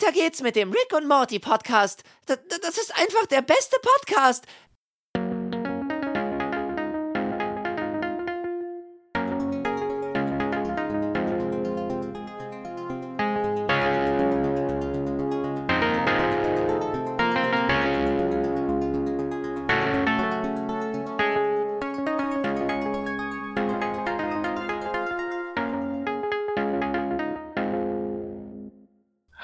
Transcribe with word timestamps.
weiter 0.00 0.12
geht's 0.12 0.42
mit 0.42 0.56
dem 0.56 0.70
Rick 0.70 0.92
und 0.92 1.08
Morty 1.08 1.38
Podcast. 1.38 2.02
D 2.28 2.36
das 2.62 2.78
ist 2.78 2.94
einfach 2.96 3.26
der 3.26 3.42
beste 3.42 3.76
Podcast. 3.80 4.46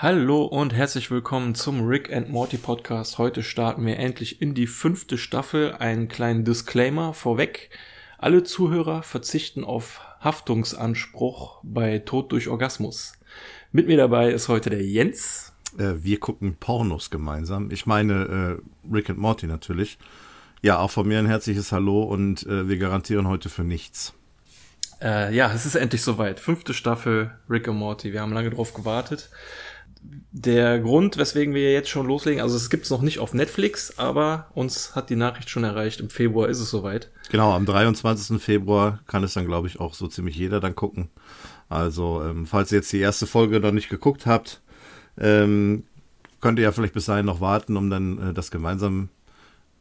Hallo 0.05 0.45
und 0.45 0.75
herzlich 0.75 1.11
willkommen 1.11 1.55
zum 1.55 1.87
Rick 1.87 2.13
and 2.13 2.29
Morty 2.29 2.59
Podcast. 2.59 3.17
Heute 3.17 3.43
starten 3.43 3.87
wir 3.87 3.99
endlich 3.99 4.43
in 4.43 4.53
die 4.53 4.67
fünfte 4.67 5.17
Staffel. 5.17 5.73
Einen 5.79 6.09
kleinen 6.09 6.45
Disclaimer 6.45 7.15
vorweg. 7.15 7.71
Alle 8.19 8.43
Zuhörer 8.43 9.03
verzichten 9.03 9.65
auf 9.65 10.03
Haftungsanspruch 10.21 11.61
bei 11.63 12.01
Tod 12.01 12.33
durch 12.33 12.49
Orgasmus. 12.49 13.15
Mit 13.73 13.87
mir 13.87 13.97
dabei 13.97 14.31
ist 14.31 14.49
heute 14.49 14.69
der 14.69 14.85
Jens. 14.85 15.55
Äh, 15.79 15.95
wir 15.97 16.21
gucken 16.21 16.57
Pornos 16.61 17.09
gemeinsam. 17.09 17.71
Ich 17.71 17.87
meine 17.87 18.61
äh, 18.61 18.95
Rick 18.95 19.09
and 19.09 19.19
Morty 19.19 19.47
natürlich. 19.47 19.97
Ja, 20.61 20.81
auch 20.81 20.91
von 20.91 21.09
mir 21.09 21.19
ein 21.19 21.25
herzliches 21.25 21.73
Hallo 21.73 22.03
und 22.03 22.47
äh, 22.47 22.69
wir 22.69 22.77
garantieren 22.77 23.27
heute 23.27 23.49
für 23.49 23.65
nichts. 23.65 24.13
Äh, 25.01 25.35
ja, 25.35 25.51
es 25.51 25.65
ist 25.65 25.77
endlich 25.77 26.03
soweit. 26.03 26.41
Fünfte 26.41 26.75
Staffel 26.75 27.31
Rick 27.49 27.69
and 27.69 27.79
Morty. 27.79 28.13
Wir 28.13 28.21
haben 28.21 28.35
lange 28.35 28.51
drauf 28.51 28.75
gewartet 28.75 29.31
der 30.33 30.81
Grund, 30.81 31.17
weswegen 31.17 31.55
wir 31.55 31.73
jetzt 31.73 31.89
schon 31.89 32.07
loslegen, 32.07 32.43
also 32.43 32.57
es 32.57 32.69
gibt 32.69 32.85
es 32.85 32.91
noch 32.91 33.03
nicht 33.03 33.19
auf 33.19 33.35
Netflix, 33.35 33.99
aber 33.99 34.49
uns 34.55 34.95
hat 34.95 35.09
die 35.09 35.17
Nachricht 35.17 35.49
schon 35.49 35.65
erreicht. 35.65 36.01
Im 36.01 36.11
Februar 36.11 36.49
ist 36.49 36.61
es 36.61 36.71
soweit. 36.71 37.11
Genau, 37.31 37.53
am 37.53 37.67
23. 37.67 38.43
Februar 38.43 39.01
kann 39.07 39.23
es 39.23 39.35
dann, 39.35 39.47
glaube 39.47 39.69
ich, 39.69 39.81
auch 39.81 39.95
so 39.95 40.09
ziemlich 40.09 40.37
jeder 40.37 40.61
dann 40.61 40.75
gucken. 40.75 41.09
Also, 41.69 42.23
ähm, 42.23 42.47
falls 42.47 42.73
ihr 42.73 42.79
jetzt 42.79 42.93
die 42.93 42.99
erste 42.99 43.27
Folge 43.27 43.61
noch 43.61 43.73
nicht 43.73 43.89
geguckt 43.89 44.27
habt, 44.27 44.61
ähm, 45.19 45.85
könnt 46.41 46.59
ihr 46.59 46.65
ja 46.65 46.73
vielleicht 46.73 46.95
bis 46.95 47.07
dahin 47.07 47.27
noch 47.27 47.41
warten, 47.41 47.77
um 47.77 47.89
dann 47.89 48.31
äh, 48.31 48.35
das 48.35 48.51
gemeinsam 48.51 49.09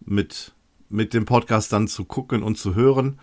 mit, 0.05 0.53
mit 0.89 1.13
dem 1.13 1.25
Podcast 1.25 1.73
dann 1.73 1.87
zu 1.87 2.05
gucken 2.05 2.43
und 2.43 2.57
zu 2.57 2.75
hören, 2.75 3.19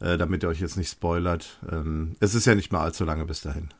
äh, 0.00 0.16
damit 0.16 0.42
ihr 0.42 0.48
euch 0.48 0.60
jetzt 0.60 0.76
nicht 0.76 0.90
spoilert. 0.90 1.58
Ähm, 1.70 2.16
es 2.20 2.34
ist 2.34 2.44
ja 2.44 2.54
nicht 2.54 2.72
mehr 2.72 2.82
allzu 2.82 3.04
lange 3.04 3.24
bis 3.24 3.40
dahin. 3.40 3.70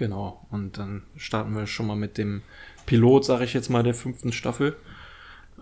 Genau, 0.00 0.46
und 0.50 0.78
dann 0.78 1.02
starten 1.18 1.54
wir 1.54 1.66
schon 1.66 1.86
mal 1.86 1.94
mit 1.94 2.16
dem 2.16 2.40
Pilot, 2.86 3.26
sage 3.26 3.44
ich 3.44 3.52
jetzt 3.52 3.68
mal, 3.68 3.82
der 3.82 3.92
fünften 3.92 4.32
Staffel, 4.32 4.74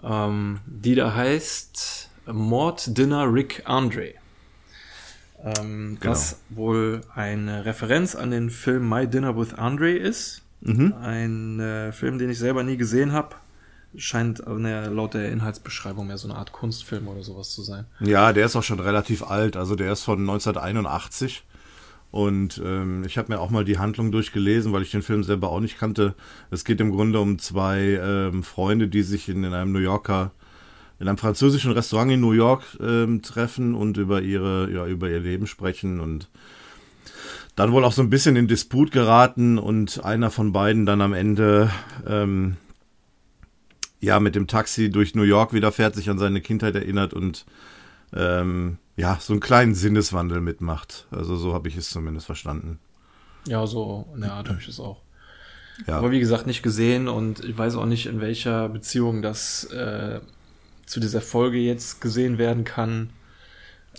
ähm, 0.01 0.61
die 0.65 0.95
da 0.95 1.13
heißt 1.13 2.09
Mord 2.27 2.97
Dinner 2.97 3.35
Rick 3.35 3.63
Andre. 3.65 4.15
Ähm, 5.43 5.99
genau. 5.99 6.13
Was 6.13 6.39
wohl 6.51 7.01
eine 7.17 7.65
Referenz 7.65 8.15
an 8.15 8.31
den 8.31 8.49
Film 8.51 8.89
My 8.89 9.09
Dinner 9.09 9.37
with 9.37 9.55
Andre 9.55 9.91
ist. 9.91 10.43
Mhm. 10.61 10.95
Ein 11.03 11.59
äh, 11.59 11.91
Film, 11.91 12.21
den 12.21 12.31
ich 12.31 12.39
selber 12.39 12.63
nie 12.63 12.77
gesehen 12.77 13.11
habe. 13.11 13.35
Scheint 13.97 14.39
äh, 14.47 14.87
laut 14.87 15.15
der 15.15 15.33
Inhaltsbeschreibung 15.33 16.07
mehr 16.07 16.19
so 16.19 16.29
eine 16.29 16.39
Art 16.39 16.53
Kunstfilm 16.53 17.09
oder 17.09 17.25
sowas 17.25 17.51
zu 17.51 17.63
sein. 17.63 17.87
Ja, 17.99 18.33
der 18.33 18.47
ist 18.47 18.55
auch 18.55 18.63
schon 18.63 18.79
relativ 18.79 19.25
alt. 19.25 19.57
Also 19.57 19.75
der 19.75 19.91
ist 19.93 20.05
von 20.05 20.21
1981. 20.21 21.43
Und 22.11 22.61
ähm, 22.65 23.05
ich 23.05 23.19
habe 23.19 23.33
mir 23.33 23.41
auch 23.41 23.51
mal 23.51 23.65
die 23.65 23.79
Handlung 23.79 24.11
durchgelesen, 24.11 24.73
weil 24.73 24.83
ich 24.83 24.91
den 24.91 25.03
Film 25.03 25.23
selber 25.23 25.51
auch 25.51 25.61
nicht 25.61 25.79
kannte. 25.79 26.15
Es 26.51 26.65
geht 26.65 26.81
im 26.81 26.91
Grunde 26.91 27.21
um 27.21 27.39
zwei 27.39 28.01
ähm, 28.03 28.43
Freunde, 28.43 28.89
die 28.89 29.03
sich 29.03 29.29
in, 29.29 29.45
in 29.45 29.53
einem 29.53 29.73
New 29.73 29.79
Yorker, 29.79 30.33
in 30.99 31.07
einem 31.07 31.19
französischen 31.19 31.73
Restaurant 31.73 32.11
in 32.13 32.21
New 32.21 32.33
York 32.33 32.63
ähm, 32.81 33.21
treffen 33.21 33.75
und 33.75 33.99
über 33.99 34.23
ihre, 34.23 34.71
ja, 34.73 34.87
über 34.87 35.11
ihr 35.11 35.21
Leben 35.21 35.47
sprechen 35.47 36.01
und 36.01 36.29
dann 37.57 37.73
wohl 37.73 37.85
auch 37.85 37.93
so 37.93 38.03
ein 38.03 38.11
bisschen 38.11 38.37
in 38.37 38.49
Disput 38.49 38.91
geraten 38.91 39.59
und 39.59 40.05
einer 40.05 40.31
von 40.31 40.53
beiden 40.53 40.87
dann 40.87 41.01
am 41.01 41.13
Ende 41.13 41.71
ähm, 42.07 42.57
ja 44.01 44.21
mit 44.21 44.35
dem 44.35 44.47
Taxi 44.47 44.91
durch 44.91 45.15
New 45.15 45.23
York 45.23 45.53
wieder 45.53 45.73
fährt, 45.73 45.95
sich 45.95 46.09
an 46.09 46.19
seine 46.19 46.41
Kindheit 46.41 46.75
erinnert 46.75 47.13
und 47.13 47.45
ähm, 48.15 48.79
ja, 48.99 49.17
so 49.21 49.33
einen 49.33 49.41
kleinen 49.41 49.77
Sinneswandel 49.77 50.41
mitmacht. 50.41 51.07
Also 51.13 51.37
so 51.37 51.55
habe 51.55 51.69
ich 51.69 51.77
es 51.77 51.89
zumindest 51.89 52.27
verstanden. 52.27 52.81
Ja, 53.47 53.65
so 53.67 54.09
in 54.15 54.23
der 54.23 54.33
Art 54.33 54.49
habe 54.49 54.59
ich 54.61 54.67
es 54.67 54.81
auch. 54.81 55.01
Ja. 55.87 55.99
Aber 55.99 56.11
wie 56.11 56.19
gesagt, 56.19 56.49
nicht 56.49 56.65
gesehen 56.65 57.07
und 57.07 57.45
ich 57.45 57.57
weiß 57.57 57.77
auch 57.77 57.87
nicht, 57.87 58.07
in 58.07 58.21
welcher 58.21 58.69
Beziehung 58.69 59.23
das 59.23 59.65
äh, 59.67 60.19
zu 60.85 60.99
dieser 60.99 61.21
Folge 61.21 61.59
jetzt 61.59 62.01
gesehen 62.01 62.39
werden 62.39 62.65
kann. 62.65 63.11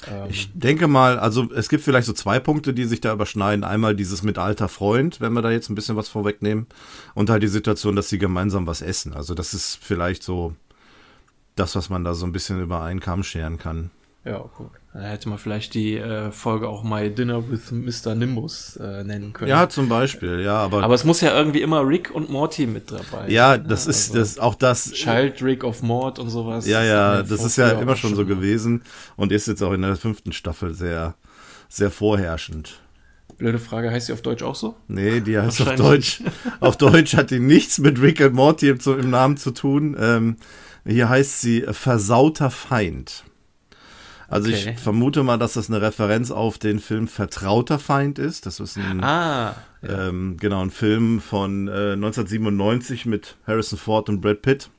Ähm 0.06 0.28
ich 0.30 0.50
denke 0.54 0.90
mal, 0.90 1.18
also 1.18 1.50
es 1.54 1.70
gibt 1.70 1.86
vielleicht 1.86 2.08
so 2.08 2.14
zwei 2.14 2.42
Punkte, 2.42 2.74
die 2.74 2.84
sich 2.84 3.00
da 3.00 3.14
überschneiden. 3.14 3.64
Einmal 3.64 3.96
dieses 3.96 4.22
mit 4.22 4.38
alter 4.38 4.68
Freund, 4.68 5.22
wenn 5.22 5.32
wir 5.32 5.42
da 5.42 5.50
jetzt 5.50 5.70
ein 5.70 5.76
bisschen 5.76 5.96
was 5.96 6.10
vorwegnehmen. 6.10 6.68
Und 7.14 7.30
halt 7.30 7.42
die 7.42 7.48
Situation, 7.48 7.96
dass 7.96 8.10
sie 8.10 8.18
gemeinsam 8.18 8.68
was 8.68 8.82
essen. 8.82 9.14
Also 9.14 9.34
das 9.34 9.54
ist 9.54 9.80
vielleicht 9.82 10.24
so 10.24 10.56
das, 11.56 11.78
was 11.78 11.90
man 11.90 12.04
da 12.04 12.14
so 12.14 12.26
ein 12.26 12.34
bisschen 12.34 12.62
über 12.62 12.82
einen 12.82 13.00
Kamm 13.00 13.24
scheren 13.24 13.58
kann. 13.58 13.92
Ja, 14.30 14.46
gut. 14.56 14.70
Da 14.94 15.00
hätte 15.02 15.28
man 15.28 15.40
vielleicht 15.40 15.74
die 15.74 15.98
äh, 15.98 16.32
Folge 16.32 16.68
auch 16.70 16.84
My 16.84 17.10
Dinner 17.10 17.44
with 17.50 17.72
Mr. 17.72 18.14
Nimbus 18.14 18.76
äh, 18.76 19.04
nennen 19.04 19.34
können. 19.34 19.50
Ja, 19.50 19.68
zum 19.68 19.90
Beispiel, 19.90 20.42
ja, 20.42 20.58
aber. 20.58 20.84
Aber 20.84 20.94
es 20.94 21.04
muss 21.04 21.22
ja 21.22 21.36
irgendwie 21.36 21.62
immer 21.62 21.88
Rick 21.88 22.12
und 22.14 22.30
Morty 22.30 22.68
mit 22.68 22.92
dabei 22.92 23.28
Ja, 23.28 23.54
sein, 23.54 23.68
das 23.68 23.86
ne? 23.86 23.92
ist 23.92 24.10
also 24.10 24.20
das 24.20 24.40
auch 24.40 24.54
das. 24.54 24.92
Child 24.92 25.42
Rick 25.42 25.64
of 25.64 25.82
Mord 25.82 26.20
und 26.20 26.30
sowas. 26.30 26.68
Ja, 26.68 26.84
ja, 26.84 27.24
das 27.24 27.44
ist 27.44 27.56
ja 27.58 27.70
immer 27.72 27.96
schon 27.96 28.16
so 28.16 28.24
gewesen 28.26 28.84
und 29.16 29.32
ist 29.32 29.48
jetzt 29.48 29.64
auch 29.64 29.74
in 29.74 29.82
der 29.82 29.96
fünften 29.96 30.32
Staffel 30.32 30.76
sehr, 30.76 31.16
sehr 31.70 31.90
vorherrschend. 31.90 32.80
Blöde 33.40 33.58
Frage, 33.58 33.90
heißt 33.90 34.08
sie 34.08 34.14
auf 34.14 34.22
Deutsch 34.22 34.44
auch 34.44 34.56
so? 34.56 34.76
Nee, 34.88 35.22
die 35.22 35.40
heißt 35.40 35.62
auf 35.62 35.76
Deutsch. 35.76 36.22
auf 36.60 36.78
Deutsch 36.78 37.16
hat 37.16 37.32
die 37.32 37.40
nichts 37.40 37.80
mit 37.80 38.00
Rick 38.00 38.22
und 38.22 38.34
Morty 38.34 38.70
im, 38.70 38.80
im 38.86 39.10
Namen 39.10 39.38
zu 39.38 39.52
tun. 39.52 39.96
Ähm, 40.00 40.36
hier 40.86 41.10
heißt 41.10 41.42
sie 41.42 41.66
Versauter 41.72 42.52
Feind. 42.52 43.24
Also 44.30 44.50
okay. 44.50 44.74
ich 44.76 44.80
vermute 44.80 45.24
mal, 45.24 45.38
dass 45.38 45.54
das 45.54 45.70
eine 45.70 45.82
Referenz 45.82 46.32
auf 46.32 46.58
den 46.58 46.80
Film 46.80 47.08
Vertrauter 47.08 47.80
Feind 47.80 48.20
ist. 48.20 48.46
Das 48.46 48.60
ist 48.60 48.78
ein, 48.78 49.04
ah, 49.04 49.56
ja. 49.82 50.08
ähm, 50.10 50.38
genau, 50.40 50.62
ein 50.62 50.72
Film 50.72 51.20
von 51.20 51.68
äh, 51.68 51.94
1997 51.94 53.06
mit 53.06 53.38
Harrison 53.48 53.80
Ford 53.80 54.10
und 54.10 54.22
Brad 54.22 54.42
Pitt. 54.42 54.70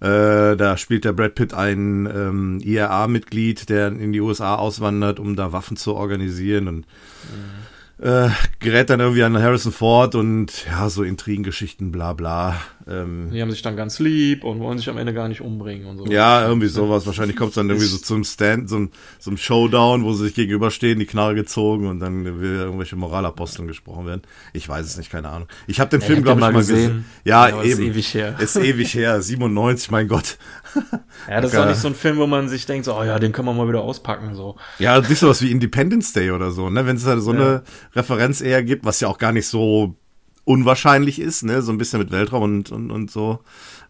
Äh, 0.00 0.56
da 0.56 0.76
spielt 0.76 1.04
der 1.04 1.12
Brad 1.12 1.34
Pitt 1.34 1.54
ein 1.54 2.06
ähm, 2.06 2.60
IRA-Mitglied, 2.62 3.68
der 3.68 3.88
in 3.88 4.12
die 4.12 4.20
USA 4.20 4.56
auswandert, 4.56 5.18
um 5.18 5.34
da 5.34 5.52
Waffen 5.52 5.76
zu 5.76 5.94
organisieren 5.94 6.68
und 6.68 6.76
mhm 6.78 7.68
äh, 8.00 8.28
gerät 8.60 8.90
dann 8.90 9.00
irgendwie 9.00 9.24
an 9.24 9.36
Harrison 9.36 9.72
Ford 9.72 10.14
und 10.14 10.66
ja, 10.66 10.88
so 10.88 11.02
Intrigengeschichten, 11.02 11.90
bla 11.90 12.12
bla. 12.12 12.60
Ähm, 12.86 13.30
die 13.32 13.42
haben 13.42 13.50
sich 13.50 13.62
dann 13.62 13.76
ganz 13.76 13.98
lieb 13.98 14.44
und 14.44 14.60
wollen 14.60 14.78
sich 14.78 14.88
am 14.88 14.96
Ende 14.98 15.12
gar 15.12 15.28
nicht 15.28 15.40
umbringen 15.40 15.86
und 15.86 15.98
so. 15.98 16.06
Ja, 16.06 16.46
irgendwie 16.46 16.68
sowas. 16.68 17.06
Wahrscheinlich 17.06 17.36
kommt 17.36 17.50
es 17.50 17.54
dann 17.56 17.68
irgendwie 17.68 17.88
so 17.88 17.98
zum 17.98 18.24
Stand, 18.24 18.68
so, 18.68 18.88
so 19.18 19.30
einem 19.30 19.36
Showdown, 19.36 20.04
wo 20.04 20.12
sie 20.12 20.26
sich 20.26 20.34
gegenüberstehen, 20.34 20.98
die 20.98 21.06
Knarre 21.06 21.34
gezogen 21.34 21.86
und 21.88 21.98
dann 22.00 22.24
will 22.40 22.54
irgendwelche 22.54 22.96
Moralaposteln 22.96 23.66
gesprochen 23.66 24.06
werden. 24.06 24.22
Ich 24.52 24.68
weiß 24.68 24.86
es 24.86 24.96
nicht, 24.96 25.10
keine 25.10 25.28
Ahnung. 25.28 25.48
Ich 25.66 25.80
habe 25.80 25.90
den 25.90 26.00
ja, 26.00 26.06
Film, 26.06 26.22
glaube 26.22 26.40
ich, 26.40 26.46
mal 26.46 26.52
gesehen. 26.52 26.76
gesehen. 26.76 27.04
Ja, 27.24 27.48
ja 27.48 27.62
eben. 27.62 27.70
Ist 27.70 27.78
ewig 27.80 28.14
her. 28.14 28.36
Ist 28.38 28.56
ewig 28.56 28.94
her. 28.94 29.20
97, 29.20 29.90
mein 29.90 30.08
Gott. 30.08 30.38
Ja, 31.28 31.40
das 31.40 31.52
ist 31.52 31.58
auch 31.58 31.66
nicht 31.66 31.80
so 31.80 31.88
ein 31.88 31.94
Film, 31.94 32.16
wo 32.16 32.26
man 32.26 32.48
sich 32.48 32.64
denkt, 32.64 32.86
so, 32.86 32.96
oh 32.96 33.04
ja, 33.04 33.18
den 33.18 33.32
können 33.32 33.48
wir 33.48 33.52
mal 33.52 33.68
wieder 33.68 33.82
auspacken, 33.82 34.34
so. 34.34 34.56
Ja, 34.78 34.98
nicht 35.00 35.18
sowas 35.18 35.42
wie 35.42 35.50
Independence 35.50 36.12
Day 36.12 36.30
oder 36.30 36.52
so, 36.52 36.70
ne? 36.70 36.86
Wenn 36.86 36.96
es 36.96 37.04
halt 37.04 37.20
so 37.20 37.34
ja. 37.34 37.40
eine 37.40 37.62
Referenz 37.94 38.40
eher 38.40 38.62
gibt, 38.62 38.86
was 38.86 39.00
ja 39.00 39.08
auch 39.08 39.18
gar 39.18 39.32
nicht 39.32 39.46
so 39.46 39.94
unwahrscheinlich 40.44 41.20
ist, 41.20 41.42
ne? 41.42 41.60
So 41.60 41.70
ein 41.70 41.76
bisschen 41.76 41.98
mit 41.98 42.10
Weltraum 42.10 42.44
und, 42.44 42.72
und, 42.72 42.90
und 42.90 43.10
so. 43.10 43.40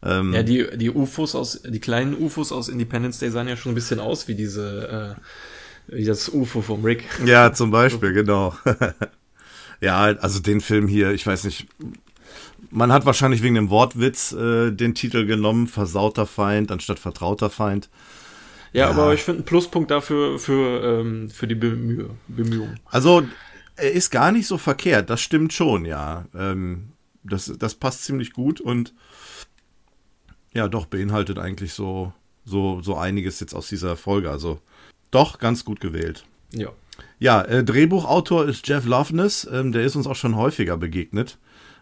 Ähm, 0.02 0.32
ja, 0.32 0.42
die, 0.42 0.66
die 0.76 0.90
UFOs 0.90 1.34
aus, 1.34 1.62
die 1.62 1.80
kleinen 1.80 2.16
UFOs 2.16 2.50
aus 2.50 2.69
Independence 2.69 3.19
Day 3.19 3.31
sahen 3.31 3.48
ja 3.48 3.56
schon 3.56 3.72
ein 3.72 3.76
bisschen 3.76 4.00
aus 4.00 4.26
wie 4.26 4.34
diese, 4.34 5.16
äh, 5.88 5.96
wie 5.96 6.04
das 6.04 6.28
UFO 6.28 6.60
vom 6.60 6.84
Rick. 6.84 7.04
Ja, 7.24 7.52
zum 7.52 7.70
Beispiel, 7.70 8.12
genau. 8.12 8.54
ja, 9.81 10.00
also 10.00 10.40
den 10.40 10.60
Film 10.60 10.88
hier, 10.88 11.12
ich 11.12 11.26
weiß 11.26 11.44
nicht, 11.44 11.69
man 12.70 12.93
hat 12.93 13.06
wahrscheinlich 13.06 13.43
wegen 13.43 13.55
dem 13.55 13.70
Wortwitz 13.70 14.32
äh, 14.32 14.70
den 14.70 14.94
Titel 14.94 15.26
genommen, 15.26 15.67
versauter 15.67 16.26
Feind 16.26 16.70
anstatt 16.70 16.99
vertrauter 16.99 17.50
Feind. 17.50 17.88
Ja, 18.73 18.85
ja. 18.85 18.91
aber 18.91 19.15
ich 19.15 19.23
finde 19.23 19.38
einen 19.38 19.47
Pluspunkt 19.47 19.91
dafür 19.91 20.38
für, 20.38 21.00
ähm, 21.00 21.31
für 21.31 21.47
die 21.47 21.55
Bemüh 21.55 22.09
Bemühungen. 22.29 22.79
Also, 22.87 23.23
er 23.76 23.93
ist 23.93 24.11
gar 24.11 24.32
nicht 24.32 24.47
so 24.47 24.59
verkehrt, 24.59 25.09
das 25.11 25.20
stimmt 25.20 25.53
schon, 25.53 25.85
ja. 25.85 26.26
Ähm, 26.35 26.93
das, 27.25 27.53
das 27.59 27.75
passt 27.75 28.05
ziemlich 28.05 28.32
gut 28.32 28.61
und 28.61 28.94
ja, 30.53 30.69
doch, 30.69 30.87
beinhaltet 30.87 31.38
eigentlich 31.38 31.73
so, 31.73 32.12
so, 32.44 32.82
so 32.82 32.97
einiges 32.97 33.41
jetzt 33.41 33.55
aus 33.55 33.69
dieser 33.69 33.97
Folge. 33.97 34.31
Also, 34.31 34.61
doch, 35.11 35.38
ganz 35.38 35.65
gut 35.65 35.81
gewählt. 35.81 36.25
Ja. 36.53 36.70
Ja, 37.19 37.43
äh, 37.43 37.65
Drehbuchautor 37.65 38.47
ist 38.47 38.67
Jeff 38.67 38.85
Loveness, 38.85 39.49
ähm, 39.50 39.73
der 39.73 39.82
ist 39.82 39.97
uns 39.97 40.06
auch 40.06 40.17
schon 40.17 40.37
häufiger 40.37 40.76
begegnet. 40.76 41.38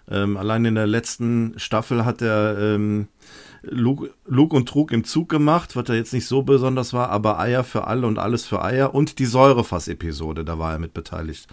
Ähm, 0.08 0.36
allein 0.36 0.64
in 0.64 0.74
der 0.74 0.86
letzten 0.86 1.54
Staffel 1.58 2.04
hat 2.04 2.22
er 2.22 2.58
ähm, 2.58 3.08
Lug, 3.62 4.10
Lug 4.26 4.52
und 4.52 4.68
Trug 4.68 4.92
im 4.92 5.04
Zug 5.04 5.28
gemacht, 5.28 5.74
was 5.74 5.88
er 5.88 5.96
jetzt 5.96 6.12
nicht 6.12 6.26
so 6.26 6.42
besonders 6.42 6.92
war, 6.92 7.10
aber 7.10 7.38
Eier 7.40 7.64
für 7.64 7.86
alle 7.86 8.06
und 8.06 8.18
alles 8.18 8.46
für 8.46 8.62
Eier 8.62 8.94
und 8.94 9.18
die 9.18 9.26
Säurefass-Episode, 9.26 10.44
da 10.44 10.58
war 10.58 10.72
er 10.72 10.78
mit 10.78 10.94
beteiligt. 10.94 11.48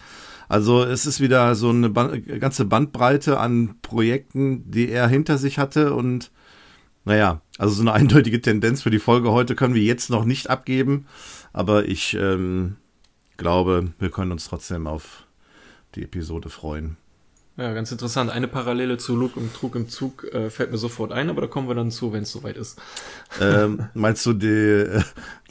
Also 0.47 0.83
es 0.83 1.05
ist 1.05 1.19
wieder 1.19 1.55
so 1.55 1.69
eine 1.69 1.89
Band, 1.89 2.27
ganze 2.39 2.65
Bandbreite 2.65 3.39
an 3.39 3.75
Projekten, 3.81 4.69
die 4.69 4.89
er 4.89 5.07
hinter 5.07 5.37
sich 5.37 5.57
hatte 5.57 5.93
und 5.93 6.31
naja, 7.05 7.41
also 7.57 7.73
so 7.73 7.81
eine 7.81 7.93
eindeutige 7.93 8.41
Tendenz 8.41 8.83
für 8.83 8.91
die 8.91 8.99
Folge 8.99 9.31
heute 9.31 9.55
können 9.55 9.73
wir 9.73 9.83
jetzt 9.83 10.09
noch 10.09 10.25
nicht 10.25 10.49
abgeben, 10.49 11.07
aber 11.53 11.85
ich 11.85 12.13
ähm, 12.13 12.75
glaube, 13.37 13.93
wir 13.99 14.11
können 14.11 14.31
uns 14.31 14.47
trotzdem 14.47 14.85
auf 14.85 15.25
die 15.95 16.03
Episode 16.03 16.49
freuen. 16.49 16.97
Ja, 17.55 17.71
ganz 17.73 17.91
interessant. 17.91 18.31
Eine 18.31 18.47
Parallele 18.47 18.97
zu 18.97 19.15
Luke 19.15 19.39
und 19.39 19.53
Trug 19.53 19.75
im 19.75 19.87
Zug 19.87 20.23
äh, 20.33 20.49
fällt 20.49 20.71
mir 20.71 20.79
sofort 20.79 21.11
ein, 21.11 21.29
aber 21.29 21.41
da 21.41 21.47
kommen 21.47 21.67
wir 21.67 21.75
dann 21.75 21.91
zu, 21.91 22.11
wenn 22.11 22.23
es 22.23 22.31
soweit 22.31 22.57
ist. 22.57 22.81
Ähm, 23.39 23.89
meinst 23.93 24.25
du 24.25 24.33
die, 24.33 24.87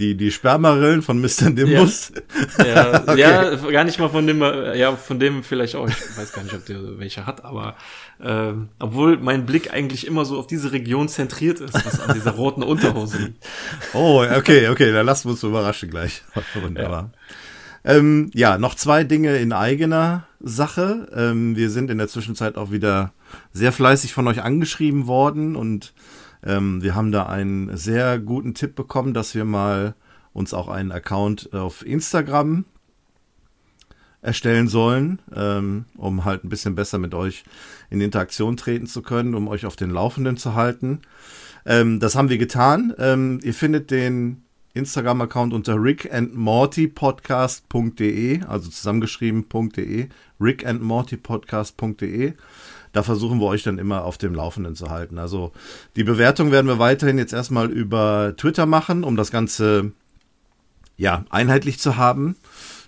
die, 0.00 0.16
die 0.16 0.32
Spermarillen 0.32 1.02
von 1.02 1.20
Mr. 1.20 1.50
Nimbus? 1.50 2.10
Ja, 2.58 2.64
ja, 2.64 3.02
okay. 3.06 3.20
ja, 3.20 3.54
gar 3.54 3.84
nicht 3.84 4.00
mal 4.00 4.08
von 4.08 4.26
dem, 4.26 4.40
ja, 4.40 4.96
von 4.96 5.20
dem 5.20 5.44
vielleicht 5.44 5.76
auch. 5.76 5.88
Ich 5.88 6.18
weiß 6.18 6.32
gar 6.32 6.42
nicht, 6.42 6.54
ob 6.54 6.66
der 6.66 6.98
welche 6.98 7.24
hat, 7.24 7.44
aber 7.44 7.76
äh, 8.18 8.52
obwohl 8.80 9.18
mein 9.18 9.46
Blick 9.46 9.72
eigentlich 9.72 10.04
immer 10.04 10.24
so 10.24 10.40
auf 10.40 10.48
diese 10.48 10.72
Region 10.72 11.08
zentriert 11.08 11.60
ist, 11.60 11.74
was 11.86 12.00
an 12.00 12.14
dieser 12.14 12.32
roten 12.32 12.64
Unterhose 12.64 13.18
liegt. 13.18 13.46
Oh, 13.94 14.24
okay, 14.24 14.68
okay, 14.68 14.90
dann 14.92 15.06
lassen 15.06 15.28
wir 15.28 15.32
uns 15.32 15.42
überraschen 15.42 15.90
gleich. 15.90 16.22
Wunderbar. 16.54 17.10
Ja. 17.12 17.34
Ähm, 17.84 18.30
ja, 18.32 18.58
noch 18.58 18.74
zwei 18.74 19.04
Dinge 19.04 19.36
in 19.38 19.52
eigener 19.52 20.26
Sache. 20.40 21.08
Ähm, 21.14 21.56
wir 21.56 21.70
sind 21.70 21.90
in 21.90 21.98
der 21.98 22.08
Zwischenzeit 22.08 22.56
auch 22.56 22.70
wieder 22.70 23.12
sehr 23.52 23.72
fleißig 23.72 24.12
von 24.12 24.28
euch 24.28 24.42
angeschrieben 24.42 25.06
worden 25.06 25.56
und 25.56 25.94
ähm, 26.44 26.82
wir 26.82 26.94
haben 26.94 27.12
da 27.12 27.26
einen 27.26 27.76
sehr 27.76 28.18
guten 28.18 28.54
Tipp 28.54 28.74
bekommen, 28.74 29.14
dass 29.14 29.34
wir 29.34 29.44
mal 29.44 29.94
uns 30.32 30.54
auch 30.54 30.68
einen 30.68 30.92
Account 30.92 31.52
auf 31.52 31.84
Instagram 31.84 32.64
erstellen 34.22 34.68
sollen, 34.68 35.20
ähm, 35.34 35.84
um 35.96 36.24
halt 36.24 36.44
ein 36.44 36.48
bisschen 36.48 36.76
besser 36.76 36.98
mit 36.98 37.12
euch 37.12 37.44
in 37.90 38.00
Interaktion 38.00 38.56
treten 38.56 38.86
zu 38.86 39.02
können, 39.02 39.34
um 39.34 39.48
euch 39.48 39.66
auf 39.66 39.74
den 39.74 39.90
Laufenden 39.90 40.36
zu 40.36 40.54
halten. 40.54 41.00
Ähm, 41.66 41.98
das 41.98 42.14
haben 42.14 42.28
wir 42.28 42.38
getan. 42.38 42.94
Ähm, 42.98 43.40
ihr 43.42 43.54
findet 43.54 43.90
den 43.90 44.44
Instagram-Account 44.74 45.52
unter 45.52 45.82
rickandmortypodcast.de, 45.82 48.44
also 48.44 48.70
zusammengeschrieben.de, 48.70 50.08
rickandmortypodcast.de. 50.40 52.34
Da 52.92 53.02
versuchen 53.02 53.40
wir 53.40 53.46
euch 53.46 53.62
dann 53.62 53.78
immer 53.78 54.04
auf 54.04 54.18
dem 54.18 54.34
Laufenden 54.34 54.76
zu 54.76 54.90
halten. 54.90 55.18
Also 55.18 55.52
die 55.96 56.04
Bewertung 56.04 56.52
werden 56.52 56.66
wir 56.66 56.78
weiterhin 56.78 57.16
jetzt 57.18 57.32
erstmal 57.32 57.70
über 57.70 58.34
Twitter 58.36 58.66
machen, 58.66 59.04
um 59.04 59.16
das 59.16 59.30
Ganze 59.30 59.92
ja 60.98 61.24
einheitlich 61.30 61.78
zu 61.78 61.96
haben, 61.96 62.36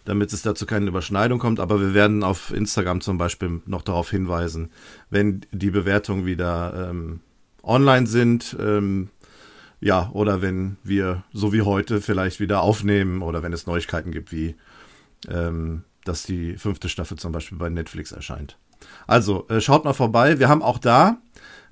damit 0.05 0.35
es 0.35 0.43
dazu 0.43 0.67
keine 0.67 0.89
Überschneidung 0.89 1.39
kommt. 1.39 1.59
Aber 1.59 1.81
wir 1.81 1.95
werden 1.95 2.23
auf 2.23 2.53
Instagram 2.53 3.01
zum 3.01 3.17
Beispiel 3.17 3.63
noch 3.65 3.83
darauf 3.83 4.11
hinweisen, 4.11 4.71
wenn 5.09 5.47
die 5.53 5.71
Bewertungen 5.71 6.27
wieder 6.27 6.91
ähm, 6.91 7.21
online 7.63 8.07
sind. 8.07 8.55
Ähm, 8.61 9.09
ja, 9.85 10.09
oder 10.15 10.41
wenn 10.41 10.79
wir, 10.83 11.25
so 11.35 11.53
wie 11.53 11.61
heute, 11.61 12.01
vielleicht 12.01 12.41
wieder 12.41 12.63
aufnehmen 12.63 13.21
oder 13.21 13.43
wenn 13.43 13.53
es 13.53 13.67
Neuigkeiten 13.67 14.13
gibt, 14.13 14.33
wie 14.33 14.57
ähm, 15.29 15.85
dass 16.07 16.23
die 16.23 16.57
fünfte 16.57 16.89
Staffel 16.89 17.19
zum 17.19 17.33
Beispiel 17.33 17.59
bei 17.59 17.69
Netflix 17.69 18.11
erscheint. 18.11 18.57
Also, 19.07 19.47
äh, 19.49 19.61
schaut 19.61 19.85
mal 19.85 19.93
vorbei. 19.93 20.39
Wir 20.39 20.49
haben 20.49 20.63
auch 20.63 20.79
da, 20.79 21.19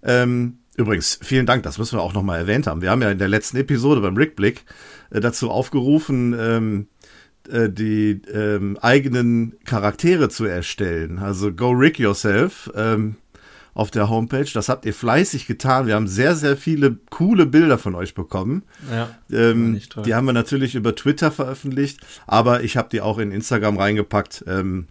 ähm, 0.03 0.59
übrigens, 0.76 1.20
vielen 1.23 1.47
Dank, 1.47 1.62
das 1.62 1.79
müssen 1.79 1.97
wir 1.97 2.03
auch 2.03 2.12
nochmal 2.12 2.41
erwähnt 2.41 2.67
haben. 2.67 2.82
Wir 2.82 2.91
haben 2.91 3.00
ja 3.00 3.11
in 3.11 3.19
der 3.19 3.29
letzten 3.29 3.56
Episode 3.56 4.03
beim 4.03 4.17
Rickblick 4.19 4.67
äh, 5.09 5.20
dazu 5.20 5.50
aufgerufen, 5.50 6.37
ähm, 6.38 6.88
äh, 7.49 7.70
die 7.70 8.20
ähm, 8.31 8.76
eigenen 8.82 9.55
Charaktere 9.64 10.29
zu 10.29 10.44
erstellen. 10.44 11.19
Also 11.19 11.50
Go 11.50 11.70
Rick 11.70 11.99
Yourself. 11.99 12.70
Ähm, 12.75 13.17
auf 13.75 13.91
der 13.91 14.09
Homepage. 14.09 14.49
Das 14.53 14.69
habt 14.69 14.85
ihr 14.85 14.95
fleißig 14.95 15.47
getan. 15.47 15.87
Wir 15.87 15.95
haben 15.95 16.09
sehr, 16.09 16.37
sehr 16.37 16.57
viele 16.57 16.97
coole 17.11 17.47
Bilder 17.47 17.79
von 17.79 17.95
euch 17.95 18.15
bekommen. 18.15 18.63
Ja, 18.91 19.09
ähm, 19.31 19.81
die 20.05 20.15
haben 20.15 20.27
wir 20.27 20.33
natürlich 20.33 20.75
über 20.75 20.95
Twitter 20.95 21.31
veröffentlicht, 21.31 22.01
aber 22.27 22.63
ich 22.63 22.77
habe 22.77 22.89
die 22.91 23.01
auch 23.01 23.19
in 23.19 23.33
Instagram 23.33 23.77
reingepackt. 23.79 24.45
Ähm, 24.47 24.89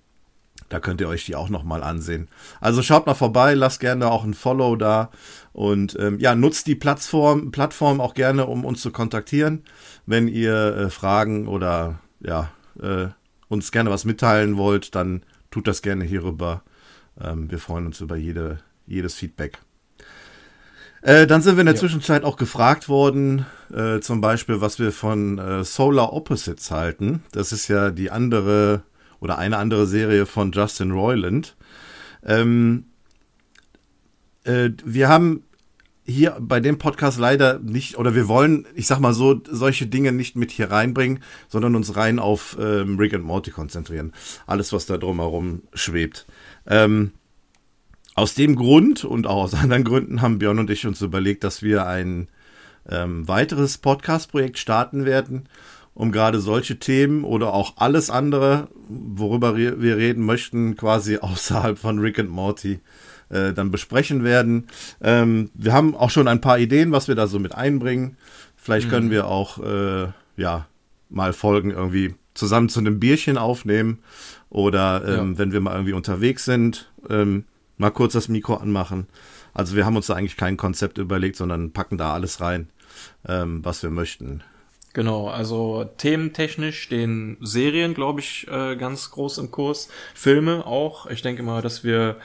da 0.70 0.80
könnt 0.80 1.02
ihr 1.02 1.10
euch 1.10 1.26
die 1.26 1.36
auch 1.36 1.50
nochmal 1.50 1.84
ansehen. 1.84 2.30
Also 2.62 2.82
schaut 2.82 3.06
mal 3.06 3.14
vorbei, 3.14 3.56
lasst 3.56 3.82
gerne 3.82 4.10
auch 4.10 4.24
ein 4.24 4.34
Follow 4.34 4.78
da 4.78 5.10
und 5.52 5.98
ähm, 6.00 6.18
ja, 6.20 6.34
nutzt 6.34 6.66
die 6.66 6.76
Plattform, 6.76 7.52
Plattform 7.52 8.00
auch 8.00 8.14
gerne, 8.14 8.46
um 8.46 8.64
uns 8.64 8.82
zu 8.82 8.92
kontaktieren, 8.92 9.64
wenn 10.06 10.30
ihr 10.30 10.78
äh, 10.78 10.90
Fragen 10.90 11.48
oder 11.48 12.00
ja, 12.22 12.52
äh, 12.82 13.08
uns 13.50 13.74
gerne 13.74 13.90
was 13.90 14.06
mitteilen 14.06 14.56
wollt, 14.56 14.96
dann 14.96 15.24
tut 15.52 15.68
das 15.68 15.82
gerne 15.82 16.06
hierüber. 16.06 16.64
Ähm, 17.20 17.52
wir 17.52 17.60
freuen 17.60 17.86
uns 17.88 18.00
über 18.00 18.16
jede 18.16 18.60
jedes 18.88 19.16
Feedback. 19.16 19.60
Äh, 21.02 21.26
dann 21.26 21.42
sind 21.42 21.56
wir 21.56 21.62
in 21.62 21.66
der 21.66 21.76
ja. 21.76 21.80
Zwischenzeit 21.80 22.24
auch 22.24 22.38
gefragt 22.38 22.88
worden, 22.88 23.46
äh, 23.74 24.00
zum 24.02 24.22
Beispiel, 24.22 24.62
was 24.62 24.78
wir 24.78 24.92
von 24.92 25.40
äh, 25.40 25.64
Solar 25.64 26.14
Opposites 26.14 26.70
halten. 26.70 27.24
Das 27.32 27.52
ist 27.52 27.68
ja 27.68 27.90
die 27.90 28.12
andere 28.12 28.84
oder 29.20 29.38
eine 29.38 29.58
andere 29.58 29.88
Serie 29.88 30.26
von 30.26 30.52
Justin 30.52 30.92
Roiland. 30.92 31.56
Ähm, 32.24 32.86
äh, 34.44 34.70
wir 34.84 35.10
haben 35.10 35.44
hier 36.04 36.38
bei 36.40 36.60
dem 36.60 36.78
Podcast 36.78 37.20
leider 37.20 37.60
nicht, 37.60 37.98
oder 37.98 38.16
wir 38.16 38.28
wollen, 38.28 38.68
ich 38.76 38.88
sag 38.88 39.00
mal 39.00 39.14
so, 39.14 39.42
solche 39.50 39.88
Dinge 39.88 40.12
nicht 40.12 40.36
mit 40.36 40.52
hier 40.52 40.72
reinbringen, 40.72 41.24
sondern 41.48 41.76
uns 41.76 41.96
rein 41.96 42.20
auf 42.20 42.58
ähm, 42.60 42.98
Rick 42.98 43.14
and 43.14 43.24
Morty 43.24 43.52
konzentrieren. 43.52 44.14
Alles, 44.46 44.74
was 44.74 44.86
da 44.86 44.98
drumherum 44.98 45.64
schwebt. 45.74 46.26
Ähm, 46.68 47.12
aus 48.22 48.36
dem 48.36 48.56
Grund 48.56 49.04
und 49.04 49.26
auch 49.26 49.44
aus 49.44 49.54
anderen 49.56 49.84
Gründen 49.84 50.22
haben 50.22 50.38
Björn 50.38 50.60
und 50.60 50.70
ich 50.70 50.86
uns 50.86 51.02
überlegt, 51.02 51.44
dass 51.44 51.64
wir 51.64 51.88
ein 51.88 52.28
ähm, 52.88 53.28
weiteres 53.28 53.80
Podcast-Projekt 53.80 54.60
starten 54.60 55.06
werden, 55.06 55.50
um 55.96 56.12
gerade 56.12 56.40
solche 56.40 56.78
Themen 56.78 57.24
oder 57.24 57.52
auch 57.52 57.78
alles 57.78 58.12
andere, 58.12 58.68
worüber 58.88 59.58
wir 59.58 59.98
reden 59.98 60.24
möchten, 60.24 60.78
quasi 60.78 61.18
außerhalb 61.22 61.80
von 61.80 61.98
Rick 61.98 62.20
and 62.20 62.30
Morty 62.30 62.80
äh, 63.30 63.54
dann 63.54 63.72
besprechen 63.72 64.24
werden. 64.24 64.68
Ähm, 65.02 65.50
wir 65.56 65.74
haben 65.74 65.96
auch 65.96 66.12
schon 66.12 66.28
ein 66.28 66.42
paar 66.42 66.60
Ideen, 66.60 66.92
was 66.92 67.08
wir 67.08 67.16
da 67.16 67.26
so 67.26 67.40
mit 67.40 67.56
einbringen. 67.56 68.18
Vielleicht 68.56 68.88
können 68.88 69.08
mhm. 69.08 69.12
wir 69.12 69.28
auch 69.28 69.58
äh, 69.64 70.10
ja 70.38 70.68
mal 71.10 71.34
Folgen 71.34 71.72
irgendwie 71.72 72.14
zusammen 72.36 72.70
zu 72.70 72.82
einem 72.82 73.00
Bierchen 73.00 73.40
aufnehmen 73.40 73.98
oder 74.52 75.02
ähm, 75.08 75.32
ja. 75.32 75.38
wenn 75.40 75.52
wir 75.52 75.60
mal 75.60 75.74
irgendwie 75.74 75.94
unterwegs 75.94 76.46
sind. 76.46 76.92
Ähm, 77.10 77.46
mal 77.82 77.92
kurz 77.92 78.14
das 78.14 78.30
Mikro 78.30 78.56
anmachen. 78.56 79.08
Also 79.54 79.76
wir 79.76 79.86
haben 79.86 79.98
uns 79.98 80.08
da 80.08 80.14
eigentlich 80.14 80.38
kein 80.38 80.56
Konzept 80.56 80.98
überlegt, 80.98 81.36
sondern 81.36 81.72
packen 81.74 81.98
da 81.98 82.14
alles 82.14 82.40
rein, 82.40 82.70
ähm, 83.28 83.66
was 83.66 83.84
wir 83.84 83.90
möchten. 83.90 84.44
Genau, 84.94 85.30
also 85.30 85.86
thementechnisch 85.98 86.82
stehen 86.82 87.38
Serien, 87.42 87.94
glaube 87.94 88.20
ich, 88.20 88.48
äh, 88.50 88.76
ganz 88.76 89.10
groß 89.12 89.40
im 89.40 89.50
Kurs. 89.50 89.90
Filme 90.14 90.66
auch. 90.66 91.08
Ich 91.08 91.22
denke 91.22 91.44
mal, 91.44 91.62
dass 91.62 91.84
wir 91.84 92.18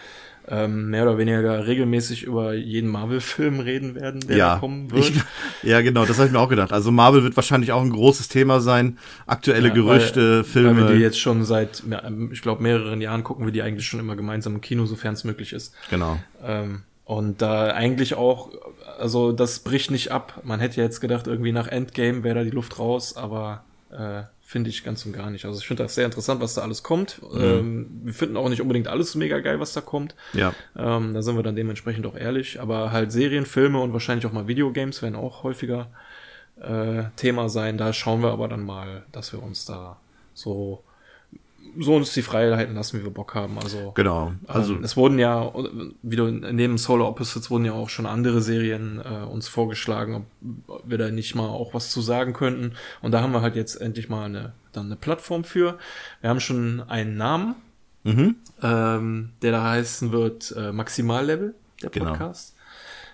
ähm, 0.49 0.91
mehr 0.91 1.03
oder 1.03 1.19
weniger 1.19 1.67
regelmäßig 1.67 2.23
über 2.23 2.55
jeden 2.55 2.88
Marvel-Film 2.88 3.61
reden 3.61 3.95
werden, 3.95 4.21
der 4.21 4.37
ja, 4.37 4.57
kommen 4.59 4.91
wird. 4.91 5.11
Ich, 5.11 5.23
ja, 5.62 5.81
genau, 5.81 6.05
das 6.05 6.19
habe 6.19 6.26
ich 6.26 6.33
mir 6.33 6.38
auch 6.38 6.49
gedacht. 6.49 6.73
Also 6.73 6.93
Marvel 6.93 7.23
wird 7.23 7.37
wahrscheinlich 7.37 7.73
auch 7.73 7.83
ein 7.83 7.91
großes 7.91 8.29
Thema 8.29 8.61
sein. 8.61 8.99
Aktuelle 9.26 9.69
ja, 9.69 9.75
Gerüchte, 9.75 10.38
weil, 10.38 10.45
Filme. 10.45 10.83
Weil 10.83 10.88
wir 10.88 10.97
die 10.97 11.03
jetzt 11.03 11.19
schon 11.19 11.45
seit, 11.45 11.83
ich 12.31 12.43
glaube, 12.43 12.62
mehreren 12.62 13.00
Jahren 13.00 13.25
gucken 13.25 13.45
wir 13.45 13.53
die 13.53 13.62
eigentlich 13.62 13.87
schon 13.87 14.00
immer 14.00 14.17
gemeinsam 14.17 14.55
im 14.55 14.61
Kino, 14.61 14.87
sofern 14.87 15.15
es 15.15 15.25
möglich 15.25 15.53
ist. 15.53 15.75
Genau. 15.91 16.19
Ähm, 16.45 16.83
und 17.05 17.41
da 17.43 17.69
eigentlich 17.69 18.15
auch, 18.15 18.50
also 18.99 19.33
das 19.33 19.61
bricht 19.61 19.91
nicht 19.91 20.11
ab. 20.11 20.41
Man 20.45 20.61
hätte 20.61 20.81
jetzt 20.81 21.00
gedacht, 21.00 21.26
irgendwie 21.26 21.53
nach 21.53 21.69
Endgame 21.69 22.25
wäre 22.25 22.37
da 22.37 22.45
die 22.45 22.50
Luft 22.50 22.79
raus, 22.79 23.17
aber 23.17 23.65
äh, 23.91 24.23
finde 24.47 24.71
ich 24.71 24.85
ganz 24.85 25.05
und 25.05 25.12
gar 25.12 25.29
nicht. 25.31 25.45
Also 25.45 25.59
ich 25.59 25.67
finde 25.67 25.83
das 25.83 25.97
sehr 25.97 26.05
interessant, 26.05 26.41
was 26.41 26.55
da 26.55 26.62
alles 26.62 26.85
kommt. 26.85 27.21
Mhm. 27.21 27.43
Ähm, 27.43 28.00
wir 28.05 28.15
finden 28.15 28.37
auch 28.37 28.49
nicht 28.49 28.62
unbedingt 28.62 28.87
alles 28.87 29.17
mega 29.17 29.41
geil, 29.41 29.59
was 29.59 29.73
da 29.73 29.81
kommt. 29.81 30.15
Ja. 30.35 30.55
Ähm, 30.76 31.15
da 31.15 31.23
sind 31.23 31.35
wir 31.35 31.43
dann 31.43 31.57
dementsprechend 31.57 32.07
auch 32.07 32.17
ehrlich. 32.17 32.61
Aber 32.61 32.93
halt 32.93 33.11
Serien, 33.11 33.45
Filme 33.45 33.81
und 33.81 33.93
wahrscheinlich 33.93 34.25
auch 34.25 34.33
mal 34.33 34.47
Videogames 34.47 35.03
werden 35.03 35.17
auch 35.17 35.43
häufiger 35.43 35.91
äh, 36.61 37.05
Thema 37.17 37.49
sein. 37.49 37.76
Da 37.76 37.93
schauen 37.93 38.23
wir 38.23 38.31
aber 38.31 38.47
dann 38.47 38.65
mal, 38.65 39.05
dass 39.11 39.33
wir 39.33 39.43
uns 39.43 39.65
da 39.65 39.99
so 40.33 40.85
so 41.79 41.95
uns 41.95 42.15
die 42.15 42.23
Freiheiten 42.23 42.75
lassen, 42.75 42.99
wie 42.99 43.05
wir 43.05 43.11
Bock 43.13 43.35
haben. 43.35 43.59
Also 43.59 43.93
genau. 43.95 44.33
Also 44.47 44.75
ähm, 44.75 44.85
es 44.85 44.97
wurden 44.97 45.19
ja, 45.19 45.53
wie 46.03 46.17
du 46.17 46.31
neben 46.31 46.79
Solar 46.79 47.09
Opposites 47.09 47.51
wurden 47.51 47.65
ja 47.65 47.73
auch 47.73 47.89
schon 47.91 48.07
andere 48.07 48.41
Serien 48.41 49.01
äh, 49.05 49.25
uns 49.25 49.49
vorgeschlagen, 49.49 50.27
ob 50.67 50.83
wir 50.87 50.99
da 50.99 51.11
nicht 51.11 51.35
mal 51.35 51.49
auch 51.49 51.75
was 51.75 51.91
zu 51.91 52.01
sagen 52.01 52.33
könnten. 52.33 52.73
Und 53.03 53.13
da 53.13 53.21
haben 53.21 53.33
wir 53.33 53.43
halt 53.43 53.57
jetzt 53.57 53.77
endlich 53.77 54.09
mal 54.09 54.25
eine 54.25 54.53
dann 54.73 54.87
eine 54.87 54.97
Plattform 54.97 55.45
für. 55.45 55.79
Wir 56.21 56.31
haben 56.31 56.41
schon 56.41 56.83
einen 56.89 57.17
Namen. 57.17 57.57
ähm, 58.63 59.31
der 59.43 59.51
da 59.51 59.65
heißen 59.65 60.13
wird 60.13 60.55
äh, 60.57 60.71
Maximallevel, 60.71 61.57
der 61.83 61.91
Genau. 61.91 62.11
Podcast. 62.11 62.55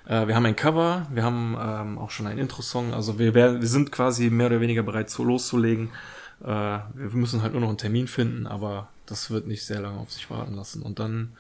Äh, 0.07 0.27
wir 0.27 0.35
haben 0.35 0.45
ein 0.45 0.55
Cover, 0.55 1.07
wir 1.11 1.23
haben 1.23 1.57
ähm, 1.59 1.99
auch 1.99 2.11
schon 2.11 2.27
einen 2.27 2.39
Intro-Song, 2.39 2.93
also 2.93 3.19
wir, 3.19 3.33
werden, 3.33 3.63
wir 3.63 3.69
sind 3.69 3.91
quasi 3.91 4.29
mehr 4.29 4.49
oder 4.49 4.61
weniger 4.61 4.83
bereit, 4.83 5.09
so 5.09 5.25
loszulegen. 5.25 5.91
Äh, 6.43 6.47
wir 6.47 7.11
müssen 7.15 7.43
halt 7.43 7.53
nur 7.53 7.61
noch 7.61 7.69
einen 7.69 7.79
Termin 7.79 8.09
finden, 8.09 8.47
aber 8.47 8.89
das 9.07 9.31
wird 9.31 9.47
nicht 9.47 9.65
sehr 9.65 9.81
lange 9.81 9.99
auf 9.99 10.11
sich 10.11 10.29
warten 10.31 10.55
lassen. 10.55 10.83
Und 10.83 10.99
dann, 10.99 11.33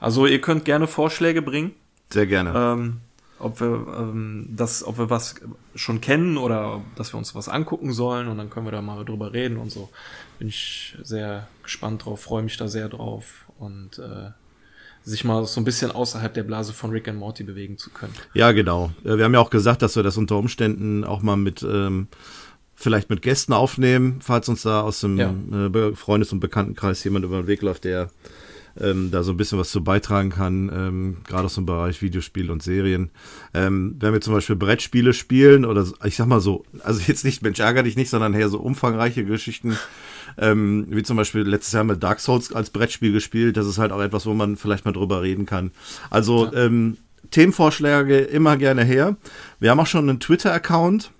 also 0.00 0.26
ihr 0.26 0.40
könnt 0.40 0.64
gerne 0.64 0.86
Vorschläge 0.86 1.42
bringen, 1.42 1.72
Sehr 2.12 2.26
gerne. 2.26 2.52
ähm, 2.54 2.96
ob 3.38 3.60
wir 3.60 3.66
ähm, 3.98 4.46
das, 4.50 4.84
ob 4.84 4.98
wir 4.98 5.08
was 5.08 5.36
schon 5.74 6.00
kennen 6.02 6.36
oder 6.36 6.82
dass 6.96 7.14
wir 7.14 7.18
uns 7.18 7.34
was 7.34 7.48
angucken 7.48 7.92
sollen 7.92 8.28
und 8.28 8.36
dann 8.36 8.50
können 8.50 8.66
wir 8.66 8.72
da 8.72 8.82
mal 8.82 9.04
drüber 9.04 9.32
reden 9.32 9.56
und 9.56 9.70
so. 9.70 9.88
Bin 10.38 10.48
ich 10.48 10.96
sehr 11.02 11.48
gespannt 11.62 12.04
drauf, 12.04 12.20
freue 12.20 12.42
mich 12.42 12.56
da 12.58 12.68
sehr 12.68 12.88
drauf 12.90 13.46
und 13.58 13.98
äh, 13.98 14.30
sich 15.02 15.24
mal 15.24 15.46
so 15.46 15.58
ein 15.60 15.64
bisschen 15.64 15.90
außerhalb 15.90 16.34
der 16.34 16.42
Blase 16.42 16.74
von 16.74 16.90
Rick 16.90 17.08
and 17.08 17.18
Morty 17.18 17.42
bewegen 17.42 17.78
zu 17.78 17.88
können. 17.88 18.12
Ja, 18.34 18.52
genau. 18.52 18.90
Äh, 19.04 19.16
Wir 19.16 19.24
haben 19.24 19.32
ja 19.32 19.40
auch 19.40 19.48
gesagt, 19.50 19.80
dass 19.80 19.96
wir 19.96 20.02
das 20.02 20.18
unter 20.18 20.36
Umständen 20.36 21.04
auch 21.04 21.22
mal 21.22 21.36
mit 21.36 21.62
ähm, 21.62 22.08
vielleicht 22.80 23.10
mit 23.10 23.20
Gästen 23.20 23.52
aufnehmen, 23.52 24.20
falls 24.22 24.48
uns 24.48 24.62
da 24.62 24.80
aus 24.80 25.00
dem 25.00 25.18
Ja. 25.18 25.34
äh, 25.52 25.94
Freundes- 25.94 26.32
und 26.32 26.40
Bekanntenkreis 26.40 27.04
jemand 27.04 27.24
über 27.26 27.42
den 27.42 27.46
Weg 27.46 27.60
läuft, 27.62 27.84
der 27.84 28.10
ähm, 28.80 29.10
da 29.10 29.22
so 29.24 29.32
ein 29.32 29.36
bisschen 29.36 29.58
was 29.58 29.70
zu 29.70 29.82
beitragen 29.82 30.30
kann, 30.30 30.70
ähm, 30.72 31.16
gerade 31.26 31.44
aus 31.46 31.56
dem 31.56 31.66
Bereich 31.66 32.00
Videospiele 32.02 32.52
und 32.52 32.62
Serien. 32.62 33.10
Ähm, 33.52 33.96
wenn 33.98 34.12
wir 34.12 34.20
zum 34.20 34.32
Beispiel 34.32 34.54
Brettspiele 34.56 35.12
spielen 35.12 35.64
oder 35.64 35.84
ich 36.04 36.16
sag 36.16 36.26
mal 36.26 36.40
so, 36.40 36.64
also 36.84 37.00
jetzt 37.06 37.24
nicht 37.24 37.42
Mensch 37.42 37.58
ärger 37.58 37.82
dich 37.82 37.96
nicht, 37.96 38.08
sondern 38.10 38.32
eher 38.32 38.48
so 38.48 38.60
umfangreiche 38.60 39.24
Geschichten, 39.24 39.76
ähm, 40.38 40.86
wie 40.88 41.02
zum 41.02 41.16
Beispiel 41.16 41.42
letztes 41.42 41.72
Jahr 41.74 41.84
mit 41.84 42.02
Dark 42.02 42.20
Souls 42.20 42.52
als 42.52 42.70
Brettspiel 42.70 43.12
gespielt. 43.12 43.56
Das 43.56 43.66
ist 43.66 43.78
halt 43.78 43.90
auch 43.92 44.00
etwas, 44.00 44.24
wo 44.24 44.34
man 44.34 44.56
vielleicht 44.56 44.84
mal 44.84 44.92
drüber 44.92 45.20
reden 45.20 45.46
kann. 45.46 45.72
Also 46.08 46.50
ähm, 46.54 46.96
Themenvorschläge 47.32 48.18
immer 48.20 48.56
gerne 48.56 48.84
her. 48.84 49.16
Wir 49.58 49.70
haben 49.70 49.80
auch 49.80 49.86
schon 49.86 50.08
einen 50.08 50.20
Twitter-Account. 50.20 51.10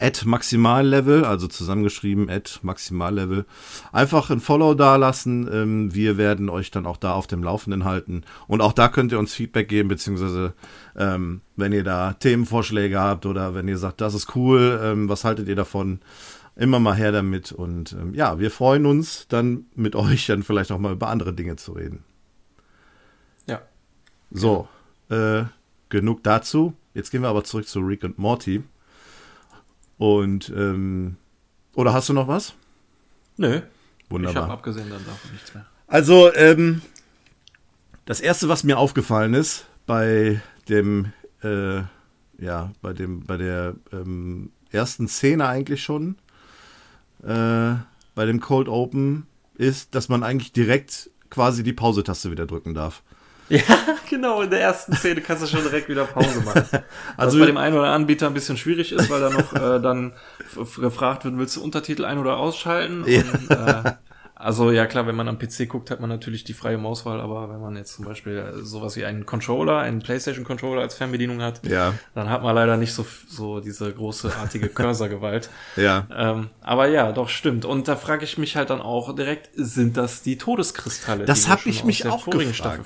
At 0.00 0.24
Maximallevel, 0.24 1.24
also 1.24 1.48
zusammengeschrieben 1.48 2.30
at 2.30 2.60
Maximallevel. 2.62 3.46
Einfach 3.92 4.30
ein 4.30 4.40
Follow 4.40 4.74
dalassen. 4.74 5.48
Ähm, 5.52 5.94
wir 5.94 6.16
werden 6.16 6.48
euch 6.48 6.70
dann 6.70 6.86
auch 6.86 6.96
da 6.96 7.14
auf 7.14 7.26
dem 7.26 7.42
Laufenden 7.42 7.84
halten. 7.84 8.22
Und 8.46 8.60
auch 8.60 8.72
da 8.72 8.88
könnt 8.88 9.10
ihr 9.10 9.18
uns 9.18 9.34
Feedback 9.34 9.68
geben, 9.68 9.88
beziehungsweise 9.88 10.54
ähm, 10.96 11.40
wenn 11.56 11.72
ihr 11.72 11.82
da 11.82 12.12
Themenvorschläge 12.12 13.00
habt 13.00 13.26
oder 13.26 13.54
wenn 13.54 13.66
ihr 13.66 13.78
sagt, 13.78 14.00
das 14.00 14.14
ist 14.14 14.36
cool, 14.36 14.80
ähm, 14.82 15.08
was 15.08 15.24
haltet 15.24 15.48
ihr 15.48 15.56
davon? 15.56 16.00
Immer 16.54 16.78
mal 16.78 16.94
her 16.94 17.10
damit. 17.10 17.50
Und 17.50 17.92
ähm, 17.92 18.14
ja, 18.14 18.38
wir 18.38 18.52
freuen 18.52 18.86
uns 18.86 19.26
dann 19.28 19.66
mit 19.74 19.96
euch 19.96 20.26
dann 20.26 20.44
vielleicht 20.44 20.70
auch 20.70 20.78
mal 20.78 20.92
über 20.92 21.08
andere 21.08 21.32
Dinge 21.32 21.56
zu 21.56 21.72
reden. 21.72 22.04
Ja. 23.48 23.62
So, 24.30 24.68
äh, 25.08 25.44
genug 25.88 26.22
dazu. 26.22 26.74
Jetzt 26.94 27.10
gehen 27.10 27.22
wir 27.22 27.28
aber 27.28 27.44
zurück 27.44 27.66
zu 27.66 27.80
Rick 27.80 28.04
und 28.04 28.18
Morty. 28.18 28.62
Und, 29.98 30.50
ähm, 30.56 31.16
oder 31.74 31.92
hast 31.92 32.08
du 32.08 32.12
noch 32.12 32.28
was? 32.28 32.54
Nö. 33.36 33.60
Ich 33.98 34.10
Wunderbar. 34.10 34.44
habe 34.44 34.52
abgesehen 34.54 34.88
dann 34.88 35.04
davon 35.04 35.32
nichts 35.32 35.52
mehr. 35.52 35.66
Also, 35.86 36.32
ähm, 36.34 36.82
das 38.04 38.20
erste, 38.20 38.48
was 38.48 38.64
mir 38.64 38.78
aufgefallen 38.78 39.34
ist 39.34 39.66
bei 39.86 40.40
dem, 40.68 41.12
äh, 41.42 41.82
ja, 42.38 42.72
bei 42.80 42.92
dem, 42.92 43.24
bei 43.24 43.36
der 43.36 43.74
ähm, 43.92 44.50
ersten 44.70 45.08
Szene 45.08 45.46
eigentlich 45.46 45.82
schon, 45.82 46.16
äh, 47.22 47.74
bei 48.14 48.24
dem 48.26 48.40
Cold 48.40 48.68
Open, 48.68 49.26
ist, 49.56 49.94
dass 49.94 50.08
man 50.08 50.22
eigentlich 50.22 50.52
direkt 50.52 51.10
quasi 51.30 51.62
die 51.62 51.72
Pause-Taste 51.72 52.30
wieder 52.30 52.46
drücken 52.46 52.74
darf. 52.74 53.02
Ja, 53.58 53.62
genau. 54.10 54.42
In 54.42 54.50
der 54.50 54.60
ersten 54.60 54.92
Szene 54.94 55.20
kannst 55.20 55.42
du 55.42 55.46
schon 55.46 55.62
direkt 55.62 55.88
wieder 55.88 56.04
Pause 56.04 56.40
machen. 56.44 56.64
Also 57.16 57.38
Was 57.38 57.40
bei 57.42 57.46
dem 57.46 57.56
einen 57.56 57.74
oder 57.74 57.84
anderen 57.84 58.02
Anbieter 58.02 58.26
ein 58.26 58.34
bisschen 58.34 58.56
schwierig 58.56 58.92
ist, 58.92 59.08
weil 59.10 59.20
da 59.20 59.30
noch 59.30 59.52
äh, 59.54 59.80
dann 59.80 60.12
gefragt 60.76 61.24
wird, 61.24 61.36
willst 61.38 61.56
du 61.56 61.62
Untertitel 61.64 62.04
ein- 62.04 62.18
oder 62.18 62.36
ausschalten? 62.36 63.04
Ja. 63.06 63.20
Und, 63.20 63.50
äh, 63.50 63.92
also 64.40 64.70
ja 64.70 64.86
klar, 64.86 65.04
wenn 65.08 65.16
man 65.16 65.26
am 65.26 65.36
PC 65.36 65.68
guckt, 65.68 65.90
hat 65.90 65.98
man 65.98 66.08
natürlich 66.08 66.44
die 66.44 66.52
freie 66.52 66.78
Mauswahl, 66.78 67.20
aber 67.20 67.50
wenn 67.50 67.60
man 67.60 67.74
jetzt 67.74 67.94
zum 67.94 68.04
Beispiel 68.04 68.36
äh, 68.38 68.62
sowas 68.64 68.94
wie 68.96 69.04
einen 69.04 69.26
Controller, 69.26 69.78
einen 69.78 69.98
PlayStation-Controller 70.00 70.80
als 70.80 70.94
Fernbedienung 70.94 71.42
hat, 71.42 71.66
Ja. 71.66 71.94
dann 72.14 72.30
hat 72.30 72.44
man 72.44 72.54
leider 72.54 72.76
nicht 72.76 72.92
so, 72.92 73.04
so 73.28 73.58
diese 73.58 73.92
großartige 73.92 74.68
Cursor-Gewalt. 74.74 75.50
Ja. 75.74 76.06
Ähm, 76.16 76.50
aber 76.60 76.86
ja, 76.86 77.10
doch 77.10 77.28
stimmt. 77.28 77.64
Und 77.64 77.88
da 77.88 77.96
frage 77.96 78.22
ich 78.24 78.38
mich 78.38 78.54
halt 78.54 78.70
dann 78.70 78.80
auch 78.80 79.12
direkt, 79.16 79.50
sind 79.54 79.96
das 79.96 80.22
die 80.22 80.38
Todeskristalle? 80.38 81.24
Das 81.24 81.40
die 81.40 81.46
wir 81.46 81.52
hab 81.52 81.60
schon 81.62 81.72
ich 81.72 81.84
mich 81.84 82.06
auch 82.06 82.24
gefragt. 82.26 82.54
Staffel 82.54 82.84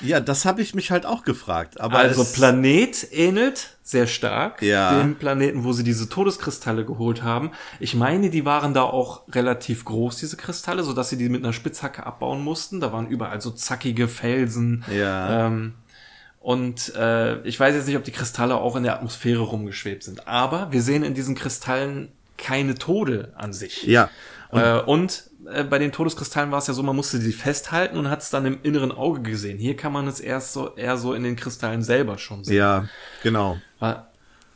Ja, 0.00 0.20
das 0.20 0.44
habe 0.44 0.62
ich 0.62 0.74
mich 0.74 0.90
halt 0.90 1.06
auch 1.06 1.24
gefragt. 1.24 1.80
Aber 1.80 1.98
also 1.98 2.24
Planet 2.24 3.08
ähnelt 3.12 3.76
sehr 3.82 4.06
stark 4.06 4.62
Ja. 4.62 5.00
dem 5.00 5.16
Planeten, 5.16 5.64
wo 5.64 5.72
sie 5.72 5.82
diese 5.84 6.08
Todeskristalle 6.08 6.84
geholt 6.84 7.22
haben. 7.22 7.52
Ich 7.80 7.94
meine, 7.94 8.30
die 8.30 8.44
waren 8.44 8.74
da 8.74 8.82
auch 8.82 9.22
relativ 9.32 9.84
groß, 9.84 10.16
diese 10.16 10.36
Kristalle, 10.36 10.82
so 10.82 10.92
dass 10.92 11.08
sie 11.08 11.16
die 11.16 11.28
mit 11.28 11.42
einer 11.42 11.52
Spitzhacke 11.52 12.04
abbauen 12.04 12.42
mussten. 12.44 12.80
Da 12.80 12.92
waren 12.92 13.08
überall 13.08 13.40
so 13.40 13.50
zackige 13.50 14.08
Felsen. 14.08 14.84
Ja. 14.94 15.46
Ähm, 15.46 15.74
und 16.40 16.94
äh, 16.94 17.40
ich 17.42 17.58
weiß 17.58 17.74
jetzt 17.74 17.86
nicht, 17.86 17.96
ob 17.96 18.04
die 18.04 18.12
Kristalle 18.12 18.56
auch 18.56 18.76
in 18.76 18.82
der 18.84 18.94
Atmosphäre 18.94 19.40
rumgeschwebt 19.42 20.02
sind. 20.04 20.28
Aber 20.28 20.70
wir 20.70 20.82
sehen 20.82 21.02
in 21.02 21.14
diesen 21.14 21.34
Kristallen 21.34 22.12
keine 22.36 22.74
Tode 22.76 23.32
an 23.36 23.52
sich. 23.52 23.82
Ja. 23.84 24.08
Und, 24.50 24.60
äh, 24.60 24.80
und 24.86 25.27
äh, 25.52 25.64
bei 25.64 25.78
den 25.78 25.92
Todeskristallen 25.92 26.50
war 26.50 26.58
es 26.58 26.66
ja 26.66 26.74
so, 26.74 26.82
man 26.82 26.96
musste 26.96 27.18
sie 27.18 27.32
festhalten 27.32 27.96
und 27.98 28.10
hat 28.10 28.22
es 28.22 28.30
dann 28.30 28.46
im 28.46 28.58
inneren 28.62 28.92
Auge 28.92 29.22
gesehen. 29.22 29.58
Hier 29.58 29.76
kann 29.76 29.92
man 29.92 30.06
es 30.08 30.20
erst 30.20 30.52
so 30.52 30.74
eher 30.76 30.96
so 30.96 31.14
in 31.14 31.22
den 31.24 31.36
Kristallen 31.36 31.82
selber 31.82 32.18
schon 32.18 32.44
sehen. 32.44 32.56
Ja, 32.56 32.88
genau. 33.22 33.58
Wa- 33.78 34.06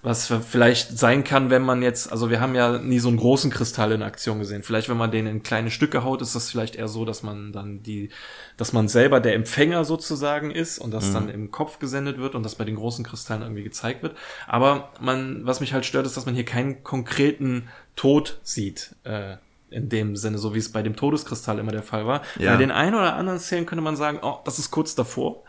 Was 0.05 0.27
vielleicht 0.51 0.99
sein 0.99 1.23
kann, 1.23 1.49
wenn 1.49 1.63
man 1.63 1.81
jetzt, 1.81 2.11
also 2.11 2.29
wir 2.29 2.41
haben 2.41 2.57
ja 2.57 2.79
nie 2.79 2.99
so 2.99 3.07
einen 3.09 3.19
großen 3.19 3.53
Kristall 3.53 3.93
in 3.93 4.03
Aktion 4.03 4.41
gesehen. 4.41 4.65
Vielleicht, 4.65 4.89
wenn 4.89 4.97
man 4.97 5.13
den 5.13 5.29
in 5.29 5.45
kleine 5.45 5.71
Stücke 5.71 6.03
haut, 6.03 6.21
ist 6.23 6.35
das 6.35 6.51
vielleicht 6.51 6.75
eher 6.75 6.89
so, 6.89 7.05
dass 7.05 7.23
man 7.23 7.53
dann 7.53 7.85
die, 7.85 8.11
dass 8.57 8.73
man 8.73 8.89
selber 8.89 9.21
der 9.21 9.35
Empfänger 9.37 9.85
sozusagen 9.85 10.51
ist 10.51 10.81
und 10.81 10.91
das 10.91 11.13
dann 11.13 11.29
im 11.29 11.53
Kopf 11.53 11.79
gesendet 11.79 12.19
wird 12.19 12.35
und 12.35 12.43
das 12.43 12.57
bei 12.57 12.65
den 12.65 12.75
großen 12.75 13.05
Kristallen 13.05 13.43
irgendwie 13.43 13.63
gezeigt 13.63 14.03
wird. 14.03 14.17
Aber 14.49 14.91
man, 15.01 15.47
was 15.47 15.61
mich 15.61 15.73
halt 15.73 15.87
stört, 15.87 16.05
ist, 16.05 16.17
dass 16.17 16.27
man 16.27 16.35
hier 16.35 16.45
keinen 16.45 16.83
konkreten 16.83 17.69
Tod 17.95 18.41
sieht. 18.43 18.97
Äh, 19.05 19.37
in 19.73 19.89
dem 19.89 20.17
Sinne, 20.17 20.39
so 20.39 20.55
wie 20.55 20.59
es 20.59 20.71
bei 20.71 20.83
dem 20.83 20.95
Todeskristall 20.97 21.59
immer 21.59 21.73
der 21.73 21.83
Fall 21.83 22.07
war. 22.07 22.23
Ja. 22.39 22.53
Bei 22.53 22.59
den 22.59 22.71
einen 22.71 22.95
oder 22.95 23.17
anderen 23.17 23.39
Szenen 23.39 23.67
könnte 23.67 23.83
man 23.83 23.97
sagen, 23.97 24.19
oh, 24.23 24.39
das 24.45 24.59
ist 24.59 24.71
kurz 24.71 24.95
davor, 24.95 25.43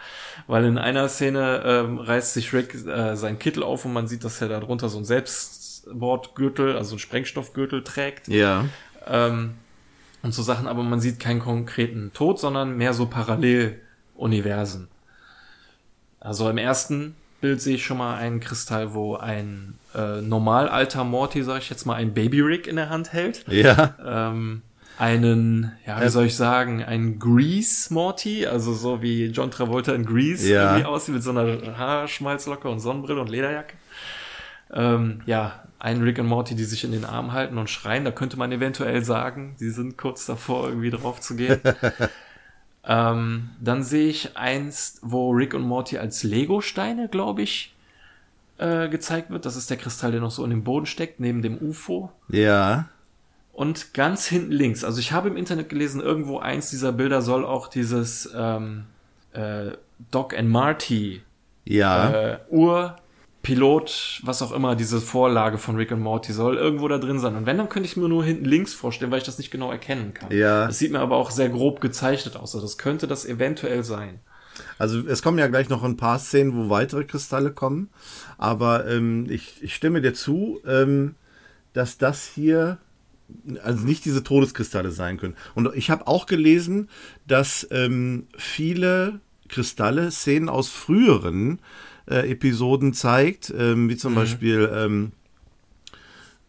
weil 0.48 0.66
in 0.66 0.78
einer 0.78 1.08
Szene 1.10 1.62
ähm, 1.66 2.00
reißt 2.00 2.34
sich 2.34 2.54
Rick 2.54 2.74
äh, 2.88 3.16
seinen 3.16 3.40
Kittel 3.40 3.64
auf 3.64 3.86
und 3.86 3.94
man 3.94 4.08
sieht, 4.08 4.24
dass 4.24 4.42
er 4.42 4.48
da 4.50 4.60
drunter 4.60 4.90
so 4.90 4.98
einen 4.98 5.06
Selbstbordgürtel, 5.06 6.76
also 6.78 6.92
einen 6.94 7.00
Sprengstoffgürtel 7.00 7.84
trägt 7.84 8.28
Ja. 8.28 8.66
ähm, 9.08 9.56
und 10.22 10.34
so 10.34 10.42
Sachen, 10.42 10.68
aber 10.68 10.84
man 10.84 11.00
sieht 11.02 11.20
keinen 11.20 11.40
konkreten 11.42 12.12
Tod, 12.14 12.40
sondern 12.40 12.78
mehr 12.78 12.94
so 12.94 13.08
Paralleluniversen. 13.08 14.88
Also 16.20 16.50
im 16.50 16.58
ersten 16.58 17.16
Bild 17.44 17.62
sehe 17.62 17.76
ich 17.76 17.86
schon 17.86 17.98
mal 17.98 18.16
einen 18.16 18.40
Kristall, 18.40 18.94
wo 18.94 19.18
ein 19.18 19.76
äh, 19.94 20.22
normal 20.22 20.70
alter 20.70 21.04
Morty, 21.04 21.44
sag 21.44 21.58
ich 21.58 21.70
jetzt 21.70 21.86
mal, 21.86 21.96
ein 21.96 22.14
Baby 22.14 22.40
Rick 22.40 22.68
in 22.68 22.78
der 22.78 22.90
Hand 22.90 23.12
hält 23.12 23.44
Ja. 23.50 23.96
ähm, 24.32 24.62
einen, 24.98 25.74
ja, 25.86 26.02
wie 26.02 26.08
soll 26.08 26.26
ich 26.28 26.38
sagen, 26.38 26.82
einen 26.86 27.20
Grease 27.20 27.94
Morty, 27.94 28.48
also 28.48 28.74
so 28.74 29.02
wie 29.02 29.26
John 29.26 29.52
Travolta 29.52 29.94
in 29.94 30.06
Grease 30.06 30.54
Ja. 30.54 30.64
irgendwie 30.70 30.86
aussieht, 30.86 31.16
mit 31.16 31.24
so 31.24 31.32
einer 31.32 31.78
Haarschmalzlocke 31.78 32.70
und 32.70 32.80
Sonnenbrille 32.80 33.20
und 33.20 33.30
Lederjacke. 33.30 33.74
Ähm, 34.72 35.20
ja, 35.26 35.64
ein 35.80 36.02
Rick 36.02 36.20
und 36.20 36.28
Morty, 36.28 36.56
die 36.56 36.64
sich 36.64 36.86
in 36.86 36.94
den 36.94 37.04
Arm 37.04 37.34
halten 37.34 37.58
und 37.58 37.70
schreien, 37.70 38.06
da 38.06 38.12
könnte 38.12 38.38
man 38.38 38.54
eventuell 38.54 39.04
sagen, 39.04 39.58
die 39.60 39.70
sind 39.70 39.98
kurz 39.98 40.26
davor, 40.26 40.70
irgendwie 40.70 40.92
drauf 40.92 41.20
zu 41.20 41.36
gehen. 41.36 41.60
ähm, 42.86 43.50
dann 43.62 43.84
sehe 43.84 44.10
ich 44.10 44.36
eins, 44.38 45.00
wo 45.02 45.32
Rick 45.32 45.54
und 45.54 45.62
Morty 45.62 45.98
als 45.98 46.24
Lego-Steine, 46.24 47.08
glaube 47.08 47.42
ich, 47.42 47.74
äh, 48.58 48.90
gezeigt 48.90 49.30
wird. 49.30 49.46
Das 49.46 49.56
ist 49.56 49.70
der 49.70 49.78
Kristall, 49.78 50.12
der 50.12 50.22
noch 50.22 50.32
so 50.32 50.44
in 50.44 50.50
dem 50.50 50.64
Boden 50.64 50.86
steckt, 50.86 51.20
neben 51.20 51.42
dem 51.42 51.58
UFO. 51.58 52.12
Ja. 52.30 52.88
Und 53.54 53.94
ganz 53.94 54.26
hinten 54.26 54.52
links, 54.52 54.84
also 54.84 55.00
ich 55.00 55.12
habe 55.12 55.30
im 55.30 55.38
Internet 55.38 55.70
gelesen, 55.70 56.02
irgendwo 56.02 56.40
eins 56.40 56.72
dieser 56.72 56.92
Bilder 56.92 57.22
soll 57.22 57.46
auch 57.46 57.68
dieses 57.68 58.30
ähm, 58.36 58.86
äh, 59.34 59.72
Doc 60.12 60.36
and 60.38 60.50
Marty 60.50 61.22
Ja. 61.64 62.10
äh, 62.12 62.40
Urpilot, 63.44 64.22
was 64.24 64.42
auch 64.42 64.54
immer, 64.54 64.76
diese 64.76 65.02
Vorlage 65.02 65.58
von 65.58 65.76
Rick 65.76 65.92
und 65.92 66.00
Morty 66.00 66.32
soll 66.32 66.56
irgendwo 66.56 66.88
da 66.88 66.98
drin 66.98 67.20
sein. 67.20 67.36
Und 67.36 67.46
wenn, 67.46 67.58
dann 67.58 67.68
könnte 67.68 67.88
ich 67.88 67.98
mir 67.98 68.08
nur 68.08 68.24
hinten 68.24 68.46
links 68.46 68.74
vorstellen, 68.74 69.12
weil 69.12 69.18
ich 69.18 69.26
das 69.26 69.38
nicht 69.38 69.52
genau 69.52 69.70
erkennen 69.70 70.14
kann. 70.14 70.32
Ja. 70.32 70.68
Das 70.68 70.80
sieht 70.80 70.94
mir 70.94 71.00
aber 71.00 71.18
auch 71.18 71.30
sehr 71.30 71.50
grob 71.50 71.82
gezeichnet 71.82 72.38
aus. 72.38 72.56
Also 72.56 72.62
das 72.62 72.78
könnte 72.78 73.06
das 73.06 73.26
eventuell 73.26 73.84
sein. 73.84 74.22
Also 74.78 75.00
es 75.00 75.22
kommen 75.22 75.40
ja 75.40 75.48
gleich 75.48 75.68
noch 75.68 75.84
ein 75.84 75.98
paar 75.98 76.20
Szenen, 76.20 76.56
wo 76.56 76.70
weitere 76.70 77.04
Kristalle 77.04 77.52
kommen. 77.52 77.90
Aber 78.38 78.88
ähm, 78.88 79.28
ich, 79.30 79.62
ich 79.62 79.76
stimme 79.76 80.02
dir 80.02 80.14
zu, 80.14 80.62
ähm, 80.66 81.16
dass 81.74 81.98
das 81.98 82.26
hier 82.26 82.78
also 83.62 83.86
nicht 83.86 84.06
diese 84.06 84.24
Todeskristalle 84.24 84.92
sein 84.92 85.18
können. 85.18 85.36
Und 85.54 85.70
ich 85.76 85.90
habe 85.90 86.08
auch 86.08 86.28
gelesen, 86.28 86.88
dass 87.28 87.68
ähm, 87.72 88.28
viele 88.38 89.20
Kristalle 89.50 90.12
Szenen 90.12 90.48
aus 90.48 90.70
früheren 90.70 91.60
äh, 92.10 92.30
Episoden 92.32 92.94
zeigt, 92.94 93.54
ähm, 93.58 93.90
wie 93.90 93.98
zum 93.98 94.16
Beispiel 94.16 94.70
ähm, 94.74 95.12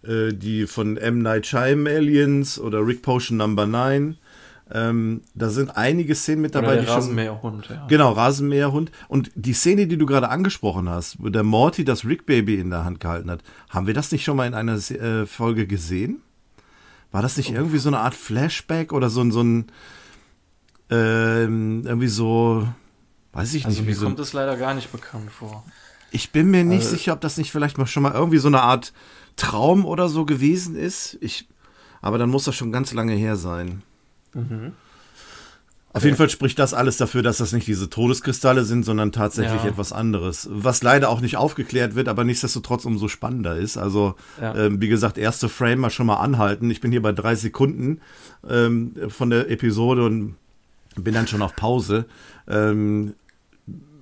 äh, 0.03 0.33
die 0.33 0.67
von 0.67 0.97
M. 0.97 1.21
Night 1.21 1.47
Shyamalan 1.47 1.87
Aliens 1.97 2.59
oder 2.59 2.87
Rick 2.87 3.03
Potion 3.03 3.39
Number 3.39 3.67
9. 3.67 4.17
Ähm, 4.73 5.21
da 5.35 5.51
sind 5.51 5.77
einige 5.77 6.15
Szenen 6.15 6.41
mit 6.41 6.55
dabei. 6.55 6.69
Oder 6.69 6.75
der 6.77 6.83
die 6.83 6.87
schon- 6.89 6.95
Rasenmäherhund, 6.97 7.69
ja. 7.69 7.87
Genau, 7.87 8.13
Rasenmäherhund. 8.13 8.91
Und 9.09 9.31
die 9.35 9.53
Szene, 9.53 9.87
die 9.87 9.99
du 9.99 10.07
gerade 10.07 10.31
angesprochen 10.31 10.89
hast, 10.89 11.23
wo 11.23 11.29
der 11.29 11.43
Morty 11.43 11.85
das 11.85 12.05
Rick 12.07 12.25
Baby 12.27 12.57
in 12.57 12.71
der 12.71 12.85
Hand 12.85 12.99
gehalten 12.99 13.31
hat, 13.31 13.41
haben 13.69 13.87
wir 13.87 13.95
das 13.95 14.11
nicht 14.11 14.25
schon 14.25 14.37
mal 14.39 14.47
in 14.47 14.55
einer 14.55 14.77
äh, 14.91 15.27
Folge 15.27 15.67
gesehen? 15.67 16.23
War 17.13 17.21
das 17.23 17.37
nicht 17.37 17.53
irgendwie 17.53 17.79
so 17.79 17.91
eine 17.91 17.99
Art 17.99 18.15
Flashback 18.15 18.93
oder 18.93 19.11
so 19.11 19.21
ein, 19.21 19.31
so 19.33 19.43
ein 19.43 19.67
ähm, 20.91 21.83
irgendwie 21.87 22.09
so, 22.09 22.67
weiß 23.35 23.55
ich 23.55 23.65
Also 23.67 23.77
nicht, 23.79 23.87
wie 23.87 23.91
mir 23.91 23.97
so. 23.97 24.07
kommt 24.07 24.19
es 24.21 24.33
leider 24.33 24.57
gar 24.57 24.75
nicht 24.75 24.91
bekannt 24.93 25.31
vor. 25.31 25.65
Ich 26.11 26.31
bin 26.31 26.51
mir 26.51 26.65
nicht 26.65 26.85
Also- 26.85 26.97
sicher, 26.97 27.13
ob 27.13 27.21
das 27.21 27.37
nicht 27.37 27.51
vielleicht 27.53 27.77
mal 27.79 27.87
schon 27.87 28.03
mal 28.03 28.13
irgendwie 28.13 28.39
so 28.39 28.49
eine 28.49 28.63
Art 28.63 28.93
Traum 29.37 29.85
oder 29.85 30.09
so 30.09 30.25
gewesen 30.25 30.77
ist. 30.77 31.19
Ich, 31.21 31.49
aber 32.01 32.19
dann 32.19 32.31
muss 32.31 32.45
das 32.45 32.55
schon 32.55 32.71
ganz 32.73 32.93
lange 32.95 33.15
her 33.15 33.35
sein. 33.37 33.83
Auf 35.93 36.03
jeden 36.05 36.17
Fall 36.17 36.29
spricht 36.29 36.59
das 36.59 36.75
alles 36.75 36.97
dafür, 36.97 37.23
dass 37.23 37.37
das 37.39 37.53
nicht 37.53 37.69
diese 37.69 37.89
Todeskristalle 37.89 38.65
sind, 38.65 38.85
sondern 38.85 39.13
tatsächlich 39.13 39.63
Ja. 39.63 39.69
etwas 39.71 39.93
anderes. 39.93 40.49
Was 40.51 40.83
leider 40.83 41.09
auch 41.09 41.21
nicht 41.21 41.37
aufgeklärt 41.37 41.95
wird, 41.95 42.09
aber 42.09 42.25
nichtsdestotrotz 42.25 42.85
umso 42.85 43.07
spannender 43.07 43.57
ist. 43.57 43.77
Also, 43.77 44.17
Ja. 44.41 44.57
ähm, 44.57 44.81
wie 44.81 44.89
gesagt, 44.89 45.19
erste 45.19 45.49
Frame 45.49 45.79
mal 45.81 45.91
schon 45.91 46.07
mal 46.07 46.17
anhalten. 46.17 46.69
Ich 46.71 46.81
bin 46.81 46.91
hier 46.91 47.03
bei 47.03 47.13
drei 47.13 47.37
Sekunden 47.37 48.01
ähm, 48.49 48.95
von 49.09 49.31
der 49.31 49.49
Episode 49.51 50.05
und 50.05 50.35
bin 50.97 51.15
dann 51.15 51.29
schon 51.29 51.43
auf 51.43 51.55
Pause. 51.55 52.07
Ähm, 52.49 53.15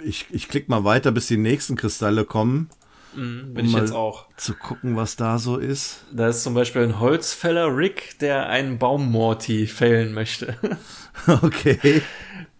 ich, 0.04 0.26
ich 0.30 0.48
klicke 0.48 0.70
mal 0.70 0.84
weiter, 0.84 1.12
bis 1.12 1.26
die 1.26 1.36
nächsten 1.36 1.76
Kristalle 1.76 2.24
kommen, 2.24 2.68
Mhm, 3.14 3.52
bin 3.52 3.64
Um 3.64 3.66
ich 3.66 3.72
mal- 3.72 3.80
jetzt 3.82 3.92
auch. 3.92 4.26
zu 4.38 4.54
gucken, 4.54 4.96
was 4.96 5.16
da 5.16 5.38
so 5.38 5.58
ist. 5.58 6.04
Da 6.12 6.28
ist 6.28 6.42
zum 6.42 6.54
Beispiel 6.54 6.80
ein 6.82 6.98
Holzfäller 6.98 7.76
Rick, 7.76 8.18
der 8.20 8.48
einen 8.48 8.78
Baummorty 8.78 9.66
fällen 9.66 10.14
möchte. 10.14 10.56
Okay. 11.42 12.00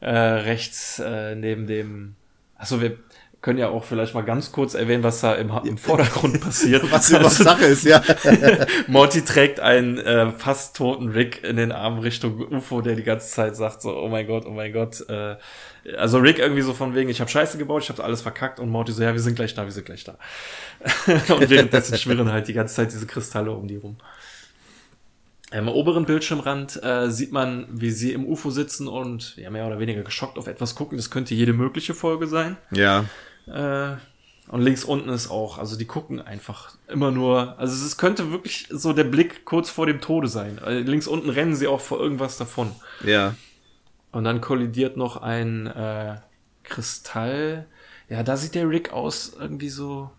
äh, 0.00 0.10
rechts 0.14 0.98
äh, 0.98 1.34
neben 1.36 1.66
dem. 1.66 2.16
Achso, 2.56 2.82
wir 2.82 2.98
können 3.42 3.58
ja 3.58 3.68
auch 3.68 3.82
vielleicht 3.82 4.14
mal 4.14 4.22
ganz 4.22 4.52
kurz 4.52 4.74
erwähnen, 4.74 5.02
was 5.02 5.20
da 5.20 5.34
im, 5.34 5.50
im 5.64 5.76
Vordergrund 5.76 6.40
passiert. 6.40 6.90
Was 6.92 7.10
überhaupt 7.10 7.32
Sache 7.32 7.64
ist, 7.64 7.84
ja. 7.84 8.00
Morty 8.86 9.22
trägt 9.22 9.58
einen 9.58 9.98
äh, 9.98 10.30
fast 10.30 10.76
toten 10.76 11.08
Rick 11.08 11.42
in 11.42 11.56
den 11.56 11.72
Arm 11.72 11.98
Richtung 11.98 12.40
UFO, 12.52 12.80
der 12.80 12.94
die 12.94 13.02
ganze 13.02 13.28
Zeit 13.28 13.56
sagt 13.56 13.82
so, 13.82 13.96
oh 13.96 14.08
mein 14.08 14.28
Gott, 14.28 14.46
oh 14.46 14.52
mein 14.52 14.72
Gott. 14.72 15.04
Äh, 15.08 15.36
also 15.98 16.18
Rick 16.18 16.38
irgendwie 16.38 16.62
so 16.62 16.72
von 16.72 16.94
wegen, 16.94 17.10
ich 17.10 17.20
habe 17.20 17.28
Scheiße 17.28 17.58
gebaut, 17.58 17.82
ich 17.82 17.88
habe 17.88 18.02
alles 18.04 18.22
verkackt 18.22 18.60
und 18.60 18.70
Morty 18.70 18.92
so, 18.92 19.02
ja, 19.02 19.12
wir 19.12 19.20
sind 19.20 19.34
gleich 19.34 19.54
da, 19.54 19.64
wir 19.64 19.72
sind 19.72 19.86
gleich 19.86 20.04
da. 20.04 20.16
und 21.34 21.50
währenddessen 21.50 21.98
schwirren 21.98 22.30
halt 22.30 22.46
die 22.46 22.52
ganze 22.52 22.76
Zeit 22.76 22.92
diese 22.92 23.06
Kristalle 23.06 23.50
um 23.50 23.66
die 23.66 23.76
rum. 23.76 23.96
Am 25.50 25.68
oberen 25.68 26.06
Bildschirmrand 26.06 26.82
äh, 26.82 27.10
sieht 27.10 27.32
man, 27.32 27.66
wie 27.68 27.90
sie 27.90 28.12
im 28.12 28.24
UFO 28.24 28.50
sitzen 28.50 28.86
und 28.86 29.36
ja 29.36 29.50
mehr 29.50 29.66
oder 29.66 29.80
weniger 29.80 30.02
geschockt 30.02 30.38
auf 30.38 30.46
etwas 30.46 30.76
gucken. 30.76 30.96
Das 30.96 31.10
könnte 31.10 31.34
jede 31.34 31.52
mögliche 31.52 31.92
Folge 31.92 32.26
sein. 32.26 32.56
Ja. 32.70 33.04
Äh, 33.46 33.96
und 34.48 34.60
links 34.60 34.84
unten 34.84 35.08
ist 35.08 35.30
auch, 35.30 35.58
also 35.58 35.76
die 35.76 35.86
gucken 35.86 36.20
einfach 36.20 36.76
immer 36.88 37.10
nur, 37.10 37.58
also 37.58 37.86
es 37.86 37.96
könnte 37.96 38.32
wirklich 38.32 38.68
so 38.70 38.92
der 38.92 39.04
Blick 39.04 39.44
kurz 39.44 39.70
vor 39.70 39.86
dem 39.86 40.00
Tode 40.00 40.28
sein. 40.28 40.58
Äh, 40.58 40.80
links 40.80 41.06
unten 41.06 41.30
rennen 41.30 41.54
sie 41.54 41.68
auch 41.68 41.80
vor 41.80 42.00
irgendwas 42.00 42.36
davon. 42.36 42.72
Ja. 43.04 43.34
Und 44.10 44.24
dann 44.24 44.40
kollidiert 44.40 44.96
noch 44.96 45.16
ein 45.16 45.68
äh, 45.68 46.16
Kristall. 46.64 47.66
Ja, 48.08 48.22
da 48.22 48.36
sieht 48.36 48.54
der 48.54 48.68
Rick 48.68 48.92
aus 48.92 49.32
irgendwie 49.38 49.70
so. 49.70 50.10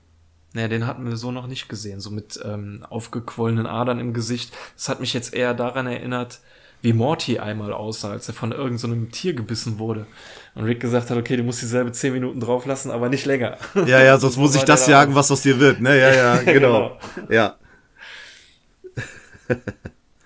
Naja, 0.53 0.67
den 0.67 0.87
hatten 0.87 1.07
wir 1.07 1.17
so 1.17 1.31
noch 1.31 1.47
nicht 1.47 1.67
gesehen, 1.67 1.99
so 1.99 2.11
mit 2.11 2.39
ähm, 2.43 2.85
aufgequollenen 2.89 3.65
Adern 3.65 3.99
im 3.99 4.13
Gesicht. 4.13 4.53
Das 4.75 4.87
hat 4.87 4.99
mich 4.99 5.13
jetzt 5.13 5.33
eher 5.33 5.53
daran 5.53 5.87
erinnert, 5.87 6.41
wie 6.81 6.93
Morty 6.93 7.39
einmal 7.39 7.73
aussah, 7.73 8.11
als 8.11 8.27
er 8.27 8.33
von 8.33 8.51
irgendeinem 8.51 8.77
so 8.77 8.87
einem 8.87 9.11
Tier 9.11 9.33
gebissen 9.33 9.79
wurde. 9.79 10.05
Und 10.55 10.65
Rick 10.65 10.79
gesagt 10.81 11.09
hat, 11.09 11.17
okay, 11.17 11.35
du 11.35 11.43
musst 11.43 11.61
dieselbe 11.63 11.91
zehn 11.91 12.13
Minuten 12.13 12.39
drauf 12.39 12.65
lassen, 12.67 12.91
aber 12.91 13.09
nicht 13.09 13.25
länger. 13.25 13.57
Ja, 13.87 14.01
ja, 14.03 14.17
sonst 14.19 14.37
muss 14.37 14.55
ich 14.55 14.63
das 14.63 14.85
jagen, 14.87 15.15
was 15.15 15.31
aus 15.31 15.41
dir 15.41 15.59
wird. 15.59 15.81
Ne, 15.81 15.99
ja, 15.99 16.13
ja, 16.13 16.37
genau. 16.43 16.97
Ja. 17.29 17.55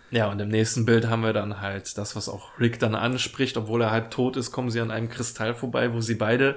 Ja, 0.10 0.32
und 0.32 0.40
im 0.40 0.48
nächsten 0.48 0.86
Bild 0.86 1.08
haben 1.08 1.22
wir 1.24 1.34
dann 1.34 1.60
halt 1.60 1.98
das, 1.98 2.16
was 2.16 2.30
auch 2.30 2.60
Rick 2.60 2.80
dann 2.80 2.96
anspricht, 2.96 3.58
obwohl 3.58 3.82
er 3.82 3.92
halb 3.92 4.10
tot 4.12 4.38
ist, 4.38 4.52
kommen 4.52 4.70
sie 4.70 4.80
an 4.80 4.90
einem 4.90 5.10
Kristall 5.10 5.54
vorbei, 5.54 5.94
wo 5.94 6.00
sie 6.00 6.16
beide 6.16 6.56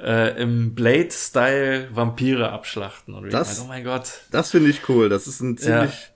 äh, 0.00 0.40
im 0.40 0.74
Blade-Style 0.74 1.88
Vampire 1.92 2.50
abschlachten. 2.50 3.14
Und 3.14 3.24
Rick 3.24 3.32
Das- 3.32 3.58
meint, 3.58 3.60
oh 3.64 3.68
mein 3.68 3.84
Gott. 3.84 4.20
Das 4.30 4.50
finde 4.52 4.70
ich 4.70 4.88
cool. 4.88 5.08
Das 5.10 5.26
ist 5.26 5.40
ein 5.40 5.56
Ja. 5.56 5.86
ziemlich, 5.88 6.10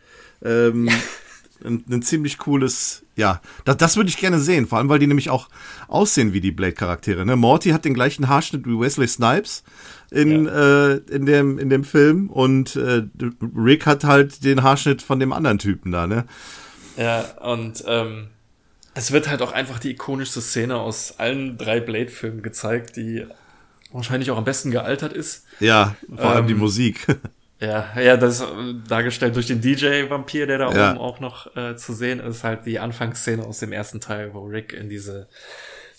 ähm, 0.44 0.88
ein, 1.64 1.84
ein 1.90 2.02
ziemlich 2.02 2.38
cooles, 2.38 3.04
ja, 3.16 3.40
das, 3.64 3.76
das 3.76 3.96
würde 3.96 4.08
ich 4.10 4.16
gerne 4.16 4.38
sehen, 4.38 4.66
vor 4.66 4.78
allem, 4.78 4.88
weil 4.88 4.98
die 4.98 5.06
nämlich 5.06 5.30
auch 5.30 5.48
aussehen 5.88 6.32
wie 6.32 6.40
die 6.40 6.52
Blade-Charaktere. 6.52 7.24
Ne? 7.24 7.36
Morty 7.36 7.70
hat 7.70 7.84
den 7.84 7.94
gleichen 7.94 8.28
Haarschnitt 8.28 8.66
wie 8.66 8.78
Wesley 8.78 9.08
Snipes 9.08 9.62
in, 10.10 10.46
äh, 10.46 10.94
in, 10.94 11.26
dem, 11.26 11.58
in 11.58 11.70
dem 11.70 11.84
Film 11.84 12.28
und 12.30 12.76
äh, 12.76 13.02
Rick 13.56 13.86
hat 13.86 14.04
halt 14.04 14.44
den 14.44 14.62
Haarschnitt 14.62 15.02
von 15.02 15.20
dem 15.20 15.32
anderen 15.32 15.58
Typen 15.58 15.92
da, 15.92 16.06
ne? 16.06 16.24
Ja, 16.96 17.22
und 17.40 17.82
ähm, 17.86 18.28
es 18.94 19.12
wird 19.12 19.28
halt 19.28 19.40
auch 19.40 19.52
einfach 19.52 19.78
die 19.78 19.92
ikonischste 19.92 20.40
Szene 20.42 20.76
aus 20.76 21.18
allen 21.18 21.56
drei 21.56 21.80
Blade-Filmen 21.80 22.42
gezeigt, 22.42 22.96
die 22.96 23.24
wahrscheinlich 23.90 24.30
auch 24.30 24.38
am 24.38 24.44
besten 24.44 24.70
gealtert 24.70 25.12
ist. 25.12 25.44
Ja, 25.60 25.96
vor 26.14 26.26
allem 26.26 26.44
Ähm, 26.44 26.48
die 26.48 26.54
Musik. 26.54 27.06
Ja, 27.62 27.92
ja, 28.00 28.16
das 28.16 28.40
ist 28.40 28.42
äh, 28.42 28.74
dargestellt 28.88 29.36
durch 29.36 29.46
den 29.46 29.60
DJ-Vampir, 29.60 30.46
der 30.46 30.58
da 30.58 30.72
Ja. 30.72 30.90
oben 30.90 30.98
auch 31.00 31.20
noch 31.20 31.54
äh, 31.56 31.76
zu 31.76 31.92
sehen 31.92 32.18
ist, 32.18 32.42
halt 32.42 32.66
die 32.66 32.80
Anfangsszene 32.80 33.44
aus 33.44 33.60
dem 33.60 33.72
ersten 33.72 34.00
Teil, 34.00 34.34
wo 34.34 34.44
Rick 34.46 34.72
in 34.72 34.88
diese 34.88 35.28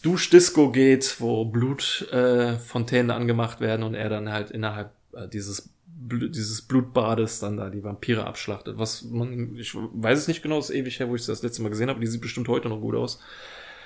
Duschdisco 0.02 0.72
geht, 0.72 1.16
wo 1.20 1.46
Blutfontänen 1.46 3.10
äh, 3.10 3.14
angemacht 3.14 3.62
werden 3.62 3.84
und 3.84 3.94
er 3.96 4.10
dann 4.10 4.30
halt 4.32 4.52
innerhalb 4.52 4.92
äh, 5.14 5.28
dieses 5.30 5.70
Bl 5.86 6.30
dieses 6.30 6.64
Blutbades 6.64 7.40
dann 7.40 7.56
da 7.56 7.70
die 7.70 7.82
Vampire 7.84 8.26
abschlachtet. 8.26 8.78
Was 8.78 9.04
man, 9.04 9.56
ich 9.56 9.74
weiß 9.74 10.20
es 10.20 10.28
nicht 10.28 10.42
genau, 10.44 10.60
ist 10.60 10.70
ewig 10.70 11.00
her, 11.00 11.08
wo 11.08 11.16
ich 11.16 11.22
es 11.22 11.28
das 11.28 11.44
letzte 11.44 11.62
Mal 11.62 11.70
gesehen 11.70 11.88
habe, 11.90 12.02
die 12.02 12.08
sieht 12.08 12.20
bestimmt 12.20 12.50
heute 12.50 12.68
noch 12.68 12.82
gut 12.82 12.96
aus. 12.96 13.20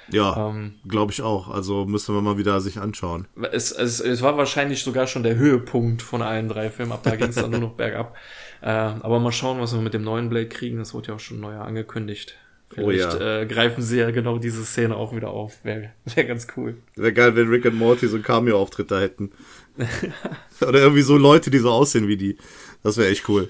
Ja, 0.10 0.50
Ähm, 0.50 0.76
glaube 0.88 1.12
ich 1.12 1.22
auch. 1.22 1.50
Also 1.50 1.86
müssen 1.86 2.16
wir 2.16 2.22
mal 2.22 2.38
wieder 2.38 2.62
sich 2.62 2.80
anschauen. 2.80 3.28
Es, 3.52 3.72
es, 3.72 4.00
es 4.00 4.22
war 4.22 4.38
wahrscheinlich 4.38 4.84
sogar 4.84 5.08
schon 5.08 5.24
der 5.24 5.36
Höhepunkt 5.36 6.02
von 6.02 6.22
allen 6.22 6.48
drei 6.48 6.70
Filmen. 6.70 6.92
Ab 6.92 7.02
da 7.04 7.16
ging 7.16 7.30
es 7.30 7.36
dann 7.36 7.52
nur 7.52 7.60
noch 7.60 7.74
bergab. 7.74 8.16
Äh, 8.62 8.70
aber 8.70 9.20
mal 9.20 9.32
schauen, 9.32 9.60
was 9.60 9.74
wir 9.74 9.82
mit 9.82 9.94
dem 9.94 10.04
neuen 10.04 10.30
Blade 10.30 10.48
kriegen. 10.50 10.78
Das 10.78 10.94
wurde 10.94 11.10
ja 11.10 11.16
auch 11.16 11.20
schon 11.20 11.40
neuer 11.40 11.62
angekündigt. 11.62 12.36
Vielleicht 12.70 13.16
Oh 13.16 13.20
ja. 13.20 13.42
äh, 13.42 13.46
greifen 13.46 13.82
sie 13.82 13.98
ja 14.00 14.12
genau 14.12 14.40
diese 14.40 14.66
Szene 14.66 14.96
auch 14.96 15.16
wieder 15.16 15.30
auf. 15.30 15.64
Wäre 15.64 15.92
wär 16.06 16.24
ganz 16.26 16.48
cool. 16.58 16.78
Wäre 16.96 17.14
geil, 17.14 17.36
wenn 17.36 17.48
Rick 17.48 17.66
und 17.66 17.76
Morty 17.76 18.08
so 18.08 18.16
einen 18.16 18.24
Cameo-Auftritt 18.24 18.92
da 18.92 19.00
hätten. 19.00 19.32
Oder 20.62 20.80
irgendwie 20.80 21.02
so 21.02 21.18
Leute, 21.18 21.50
die 21.50 21.60
so 21.60 21.72
aussehen 21.72 22.08
wie 22.08 22.18
die. 22.18 22.38
Das 22.84 22.98
wäre 22.98 23.10
echt 23.10 23.30
cool. 23.30 23.48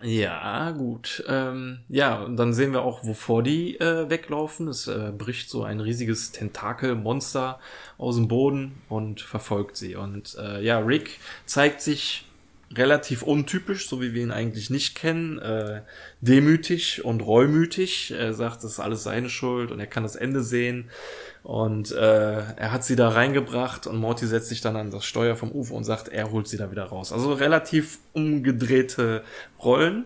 Ja, 0.00 0.70
gut. 0.70 1.24
Ähm, 1.26 1.80
ja, 1.88 2.22
und 2.22 2.36
dann 2.36 2.52
sehen 2.52 2.72
wir 2.72 2.82
auch, 2.82 3.04
wovor 3.04 3.42
die 3.42 3.80
äh, 3.80 4.08
weglaufen. 4.08 4.68
Es 4.68 4.86
äh, 4.86 5.12
bricht 5.16 5.50
so 5.50 5.64
ein 5.64 5.80
riesiges 5.80 6.30
Tentakelmonster 6.30 7.58
aus 7.96 8.14
dem 8.14 8.28
Boden 8.28 8.80
und 8.88 9.20
verfolgt 9.20 9.76
sie. 9.76 9.96
Und 9.96 10.36
äh, 10.38 10.62
ja, 10.62 10.78
Rick 10.78 11.18
zeigt 11.46 11.80
sich 11.80 12.26
relativ 12.74 13.22
untypisch, 13.22 13.88
so 13.88 14.00
wie 14.00 14.14
wir 14.14 14.22
ihn 14.22 14.30
eigentlich 14.30 14.70
nicht 14.70 14.94
kennen. 14.94 15.38
Äh, 15.38 15.82
demütig 16.20 17.04
und 17.04 17.20
reumütig. 17.20 18.12
Er 18.12 18.34
sagt, 18.34 18.62
das 18.62 18.72
ist 18.72 18.80
alles 18.80 19.02
seine 19.02 19.30
Schuld 19.30 19.72
und 19.72 19.80
er 19.80 19.86
kann 19.86 20.04
das 20.04 20.14
Ende 20.14 20.42
sehen. 20.42 20.90
Und 21.48 21.92
äh, 21.92 22.40
er 22.56 22.72
hat 22.72 22.84
sie 22.84 22.94
da 22.94 23.08
reingebracht 23.08 23.86
und 23.86 23.96
Morty 23.96 24.26
setzt 24.26 24.50
sich 24.50 24.60
dann 24.60 24.76
an 24.76 24.90
das 24.90 25.06
Steuer 25.06 25.34
vom 25.34 25.50
UFO 25.50 25.76
und 25.78 25.84
sagt, 25.84 26.08
er 26.08 26.30
holt 26.30 26.46
sie 26.46 26.58
da 26.58 26.70
wieder 26.70 26.84
raus. 26.84 27.10
Also 27.10 27.32
relativ 27.32 28.00
umgedrehte 28.12 29.22
Rollen. 29.64 30.04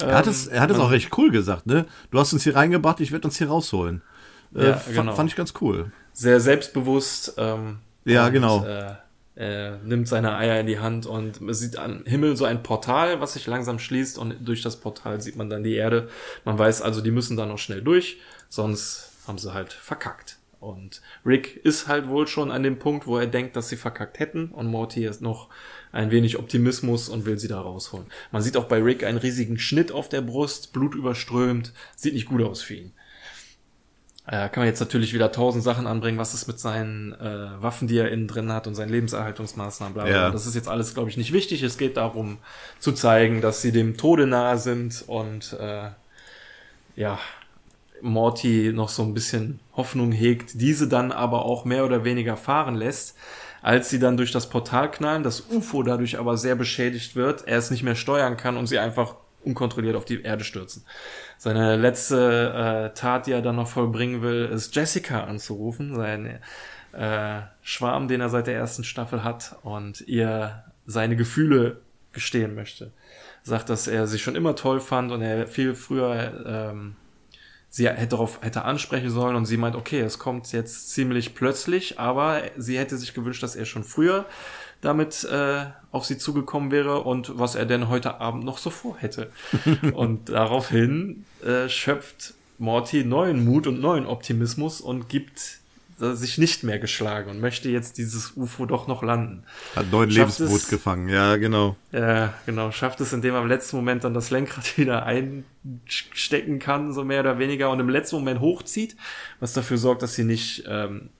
Er 0.00 0.16
hat 0.16 0.26
es, 0.26 0.48
er 0.48 0.60
hat 0.60 0.72
es 0.72 0.76
Ähm, 0.76 0.82
auch 0.82 0.90
recht 0.90 1.16
cool 1.16 1.30
gesagt, 1.30 1.66
ne? 1.66 1.86
Du 2.10 2.18
hast 2.18 2.32
uns 2.32 2.42
hier 2.42 2.56
reingebracht, 2.56 2.98
ich 2.98 3.12
werde 3.12 3.28
uns 3.28 3.38
hier 3.38 3.50
rausholen. 3.50 4.02
Äh, 4.52 4.64
Ja, 4.70 4.74
fand, 4.74 4.96
genau. 4.96 5.14
fand 5.14 5.30
ich 5.30 5.36
ganz 5.36 5.54
cool. 5.60 5.92
sehr 6.12 6.40
selbstbewusst. 6.40 7.34
Ähm, 7.36 7.78
Ja, 8.04 8.26
und, 8.26 8.32
genau. 8.32 8.64
Äh, 8.66 8.94
äh, 9.36 9.76
nimmt 9.84 10.08
seine 10.08 10.34
Eier 10.36 10.58
in 10.58 10.66
die 10.66 10.80
Hand 10.80 11.06
und 11.06 11.38
sieht 11.54 11.78
am 11.78 12.04
Himmel 12.04 12.36
so 12.36 12.46
ein 12.46 12.64
Portal, 12.64 13.20
was 13.20 13.34
sich 13.34 13.46
langsam 13.46 13.78
schließt 13.78 14.18
und 14.18 14.38
durch 14.40 14.62
das 14.62 14.74
Portal 14.80 15.20
sieht 15.20 15.36
man 15.36 15.48
dann 15.48 15.62
die 15.62 15.76
Erde. 15.76 16.08
Man 16.44 16.58
weiß 16.58 16.82
also, 16.82 17.00
die 17.00 17.12
müssen 17.12 17.36
da 17.36 17.46
noch 17.46 17.58
schnell 17.58 17.80
durch, 17.80 18.16
sonst 18.48 19.12
haben 19.28 19.38
sie 19.38 19.54
halt 19.54 19.72
verkackt. 19.72 20.38
Und 20.64 21.02
Rick 21.26 21.56
ist 21.62 21.86
halt 21.86 22.08
wohl 22.08 22.26
schon 22.26 22.50
an 22.50 22.62
dem 22.62 22.78
Punkt, 22.78 23.06
wo 23.06 23.18
er 23.18 23.26
denkt, 23.26 23.54
dass 23.54 23.68
sie 23.68 23.76
verkackt 23.76 24.18
hätten 24.18 24.48
und 24.48 24.66
Morty 24.66 25.04
ist 25.04 25.20
noch 25.20 25.50
ein 25.92 26.10
wenig 26.10 26.38
Optimismus 26.38 27.08
und 27.08 27.26
will 27.26 27.38
sie 27.38 27.48
da 27.48 27.60
rausholen. 27.60 28.06
Man 28.32 28.42
sieht 28.42 28.56
auch 28.56 28.64
bei 28.64 28.82
Rick 28.82 29.04
einen 29.04 29.18
riesigen 29.18 29.58
Schnitt 29.58 29.92
auf 29.92 30.08
der 30.08 30.22
Brust, 30.22 30.72
Blut 30.72 30.94
überströmt, 30.94 31.72
sieht 31.94 32.14
nicht 32.14 32.26
gut 32.26 32.42
aus 32.42 32.62
für 32.62 32.74
ihn. 32.74 32.92
Äh, 34.26 34.48
kann 34.48 34.62
man 34.62 34.66
jetzt 34.66 34.80
natürlich 34.80 35.12
wieder 35.12 35.30
tausend 35.32 35.62
Sachen 35.62 35.86
anbringen, 35.86 36.16
was 36.16 36.32
es 36.32 36.46
mit 36.46 36.58
seinen 36.58 37.12
äh, 37.12 37.62
Waffen, 37.62 37.88
die 37.88 37.98
er 37.98 38.10
innen 38.10 38.26
drin 38.26 38.50
hat 38.50 38.66
und 38.66 38.74
seinen 38.74 38.88
Lebenserhaltungsmaßnahmen, 38.88 39.92
bla, 39.92 40.04
bla. 40.04 40.12
Ja. 40.12 40.30
Das 40.30 40.46
ist 40.46 40.54
jetzt 40.54 40.68
alles, 40.68 40.94
glaube 40.94 41.10
ich, 41.10 41.18
nicht 41.18 41.34
wichtig. 41.34 41.62
Es 41.62 41.76
geht 41.76 41.98
darum 41.98 42.38
zu 42.78 42.92
zeigen, 42.92 43.42
dass 43.42 43.60
sie 43.60 43.70
dem 43.70 43.98
Tode 43.98 44.26
nahe 44.26 44.56
sind 44.56 45.04
und 45.06 45.52
äh, 45.60 45.90
ja, 46.96 47.18
Morty 48.04 48.72
noch 48.74 48.88
so 48.88 49.02
ein 49.02 49.14
bisschen 49.14 49.60
Hoffnung 49.76 50.12
hegt, 50.12 50.60
diese 50.60 50.88
dann 50.88 51.12
aber 51.12 51.44
auch 51.44 51.64
mehr 51.64 51.84
oder 51.84 52.04
weniger 52.04 52.36
fahren 52.36 52.74
lässt, 52.74 53.16
als 53.62 53.88
sie 53.88 53.98
dann 53.98 54.16
durch 54.16 54.30
das 54.30 54.48
Portal 54.48 54.90
knallen, 54.90 55.22
das 55.22 55.44
UFO 55.50 55.82
dadurch 55.82 56.18
aber 56.18 56.36
sehr 56.36 56.54
beschädigt 56.54 57.16
wird, 57.16 57.48
er 57.48 57.58
es 57.58 57.70
nicht 57.70 57.82
mehr 57.82 57.94
steuern 57.94 58.36
kann 58.36 58.56
und 58.56 58.66
sie 58.66 58.78
einfach 58.78 59.16
unkontrolliert 59.42 59.96
auf 59.96 60.04
die 60.04 60.22
Erde 60.22 60.44
stürzen. 60.44 60.84
Seine 61.38 61.76
letzte 61.76 62.90
äh, 62.92 62.94
Tat, 62.94 63.26
die 63.26 63.32
er 63.32 63.42
dann 63.42 63.56
noch 63.56 63.68
vollbringen 63.68 64.22
will, 64.22 64.50
ist 64.52 64.74
Jessica 64.74 65.24
anzurufen, 65.24 65.94
sein 65.94 66.38
äh, 66.92 67.40
Schwarm, 67.62 68.08
den 68.08 68.20
er 68.20 68.28
seit 68.28 68.46
der 68.46 68.56
ersten 68.56 68.84
Staffel 68.84 69.24
hat 69.24 69.56
und 69.62 70.02
ihr 70.02 70.64
seine 70.86 71.16
Gefühle 71.16 71.80
gestehen 72.12 72.54
möchte. 72.54 72.92
Sagt, 73.42 73.68
dass 73.68 73.86
er 73.86 74.06
sie 74.06 74.18
schon 74.18 74.36
immer 74.36 74.56
toll 74.56 74.80
fand 74.80 75.12
und 75.12 75.20
er 75.20 75.46
viel 75.46 75.74
früher 75.74 76.44
ähm, 76.46 76.96
sie 77.74 77.88
hätte 77.88 78.06
darauf 78.06 78.38
hätte 78.40 78.62
ansprechen 78.62 79.10
sollen 79.10 79.34
und 79.34 79.46
sie 79.46 79.56
meint, 79.56 79.74
okay, 79.74 79.98
es 79.98 80.20
kommt 80.20 80.52
jetzt 80.52 80.90
ziemlich 80.90 81.34
plötzlich, 81.34 81.98
aber 81.98 82.42
sie 82.56 82.78
hätte 82.78 82.96
sich 82.96 83.14
gewünscht, 83.14 83.42
dass 83.42 83.56
er 83.56 83.64
schon 83.64 83.82
früher 83.82 84.26
damit 84.80 85.24
äh, 85.24 85.64
auf 85.90 86.04
sie 86.04 86.16
zugekommen 86.16 86.70
wäre 86.70 87.00
und 87.00 87.36
was 87.36 87.56
er 87.56 87.66
denn 87.66 87.88
heute 87.88 88.20
Abend 88.20 88.44
noch 88.44 88.58
so 88.58 88.70
vorhätte. 88.70 89.32
und 89.94 90.28
daraufhin 90.28 91.24
äh, 91.44 91.68
schöpft 91.68 92.34
Morty 92.58 93.04
neuen 93.04 93.44
Mut 93.44 93.66
und 93.66 93.80
neuen 93.80 94.06
Optimismus 94.06 94.80
und 94.80 95.08
gibt 95.08 95.58
sich 95.96 96.38
nicht 96.38 96.64
mehr 96.64 96.78
geschlagen 96.78 97.30
und 97.30 97.40
möchte 97.40 97.68
jetzt 97.68 97.98
dieses 97.98 98.36
UFO 98.36 98.66
doch 98.66 98.88
noch 98.88 99.02
landen. 99.02 99.44
Hat 99.76 99.86
Lebensmut 99.92 100.50
es- 100.50 100.68
gefangen, 100.68 101.08
ja, 101.08 101.36
genau. 101.36 101.76
Ja, 101.92 102.34
genau. 102.46 102.70
Schafft 102.72 103.00
es, 103.00 103.12
indem 103.12 103.34
er 103.34 103.42
im 103.42 103.48
letzten 103.48 103.76
Moment 103.76 104.02
dann 104.04 104.12
das 104.14 104.30
Lenkrad 104.30 104.76
wieder 104.78 105.06
einstecken 105.06 106.58
kann, 106.58 106.92
so 106.92 107.04
mehr 107.04 107.20
oder 107.20 107.38
weniger, 107.38 107.70
und 107.70 107.80
im 107.80 107.88
letzten 107.88 108.16
Moment 108.16 108.40
hochzieht, 108.40 108.96
was 109.40 109.52
dafür 109.52 109.78
sorgt, 109.78 110.02
dass 110.02 110.14
sie 110.14 110.24
nicht 110.24 110.64
ähm, 110.68 111.10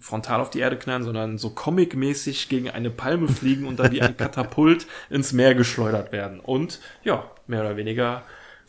frontal 0.00 0.40
auf 0.40 0.50
die 0.50 0.60
Erde 0.60 0.76
knallen, 0.76 1.02
sondern 1.04 1.38
so 1.38 1.50
comic-mäßig 1.50 2.48
gegen 2.48 2.70
eine 2.70 2.90
Palme 2.90 3.28
fliegen 3.28 3.66
und 3.66 3.78
dann 3.78 3.92
wie 3.92 4.02
ein 4.02 4.16
Katapult 4.16 4.86
ins 5.10 5.32
Meer 5.32 5.54
geschleudert 5.54 6.12
werden. 6.12 6.40
Und 6.40 6.80
ja, 7.02 7.30
mehr 7.46 7.60
oder 7.62 7.76
weniger 7.76 8.22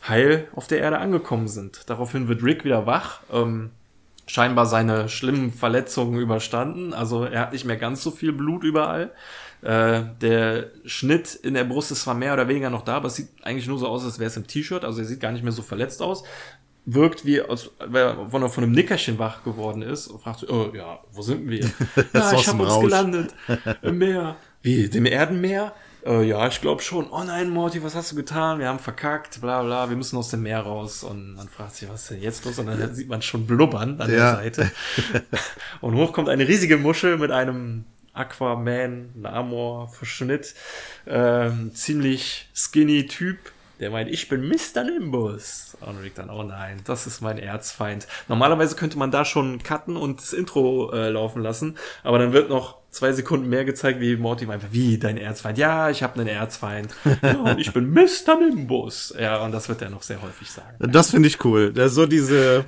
heil 0.08 0.48
auf 0.54 0.66
der 0.66 0.78
Erde 0.78 0.98
angekommen 0.98 1.46
sind. 1.48 1.82
Daraufhin 1.88 2.28
wird 2.28 2.42
Rick 2.42 2.64
wieder 2.64 2.86
wach. 2.86 3.20
Ähm, 3.32 3.70
scheinbar 4.26 4.66
seine 4.66 5.08
schlimmen 5.08 5.52
Verletzungen 5.52 6.20
überstanden. 6.20 6.94
Also 6.94 7.24
er 7.24 7.40
hat 7.40 7.52
nicht 7.52 7.64
mehr 7.64 7.76
ganz 7.76 8.02
so 8.02 8.10
viel 8.10 8.32
Blut 8.32 8.64
überall. 8.64 9.12
Äh, 9.62 10.02
der 10.20 10.70
Schnitt 10.84 11.34
in 11.34 11.54
der 11.54 11.64
Brust 11.64 11.90
ist 11.90 12.02
zwar 12.02 12.14
mehr 12.14 12.32
oder 12.32 12.48
weniger 12.48 12.70
noch 12.70 12.84
da, 12.84 12.96
aber 12.96 13.08
es 13.08 13.16
sieht 13.16 13.28
eigentlich 13.42 13.66
nur 13.66 13.78
so 13.78 13.88
aus, 13.88 14.04
als 14.04 14.18
wäre 14.18 14.28
es 14.28 14.36
im 14.36 14.46
T-Shirt. 14.46 14.84
Also 14.84 15.00
er 15.00 15.06
sieht 15.06 15.20
gar 15.20 15.32
nicht 15.32 15.42
mehr 15.42 15.52
so 15.52 15.62
verletzt 15.62 16.00
aus. 16.00 16.22
Wirkt 16.86 17.26
wie, 17.26 17.42
als 17.42 17.70
wenn 17.78 18.42
er 18.42 18.48
von 18.48 18.64
einem 18.64 18.72
Nickerchen 18.72 19.18
wach 19.18 19.44
geworden 19.44 19.82
ist 19.82 20.08
und 20.08 20.20
fragt 20.22 20.40
so, 20.40 20.48
oh, 20.48 20.74
ja, 20.74 20.98
wo 21.12 21.20
sind 21.20 21.48
wir? 21.48 21.60
ja, 22.14 22.20
aus 22.20 22.40
ich 22.40 22.48
habe 22.48 22.62
uns 22.62 22.80
gelandet 22.80 23.34
im 23.82 23.98
Meer. 23.98 24.36
Wie, 24.62 24.90
dem 24.90 25.06
Erdenmeer? 25.06 25.72
Äh, 26.04 26.22
ja, 26.24 26.46
ich 26.46 26.60
glaube 26.60 26.82
schon. 26.82 27.08
Oh 27.10 27.22
nein, 27.24 27.50
Morty, 27.50 27.82
was 27.82 27.94
hast 27.94 28.12
du 28.12 28.16
getan? 28.16 28.58
Wir 28.58 28.68
haben 28.68 28.78
verkackt, 28.78 29.40
bla 29.40 29.62
bla, 29.62 29.88
wir 29.90 29.96
müssen 29.96 30.16
aus 30.16 30.30
dem 30.30 30.42
Meer 30.42 30.60
raus. 30.60 31.02
Und 31.04 31.34
man 31.34 31.48
fragt 31.48 31.74
sich, 31.76 31.88
was 31.88 32.02
ist 32.02 32.10
denn 32.10 32.22
jetzt 32.22 32.44
los? 32.44 32.58
Und 32.58 32.66
dann 32.66 32.94
sieht 32.94 33.08
man 33.08 33.22
schon 33.22 33.46
blubbern 33.46 34.00
an 34.00 34.10
Ja. 34.10 34.16
der 34.16 34.34
Seite. 34.36 34.70
Und 35.80 35.94
hoch 35.96 36.12
kommt 36.12 36.28
eine 36.28 36.46
riesige 36.48 36.76
Muschel 36.78 37.18
mit 37.18 37.30
einem 37.30 37.84
Aquaman, 38.12 39.10
Namor-Verschnitt. 39.14 40.54
Ähm, 41.06 41.72
ziemlich 41.74 42.48
skinny 42.54 43.06
Typ. 43.06 43.38
Der 43.78 43.90
meint, 43.90 44.10
ich 44.10 44.28
bin 44.28 44.46
Mr. 44.46 44.84
Nimbus. 44.84 45.76
Und 45.80 45.98
Rick 46.02 46.14
dann, 46.16 46.28
oh 46.28 46.42
nein, 46.42 46.80
das 46.84 47.06
ist 47.06 47.22
mein 47.22 47.38
Erzfeind. 47.38 48.06
Normalerweise 48.28 48.76
könnte 48.76 48.98
man 48.98 49.10
da 49.10 49.24
schon 49.24 49.62
cutten 49.62 49.96
und 49.96 50.20
das 50.20 50.34
Intro 50.34 50.92
äh, 50.92 51.08
laufen 51.08 51.42
lassen, 51.42 51.78
aber 52.02 52.18
dann 52.18 52.34
wird 52.34 52.50
noch 52.50 52.79
zwei 52.90 53.12
Sekunden 53.12 53.48
mehr 53.48 53.64
gezeigt, 53.64 54.00
wie 54.00 54.16
Morty 54.16 54.46
einfach, 54.46 54.68
wie, 54.72 54.98
dein 54.98 55.16
Erzfeind? 55.16 55.58
Ja, 55.58 55.90
ich 55.90 56.02
habe 56.02 56.20
einen 56.20 56.28
Erzfeind. 56.28 56.94
Ja, 57.22 57.38
und 57.38 57.58
ich 57.58 57.72
bin 57.72 57.92
Mr. 57.92 58.38
Nimbus. 58.38 59.14
Ja, 59.18 59.44
und 59.44 59.52
das 59.52 59.68
wird 59.68 59.82
er 59.82 59.90
noch 59.90 60.02
sehr 60.02 60.22
häufig 60.22 60.50
sagen. 60.50 60.76
Das 60.78 61.10
finde 61.10 61.28
ich 61.28 61.44
cool. 61.44 61.72
So 61.88 62.06
diese, 62.06 62.64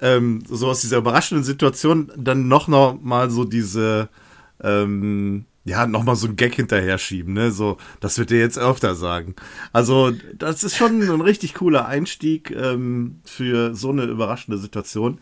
ähm, 0.00 0.42
so 0.48 0.68
aus 0.68 0.80
dieser 0.80 0.98
überraschenden 0.98 1.44
Situation 1.44 2.12
dann 2.16 2.48
noch, 2.48 2.68
noch 2.68 2.98
mal 3.00 3.30
so 3.30 3.44
diese, 3.44 4.08
ähm, 4.62 5.46
ja, 5.64 5.86
noch 5.86 6.04
mal 6.04 6.16
so 6.16 6.28
ein 6.28 6.36
Gag 6.36 6.54
hinterher 6.54 6.98
schieben, 6.98 7.34
ne? 7.34 7.50
So, 7.50 7.76
das 8.00 8.18
wird 8.18 8.30
er 8.30 8.38
jetzt 8.38 8.58
öfter 8.58 8.94
sagen. 8.94 9.34
Also, 9.72 10.12
das 10.36 10.64
ist 10.64 10.76
schon 10.76 11.02
ein 11.02 11.20
richtig 11.20 11.54
cooler 11.54 11.86
Einstieg 11.86 12.50
ähm, 12.50 13.20
für 13.24 13.74
so 13.74 13.90
eine 13.90 14.04
überraschende 14.04 14.58
Situation. 14.58 15.18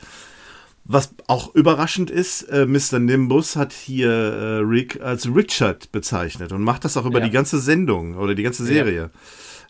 Was 0.88 1.14
auch 1.26 1.52
überraschend 1.54 2.10
ist, 2.10 2.42
äh, 2.42 2.64
Mr. 2.64 3.00
Nimbus 3.00 3.56
hat 3.56 3.72
hier 3.72 4.10
äh, 4.10 4.56
Rick 4.58 5.00
als 5.00 5.26
Richard 5.26 5.90
bezeichnet 5.90 6.52
und 6.52 6.62
macht 6.62 6.84
das 6.84 6.96
auch 6.96 7.06
über 7.06 7.18
Ja. 7.18 7.24
die 7.24 7.32
ganze 7.32 7.58
Sendung 7.58 8.14
oder 8.16 8.34
die 8.36 8.44
ganze 8.44 8.64
Serie. 8.64 9.10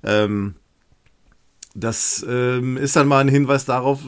Ähm, 0.03 0.57
das 1.75 2.25
ähm, 2.29 2.77
ist 2.77 2.97
dann 2.97 3.09
mal 3.09 3.21
ein 3.21 3.29
Hinweis 3.29 3.65
darauf, 3.65 4.01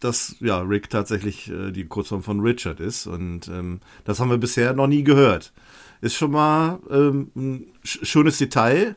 dass 0.00 0.36
ja 0.40 0.60
Rick 0.60 0.88
tatsächlich 0.90 1.50
äh, 1.50 1.70
die 1.70 1.84
Kurzform 1.84 2.22
von 2.22 2.40
Richard 2.40 2.80
ist 2.80 3.06
und 3.06 3.48
ähm, 3.48 3.80
das 4.04 4.20
haben 4.20 4.30
wir 4.30 4.38
bisher 4.38 4.72
noch 4.74 4.86
nie 4.86 5.04
gehört. 5.04 5.52
Ist 6.00 6.14
schon 6.14 6.30
mal 6.32 6.80
ähm, 6.90 7.30
ein 7.36 7.66
sch 7.82 8.00
schönes 8.02 8.38
Detail, 8.38 8.96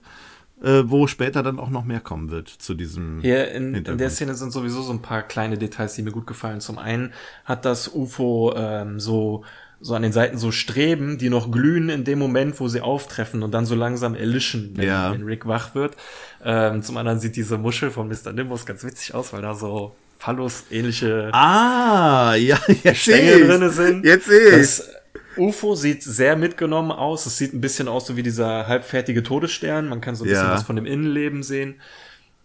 äh, 0.64 0.84
wo 0.86 1.08
später 1.08 1.44
dann 1.44 1.60
auch 1.60 1.70
noch 1.70 1.86
mehr 1.86 2.00
kommen 2.00 2.32
wird 2.32 2.48
zu 2.50 2.74
diesem. 2.74 3.20
Hier 3.22 3.52
in, 3.52 3.76
in 3.76 3.98
der 3.98 4.10
Szene 4.10 4.34
sind 4.36 4.52
sowieso 4.52 4.82
so 4.82 4.92
ein 4.94 5.02
paar 5.02 5.22
kleine 5.24 5.58
Details, 5.58 5.94
die 5.96 6.02
mir 6.02 6.12
gut 6.12 6.28
gefallen. 6.28 6.62
Zum 6.62 6.78
einen 6.80 7.14
hat 7.46 7.66
das 7.66 7.94
UFO 7.94 8.54
ähm, 8.56 9.00
so 9.00 9.44
so 9.80 9.94
an 9.94 10.02
den 10.02 10.12
Seiten 10.12 10.40
so 10.40 10.52
Streben, 10.52 11.20
die 11.20 11.30
noch 11.30 11.52
glühen 11.52 11.90
in 11.90 12.04
dem 12.04 12.18
Moment, 12.18 12.60
wo 12.60 12.68
sie 12.68 12.82
auftreffen 12.82 13.44
und 13.44 13.52
dann 13.52 13.68
so 13.68 13.76
langsam 13.76 14.16
erlischen, 14.16 14.72
wenn, 14.76 14.88
Ja. 14.88 15.12
wenn 15.12 15.22
Rick 15.22 15.46
wach 15.46 15.76
wird. 15.76 15.96
Ähm, 16.44 16.82
zum 16.82 16.98
anderen 16.98 17.20
sieht 17.20 17.36
diese 17.36 17.60
Muschel 17.60 17.92
von 17.92 18.08
Mr. 18.08 18.34
Nimbus 18.34 18.66
ganz 18.66 18.84
witzig 18.84 19.14
aus, 19.14 19.34
weil 19.34 19.44
da 19.44 19.54
so 19.54 19.96
Phallus-ähnliche 20.18 21.30
Ah, 21.34 22.34
ja, 22.36 22.58
Stängel 22.96 23.48
drinne 23.48 23.70
sind. 23.70 24.04
Jetzt 24.04 24.26
sehe 24.28 24.50
ich. 24.50 24.56
Das 24.58 24.90
UFO 25.38 25.76
sieht 25.76 26.04
sehr 26.04 26.36
mitgenommen 26.36 26.92
aus. 26.92 27.26
Es 27.26 27.38
sieht 27.38 27.54
ein 27.54 27.62
bisschen 27.62 27.88
aus 27.88 28.08
so 28.08 28.16
wie 28.18 28.24
dieser 28.24 28.68
halbfertige 28.68 29.24
Todesstern. 29.24 29.88
Man 29.90 30.02
kann 30.02 30.16
so 30.16 30.24
ein 30.24 30.30
bisschen 30.30 30.46
Ja. 30.46 30.54
was 30.54 30.64
von 30.64 30.76
dem 30.76 30.86
Innenleben 30.86 31.44
sehen. 31.44 31.76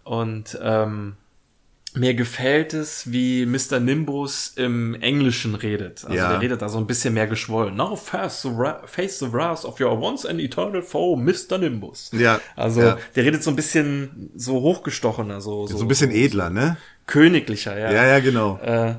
Und 0.05 0.59
ähm, 0.63 1.15
mir 1.95 2.15
gefällt 2.15 2.73
es, 2.73 3.13
wie 3.13 3.45
Mr. 3.45 3.79
Nimbus 3.79 4.55
im 4.57 4.95
Englischen 4.95 5.55
redet. 5.55 6.05
Also 6.05 6.17
Ja. 6.17 6.31
der 6.31 6.41
redet 6.41 6.63
da 6.63 6.69
so 6.71 6.79
ein 6.79 6.87
bisschen 6.87 7.13
mehr 7.13 7.27
geschwollen. 7.27 7.77
Now 7.77 7.97
face 7.97 8.41
the, 8.43 8.49
face 8.87 9.19
the 9.19 9.31
wrath 9.33 9.65
of 9.67 9.79
your 9.79 10.01
once 10.01 10.25
and 10.25 10.41
eternal 10.41 10.81
foe, 10.83 11.17
Mr. 11.17 11.59
Nimbus. 11.59 12.11
Ja, 12.15 12.41
Also 12.57 12.81
ja. 12.81 12.99
der 13.15 13.25
redet 13.25 13.43
so 13.43 13.51
ein 13.51 13.57
bisschen 13.57 14.31
so 14.35 14.55
hochgestochener, 14.63 15.41
so, 15.43 15.67
so, 15.67 15.77
So 15.77 15.85
ein 15.85 15.89
bisschen 15.89 16.11
edler, 16.11 16.49
ne? 16.51 16.79
königlicher, 17.07 17.79
ja. 17.79 17.93
Ja, 17.93 18.07
ja, 18.07 18.21
genau. 18.21 18.59
Äh, 18.63 18.95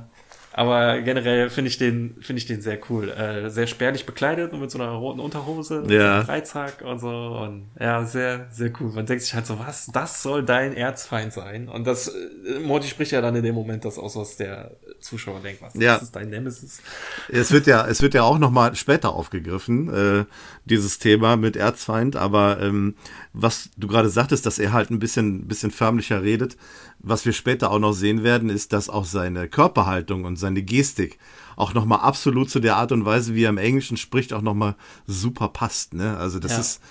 aber 0.56 1.02
generell 1.02 1.50
finde 1.50 1.70
ich 1.70 1.78
den 1.78 2.16
finde 2.22 2.38
ich 2.40 2.46
den 2.46 2.62
sehr 2.62 2.78
cool. 2.90 3.10
Äh, 3.10 3.50
sehr 3.50 3.68
spärlich 3.68 4.06
bekleidet 4.06 4.54
und 4.54 4.60
mit 4.62 4.70
so 4.72 4.78
einer 4.80 4.92
roten 4.92 5.20
Unterhose, 5.20 5.84
Ja. 5.88 6.24
Dreizack 6.24 6.82
und 6.84 7.00
so 7.00 7.08
und 7.10 7.72
ja, 7.80 8.06
sehr 8.06 8.48
sehr 8.52 8.72
cool. 8.80 8.92
Man 8.94 9.06
denkt 9.06 9.24
sich 9.24 9.34
halt 9.34 9.46
so, 9.48 9.58
was, 9.60 9.88
das 9.88 10.22
soll 10.22 10.44
dein 10.44 10.74
Erzfeind 10.76 11.34
sein? 11.34 11.68
Und 11.70 11.86
das 11.88 12.08
äh, 12.10 12.60
Morty 12.64 12.88
spricht 12.88 13.12
ja 13.12 13.22
dann 13.22 13.36
in 13.36 13.44
dem 13.44 13.56
Moment 13.56 13.84
das 13.86 13.98
aus, 13.98 14.16
was 14.16 14.38
der 14.38 14.72
Zuschauer 15.00 15.40
denkt, 15.42 15.62
was 15.62 15.74
Ja. 15.76 15.94
das 15.96 16.04
ist 16.04 16.16
dein 16.16 16.30
Nemesis. 16.30 16.82
Es 17.30 17.52
wird 17.52 17.68
ja, 17.68 17.88
es 17.88 18.02
wird 18.02 18.14
ja 18.14 18.24
auch 18.24 18.38
noch 18.38 18.52
mal 18.52 18.76
später 18.76 19.14
aufgegriffen, 19.14 19.94
äh, 20.22 20.26
dieses 20.66 21.00
Thema 21.00 21.36
mit 21.36 21.56
Erzfeind. 21.56 22.16
Aber 22.16 22.60
ähm, 22.62 22.96
was 23.34 23.70
du 23.78 23.88
gerade 23.88 24.10
sagtest, 24.10 24.46
dass 24.46 24.60
er 24.60 24.72
halt 24.74 24.92
ein 24.92 25.00
bisschen, 25.00 25.48
bisschen 25.48 25.72
förmlicher 25.72 26.22
redet, 26.22 26.56
was 27.00 27.26
wir 27.26 27.34
später 27.34 27.72
auch 27.72 27.80
noch 27.80 27.94
sehen 27.94 28.24
werden, 28.24 28.50
ist, 28.50 28.74
dass 28.74 28.90
auch 28.90 29.06
seine 29.06 29.48
Körperhaltung 29.50 30.24
und 30.26 30.38
seine 30.38 30.62
Gestik 30.62 31.18
auch 31.56 31.74
noch 31.74 31.86
mal 31.86 31.98
absolut 31.98 32.50
zu 32.50 32.60
der 32.60 32.78
Art 32.78 32.92
und 32.92 33.06
Weise, 33.06 33.36
wie 33.36 33.44
er 33.44 33.50
im 33.50 33.58
Englischen 33.58 33.98
spricht, 33.98 34.34
auch 34.34 34.42
noch 34.42 34.54
mal 34.54 34.76
super 35.08 35.48
passt. 35.50 35.94
Ne? 35.94 36.16
Also 36.18 36.40
das 36.40 36.52
Ja. 36.54 36.60
ist 36.60 36.82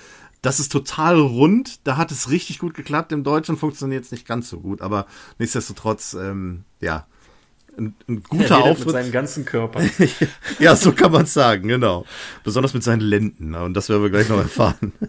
das 0.43 0.59
ist 0.59 0.73
total 0.73 1.21
rund. 1.21 1.79
Da 1.85 1.97
hat 1.97 2.11
es 2.11 2.29
richtig 2.29 2.59
gut 2.59 2.75
geklappt. 2.75 3.13
Im 3.13 3.23
Deutschen 3.23 3.57
funktioniert 3.57 4.05
es 4.05 4.11
nicht 4.11 4.27
ganz 4.27 4.49
so 4.49 4.59
gut, 4.59 4.81
aber 4.83 5.07
nichtsdestotrotz, 5.39 6.15
ähm, 6.15 6.65
ja, 6.81 7.07
ein, 7.79 7.95
ein 8.09 8.17
Er 8.17 8.21
guter 8.39 8.57
mit 8.57 8.67
Auftritt. 8.67 8.91
seinem 8.91 9.13
ganzen 9.13 9.45
Körper. 9.45 9.81
ja, 10.59 10.75
so 10.75 10.91
kann 10.91 11.13
man 11.13 11.27
sagen, 11.27 11.69
genau. 11.69 12.05
Besonders 12.43 12.75
mit 12.75 12.83
seinen 12.83 13.01
Lenden. 13.03 13.55
Und 13.55 13.75
das 13.75 13.89
werden 13.89 14.03
wir 14.03 14.11
gleich 14.11 14.29
noch 14.29 14.39
erfahren. 14.39 14.93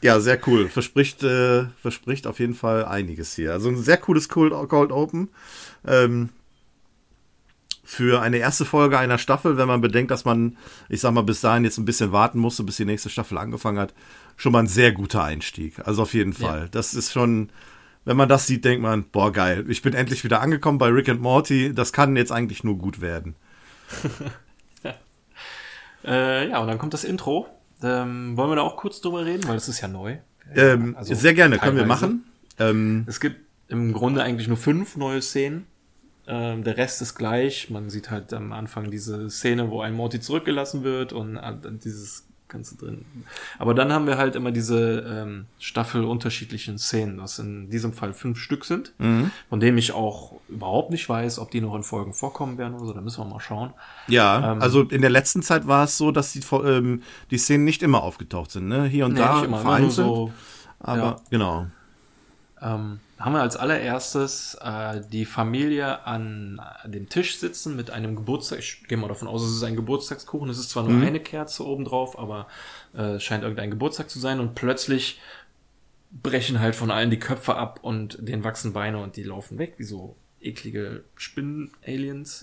ja, 0.00 0.20
sehr 0.20 0.38
cool. 0.46 0.68
Verspricht, 0.68 1.22
äh, 1.22 1.64
verspricht 1.80 2.26
auf 2.26 2.38
jeden 2.38 2.54
Fall 2.54 2.84
einiges 2.84 3.34
hier. 3.34 3.52
Also 3.52 3.68
ein 3.68 3.76
sehr 3.76 3.96
cooles 3.96 4.28
Cold, 4.28 4.52
Cold 4.68 4.92
Open. 4.92 5.28
Ähm, 5.86 6.30
für 7.84 8.22
eine 8.22 8.38
erste 8.38 8.64
Folge 8.64 8.98
einer 8.98 9.18
Staffel, 9.18 9.56
wenn 9.56 9.68
man 9.68 9.80
bedenkt, 9.80 10.10
dass 10.10 10.24
man, 10.24 10.56
ich 10.88 11.00
sag 11.00 11.12
mal, 11.12 11.22
bis 11.22 11.42
dahin 11.42 11.64
jetzt 11.64 11.78
ein 11.78 11.84
bisschen 11.84 12.12
warten 12.12 12.38
musste, 12.38 12.64
bis 12.64 12.76
die 12.76 12.86
nächste 12.86 13.10
Staffel 13.10 13.38
angefangen 13.38 13.78
hat, 13.78 13.94
schon 14.36 14.52
mal 14.52 14.60
ein 14.60 14.66
sehr 14.66 14.92
guter 14.92 15.22
Einstieg. 15.22 15.86
Also 15.86 16.02
auf 16.02 16.14
jeden 16.14 16.32
Fall. 16.32 16.68
Das 16.70 16.94
ist 16.94 17.12
schon, 17.12 17.50
wenn 18.04 18.16
man 18.16 18.28
das 18.28 18.46
sieht, 18.46 18.64
denkt 18.64 18.82
man, 18.82 19.04
boah, 19.04 19.32
geil. 19.32 19.64
Ich 19.68 19.82
bin 19.82 19.94
endlich 19.94 20.24
wieder 20.24 20.40
angekommen 20.40 20.78
bei 20.78 20.88
Rick 20.88 21.08
and 21.08 21.20
Morty. 21.20 21.74
Das 21.74 21.92
kann 21.92 22.16
jetzt 22.16 22.32
eigentlich 22.32 22.64
nur 22.64 22.78
gut 22.78 23.00
werden. 23.00 23.36
äh, 26.04 26.48
ja, 26.48 26.58
und 26.58 26.66
dann 26.66 26.78
kommt 26.78 26.94
das 26.94 27.04
Intro. 27.04 27.46
Ähm, 27.82 28.36
wollen 28.36 28.50
wir 28.50 28.56
da 28.56 28.62
auch 28.62 28.76
kurz 28.76 29.00
drüber 29.00 29.24
reden, 29.24 29.46
weil 29.48 29.56
es 29.56 29.68
ist 29.68 29.80
ja 29.80 29.88
neu. 29.88 30.16
Ähm, 30.54 30.94
Also 30.96 31.14
sehr 31.14 31.34
gerne, 31.34 31.58
können 31.58 31.76
wir 31.76 31.82
teilweise. 31.86 32.06
machen. 32.06 32.24
Ähm, 32.58 33.04
Es 33.06 33.20
gibt 33.20 33.36
im 33.68 33.92
Grunde 33.92 34.22
eigentlich 34.22 34.48
nur 34.48 34.56
fünf 34.56 34.96
neue 34.96 35.20
Szenen. 35.22 35.66
Ähm, 36.26 36.64
der 36.64 36.76
Rest 36.78 37.02
ist 37.02 37.14
gleich. 37.16 37.68
Man 37.70 37.90
sieht 37.90 38.10
halt 38.10 38.32
am 38.32 38.52
Anfang 38.52 38.90
diese 38.90 39.28
Szene, 39.30 39.70
wo 39.70 39.80
ein 39.82 39.92
Morty 39.92 40.20
zurückgelassen 40.20 40.82
wird 40.82 41.12
und 41.12 41.36
äh, 41.36 41.52
dann 41.60 41.80
dieses 42.54 42.76
Ganze 42.76 42.76
drin. 42.84 43.04
Aber 43.58 43.74
dann 43.74 43.92
haben 43.92 44.06
wir 44.06 44.16
halt 44.18 44.36
immer 44.36 44.50
diese 44.52 45.00
ähm, 45.00 45.46
Staffel 45.58 46.04
unterschiedlichen 46.04 46.78
Szenen, 46.78 47.20
was 47.20 47.38
in 47.38 47.70
diesem 47.70 47.92
Fall 47.92 48.12
fünf 48.12 48.38
Stück 48.38 48.64
sind, 48.64 48.92
Mhm. 48.98 49.30
von 49.48 49.60
denen 49.60 49.76
ich 49.78 49.92
auch 49.92 50.32
überhaupt 50.48 50.90
nicht 50.90 51.08
weiß, 51.08 51.38
ob 51.38 51.50
die 51.50 51.60
noch 51.60 51.74
in 51.74 51.82
Folgen 51.82 52.12
vorkommen 52.14 52.58
werden 52.58 52.74
oder 52.74 52.86
so. 52.86 52.92
Da 52.92 53.00
müssen 53.00 53.24
wir 53.24 53.28
mal 53.30 53.40
schauen. 53.40 53.72
ja, 54.08 54.52
Ähm, 54.52 54.62
also 54.62 54.82
in 54.82 55.00
der 55.00 55.10
letzten 55.10 55.42
Zeit 55.42 55.66
war 55.66 55.84
es 55.84 55.98
so, 55.98 56.10
dass 56.10 56.32
die, 56.32 56.40
ähm, 56.64 57.02
die 57.30 57.38
Szenen 57.38 57.64
nicht 57.64 57.82
immer 57.82 58.02
aufgetaucht 58.02 58.50
sind. 58.50 58.68
Ne? 58.68 58.84
Hier 58.84 59.06
und 59.06 59.14
Nee, 59.14 59.20
da 59.20 59.34
nicht 59.36 59.44
immer, 59.44 59.56
nur 59.58 59.60
vereinzelt. 59.66 60.06
so 60.06 60.32
aber 60.80 60.98
ja. 60.98 61.16
genau. 61.30 61.66
ähm, 62.60 63.00
haben 63.18 63.32
wir 63.32 63.42
als 63.42 63.56
allererstes 63.56 64.56
äh, 64.60 65.00
die 65.12 65.24
Familie 65.24 66.04
an 66.06 66.60
dem 66.84 67.08
Tisch 67.08 67.38
sitzen 67.38 67.76
mit 67.76 67.90
einem 67.90 68.16
Geburtstag. 68.16 68.58
Ich 68.58 68.84
gehe 68.88 68.98
mal 68.98 69.08
davon 69.08 69.28
aus, 69.28 69.42
es 69.42 69.56
ist 69.56 69.62
ein 69.62 69.76
Geburtstagskuchen. 69.76 70.48
Es 70.48 70.58
ist 70.58 70.70
zwar 70.70 70.82
nur 70.82 71.06
eine 71.06 71.20
Kerze 71.20 71.66
oben 71.66 71.84
drauf, 71.84 72.18
aber 72.18 72.48
äh, 72.94 73.14
es 73.14 73.22
scheint 73.22 73.42
irgendein 73.42 73.70
Geburtstag 73.70 74.10
zu 74.10 74.18
sein. 74.18 74.40
Und 74.40 74.54
plötzlich 74.54 75.20
brechen 76.10 76.60
halt 76.60 76.74
von 76.74 76.90
allen 76.90 77.10
die 77.10 77.18
Köpfe 77.18 77.56
ab 77.56 77.80
und 77.82 78.18
denen 78.20 78.44
wachsen 78.44 78.72
Beine 78.72 78.98
und 78.98 79.16
die 79.16 79.22
laufen 79.22 79.58
weg, 79.58 79.74
wie 79.78 79.84
so 79.84 80.16
eklige 80.40 81.04
Spinnen-Aliens. 81.16 82.42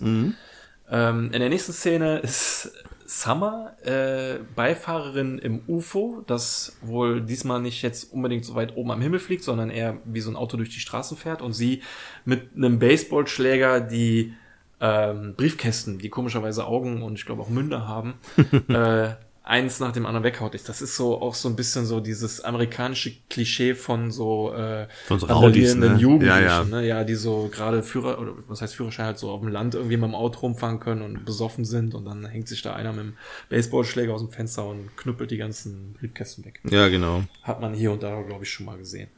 Ähm, 0.89 1.31
in 1.31 1.39
der 1.39 1.49
nächsten 1.49 1.73
Szene 1.73 2.19
ist 2.19 2.71
Summer 3.13 3.75
äh, 3.83 4.39
Beifahrerin 4.55 5.37
im 5.37 5.63
UFO, 5.67 6.23
das 6.27 6.77
wohl 6.81 7.19
diesmal 7.19 7.59
nicht 7.59 7.81
jetzt 7.81 8.13
unbedingt 8.13 8.45
so 8.45 8.55
weit 8.55 8.77
oben 8.77 8.89
am 8.89 9.01
Himmel 9.01 9.19
fliegt, 9.19 9.43
sondern 9.43 9.69
eher 9.69 9.97
wie 10.05 10.21
so 10.21 10.31
ein 10.31 10.37
Auto 10.37 10.55
durch 10.55 10.69
die 10.69 10.79
Straßen 10.79 11.17
fährt 11.17 11.41
und 11.41 11.51
sie 11.51 11.81
mit 12.23 12.55
einem 12.55 12.79
Baseballschläger 12.79 13.81
die 13.81 14.33
ähm, 14.79 15.35
Briefkästen, 15.35 15.99
die 15.99 16.07
komischerweise 16.07 16.65
Augen 16.65 17.03
und 17.03 17.15
ich 17.19 17.25
glaube 17.25 17.41
auch 17.41 17.49
Münder 17.49 17.85
haben, 17.85 18.13
äh, 18.69 19.09
eins 19.51 19.81
nach 19.81 19.91
dem 19.91 20.05
anderen 20.05 20.23
weghaut. 20.23 20.53
Das 20.67 20.81
ist 20.81 20.95
so 20.95 21.21
auch 21.21 21.35
so 21.35 21.49
ein 21.49 21.57
bisschen 21.57 21.85
so 21.85 21.99
dieses 21.99 22.39
amerikanische 22.39 23.11
Klischee 23.29 23.75
von 23.75 24.09
so 24.09 24.53
äh, 24.53 24.87
Von 25.07 25.19
so 25.19 25.25
randalierenden 25.25 25.95
ne? 25.95 25.99
Jugendlichen, 25.99 26.43
Ja, 26.43 26.61
ja. 26.61 26.63
ne? 26.63 26.87
ja, 26.87 27.03
die 27.03 27.15
so 27.15 27.49
gerade 27.51 27.83
Führer 27.83 28.17
oder 28.19 28.33
was 28.47 28.61
heißt 28.61 28.75
Führerschein 28.75 29.07
halt 29.07 29.19
so 29.19 29.29
auf 29.29 29.41
dem 29.41 29.49
Land 29.49 29.75
irgendwie 29.75 29.97
mit 29.97 30.05
dem 30.05 30.15
Auto 30.15 30.39
rumfahren 30.39 30.79
können 30.79 31.01
und 31.01 31.25
besoffen 31.25 31.65
sind 31.65 31.93
und 31.95 32.05
dann 32.05 32.25
hängt 32.25 32.47
sich 32.47 32.61
da 32.61 32.73
einer 32.75 32.93
mit 32.93 33.03
dem 33.03 33.17
Baseballschläger 33.49 34.13
aus 34.13 34.21
dem 34.21 34.31
Fenster 34.31 34.65
und 34.65 34.95
knüppelt 34.95 35.31
die 35.31 35.37
ganzen 35.37 35.93
Briefkästen 35.99 36.45
weg. 36.45 36.61
Ja, 36.69 36.87
genau. 36.87 37.23
Hat 37.43 37.59
man 37.59 37.73
hier 37.73 37.91
und 37.91 38.01
da, 38.03 38.21
glaube 38.21 38.45
ich, 38.45 38.49
schon 38.51 38.65
mal 38.65 38.77
gesehen. 38.77 39.09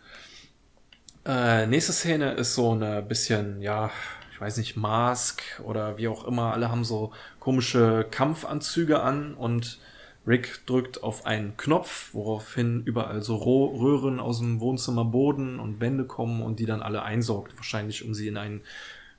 Äh, 1.25 1.67
nächste 1.67 1.93
Szene 1.93 2.33
ist 2.33 2.55
so 2.55 2.71
eine 2.71 3.03
bisschen, 3.03 3.61
ja, 3.61 3.91
ich 4.31 4.41
weiß 4.41 4.57
nicht, 4.57 4.75
Mask 4.77 5.43
oder 5.63 5.97
wie 5.99 6.07
auch 6.07 6.25
immer. 6.25 6.53
Alle 6.53 6.71
haben 6.71 6.83
so 6.83 7.11
komische 7.39 8.05
Kampfanzüge 8.09 8.99
an 9.01 9.35
und 9.35 9.77
Rick 10.25 10.61
drückt 10.65 11.03
auf 11.03 11.25
einen 11.25 11.57
Knopf, 11.57 12.13
woraufhin 12.13 12.83
überall 12.85 13.21
so 13.21 13.35
Röhren 13.35 14.19
aus 14.19 14.39
dem 14.39 14.59
Wohnzimmerboden 14.61 15.59
und 15.59 15.81
Wände 15.81 16.05
kommen 16.05 16.41
und 16.41 16.59
die 16.59 16.65
dann 16.65 16.81
alle 16.81 17.03
einsaugt. 17.03 17.55
Wahrscheinlich, 17.57 18.05
um 18.05 18.13
sie 18.13 18.27
in 18.29 18.37
einen 18.37 18.61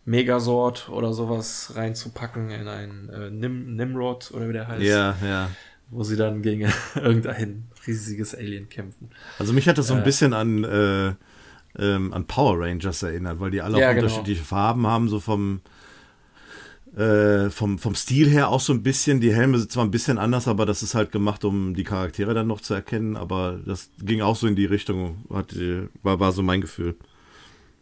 Megasort 0.06 0.88
oder 0.88 1.12
sowas 1.12 1.72
reinzupacken, 1.74 2.50
in 2.50 2.68
einen 2.68 3.08
äh, 3.08 3.30
Nim 3.30 3.74
Nimrod 3.76 4.30
oder 4.34 4.48
wie 4.48 4.52
der 4.52 4.68
heißt. 4.68 4.82
Ja, 4.82 5.16
ja. 5.24 5.50
Wo 5.90 6.02
sie 6.02 6.16
dann 6.16 6.42
gegen 6.42 6.70
irgendein 6.94 7.64
riesiges 7.86 8.34
Alien 8.34 8.68
kämpfen. 8.68 9.10
Also 9.38 9.52
mich 9.52 9.68
hat 9.68 9.78
das 9.78 9.86
so 9.88 9.94
ein 9.94 10.00
Äh. 10.00 10.04
bisschen 10.04 10.32
an, 10.32 10.64
äh, 10.64 11.14
ähm, 11.78 12.12
an 12.12 12.26
Power 12.26 12.60
Rangers 12.60 13.02
erinnert, 13.02 13.40
weil 13.40 13.50
die 13.50 13.60
alle 13.60 13.78
Ja, 13.78 13.90
auch 13.90 13.94
genau. 13.94 14.06
unterschiedliche 14.06 14.44
Farben 14.44 14.86
haben, 14.86 15.08
so 15.08 15.20
vom, 15.20 15.60
äh, 16.96 17.50
vom, 17.50 17.78
vom 17.78 17.94
Stil 17.94 18.28
her 18.28 18.48
auch 18.48 18.60
so 18.60 18.72
ein 18.72 18.82
bisschen. 18.82 19.20
Die 19.20 19.34
Helme 19.34 19.58
sind 19.58 19.72
zwar 19.72 19.84
ein 19.84 19.90
bisschen 19.90 20.18
anders, 20.18 20.46
aber 20.48 20.64
das 20.66 20.82
ist 20.82 20.94
halt 20.94 21.10
gemacht, 21.12 21.44
um 21.44 21.74
die 21.74 21.84
Charaktere 21.84 22.34
dann 22.34 22.46
noch 22.46 22.60
zu 22.60 22.72
erkennen, 22.74 23.16
aber 23.16 23.58
das 23.66 23.90
ging 24.00 24.20
auch 24.22 24.36
so 24.36 24.46
in 24.46 24.54
die 24.56 24.66
Richtung, 24.66 25.24
hat, 25.32 25.54
äh, 25.54 25.88
war, 26.02 26.20
war 26.20 26.32
so 26.32 26.42
mein 26.42 26.60
Gefühl. 26.60 26.94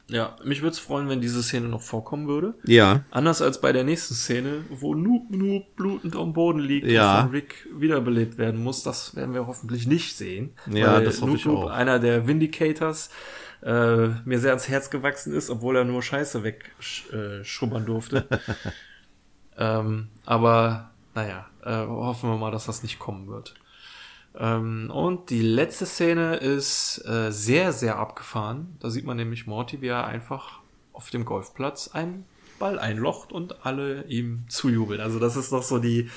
Ja, 0.09 0.37
mich 0.44 0.61
würde 0.61 0.72
es 0.72 0.79
freuen, 0.79 1.09
wenn 1.09 1.20
diese 1.22 1.42
Szene 1.42 1.68
noch 1.68 1.81
vorkommen 1.81 2.27
würde. 2.29 2.55
Ja, 2.66 3.05
Anders 3.11 3.40
als 3.40 3.61
bei 3.61 3.72
der 3.72 3.85
nächsten 3.85 4.14
Szene, 4.14 4.64
wo 4.68 4.94
Noob 4.94 5.31
Noob 5.31 5.75
blutend 5.77 6.16
am 6.16 6.33
Boden 6.35 6.59
liegt 6.59 6.87
Ja. 6.87 7.18
und 7.18 7.22
von 7.27 7.31
Rick 7.31 7.66
wiederbelebt 7.79 8.37
werden 8.37 8.62
muss. 8.62 8.83
Das 8.83 9.14
werden 9.16 9.33
wir 9.33 9.46
hoffentlich 9.46 9.87
nicht 9.87 10.14
sehen. 10.16 10.51
Ja, 10.70 10.94
weil 10.94 11.05
das 11.05 11.16
hoffe 11.22 11.29
Noob 11.31 11.37
ich 11.38 11.44
Noob, 11.46 11.64
auch. 11.64 11.70
einer 11.70 11.98
der 11.98 12.27
Vindicators, 12.27 13.09
äh, 13.62 14.09
mir 14.25 14.38
sehr 14.38 14.51
ans 14.51 14.68
Herz 14.68 14.90
gewachsen 14.90 15.33
ist, 15.35 15.48
obwohl 15.48 15.77
er 15.77 15.85
nur 15.85 16.03
Scheiße 16.03 16.42
wegschubbern 16.42 17.87
durfte. 17.87 18.27
ähm, 19.58 20.08
aber 20.24 20.90
naja, 21.14 21.46
äh, 21.64 21.86
hoffen 21.86 22.30
wir 22.30 22.36
mal, 22.36 22.50
dass 22.50 22.66
das 22.66 22.82
nicht 22.82 22.98
kommen 22.98 23.28
wird. 23.28 23.54
Ähm, 24.38 24.90
und 24.92 25.30
die 25.30 25.42
letzte 25.42 25.86
Szene 25.86 26.36
ist 26.36 27.04
äh, 27.06 27.30
sehr, 27.30 27.72
sehr 27.72 27.98
abgefahren. 27.98 28.76
Da 28.80 28.90
sieht 28.90 29.04
man 29.04 29.16
nämlich 29.16 29.46
Morty, 29.46 29.82
wie 29.82 29.88
er 29.88 30.06
einfach 30.06 30.60
auf 30.92 31.10
dem 31.10 31.24
Golfplatz 31.24 31.88
einen 31.88 32.24
Ball 32.58 32.78
einlocht 32.78 33.32
und 33.32 33.66
alle 33.66 34.04
ihm 34.04 34.44
zujubeln. 34.48 35.00
Also 35.00 35.18
das 35.18 35.36
ist 35.36 35.52
noch 35.52 35.62
so 35.62 35.78
die 35.78 36.10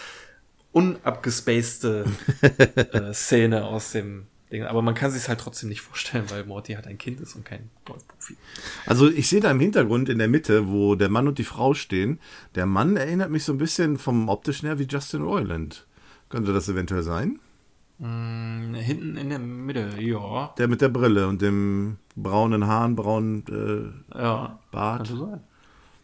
unabgespacede 0.71 2.05
äh, 2.41 3.13
Szene 3.13 3.65
aus 3.65 3.91
dem. 3.91 4.27
Aber 4.67 4.81
man 4.81 4.93
kann 4.93 5.11
sich 5.11 5.27
halt 5.27 5.39
trotzdem 5.39 5.69
nicht 5.69 5.81
vorstellen, 5.81 6.25
weil 6.29 6.45
Morty 6.45 6.73
halt 6.73 6.87
ein 6.87 6.97
Kind 6.97 7.19
ist 7.19 7.35
und 7.35 7.45
kein 7.45 7.69
Golfprofi. 7.85 8.37
also 8.85 9.09
ich 9.09 9.27
sehe 9.27 9.41
da 9.41 9.49
im 9.51 9.59
Hintergrund 9.59 10.07
in 10.07 10.19
der 10.19 10.27
Mitte, 10.27 10.67
wo 10.67 10.95
der 10.95 11.09
Mann 11.09 11.27
und 11.27 11.37
die 11.39 11.43
Frau 11.43 11.73
stehen, 11.73 12.19
der 12.53 12.65
Mann 12.65 12.95
erinnert 12.95 13.31
mich 13.31 13.43
so 13.43 13.53
ein 13.53 13.57
bisschen 13.57 13.97
vom 13.97 14.29
optischen 14.29 14.67
her 14.67 14.77
wie 14.79 14.87
Justin 14.89 15.23
Roiland. 15.23 15.87
Könnte 16.29 16.53
das 16.53 16.69
eventuell 16.69 17.03
sein? 17.03 17.39
Mm, 17.97 18.73
hinten 18.75 19.17
in 19.17 19.29
der 19.29 19.39
Mitte, 19.39 19.89
ja. 19.99 20.53
Der 20.57 20.67
mit 20.67 20.81
der 20.81 20.89
Brille 20.89 21.27
und 21.27 21.41
dem 21.41 21.97
braunen 22.15 22.67
Haaren, 22.67 22.95
braunen 22.95 23.45
äh, 24.13 24.17
Ja, 24.21 24.59
Bart. 24.71 25.07
könnte 25.07 25.17
sein. 25.25 25.41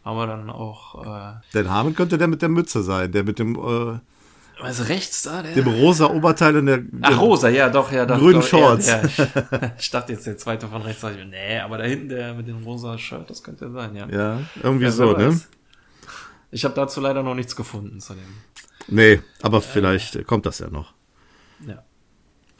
Aber 0.03 0.25
dann 0.25 0.49
auch, 0.49 1.05
äh, 1.05 1.33
Den 1.53 1.69
Haaren 1.69 1.93
könnte 1.95 2.17
der 2.17 2.27
mit 2.27 2.41
der 2.41 2.49
Mütze 2.49 2.81
sein, 2.81 3.11
der 3.11 3.23
mit 3.23 3.39
dem, 3.39 3.55
äh, 3.55 3.99
was 4.61 4.89
rechts 4.89 5.23
da? 5.23 5.41
Der? 5.41 5.53
dem 5.53 5.67
rosa 5.67 6.07
Oberteil 6.07 6.57
und 6.57 6.65
der, 6.67 6.83
Ach, 7.01 7.19
rosa, 7.19 7.49
ja, 7.49 7.69
doch, 7.69 7.91
ja, 7.91 8.05
doch. 8.05 8.17
grünen 8.17 8.41
Shorts. 8.41 8.87
Ja, 8.87 9.01
ja. 9.01 9.71
Ich, 9.79 9.89
dachte 9.89 10.13
jetzt 10.13 10.25
der 10.27 10.37
zweite 10.37 10.67
von 10.67 10.81
rechts, 10.81 11.01
dachte 11.01 11.19
ich, 11.19 11.25
nee, 11.27 11.59
aber 11.59 11.77
da 11.77 11.83
hinten 11.83 12.09
der 12.09 12.33
mit 12.33 12.47
dem 12.47 12.63
rosa 12.63 12.97
Shirt, 12.97 13.29
das 13.29 13.43
könnte 13.43 13.65
ja 13.65 13.71
sein, 13.71 13.95
ja. 13.95 14.07
Ja, 14.09 14.39
irgendwie 14.63 14.85
Ja, 14.85 14.91
so, 14.91 15.13
ne? 15.13 15.39
Ich 16.51 16.65
habe 16.65 16.75
dazu 16.75 16.99
leider 16.99 17.23
noch 17.23 17.35
nichts 17.35 17.55
gefunden 17.55 17.99
zu 17.99 18.13
dem. 18.13 18.23
Nee, 18.87 19.21
aber 19.41 19.61
vielleicht 19.61 20.15
äh, 20.15 20.23
kommt 20.23 20.45
das 20.45 20.59
ja 20.59 20.69
noch. 20.69 20.93
Ja. 21.65 21.83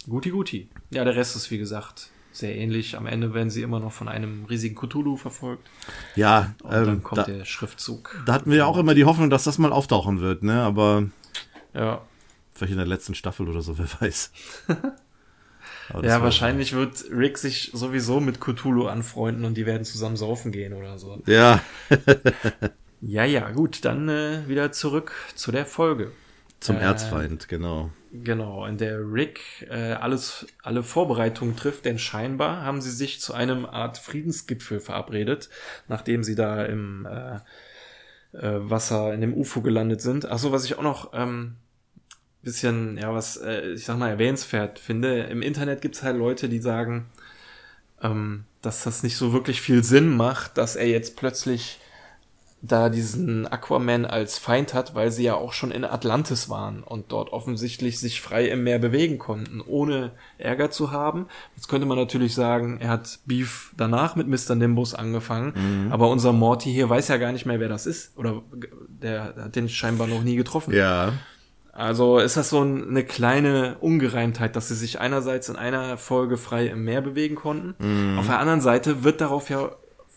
Guti, 0.08 0.30
guti. 0.30 0.70
Ja, 0.92 1.04
der 1.04 1.16
Rest 1.16 1.36
ist, 1.36 1.52
wie 1.52 1.58
gesagt, 1.58 2.10
sehr 2.32 2.56
ähnlich. 2.56 2.96
Am 2.98 3.06
Ende 3.06 3.34
werden 3.34 3.50
sie 3.50 3.62
immer 3.62 3.80
noch 3.80 3.92
von 3.92 4.08
einem 4.08 4.46
riesigen 4.46 4.76
Cthulhu 4.76 5.18
verfolgt. 5.18 5.68
Ja, 6.16 6.54
Und 6.64 6.72
dann 6.72 6.88
ähm, 6.88 7.04
kommt 7.04 7.20
da, 7.20 7.24
der 7.26 7.46
Schriftzug. 7.46 8.24
da 8.26 8.34
hatten 8.34 8.50
wir 8.50 8.60
ja 8.60 8.66
auch 8.66 8.78
immer 8.78 8.94
die 8.94 9.06
Hoffnung, 9.06 9.30
dass 9.30 9.44
das 9.44 9.58
mal 9.58 9.74
auftauchen 9.74 10.22
wird, 10.22 10.44
ne? 10.44 10.62
Aber 10.64 11.04
Ja. 11.74 12.02
vielleicht 12.54 12.72
in 12.72 12.78
der 12.78 12.88
letzten 12.88 13.16
Staffel 13.16 13.48
oder 13.50 13.62
so, 13.62 13.78
wer 13.78 13.88
weiß. 14.00 14.32
Ja, 16.04 16.22
wahrscheinlich 16.22 16.72
wird 16.72 17.04
Rick 17.12 17.38
sich 17.38 17.72
sowieso 17.74 18.22
mit 18.22 18.40
Cthulhu 18.40 18.88
anfreunden 18.88 19.44
und 19.44 19.56
die 19.56 19.66
werden 19.66 19.84
zusammen 19.84 20.16
saufen 20.16 20.54
gehen 20.54 20.72
oder 20.72 20.98
so. 20.98 21.22
Ja, 21.26 21.60
Ja, 23.02 23.26
ja, 23.26 23.50
gut, 23.50 23.84
dann 23.84 24.08
äh, 24.10 24.48
wieder 24.48 24.72
zurück 24.72 25.14
zu 25.34 25.52
der 25.52 25.66
Folge. 25.66 26.12
zum 26.60 26.76
Äh, 26.78 26.82
Erzfeind, 26.82 27.48
genau. 27.50 27.90
Genau, 28.12 28.66
in 28.68 28.78
der 28.78 29.00
Rick 29.00 29.66
äh, 29.70 29.94
alles, 29.94 30.46
alle 30.62 30.84
Vorbereitungen 30.84 31.56
trifft, 31.56 31.86
denn 31.86 31.98
scheinbar 31.98 32.64
haben 32.64 32.80
sie 32.82 32.92
sich 32.92 33.20
zu 33.20 33.34
einem 33.34 33.66
Art 33.66 33.98
Friedensgipfel 33.98 34.80
verabredet, 34.80 35.50
nachdem 35.88 36.24
sie 36.24 36.36
da 36.36 36.64
im 36.64 37.08
äh, 37.08 37.38
äh, 38.38 38.70
Wasser 38.70 39.14
in 39.14 39.22
dem 39.22 39.34
UFO 39.34 39.62
gelandet 39.62 40.02
sind. 40.02 40.30
Achso, 40.30 40.52
was 40.52 40.66
ich 40.66 40.78
auch 40.78 40.84
noch 40.84 41.12
ähm, 41.14 41.56
bisschen, 42.44 42.98
ja, 42.98 43.14
was 43.14 43.38
äh, 43.38 43.72
ich 43.72 43.86
sag 43.86 43.98
mal 43.98 44.10
erwähnenswert 44.10 44.80
finde, 44.80 45.22
im 45.24 45.42
Internet 45.42 45.82
gibt's 45.82 46.04
halt 46.04 46.18
Leute, 46.18 46.50
die 46.50 46.60
sagen, 46.60 47.08
ähm, 48.02 48.46
dass 48.62 48.84
das 48.84 49.04
nicht 49.04 49.18
so 49.18 49.34
wirklich 49.34 49.62
viel 49.62 49.84
Sinn 49.84 50.16
macht, 50.16 50.58
dass 50.58 50.76
er 50.76 50.88
jetzt 50.88 51.16
plötzlich 51.18 51.80
da 52.64 52.90
diesen 52.90 53.48
Aquaman 53.48 54.06
als 54.06 54.38
Feind 54.38 54.76
hat, 54.76 54.94
weil 54.94 55.12
sie 55.12 55.24
ja 55.24 55.34
auch 55.34 55.52
schon 55.52 55.72
in 55.72 55.84
Atlantis 55.84 56.48
waren 56.48 56.84
und 56.84 57.12
dort 57.12 57.34
offensichtlich 57.34 58.00
sich 58.00 58.22
frei 58.22 58.48
im 58.50 58.64
Meer 58.64 58.78
bewegen 58.78 59.18
konnten, 59.18 59.62
ohne 59.62 60.12
Ärger 60.38 60.70
zu 60.70 60.92
haben. 60.92 61.26
Jetzt 61.56 61.70
könnte 61.70 61.88
man 61.88 61.98
natürlich 61.98 62.36
sagen, 62.36 62.78
er 62.80 62.90
hat 62.90 63.20
Beef 63.26 63.74
danach 63.78 64.16
mit 64.16 64.28
Mr. 64.28 64.54
Nimbus 64.54 64.94
angefangen, 64.94 65.54
mhm. 65.56 65.92
aber 65.92 66.10
unser 66.10 66.34
Morty 66.34 66.72
hier 66.72 66.88
weiß 66.88 67.08
ja 67.08 67.18
gar 67.18 67.32
nicht 67.32 67.48
mehr, 67.48 67.60
wer 67.60 67.70
das 67.70 67.88
ist. 67.88 68.16
Oder 68.16 68.44
der 68.88 69.34
hat 69.36 69.56
den 69.56 69.68
scheinbar 69.68 70.06
noch 70.06 70.22
nie 70.22 70.36
getroffen. 70.36 70.72
Ja. 70.74 71.14
Also 71.74 72.20
ist 72.20 72.36
das 72.36 72.50
so 72.50 72.62
eine 72.62 73.04
kleine 73.04 73.78
Ungereimtheit, 73.80 74.56
dass 74.56 74.68
sie 74.68 74.76
sich 74.76 75.00
einerseits 75.00 75.48
in 75.48 75.56
einer 75.56 75.98
Folge 75.98 76.38
frei 76.38 76.68
im 76.68 76.84
Meer 76.84 77.02
bewegen 77.02 77.36
konnten. 77.36 77.76
Mhm. 77.80 78.20
Auf 78.20 78.28
der 78.28 78.40
anderen 78.40 78.62
Seite 78.62 79.04
wird 79.04 79.22
darauf 79.22 79.50
ja 79.50 79.72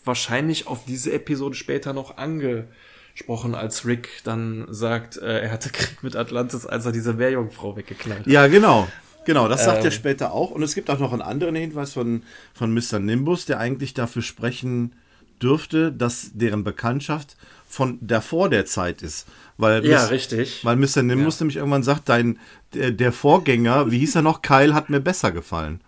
wahrscheinlich 0.04 0.66
auf 0.66 0.84
diese 0.84 1.12
Episode 1.12 1.54
später 1.54 1.92
noch 1.92 2.16
angesprochen, 2.16 3.54
als 3.54 3.86
Rick 3.86 4.08
dann 4.24 4.66
sagt, 4.68 5.16
äh, 5.16 5.42
er 5.42 5.52
hatte 5.52 5.70
Krieg 5.70 6.02
mit 6.02 6.16
Atlantis, 6.16 6.66
als 6.66 6.86
er 6.86 6.92
diese 6.92 7.14
Meerjungfrau 7.14 7.76
weggeknallt 7.76 8.20
hat. 8.20 8.26
Ja, 8.26 8.46
genau. 8.48 8.88
Genau, 9.24 9.48
das 9.48 9.64
sagt 9.64 9.78
ähm, 9.78 9.84
er 9.86 9.90
später 9.90 10.32
auch. 10.32 10.50
Und 10.50 10.62
es 10.62 10.74
gibt 10.74 10.90
auch 10.90 10.98
noch 10.98 11.12
einen 11.12 11.22
anderen 11.22 11.54
Hinweis 11.54 11.94
von, 11.94 12.24
von 12.52 12.74
Mr. 12.74 12.98
Nimbus, 12.98 13.46
der 13.46 13.58
eigentlich 13.58 13.94
dafür 13.94 14.20
sprechen 14.20 14.92
dürfte, 15.40 15.92
dass 15.92 16.32
deren 16.34 16.62
Bekanntschaft 16.62 17.36
von 17.66 17.98
davor 18.00 18.50
der 18.50 18.66
Zeit 18.66 19.02
ist. 19.02 19.26
Weil 19.56 19.84
ja, 19.86 20.02
Miss, 20.02 20.10
richtig. 20.10 20.64
Weil 20.64 20.76
Mr. 20.76 21.02
Nimbus 21.02 21.38
ja. 21.38 21.44
nämlich 21.44 21.56
irgendwann 21.56 21.82
sagt, 21.82 22.08
dein, 22.08 22.38
der, 22.74 22.90
der 22.90 23.12
Vorgänger, 23.12 23.90
wie 23.90 23.98
hieß 23.98 24.16
er 24.16 24.22
noch, 24.22 24.42
Kyle, 24.42 24.74
hat 24.74 24.90
mir 24.90 25.00
besser 25.00 25.32
gefallen. 25.32 25.80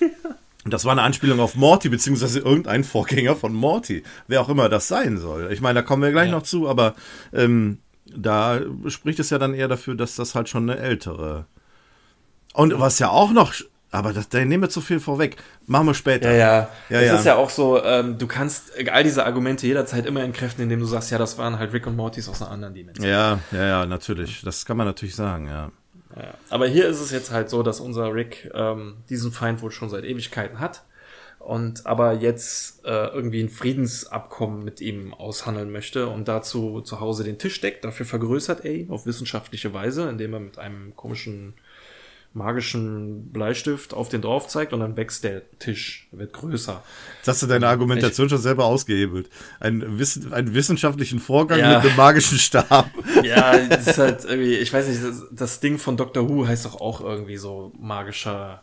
Das 0.66 0.84
war 0.84 0.92
eine 0.92 1.00
Anspielung 1.00 1.40
auf 1.40 1.54
Morty, 1.54 1.88
beziehungsweise 1.88 2.40
irgendein 2.40 2.84
Vorgänger 2.84 3.34
von 3.34 3.54
Morty. 3.54 4.02
Wer 4.26 4.42
auch 4.42 4.50
immer 4.50 4.68
das 4.68 4.88
sein 4.88 5.16
soll. 5.16 5.50
Ich 5.52 5.62
meine, 5.62 5.80
da 5.80 5.82
kommen 5.82 6.02
wir 6.02 6.10
gleich 6.10 6.28
ja. 6.28 6.32
noch 6.32 6.42
zu, 6.42 6.68
aber 6.68 6.94
ähm, 7.32 7.78
da 8.04 8.60
spricht 8.88 9.20
es 9.20 9.30
ja 9.30 9.38
dann 9.38 9.54
eher 9.54 9.68
dafür, 9.68 9.94
dass 9.94 10.16
das 10.16 10.34
halt 10.34 10.50
schon 10.50 10.68
eine 10.68 10.78
ältere. 10.78 11.46
Und 12.52 12.78
was 12.78 12.98
ja 12.98 13.08
auch 13.08 13.32
noch. 13.32 13.54
Aber 13.92 14.12
das, 14.12 14.28
da 14.28 14.44
nehmen 14.44 14.62
wir 14.62 14.70
zu 14.70 14.80
viel 14.80 15.00
vorweg. 15.00 15.36
Machen 15.66 15.86
wir 15.86 15.94
später. 15.94 16.30
Ja, 16.30 16.38
ja. 16.38 16.68
ja 16.90 17.00
es 17.00 17.06
ja. 17.06 17.16
ist 17.16 17.24
ja 17.26 17.36
auch 17.36 17.50
so, 17.50 17.82
ähm, 17.82 18.18
du 18.18 18.26
kannst 18.26 18.72
all 18.90 19.02
diese 19.02 19.26
Argumente 19.26 19.66
jederzeit 19.66 20.06
immer 20.06 20.22
entkräften, 20.22 20.62
indem 20.62 20.80
du 20.80 20.86
sagst, 20.86 21.10
ja, 21.10 21.18
das 21.18 21.38
waren 21.38 21.58
halt 21.58 21.72
Rick 21.72 21.86
und 21.86 21.96
Mortys 21.96 22.28
aus 22.28 22.40
einer 22.40 22.52
anderen 22.52 22.74
Dimension. 22.74 23.06
Ja, 23.06 23.40
ja, 23.50 23.66
ja, 23.66 23.86
natürlich. 23.86 24.42
Das 24.42 24.64
kann 24.64 24.76
man 24.76 24.86
natürlich 24.86 25.16
sagen, 25.16 25.48
ja. 25.48 25.72
Ja. 26.16 26.34
Aber 26.50 26.66
hier 26.66 26.88
ist 26.88 27.00
es 27.00 27.10
jetzt 27.10 27.30
halt 27.30 27.50
so, 27.50 27.62
dass 27.62 27.80
unser 27.80 28.14
Rick 28.14 28.50
ähm, 28.54 28.96
diesen 29.08 29.32
Feind 29.32 29.62
wohl 29.62 29.70
schon 29.70 29.88
seit 29.88 30.04
Ewigkeiten 30.04 30.58
hat 30.58 30.82
und 31.38 31.86
aber 31.86 32.12
jetzt 32.12 32.84
äh, 32.84 33.06
irgendwie 33.06 33.42
ein 33.42 33.48
Friedensabkommen 33.48 34.62
mit 34.62 34.80
ihm 34.80 35.14
aushandeln 35.14 35.70
möchte 35.70 36.08
und 36.08 36.28
dazu 36.28 36.80
zu 36.80 37.00
Hause 37.00 37.24
den 37.24 37.38
Tisch 37.38 37.60
deckt. 37.60 37.84
Dafür 37.84 38.06
vergrößert 38.06 38.64
er 38.64 38.72
ihn 38.72 38.90
auf 38.90 39.06
wissenschaftliche 39.06 39.72
Weise, 39.72 40.08
indem 40.08 40.34
er 40.34 40.40
mit 40.40 40.58
einem 40.58 40.94
komischen 40.96 41.54
magischen 42.32 43.32
Bleistift 43.32 43.92
auf 43.92 44.08
den 44.08 44.22
drauf 44.22 44.46
zeigt 44.46 44.72
und 44.72 44.80
dann 44.80 44.96
wächst 44.96 45.24
der 45.24 45.42
Tisch, 45.58 46.06
wird 46.12 46.32
größer. 46.32 46.82
Jetzt 47.18 47.28
hast 47.28 47.42
du 47.42 47.46
deine 47.46 47.66
Argumentation 47.66 48.26
ich, 48.26 48.30
schon 48.30 48.40
selber 48.40 48.66
ausgehebelt. 48.66 49.28
Ein 49.58 49.98
Wissen, 49.98 50.32
einen 50.32 50.54
wissenschaftlichen 50.54 51.18
Vorgang 51.18 51.58
ja. 51.58 51.78
mit 51.78 51.86
einem 51.86 51.96
magischen 51.96 52.38
Stab. 52.38 52.88
Ja, 53.24 53.58
das 53.58 53.86
ist 53.86 53.98
halt 53.98 54.24
irgendwie, 54.24 54.54
ich 54.54 54.72
weiß 54.72 54.88
nicht, 54.88 55.02
das, 55.02 55.24
das 55.30 55.60
Ding 55.60 55.78
von 55.78 55.96
Doctor 55.96 56.28
Who 56.28 56.46
heißt 56.46 56.64
doch 56.64 56.80
auch 56.80 57.00
irgendwie 57.00 57.36
so 57.36 57.72
magischer 57.78 58.62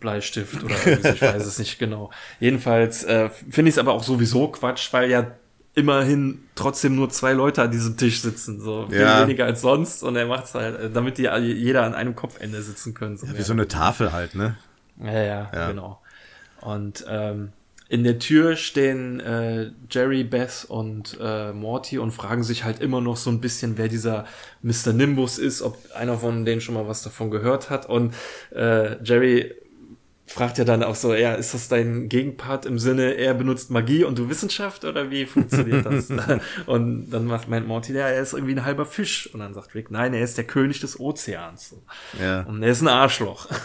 Bleistift 0.00 0.64
oder 0.64 0.74
irgendwie 0.84 1.08
so, 1.08 1.14
ich 1.14 1.22
weiß 1.22 1.46
es 1.46 1.58
nicht 1.58 1.78
genau. 1.78 2.10
Jedenfalls 2.40 3.04
äh, 3.04 3.28
finde 3.28 3.68
ich 3.68 3.74
es 3.74 3.78
aber 3.78 3.92
auch 3.92 4.02
sowieso 4.02 4.48
Quatsch, 4.48 4.92
weil 4.92 5.10
ja 5.10 5.34
immerhin 5.74 6.44
trotzdem 6.54 6.94
nur 6.94 7.10
zwei 7.10 7.32
Leute 7.32 7.62
an 7.62 7.70
diesem 7.70 7.96
Tisch 7.96 8.20
sitzen, 8.20 8.60
so 8.60 8.86
viel 8.88 9.00
ja. 9.00 9.22
weniger 9.22 9.44
als 9.44 9.60
sonst. 9.60 10.02
Und 10.02 10.16
er 10.16 10.26
macht's 10.26 10.54
halt, 10.54 10.78
äh, 10.78 10.90
damit 10.90 11.18
die 11.18 11.24
jeder 11.24 11.82
an 11.82 11.94
einem 11.94 12.14
Kopfende 12.14 12.62
sitzen 12.62 12.94
können. 12.94 13.16
So 13.16 13.26
ja, 13.26 13.36
wie 13.36 13.42
so 13.42 13.52
eine 13.52 13.68
Tafel 13.68 14.12
halt, 14.12 14.34
ne? 14.34 14.56
Ja, 15.02 15.12
ja, 15.12 15.50
ja. 15.52 15.68
genau. 15.68 16.00
Und 16.60 17.04
ähm, 17.08 17.52
in 17.88 18.02
der 18.04 18.18
Tür 18.18 18.56
stehen 18.56 19.20
äh, 19.20 19.70
Jerry, 19.90 20.24
Beth 20.24 20.64
und 20.68 21.18
äh, 21.20 21.52
Morty 21.52 21.98
und 21.98 22.12
fragen 22.12 22.42
sich 22.42 22.64
halt 22.64 22.80
immer 22.80 23.00
noch 23.00 23.16
so 23.16 23.30
ein 23.30 23.40
bisschen, 23.40 23.76
wer 23.76 23.88
dieser 23.88 24.24
Mr. 24.62 24.92
Nimbus 24.92 25.38
ist, 25.38 25.60
ob 25.60 25.76
einer 25.94 26.16
von 26.16 26.44
denen 26.44 26.60
schon 26.60 26.74
mal 26.74 26.88
was 26.88 27.02
davon 27.02 27.30
gehört 27.30 27.68
hat. 27.68 27.86
Und 27.86 28.14
äh, 28.54 29.02
Jerry 29.04 29.54
fragt 30.26 30.58
ja 30.58 30.64
dann 30.64 30.82
auch 30.82 30.94
so, 30.94 31.14
ja, 31.14 31.34
ist 31.34 31.54
das 31.54 31.68
dein 31.68 32.08
Gegenpart 32.08 32.66
im 32.66 32.78
Sinne, 32.78 33.14
er 33.14 33.34
benutzt 33.34 33.70
Magie 33.70 34.04
und 34.04 34.18
du 34.18 34.28
Wissenschaft 34.28 34.84
oder 34.84 35.10
wie 35.10 35.26
funktioniert 35.26 35.84
das? 35.86 36.10
und 36.66 37.10
dann 37.10 37.26
macht 37.26 37.48
mein 37.48 37.66
Morty, 37.66 37.92
ja, 37.92 38.08
er 38.08 38.22
ist 38.22 38.32
irgendwie 38.32 38.54
ein 38.54 38.64
halber 38.64 38.86
Fisch. 38.86 39.28
Und 39.32 39.40
dann 39.40 39.54
sagt 39.54 39.74
Rick, 39.74 39.90
nein, 39.90 40.14
er 40.14 40.24
ist 40.24 40.38
der 40.38 40.44
König 40.44 40.80
des 40.80 40.98
Ozeans. 40.98 41.76
Ja. 42.20 42.42
Und 42.42 42.62
er 42.62 42.70
ist 42.70 42.80
ein 42.80 42.88
Arschloch. 42.88 43.48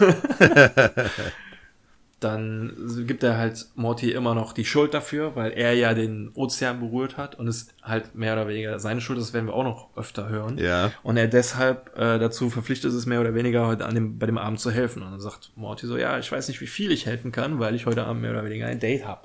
dann 2.20 3.06
gibt 3.08 3.24
er 3.24 3.38
halt 3.38 3.68
Morty 3.76 4.12
immer 4.12 4.36
noch 4.36 4.54
die 4.54 4.66
Schuld 4.66 4.94
dafür, 4.94 5.36
weil 5.36 5.52
er 5.52 5.74
ja 5.74 5.94
den 5.94 6.32
Ozean 6.36 6.80
berührt 6.80 7.18
hat 7.18 7.36
und 7.36 7.48
es 7.48 7.70
halt 7.82 8.16
mehr 8.16 8.34
oder 8.34 8.48
weniger 8.48 8.80
seine 8.80 9.00
Schuld 9.00 9.20
ist, 9.20 9.28
das 9.28 9.34
werden 9.34 9.48
wir 9.48 9.54
auch 9.54 9.64
noch 9.64 9.96
öfter 9.96 10.28
hören. 10.28 10.58
Ja. 10.58 10.92
Und 11.04 11.18
er 11.18 11.28
deshalb 11.28 11.98
äh, 11.98 12.20
dazu 12.20 12.50
verpflichtet 12.50 12.94
ist, 12.94 13.06
mehr 13.06 13.22
oder 13.22 13.36
weniger 13.36 13.68
heute 13.68 13.86
an 13.86 13.96
dem, 13.96 14.20
bei 14.20 14.26
dem 14.26 14.38
Abend 14.38 14.60
zu 14.60 14.72
helfen. 14.72 15.02
Und 15.02 15.12
dann 15.12 15.22
sagt 15.22 15.52
Morty 15.56 15.88
so, 15.88 15.98
ja, 15.98 16.20
ich 16.20 16.32
weiß 16.32 16.48
nicht, 16.50 16.62
wie 16.62 16.68
viel 16.68 16.92
ich 16.92 17.06
helfen 17.06 17.32
kann, 17.32 17.60
weil 17.60 17.76
ich 17.76 17.86
heute 17.86 18.06
Abend 18.06 18.22
mehr 18.22 18.32
oder 18.32 18.44
weniger 18.44 18.68
ein 18.68 18.80
Date 18.80 19.06
habe. 19.06 19.22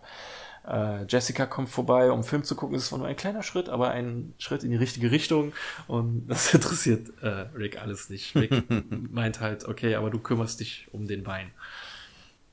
Äh, 0.66 1.04
Jessica 1.08 1.46
kommt 1.46 1.68
vorbei, 1.68 2.10
um 2.10 2.24
Film 2.24 2.42
zu 2.44 2.54
gucken. 2.54 2.76
Es 2.76 2.90
war 2.90 2.98
nur 2.98 3.08
ein 3.08 3.16
kleiner 3.16 3.42
Schritt, 3.42 3.68
aber 3.68 3.90
ein 3.90 4.34
Schritt 4.38 4.64
in 4.64 4.70
die 4.70 4.76
richtige 4.76 5.10
Richtung. 5.10 5.52
Und 5.86 6.26
das 6.28 6.54
interessiert 6.54 7.10
äh, 7.22 7.46
Rick 7.56 7.80
alles 7.80 8.08
nicht. 8.08 8.34
Rick 8.34 8.64
meint 9.10 9.40
halt, 9.40 9.66
okay, 9.66 9.94
aber 9.96 10.10
du 10.10 10.18
kümmerst 10.18 10.60
dich 10.60 10.88
um 10.92 11.06
den 11.06 11.26
Wein 11.26 11.50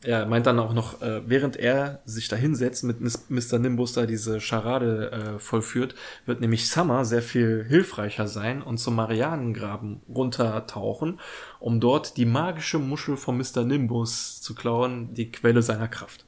er 0.03 0.25
meint 0.25 0.47
dann 0.47 0.59
auch 0.59 0.73
noch, 0.73 1.01
äh, 1.01 1.21
während 1.27 1.57
er 1.57 2.01
sich 2.05 2.27
da 2.27 2.35
hinsetzt 2.35 2.83
mit 2.83 2.99
Mr. 3.01 3.59
Nimbus 3.59 3.93
da 3.93 4.05
diese 4.05 4.41
Scharade 4.41 5.11
äh, 5.11 5.39
vollführt, 5.39 5.93
wird 6.25 6.41
nämlich 6.41 6.69
Summer 6.69 7.05
sehr 7.05 7.21
viel 7.21 7.63
hilfreicher 7.67 8.27
sein 8.27 8.63
und 8.63 8.79
zum 8.79 8.95
Marianengraben 8.95 10.01
runtertauchen, 10.09 11.19
um 11.59 11.79
dort 11.79 12.17
die 12.17 12.25
magische 12.25 12.79
Muschel 12.79 13.15
von 13.15 13.37
Mr. 13.37 13.63
Nimbus 13.63 14.41
zu 14.41 14.55
klauen, 14.55 15.13
die 15.13 15.31
Quelle 15.31 15.61
seiner 15.61 15.87
Kraft. 15.87 16.25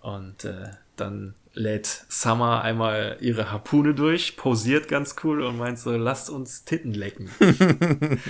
Und 0.00 0.44
äh, 0.44 0.70
dann 0.96 1.34
lädt 1.54 2.06
Summer 2.08 2.62
einmal 2.62 3.18
ihre 3.20 3.50
Harpune 3.50 3.94
durch, 3.94 4.36
posiert 4.36 4.88
ganz 4.88 5.16
cool 5.22 5.42
und 5.42 5.58
meint 5.58 5.78
so, 5.78 5.90
lasst 5.96 6.30
uns 6.30 6.64
Titten 6.64 6.94
lecken. 6.94 7.30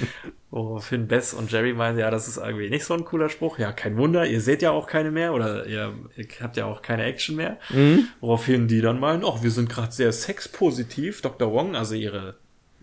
Woraufhin 0.50 1.08
Bess 1.08 1.32
und 1.32 1.50
Jerry 1.50 1.72
meinen, 1.72 1.98
ja, 1.98 2.10
das 2.10 2.28
ist 2.28 2.36
irgendwie 2.36 2.68
nicht 2.68 2.84
so 2.84 2.94
ein 2.94 3.04
cooler 3.04 3.28
Spruch. 3.28 3.58
Ja, 3.58 3.72
kein 3.72 3.96
Wunder, 3.96 4.26
ihr 4.26 4.40
seht 4.40 4.60
ja 4.60 4.70
auch 4.70 4.86
keine 4.86 5.10
mehr 5.10 5.32
oder 5.32 5.66
ihr, 5.66 5.94
ihr 6.16 6.26
habt 6.40 6.56
ja 6.56 6.66
auch 6.66 6.82
keine 6.82 7.04
Action 7.04 7.36
mehr. 7.36 7.58
Mhm. 7.70 8.08
Woraufhin 8.20 8.68
die 8.68 8.80
dann 8.80 9.00
meinen, 9.00 9.24
ach, 9.24 9.42
wir 9.42 9.50
sind 9.50 9.68
gerade 9.68 9.92
sehr 9.92 10.12
sexpositiv. 10.12 11.22
Dr. 11.22 11.52
Wong, 11.52 11.76
also 11.76 11.94
ihre 11.94 12.34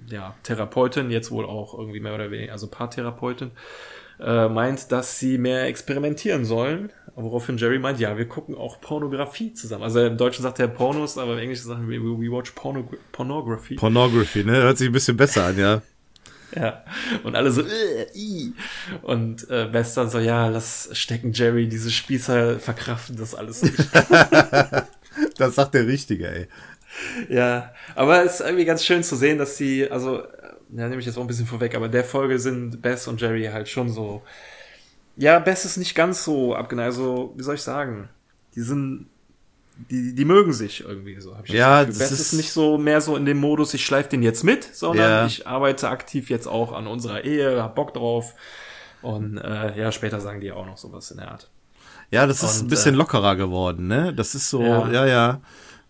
ja, 0.07 0.35
Therapeutin, 0.43 1.11
jetzt 1.11 1.31
wohl 1.31 1.45
auch 1.45 1.77
irgendwie 1.77 1.99
mehr 1.99 2.15
oder 2.15 2.31
weniger, 2.31 2.53
also 2.53 2.67
Paartherapeutin, 2.67 3.51
äh, 4.19 4.49
meint, 4.49 4.91
dass 4.91 5.19
sie 5.19 5.37
mehr 5.37 5.65
experimentieren 5.65 6.45
sollen. 6.45 6.91
Woraufhin 7.21 7.57
Jerry 7.57 7.79
meint, 7.79 7.99
ja, 7.99 8.17
wir 8.17 8.27
gucken 8.27 8.55
auch 8.55 8.79
Pornografie 8.79 9.53
zusammen. 9.53 9.83
Also 9.83 10.05
im 10.05 10.17
Deutschen 10.17 10.43
sagt 10.43 10.59
er 10.59 10.67
Pornos, 10.67 11.17
aber 11.17 11.33
im 11.33 11.39
Englischen 11.39 11.67
sagen 11.67 11.89
wir, 11.89 12.01
we 12.01 12.31
watch 12.31 12.51
porno 12.51 12.89
Pornography. 13.11 13.75
Pornography, 13.75 14.43
ne? 14.43 14.53
Hört 14.53 14.77
sich 14.77 14.87
ein 14.87 14.93
bisschen 14.93 15.17
besser 15.17 15.45
an, 15.45 15.57
ja. 15.57 15.81
Ja, 16.55 16.83
und 17.23 17.35
alle 17.35 17.51
so, 17.51 17.61
äh, 17.61 18.07
i. 18.15 18.53
Und 19.03 19.47
äh, 19.51 19.69
Bess 19.71 19.93
dann 19.93 20.09
so, 20.09 20.17
ja, 20.17 20.47
lass 20.47 20.89
stecken 20.93 21.31
Jerry, 21.31 21.67
diese 21.67 21.91
Spießer 21.91 22.59
verkraften 22.59 23.17
das 23.17 23.35
alles 23.35 23.61
nicht. 23.61 23.77
das 25.37 25.55
sagt 25.55 25.75
der 25.75 25.85
Richtige, 25.85 26.27
ey. 26.27 26.47
Ja, 27.29 27.71
aber 27.95 28.23
es 28.23 28.39
ist 28.39 28.41
irgendwie 28.41 28.65
ganz 28.65 28.83
schön 28.83 29.03
zu 29.03 29.15
sehen, 29.15 29.37
dass 29.37 29.57
sie, 29.57 29.89
also, 29.91 30.23
ja, 30.71 30.87
nehme 30.87 30.99
ich 30.99 31.05
jetzt 31.05 31.17
auch 31.17 31.21
ein 31.21 31.27
bisschen 31.27 31.45
vorweg, 31.45 31.75
aber 31.75 31.87
der 31.87 32.03
Folge 32.03 32.39
sind 32.39 32.81
Bess 32.81 33.07
und 33.07 33.21
Jerry 33.21 33.45
halt 33.45 33.69
schon 33.69 33.89
so, 33.89 34.23
ja, 35.19 35.39
Bess 35.39 35.65
ist 35.65 35.77
nicht 35.77 35.93
ganz 35.95 36.23
so 36.23 36.55
abgeneigt, 36.55 36.87
also, 36.87 37.33
wie 37.35 37.43
soll 37.43 37.55
ich 37.55 37.61
sagen, 37.61 38.09
die 38.55 38.61
sind 38.61 39.07
die, 39.89 40.13
die 40.13 40.25
mögen 40.25 40.51
sich 40.51 40.81
irgendwie 40.83 41.21
so. 41.21 41.37
Hab 41.37 41.45
ich 41.47 41.53
Ja, 41.53 41.85
das, 41.85 41.87
Gefühl. 41.87 41.99
das 42.01 42.09
Bess 42.09 42.19
ist- 42.19 42.33
ist 42.33 42.37
nicht 42.37 42.51
so 42.51 42.77
mehr 42.77 42.99
so 42.99 43.15
in 43.15 43.25
dem 43.25 43.37
Modus, 43.37 43.73
ich 43.73 43.85
schleife 43.85 44.09
den 44.09 44.21
jetzt 44.23 44.43
mit, 44.43 44.63
sondern 44.75 45.09
Ja. 45.09 45.25
ich 45.25 45.47
arbeite 45.47 45.87
aktiv 45.87 46.29
jetzt 46.29 46.47
auch 46.47 46.73
an 46.73 46.85
unserer 46.85 47.23
Ehe, 47.23 47.63
hab 47.63 47.75
Bock 47.75 47.93
drauf. 47.93 48.33
Und 49.01 49.37
äh, 49.37 49.77
ja, 49.79 49.91
später 49.93 50.19
sagen 50.19 50.41
die 50.41 50.51
auch 50.51 50.65
noch 50.65 50.77
sowas 50.77 51.09
in 51.11 51.17
der 51.17 51.31
Art. 51.31 51.49
Ja, 52.11 52.27
das 52.27 52.43
ist 52.43 52.59
Und, 52.59 52.65
ein 52.65 52.69
bisschen 52.69 52.95
äh, 52.95 52.97
lockerer 52.97 53.37
geworden, 53.37 53.87
ne? 53.87 54.13
Das 54.13 54.35
ist 54.35 54.49
so, 54.49 54.61
Ja. 54.61 54.89
ja, 54.91 55.05
ja. 55.05 55.41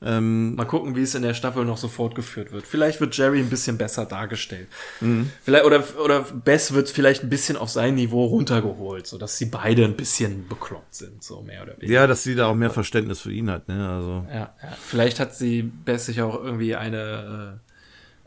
Ähm, 0.02 0.56
Mal 0.56 0.66
gucken, 0.66 0.96
wie 0.96 1.02
es 1.02 1.14
in 1.14 1.24
der 1.24 1.34
Staffel 1.34 1.66
noch 1.66 1.78
so 1.78 1.90
fortgeführt 1.90 2.54
wird. 2.54 2.66
Vielleicht 2.66 3.02
wird 3.02 3.18
Jerry 3.18 3.40
ein 3.40 3.50
bisschen 3.50 3.78
besser 3.78 4.06
dargestellt. 4.06 4.68
Mhm. 5.02 5.30
Vielleicht, 5.44 5.66
oder, 5.66 5.84
oder 6.04 6.22
Bess 6.22 6.74
wird 6.74 6.90
vielleicht 6.90 7.24
ein 7.24 7.30
bisschen 7.30 7.58
auf 7.58 7.70
sein 7.70 7.96
Niveau 7.96 8.26
runtergeholt, 8.26 9.08
so 9.08 9.18
dass 9.18 9.38
sie 9.38 9.46
beide 9.46 9.84
ein 9.84 9.96
bisschen 9.96 10.48
bekloppt 10.48 10.96
sind, 10.96 11.22
so 11.22 11.42
mehr 11.42 11.64
oder 11.64 11.74
weniger. 11.78 11.94
ja, 11.94 12.08
dass 12.08 12.24
sie 12.24 12.36
da 12.36 12.48
auch 12.48 12.56
mehr 12.56 12.70
Verständnis 12.70 13.20
für 13.20 13.32
ihn 13.34 13.50
hat, 13.50 13.68
ne? 13.68 13.90
Also. 13.90 14.26
Ja, 14.30 14.54
ja. 14.62 14.78
Vielleicht 14.82 15.20
hat 15.20 15.36
sie 15.36 15.64
Bess 15.64 16.06
sich 16.06 16.22
auch 16.22 16.42
irgendwie 16.42 16.76
eine, 16.76 17.60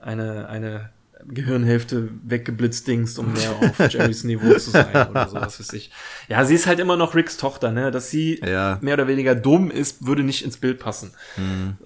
äh, 0.03 0.05
eine, 0.05 0.49
eine 0.49 0.91
Gehirnhälfte 1.27 2.09
weggeblitzt 2.25 2.87
Dings, 2.89 3.19
um 3.19 3.33
mehr 3.33 3.51
auf 3.61 3.93
Jerrys 3.93 4.25
Niveau 4.25 4.53
zu 4.59 4.71
sein 4.71 5.09
oder 5.11 5.29
so, 5.29 5.37
was 5.37 5.61
weiß 5.61 5.73
ich. 5.75 5.91
Ja, 6.29 6.45
sie 6.45 6.55
ist 6.55 6.67
halt 6.67 6.79
immer 6.81 6.97
noch 6.97 7.15
Ricks 7.15 7.37
Tochter, 7.37 7.71
ne? 7.73 7.91
Dass 7.91 8.11
sie 8.11 8.41
Ja. 8.45 8.79
mehr 8.81 8.95
oder 8.95 9.09
weniger 9.09 9.35
dumm 9.35 9.71
ist, 9.71 10.07
würde 10.07 10.23
nicht 10.25 10.45
ins 10.45 10.57
Bild 10.57 10.79
passen. 10.79 11.13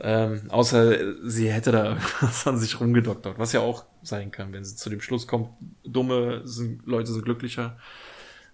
Ähm, 0.00 0.42
außer 0.48 0.96
sie 1.28 1.50
hätte 1.50 1.72
da 1.72 1.84
irgendwas 1.90 2.46
an 2.46 2.58
sich 2.58 2.80
rumgedoktert, 2.80 3.38
was 3.38 3.52
ja 3.52 3.60
auch 3.60 3.84
sein 4.02 4.30
kann, 4.30 4.52
wenn 4.52 4.64
sie 4.64 4.76
zu 4.76 4.88
dem 4.90 5.00
Schluss 5.00 5.26
kommt, 5.26 5.50
dumme 5.84 6.42
sind, 6.44 6.86
Leute 6.86 7.12
sind 7.12 7.24
glücklicher. 7.24 7.78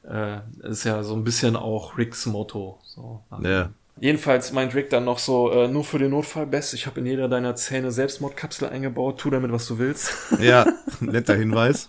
Äh, 0.09 0.39
ist 0.63 0.85
ja 0.85 1.03
so 1.05 1.15
ein 1.15 1.23
bisschen 1.25 1.55
auch 1.55 1.97
Ricks 1.97 2.27
Motto. 2.27 2.81
So. 2.85 3.23
Ja. 3.43 3.71
Jedenfalls 4.01 4.53
meint 4.53 4.75
Rick 4.75 4.91
dann 4.91 5.05
noch 5.05 5.19
so, 5.19 5.51
äh, 5.53 5.69
nur 5.69 5.85
für 5.85 5.99
den 5.99 6.11
Notfall, 6.11 6.47
Bess, 6.47 6.73
ich 6.73 6.87
habe 6.87 7.01
in 7.01 7.07
jeder 7.07 7.29
deiner 7.29 7.55
Zähne 7.55 7.93
Selbstmordkapsel 7.93 8.69
eingebaut, 8.69 9.21
tu 9.21 9.31
damit, 9.31 9.53
was 9.53 9.67
du 9.67 9.79
willst. 9.79 10.13
Ja, 10.41 10.67
netter 11.01 11.35
Hinweis. 11.37 11.89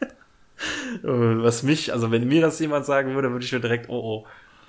Äh, 0.00 0.08
was 1.04 1.62
mich, 1.62 1.92
also 1.92 2.10
wenn 2.10 2.26
mir 2.26 2.40
das 2.40 2.58
jemand 2.58 2.84
sagen 2.84 3.14
würde, 3.14 3.30
würde 3.30 3.44
ich 3.44 3.52
mir 3.52 3.60
direkt, 3.60 3.88
oh 3.88 4.24
oh, 4.24 4.26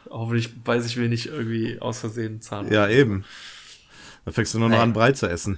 hoffentlich 0.09 0.53
weiß 0.63 0.85
ich 0.85 0.95
mir 0.97 1.09
nicht 1.09 1.25
irgendwie 1.27 1.79
aus 1.81 1.99
Versehen 1.99 2.41
Zahn. 2.41 2.71
Ja, 2.71 2.87
eben. 2.87 3.25
Da 4.25 4.31
fängst 4.31 4.53
du 4.53 4.59
nur 4.59 4.69
noch 4.69 4.77
Nee. 4.77 4.83
an, 4.83 4.93
Brei 4.93 5.11
zu 5.13 5.27
essen. 5.27 5.57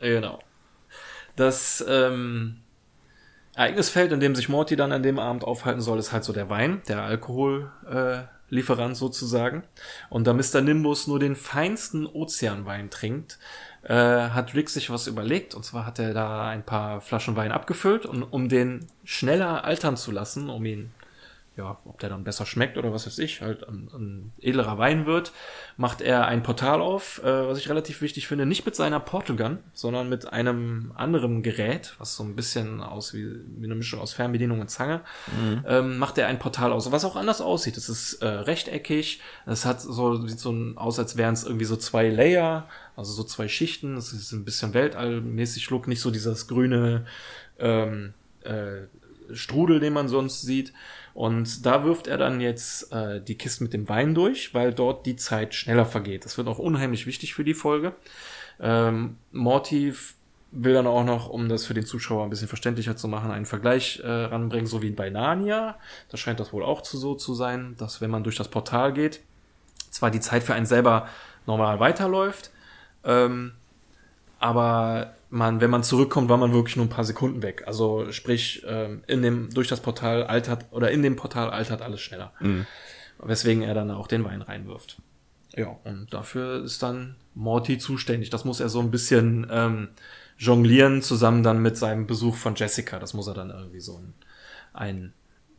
Genau. 0.00 0.40
Das 1.36 1.84
ähm, 1.88 2.56
Ereignisfeld, 3.54 4.10
in 4.12 4.20
dem 4.20 4.34
sich 4.34 4.48
Morty 4.48 4.74
dann 4.76 4.92
an 4.92 5.02
dem 5.04 5.18
Abend 5.20 5.44
aufhalten 5.44 5.80
soll, 5.80 5.98
ist 5.98 6.12
halt 6.12 6.24
so 6.24 6.32
der 6.32 6.50
Wein, 6.50 6.82
der 6.88 7.02
Alkohollieferant 7.02 8.28
äh, 8.28 8.33
Lieferant 8.54 8.96
sozusagen. 8.96 9.64
Und 10.10 10.26
da 10.26 10.32
Mr. 10.32 10.60
Nimbus 10.60 11.06
nur 11.06 11.18
den 11.18 11.34
feinsten 11.34 12.06
Ozeanwein 12.06 12.88
trinkt, 12.88 13.38
äh, 13.82 13.94
hat 13.94 14.54
Rick 14.54 14.70
sich 14.70 14.90
was 14.90 15.06
überlegt. 15.08 15.54
Und 15.54 15.64
zwar 15.64 15.84
hat 15.84 15.98
er 15.98 16.14
da 16.14 16.48
ein 16.48 16.64
paar 16.64 17.00
Flaschen 17.00 17.36
Wein 17.36 17.52
abgefüllt 17.52 18.06
und 18.06 18.22
um 18.22 18.48
den 18.48 18.86
schneller 19.04 19.64
altern 19.64 19.96
zu 19.96 20.12
lassen, 20.12 20.48
um 20.48 20.64
ihn 20.64 20.92
ja, 21.56 21.78
ob 21.84 22.00
der 22.00 22.08
dann 22.08 22.24
besser 22.24 22.46
schmeckt 22.46 22.76
oder 22.76 22.92
was 22.92 23.06
weiß 23.06 23.18
ich, 23.20 23.40
halt 23.40 23.68
ein, 23.68 23.88
ein 23.94 24.32
edlerer 24.40 24.76
Wein 24.76 25.06
wird, 25.06 25.32
macht 25.76 26.00
er 26.00 26.26
ein 26.26 26.42
Portal 26.42 26.80
auf, 26.80 27.22
äh, 27.22 27.48
was 27.48 27.58
ich 27.58 27.68
relativ 27.68 28.00
wichtig 28.00 28.26
finde, 28.26 28.44
nicht 28.44 28.66
mit 28.66 28.74
seiner 28.74 28.98
Portugun, 28.98 29.58
sondern 29.72 30.08
mit 30.08 30.32
einem 30.32 30.92
anderen 30.96 31.44
Gerät, 31.44 31.94
was 31.98 32.16
so 32.16 32.24
ein 32.24 32.34
bisschen 32.34 32.80
aus 32.80 33.14
wie, 33.14 33.36
wie 33.56 33.66
eine 33.66 33.76
Mischung 33.76 34.00
aus 34.00 34.12
Fernbedienung 34.12 34.60
und 34.60 34.68
Zange, 34.68 35.02
ähm, 35.66 35.98
macht 35.98 36.18
er 36.18 36.26
ein 36.26 36.40
Portal 36.40 36.72
aus, 36.72 36.90
was 36.90 37.04
auch 37.04 37.14
anders 37.14 37.40
aussieht. 37.40 37.76
Es 37.76 37.88
ist 37.88 38.14
äh, 38.14 38.26
rechteckig, 38.26 39.20
es 39.46 39.64
hat 39.64 39.80
so, 39.80 40.26
sieht 40.26 40.40
so 40.40 40.52
aus, 40.74 40.98
als 40.98 41.16
wären 41.16 41.34
es 41.34 41.44
irgendwie 41.44 41.66
so 41.66 41.76
zwei 41.76 42.08
Layer, 42.08 42.68
also 42.96 43.12
so 43.12 43.22
zwei 43.22 43.46
Schichten, 43.46 43.96
es 43.96 44.12
ist 44.12 44.32
ein 44.32 44.44
bisschen 44.44 44.74
weltallmäßig 44.74 45.70
Look, 45.70 45.86
nicht 45.86 46.00
so 46.00 46.10
dieses 46.10 46.48
grüne 46.48 47.06
ähm, 47.60 48.14
äh, 48.42 48.82
Strudel, 49.32 49.80
den 49.80 49.92
man 49.92 50.08
sonst 50.08 50.42
sieht. 50.42 50.72
Und 51.14 51.64
da 51.64 51.84
wirft 51.84 52.08
er 52.08 52.18
dann 52.18 52.40
jetzt 52.40 52.92
äh, 52.92 53.22
die 53.22 53.38
Kiste 53.38 53.62
mit 53.62 53.72
dem 53.72 53.88
Wein 53.88 54.14
durch, 54.14 54.52
weil 54.52 54.74
dort 54.74 55.06
die 55.06 55.14
Zeit 55.14 55.54
schneller 55.54 55.86
vergeht. 55.86 56.24
Das 56.24 56.36
wird 56.36 56.48
auch 56.48 56.58
unheimlich 56.58 57.06
wichtig 57.06 57.34
für 57.34 57.44
die 57.44 57.54
Folge. 57.54 57.94
Ähm, 58.60 59.16
Morty 59.30 59.94
will 60.50 60.74
dann 60.74 60.86
auch 60.86 61.04
noch, 61.04 61.28
um 61.28 61.48
das 61.48 61.66
für 61.66 61.74
den 61.74 61.86
Zuschauer 61.86 62.24
ein 62.24 62.30
bisschen 62.30 62.48
verständlicher 62.48 62.96
zu 62.96 63.08
machen, 63.08 63.30
einen 63.30 63.46
Vergleich 63.46 64.00
äh, 64.04 64.08
ranbringen, 64.08 64.66
so 64.66 64.82
wie 64.82 64.90
bei 64.90 65.10
Narnia. 65.10 65.76
Da 66.08 66.16
scheint 66.16 66.40
das 66.40 66.52
wohl 66.52 66.64
auch 66.64 66.82
zu, 66.82 66.98
so 66.98 67.14
zu 67.14 67.34
sein, 67.34 67.76
dass 67.78 68.00
wenn 68.00 68.10
man 68.10 68.24
durch 68.24 68.36
das 68.36 68.48
Portal 68.48 68.92
geht, 68.92 69.20
zwar 69.90 70.10
die 70.10 70.20
Zeit 70.20 70.42
für 70.42 70.54
einen 70.54 70.66
selber 70.66 71.08
normal 71.46 71.78
weiterläuft, 71.78 72.50
ähm, 73.04 73.52
aber 74.38 75.14
man, 75.34 75.60
wenn 75.60 75.70
man 75.70 75.82
zurückkommt, 75.82 76.28
war 76.28 76.36
man 76.36 76.52
wirklich 76.52 76.76
nur 76.76 76.86
ein 76.86 76.90
paar 76.90 77.04
Sekunden 77.04 77.42
weg. 77.42 77.64
Also 77.66 78.10
sprich, 78.12 78.64
ähm, 78.66 79.02
in 79.08 79.20
dem, 79.20 79.50
durch 79.50 79.66
das 79.66 79.80
Portal 79.80 80.24
altert 80.24 80.66
oder 80.70 80.90
in 80.92 81.02
dem 81.02 81.16
Portal 81.16 81.50
altert 81.50 81.82
alles 81.82 82.00
schneller. 82.00 82.32
Weswegen 83.18 83.62
er 83.62 83.74
dann 83.74 83.90
auch 83.90 84.06
den 84.06 84.24
Wein 84.24 84.42
reinwirft. 84.42 85.02
Ja, 85.56 85.76
und 85.84 86.12
dafür 86.14 86.62
ist 86.64 86.82
dann 86.82 87.16
Morty 87.34 87.78
zuständig. 87.78 88.30
Das 88.30 88.44
muss 88.44 88.60
er 88.60 88.68
so 88.68 88.80
ein 88.80 88.90
bisschen 88.90 89.46
ähm, 89.50 89.88
jonglieren, 90.38 91.02
zusammen 91.02 91.42
dann 91.42 91.60
mit 91.60 91.76
seinem 91.76 92.06
Besuch 92.06 92.36
von 92.36 92.54
Jessica. 92.54 92.98
Das 92.98 93.12
muss 93.12 93.26
er 93.26 93.34
dann 93.34 93.50
irgendwie 93.50 93.80
so 93.80 93.96
ein, 93.96 94.14
ein 94.72 95.12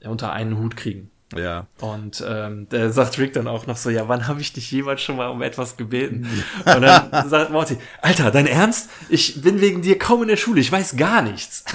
unter 0.03 0.31
einen 0.31 0.57
Hut 0.57 0.77
kriegen. 0.77 1.11
Ja. 1.35 1.65
Und 1.79 2.23
ähm, 2.27 2.69
der 2.69 2.91
sagt 2.91 3.17
Rick 3.17 3.33
dann 3.33 3.47
auch 3.47 3.65
noch 3.65 3.77
so, 3.77 3.89
ja, 3.89 4.07
wann 4.07 4.27
habe 4.27 4.41
ich 4.41 4.53
dich 4.53 4.69
jemals 4.71 5.01
schon 5.01 5.17
mal 5.17 5.27
um 5.27 5.41
etwas 5.41 5.75
gebeten? 5.75 6.27
Und 6.65 6.81
dann 6.81 7.29
sagt 7.29 7.51
Morty, 7.51 7.77
Alter, 8.01 8.31
dein 8.31 8.47
Ernst? 8.47 8.89
Ich 9.09 9.41
bin 9.41 9.59
wegen 9.59 9.81
dir 9.81 9.97
kaum 9.97 10.21
in 10.21 10.27
der 10.27 10.37
Schule, 10.37 10.61
ich 10.61 10.71
weiß 10.71 10.97
gar 10.97 11.21
nichts. 11.21 11.63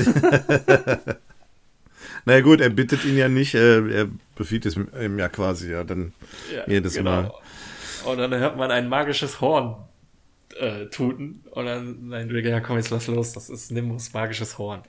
Naja 2.26 2.42
gut, 2.42 2.60
er 2.60 2.68
bittet 2.68 3.04
ihn 3.06 3.16
ja 3.16 3.28
nicht, 3.28 3.54
äh, 3.54 3.80
er 3.88 4.08
befiehlt 4.36 4.66
es 4.66 4.76
ihm 4.76 5.18
ja 5.18 5.28
quasi, 5.30 5.70
ja, 5.70 5.84
dann 5.84 6.12
jedes 6.66 7.00
Mal. 7.00 7.22
genau. 7.22 7.40
Und 8.04 8.18
dann 8.18 8.34
hört 8.34 8.56
man 8.56 8.70
ein 8.70 8.88
magisches 8.88 9.40
Horn 9.40 9.76
äh, 10.58 10.86
tuten 10.86 11.42
und 11.50 11.64
dann 11.64 12.10
sagt 12.10 12.30
Rick, 12.30 12.46
ja 12.46 12.60
komm, 12.60 12.76
jetzt 12.76 12.90
lass 12.90 13.06
los, 13.06 13.32
das 13.32 13.48
ist 13.48 13.70
Nimbus 13.70 14.12
magisches 14.12 14.58
Horn. 14.58 14.82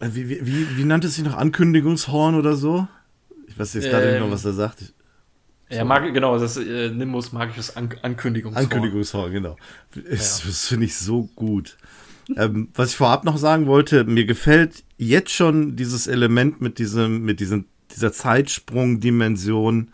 Wie, 0.00 0.28
wie, 0.28 0.44
wie, 0.46 0.76
wie 0.76 0.84
nannte 0.84 1.06
es 1.06 1.14
sich 1.14 1.24
noch? 1.24 1.36
Ankündigungshorn 1.36 2.34
oder 2.34 2.54
so? 2.54 2.86
Ich 3.48 3.58
weiß 3.58 3.74
jetzt 3.74 3.88
gerade 3.88 4.06
nicht 4.06 4.16
Ähm, 4.16 4.22
mehr, 4.22 4.30
was 4.32 4.44
er 4.44 4.52
sagt. 4.52 4.92
Ja, 5.68 5.84
mag, 5.84 6.12
genau, 6.14 6.38
das 6.38 6.56
ist 6.56 6.66
äh, 6.68 6.90
Nimbus 6.90 7.32
magisches 7.32 7.76
An 7.76 7.88
Ankündigungshorn. 8.02 8.64
Ankündigungshorn, 8.64 9.32
genau. 9.32 9.56
Das, 9.94 10.42
das 10.46 10.66
finde 10.68 10.86
ich 10.86 10.96
so 10.96 11.28
gut. 11.34 11.76
ähm, 12.36 12.68
was 12.74 12.90
ich 12.90 12.96
vorab 12.96 13.24
noch 13.24 13.36
sagen 13.36 13.66
wollte, 13.66 14.04
mir 14.04 14.26
gefällt 14.26 14.84
jetzt 14.96 15.30
schon 15.32 15.74
dieses 15.76 16.06
Element 16.06 16.60
mit 16.60 16.78
diesem, 16.78 17.22
mit 17.22 17.40
diesem, 17.40 17.66
dieser 17.94 18.12
Zeitsprung-Dimension, 18.12 19.90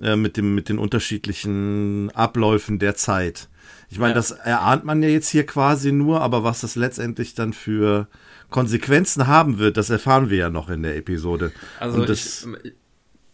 äh, 0.00 0.16
mit 0.16 0.36
dem, 0.36 0.54
mit 0.54 0.68
den 0.68 0.78
unterschiedlichen 0.78 2.10
Abläufen 2.14 2.78
der 2.78 2.94
Zeit. 2.94 3.48
Ich 3.90 3.98
meine, 3.98 4.12
Ja. 4.12 4.14
das 4.14 4.30
erahnt 4.30 4.84
man 4.84 5.02
ja 5.02 5.08
jetzt 5.08 5.28
hier 5.28 5.44
quasi 5.44 5.92
nur, 5.92 6.20
aber 6.20 6.44
was 6.44 6.60
das 6.60 6.76
letztendlich 6.76 7.34
dann 7.34 7.52
für 7.52 8.06
Konsequenzen 8.48 9.26
haben 9.26 9.58
wird, 9.58 9.76
das 9.76 9.90
erfahren 9.90 10.30
wir 10.30 10.38
ja 10.38 10.50
noch 10.50 10.70
in 10.70 10.82
der 10.82 10.96
Episode. 10.96 11.52
Also 11.78 12.04
ich, 12.08 12.46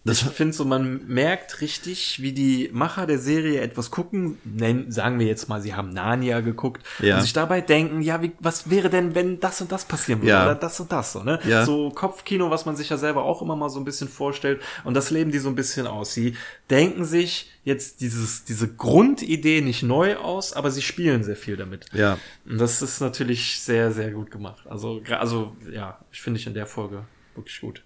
das, 0.07 0.23
ich 0.23 0.29
finde 0.29 0.53
so, 0.55 0.65
man 0.65 1.07
merkt 1.07 1.61
richtig, 1.61 2.23
wie 2.23 2.33
die 2.33 2.71
Macher 2.73 3.07
der 3.07 3.19
Serie 3.19 3.61
etwas 3.61 3.91
gucken, 3.91 4.39
nennen, 4.45 4.91
sagen 4.91 5.19
wir 5.19 5.27
jetzt 5.27 5.49
mal, 5.49 5.61
sie 5.61 5.75
haben 5.75 5.91
Narnia 5.91 6.41
geguckt 6.41 6.83
Ja. 7.01 7.17
und 7.17 7.23
sich 7.23 7.33
dabei 7.33 7.61
denken, 7.61 8.01
ja, 8.03 8.23
wie, 8.23 8.33
was 8.41 8.71
wäre 8.71 8.89
denn, 8.89 9.15
wenn 9.15 9.41
das 9.41 9.61
und 9.61 9.73
das 9.73 9.85
passieren 9.85 10.21
würde 10.21 10.31
Ja. 10.31 10.45
oder 10.45 10.55
das 10.55 10.79
und 10.81 10.93
das 10.93 11.13
so, 11.13 11.23
ne? 11.23 11.39
Ja. 11.47 11.65
So 11.65 11.91
Kopfkino, 11.91 12.51
was 12.51 12.67
man 12.67 12.77
sich 12.77 12.89
ja 12.89 12.97
selber 12.97 13.25
auch 13.25 13.43
immer 13.43 13.57
mal 13.57 13.69
so 13.69 13.79
ein 13.81 13.85
bisschen 13.85 14.09
vorstellt 14.09 14.61
und 14.85 14.95
das 14.95 15.11
leben 15.11 15.31
die 15.33 15.39
so 15.39 15.49
ein 15.49 15.55
bisschen 15.55 15.87
aus. 15.87 16.15
Sie 16.15 16.37
denken 16.71 17.05
sich 17.05 17.51
jetzt 17.65 18.01
dieses, 18.01 18.45
diese 18.45 18.69
Grundidee 18.73 19.61
nicht 19.61 19.83
neu 19.83 20.17
aus, 20.17 20.53
aber 20.53 20.71
sie 20.71 20.83
spielen 20.83 21.25
sehr 21.25 21.37
viel 21.37 21.57
damit. 21.57 21.87
ja. 21.93 22.19
Und 22.49 22.59
das 22.59 22.81
ist 22.81 23.01
natürlich 23.01 23.61
sehr, 23.61 23.91
sehr 23.91 24.13
gut 24.13 24.31
gemacht. 24.31 24.65
Also, 24.69 25.03
also 25.11 25.57
ja, 25.71 25.99
ich 26.13 26.21
finde 26.23 26.39
ich 26.39 26.47
in 26.47 26.55
der 26.55 26.67
Folge 26.67 27.03
wirklich 27.35 27.61
gut. 27.61 27.83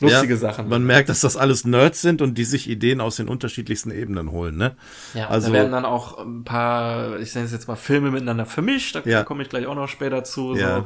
Lustige 0.00 0.34
ja, 0.34 0.38
Sachen. 0.38 0.68
Man 0.68 0.84
merkt, 0.84 1.08
dass 1.08 1.20
das 1.20 1.36
alles 1.36 1.64
Nerds 1.64 2.00
sind 2.02 2.20
und 2.20 2.36
die 2.36 2.44
sich 2.44 2.68
Ideen 2.68 3.00
aus 3.00 3.16
den 3.16 3.28
unterschiedlichsten 3.28 3.90
Ebenen 3.90 4.30
holen, 4.32 4.56
ne? 4.56 4.76
Ja, 5.14 5.28
also 5.28 5.48
da 5.48 5.52
werden 5.52 5.72
dann 5.72 5.84
auch 5.84 6.18
ein 6.18 6.44
paar, 6.44 7.18
ich 7.20 7.34
nenne 7.34 7.46
es 7.46 7.52
jetzt 7.52 7.68
mal 7.68 7.76
Filme 7.76 8.10
miteinander 8.10 8.46
vermischt, 8.46 8.96
da 8.96 9.02
Ja. 9.04 9.22
komme 9.22 9.42
ich 9.42 9.48
gleich 9.48 9.66
auch 9.66 9.74
noch 9.74 9.88
später 9.88 10.24
zu. 10.24 10.54
Ja. 10.56 10.78
So. 10.78 10.84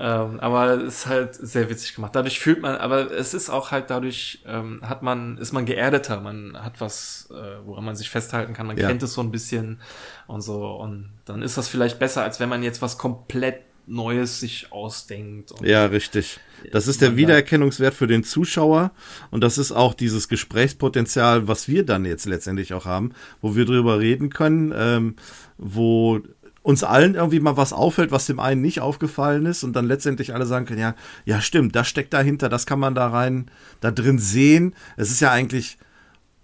Ähm, 0.00 0.38
aber 0.40 0.74
es 0.74 0.98
ist 0.98 1.06
halt 1.06 1.34
sehr 1.34 1.68
witzig 1.70 1.94
gemacht. 1.94 2.14
Dadurch 2.14 2.38
fühlt 2.38 2.62
man, 2.62 2.76
aber 2.76 3.10
es 3.10 3.34
ist 3.34 3.50
auch 3.50 3.70
halt 3.72 3.90
dadurch, 3.90 4.42
ähm, 4.46 4.80
hat 4.82 5.02
man, 5.02 5.38
ist 5.38 5.52
man 5.52 5.64
geerdeter, 5.64 6.20
man 6.20 6.56
hat 6.62 6.80
was, 6.80 7.28
äh, 7.32 7.66
woran 7.66 7.84
man 7.84 7.96
sich 7.96 8.08
festhalten 8.10 8.54
kann, 8.54 8.66
man 8.66 8.76
kennt 8.76 9.02
es 9.02 9.14
so 9.14 9.20
ein 9.20 9.30
bisschen 9.32 9.80
und 10.26 10.40
so. 10.40 10.72
Und 10.76 11.10
dann 11.24 11.42
ist 11.42 11.58
das 11.58 11.68
vielleicht 11.68 11.98
besser, 11.98 12.22
als 12.22 12.38
wenn 12.38 12.48
man 12.48 12.62
jetzt 12.62 12.80
was 12.80 12.96
komplett 12.98 13.67
Neues 13.88 14.40
sich 14.40 14.72
ausdenkt. 14.72 15.52
Und 15.52 15.66
Ja, 15.66 15.86
richtig. 15.86 16.40
Das 16.72 16.88
ist 16.88 17.00
der 17.00 17.16
Wiedererkennungswert 17.16 17.94
für 17.94 18.06
den 18.06 18.24
Zuschauer 18.24 18.90
und 19.30 19.42
das 19.42 19.58
ist 19.58 19.72
auch 19.72 19.94
dieses 19.94 20.28
Gesprächspotenzial, 20.28 21.46
was 21.46 21.68
wir 21.68 21.86
dann 21.86 22.04
jetzt 22.04 22.26
letztendlich 22.26 22.74
auch 22.74 22.84
haben, 22.84 23.12
wo 23.40 23.54
wir 23.54 23.64
drüber 23.64 24.00
reden 24.00 24.30
können, 24.30 24.74
ähm, 24.76 25.16
wo 25.56 26.20
uns 26.62 26.84
allen 26.84 27.14
irgendwie 27.14 27.40
mal 27.40 27.56
was 27.56 27.72
auffällt, 27.72 28.10
was 28.10 28.26
dem 28.26 28.40
einen 28.40 28.60
nicht 28.60 28.80
aufgefallen 28.80 29.46
ist 29.46 29.64
und 29.64 29.74
dann 29.74 29.86
letztendlich 29.86 30.34
alle 30.34 30.44
sagen 30.44 30.66
können, 30.66 30.80
ja, 30.80 30.94
ja 31.24 31.40
stimmt, 31.40 31.74
das 31.74 31.88
steckt 31.88 32.12
dahinter, 32.12 32.48
das 32.48 32.66
kann 32.66 32.78
man 32.78 32.94
da 32.94 33.08
rein, 33.08 33.50
da 33.80 33.90
drin 33.90 34.18
sehen. 34.18 34.74
Es 34.96 35.10
ist 35.10 35.20
ja 35.20 35.30
eigentlich, 35.30 35.78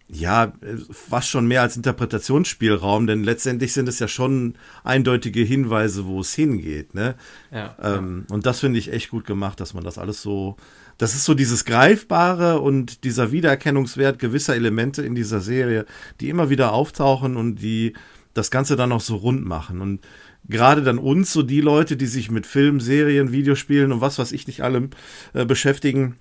ja, 0.09 0.45
äh, 0.61 0.77
fast 0.91 1.29
schon 1.29 1.47
mehr 1.47 1.63
als 1.63 1.77
Interpretationsspielraum, 1.77 3.07
denn 3.07 3.25
letztendlich 3.25 3.73
sind 3.73 3.89
es 3.89 3.99
ja 3.99 4.09
schon 4.09 4.55
eindeutige 4.83 5.41
Hinweise, 5.41 6.07
wo 6.07 6.21
es 6.21 6.35
hingeht, 6.35 6.95
ne? 6.95 7.15
ja, 7.51 7.75
Ähm, 7.83 8.27
und 8.31 8.47
das 8.47 8.61
finde 8.61 8.79
ich 8.79 8.93
echt 8.93 9.11
gut 9.11 9.27
gemacht, 9.27 9.61
dass 9.61 9.75
man 9.75 9.85
das 9.85 9.99
alles 9.99 10.23
so. 10.23 10.57
Das 10.97 11.15
ist 11.15 11.25
so 11.25 11.35
dieses 11.35 11.65
Greifbare 11.65 12.61
und 12.61 13.03
dieser 13.03 13.33
Wiedererkennungswert 13.33 14.21
gewisser 14.21 14.55
Elemente 14.55 15.03
in 15.03 15.17
dieser 15.17 15.41
Serie, 15.41 15.87
die 16.21 16.29
immer 16.29 16.51
wieder 16.51 16.73
auftauchen 16.73 17.37
und 17.37 17.57
die 17.57 17.95
das 18.33 18.53
Ganze 18.53 18.77
dann 18.77 18.93
auch 18.93 19.01
so 19.01 19.17
rund 19.17 19.45
machen. 19.45 19.81
Und 19.81 20.07
gerade 20.49 20.83
dann 20.83 20.99
uns, 20.99 21.33
so 21.33 21.43
die 21.43 21.61
Leute, 21.61 21.97
die 21.97 22.07
sich 22.07 22.31
mit 22.31 22.47
Film, 22.47 22.79
Serien, 22.79 23.33
Videospielen 23.33 23.91
und 23.91 24.01
was 24.03 24.21
weiß 24.21 24.31
ich 24.31 24.47
nicht 24.47 24.63
allem 24.63 24.91
äh, 25.33 25.45
beschäftigen, 25.45 26.17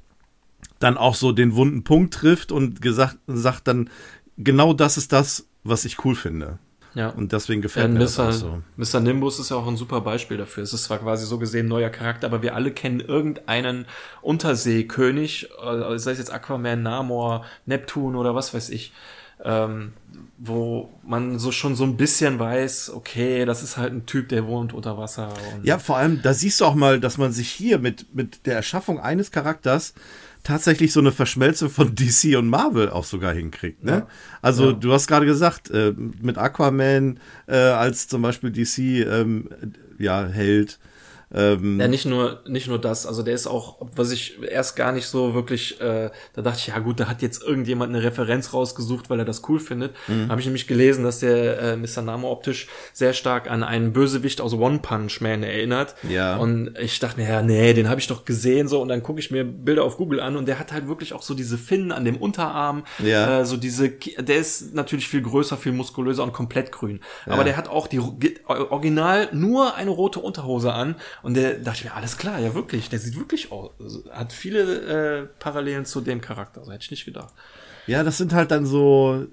dann 0.83 0.97
auch 0.97 1.15
so 1.15 1.31
den 1.31 1.55
wunden 1.55 1.83
Punkt 1.83 2.13
trifft 2.13 2.51
und 2.51 2.81
gesagt, 2.81 3.17
sagt 3.27 3.67
dann, 3.67 3.89
genau 4.37 4.73
das 4.73 4.97
ist 4.97 5.13
das, 5.13 5.47
was 5.63 5.85
ich 5.85 6.03
cool 6.03 6.15
finde. 6.15 6.59
ja. 6.93 7.09
Und 7.09 7.31
deswegen 7.31 7.61
gefällt 7.61 7.91
mir 7.91 7.99
das 7.99 8.17
Mr. 8.17 8.27
auch 8.27 8.31
so. 8.31 8.61
Mr. 8.75 8.99
Nimbus 8.99 9.39
ist 9.39 9.49
ja 9.49 9.55
auch 9.55 9.67
ein 9.67 9.77
super 9.77 10.01
Beispiel 10.01 10.37
dafür. 10.37 10.63
Es 10.63 10.73
ist 10.73 10.83
zwar 10.83 10.99
quasi 10.99 11.25
so 11.25 11.39
gesehen 11.39 11.67
ein 11.67 11.69
neuer 11.69 11.89
Charakter, 11.89 12.27
aber 12.27 12.41
wir 12.41 12.53
alle 12.53 12.71
kennen 12.71 12.99
irgendeinen 12.99 13.85
Unterseekönig, 14.21 15.49
äh, 15.63 15.97
sei 15.97 16.11
es 16.11 16.17
jetzt 16.17 16.33
Aquaman, 16.33 16.83
Namor, 16.83 17.45
Neptun 17.65 18.17
oder 18.17 18.35
was 18.35 18.53
weiß 18.53 18.69
ich, 18.69 18.91
ähm, 19.43 19.93
wo 20.37 20.89
man 21.05 21.39
so 21.39 21.51
schon 21.51 21.75
so 21.75 21.85
ein 21.85 21.95
bisschen 21.95 22.39
weiß, 22.39 22.91
okay, 22.93 23.45
das 23.45 23.63
ist 23.63 23.77
halt 23.77 23.93
ein 23.93 24.05
Typ, 24.05 24.29
der 24.29 24.47
wohnt 24.47 24.73
unter 24.73 24.97
Wasser. 24.97 25.33
Ja, 25.63 25.79
vor 25.79 25.97
allem, 25.97 26.21
da 26.21 26.33
siehst 26.33 26.59
du 26.59 26.65
auch 26.65 26.75
mal, 26.75 26.99
dass 26.99 27.17
man 27.17 27.31
sich 27.31 27.49
hier 27.49 27.79
mit, 27.79 28.13
mit 28.13 28.45
der 28.45 28.55
Erschaffung 28.55 28.99
eines 28.99 29.31
Charakters 29.31 29.93
tatsächlich 30.43 30.91
so 30.93 30.99
eine 30.99 31.11
Verschmelzung 31.11 31.69
von 31.69 31.95
DC 31.95 32.37
und 32.37 32.47
Marvel 32.47 32.89
auch 32.89 33.05
sogar 33.05 33.33
hinkriegt. 33.33 33.83
Ne? 33.83 33.91
Ja. 33.91 34.07
Also 34.41 34.67
Ja. 34.67 34.73
du 34.73 34.93
hast 34.93 35.07
gerade 35.07 35.25
gesagt, 35.25 35.69
äh, 35.71 35.93
mit 36.21 36.37
Aquaman 36.37 37.19
äh, 37.47 37.55
als 37.55 38.07
zum 38.07 38.21
Beispiel 38.21 38.51
DC 38.51 38.77
ähm, 39.07 39.49
ja, 39.97 40.25
Held. 40.27 40.79
Ähm, 41.33 41.79
Ja, 41.79 41.87
nicht 41.87 42.05
nur, 42.05 42.41
nicht 42.47 42.67
nur 42.67 42.79
das, 42.79 43.05
also 43.07 43.23
der 43.23 43.33
ist 43.33 43.47
auch, 43.47 43.77
was 43.95 44.11
ich 44.11 44.37
erst 44.43 44.75
gar 44.75 44.91
nicht 44.91 45.07
so 45.07 45.33
wirklich, 45.33 45.79
äh, 45.81 46.09
da 46.33 46.41
dachte 46.41 46.59
ich, 46.59 46.67
ja 46.67 46.79
gut, 46.79 46.99
da 46.99 47.07
hat 47.07 47.21
jetzt 47.21 47.41
irgendjemand 47.43 47.93
eine 47.93 48.03
Referenz 48.03 48.53
rausgesucht, 48.53 49.09
weil 49.09 49.19
er 49.19 49.25
das 49.25 49.41
cool 49.49 49.59
findet. 49.59 49.93
Mhm. 50.07 50.29
Habe 50.29 50.39
ich 50.41 50.45
nämlich 50.47 50.67
gelesen, 50.67 51.03
dass 51.03 51.19
der 51.19 51.59
äh, 51.59 51.75
Mr. 51.77 52.01
Name 52.01 52.27
optisch 52.27 52.67
sehr 52.93 53.13
stark 53.13 53.49
an 53.49 53.63
einen 53.63 53.93
Bösewicht 53.93 54.41
aus 54.41 54.53
One 54.53 54.79
Punch 54.79 55.21
Man 55.21 55.43
erinnert. 55.43 55.95
Ja. 56.07 56.37
Und 56.37 56.77
ich 56.79 56.99
dachte 56.99 57.19
mir, 57.19 57.27
ja, 57.27 57.41
nee, 57.41 57.73
den 57.73 57.89
habe 57.89 57.99
ich 57.99 58.07
doch 58.07 58.25
gesehen 58.25 58.67
so 58.67 58.81
und 58.81 58.87
dann 58.89 59.01
gucke 59.03 59.19
ich 59.19 59.31
mir 59.31 59.43
Bilder 59.43 59.83
auf 59.83 59.97
Google 59.97 60.19
an 60.19 60.35
und 60.35 60.47
der 60.47 60.59
hat 60.59 60.71
halt 60.71 60.87
wirklich 60.87 61.13
auch 61.13 61.23
so 61.23 61.33
diese 61.33 61.57
Finnen 61.57 61.91
an 61.91 62.05
dem 62.05 62.17
Unterarm, 62.17 62.83
Ja. 63.03 63.39
äh, 63.41 63.45
so 63.45 63.57
diese, 63.57 63.89
der 63.89 64.37
ist 64.37 64.73
natürlich 64.75 65.07
viel 65.07 65.21
größer, 65.21 65.57
viel 65.57 65.71
muskulöser 65.71 66.23
und 66.23 66.33
komplett 66.33 66.71
grün. 66.71 66.99
Aber 67.25 67.43
der 67.43 67.57
hat 67.57 67.67
auch 67.69 67.87
die 67.87 67.99
original 68.47 69.29
nur 69.33 69.75
eine 69.75 69.89
rote 69.89 70.19
Unterhose 70.19 70.73
an 70.73 70.95
und 71.23 71.33
der 71.33 71.55
dachte 71.55 71.79
ich 71.79 71.85
mir, 71.85 71.93
alles 71.95 72.17
klar, 72.17 72.39
ja 72.39 72.53
wirklich, 72.53 72.89
der 72.89 72.99
sieht 72.99 73.17
wirklich 73.17 73.51
aus, 73.51 73.71
also, 73.79 74.03
hat 74.11 74.31
viele 74.33 75.21
äh, 75.21 75.27
Parallelen 75.39 75.85
zu 75.85 76.01
dem 76.01 76.21
Charakter, 76.21 76.63
so 76.63 76.71
hätte 76.71 76.83
ich 76.83 76.91
nicht 76.91 77.05
gedacht. 77.05 77.33
ja, 77.87 78.03
das 78.03 78.17
sind 78.17 78.33
halt 78.33 78.51
dann 78.51 78.65
so, 78.65 79.25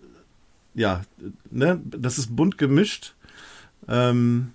ja, 0.74 1.02
ne, 1.50 1.80
das 1.84 2.18
ist 2.18 2.34
bunt 2.34 2.56
gemischt. 2.58 3.14
Ähm, 3.88 4.52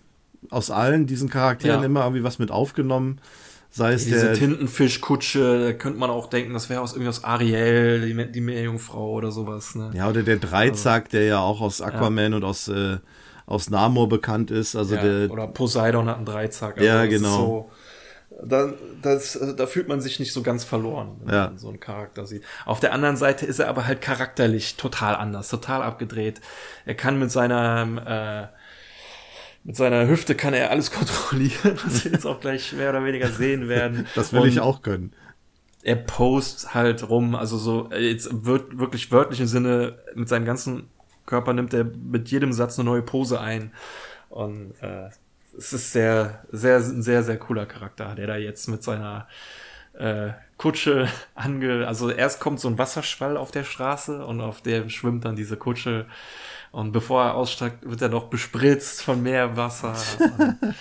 aus 0.50 0.72
allen 0.72 1.08
diesen 1.08 1.30
Charakteren 1.30 1.82
Ja. 1.82 1.86
immer 1.86 2.02
irgendwie 2.04 2.24
was 2.24 2.40
mit 2.40 2.52
aufgenommen. 2.52 3.20
Sei 3.72 3.94
es 3.94 4.06
Diese 4.06 4.28
der, 4.28 4.34
Tintenfischkutsche, 4.34 5.66
da 5.66 5.74
könnte 5.74 6.00
man 6.00 6.10
auch 6.10 6.28
denken, 6.30 6.54
das 6.54 6.70
wäre 6.70 6.80
aus 6.80 6.94
irgendwie 6.94 7.10
aus 7.10 7.26
Ariel, 7.26 8.06
die, 8.08 8.32
die 8.32 8.42
Meerjungfrau 8.42 9.12
oder 9.12 9.32
sowas, 9.32 9.76
ne? 9.76 9.92
Ja, 9.94 10.08
oder 10.08 10.24
der 10.24 10.38
Dreizack, 10.38 11.10
der 11.10 11.26
ja 11.26 11.40
auch 11.40 11.60
aus 11.60 11.82
Aquaman 11.82 12.34
und 12.34 12.46
aus, 12.46 12.70
äh, 12.70 13.00
aus 13.46 13.70
Namor 13.70 14.10
bekannt 14.10 14.52
ist. 14.52 14.76
Also 14.76 14.96
Ja, 14.96 15.02
der, 15.02 15.32
oder 15.32 15.48
Poseidon 15.48 16.08
hat 16.08 16.18
einen 16.18 16.26
Dreizack. 16.26 16.80
Ja, 16.82 17.04
das 17.06 17.14
ist 17.14 17.22
genau. 17.22 17.38
So, 17.38 17.72
da, 18.44 18.74
das, 19.02 19.36
äh, 19.36 19.56
da 19.56 19.66
fühlt 19.68 19.88
man 19.88 20.02
sich 20.02 20.20
nicht 20.20 20.34
so 20.34 20.42
ganz 20.42 20.64
verloren, 20.64 21.18
wenn 21.24 21.34
Ja. 21.34 21.46
man 21.48 21.58
so 21.58 21.70
einen 21.70 21.80
Charakter 21.80 22.26
sieht. 22.26 22.44
Auf 22.66 22.80
der 22.80 22.92
anderen 22.94 23.18
Seite 23.18 23.46
ist 23.46 23.60
er 23.60 23.68
aber 23.70 23.86
halt 23.88 24.02
charakterlich 24.02 24.76
total 24.78 25.16
anders, 25.16 25.48
total 25.50 25.84
abgedreht. 25.84 26.42
Er 26.86 26.96
kann 26.96 27.18
mit 27.20 27.32
seiner 27.32 28.52
äh, 28.52 28.56
mit 29.64 29.76
seiner 29.76 30.08
Hüfte 30.08 30.36
kann 30.36 30.54
er 30.54 30.70
alles 30.70 30.92
kontrollieren, 31.00 31.78
was 31.86 32.04
wir 32.06 32.12
jetzt 32.12 32.26
auch 32.26 32.40
gleich 32.40 32.74
mehr 32.74 32.90
oder 32.90 33.04
weniger 33.06 33.30
sehen 33.30 33.68
werden. 33.68 34.06
das 34.16 34.34
will 34.34 34.46
ich 34.46 34.58
Und 34.58 34.62
auch 34.64 34.82
können. 34.82 35.14
er 35.84 35.96
post 35.96 36.74
halt 36.74 37.08
rum, 37.10 37.36
also 37.36 37.58
so 37.58 37.90
äh, 37.92 38.10
jetzt 38.12 38.30
wird 38.46 38.78
wirklich 38.80 39.12
wörtlichen 39.12 39.48
Sinne 39.48 40.00
mit 40.14 40.30
seinem 40.30 40.46
ganzen 40.46 40.90
Körper 41.26 41.54
nimmt 41.54 41.74
er 41.74 41.84
mit 41.84 42.30
jedem 42.30 42.54
Satz 42.54 42.80
eine 42.80 42.90
neue 42.90 43.02
Pose 43.02 43.40
ein 43.40 43.72
und 44.30 44.74
äh, 44.82 45.10
es 45.58 45.74
ist 45.74 45.92
sehr 45.92 46.44
sehr 46.52 46.78
ein 46.78 47.02
sehr 47.02 47.24
sehr 47.24 47.38
cooler 47.38 47.66
Charakter, 47.66 48.16
der 48.16 48.28
da 48.28 48.36
jetzt 48.36 48.68
mit 48.68 48.84
seiner 48.84 49.28
äh, 49.94 50.32
Kutsche 50.58 51.08
ange 51.36 51.88
also 51.88 52.10
erst 52.10 52.40
kommt 52.40 52.60
so 52.60 52.68
ein 52.68 52.78
Wasserschwall 52.78 53.38
auf 53.38 53.52
der 53.52 53.64
Straße 53.64 54.26
und 54.26 54.42
auf 54.42 54.62
dem 54.62 54.90
schwimmt 54.90 55.26
dann 55.26 55.36
diese 55.36 55.58
Kutsche 55.58 56.06
und 56.76 56.92
bevor 56.92 57.24
er 57.24 57.36
aussteigt, 57.36 57.90
wird 57.90 58.02
er 58.02 58.10
noch 58.10 58.26
bespritzt 58.26 59.02
von 59.02 59.24
Meerwasser. 59.24 59.96
Und 60.20 60.76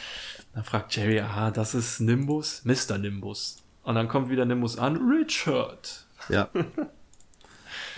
dann 0.53 0.65
fragt 0.65 0.97
Jerry, 0.97 1.21
ah, 1.21 1.53
das 1.53 1.73
ist 1.77 2.01
Nimbus? 2.01 2.63
Mr. 2.65 2.99
Nimbus. 2.99 3.63
Und 3.85 3.95
dann 3.95 4.09
kommt 4.09 4.29
wieder 4.29 4.45
Nimbus 4.45 4.77
an, 4.77 4.97
Richard. 4.97 6.05
Ja. 6.29 6.49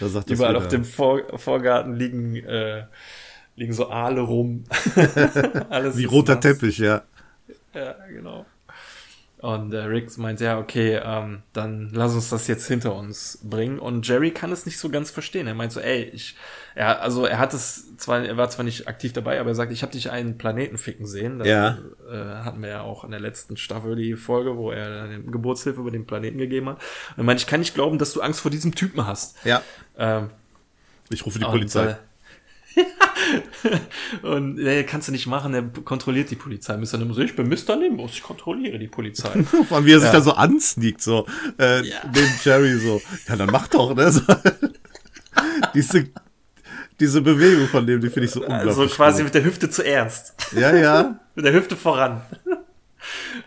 Überall 0.00 0.56
auf 0.56 0.68
dem 0.68 0.84
Vor 0.84 1.22
Vorgarten 1.38 1.94
liegen, 1.94 2.36
äh, 2.36 2.84
liegen 3.56 3.72
so 3.72 3.88
Aale 3.88 4.20
rum. 4.20 4.64
Alles 5.70 5.96
Wie 5.96 6.04
roter 6.04 6.34
nass. 6.34 6.42
Teppich, 6.42 6.78
ja. 6.78 7.02
Ja, 7.74 7.94
genau. 8.08 8.46
Und 9.46 9.72
äh, 9.72 9.78
Rick 9.78 10.18
meint, 10.18 10.40
ja, 10.40 10.58
okay, 10.58 11.00
ähm, 11.04 11.44
dann 11.52 11.90
lass 11.92 12.12
uns 12.14 12.30
das 12.30 12.48
jetzt 12.48 12.66
hinter 12.66 12.96
uns 12.96 13.38
bringen. 13.44 13.78
Und 13.78 14.04
Jerry 14.08 14.32
kann 14.32 14.50
es 14.50 14.66
nicht 14.66 14.76
so 14.76 14.88
ganz 14.88 15.12
verstehen. 15.12 15.46
Er 15.46 15.54
meint 15.54 15.70
so, 15.70 15.78
ey, 15.78 16.02
ich, 16.02 16.34
ja, 16.74 16.98
also 16.98 17.26
er 17.26 17.38
hat 17.38 17.54
es 17.54 17.96
zwar, 17.96 18.24
er 18.24 18.36
war 18.36 18.50
zwar 18.50 18.64
nicht 18.64 18.88
aktiv 18.88 19.12
dabei, 19.12 19.38
aber 19.38 19.50
er 19.50 19.54
sagt, 19.54 19.70
ich 19.70 19.82
habe 19.82 19.92
dich 19.92 20.10
einen 20.10 20.36
Planeten 20.36 20.78
ficken 20.78 21.06
sehen. 21.06 21.38
Das, 21.38 21.46
Ja. 21.46 21.78
Äh, 22.10 22.42
hatten 22.42 22.60
wir 22.60 22.70
ja 22.70 22.80
auch 22.80 23.04
in 23.04 23.12
der 23.12 23.20
letzten 23.20 23.56
Staffel 23.56 23.94
die 23.94 24.14
Folge, 24.14 24.56
wo 24.56 24.72
er 24.72 25.06
den 25.06 25.30
Geburtshilfe 25.30 25.80
über 25.80 25.92
den 25.92 26.06
Planeten 26.06 26.38
gegeben 26.38 26.70
hat. 26.70 26.78
Und 27.10 27.18
er 27.18 27.22
meint, 27.22 27.40
ich 27.40 27.46
kann 27.46 27.60
nicht 27.60 27.72
glauben, 27.76 27.98
dass 27.98 28.14
du 28.14 28.22
Angst 28.22 28.40
vor 28.40 28.50
diesem 28.50 28.74
Typen 28.74 29.06
hast. 29.06 29.36
Ja. 29.44 29.62
Ähm, 29.96 30.30
Ich 31.10 31.24
rufe 31.24 31.38
die 31.38 31.44
und, 31.44 31.52
Polizei. 31.52 31.96
und 34.22 34.54
nee, 34.56 34.82
kannst 34.84 35.08
du 35.08 35.12
nicht 35.12 35.26
machen, 35.26 35.54
er 35.54 35.62
kontrolliert 35.84 36.30
die 36.30 36.36
Polizei. 36.36 36.76
Mr. 36.76 36.98
Nimbus, 36.98 37.18
ich 37.18 37.34
bin 37.36 37.48
Mr. 37.48 37.76
Nimbus, 37.76 38.12
ich 38.12 38.22
kontrolliere 38.22 38.78
die 38.78 38.88
Polizei. 38.88 39.42
Vor 39.68 39.76
allem, 39.78 39.86
wie 39.86 39.92
er 39.92 40.00
sich 40.00 40.08
Ja. 40.08 40.14
da 40.14 40.20
so 40.20 40.32
ansneakt, 40.32 41.02
so, 41.02 41.26
äh, 41.58 41.82
Ja. 41.86 41.96
neben 42.14 42.30
Jerry 42.44 42.78
so. 42.78 43.00
Ja, 43.28 43.36
dann 43.36 43.50
mach 43.50 43.68
doch, 43.68 43.94
ne? 43.94 44.10
So. 44.12 44.20
diese, 45.74 46.08
diese 47.00 47.20
Bewegung 47.20 47.68
von 47.68 47.86
dem, 47.86 48.00
die 48.00 48.08
finde 48.08 48.26
ich 48.26 48.30
so 48.32 48.40
unglaublich. 48.40 48.68
also 48.68 48.86
quasi 48.88 49.22
mit 49.22 49.34
der 49.34 49.44
Hüfte 49.44 49.68
zuerst. 49.70 50.34
Ja, 50.52 50.74
ja. 50.74 51.20
mit 51.34 51.44
der 51.44 51.52
Hüfte 51.52 51.76
voran. 51.76 52.22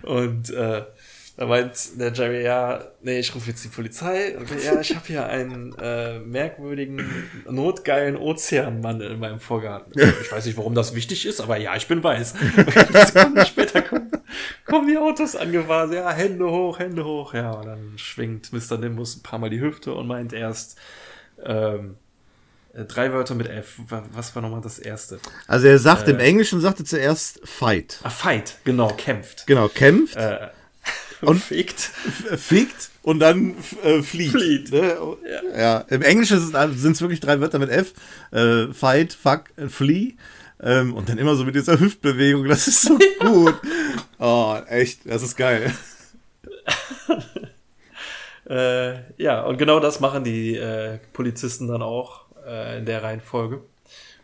Und 0.04 0.50
äh, 0.52 0.84
da 1.40 1.46
meint 1.46 1.98
der 1.98 2.12
Jerry, 2.12 2.44
ja, 2.44 2.84
nee, 3.02 3.20
ich 3.20 3.34
rufe 3.34 3.50
jetzt 3.50 3.64
die 3.64 3.70
Polizei. 3.70 4.38
Und 4.38 4.50
ja, 4.62 4.78
ich 4.82 4.94
habe 4.94 5.08
hier 5.08 5.26
einen 5.26 5.74
äh, 5.82 6.20
merkwürdigen, 6.20 7.02
notgeilen 7.50 8.18
Ozeanmann 8.18 9.00
in 9.00 9.20
meinem 9.20 9.40
Vorgarten. 9.40 9.94
Ich 10.22 10.30
weiß 10.32 10.46
nicht, 10.46 10.58
warum 10.58 10.76
das 10.76 10.94
wichtig 10.96 11.26
ist, 11.26 11.40
aber 11.40 11.56
ja, 11.56 11.78
ich 11.78 11.88
bin 11.88 12.04
weiß. 12.04 12.34
Und 12.34 12.98
Sekunden 13.08 13.46
später 13.46 13.82
kommen, 13.82 14.12
kommen 14.66 14.88
die 14.88 14.98
Autos 14.98 15.38
angefahren. 15.38 15.94
Ja, 15.94 16.12
Hände 16.12 16.46
hoch, 16.46 16.78
Hände 16.78 17.06
hoch. 17.06 17.34
Ja, 17.34 17.52
und 17.54 17.66
dann 17.66 17.94
schwingt 17.96 18.52
Mr. 18.52 18.78
Nimbus 18.78 19.16
ein 19.16 19.24
paar 19.24 19.40
Mal 19.40 19.50
die 19.50 19.62
Hüfte 19.62 19.94
und 19.94 20.08
meint 20.08 20.34
erst 20.34 20.78
ähm, 21.42 21.96
äh, 22.74 22.84
drei 22.84 23.14
Wörter 23.14 23.34
mit 23.36 23.48
F. 23.48 23.80
Wa- 23.88 24.04
Was 24.12 24.36
war 24.36 24.42
nochmal 24.42 24.60
das 24.62 24.78
erste? 24.78 25.20
Also 25.48 25.68
er 25.68 25.80
sagt, 25.80 26.10
Äh. 26.10 26.12
im 26.12 26.20
Englischen 26.20 26.60
sagte 26.60 26.84
zuerst 26.84 27.40
fight. 27.48 28.00
Ah, 28.04 28.10
Fight, 28.10 28.58
genau, 28.66 28.90
kämpft. 28.90 29.48
Genau, 29.48 29.70
kämpft, 29.70 30.18
Äh, 30.18 30.50
Und- 31.22 31.42
fickt. 31.42 31.80
fickt 31.80 32.90
und 33.04 33.20
dann 33.20 33.56
äh, 33.84 34.02
flieht. 34.02 34.32
Flieht. 34.32 34.72
Ne? 34.72 34.98
Ja. 35.58 35.80
Im 35.90 36.02
Englischen 36.02 36.40
sind 36.40 36.92
es 36.94 37.02
wirklich 37.02 37.20
drei 37.20 37.40
Wörter 37.42 37.60
mit 37.60 37.70
F. 37.70 37.94
Äh, 38.32 38.72
fight, 38.74 39.14
fuck, 39.14 39.46
flee. 39.68 40.14
Ähm, 40.62 40.94
und 40.94 41.08
dann 41.10 41.18
immer 41.18 41.36
so 41.36 41.46
mit 41.46 41.56
dieser 41.56 41.80
Hüftbewegung. 41.80 42.46
Das 42.48 42.68
ist 42.68 42.82
so 42.84 42.98
gut. 43.20 43.56
Oh, 44.20 44.58
echt, 44.68 45.10
das 45.10 45.24
ist 45.24 45.36
geil. 45.38 45.74
Äh, 48.50 49.02
ja, 49.22 49.44
und 49.44 49.58
genau 49.58 49.80
das 49.80 50.00
machen 50.00 50.24
die 50.24 50.56
äh, 50.56 50.98
Polizisten 51.14 51.68
dann 51.68 51.84
auch 51.84 52.22
äh, 52.48 52.80
in 52.80 52.86
der 52.86 53.04
Reihenfolge. 53.04 53.62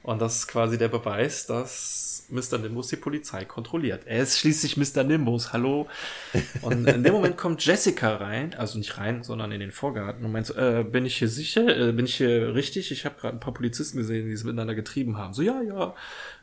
Und 0.02 0.20
das 0.20 0.38
ist 0.38 0.48
quasi 0.48 0.78
der 0.80 0.88
Beweis, 0.88 1.46
dass 1.46 2.14
Mr. 2.30 2.57
Nimbus 2.57 2.88
die 2.88 2.95
Polizei 2.95 3.45
kontrolliert. 3.45 4.03
Er 4.05 4.23
ist 4.23 4.39
schließlich 4.39 4.78
Mr. 4.78 5.03
Nimbus, 5.03 5.53
hallo. 5.53 5.88
Und 6.61 6.88
in 6.88 7.03
dem 7.03 7.13
Moment 7.13 7.38
kommt 7.38 7.65
Jessica 7.65 8.15
rein, 8.15 8.53
also 8.55 8.78
nicht 8.78 8.97
rein, 8.97 9.23
sondern 9.23 9.51
in 9.51 9.59
den 9.59 9.71
Vorgarten 9.71 10.26
und 10.26 10.32
meint 10.32 10.47
so, 10.47 10.55
äh, 10.55 10.84
bin 10.84 11.05
ich 11.05 11.17
hier 11.17 11.28
sicher, 11.28 11.67
äh, 11.67 11.91
bin 11.91 12.05
ich 12.05 12.15
hier 12.15 12.55
richtig? 12.55 12.91
Ich 12.91 13.05
habe 13.05 13.15
gerade 13.19 13.36
ein 13.36 13.39
paar 13.39 13.53
Polizisten 13.53 13.97
gesehen, 13.97 14.28
die 14.28 14.34
es 14.34 14.43
miteinander 14.43 14.76
getrieben 14.76 15.17
haben. 15.17 15.34
So, 15.34 15.41
ja, 15.41 15.61
ja, 15.61 15.95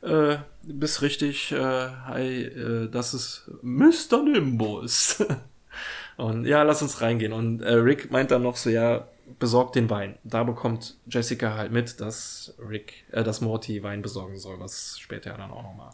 äh, 0.02 0.38
bist 0.62 1.02
richtig, 1.02 1.52
äh, 1.52 1.58
hi, 1.58 2.42
äh, 2.44 2.88
das 2.88 3.14
ist 3.14 3.50
Mr. 3.62 4.22
Nimbus. 4.22 5.24
Und 6.16 6.44
ja, 6.44 6.62
lass 6.62 6.82
uns 6.82 7.00
reingehen. 7.00 7.32
Und 7.32 7.62
äh, 7.62 7.72
Rick 7.72 8.10
meint 8.10 8.30
dann 8.30 8.42
noch 8.42 8.56
so, 8.56 8.70
ja, 8.70 9.08
besorgt 9.38 9.76
den 9.76 9.90
Wein. 9.90 10.18
Da 10.24 10.44
bekommt 10.44 10.96
Jessica 11.06 11.54
halt 11.54 11.72
mit, 11.72 12.00
dass 12.00 12.54
Rick, 12.58 13.04
äh, 13.12 13.22
dass 13.22 13.40
Morty 13.40 13.82
Wein 13.82 14.02
besorgen 14.02 14.38
soll, 14.38 14.58
was 14.60 14.98
später 14.98 15.30
dann 15.34 15.50
auch 15.50 15.62
nochmal 15.62 15.90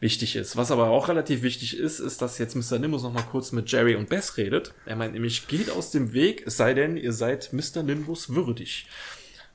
wichtig 0.00 0.36
ist. 0.36 0.56
Was 0.56 0.70
aber 0.70 0.88
auch 0.88 1.08
relativ 1.08 1.42
wichtig 1.42 1.78
ist, 1.78 2.00
ist, 2.00 2.22
dass 2.22 2.38
jetzt 2.38 2.54
Mr. 2.56 2.78
Nimbus 2.78 3.02
nochmal 3.02 3.24
kurz 3.30 3.52
mit 3.52 3.70
Jerry 3.70 3.94
und 3.94 4.08
Bess 4.08 4.36
redet. 4.36 4.74
Er 4.86 4.96
meint 4.96 5.12
nämlich, 5.12 5.46
geht 5.46 5.70
aus 5.70 5.90
dem 5.90 6.12
Weg, 6.12 6.46
es 6.46 6.56
sei 6.56 6.74
denn, 6.74 6.96
ihr 6.96 7.12
seid 7.12 7.52
Mr. 7.52 7.82
Nimbus 7.82 8.34
würdig. 8.34 8.86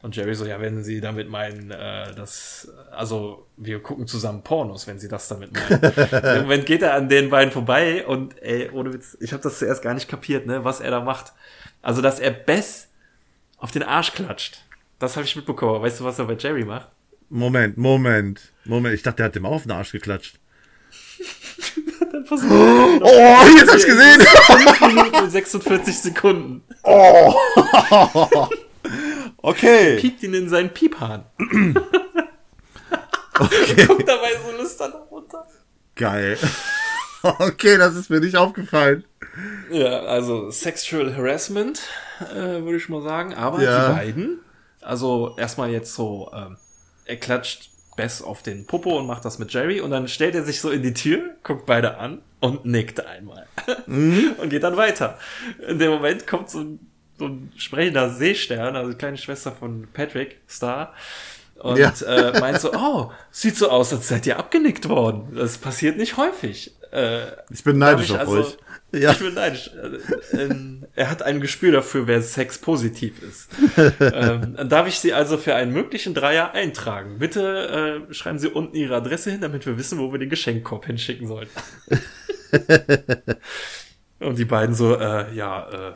Und 0.01 0.15
Jerry 0.15 0.35
so, 0.35 0.45
ja, 0.45 0.61
wenn 0.61 0.83
Sie 0.83 1.01
damit 1.01 1.29
meinen, 1.29 1.71
äh, 1.71 2.13
dass, 2.13 2.71
also 2.91 3.47
wir 3.57 3.81
gucken 3.81 4.05
zusammen 4.05 4.43
Pornos, 4.43 4.85
wenn 4.85 4.99
Sie 4.99 5.07
das 5.07 5.27
damit 5.27 5.51
meinen. 5.51 5.81
Im 6.35 6.41
Moment 6.43 6.67
geht 6.67 6.83
er 6.83 6.93
an 6.93 7.09
den 7.09 7.31
beiden 7.31 7.51
vorbei 7.51 8.05
und 8.05 8.39
ey, 8.43 8.69
ohne 8.69 8.93
Witz, 8.93 9.17
ich 9.19 9.33
habe 9.33 9.41
das 9.41 9.57
zuerst 9.57 9.81
gar 9.81 9.95
nicht 9.95 10.07
kapiert, 10.07 10.45
ne, 10.45 10.63
was 10.63 10.79
er 10.79 10.91
da 10.91 11.01
macht. 11.01 11.33
Also, 11.81 12.03
dass 12.03 12.19
er 12.19 12.29
Bess 12.29 12.89
auf 13.65 13.71
den 13.71 13.81
Arsch 13.81 14.11
klatscht. 14.13 14.59
Das 14.99 15.15
habe 15.15 15.25
ich 15.25 15.35
mitbekommen. 15.35 15.81
Weißt 15.81 15.99
du, 15.99 16.03
was 16.03 16.19
er 16.19 16.25
bei 16.25 16.35
Jerry 16.35 16.63
macht? 16.63 16.87
Moment, 17.29 17.79
Moment, 17.79 18.53
Moment. 18.63 18.93
Ich 18.93 19.01
dachte, 19.01 19.17
der 19.17 19.25
hat 19.25 19.35
dem 19.35 19.47
auch 19.47 19.53
auf 19.53 19.63
den 19.63 19.71
Arsch 19.71 19.91
geklatscht. 19.91 20.35
Versucht 22.25 22.51
Oh, 22.51 23.37
jetzt 23.57 23.67
hab 23.67 23.75
ich's 23.75 23.87
gesehen. 23.87 24.21
5 24.21 24.81
Minuten 24.81 25.15
und 25.15 25.31
46 25.31 25.99
Sekunden. 25.99 26.63
Okay. 29.37 29.97
Piekt 29.99 30.23
ihn 30.23 30.33
in 30.33 30.49
seinen 30.49 30.69
Piephahn. 30.71 31.23
okay. 33.39 33.85
Guckt 33.87 34.07
dabei 34.07 34.31
so 34.43 34.61
lüstern 34.61 34.91
runter. 35.11 35.45
Geil. 35.95 36.37
Okay, 37.39 37.77
das 37.77 37.95
ist 37.95 38.09
mir 38.09 38.19
nicht 38.19 38.35
aufgefallen. 38.37 39.03
Ja, 39.71 40.01
also 40.03 40.51
Sexual 40.51 41.15
Harassment, 41.15 41.81
äh, 42.31 42.35
würde 42.63 42.77
ich 42.77 42.87
mal 42.89 43.01
sagen. 43.01 43.33
Aber 43.33 43.61
Ja. 43.61 43.89
die 43.89 43.93
beiden, 43.95 44.39
also 44.81 45.35
erstmal 45.37 45.71
jetzt 45.71 45.93
so, 45.95 46.31
ähm, 46.33 46.57
er 47.05 47.17
klatscht 47.17 47.69
Bess 47.97 48.21
auf 48.21 48.43
den 48.43 48.65
Popo 48.65 48.97
und 48.99 49.07
macht 49.07 49.23
das 49.25 49.39
mit 49.39 49.51
Jerry 49.53 49.79
und 49.81 49.91
dann 49.91 50.07
stellt 50.07 50.35
er 50.35 50.43
sich 50.43 50.59
so 50.61 50.69
in 50.69 50.83
die 50.83 50.93
Tür, 50.93 51.21
guckt 51.43 51.65
beide 51.65 51.97
an 51.97 52.21
und 52.41 52.65
nickt 52.65 53.05
einmal. 53.05 53.47
und 53.87 54.49
geht 54.49 54.63
dann 54.63 54.75
weiter. 54.77 55.17
In 55.67 55.79
dem 55.79 55.91
Moment 55.91 56.27
kommt 56.27 56.49
so 56.49 56.59
ein, 56.59 56.79
so 57.17 57.25
ein 57.27 57.51
sprechender 57.57 58.09
Seestern, 58.09 58.75
also 58.75 58.91
die 58.91 58.97
kleine 58.97 59.17
Schwester 59.17 59.51
von 59.53 59.87
Patrick, 59.93 60.41
Star, 60.49 60.93
und 61.57 61.77
Ja. 61.77 61.93
äh, 62.05 62.37
meint 62.39 62.59
so, 62.59 62.73
oh, 62.75 63.11
sieht 63.31 63.55
so 63.55 63.69
aus, 63.69 63.93
als 63.93 64.09
seid 64.09 64.27
ihr 64.27 64.37
abgenickt 64.37 64.89
worden. 64.89 65.33
Das 65.35 65.57
passiert 65.57 65.97
nicht 65.97 66.17
häufig. 66.17 66.75
Äh, 66.95 67.27
Ich 67.51 67.63
bin 67.63 67.77
neidisch 67.77 68.07
Darf 68.09 68.21
auf 68.21 68.27
ich 68.33 68.37
also- 68.37 68.49
euch. 68.49 68.57
Ja. 68.91 69.11
ich 69.11 69.19
bin 69.19 69.33
neidisch. 69.33 69.71
Äh, 70.31 70.37
ähm, 70.43 70.85
er 70.95 71.09
hat 71.09 71.21
ein 71.21 71.41
Gespür 71.41 71.73
dafür, 71.73 72.07
wer 72.07 72.21
Sex 72.21 72.57
positiv 72.59 73.21
ist. 73.21 73.49
ähm, 73.99 74.55
darf 74.69 74.87
ich 74.87 74.99
Sie 74.99 75.11
also 75.11 75.37
für 75.37 75.53
einen 75.53 75.73
möglichen 75.73 76.13
Dreier 76.13 76.53
eintragen. 76.53 77.19
Bitte 77.19 78.05
äh, 78.09 78.13
schreiben 78.13 78.39
Sie 78.39 78.47
unten 78.47 78.73
Ihre 78.77 78.95
Adresse 78.95 79.31
hin, 79.31 79.41
damit 79.41 79.65
wir 79.65 79.77
wissen, 79.77 79.99
wo 79.99 80.13
wir 80.13 80.19
den 80.19 80.29
Geschenkkorb 80.29 80.85
hinschicken 80.85 81.27
sollen. 81.27 81.49
Und 84.19 84.39
die 84.39 84.45
beiden 84.45 84.73
so, 84.75 84.95
äh, 84.95 85.33
ja, 85.35 85.89
äh, 85.89 85.93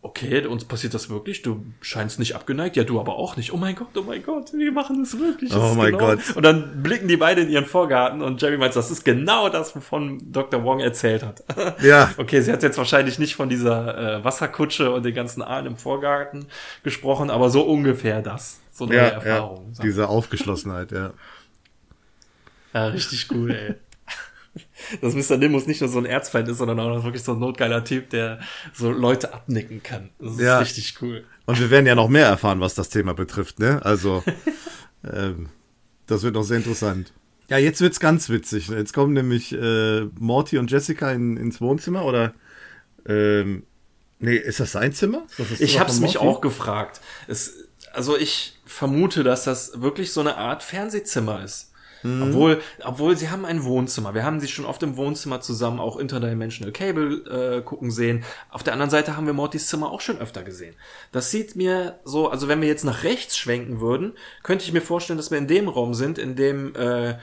okay, 0.00 0.46
uns 0.46 0.64
passiert 0.64 0.94
das 0.94 1.10
wirklich. 1.10 1.42
Du 1.42 1.64
scheinst 1.80 2.18
nicht 2.18 2.34
abgeneigt. 2.36 2.76
Ja, 2.76 2.84
du 2.84 3.00
aber 3.00 3.16
auch 3.16 3.36
nicht. 3.36 3.52
Oh 3.52 3.56
mein 3.56 3.74
Gott, 3.74 3.88
oh 3.96 4.02
mein 4.02 4.22
Gott, 4.22 4.52
wir 4.52 4.72
machen 4.72 5.02
das 5.02 5.18
wirklich. 5.18 5.50
Das 5.50 5.58
Oh 5.60 5.74
mein 5.74 5.92
genau. 5.92 6.06
Gott. 6.14 6.36
Und 6.36 6.42
dann 6.44 6.82
blicken 6.82 7.08
die 7.08 7.16
beiden 7.16 7.46
in 7.46 7.50
ihren 7.50 7.66
Vorgarten 7.66 8.22
und 8.22 8.40
Jerry 8.40 8.56
meint, 8.58 8.76
das 8.76 8.90
ist 8.90 9.04
genau 9.04 9.48
das, 9.48 9.74
wovon 9.74 10.20
Dr. 10.32 10.62
Wong 10.64 10.80
erzählt 10.80 11.22
hat. 11.24 11.42
Ja. 11.82 12.12
Okay, 12.16 12.40
sie 12.40 12.52
hat 12.52 12.62
jetzt 12.62 12.78
wahrscheinlich 12.78 13.18
nicht 13.18 13.34
von 13.34 13.48
dieser 13.48 14.18
äh, 14.18 14.24
Wasserkutsche 14.24 14.90
und 14.92 15.04
den 15.04 15.14
ganzen 15.14 15.42
Aalen 15.42 15.66
im 15.66 15.76
Vorgarten 15.76 16.46
gesprochen, 16.84 17.30
aber 17.30 17.50
so 17.50 17.62
ungefähr 17.62 18.22
das. 18.22 18.60
So 18.70 18.84
eine 18.86 18.94
Ja, 18.96 19.02
Erfahrung. 19.08 19.72
ja. 19.76 19.82
Diese 19.82 20.08
Aufgeschlossenheit, 20.08 20.92
ja. 20.92 21.12
Ja, 22.74 22.86
richtig 22.86 23.26
cool, 23.32 23.50
ey. 23.50 23.74
Dass 25.00 25.14
Mr. 25.14 25.36
Nimbus 25.36 25.66
nicht 25.66 25.80
nur 25.80 25.90
so 25.90 25.98
ein 25.98 26.06
Erzfeind 26.06 26.48
ist, 26.48 26.58
sondern 26.58 26.78
auch 26.80 27.04
wirklich 27.04 27.22
so 27.22 27.32
ein 27.32 27.38
notgeiler 27.38 27.84
Typ, 27.84 28.10
der 28.10 28.40
so 28.72 28.90
Leute 28.90 29.32
abnicken 29.34 29.82
kann. 29.82 30.10
Das 30.18 30.32
ist 30.34 30.40
Ja. 30.40 30.58
richtig 30.60 30.94
cool. 31.02 31.24
Und 31.46 31.58
wir 31.58 31.70
werden 31.70 31.86
ja 31.86 31.94
noch 31.94 32.08
mehr 32.08 32.26
erfahren, 32.26 32.60
was 32.60 32.74
das 32.74 32.88
Thema 32.88 33.14
betrifft, 33.14 33.58
ne? 33.58 33.80
Also, 33.84 34.22
ähm, 35.12 35.48
das 36.06 36.22
wird 36.22 36.34
noch 36.34 36.42
sehr 36.44 36.58
interessant. 36.58 37.12
Ja, 37.50 37.56
jetzt 37.58 37.80
wird's 37.80 37.98
ganz 38.00 38.28
witzig. 38.28 38.68
Jetzt 38.68 38.92
kommen 38.92 39.14
nämlich 39.14 39.52
äh, 39.52 40.02
Morty 40.18 40.58
und 40.58 40.70
Jessica 40.70 41.10
in, 41.12 41.36
ins 41.38 41.60
Wohnzimmer 41.60 42.04
oder 42.04 42.34
ähm, 43.06 43.62
nee, 44.18 44.36
ist 44.36 44.60
das 44.60 44.72
sein 44.72 44.92
Zimmer? 44.92 45.26
Das 45.38 45.48
das 45.48 45.60
Ich 45.60 45.80
hab's 45.80 45.94
von 45.94 46.02
mich 46.02 46.18
auch 46.18 46.40
gefragt. 46.42 47.00
Es, 47.26 47.54
also 47.92 48.18
ich 48.18 48.58
vermute, 48.66 49.24
dass 49.24 49.44
das 49.44 49.80
wirklich 49.80 50.12
so 50.12 50.20
eine 50.20 50.36
Art 50.36 50.62
Fernsehzimmer 50.62 51.42
ist. 51.42 51.67
Mhm. 52.02 52.22
Obwohl, 52.22 52.60
obwohl 52.84 53.16
sie 53.16 53.30
haben 53.30 53.44
ein 53.44 53.64
Wohnzimmer. 53.64 54.14
Wir 54.14 54.24
haben 54.24 54.40
sie 54.40 54.48
schon 54.48 54.64
oft 54.64 54.82
im 54.82 54.96
Wohnzimmer 54.96 55.40
zusammen 55.40 55.80
auch 55.80 55.96
Interdimensional 55.96 56.72
Cable 56.72 57.58
äh, 57.58 57.62
gucken 57.62 57.90
sehen. 57.90 58.24
Auf 58.50 58.62
der 58.62 58.72
anderen 58.72 58.90
Seite 58.90 59.16
haben 59.16 59.26
wir 59.26 59.32
Mortys 59.32 59.68
Zimmer 59.68 59.90
auch 59.90 60.00
schon 60.00 60.18
öfter 60.18 60.42
gesehen. 60.42 60.74
Das 61.12 61.30
sieht 61.30 61.56
mir 61.56 61.98
so, 62.04 62.28
also 62.28 62.48
wenn 62.48 62.60
wir 62.60 62.68
jetzt 62.68 62.84
nach 62.84 63.04
rechts 63.04 63.36
schwenken 63.36 63.80
würden, 63.80 64.12
könnte 64.42 64.64
ich 64.64 64.72
mir 64.72 64.80
vorstellen, 64.80 65.16
dass 65.16 65.30
wir 65.30 65.38
in 65.38 65.48
dem 65.48 65.68
Raum 65.68 65.94
sind, 65.94 66.18
in 66.18 66.36
dem 66.36 66.74
äh, 66.74 67.16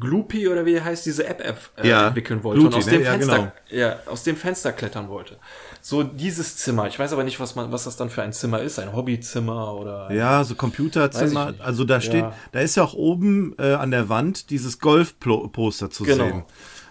Gloopy 0.00 0.48
oder 0.48 0.64
wie 0.64 0.80
heißt, 0.80 1.04
diese 1.04 1.26
App 1.26 1.42
äh, 1.76 1.86
Ja, 1.88 2.08
entwickeln 2.08 2.42
wollte 2.42 2.60
Gluty, 2.60 2.74
und 2.76 2.78
aus 2.80 2.86
ne? 2.86 2.92
dem 2.92 3.02
Ja, 3.02 3.10
Fenster 3.10 3.36
genau. 3.38 3.52
ja, 3.68 3.96
aus 4.06 4.22
dem 4.22 4.36
Fenster 4.36 4.72
klettern 4.72 5.08
wollte. 5.08 5.36
So 5.80 6.02
dieses 6.02 6.56
Zimmer. 6.56 6.86
Ich 6.86 6.98
weiß 6.98 7.12
aber 7.12 7.24
nicht, 7.24 7.40
was 7.40 7.54
man, 7.56 7.72
was 7.72 7.84
das 7.84 7.96
dann 7.96 8.08
für 8.08 8.22
ein 8.22 8.32
Zimmer 8.32 8.60
ist. 8.60 8.78
Ein 8.78 8.94
Hobbyzimmer 8.94 9.74
oder. 9.74 10.10
Ja, 10.12 10.44
so 10.44 10.54
Computerzimmer. 10.54 11.54
Also 11.58 11.84
da 11.84 12.00
steht, 12.00 12.22
Ja. 12.22 12.34
da 12.52 12.60
ist 12.60 12.76
ja 12.76 12.84
auch 12.84 12.94
oben 12.94 13.54
äh, 13.58 13.74
an 13.74 13.90
der 13.90 14.08
Wand 14.08 14.48
dieses 14.50 14.78
Golf-Poster 14.78 15.90
zu 15.90 16.04
Genau. 16.04 16.24
sehen. 16.24 16.42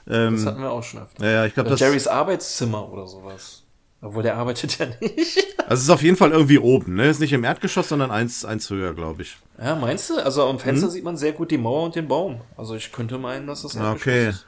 Ähm, 0.08 0.36
Das 0.36 0.45
hatten 0.45 0.62
wir 0.62 0.72
auch 0.72 0.84
schon 0.84 1.02
öfter. 1.02 1.26
ja, 1.26 1.32
ja, 1.32 1.45
ich 1.45 1.54
glaube, 1.54 1.70
das 1.70 1.80
Jerrys 1.80 2.08
Arbeitszimmer 2.08 2.91
oder 2.91 3.08
sowas. 3.08 3.64
Obwohl 4.02 4.24
der 4.24 4.36
arbeitet 4.36 4.80
ja 4.80 4.88
nicht. 4.99 5.38
also 5.60 5.74
es 5.74 5.82
ist 5.84 5.89
auf 5.89 6.02
jeden 6.02 6.18
Fall 6.18 6.32
irgendwie 6.32 6.58
oben, 6.58 6.95
ne? 6.95 7.08
Ist 7.08 7.20
nicht 7.20 7.34
im 7.34 7.43
Erdgeschoss, 7.43 7.89
sondern 7.89 8.10
eins, 8.12 8.43
eins 8.43 8.70
höher, 8.70 8.93
glaube 8.93 9.22
ich. 9.22 9.38
Ja, 9.64 9.76
meinst 9.76 10.10
du? 10.10 10.16
Also 10.18 10.43
am 10.47 10.58
Fenster 10.60 10.89
sieht 10.89 11.04
man 11.04 11.18
sehr 11.18 11.34
gut 11.34 11.52
die 11.52 11.58
Mauer 11.60 11.84
und 11.84 11.95
den 11.95 12.08
Baum. 12.08 12.41
Also 12.58 12.76
ich 12.76 12.91
könnte 12.91 13.20
meinen, 13.20 13.45
dass 13.45 13.62
das 13.62 13.76
Hm? 13.76 13.82
Okay. 13.86 14.26
Erdgeschoss 14.26 14.36
ist. 14.36 14.45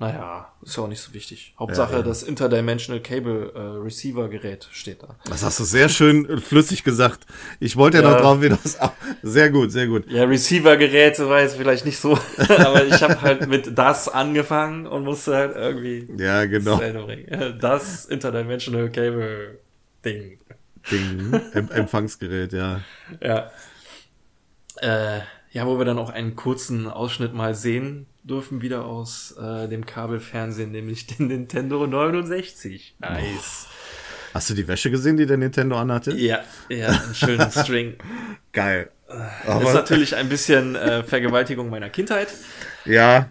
Naja, 0.00 0.52
ist 0.62 0.76
ja 0.76 0.84
auch 0.84 0.88
nicht 0.88 1.00
so 1.00 1.12
wichtig. 1.12 1.54
Hauptsache, 1.58 1.94
Ja, 1.94 2.02
das 2.02 2.22
Interdimensional 2.22 3.02
Cable 3.02 3.50
äh, 3.52 3.58
Receiver 3.82 4.28
Gerät 4.28 4.68
steht 4.70 5.02
da. 5.02 5.16
Das 5.24 5.42
hast 5.42 5.58
du 5.58 5.64
sehr 5.64 5.88
schön 5.88 6.24
äh, 6.28 6.36
flüssig 6.36 6.84
gesagt. 6.84 7.26
Ich 7.58 7.76
wollte 7.76 7.96
ja, 7.98 8.04
Ja. 8.04 8.10
noch 8.12 8.20
drauf 8.20 8.40
hinaus. 8.40 8.76
Ah, 8.80 8.92
Sehr 9.22 9.50
gut, 9.50 9.72
sehr 9.72 9.88
gut. 9.88 10.08
Ja, 10.08 10.22
Receiver-Gerät 10.24 11.18
war 11.18 11.40
jetzt 11.40 11.56
vielleicht 11.56 11.84
nicht 11.84 11.98
so, 11.98 12.16
aber 12.38 12.86
ich 12.86 13.02
habe 13.02 13.20
halt 13.22 13.48
mit 13.48 13.76
das 13.76 14.08
angefangen 14.08 14.86
und 14.86 15.02
musste 15.02 15.34
halt 15.34 15.56
irgendwie 15.56 16.08
Ja, 16.16 16.44
genau. 16.44 16.78
das. 16.78 17.58
Das 17.60 18.04
Interdimensional 18.06 18.90
Cable 18.92 19.58
Ding. 20.04 20.38
Ding. 20.92 21.32
Em 21.54 21.70
Empfangsgerät, 21.72 22.52
ja. 22.52 22.82
Ja. 23.20 23.50
Äh, 24.76 25.20
ja, 25.50 25.66
wo 25.66 25.76
wir 25.78 25.84
dann 25.84 25.98
auch 25.98 26.10
einen 26.10 26.36
kurzen 26.36 26.86
Ausschnitt 26.88 27.34
mal 27.34 27.54
sehen 27.56 28.06
dürfen, 28.28 28.62
wieder 28.62 28.84
aus 28.84 29.32
äh, 29.32 29.68
dem 29.68 29.86
Kabelfernsehen, 29.86 30.70
nämlich 30.70 31.06
den 31.06 31.28
Nintendo 31.28 31.86
69. 31.86 32.96
Nice. 33.00 33.66
Hast 34.34 34.50
du 34.50 34.54
die 34.54 34.68
Wäsche 34.68 34.90
gesehen, 34.90 35.16
die 35.16 35.26
der 35.26 35.38
Nintendo 35.38 35.76
anhatte? 35.76 36.14
Ja, 36.14 36.40
ja, 36.68 36.88
einen 36.88 37.14
schönen 37.14 37.50
String. 37.50 37.94
Geil. 38.52 38.90
ist 39.08 39.48
Aber, 39.48 39.72
natürlich 39.72 40.14
ein 40.14 40.28
bisschen 40.28 40.76
äh, 40.76 41.02
Vergewaltigung 41.02 41.70
meiner 41.70 41.88
Kindheit. 41.90 42.28
ja. 42.84 43.30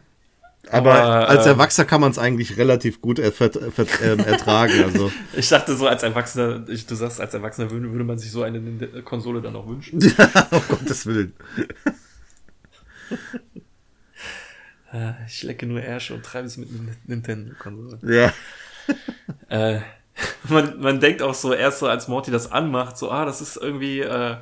Aber, 0.70 0.96
Aber, 0.96 1.30
als 1.30 1.46
äh, 1.46 1.50
Erwachsener 1.50 1.86
kann 1.86 2.02
man 2.02 2.12
es 2.12 2.20
eigentlich 2.20 2.58
relativ 2.58 3.02
gut 3.02 3.20
er 3.20 3.32
ver 3.32 3.52
ver 3.52 3.86
ähm, 4.04 4.20
ertragen. 4.20 4.84
Also. 4.84 5.12
Ich 5.38 5.48
dachte 5.48 5.76
so, 5.78 5.88
als 5.88 6.04
Erwachsener, 6.04 6.68
ich, 6.68 6.86
du 6.86 6.96
sagst, 6.96 7.22
als 7.22 7.34
Erwachsener 7.34 7.72
würde, 7.72 7.90
würde 7.92 8.04
man 8.04 8.18
sich 8.18 8.32
so 8.32 8.44
eine 8.44 8.60
Konsole 9.04 9.42
dann 9.42 9.56
auch 9.56 9.68
wünschen. 9.68 10.00
um 10.52 10.62
Gottes 10.68 11.06
Willen. 11.06 11.34
Äh, 14.98 15.14
ich 15.28 15.44
lecke 15.44 15.66
nur 15.66 15.82
Ärsche 15.82 16.14
und 16.14 16.24
treibe 16.24 16.48
es 16.48 16.58
mit 16.58 16.70
einer 16.70 16.92
Nintendo-Konsole. 17.06 18.00
Ja. 18.04 18.34
Äh, 19.50 19.82
man, 20.50 20.80
man 20.80 21.00
denkt 21.02 21.22
auch 21.22 21.34
so 21.34 21.54
erst 21.54 21.80
so, 21.80 21.88
als 21.88 22.08
Morty 22.08 22.32
das 22.32 22.52
anmacht, 22.52 22.98
so, 22.98 23.12
ah, 23.12 23.26
das 23.26 23.42
ist 23.42 23.58
irgendwie 23.58 24.00
äh, 24.00 24.38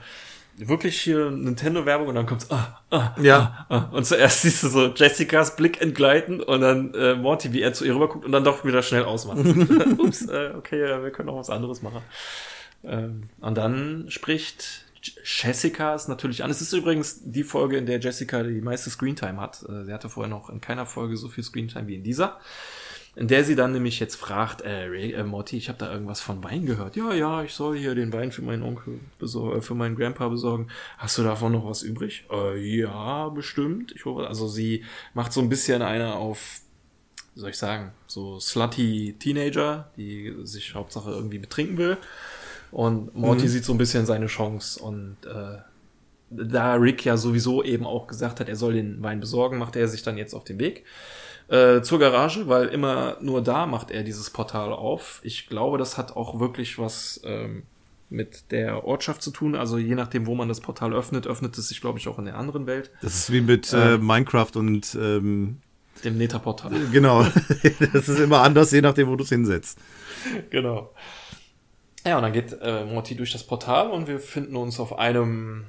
wirklich 0.58 1.02
hier 1.02 1.32
Nintendo-Werbung 1.32 2.08
und 2.08 2.16
dann 2.16 2.26
kommt's, 2.26 2.50
ah, 2.52 2.80
ah, 2.92 3.16
Ja. 3.20 3.66
ah, 3.70 3.76
ah. 3.76 3.90
Und 3.92 4.06
zuerst 4.06 4.44
siehst 4.44 4.64
du 4.64 4.68
so 4.70 4.88
Jessicas 4.94 5.56
Blick 5.56 5.82
entgleiten 5.82 6.42
und 6.42 6.62
dann 6.62 6.94
äh, 6.94 7.16
Morty, 7.16 7.54
wie 7.54 7.62
er 7.62 7.74
zu 7.74 7.86
ihr 7.86 7.96
rüberguckt 7.96 8.26
und 8.26 8.32
dann 8.32 8.44
doch 8.44 8.64
wieder 8.64 8.84
schnell 8.84 9.04
ausmacht. 9.04 9.40
Ups, 9.98 10.28
äh, 10.28 10.52
okay, 10.56 10.80
ja, 10.88 11.04
wir 11.04 11.12
können 11.12 11.30
auch 11.30 11.38
was 11.38 11.50
anderes 11.50 11.82
machen. 11.82 12.02
Ähm, 12.84 13.30
und 13.42 13.58
dann 13.58 14.06
spricht 14.10 14.85
Jessica 15.24 15.96
es 15.96 16.08
natürlich 16.08 16.44
an. 16.44 16.52
Es 16.52 16.62
ist 16.62 16.74
übrigens 16.74 17.22
die 17.24 17.44
Folge, 17.44 17.78
in 17.78 17.86
der 17.86 18.00
Jessica 18.00 18.44
die 18.44 18.62
meiste 18.62 18.90
Screentime 18.90 19.40
hat. 19.40 19.64
Äh, 19.70 19.86
Sie 19.86 19.94
hatte 19.94 20.10
vorher 20.10 20.30
noch 20.30 20.50
in 20.50 20.62
keiner 20.62 20.86
Folge 20.86 21.18
so 21.18 21.28
viel 21.28 21.44
Screentime 21.44 21.88
wie 21.88 21.96
in 21.96 22.04
dieser. 22.04 22.40
In 23.16 23.30
der 23.30 23.46
sie 23.46 23.56
dann 23.56 23.72
nämlich 23.72 24.00
jetzt 24.02 24.16
fragt, 24.16 24.62
äh, 24.62 24.88
Ray, 24.88 25.14
äh 25.14 25.24
Morty, 25.24 25.56
ich 25.56 25.70
habe 25.70 25.80
da 25.80 25.92
irgendwas 25.92 26.20
von 26.20 26.44
Wein 26.44 26.66
gehört. 26.66 26.98
Ja, 26.98 27.14
ja, 27.14 27.44
ich 27.44 27.54
soll 27.54 27.78
hier 27.78 27.96
den 27.96 28.12
Wein 28.12 28.34
für 28.34 28.42
meinen 28.42 28.62
Onkel 28.62 29.00
besorgen, 29.20 29.58
äh, 29.58 29.62
für 29.62 29.74
meinen 29.74 29.96
Grandpa 29.96 30.28
besorgen. 30.28 30.68
Hast 30.98 31.18
du 31.18 31.24
davon 31.24 31.54
noch 31.54 31.66
was 31.66 31.82
übrig? 31.82 32.26
Äh, 32.30 32.60
ja, 32.60 33.30
bestimmt. 33.30 33.94
Ich 33.96 34.04
hoffe, 34.04 34.28
also 34.28 34.50
sie 34.50 34.84
macht 35.14 35.32
so 35.32 35.40
ein 35.40 35.48
bisschen 35.48 35.82
eine 35.82 36.16
auf, 36.16 36.60
wie 37.36 37.40
soll 37.40 37.52
ich 37.52 37.58
sagen, 37.58 37.94
so 38.06 38.38
slutty 38.42 39.16
Teenager, 39.18 39.90
die 39.96 40.36
sich 40.44 40.76
Hauptsache 40.76 41.12
irgendwie 41.12 41.40
betrinken 41.40 41.78
will. 41.78 41.98
Und 42.72 43.16
Morty 43.16 43.48
sieht 43.48 43.66
so 43.66 43.74
ein 43.74 43.78
bisschen 43.78 44.06
seine 44.06 44.28
Chance 44.28 44.82
und 44.82 45.18
äh, 45.26 45.58
da 46.30 46.74
Rick 46.74 47.06
ja 47.06 47.18
sowieso 47.18 47.64
eben 47.64 47.86
auch 47.86 48.08
gesagt 48.08 48.40
hat, 48.40 48.50
er 48.50 48.56
soll 48.56 48.74
den 48.74 49.02
Wein 49.02 49.20
besorgen, 49.20 49.58
macht 49.58 49.76
er 49.76 49.88
sich 49.88 50.04
dann 50.04 50.18
jetzt 50.18 50.34
auf 50.34 50.44
den 50.44 50.60
Weg 50.60 50.84
äh, 51.48 51.82
zur 51.82 52.00
Garage, 52.00 52.48
weil 52.48 52.68
immer 52.68 53.18
nur 53.22 53.42
da 53.44 53.66
macht 53.66 53.92
er 53.92 54.04
dieses 54.04 54.30
Portal 54.30 54.74
auf. 54.74 55.22
Ich 55.24 55.48
glaube, 55.48 55.78
das 55.78 55.98
hat 55.98 56.16
auch 56.16 56.40
wirklich 56.40 56.80
was 56.80 57.22
ähm, 57.24 57.64
mit 58.10 58.52
der 58.52 58.86
Ortschaft 58.86 59.22
zu 59.22 59.32
tun. 59.32 59.56
Also 59.56 59.78
je 59.78 59.96
nachdem, 59.96 60.26
wo 60.26 60.36
man 60.36 60.48
das 60.48 60.62
Portal 60.62 60.94
öffnet, 60.94 61.28
öffnet 61.28 61.58
es 61.58 61.68
sich, 61.68 61.82
glaube 61.82 62.00
ich, 62.00 62.08
auch 62.08 62.20
in 62.20 62.26
der 62.26 62.38
anderen 62.38 62.66
Welt, 62.66 62.92
Das 63.02 63.16
ist 63.16 63.32
wie 63.32 63.42
mit 63.42 63.74
äh, 63.74 63.98
Minecraft 63.98 64.52
und 64.56 64.96
ähm, 65.00 65.58
dem 66.04 66.18
Nether-Portal. 66.18 66.72
genau. 66.92 67.24
das 67.94 68.10
ist 68.10 68.20
immer 68.20 68.42
anders, 68.42 68.72
je 68.72 68.82
nachdem, 68.82 69.08
wo 69.08 69.16
du 69.16 69.24
es 69.24 69.30
hinsetzt. 69.30 69.78
genau. 70.50 70.92
Ja, 72.06 72.18
und 72.18 72.22
dann 72.22 72.34
geht 72.34 72.56
äh, 72.62 72.86
Morty 72.86 73.16
durch 73.16 73.32
das 73.32 73.44
Portal 73.44 73.90
und 73.90 74.08
wir 74.08 74.20
finden 74.20 74.56
uns 74.56 74.80
auf 74.80 75.00
einem 75.00 75.66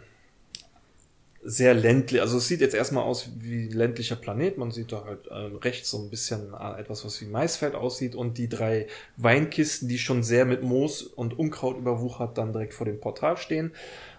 sehr 1.43 1.73
ländlich, 1.73 2.21
also 2.21 2.37
es 2.39 2.49
sieht 2.49 2.61
jetzt 2.61 2.75
erstmal 2.75 3.05
aus 3.05 3.31
wie 3.37 3.69
ein 3.69 3.73
ländlicher 3.73 4.17
Planet. 4.17 4.59
Man 4.59 4.71
sieht 4.71 4.93
da 4.93 5.05
halt 5.05 5.29
äh, 5.29 5.35
rechts 5.35 5.91
so 5.91 5.99
ein 5.99 6.11
bisschen 6.11 6.53
äh, 6.53 6.79
etwas, 6.79 7.07
was 7.07 7.21
wie 7.23 7.27
Maisfeld 7.27 7.75
aussieht 7.75 8.15
und 8.15 8.37
die 8.37 8.49
drei 8.49 8.87
Weinkisten, 9.17 9.89
die 9.89 9.99
schon 9.99 10.23
sehr 10.23 10.45
mit 10.45 10.63
Moos 10.63 11.03
und 11.03 11.39
Unkraut 11.39 11.79
überwuchert, 11.79 12.37
dann 12.37 12.53
direkt 12.53 12.75
vor 12.75 12.85
dem 12.85 13.01
Portal 13.01 13.39
stehen. 13.39 13.73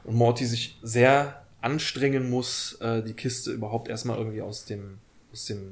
Und 0.03 0.15
Morty 0.15 0.45
sich 0.45 0.79
sehr 0.81 1.43
anstrengen 1.61 2.31
muss, 2.31 2.79
äh, 2.81 3.03
die 3.03 3.13
Kiste 3.13 3.51
überhaupt 3.51 3.89
erstmal 3.89 4.17
irgendwie 4.17 4.41
aus 4.41 4.65
dem, 4.65 4.97
aus 5.33 5.45
dem 5.45 5.69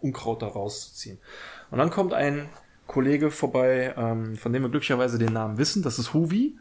Unkraut 0.00 0.40
da 0.40 0.46
rauszuziehen. 0.46 1.18
Und 1.70 1.78
dann 1.78 1.90
kommt 1.90 2.14
ein 2.14 2.48
Kollege 2.86 3.30
vorbei, 3.30 3.94
ähm, 3.96 4.36
von 4.36 4.52
dem 4.52 4.62
wir 4.62 4.68
glücklicherweise 4.68 5.18
den 5.18 5.32
Namen 5.32 5.58
wissen. 5.58 5.82
Das 5.82 5.98
ist 5.98 6.12
Huvi. 6.14 6.56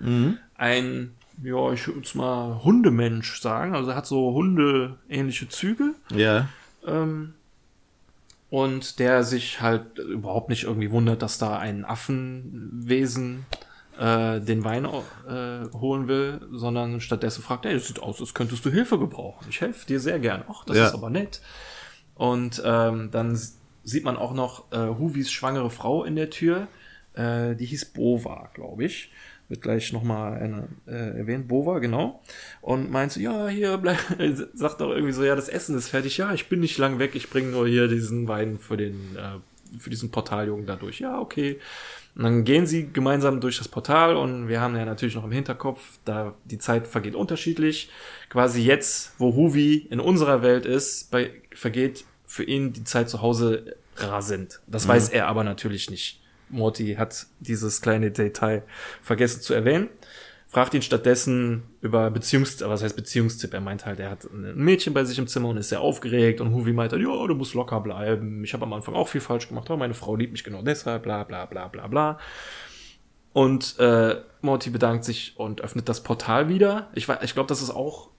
Ein, 0.56 1.12
ja, 1.44 1.72
ich 1.74 1.88
würde 1.88 2.00
jetzt 2.00 2.16
mal 2.16 2.64
Hundemensch 2.64 3.42
sagen. 3.42 3.76
Also 3.76 3.92
er 3.92 3.96
hat 3.98 4.06
so 4.08 4.34
Hunde-ähnliche 4.34 5.50
Züge. 5.50 5.94
Ja. 6.16 6.48
Ähm, 6.86 7.34
und 8.50 9.00
der 9.00 9.24
sich 9.24 9.62
halt 9.62 9.98
überhaupt 9.98 10.50
nicht 10.50 10.64
irgendwie 10.64 10.92
wundert, 10.92 11.22
dass 11.24 11.38
da 11.40 11.58
ein 11.58 11.86
Affenwesen 11.86 13.46
äh, 14.00 14.40
den 14.40 14.64
Wein 14.64 14.86
äh, 14.86 15.70
holen 15.76 16.08
will, 16.08 16.42
sondern 16.52 17.02
stattdessen 17.02 17.44
fragt, 17.44 17.66
ey, 17.66 17.74
das 17.74 17.88
sieht 17.88 18.02
aus, 18.02 18.20
als 18.22 18.34
könntest 18.34 18.64
du 18.66 18.70
Hilfe 18.72 18.98
gebrauchen. 19.00 19.46
Ich 19.50 19.62
helfe 19.62 19.86
dir 19.88 20.00
sehr 20.00 20.20
gern. 20.20 20.44
Ach, 20.50 20.66
das 20.66 20.78
Ja. 20.78 20.88
ist 20.88 20.94
aber 20.94 21.10
nett. 21.10 21.42
Und 22.16 22.62
ähm, 22.64 23.10
dann 23.12 23.40
sieht 23.84 24.04
man 24.04 24.18
auch 24.18 24.34
noch 24.34 24.72
äh, 24.72 24.78
Huvis 24.78 25.32
schwangere 25.32 25.70
Frau 25.70 26.04
in 26.04 26.16
der 26.16 26.30
Tür. 26.30 26.68
Äh, 27.14 27.56
die 27.56 27.66
hieß 27.66 27.86
Bova, 27.86 28.50
glaube 28.54 28.86
ich. 28.86 29.12
Wird 29.50 29.62
gleich 29.62 29.92
nochmal 29.94 30.68
äh, 30.88 30.92
erwähnt. 30.92 31.48
Bova, 31.48 31.80
genau. 31.80 32.22
Und 32.62 32.92
meint 32.92 33.12
so, 33.12 33.20
ja, 33.20 33.48
hier, 33.48 33.78
bleib, 33.78 33.98
sagt 34.54 34.82
doch 34.82 34.92
irgendwie 34.92 35.14
so, 35.14 35.24
ja, 35.24 35.36
das 35.36 35.50
Essen 35.50 35.78
ist 35.78 35.90
fertig. 35.90 36.18
Ja, 36.18 36.34
ich 36.34 36.50
bin 36.50 36.60
nicht 36.60 36.78
lang 36.78 37.00
weg, 37.00 37.12
ich 37.14 37.30
bringe 37.30 37.52
nur 37.52 37.68
hier 37.68 37.88
diesen 37.88 38.28
Wein 38.28 38.58
für 38.58 38.78
den, 38.78 39.16
äh, 39.18 39.80
für 39.80 39.90
diesen 39.90 40.12
Portaljungen 40.12 40.66
da 40.66 40.76
durch. 40.76 41.00
Ja, 41.00 41.20
okay. 41.20 41.60
Und 42.16 42.24
dann 42.24 42.44
gehen 42.44 42.68
sie 42.68 42.92
gemeinsam 42.92 43.42
durch 43.42 43.58
das 43.58 43.68
Portal 43.68 44.16
und 44.16 44.48
wir 44.48 44.62
haben 44.62 44.76
ja 44.76 44.86
natürlich 44.86 45.16
noch 45.16 45.24
im 45.24 45.32
Hinterkopf, 45.32 45.98
da 46.06 46.36
die 46.46 46.60
Zeit 46.60 46.88
vergeht 46.88 47.16
unterschiedlich. 47.16 47.90
Quasi 48.30 48.62
jetzt, 48.62 49.14
wo 49.18 49.36
Huvi 49.36 49.88
in 49.90 50.00
unserer 50.00 50.44
Welt 50.44 50.68
ist, 50.68 51.10
bei, 51.10 51.32
vergeht 51.54 52.06
für 52.34 52.44
ihn 52.44 52.74
die 52.74 52.84
Zeit 52.84 53.12
zu 53.12 53.22
Hause 53.22 53.76
rasend. 53.96 54.60
Das 54.66 54.88
weiß 54.88 55.10
er 55.10 55.28
aber 55.28 55.44
natürlich 55.44 55.92
nicht. 55.92 56.20
Morty 56.50 56.96
hat 56.96 57.28
dieses 57.42 57.80
kleine 57.80 58.10
Detail 58.10 58.64
vergessen 59.04 59.42
zu 59.42 59.54
erwähnen. 59.54 59.90
Fragt 60.48 60.74
ihn 60.74 60.82
stattdessen 60.82 61.62
über 61.82 62.10
Beziehungs, 62.10 62.60
was 62.62 62.82
heißt 62.82 62.96
Beziehungstipp? 62.96 63.54
Er 63.54 63.62
meint 63.62 63.86
halt, 63.86 64.00
er 64.00 64.10
hat 64.10 64.24
ein 64.24 64.56
Mädchen 64.56 64.96
bei 64.96 65.04
sich 65.04 65.20
im 65.20 65.28
Zimmer 65.28 65.50
und 65.50 65.58
ist 65.58 65.70
sehr 65.70 65.82
aufgeregt 65.82 66.42
und 66.42 66.56
Huvi 66.56 66.74
meint 66.74 66.92
halt, 66.92 67.04
ja, 67.04 67.28
du 67.28 67.36
musst 67.36 67.54
locker 67.54 67.80
bleiben. 67.82 68.44
Ich 68.44 68.56
habe 68.56 68.64
am 68.64 68.74
Anfang 68.74 68.96
auch 68.96 69.10
viel 69.10 69.22
falsch 69.22 69.48
gemacht, 69.48 69.70
aber 69.70 69.78
meine 69.78 69.94
Frau 69.94 70.16
liebt 70.16 70.32
mich 70.32 70.44
genau 70.44 70.64
deshalb, 70.64 71.04
bla 71.04 71.24
bla 71.26 71.46
bla 71.46 71.68
bla 71.68 71.86
bla. 71.86 72.20
Und 73.32 73.78
äh, 73.78 74.16
Morty 74.42 74.72
bedankt 74.72 75.06
sich 75.06 75.34
und 75.38 75.62
öffnet 75.62 75.88
das 75.88 76.02
Portal 76.02 76.50
wieder. 76.50 76.90
Ich, 76.96 77.08
ich 77.10 77.34
glaube, 77.36 77.48
das 77.48 77.62
ist 77.62 77.70
auch, 77.70 78.10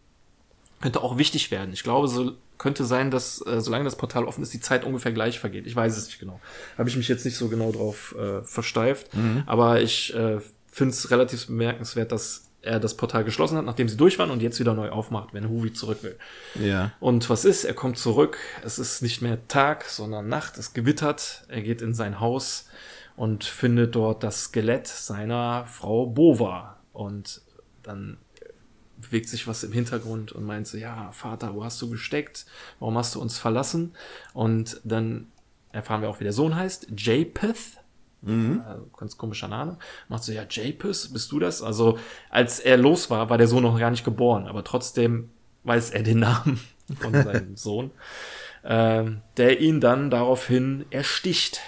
könnte 0.81 1.03
auch 1.03 1.19
wichtig 1.19 1.51
werden. 1.51 1.73
Ich 1.73 1.83
glaube, 1.83 2.07
so 2.07 2.35
könnte 2.59 2.85
sein, 2.85 3.11
dass 3.11 3.45
äh, 3.47 3.61
solange 3.61 3.85
das 3.85 3.97
Portal 3.97 4.25
offen 4.25 4.43
ist, 4.43 4.53
die 4.55 4.61
Zeit 4.61 4.85
ungefähr 4.85 5.13
gleich 5.13 5.39
vergeht. 5.39 5.67
Ich 5.67 5.75
weiß 5.75 5.97
es 5.97 6.07
nicht 6.07 6.19
genau. 6.19 6.41
Habe 6.79 6.89
ich 6.89 6.97
mich 6.97 7.09
jetzt 7.09 7.25
nicht 7.25 7.37
so 7.37 7.49
genau 7.49 7.73
drauf 7.73 8.15
äh, 8.19 8.43
versteift. 8.43 9.09
Aber 9.47 9.81
ich 9.81 10.15
äh, 10.15 10.41
finde 10.71 10.93
es 10.93 11.11
relativ 11.11 11.47
bemerkenswert, 11.47 12.13
dass 12.13 12.51
er 12.65 12.81
das 12.81 12.97
Portal 12.97 13.25
geschlossen 13.25 13.59
hat, 13.59 13.65
nachdem 13.65 13.89
sie 13.89 13.97
durch 13.97 14.19
waren 14.19 14.31
und 14.31 14.43
jetzt 14.43 14.59
wieder 14.59 14.75
neu 14.75 14.89
aufmacht, 14.91 15.35
wenn 15.35 15.49
Huvi 15.49 15.73
zurück 15.73 16.03
will. 16.03 16.17
Ja. 16.55 16.93
Und 17.01 17.29
was 17.29 17.45
ist? 17.45 17.65
Er 17.65 17.75
kommt 17.75 17.99
zurück. 17.99 18.39
Es 18.65 18.79
ist 18.79 19.03
nicht 19.03 19.23
mehr 19.23 19.47
Tag, 19.49 19.85
sondern 19.85 20.29
Nacht. 20.29 20.57
Es 20.59 20.73
gewittert. 20.73 21.45
Er 21.49 21.63
geht 21.63 21.83
in 21.83 21.95
sein 21.95 22.21
Haus 22.21 22.69
und 23.17 23.45
findet 23.45 23.95
dort 23.95 24.23
das 24.23 24.45
Skelett 24.45 24.87
seiner 24.87 25.67
Frau 25.67 26.07
Bova. 26.07 26.79
Und 26.93 27.43
dann 27.83 28.19
bewegt 28.97 29.29
sich 29.29 29.47
was 29.47 29.65
im 29.65 29.73
Hintergrund 29.73 30.33
und 30.33 30.45
meint 30.45 30.67
so, 30.67 30.77
ja, 30.77 31.11
Vater, 31.13 31.55
wo 31.55 31.65
hast 31.65 31.81
du 31.83 31.91
gesteckt? 31.91 32.47
Warum 32.79 32.97
hast 32.97 33.15
du 33.15 33.21
uns 33.21 33.39
verlassen? 33.39 33.95
Und 34.33 34.81
dann 34.85 35.29
erfahren 35.73 36.03
wir 36.03 36.09
auch, 36.09 36.21
wie 36.21 36.25
der 36.25 36.33
Sohn 36.33 36.55
heißt. 36.55 36.89
Japheth. 36.97 37.79
Also, 38.67 38.87
ganz 38.97 39.19
komischer 39.19 39.49
Name. 39.49 39.77
Macht 40.09 40.25
so, 40.25 40.33
ja, 40.33 40.45
Japheth, 40.49 41.11
bist 41.13 41.31
du 41.31 41.39
das? 41.39 41.63
Also, 41.63 41.99
als 42.31 42.61
er 42.61 42.77
los 42.77 43.11
war, 43.11 43.29
war 43.29 43.39
der 43.39 43.49
Sohn 43.49 43.63
noch 43.63 43.79
gar 43.79 43.91
nicht 43.91 44.05
geboren, 44.05 44.47
aber 44.47 44.65
trotzdem 44.65 45.31
weiß 45.65 45.91
er 45.91 46.03
den 46.03 46.21
Namen 46.21 46.61
von 47.01 47.13
seinem 47.13 47.57
Sohn, 47.57 47.91
ähm, 48.65 49.21
der 49.37 49.61
ihn 49.61 49.81
dann 49.81 50.11
daraufhin 50.11 50.87
ersticht, 50.91 51.61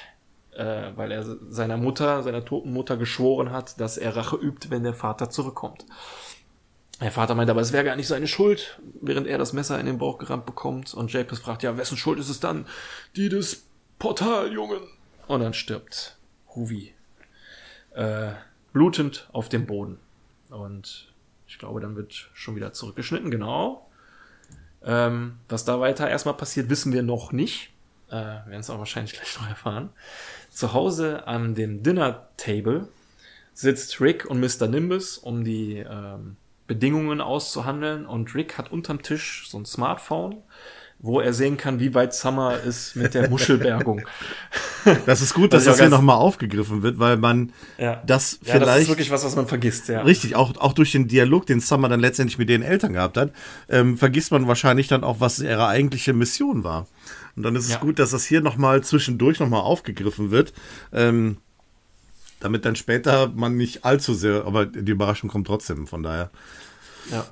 äh, 0.54 0.92
weil 0.94 1.12
er 1.12 1.24
seiner 1.50 1.76
Mutter, 1.76 2.22
seiner 2.22 2.44
toten 2.44 2.72
Mutter 2.72 2.96
geschworen 2.96 3.52
hat, 3.52 3.78
dass 3.80 3.98
er 3.98 4.16
Rache 4.16 4.36
übt, 4.36 4.70
wenn 4.70 4.84
der 4.84 4.94
Vater 4.94 5.28
zurückkommt. 5.28 5.84
Der 7.00 7.12
Vater 7.12 7.34
meint 7.34 7.50
aber, 7.50 7.60
es 7.60 7.72
wäre 7.72 7.84
gar 7.84 7.96
nicht 7.96 8.08
seine 8.08 8.26
Schuld, 8.26 8.80
während 9.02 9.26
er 9.26 9.36
das 9.36 9.52
Messer 9.52 9.78
in 9.78 9.86
den 9.86 9.98
Bauch 9.98 10.16
gerammt 10.18 10.46
bekommt. 10.46 10.94
Und 10.94 11.12
Japes 11.12 11.40
fragt, 11.40 11.62
ja, 11.62 11.76
wessen 11.76 11.98
Schuld 11.98 12.18
ist 12.18 12.30
es 12.30 12.40
dann? 12.40 12.66
Die 13.16 13.28
des 13.28 13.66
Portaljungen. 13.98 14.80
Und 15.26 15.40
dann 15.40 15.52
stirbt 15.52 16.16
Huvi. 16.54 16.94
Äh, 17.94 18.32
blutend 18.72 19.28
auf 19.32 19.48
dem 19.48 19.66
Boden. 19.66 19.98
Und 20.50 21.12
ich 21.46 21.58
glaube, 21.58 21.80
dann 21.80 21.96
wird 21.96 22.30
schon 22.32 22.56
wieder 22.56 22.72
zurückgeschnitten, 22.72 23.30
genau. 23.30 23.90
Ähm, 24.82 25.38
was 25.48 25.64
da 25.64 25.80
weiter 25.80 26.08
erstmal 26.08 26.36
passiert, 26.36 26.70
wissen 26.70 26.92
wir 26.92 27.02
noch 27.02 27.32
nicht. 27.32 27.70
Äh, 28.08 28.12
werden 28.12 28.60
es 28.60 28.70
auch 28.70 28.78
wahrscheinlich 28.78 29.14
gleich 29.14 29.38
noch 29.38 29.48
erfahren. 29.48 29.90
Zu 30.50 30.72
Hause 30.72 31.26
an 31.26 31.54
dem 31.54 31.82
Dinner 31.82 32.28
Table 32.36 32.88
sitzt 33.52 34.00
Rick 34.00 34.26
und 34.26 34.40
Mr. 34.40 34.68
Nimbus, 34.68 35.18
um 35.18 35.44
die 35.44 35.78
ähm, 35.78 36.36
Bedingungen 36.66 37.20
auszuhandeln. 37.20 38.06
Und 38.06 38.34
Rick 38.34 38.58
hat 38.58 38.72
unterm 38.72 39.02
Tisch 39.02 39.46
so 39.48 39.58
ein 39.58 39.64
Smartphone, 39.64 40.36
wo 40.98 41.20
er 41.20 41.32
sehen 41.34 41.56
kann, 41.58 41.78
wie 41.78 41.94
weit 41.94 42.14
Summer 42.14 42.58
ist 42.58 42.96
mit 42.96 43.14
der 43.14 43.28
Muschelbergung. 43.28 44.02
Das 45.04 45.20
ist 45.20 45.34
gut, 45.34 45.52
dass 45.52 45.64
das 45.64 45.80
hier 45.80 45.88
nochmal 45.88 46.14
aufgegriffen 46.14 46.84
wird, 46.84 47.00
weil 47.00 47.16
man 47.16 47.52
Ja. 47.76 48.00
das 48.06 48.06
ja, 48.06 48.16
das 48.16 48.38
ist 48.46 48.50
vielleicht 48.52 48.88
wirklich 48.88 49.10
was, 49.10 49.24
was 49.24 49.34
man 49.34 49.48
vergisst, 49.48 49.88
ja. 49.88 50.02
Richtig, 50.02 50.36
auch, 50.36 50.56
auch 50.58 50.74
durch 50.74 50.92
den 50.92 51.08
Dialog, 51.08 51.44
den 51.44 51.58
Summer 51.58 51.88
dann 51.88 51.98
letztendlich 51.98 52.38
mit 52.38 52.48
den 52.48 52.62
Eltern 52.62 52.92
gehabt 52.92 53.16
hat, 53.16 53.32
ähm, 53.68 53.98
vergisst 53.98 54.30
man 54.30 54.46
wahrscheinlich 54.46 54.86
dann 54.86 55.02
auch, 55.02 55.18
was 55.18 55.40
ihre 55.40 55.66
eigentliche 55.66 56.12
Mission 56.12 56.62
war. 56.62 56.86
Und 57.34 57.42
dann 57.42 57.56
ist 57.56 57.64
es 57.64 57.72
Ja. 57.72 57.78
gut, 57.78 57.98
dass 57.98 58.12
das 58.12 58.24
hier 58.26 58.40
nochmal 58.42 58.84
zwischendurch 58.84 59.40
nochmal 59.40 59.62
aufgegriffen 59.62 60.30
wird. 60.30 60.52
Ähm, 60.92 61.38
damit 62.40 62.64
dann 62.64 62.76
später 62.76 63.28
man 63.28 63.56
nicht 63.56 63.84
allzu 63.84 64.14
sehr, 64.14 64.44
aber 64.44 64.66
die 64.66 64.92
Überraschung 64.92 65.30
kommt 65.30 65.46
trotzdem, 65.46 65.86
von 65.86 66.02
daher. 66.02 66.30
Ja. 67.10 67.26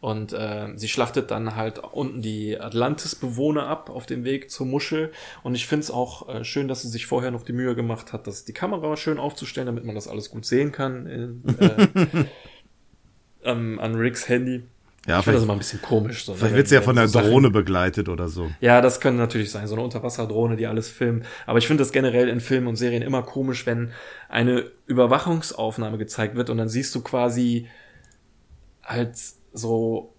Und 0.00 0.32
äh, 0.32 0.72
sie 0.74 0.88
schlachtet 0.88 1.30
dann 1.30 1.54
halt 1.54 1.78
unten 1.78 2.22
die 2.22 2.58
Atlantis-Bewohner 2.58 3.68
ab 3.68 3.88
auf 3.88 4.04
dem 4.04 4.24
Weg 4.24 4.50
zur 4.50 4.66
Muschel. 4.66 5.12
Und 5.44 5.54
ich 5.54 5.68
finde 5.68 5.84
es 5.84 5.92
auch 5.92 6.28
äh, 6.28 6.44
schön, 6.44 6.66
dass 6.66 6.82
sie 6.82 6.88
sich 6.88 7.06
vorher 7.06 7.30
noch 7.30 7.44
die 7.44 7.52
Mühe 7.52 7.76
gemacht 7.76 8.12
hat, 8.12 8.26
das, 8.26 8.44
die 8.44 8.52
Kamera 8.52 8.96
schön 8.96 9.18
aufzustellen, 9.18 9.66
damit 9.66 9.84
man 9.84 9.94
das 9.94 10.08
alles 10.08 10.30
gut 10.30 10.44
sehen 10.44 10.72
kann 10.72 11.06
in, 11.06 11.44
äh, 11.56 11.86
ähm, 13.44 13.78
an 13.78 13.94
Ricks 13.94 14.28
Handy. 14.28 14.64
Ja, 15.06 15.18
ich 15.18 15.24
finde 15.24 15.38
das 15.38 15.44
immer 15.44 15.54
ein 15.54 15.58
bisschen 15.58 15.82
komisch. 15.82 16.24
So, 16.24 16.32
ne, 16.32 16.38
vielleicht 16.38 16.54
wird 16.54 16.68
sie 16.68 16.74
ja 16.76 16.80
von 16.80 16.94
der 16.94 17.08
so 17.08 17.14
Sachen- 17.18 17.30
Drohne 17.30 17.50
begleitet 17.50 18.08
oder 18.08 18.28
so. 18.28 18.50
Ja, 18.60 18.80
das 18.80 19.00
könnte 19.00 19.18
natürlich 19.20 19.50
sein, 19.50 19.66
so 19.66 19.74
eine 19.74 19.82
Unterwasserdrohne, 19.82 20.56
die 20.56 20.66
alles 20.68 20.88
filmt. 20.88 21.26
Aber 21.46 21.58
ich 21.58 21.66
finde 21.66 21.82
das 21.82 21.90
generell 21.92 22.28
in 22.28 22.40
Filmen 22.40 22.68
und 22.68 22.76
Serien 22.76 23.02
immer 23.02 23.22
komisch, 23.22 23.66
wenn 23.66 23.90
eine 24.28 24.64
Überwachungsaufnahme 24.86 25.98
gezeigt 25.98 26.36
wird 26.36 26.50
und 26.50 26.58
dann 26.58 26.68
siehst 26.68 26.94
du 26.94 27.00
quasi 27.00 27.66
halt 28.84 29.16
so, 29.52 30.14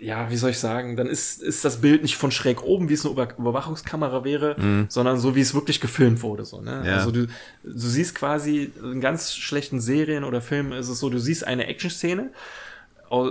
ja, 0.00 0.28
wie 0.28 0.36
soll 0.36 0.50
ich 0.50 0.58
sagen, 0.58 0.96
dann 0.96 1.06
ist, 1.06 1.40
ist 1.40 1.64
das 1.64 1.80
Bild 1.80 2.02
nicht 2.02 2.16
von 2.16 2.32
schräg 2.32 2.62
oben, 2.64 2.88
wie 2.88 2.94
es 2.94 3.04
eine 3.04 3.12
Über 3.12 3.28
Überwachungskamera 3.38 4.24
wäre, 4.24 4.56
sondern 4.88 5.18
so, 5.18 5.36
wie 5.36 5.40
es 5.40 5.54
wirklich 5.54 5.80
gefilmt 5.80 6.20
wurde. 6.22 6.44
So, 6.44 6.60
ne? 6.60 6.82
Ja. 6.84 6.96
Also 6.96 7.12
du, 7.12 7.26
du 7.26 7.30
siehst 7.78 8.16
quasi 8.16 8.72
in 8.82 9.00
ganz 9.00 9.34
schlechten 9.34 9.80
Serien 9.80 10.24
oder 10.24 10.40
Filmen 10.40 10.72
ist 10.72 10.88
es 10.88 10.98
so, 10.98 11.10
du 11.10 11.18
siehst 11.18 11.46
eine 11.46 11.68
Action-Szene 11.68 12.30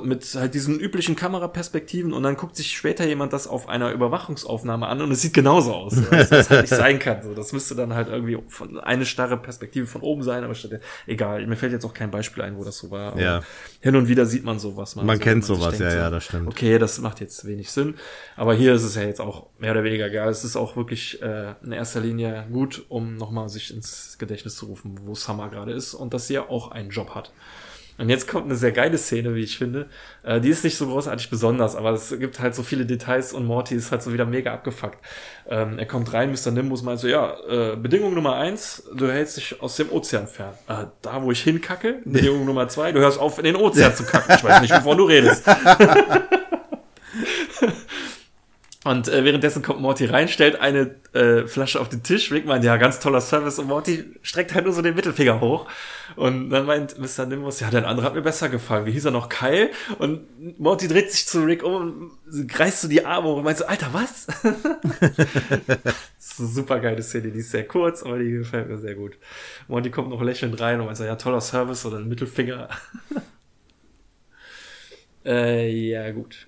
mit 0.03 0.25
halt 0.35 0.53
diesen 0.53 0.79
üblichen 0.79 1.15
Kameraperspektiven 1.15 2.13
und 2.13 2.23
dann 2.23 2.35
guckt 2.35 2.55
sich 2.55 2.75
später 2.75 3.05
jemand 3.05 3.33
das 3.33 3.47
auf 3.47 3.69
einer 3.69 3.91
Überwachungsaufnahme 3.91 4.87
an 4.87 5.01
und 5.01 5.11
es 5.11 5.21
sieht 5.21 5.33
genauso 5.33 5.73
aus, 5.73 5.95
dass 6.09 6.29
das 6.29 6.49
halt 6.49 6.61
nicht 6.61 6.73
sein 6.73 6.99
kann. 6.99 7.23
So, 7.23 7.33
das 7.33 7.53
müsste 7.53 7.75
dann 7.75 7.93
halt 7.93 8.07
irgendwie 8.07 8.37
von 8.47 8.79
eine 8.79 9.05
starre 9.05 9.37
Perspektive 9.37 9.87
von 9.87 10.01
oben 10.01 10.23
sein, 10.23 10.43
aber 10.43 10.55
statt, 10.55 10.79
egal, 11.07 11.45
mir 11.47 11.55
fällt 11.55 11.71
jetzt 11.71 11.85
auch 11.85 11.93
kein 11.93 12.11
Beispiel 12.11 12.43
ein, 12.43 12.57
wo 12.57 12.63
das 12.63 12.77
so 12.77 12.91
war. 12.91 13.17
Ja. 13.19 13.41
Hin 13.81 13.95
und 13.95 14.07
wieder 14.07 14.25
sieht 14.25 14.43
man 14.43 14.59
sowas. 14.59 14.95
mal 14.95 15.03
Man 15.03 15.17
so, 15.17 15.23
kennt 15.23 15.45
sich 15.45 15.55
sowas, 15.55 15.79
ja, 15.79 15.91
so, 15.91 15.97
ja, 15.97 16.09
das 16.09 16.23
stimmt. 16.25 16.47
Okay, 16.47 16.79
das 16.79 16.99
macht 16.99 17.19
jetzt 17.19 17.45
wenig 17.45 17.71
Sinn, 17.71 17.95
aber 18.35 18.53
hier 18.53 18.73
ist 18.73 18.83
es 18.83 18.95
ja 18.95 19.03
jetzt 19.03 19.21
auch 19.21 19.47
mehr 19.59 19.71
oder 19.71 19.83
weniger 19.83 20.07
egal. 20.07 20.29
Es 20.29 20.43
ist 20.43 20.55
auch 20.55 20.75
wirklich 20.75 21.21
äh, 21.21 21.53
in 21.63 21.71
erster 21.71 21.99
Linie 21.99 22.45
gut, 22.51 22.85
um 22.89 23.15
nochmal 23.15 23.49
sich 23.49 23.73
ins 23.73 24.17
Gedächtnis 24.17 24.55
zu 24.55 24.67
rufen, 24.67 24.99
wo 25.05 25.15
Summer 25.15 25.49
gerade 25.49 25.71
ist 25.71 25.93
und 25.93 26.13
dass 26.13 26.27
sie 26.27 26.35
ja 26.35 26.49
auch 26.49 26.71
einen 26.71 26.89
Job 26.89 27.15
hat. 27.15 27.31
Und 27.97 28.09
jetzt 28.09 28.27
kommt 28.27 28.45
eine 28.45 28.55
sehr 28.55 28.71
geile 28.71 28.97
Szene, 28.97 29.35
wie 29.35 29.43
ich 29.43 29.57
finde. 29.57 29.87
Äh, 30.23 30.41
die 30.41 30.49
ist 30.49 30.63
nicht 30.63 30.77
so 30.77 30.87
großartig 30.87 31.29
besonders, 31.29 31.75
aber 31.75 31.91
es 31.91 32.17
gibt 32.17 32.39
halt 32.39 32.55
so 32.55 32.63
viele 32.63 32.85
Details 32.85 33.33
und 33.33 33.45
Morty 33.45 33.75
ist 33.75 33.91
halt 33.91 34.01
so 34.01 34.11
wieder 34.11 34.25
mega 34.25 34.51
abgefuckt. 34.51 34.97
Ähm, 35.47 35.77
er 35.77 35.85
kommt 35.85 36.11
rein, 36.11 36.31
Mr. 36.31 36.51
Nimbus 36.51 36.81
meint 36.81 36.99
so, 36.99 37.07
ja, 37.07 37.35
äh, 37.47 37.75
Bedingung 37.75 38.15
Nummer 38.15 38.35
eins, 38.35 38.83
du 38.95 39.07
hältst 39.07 39.37
dich 39.37 39.61
aus 39.61 39.75
dem 39.75 39.91
Ozean 39.91 40.27
fern. 40.27 40.53
Äh, 40.67 40.85
da, 41.03 41.21
wo 41.21 41.31
ich 41.31 41.43
hinkacke. 41.43 41.99
Bedingung 42.03 42.45
Nummer 42.45 42.67
zwei, 42.67 42.91
du 42.91 42.99
hörst 42.99 43.19
auf, 43.19 43.37
in 43.37 43.43
den 43.43 43.55
Ozean 43.55 43.95
zu 43.95 44.03
kacken. 44.03 44.35
Ich 44.35 44.43
weiß 44.43 44.61
nicht, 44.61 44.73
wovon 44.73 44.97
du 44.97 45.03
redest. 45.03 45.43
Und 48.83 49.07
äh, 49.07 49.23
währenddessen 49.23 49.61
kommt 49.61 49.79
Morty 49.79 50.05
rein, 50.05 50.27
stellt 50.27 50.59
eine 50.59 50.95
äh, 51.13 51.47
Flasche 51.47 51.79
auf 51.79 51.87
den 51.87 52.03
Tisch. 52.03 52.31
Rick 52.31 52.45
meint, 52.45 52.65
ja, 52.65 52.75
ganz 52.75 52.99
toller 52.99 53.21
Service. 53.21 53.57
Und 53.57 53.67
Morty 53.67 54.03
streckt 54.21 54.53
halt 54.53 54.65
nur 54.65 54.73
so 54.73 54.81
den 54.81 54.93
Mittelfinger 54.93 55.39
hoch. 55.39 55.69
Und 56.17 56.49
dann 56.49 56.65
meint 56.65 56.97
Mr. 56.99 57.25
Nimbus, 57.25 57.61
ja, 57.61 57.69
der 57.69 57.87
andere 57.87 58.05
hat 58.05 58.13
mir 58.13 58.21
besser 58.21 58.49
gefallen. 58.49 58.85
Wie 58.85 58.91
hieß 58.91 59.05
er 59.05 59.11
noch? 59.11 59.29
Kyle? 59.29 59.69
Und 59.99 60.59
Morty 60.59 60.89
dreht 60.89 61.11
sich 61.11 61.25
zu 61.25 61.43
Rick 61.45 61.63
um 61.63 62.11
und 62.25 62.59
reißt 62.59 62.81
so 62.81 62.87
die 62.89 63.05
Arme 63.05 63.29
hoch 63.29 63.37
und 63.37 63.45
meint 63.45 63.57
so, 63.57 63.65
Alter, 63.65 63.93
was? 63.93 64.27
das 64.99 65.95
ist 66.19 66.39
eine 66.39 66.49
super 66.49 66.79
geile 66.81 67.01
Szene. 67.01 67.31
Die 67.31 67.39
ist 67.39 67.51
sehr 67.51 67.65
kurz, 67.65 68.03
aber 68.03 68.19
die 68.19 68.31
gefällt 68.31 68.67
mir 68.67 68.77
sehr 68.77 68.95
gut. 68.95 69.17
Morty 69.69 69.91
kommt 69.91 70.09
noch 70.09 70.21
lächelnd 70.21 70.59
rein 70.59 70.81
und 70.81 70.87
meint 70.87 70.97
so, 70.97 71.05
ja, 71.05 71.15
toller 71.15 71.41
Service 71.41 71.85
oder 71.85 71.99
ein 71.99 72.09
Mittelfinger. 72.09 72.67
äh, 75.25 75.69
ja, 75.69 76.11
gut. 76.11 76.47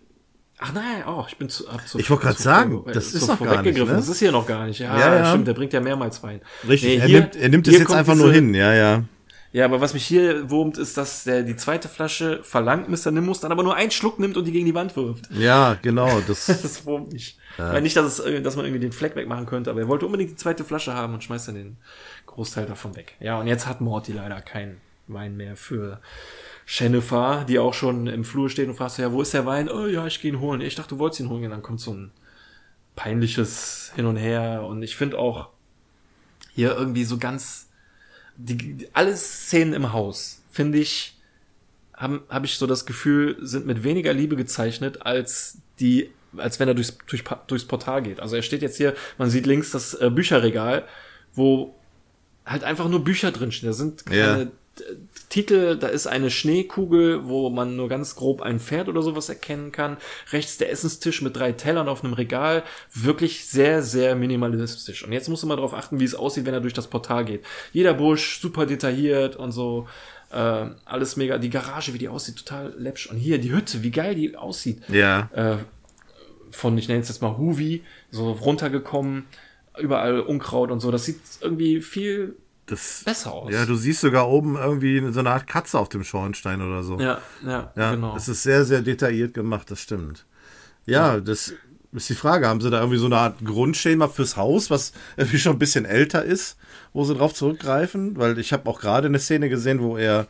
Ach 0.59 0.71
nein, 0.73 1.03
oh, 1.07 1.25
ich 1.27 1.37
bin 1.37 1.49
zu. 1.49 1.67
Hab 1.71 1.85
zu 1.87 1.99
Ich 1.99 2.09
wollte 2.09 2.23
grad 2.23 2.37
zu- 2.37 2.43
sagen, 2.43 2.83
äh, 2.87 2.91
das 2.93 3.11
zu 3.11 3.17
ist 3.17 3.27
noch 3.27 3.39
gar 3.43 3.61
nicht, 3.61 3.77
ne? 3.77 3.85
Das 3.85 4.07
ist 4.07 4.19
hier 4.19 4.31
noch 4.31 4.47
gar 4.47 4.65
nicht. 4.65 4.79
Ja, 4.79 4.97
Ja, 4.97 5.15
ja. 5.15 5.25
stimmt, 5.29 5.47
der 5.47 5.53
bringt 5.53 5.73
ja 5.73 5.81
mehrmals 5.81 6.23
Wein. 6.23 6.41
Richtig, 6.67 6.89
Nee, 6.95 7.01
er, 7.01 7.07
hier- 7.07 7.19
nimmt, 7.21 7.35
er 7.35 7.49
nimmt 7.49 7.67
es 7.67 7.77
jetzt 7.77 7.91
einfach 7.93 8.15
nur 8.15 8.27
diese- 8.31 8.35
hin, 8.41 8.53
ja, 8.53 8.73
ja. 8.73 9.03
Ja, 9.51 9.63
aber 9.65 9.79
was 9.79 9.93
mich 9.93 10.05
hier 10.05 10.49
wurmt, 10.49 10.77
ist, 10.77 10.97
dass 10.97 11.23
der 11.23 11.43
die 11.43 11.55
zweite 11.55 11.87
Flasche 11.87 12.41
verlangt, 12.43 12.89
Mr. 12.89 13.11
Nimbus, 13.11 13.39
dann 13.39 13.53
aber 13.53 13.63
nur 13.63 13.73
einen 13.75 13.89
Schluck 13.91 14.19
nimmt 14.19 14.35
und 14.35 14.43
die 14.45 14.51
gegen 14.51 14.65
die 14.65 14.75
Wand 14.75 14.95
wirft. 14.97 15.29
Ja, 15.31 15.77
genau, 15.81 16.21
das, 16.27 16.45
Das 16.61 16.85
wurmt 16.85 17.13
mich. 17.13 17.37
Weil 17.57 17.81
nicht, 17.81 17.95
dass, 17.95 18.19
es, 18.19 18.43
dass 18.43 18.55
man 18.57 18.65
irgendwie 18.65 18.81
den 18.81 18.91
Fleck 18.91 19.15
wegmachen 19.15 19.45
könnte, 19.45 19.69
aber 19.71 19.79
er 19.79 19.87
wollte 19.87 20.05
unbedingt 20.05 20.31
die 20.31 20.35
zweite 20.35 20.65
Flasche 20.65 20.93
haben 20.93 21.13
und 21.13 21.23
schmeißt 21.23 21.47
dann 21.47 21.55
den 21.55 21.77
Großteil 22.27 22.65
davon 22.65 22.97
weg. 22.97 23.15
Ja, 23.21 23.39
und 23.39 23.47
jetzt 23.47 23.65
hat 23.65 23.79
Morty 23.79 24.11
leider 24.11 24.41
keinen 24.41 24.81
Wein 25.07 25.37
mehr 25.37 25.55
für 25.55 26.01
Jennifer, 26.67 27.45
die 27.47 27.59
auch 27.59 27.73
schon 27.73 28.07
im 28.07 28.23
Flur 28.23 28.49
steht 28.49 28.67
und 28.67 28.75
fragt 28.75 28.93
so, 28.93 29.01
ja, 29.01 29.11
wo 29.11 29.21
ist 29.21 29.33
der 29.33 29.45
Wein? 29.45 29.69
Oh 29.69 29.85
ja, 29.85 30.07
ich 30.07 30.19
gehe 30.19 30.31
ihn 30.31 30.39
holen. 30.39 30.61
Ich 30.61 30.75
dachte, 30.75 30.95
du 30.95 30.99
wolltest 30.99 31.19
ihn 31.19 31.29
holen. 31.29 31.43
Und 31.43 31.51
dann 31.51 31.61
kommt 31.61 31.79
so 31.79 31.93
ein 31.93 32.11
peinliches 32.95 33.91
Hin 33.95 34.05
und 34.05 34.15
Her. 34.15 34.63
Und 34.63 34.81
ich 34.81 34.95
finde 34.95 35.19
auch 35.19 35.49
hier 36.53 36.75
irgendwie 36.75 37.03
so 37.03 37.17
ganz, 37.17 37.69
die, 38.35 38.57
die, 38.57 38.89
alle 38.93 39.15
Szenen 39.15 39.73
im 39.73 39.93
Haus, 39.93 40.41
finde 40.49 40.79
ich, 40.79 41.17
habe 41.93 42.23
hab 42.29 42.43
ich 42.43 42.57
so 42.57 42.65
das 42.65 42.85
Gefühl, 42.85 43.37
sind 43.41 43.65
mit 43.65 43.83
weniger 43.83 44.13
Liebe 44.13 44.35
gezeichnet, 44.35 45.03
als 45.03 45.59
die, 45.79 46.09
als 46.35 46.59
wenn 46.59 46.67
er 46.67 46.73
durchs, 46.73 46.97
durch, 47.07 47.23
durchs 47.47 47.65
Portal 47.65 48.01
geht. 48.01 48.19
Also 48.19 48.35
er 48.35 48.41
steht 48.41 48.61
jetzt 48.61 48.77
hier, 48.77 48.95
man 49.17 49.29
sieht 49.29 49.45
links 49.45 49.71
das 49.71 49.93
äh, 49.93 50.09
Bücherregal, 50.09 50.87
wo 51.33 51.75
halt 52.45 52.63
einfach 52.63 52.89
nur 52.89 53.03
Bücher 53.03 53.31
drinstehen. 53.31 53.69
Da 53.69 53.73
sind 53.73 54.05
keine 54.05 54.43
Ja. 54.43 54.47
Titel, 55.35 55.75
da 55.75 55.87
ist 55.87 56.07
eine 56.07 56.31
Schneekugel, 56.31 57.27
wo 57.27 57.49
man 57.49 57.75
nur 57.75 57.89
ganz 57.89 58.15
grob 58.15 58.41
ein 58.41 58.61
Pferd 58.61 58.87
oder 58.87 59.01
sowas 59.01 59.27
erkennen 59.27 59.73
kann. 59.73 59.97
Rechts 60.31 60.57
der 60.57 60.71
Essenstisch 60.71 61.21
mit 61.21 61.35
drei 61.35 61.51
Tellern 61.51 61.89
auf 61.89 62.05
einem 62.05 62.13
Regal. 62.13 62.63
Wirklich 62.93 63.45
sehr, 63.45 63.83
sehr 63.83 64.15
minimalistisch. 64.15 65.03
Und 65.03 65.11
jetzt 65.11 65.27
musst 65.27 65.43
du 65.43 65.47
mal 65.47 65.57
darauf 65.57 65.73
achten, 65.73 65.99
wie 65.99 66.05
es 66.05 66.15
aussieht, 66.15 66.45
wenn 66.45 66.53
er 66.53 66.61
durch 66.61 66.71
das 66.73 66.87
Portal 66.87 67.25
geht. 67.25 67.43
Jeder 67.73 67.93
Busch, 67.93 68.39
super 68.39 68.65
detailliert 68.65 69.35
und 69.35 69.51
so. 69.51 69.89
Äh, 70.31 70.67
alles 70.85 71.17
mega. 71.17 71.37
Die 71.37 71.49
Garage, 71.49 71.93
wie 71.93 71.97
die 71.97 72.07
aussieht, 72.07 72.37
total 72.37 72.73
läppsch. 72.77 73.07
Und 73.07 73.17
hier 73.17 73.37
die 73.37 73.51
Hütte, 73.51 73.83
wie 73.83 73.91
geil 73.91 74.15
die 74.15 74.37
aussieht 74.37 74.83
ja. 74.87 75.29
äh, 75.33 75.57
von, 76.49 76.77
ich 76.77 76.87
nenne 76.87 77.01
es 77.01 77.09
jetzt 77.09 77.21
mal 77.21 77.37
Huvi, 77.37 77.83
so 78.09 78.31
runtergekommen, 78.31 79.25
überall 79.77 80.21
Unkraut 80.21 80.71
und 80.71 80.79
so. 80.79 80.91
Das 80.91 81.03
sieht 81.03 81.19
irgendwie 81.41 81.81
viel 81.81 82.37
Das, 82.67 83.03
besser 83.05 83.31
aus. 83.31 83.51
ja, 83.51 83.65
du 83.65 83.75
siehst 83.75 84.01
sogar 84.01 84.27
oben 84.27 84.55
irgendwie 84.55 84.99
so 85.11 85.19
eine 85.19 85.29
Art 85.29 85.45
Katze 85.45 85.77
auf 85.77 85.89
dem 85.89 86.03
Schornstein 86.03 86.61
oder 86.61 86.83
so. 86.83 86.99
ja, 86.99 87.19
ja, 87.45 87.71
Ja, 87.75 87.91
genau. 87.91 88.15
es 88.15 88.27
ist 88.27 88.41
sehr, 88.43 88.65
sehr 88.65 88.81
detailliert 88.81 89.33
gemacht, 89.33 89.69
das 89.69 89.81
stimmt. 89.81 90.25
Ja, 90.87 91.19
das 91.19 91.53
ist 91.91 92.09
die 92.09 92.15
Frage. 92.15 92.47
Haben 92.47 92.61
sie 92.61 92.69
da 92.69 92.79
irgendwie 92.79 92.97
so 92.97 93.05
eine 93.05 93.17
Art 93.17 93.43
Grundschema 93.45 94.07
fürs 94.07 94.35
Haus, 94.35 94.69
was 94.69 94.93
irgendwie 95.17 95.39
schon 95.39 95.53
ein 95.53 95.59
bisschen 95.59 95.85
älter 95.85 96.23
ist, 96.23 96.57
wo 96.93 97.03
sie 97.05 97.15
drauf 97.15 97.33
zurückgreifen? 97.33 98.17
Weil 98.17 98.37
ich 98.39 98.51
habe 98.51 98.69
auch 98.69 98.79
gerade 98.79 99.07
eine 99.07 99.19
Szene 99.19 99.49
gesehen, 99.49 99.81
wo 99.81 99.97
er 99.97 100.27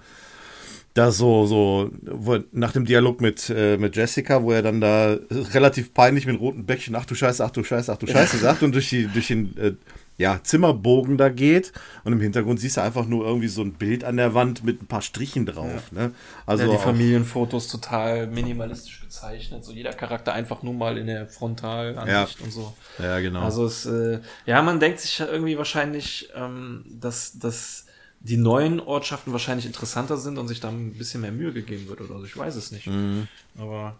da 0.94 1.12
so, 1.12 1.46
so, 1.46 1.92
wo, 2.04 2.40
nach 2.54 2.72
dem 2.72 2.86
Dialog 2.86 3.20
mit, 3.20 3.50
äh, 3.50 3.78
mit 3.78 3.98
Jessica, 3.98 4.44
wo 4.44 4.52
er 4.54 4.62
dann 4.62 4.80
da 4.80 5.18
relativ 5.54 5.94
peinlich 5.94 6.26
mit 6.26 6.40
roten 6.40 6.66
Bäckchen, 6.66 6.96
ach 6.96 7.06
du 7.06 7.16
Scheiße, 7.16 7.44
ach 7.44 7.52
du 7.52 7.64
Scheiße, 7.66 7.92
ach 7.92 7.98
du 7.98 8.08
Scheiße 8.08 8.38
sagt 8.38 8.64
und 8.64 8.74
durch, 8.74 8.90
die, 8.90 9.08
durch 9.08 9.28
den 9.28 9.58
äh, 9.58 9.74
ja, 10.18 10.39
Zimmerbogen 10.43 11.18
da 11.18 11.30
geht 11.30 11.74
und 12.03 12.13
im 12.13 12.22
Hintergrund 12.22 12.59
siehst 12.59 12.78
du 12.78 12.82
einfach 12.82 13.05
nur 13.05 13.26
irgendwie 13.26 13.49
so 13.49 13.61
ein 13.61 13.74
Bild 13.74 14.03
an 14.03 14.18
der 14.18 14.34
Wand 14.34 14.63
mit 14.63 14.82
ein 14.82 14.88
paar 14.88 15.01
Strichen 15.01 15.45
drauf. 15.45 15.91
Ne? 15.91 16.11
Also 16.45 16.66
ja, 16.66 16.72
die 16.72 16.78
Familienfotos 16.78 17.68
total 17.68 18.28
minimalistisch 18.28 19.01
gezeichnet. 19.01 19.66
So 19.66 19.74
jeder 19.74 19.91
Charakter 19.91 20.34
einfach 20.34 20.63
nur 20.63 20.74
mal 20.74 20.97
in 20.97 21.07
der 21.07 21.28
Frontalansicht 21.28 22.41
und 22.41 22.51
so. 22.51 22.74
Ja, 22.97 23.20
genau. 23.20 23.41
Also 23.41 23.66
es, 23.66 23.86
äh, 23.86 24.20
ja, 24.45 24.61
man 24.61 24.80
denkt 24.80 25.01
sich 25.01 25.20
ja 25.20 25.28
irgendwie 25.28 25.57
wahrscheinlich, 25.57 26.30
ähm, 26.36 26.86
dass, 26.88 27.38
dass 27.38 27.86
die 28.22 28.38
neuen 28.38 28.80
Ortschaften 28.80 29.34
wahrscheinlich 29.34 29.66
interessanter 29.66 30.18
sind 30.18 30.38
und 30.38 30.47
sich 30.47 30.59
da 30.59 30.70
ein 30.70 30.93
bisschen 30.93 31.22
mehr 31.22 31.32
Mühe 31.32 31.51
gegeben 31.51 31.88
wird 31.89 32.01
oder 32.01 32.20
so. 32.20 32.26
Ich 32.26 32.36
weiß 32.36 32.55
es 32.55 32.72
nicht. 32.72 32.88
Mhm. 32.88 33.28
Aber 33.57 33.97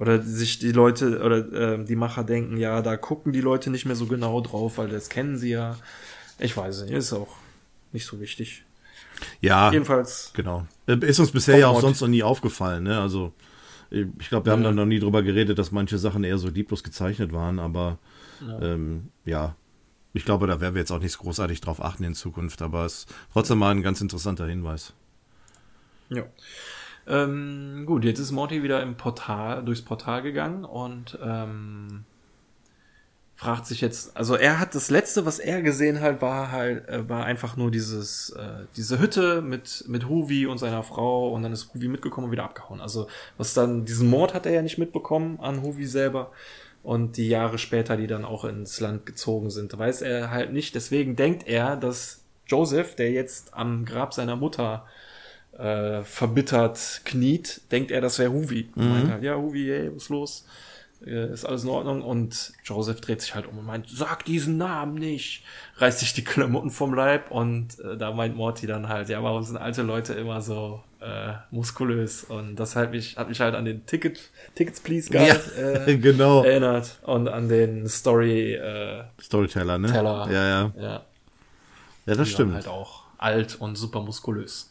oder 0.00 0.20
sich 0.22 0.58
die 0.58 0.72
Leute 0.72 1.20
oder 1.22 1.52
ähm, 1.74 1.86
die 1.86 1.94
Macher 1.94 2.24
denken, 2.24 2.56
ja, 2.56 2.82
da 2.82 2.96
gucken 2.96 3.32
die 3.32 3.40
Leute 3.40 3.70
nicht 3.70 3.84
mehr 3.86 3.94
so 3.94 4.06
genau 4.06 4.40
drauf, 4.40 4.78
weil 4.78 4.88
das 4.88 5.08
kennen 5.08 5.36
sie 5.38 5.50
ja. 5.50 5.76
Ich 6.40 6.56
weiß 6.56 6.82
nicht, 6.82 6.92
ist 6.92 7.12
auch 7.12 7.36
nicht 7.92 8.06
so 8.06 8.18
wichtig. 8.18 8.64
ja, 9.40 9.70
Jedenfalls, 9.70 10.32
genau. 10.34 10.66
Äh, 10.88 10.96
Ist 11.06 11.20
uns 11.20 11.30
bisher 11.30 11.58
ja 11.58 11.68
auch 11.68 11.80
sonst 11.80 12.00
noch 12.00 12.08
nie 12.08 12.22
aufgefallen. 12.22 12.84
Ne? 12.84 12.98
Also 13.00 13.32
ich 13.90 14.06
ich 14.18 14.28
glaube, 14.30 14.46
wir 14.46 14.52
haben 14.52 14.62
Ja. 14.62 14.68
dann 14.68 14.76
noch 14.76 14.86
nie 14.86 14.98
drüber 15.00 15.22
geredet, 15.22 15.58
dass 15.58 15.70
manche 15.70 15.98
Sachen 15.98 16.24
eher 16.24 16.38
so 16.38 16.48
lieblos 16.48 16.82
gezeichnet 16.82 17.32
waren, 17.32 17.58
aber 17.58 17.98
ja, 18.40 18.58
ähm, 18.62 19.10
ja. 19.26 19.54
ich 20.14 20.24
glaube, 20.24 20.46
da 20.46 20.60
werden 20.62 20.74
wir 20.74 20.80
jetzt 20.80 20.92
auch 20.92 21.00
nicht 21.00 21.18
großartig 21.18 21.60
drauf 21.60 21.84
achten 21.84 22.04
in 22.04 22.14
Zukunft, 22.14 22.62
aber 22.62 22.86
es 22.86 23.00
ist 23.04 23.14
trotzdem 23.34 23.58
mal 23.58 23.70
ein 23.72 23.82
ganz 23.82 24.00
interessanter 24.00 24.46
Hinweis. 24.46 24.94
ja. 26.08 26.24
Ähm, 27.06 27.84
gut, 27.86 28.04
jetzt 28.04 28.18
ist 28.18 28.30
Morty 28.30 28.62
wieder 28.62 28.82
im 28.82 28.96
Portal, 28.96 29.64
durchs 29.64 29.82
Portal 29.82 30.22
gegangen 30.22 30.64
und 30.64 31.18
ähm, 31.22 32.04
fragt 33.40 33.64
sich 33.64 33.80
jetzt, 33.80 34.14
also 34.18 34.34
er 34.34 34.60
hat 34.60 34.74
das 34.74 34.90
letzte, 34.90 35.24
was 35.24 35.38
er 35.38 35.62
gesehen 35.62 36.02
hat, 36.02 36.20
war 36.20 36.52
halt, 36.52 36.86
äh, 36.90 37.08
war 37.08 37.24
einfach 37.24 37.56
nur 37.56 37.70
dieses, 37.70 38.30
äh, 38.30 38.66
diese 38.76 38.98
Hütte 38.98 39.40
mit, 39.40 39.86
mit 39.88 40.10
Huvi 40.10 40.46
und 40.46 40.58
seiner 40.58 40.82
Frau 40.82 41.30
und 41.30 41.42
dann 41.42 41.52
ist 41.52 41.72
Huvi 41.72 41.88
mitgekommen 41.88 42.26
und 42.26 42.32
wieder 42.32 42.44
abgehauen. 42.44 42.82
Also, 42.82 43.06
was 43.38 43.54
dann, 43.54 43.86
diesen 43.86 44.10
Mord 44.10 44.34
hat 44.34 44.44
er 44.44 44.52
ja 44.52 44.60
nicht 44.60 44.76
mitbekommen 44.76 45.40
an 45.40 45.62
Huvi 45.62 45.86
selber. 45.86 46.32
Und 46.82 47.16
die 47.16 47.28
Jahre 47.28 47.56
später, 47.56 47.96
die 47.96 48.06
dann 48.06 48.26
auch 48.26 48.44
ins 48.44 48.78
Land 48.78 49.06
gezogen 49.06 49.48
sind, 49.48 49.76
weiß 49.76 50.02
er 50.02 50.30
halt 50.30 50.52
nicht. 50.52 50.74
Deswegen 50.74 51.16
denkt 51.16 51.46
er, 51.46 51.76
dass 51.76 52.22
Joseph, 52.46 52.94
der 52.94 53.10
jetzt 53.10 53.54
am 53.54 53.86
Grab 53.86 54.12
seiner 54.12 54.36
Mutter 54.36 54.84
äh, 55.60 56.04
verbittert 56.04 57.02
kniet, 57.04 57.60
denkt 57.70 57.90
er, 57.90 58.00
das 58.00 58.18
wäre 58.18 58.32
Huvi. 58.32 58.68
Mhm. 58.74 58.88
Meint 58.88 59.10
halt, 59.10 59.22
ja, 59.22 59.36
Huvi, 59.36 59.66
hey, 59.66 59.90
was 59.94 60.04
ist 60.04 60.08
los? 60.08 60.46
Äh, 61.06 61.32
ist 61.32 61.44
alles 61.44 61.64
in 61.64 61.70
Ordnung? 61.70 62.02
Und 62.02 62.52
Joseph 62.64 63.00
dreht 63.00 63.20
sich 63.20 63.34
halt 63.34 63.46
um 63.46 63.58
und 63.58 63.66
meint, 63.66 63.88
sag 63.88 64.24
diesen 64.24 64.56
Namen 64.56 64.94
nicht. 64.94 65.44
Reißt 65.76 66.00
sich 66.00 66.12
die 66.12 66.24
Klamotten 66.24 66.70
vom 66.70 66.94
Leib 66.94 67.30
und 67.30 67.78
äh, 67.80 67.96
da 67.96 68.12
meint 68.12 68.36
Morty 68.36 68.66
dann 68.66 68.88
halt, 68.88 69.08
ja, 69.08 69.22
warum 69.22 69.42
sind 69.42 69.56
alte 69.56 69.82
Leute 69.82 70.14
immer 70.14 70.40
so 70.40 70.82
äh, 71.00 71.32
muskulös? 71.50 72.24
Und 72.24 72.56
das 72.56 72.76
hat 72.76 72.90
mich, 72.92 73.16
hat 73.16 73.28
mich 73.28 73.40
halt 73.40 73.54
an 73.54 73.64
den 73.64 73.86
Ticket, 73.86 74.30
Tickets 74.54 74.80
Please 74.80 75.10
Guide 75.10 75.40
ja, 75.56 75.84
äh, 75.86 75.96
genau. 75.98 76.42
erinnert 76.42 76.98
und 77.02 77.28
an 77.28 77.48
den 77.48 77.88
Story 77.88 78.54
äh, 78.54 79.04
Storyteller, 79.20 79.78
ne? 79.78 79.88
Teller. 79.88 80.28
Ja, 80.30 80.48
ja. 80.48 80.72
Ja, 80.76 81.02
ja 82.06 82.14
das 82.14 82.28
die 82.28 82.34
stimmt. 82.34 82.54
Halt 82.54 82.68
auch 82.68 83.04
alt 83.18 83.56
und 83.60 83.76
super 83.76 84.00
muskulös. 84.02 84.70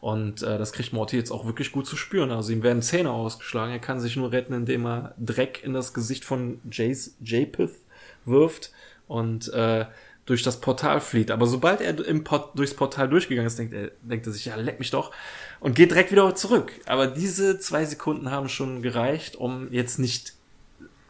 Und 0.00 0.42
äh, 0.42 0.58
das 0.58 0.72
kriegt 0.72 0.92
Morty 0.92 1.16
jetzt 1.16 1.30
auch 1.30 1.46
wirklich 1.46 1.72
gut 1.72 1.86
zu 1.86 1.96
spüren. 1.96 2.30
Also 2.30 2.52
ihm 2.52 2.62
werden 2.62 2.82
Zähne 2.82 3.10
ausgeschlagen. 3.10 3.72
Er 3.72 3.80
kann 3.80 4.00
sich 4.00 4.16
nur 4.16 4.32
retten, 4.32 4.52
indem 4.52 4.86
er 4.86 5.14
Dreck 5.18 5.62
in 5.64 5.74
das 5.74 5.92
Gesicht 5.92 6.24
von 6.24 6.60
Jace, 6.70 7.16
Japheth 7.20 7.76
wirft 8.24 8.70
und 9.08 9.52
äh, 9.52 9.86
durch 10.28 10.42
das 10.42 10.60
Portal 10.60 11.00
flieht. 11.00 11.30
Aber 11.30 11.46
sobald 11.46 11.80
er 11.80 12.06
im 12.06 12.22
Port 12.22 12.56
durchs 12.58 12.74
Portal 12.74 13.08
durchgegangen 13.08 13.46
ist, 13.46 13.58
denkt 13.58 13.72
er, 13.72 13.90
denkt 14.02 14.26
er 14.26 14.32
sich, 14.32 14.44
ja, 14.44 14.56
leck 14.56 14.78
mich 14.78 14.90
doch. 14.90 15.10
Und 15.58 15.74
geht 15.74 15.90
direkt 15.90 16.12
wieder 16.12 16.34
zurück. 16.34 16.72
Aber 16.86 17.06
diese 17.06 17.58
zwei 17.58 17.84
Sekunden 17.86 18.30
haben 18.30 18.48
schon 18.48 18.82
gereicht, 18.82 19.36
um 19.36 19.72
jetzt 19.72 19.98
nicht 19.98 20.34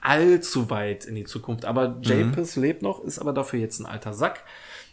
allzu 0.00 0.70
weit 0.70 1.04
in 1.04 1.16
die 1.16 1.24
Zukunft. 1.24 1.64
Aber 1.64 1.98
Japheth 2.02 2.56
mhm. 2.56 2.62
lebt 2.62 2.82
noch, 2.82 3.02
ist 3.02 3.18
aber 3.18 3.32
dafür 3.32 3.58
jetzt 3.58 3.80
ein 3.80 3.86
alter 3.86 4.14
Sack, 4.14 4.44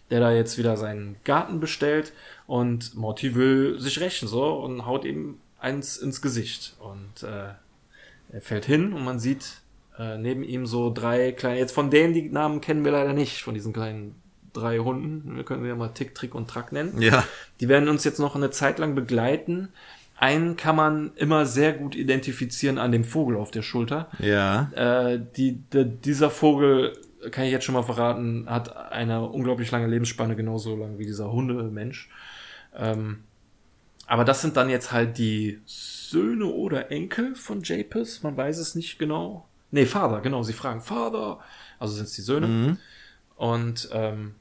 der 0.09 0.19
da 0.19 0.31
jetzt 0.31 0.57
wieder 0.57 0.75
seinen 0.75 1.17
Garten 1.23 1.59
bestellt 1.59 2.11
und 2.47 2.95
Morty 2.95 3.35
will 3.35 3.79
sich 3.79 3.99
rächen 3.99 4.27
so 4.27 4.53
und 4.53 4.85
haut 4.85 5.05
ihm 5.05 5.37
eins 5.59 5.97
ins 5.97 6.21
Gesicht. 6.21 6.75
Und 6.79 7.27
äh, 7.27 7.53
er 8.31 8.41
fällt 8.41 8.65
hin 8.65 8.93
und 8.93 9.03
man 9.03 9.19
sieht 9.19 9.61
äh, 9.97 10.17
neben 10.17 10.43
ihm 10.43 10.65
so 10.65 10.91
drei 10.93 11.31
kleine, 11.31 11.59
jetzt 11.59 11.71
von 11.71 11.89
denen 11.89 12.13
die 12.13 12.29
Namen 12.29 12.61
kennen 12.61 12.83
wir 12.83 12.91
leider 12.91 13.13
nicht, 13.13 13.41
von 13.41 13.53
diesen 13.53 13.73
kleinen 13.73 14.15
drei 14.53 14.79
Hunden. 14.79 15.35
Wir 15.35 15.43
können 15.43 15.63
sie 15.63 15.69
ja 15.69 15.75
mal 15.75 15.89
Tick, 15.89 16.15
Trick 16.15 16.35
und 16.35 16.49
Track 16.49 16.71
nennen. 16.71 17.01
Ja. 17.01 17.23
Die 17.59 17.67
werden 17.67 17.89
uns 17.89 18.03
jetzt 18.03 18.19
noch 18.19 18.35
eine 18.35 18.51
Zeit 18.51 18.79
lang 18.79 18.95
begleiten. 18.95 19.69
Einen 20.17 20.55
kann 20.55 20.77
man 20.77 21.11
immer 21.15 21.45
sehr 21.45 21.73
gut 21.73 21.93
identifizieren 21.93 22.77
an 22.77 22.91
dem 22.91 23.03
Vogel 23.03 23.35
auf 23.35 23.51
der 23.51 23.63
Schulter. 23.63 24.09
Ja. 24.19 24.69
Äh, 24.73 25.19
die, 25.35 25.59
die, 25.73 25.85
dieser 25.85 26.29
Vogel, 26.29 26.93
kann 27.31 27.45
ich 27.45 27.51
jetzt 27.51 27.65
schon 27.65 27.75
mal 27.75 27.83
verraten, 27.83 28.45
hat 28.47 28.91
eine 28.91 29.27
unglaublich 29.27 29.71
lange 29.71 29.87
Lebensspanne, 29.87 30.35
genauso 30.35 30.75
lang 30.75 30.97
wie 30.99 31.05
dieser 31.05 31.31
Hundemensch. 31.31 32.09
Ähm, 32.75 33.23
aber 34.07 34.23
das 34.23 34.41
sind 34.41 34.55
dann 34.57 34.69
jetzt 34.69 34.91
halt 34.91 35.17
die 35.17 35.61
Söhne 35.65 36.45
oder 36.45 36.91
Enkel 36.91 37.35
von 37.35 37.61
Japes, 37.63 38.23
man 38.23 38.37
weiß 38.37 38.57
es 38.59 38.75
nicht 38.75 38.99
genau. 38.99 39.47
Nee, 39.71 39.85
Vater, 39.85 40.21
genau, 40.21 40.43
sie 40.43 40.53
fragen 40.53 40.81
Vater, 40.81 41.39
also 41.79 41.95
sind 41.95 42.05
es 42.05 42.13
die 42.13 42.21
Söhne. 42.21 42.47
Mhm. 42.47 42.77
Und 43.35 43.89
ähm, 43.91 44.35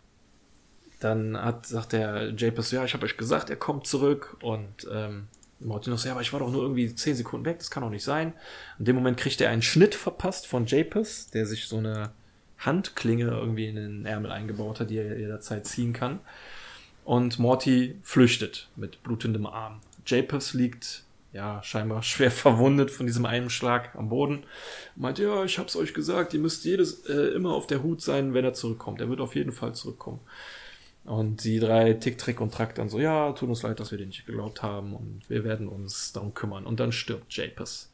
dann 1.00 1.36
hat, 1.36 1.66
sagt 1.66 1.92
der 1.92 2.34
Japes, 2.36 2.70
ja, 2.70 2.84
ich 2.84 2.94
habe 2.94 3.04
euch 3.04 3.16
gesagt, 3.16 3.50
er 3.50 3.56
kommt 3.56 3.86
zurück. 3.86 4.36
Und 4.42 4.86
ähm, 4.92 5.28
Martin 5.60 5.92
sagt, 5.96 6.06
ja, 6.06 6.12
aber 6.12 6.20
ich 6.20 6.32
war 6.32 6.40
doch 6.40 6.50
nur 6.50 6.62
irgendwie 6.62 6.94
zehn 6.94 7.16
Sekunden 7.16 7.46
weg, 7.46 7.58
das 7.58 7.70
kann 7.70 7.82
doch 7.82 7.90
nicht 7.90 8.04
sein. 8.04 8.34
In 8.78 8.84
dem 8.84 8.96
Moment 8.96 9.16
kriegt 9.16 9.40
er 9.40 9.50
einen 9.50 9.62
Schnitt 9.62 9.94
verpasst 9.94 10.46
von 10.46 10.66
Japes, 10.66 11.30
der 11.30 11.46
sich 11.46 11.66
so 11.66 11.78
eine 11.78 12.12
Handklinge 12.58 13.26
irgendwie 13.26 13.66
in 13.66 13.76
den 13.76 14.06
Ärmel 14.06 14.30
eingebaut 14.30 14.80
hat, 14.80 14.90
die 14.90 14.98
er 14.98 15.18
jederzeit 15.18 15.66
ziehen 15.66 15.92
kann 15.92 16.20
und 17.04 17.38
Morty 17.38 17.96
flüchtet 18.02 18.68
mit 18.76 19.02
blutendem 19.02 19.46
Arm. 19.46 19.80
Japes 20.06 20.54
liegt 20.54 21.04
ja 21.32 21.62
scheinbar 21.62 22.02
schwer 22.04 22.30
verwundet 22.30 22.90
von 22.90 23.06
diesem 23.06 23.26
einen 23.26 23.50
Schlag 23.50 23.94
am 23.94 24.08
Boden. 24.08 24.44
Meint, 24.96 25.18
ja, 25.18 25.44
ich 25.44 25.58
hab's 25.58 25.76
euch 25.76 25.94
gesagt, 25.94 26.34
ihr 26.34 26.40
müsst 26.40 26.64
jedes 26.64 27.06
äh, 27.06 27.34
immer 27.34 27.54
auf 27.54 27.66
der 27.66 27.82
Hut 27.82 28.00
sein, 28.00 28.34
wenn 28.34 28.44
er 28.44 28.54
zurückkommt. 28.54 29.00
Er 29.00 29.10
wird 29.10 29.20
auf 29.20 29.34
jeden 29.34 29.52
Fall 29.52 29.74
zurückkommen. 29.74 30.20
Und 31.04 31.44
die 31.44 31.60
drei 31.60 31.92
Tick, 31.92 32.16
Trick 32.16 32.40
und 32.40 32.54
Track 32.54 32.74
dann 32.76 32.88
so, 32.88 32.98
ja, 32.98 33.32
tut 33.32 33.50
uns 33.50 33.62
leid, 33.62 33.78
dass 33.78 33.90
wir 33.90 33.98
dir 33.98 34.06
nicht 34.06 34.24
geglaubt 34.24 34.62
haben 34.62 34.94
und 34.94 35.22
wir 35.28 35.44
werden 35.44 35.68
uns 35.68 36.12
darum 36.12 36.32
kümmern. 36.32 36.64
Und 36.64 36.80
dann 36.80 36.92
stirbt 36.92 37.34
Japes. 37.36 37.92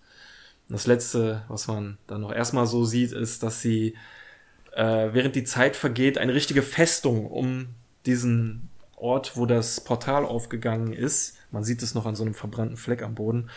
Und 0.68 0.74
das 0.74 0.86
letzte, 0.86 1.42
was 1.48 1.66
man 1.66 1.98
dann 2.06 2.20
noch 2.20 2.32
erstmal 2.32 2.66
so 2.66 2.84
sieht, 2.84 3.10
ist, 3.10 3.42
dass 3.42 3.60
sie, 3.60 3.96
äh, 4.72 5.08
während 5.12 5.34
die 5.34 5.42
Zeit 5.42 5.74
vergeht, 5.74 6.18
eine 6.18 6.34
richtige 6.34 6.62
Festung 6.62 7.26
um 7.26 7.70
diesen 8.06 8.69
Ort, 9.00 9.36
wo 9.36 9.46
das 9.46 9.80
Portal 9.80 10.24
aufgegangen 10.24 10.92
ist, 10.92 11.36
man 11.50 11.64
sieht 11.64 11.82
es 11.82 11.94
noch 11.94 12.06
an 12.06 12.14
so 12.14 12.22
einem 12.22 12.34
verbrannten 12.34 12.76
Fleck 12.76 13.02
am 13.02 13.14
Boden, 13.14 13.50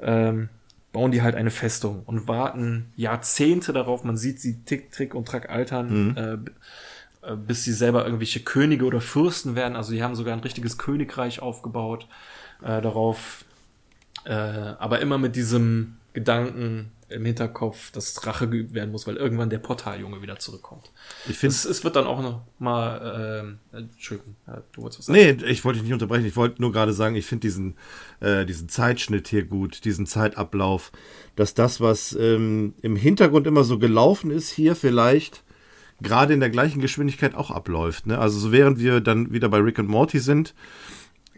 ähm, 0.00 0.48
bauen 0.92 1.12
die 1.12 1.22
halt 1.22 1.34
eine 1.34 1.50
Festung 1.50 2.02
und 2.04 2.28
warten 2.28 2.92
Jahrzehnte 2.96 3.72
darauf. 3.72 4.04
Man 4.04 4.16
sieht 4.16 4.40
sie 4.40 4.62
tick, 4.64 4.90
trick 4.90 5.14
und 5.14 5.28
track 5.28 5.50
altern, 5.50 6.08
mhm. 6.08 6.16
äh, 7.22 7.36
bis 7.36 7.64
sie 7.64 7.72
selber 7.72 8.04
irgendwelche 8.04 8.40
Könige 8.40 8.84
oder 8.84 9.00
Fürsten 9.00 9.54
werden. 9.54 9.76
Also 9.76 9.92
die 9.92 10.02
haben 10.02 10.14
sogar 10.14 10.34
ein 10.34 10.40
richtiges 10.40 10.78
Königreich 10.78 11.40
aufgebaut 11.40 12.08
äh, 12.62 12.80
darauf. 12.80 13.44
Äh, 14.24 14.32
aber 14.32 15.00
immer 15.00 15.18
mit 15.18 15.36
diesem 15.36 15.96
Gedanken, 16.12 16.90
im 17.08 17.24
Hinterkopf, 17.24 17.90
dass 17.90 18.26
Rache 18.26 18.48
geübt 18.48 18.74
werden 18.74 18.90
muss, 18.90 19.06
weil 19.06 19.16
irgendwann 19.16 19.50
der 19.50 19.58
Portaljunge 19.58 20.20
wieder 20.22 20.38
zurückkommt. 20.38 20.90
Ich 21.28 21.38
finde, 21.38 21.54
es, 21.54 21.84
wird 21.84 21.96
dann 21.96 22.06
auch 22.06 22.20
noch 22.20 22.42
mal, 22.58 23.56
äh, 23.72 23.76
Entschuldigung, 23.76 24.36
du 24.72 24.82
wolltest 24.82 25.00
was 25.00 25.06
sagen? 25.06 25.18
Nee, 25.18 25.50
ich 25.50 25.64
wollte 25.64 25.78
dich 25.78 25.84
nicht 25.84 25.94
unterbrechen. 25.94 26.26
Ich 26.26 26.36
wollte 26.36 26.60
nur 26.60 26.72
gerade 26.72 26.92
sagen, 26.92 27.14
ich 27.16 27.26
finde 27.26 27.42
diesen, 27.42 27.76
äh, 28.20 28.44
diesen 28.44 28.68
Zeitschnitt 28.68 29.28
hier 29.28 29.44
gut, 29.44 29.84
diesen 29.84 30.06
Zeitablauf, 30.06 30.92
dass 31.36 31.54
das, 31.54 31.80
was 31.80 32.12
ähm, 32.12 32.74
im 32.82 32.96
Hintergrund 32.96 33.46
immer 33.46 33.64
so 33.64 33.78
gelaufen 33.78 34.30
ist, 34.30 34.50
hier 34.50 34.76
vielleicht 34.76 35.42
gerade 36.00 36.34
in 36.34 36.40
der 36.40 36.50
gleichen 36.50 36.80
Geschwindigkeit 36.80 37.34
auch 37.34 37.50
abläuft. 37.50 38.06
Ne? 38.06 38.18
Also 38.18 38.38
so 38.38 38.52
während 38.52 38.78
wir 38.78 39.00
dann 39.00 39.32
wieder 39.32 39.48
bei 39.48 39.58
Rick 39.58 39.78
und 39.78 39.88
Morty 39.88 40.20
sind, 40.20 40.54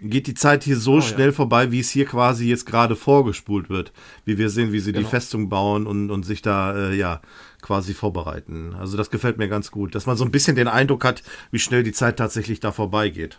geht 0.03 0.27
die 0.27 0.35
Zeit 0.35 0.65
hier 0.65 0.77
so 0.77 0.95
oh, 0.95 1.01
schnell 1.01 1.27
ja. 1.29 1.33
vorbei, 1.33 1.71
wie 1.71 1.81
es 1.81 1.91
hier 1.91 2.07
quasi 2.07 2.49
jetzt 2.49 2.67
gerade 2.67 2.97
vorgespult 2.97 3.69
wird. 3.69 3.93
Wie 4.25 4.39
wir 4.39 4.51
sehen, 4.51 4.73
wie 4.73 4.81
sie 4.81 4.93
genau. 4.93 5.05
die 5.05 5.11
Festung 5.11 5.49
bauen 5.49 5.87
und, 5.87 6.11
und 6.11 6.25
sich 6.25 6.43
da, 6.43 6.91
äh, 6.91 6.95
ja, 6.95 7.21
quasi 7.61 7.95
vorbereiten. 7.95 8.75
Also 8.75 8.97
das 8.97 9.11
gefällt 9.11 9.39
mir 9.39 9.49
ganz 9.49 9.71
gut, 9.71 9.95
dass 9.95 10.07
man 10.07 10.17
so 10.17 10.25
ein 10.25 10.31
bisschen 10.31 10.57
den 10.57 10.69
Eindruck 10.69 11.05
hat, 11.05 11.23
wie 11.51 11.59
schnell 11.59 11.83
die 11.83 11.93
Zeit 11.93 12.17
tatsächlich 12.17 12.61
da 12.61 12.73
vorbeigeht. 12.73 13.39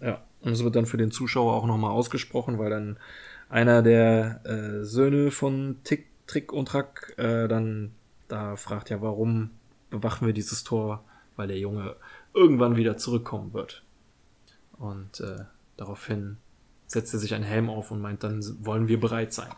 Ja, 0.00 0.22
und 0.42 0.52
es 0.52 0.62
wird 0.62 0.76
dann 0.76 0.86
für 0.86 0.98
den 0.98 1.10
Zuschauer 1.10 1.54
auch 1.54 1.66
nochmal 1.66 1.90
ausgesprochen, 1.90 2.58
weil 2.58 2.70
dann 2.70 2.98
einer 3.48 3.82
der 3.82 4.40
äh, 4.44 4.84
Söhne 4.84 5.30
von 5.30 5.78
Tick, 5.84 6.06
Trick 6.26 6.52
und 6.52 6.68
Track 6.68 7.14
äh, 7.16 7.48
dann 7.48 7.92
da 8.28 8.56
fragt, 8.56 8.90
ja, 8.90 9.00
warum 9.00 9.50
bewachen 9.90 10.26
wir 10.26 10.34
dieses 10.34 10.64
Tor? 10.64 11.04
Weil 11.36 11.48
der 11.48 11.58
Junge 11.58 11.96
irgendwann 12.34 12.76
wieder 12.76 12.96
zurückkommen 12.96 13.52
wird. 13.52 13.85
Und 14.78 15.20
äh, 15.20 15.44
daraufhin 15.76 16.36
setzt 16.86 17.12
er 17.14 17.20
sich 17.20 17.34
einen 17.34 17.44
Helm 17.44 17.68
auf 17.68 17.90
und 17.90 18.00
meint, 18.00 18.22
dann 18.22 18.42
wollen 18.64 18.88
wir 18.88 19.00
bereit 19.00 19.32
sein. 19.32 19.50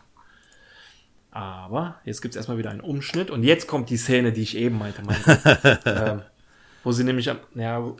Aber 1.31 1.99
jetzt 2.05 2.21
gibt 2.21 2.33
es 2.33 2.37
erstmal 2.37 2.57
wieder 2.57 2.71
einen 2.71 2.81
Umschnitt 2.81 3.29
und 3.29 3.43
jetzt 3.43 3.67
kommt 3.67 3.89
die 3.89 3.97
Szene, 3.97 4.33
die 4.33 4.41
ich 4.41 4.57
eben 4.57 4.77
meinte, 4.77 5.03
meinte 5.03 5.79
ähm, 5.85 6.21
wo 6.83 6.91
sie 6.91 7.03
nämlich 7.03 7.29
am, 7.29 7.39
ja, 7.53 7.93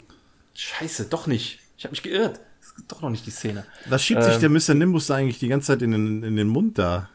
scheiße, 0.55 1.05
doch 1.05 1.27
nicht. 1.27 1.59
Ich 1.77 1.83
habe 1.83 1.91
mich 1.91 2.01
geirrt. 2.01 2.39
Das 2.59 2.71
ist 2.77 2.91
doch 2.91 3.01
noch 3.01 3.09
nicht 3.09 3.25
die 3.25 3.31
Szene. 3.31 3.65
Was 3.85 4.03
schiebt 4.03 4.23
ähm, 4.23 4.29
sich 4.29 4.39
der 4.39 4.49
Mr. 4.49 4.73
Nimbus 4.73 5.07
da 5.07 5.15
eigentlich 5.15 5.39
die 5.39 5.47
ganze 5.47 5.67
Zeit 5.67 5.81
in 5.81 5.91
den, 5.91 6.23
in 6.23 6.35
den 6.35 6.47
Mund 6.47 6.77
da? 6.77 7.09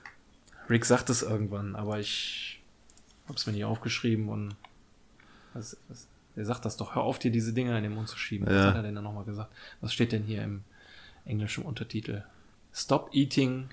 Rick 0.71 0.85
sagt 0.85 1.11
es 1.11 1.23
irgendwann, 1.23 1.75
aber 1.75 1.99
ich 1.99 2.63
habe 3.27 3.37
es 3.37 3.47
mir 3.47 3.53
nicht 3.53 3.65
aufgeschrieben 3.65 4.29
und 4.29 4.57
was, 5.53 5.77
was, 5.89 6.07
er 6.37 6.45
sagt 6.45 6.65
das 6.65 6.77
doch, 6.77 6.95
hör 6.95 7.03
auf, 7.03 7.19
dir 7.19 7.31
diese 7.31 7.53
Dinger 7.53 7.77
in 7.77 7.85
den 7.85 7.95
Mund 7.95 8.09
zu 8.09 8.19
schieben. 8.19 8.47
Ja. 8.49 8.55
Was 8.55 8.65
hat 8.67 8.77
er 8.77 8.83
denn 8.83 8.95
da 8.95 9.03
nochmal 9.03 9.25
gesagt? 9.25 9.53
Was 9.81 9.93
steht 9.93 10.13
denn 10.13 10.25
hier 10.25 10.43
im 10.43 10.65
englischen 11.25 11.65
Untertitel? 11.65 12.25
Stop 12.73 13.11
eating. 13.13 13.69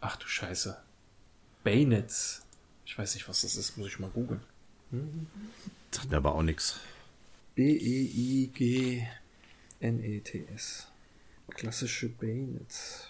Ach 0.00 0.16
du 0.16 0.26
Scheiße. 0.26 0.76
Bayonets. 1.64 2.46
Ich 2.86 2.96
weiß 2.96 3.14
nicht, 3.14 3.28
was 3.28 3.42
das 3.42 3.56
ist, 3.56 3.76
muss 3.76 3.88
ich 3.88 3.98
mal 3.98 4.10
googeln. 4.10 4.40
Sagt 5.90 6.10
mir 6.10 6.16
aber 6.18 6.34
auch 6.34 6.42
nichts. 6.42 6.80
B-E-I-G-N-E-T-S. 7.56 9.08
Klassische 11.50 12.08
Bayonets. 12.08 13.08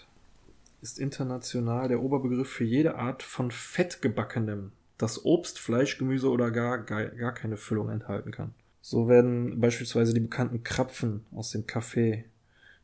Ist 0.81 0.97
international 0.97 1.87
der 1.89 2.01
Oberbegriff 2.01 2.49
für 2.49 2.63
jede 2.63 2.95
Art 2.95 3.21
von 3.21 3.51
fettgebackenem, 3.51 4.71
das 4.97 5.23
Obst, 5.25 5.59
Fleisch, 5.59 5.97
Gemüse 5.97 6.29
oder 6.29 6.51
gar, 6.51 6.79
gar, 6.79 7.05
gar 7.05 7.33
keine 7.33 7.57
Füllung 7.57 7.89
enthalten 7.89 8.31
kann. 8.31 8.53
So 8.89 9.07
werden 9.07 9.59
beispielsweise 9.59 10.15
die 10.15 10.19
bekannten 10.19 10.63
Krapfen 10.63 11.23
aus 11.31 11.51
dem 11.51 11.65
Café 11.67 12.23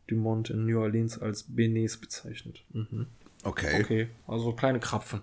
Dumont 0.06 0.52
in 0.52 0.68
New 0.68 0.80
Orleans 0.80 1.18
als 1.18 1.42
Benets 1.42 1.98
bezeichnet. 1.98 2.62
Mhm. 2.74 3.08
Okay. 3.44 3.82
Okay, 3.82 4.08
also 4.28 4.54
kleine 4.54 4.80
Krapfen. 4.80 5.22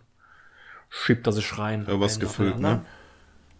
Schiebt 0.91 1.25
er 1.29 1.33
sich 1.33 1.57
rein. 1.57 1.85
Ja, 1.87 2.01
was 2.01 2.15
Einen 2.15 2.23
gefüllt, 2.23 2.59
ne? 2.59 2.85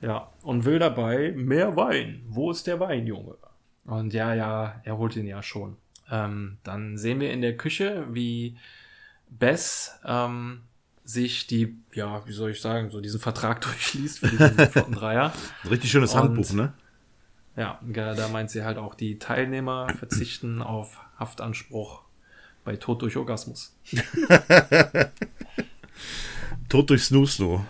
Ja, 0.01 0.33
und 0.43 0.65
will 0.65 0.81
dabei 0.81 1.31
mehr 1.37 1.77
Wein. 1.77 2.23
Wo 2.27 2.51
ist 2.51 2.67
der 2.67 2.81
Wein, 2.81 3.07
Junge? 3.07 3.37
Und 3.85 4.13
ja, 4.13 4.35
ja, 4.35 4.81
er 4.83 4.99
holt 4.99 5.15
ihn 5.15 5.29
ja 5.29 5.45
schon. 5.45 5.77
Ähm, 6.11 6.59
dann 6.65 6.99
sehen 6.99 7.21
wir 7.21 7.33
in 7.33 7.41
der 7.41 7.57
Küche, 7.57 8.05
wie 8.11 8.57
Bess 9.31 9.93
ähm, 10.05 10.63
sich 11.05 11.47
die, 11.47 11.77
ja, 11.95 12.27
wie 12.27 12.33
soll 12.33 12.51
ich 12.51 12.61
sagen, 12.61 12.91
so 12.91 13.01
diesen 13.01 13.21
Vertrag 13.21 13.61
durchliest 13.65 14.19
für 14.19 14.27
diesen 14.29 14.57
flotten 14.59 14.95
Dreier. 14.95 15.33
Ein 15.63 15.69
richtig 15.69 15.93
schönes 15.93 16.15
Und- 16.15 16.21
Handbuch, 16.21 16.53
ne? 16.53 16.73
Ja, 17.57 17.79
da 17.83 18.29
meint 18.29 18.51
sie 18.51 18.65
halt 18.65 18.79
auch, 18.79 18.95
die 18.95 19.19
Teilnehmer 19.19 19.89
verzichten 19.99 20.63
auf 20.63 20.99
Haftanspruch 21.19 22.03
bei 22.65 22.77
Tod 22.77 23.03
durch 23.03 23.17
Orgasmus. 23.17 23.75
Tod 26.69 26.89
durch 26.89 27.05
Snoo 27.05 27.27
Snoo. 27.27 27.65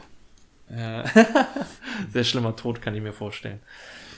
Ja. 0.70 1.04
Sehr 2.12 2.24
schlimmer 2.24 2.54
Tod, 2.56 2.80
kann 2.80 2.94
ich 2.94 3.02
mir 3.02 3.12
vorstellen. 3.12 3.60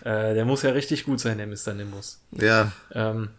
Äh, 0.04 0.34
der 0.34 0.44
muss 0.44 0.62
ja 0.62 0.70
richtig 0.70 1.04
gut 1.04 1.20
sein, 1.20 1.38
der 1.38 1.46
Mr. 1.46 1.72
Nimbus. 1.74 2.20
Ja. 2.32 2.72
Ähm, 2.92 3.30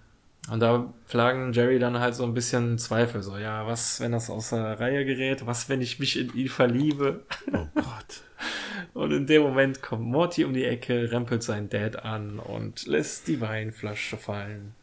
und 0.52 0.60
da 0.60 0.94
plagen 1.08 1.54
Jerry 1.54 1.80
dann 1.80 2.00
halt 2.00 2.14
so 2.14 2.24
ein 2.24 2.34
bisschen 2.34 2.78
Zweifel. 2.78 3.24
So, 3.24 3.38
ja, 3.38 3.66
was, 3.66 4.00
wenn 4.00 4.12
das 4.12 4.30
aus 4.30 4.50
der 4.50 4.80
Reihe 4.80 5.04
gerät? 5.04 5.46
Was, 5.48 5.70
wenn 5.70 5.82
ich 5.82 6.00
mich 6.00 6.20
in 6.20 6.34
ihn 6.36 6.50
verliebe? 6.50 7.24
Oh 7.52 7.66
Gott. 7.74 8.22
Und 8.94 9.12
in 9.12 9.28
dem 9.28 9.42
Moment 9.42 9.82
kommt 9.82 10.04
Morty 10.04 10.46
um 10.46 10.54
die 10.54 10.64
Ecke, 10.64 11.12
rempelt 11.12 11.44
seinen 11.44 11.70
Dad 11.70 12.06
an 12.06 12.40
und 12.40 12.88
lässt 12.88 13.28
die 13.28 13.42
Weinflasche 13.42 14.16
fallen. 14.16 14.74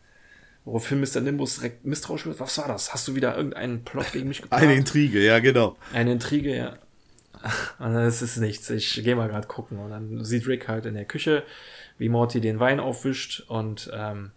Woraufhin 0.66 1.00
Mr. 1.00 1.20
Nimbus 1.20 1.56
direkt 1.56 1.86
misstrauisch 1.86 2.26
wird. 2.26 2.38
Was 2.38 2.58
war 2.58 2.68
das? 2.68 2.92
Hast 2.92 3.08
du 3.08 3.14
wieder 3.14 3.36
irgendeinen 3.36 3.84
Plot 3.84 4.12
gegen 4.12 4.28
mich 4.28 4.42
geplant? 4.42 4.62
Eine 4.62 4.74
Intrige, 4.74 5.24
ja, 5.24 5.38
genau. 5.38 5.76
Eine 5.94 6.12
Intrige, 6.12 6.54
ja. 6.54 6.76
Und 7.78 7.96
es 7.96 8.20
ist 8.20 8.36
nichts. 8.36 8.68
Ich 8.68 9.02
gehe 9.02 9.16
mal 9.16 9.28
gerade 9.28 9.48
gucken. 9.48 9.78
Und 9.78 9.90
dann 9.90 10.24
sieht 10.24 10.46
Rick 10.46 10.68
halt 10.68 10.84
in 10.84 10.94
der 10.94 11.06
Küche, 11.06 11.42
wie 11.96 12.10
Morty 12.10 12.40
den 12.42 12.60
Wein 12.60 12.80
aufwischt 12.80 13.44
und 13.48 13.90
ähm, 13.94 14.32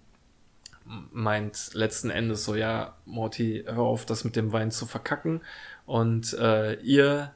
meint 1.11 1.73
letzten 1.73 2.09
Endes 2.09 2.45
so, 2.45 2.55
ja, 2.55 2.95
Morty, 3.05 3.63
hör 3.65 3.79
auf, 3.79 4.05
das 4.05 4.23
mit 4.23 4.35
dem 4.35 4.53
Wein 4.53 4.71
zu 4.71 4.85
verkacken. 4.85 5.41
Und 5.85 6.33
äh, 6.33 6.75
ihr 6.81 7.31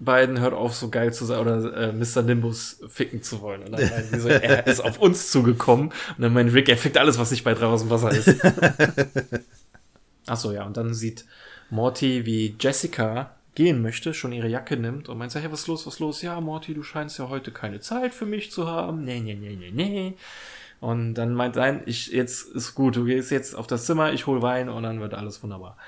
beiden 0.00 0.40
hört 0.40 0.54
auf, 0.54 0.74
so 0.74 0.90
geil 0.90 1.12
zu 1.12 1.24
sein 1.24 1.38
oder 1.38 1.74
äh, 1.74 1.92
Mr. 1.92 2.22
Nimbus 2.22 2.80
ficken 2.88 3.22
zu 3.22 3.40
wollen. 3.40 3.62
Und 3.62 3.72
dann 3.72 3.80
meinen 3.90 4.10
die 4.12 4.18
so, 4.18 4.28
er 4.28 4.66
ist 4.66 4.80
auf 4.80 4.98
uns 4.98 5.30
zugekommen. 5.30 5.88
Und 5.88 6.22
dann 6.22 6.32
meint 6.32 6.52
Rick, 6.52 6.68
er 6.68 6.76
fickt 6.76 6.98
alles, 6.98 7.18
was 7.18 7.30
nicht 7.30 7.44
bei 7.44 7.54
drei 7.54 7.66
aus 7.66 7.82
dem 7.82 7.90
Wasser 7.90 8.10
ist. 8.10 8.34
Ach 10.26 10.36
so, 10.36 10.52
ja. 10.52 10.64
Und 10.64 10.76
dann 10.76 10.94
sieht 10.94 11.24
Morty, 11.70 12.26
wie 12.26 12.56
Jessica 12.58 13.34
gehen 13.54 13.82
möchte, 13.82 14.14
schon 14.14 14.32
ihre 14.32 14.48
Jacke 14.48 14.76
nimmt 14.76 15.08
und 15.08 15.16
meint, 15.18 15.30
so, 15.30 15.38
hey, 15.38 15.50
was 15.50 15.60
ist 15.60 15.66
los, 15.68 15.86
was 15.86 15.94
ist 15.94 16.00
los? 16.00 16.22
Ja, 16.22 16.40
Morty, 16.40 16.74
du 16.74 16.82
scheinst 16.82 17.18
ja 17.18 17.28
heute 17.28 17.52
keine 17.52 17.80
Zeit 17.80 18.14
für 18.14 18.26
mich 18.26 18.50
zu 18.50 18.66
haben. 18.66 19.04
Nee, 19.04 19.20
nee, 19.20 19.34
nee, 19.34 19.56
nee, 19.56 19.70
nee. 19.70 20.14
Und 20.84 21.14
dann 21.14 21.32
meint 21.32 21.56
nein, 21.56 21.80
ich, 21.86 22.08
jetzt 22.08 22.46
ist 22.54 22.74
gut, 22.74 22.96
du 22.96 23.06
gehst 23.06 23.30
jetzt 23.30 23.54
auf 23.54 23.66
das 23.66 23.86
Zimmer, 23.86 24.12
ich 24.12 24.26
hol 24.26 24.42
Wein 24.42 24.68
und 24.68 24.82
dann 24.82 25.00
wird 25.00 25.14
alles 25.14 25.42
wunderbar. 25.42 25.78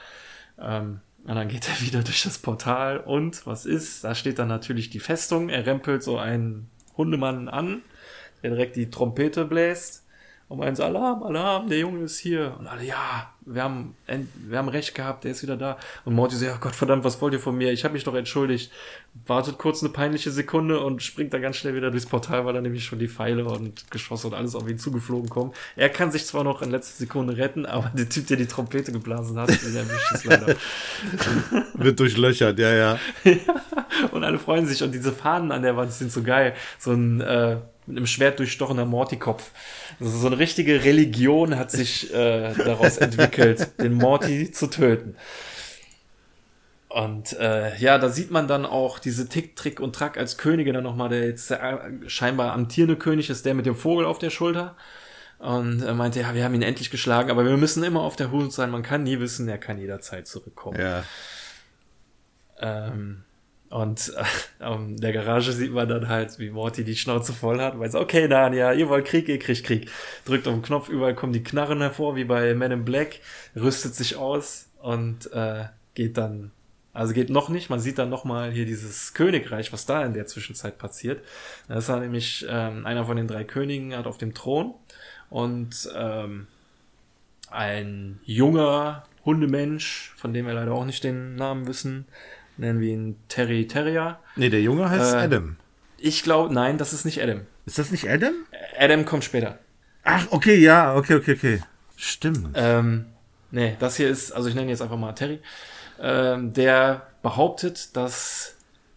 Ähm, 0.59 1.01
und 1.25 1.35
dann 1.35 1.49
geht 1.49 1.69
er 1.69 1.79
wieder 1.87 2.03
durch 2.03 2.23
das 2.23 2.39
Portal 2.39 3.01
und 3.01 3.47
was 3.47 3.67
ist? 3.67 4.05
Da 4.05 4.15
steht 4.15 4.39
dann 4.39 4.49
natürlich 4.49 4.89
die 4.89 4.99
Festung. 4.99 5.51
Er 5.51 5.67
rempelt 5.67 6.03
so 6.03 6.17
einen 6.17 6.71
Hundemann 6.97 7.51
an, 7.51 7.83
der 8.43 8.53
direkt 8.53 8.77
die 8.77 8.89
Trompete 8.89 9.45
bläst 9.45 10.07
und 10.49 10.61
meint 10.61 10.81
Alarm, 10.81 11.23
Alarm, 11.25 11.69
der 11.69 11.81
Junge 11.81 12.05
ist 12.05 12.19
hier. 12.19 12.57
Und 12.59 12.67
alle, 12.67 12.85
ja, 12.85 13.35
wir 13.47 13.63
haben, 13.63 13.95
wir 14.07 14.59
haben 14.59 14.69
recht 14.69 14.95
gehabt, 14.95 15.25
der 15.25 15.31
ist 15.31 15.43
wieder 15.43 15.57
da. 15.57 15.79
Und 16.05 16.15
Morty 16.15 16.35
so, 16.35 16.45
ja 16.45 16.57
Gott 16.57 16.75
verdammt, 16.75 17.05
was 17.05 17.21
wollt 17.21 17.33
ihr 17.33 17.41
von 17.41 17.57
mir? 17.57 17.73
Ich 17.73 17.85
habe 17.85 17.95
mich 17.95 18.03
doch 18.03 18.15
entschuldigt. 18.15 18.73
Wartet 19.27 19.57
kurz 19.57 19.83
eine 19.83 19.93
peinliche 19.93 20.33
Sekunde 20.33 20.81
und 20.81 21.03
springt 21.03 21.33
dann 21.33 21.43
ganz 21.43 21.57
schnell 21.57 21.75
wieder 21.75 21.91
durchs 21.91 22.07
Portal, 22.07 22.45
weil 22.45 22.55
dann 22.55 22.65
nämlich 22.65 22.85
schon 22.85 22.99
die 22.99 23.09
Pfeile 23.09 23.45
und 23.45 23.91
Geschosse 23.91 24.27
und 24.27 24.35
alles 24.35 24.57
auf 24.57 24.69
ihn 24.69 24.79
zugeflogen 24.79 25.31
kommen. 25.31 25.53
Er 25.77 25.89
kann 25.89 26.11
sich 26.11 26.27
zwar 26.27 26.43
noch 26.43 26.61
in 26.61 26.71
letzter 26.71 26.99
Sekunde 26.99 27.37
retten, 27.37 27.67
aber 27.67 27.91
der 27.95 28.09
Typ, 28.09 28.27
der 28.27 28.37
die 28.37 28.47
Trompete 28.47 28.91
geblasen 28.91 29.39
hat, 29.39 29.49
der 29.49 29.81
erwischt 29.81 30.13
es 30.13 30.25
leider. 30.25 30.57
Wird 31.75 32.01
durchlöchert, 32.01 32.59
ja, 32.59 32.75
ja. 32.75 32.99
Und 34.11 34.25
alle 34.25 34.39
freuen 34.39 34.67
sich 34.67 34.83
und 34.83 34.93
diese 34.93 35.13
Fahnen 35.13 35.53
an 35.53 35.63
der 35.63 35.77
Wand 35.77 35.93
sind 35.93 36.13
so 36.13 36.23
geil. 36.23 36.55
So 36.79 36.93
ein 36.93 37.21
äh, 37.21 37.57
mit 37.87 37.97
einem 37.97 38.07
Schwert 38.07 38.39
durchstochener 38.39 38.85
Morty-Kopf. 38.85 39.51
Also 40.01 40.19
so 40.19 40.27
eine 40.27 40.39
richtige 40.39 40.85
Religion 40.85 41.57
hat 41.57 41.71
sich 41.71 42.13
äh, 42.13 42.53
daraus 42.55 42.99
entwickelt, 42.99 43.81
den 43.81 43.95
Morty 43.95 44.51
zu 44.51 44.67
töten. 44.69 45.17
Und 46.89 47.35
äh, 47.35 47.77
ja, 47.77 47.99
da 47.99 48.09
sieht 48.09 48.31
man 48.31 48.49
dann 48.49 48.65
auch 48.65 48.99
diese 48.99 49.29
Tick, 49.29 49.55
Trick 49.55 49.81
und 49.81 49.95
Track 49.95 50.17
als 50.17 50.39
Könige 50.39 50.73
dann 50.73 50.85
nochmal, 50.85 51.11
der 51.11 51.27
jetzt 51.27 51.51
der 51.51 51.63
äh, 51.63 52.09
scheinbar 52.09 52.53
amtierende 52.53 52.97
König 52.97 53.29
ist, 53.29 53.45
der 53.45 53.53
mit 53.55 53.67
dem 53.67 53.77
Vogel 53.77 54.07
auf 54.07 54.19
der 54.19 54.31
Schulter. 54.31 54.77
Und 55.39 55.83
er 55.83 55.93
meinte, 55.93 56.21
ja, 56.21 56.35
wir 56.35 56.43
haben 56.43 56.55
ihn 56.55 56.63
endlich 56.63 56.91
geschlagen, 56.91 57.31
aber 57.31 57.45
wir 57.45 57.59
müssen 57.59 57.85
immer 57.85 58.01
auf 58.01 58.17
der 58.17 58.31
Hut 58.31 58.51
sein. 58.53 58.71
Man 58.71 58.83
kann 58.83 59.03
nie 59.03 59.21
wissen, 59.21 59.47
er 59.47 59.59
kann 59.59 59.77
jederzeit 59.79 60.27
zurückkommen. 60.27 60.81
Ja. 60.81 61.05
Ähm, 62.59 63.26
und 63.71 64.13
äh, 64.17 64.25
ähm, 64.65 64.97
der 64.97 65.13
Garage 65.13 65.53
sieht 65.53 65.73
man 65.73 65.89
dann 65.89 66.09
halt, 66.09 66.39
wie 66.39 66.51
Morty 66.51 66.85
die 66.85 66.97
Schnauze 66.97 67.33
voll 67.33 67.61
hat, 67.61 67.79
weil 67.79 67.91
so, 67.91 68.01
okay, 68.01 68.29
Narnia, 68.29 68.73
ihr 68.73 68.89
wollt 68.89 69.07
Krieg, 69.07 69.29
ihr 69.29 69.39
kriegt 69.39 69.65
Krieg. 69.65 69.91
Drückt 70.25 70.47
auf 70.47 70.55
den 70.55 70.63
Knopf, 70.63 70.89
überall 70.89 71.15
kommen 71.15 71.33
die 71.33 71.43
Knarren 71.43 71.81
hervor, 71.81 72.17
wie 72.17 72.25
bei 72.25 72.55
Men 72.55 72.73
in 72.73 72.85
Black, 72.85 73.21
rüstet 73.55 73.95
sich 73.95 74.17
aus 74.17 74.69
und 74.81 75.33
äh, 75.33 75.65
geht 75.95 76.17
dann, 76.17 76.53
also 76.93 77.13
geht 77.13 77.31
noch 77.31 77.49
nicht, 77.49 77.71
man 77.71 77.81
sieht 77.81 77.99
dann 77.99 78.09
noch 78.09 78.25
mal 78.25 78.51
hier 78.53 78.67
dieses 78.67 79.15
Königreich, 79.15 79.73
was 79.73 79.87
da 79.87 80.05
in 80.05 80.15
der 80.15 80.27
Zwischenzeit 80.27 80.79
passiert. 80.79 81.25
Da 81.69 81.77
ist 81.77 81.89
nämlich 81.89 82.47
ähm, 82.49 82.87
einer 82.87 83.05
von 83.05 83.17
den 83.17 83.27
drei 83.27 83.45
Königen 83.45 83.97
hat 83.97 84.07
auf 84.07 84.19
dem 84.19 84.35
Thron 84.35 84.75
und 85.29 85.89
ähm, 85.95 86.47
ein 87.51 88.21
junger 88.25 89.05
Hundemensch, 89.25 90.15
von 90.17 90.33
dem 90.33 90.47
wir 90.47 90.55
leider 90.55 90.73
auch 90.73 90.85
nicht 90.85 91.03
den 91.03 91.35
Namen 91.35 91.67
wissen, 91.67 92.07
nennen 92.57 92.81
wir 92.81 92.93
ihn 92.93 93.17
Terry 93.29 93.67
Terrier. 93.67 94.19
Nee, 94.37 94.51
der 94.51 94.63
Junge 94.63 94.89
heißt 94.91 95.15
Äh, 95.15 95.19
Adam. 95.19 95.57
Ich 95.99 96.23
glaube, 96.23 96.53
nein, 96.53 96.79
das 96.79 96.93
ist 96.93 97.05
nicht 97.05 97.23
Adam. 97.23 97.43
Ist 97.65 97.79
das 97.79 97.91
nicht 97.91 98.09
Adam? 98.09 98.35
Adam 98.79 99.05
kommt 99.05 99.25
später. 99.25 99.59
Ach, 100.05 100.27
okay, 100.31 100.57
ja, 100.57 100.95
okay, 100.95 101.15
okay, 101.15 101.33
okay. 101.33 101.63
Stimmt. 101.97 102.51
Ähm, 102.55 103.07
nee, 103.51 103.77
das 103.79 103.97
hier 103.97 104.09
ist, 104.09 104.33
also 104.33 104.49
ich 104.49 104.55
nenne 104.55 104.67
ihn 104.67 104.71
jetzt 104.71 104.83
einfach 104.83 104.99
mal 104.99 105.13
Terry, 105.13 105.41
ähm, 106.01 106.53
der 106.53 107.07
behauptet, 107.23 107.97
dass 107.97 108.56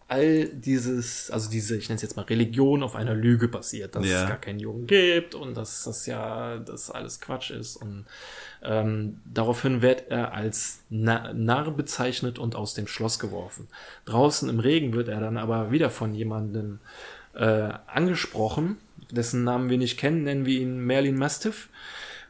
all 0.09 0.47
dieses, 0.49 1.29
also 1.31 1.49
diese, 1.49 1.77
ich 1.77 1.87
nenne 1.89 1.97
es 1.97 2.01
jetzt 2.01 2.15
mal 2.17 2.23
Religion 2.23 2.83
auf 2.83 2.95
einer 2.95 3.13
Lüge 3.13 3.47
basiert, 3.47 3.95
dass 3.95 4.05
Ja. 4.05 4.23
es 4.23 4.27
gar 4.27 4.37
keinen 4.41 4.59
Jungen 4.59 4.87
gibt 4.87 5.35
und 5.35 5.55
dass 5.55 5.83
das 5.83 6.05
ja, 6.05 6.57
das 6.57 6.89
alles 6.91 7.21
Quatsch 7.21 7.51
ist 7.51 7.75
und 7.77 8.05
ähm, 8.63 9.21
daraufhin 9.25 9.81
wird 9.81 10.09
er 10.09 10.33
als 10.33 10.81
Na 10.89 11.31
Narr 11.33 11.71
bezeichnet 11.71 12.39
und 12.39 12.55
aus 12.55 12.73
dem 12.73 12.87
Schloss 12.87 13.19
geworfen. 13.19 13.67
Draußen 14.05 14.49
im 14.49 14.59
Regen 14.59 14.93
wird 14.93 15.07
er 15.07 15.19
dann 15.19 15.37
aber 15.37 15.71
wieder 15.71 15.89
von 15.89 16.13
jemandem 16.13 16.79
äh, 17.35 17.69
angesprochen, 17.87 18.77
dessen 19.11 19.43
Namen 19.43 19.69
wir 19.69 19.77
nicht 19.77 19.97
kennen, 19.97 20.23
nennen 20.23 20.45
wir 20.45 20.59
ihn 20.59 20.79
Merlin 20.79 21.15
Mastiff 21.17 21.69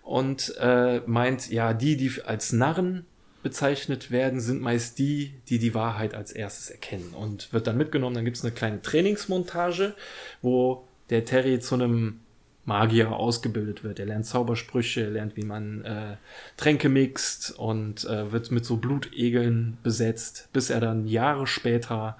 und 0.03 0.53
äh, 0.59 1.01
meint, 1.05 1.49
ja, 1.49 1.73
die, 1.73 1.95
die 1.97 2.11
als 2.25 2.51
Narren 2.51 3.05
bezeichnet 3.42 4.12
werden, 4.12 4.40
sind 4.40 4.62
meist 4.62 5.00
die, 5.00 5.34
die 5.48 5.60
die 5.60 5.74
Wahrheit 5.74 6.14
als 6.14 6.32
erstes 6.32 6.70
erkennen 6.70 7.14
und 7.14 7.52
wird 7.53 7.68
dann 7.68 7.78
mitgenommen. 7.78 8.16
Dann 8.16 8.26
gibt's 8.26 8.44
eine 8.44 8.53
kleine 8.53 8.82
Trainingsmontage, 8.82 9.95
wo 10.41 10.88
der 11.10 11.26
Terry 11.26 11.60
zu 11.60 11.76
einem 11.76 12.20
Magier 12.66 13.11
ausgebildet 13.11 13.84
wird. 13.84 13.99
Er 13.99 14.06
lernt 14.06 14.26
Zaubersprüche, 14.26 15.02
er 15.02 15.10
lernt, 15.10 15.36
wie 15.36 15.44
man 15.44 15.84
äh, 15.84 16.18
Tränke 16.56 16.88
mixt 16.88 17.57
und 17.57 18.06
äh, 18.06 18.32
wird 18.32 18.52
mit 18.52 18.64
so 18.64 18.78
Blutegeln 18.78 19.78
besetzt, 19.82 20.49
bis 20.53 20.70
er 20.70 20.80
dann 20.80 21.07
Jahre 21.07 21.48
später 21.48 22.18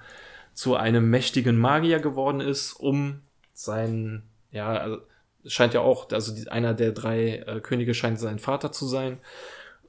zu 0.52 0.74
einem 0.74 1.08
mächtigen 1.08 1.56
Magier 1.56 2.00
geworden 2.00 2.40
ist, 2.40 2.72
um 2.72 3.20
seinen, 3.54 4.24
ja, 4.50 4.72
also, 4.72 4.98
es 5.44 5.52
scheint 5.52 5.72
ja 5.72 5.80
auch, 5.80 6.10
also 6.10 6.34
die, 6.34 6.48
einer 6.48 6.74
der 6.74 6.92
drei 6.92 7.44
äh, 7.46 7.60
Könige 7.60 7.94
scheint 7.94 8.18
sein 8.18 8.38
Vater 8.38 8.72
zu 8.72 8.86
sein, 8.86 9.18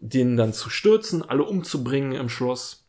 den 0.01 0.35
dann 0.35 0.51
zu 0.51 0.69
stürzen, 0.69 1.21
alle 1.21 1.43
umzubringen 1.43 2.13
im 2.13 2.27
Schloss, 2.27 2.83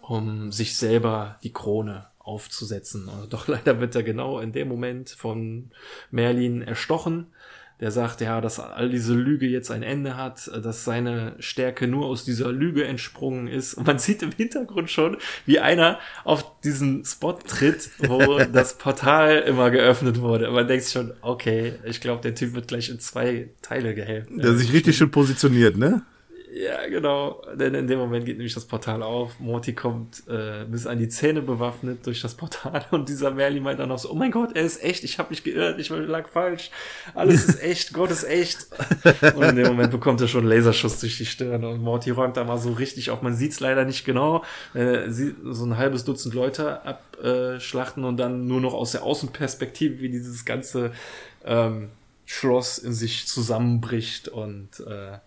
um 0.00 0.52
sich 0.52 0.76
selber 0.76 1.38
die 1.42 1.52
Krone 1.52 2.06
aufzusetzen. 2.18 3.10
Doch 3.28 3.48
leider 3.48 3.80
wird 3.80 3.94
er 3.94 4.02
genau 4.02 4.38
in 4.38 4.52
dem 4.52 4.68
Moment 4.68 5.10
von 5.10 5.70
Merlin 6.10 6.62
erstochen. 6.62 7.26
der 7.80 7.90
sagt, 7.90 8.20
ja, 8.20 8.40
dass 8.40 8.60
all 8.60 8.90
diese 8.90 9.14
Lüge 9.14 9.46
jetzt 9.46 9.72
ein 9.72 9.82
Ende 9.82 10.16
hat, 10.16 10.48
dass 10.62 10.84
seine 10.84 11.34
Stärke 11.40 11.88
nur 11.88 12.06
aus 12.06 12.24
dieser 12.24 12.52
Lüge 12.52 12.84
entsprungen 12.84 13.48
ist. 13.48 13.74
Und 13.74 13.86
man 13.86 13.98
sieht 13.98 14.22
im 14.22 14.30
Hintergrund 14.32 14.90
schon, 14.90 15.16
wie 15.46 15.58
einer 15.58 15.98
auf 16.24 16.60
diesen 16.60 17.04
Spot 17.04 17.32
tritt, 17.32 17.90
wo 17.98 18.38
das 18.52 18.78
Portal 18.78 19.38
immer 19.40 19.70
geöffnet 19.70 20.20
wurde. 20.20 20.48
Und 20.48 20.54
man 20.54 20.68
denkt 20.68 20.86
schon, 20.86 21.12
okay, 21.22 21.72
ich 21.84 22.00
glaube, 22.00 22.22
der 22.22 22.36
Typ 22.36 22.54
wird 22.54 22.68
gleich 22.68 22.88
in 22.88 23.00
zwei 23.00 23.48
Teile 23.62 23.94
gehelft. 23.96 24.28
Der 24.30 24.54
sich 24.54 24.72
richtig 24.72 24.96
schön 24.96 25.10
positioniert, 25.10 25.76
ne? 25.76 26.02
Ja, 26.52 26.84
genau. 26.88 27.42
Denn 27.54 27.74
in 27.74 27.86
dem 27.86 28.00
Moment 28.00 28.26
geht 28.26 28.36
nämlich 28.36 28.54
das 28.54 28.64
Portal 28.64 29.04
auf. 29.04 29.38
Morty 29.38 29.72
kommt 29.72 30.24
äh, 30.26 30.64
bis 30.64 30.84
an 30.84 30.98
die 30.98 31.08
Zähne 31.08 31.42
bewaffnet 31.42 32.04
durch 32.06 32.20
das 32.20 32.34
Portal 32.34 32.84
und 32.90 33.08
dieser 33.08 33.30
Merlin 33.30 33.62
meint 33.62 33.78
dann 33.78 33.88
noch 33.88 34.00
so, 34.00 34.10
oh 34.10 34.14
mein 34.14 34.32
Gott, 34.32 34.56
er 34.56 34.64
ist 34.64 34.82
echt, 34.82 35.04
ich 35.04 35.18
habe 35.18 35.30
mich 35.30 35.44
geirrt, 35.44 35.78
ich 35.78 35.90
lag 35.90 36.28
falsch. 36.28 36.70
Alles 37.14 37.44
ist 37.44 37.62
echt, 37.62 37.92
Gott 37.92 38.10
ist 38.10 38.24
echt. 38.24 38.66
Und 39.36 39.44
in 39.44 39.56
dem 39.56 39.68
Moment 39.68 39.92
bekommt 39.92 40.20
er 40.20 40.28
schon 40.28 40.40
einen 40.40 40.50
Laserschuss 40.50 40.98
durch 40.98 41.18
die 41.18 41.26
Stirn 41.26 41.64
und 41.64 41.82
Morty 41.82 42.10
räumt 42.10 42.36
da 42.36 42.42
mal 42.42 42.58
so 42.58 42.72
richtig 42.72 43.10
auf. 43.10 43.22
Man 43.22 43.36
sieht's 43.36 43.60
leider 43.60 43.84
nicht 43.84 44.04
genau. 44.04 44.42
Äh, 44.74 45.08
so 45.08 45.64
ein 45.64 45.76
halbes 45.76 46.04
Dutzend 46.04 46.34
Leute 46.34 46.80
abschlachten 46.84 48.02
und 48.02 48.16
dann 48.16 48.48
nur 48.48 48.60
noch 48.60 48.74
aus 48.74 48.90
der 48.90 49.04
Außenperspektive, 49.04 50.00
wie 50.00 50.08
dieses 50.08 50.44
ganze 50.44 50.90
ähm, 51.44 51.90
Schloss 52.26 52.78
in 52.78 52.92
sich 52.92 53.28
zusammenbricht 53.28 54.28
und 54.28 54.80
äh, 54.80 55.18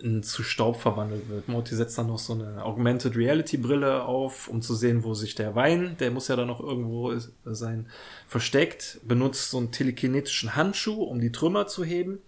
in, 0.00 0.22
zu 0.22 0.42
Staub 0.42 0.80
verwandelt 0.80 1.28
wird. 1.28 1.48
Morty 1.48 1.74
setzt 1.74 1.96
dann 1.98 2.08
noch 2.08 2.18
so 2.18 2.34
eine 2.34 2.64
Augmented 2.64 3.16
Reality 3.16 3.56
Brille 3.56 4.04
auf, 4.04 4.48
um 4.48 4.62
zu 4.62 4.74
sehen, 4.74 5.04
wo 5.04 5.14
sich 5.14 5.34
der 5.34 5.54
Wein, 5.54 5.96
der 6.00 6.10
muss 6.10 6.28
ja 6.28 6.36
dann 6.36 6.48
noch 6.48 6.60
irgendwo 6.60 7.14
sein, 7.44 7.86
versteckt, 8.26 9.00
benutzt 9.04 9.50
so 9.50 9.58
einen 9.58 9.70
telekinetischen 9.70 10.56
Handschuh, 10.56 11.02
um 11.02 11.20
die 11.20 11.32
Trümmer 11.32 11.66
zu 11.66 11.84
heben 11.84 12.18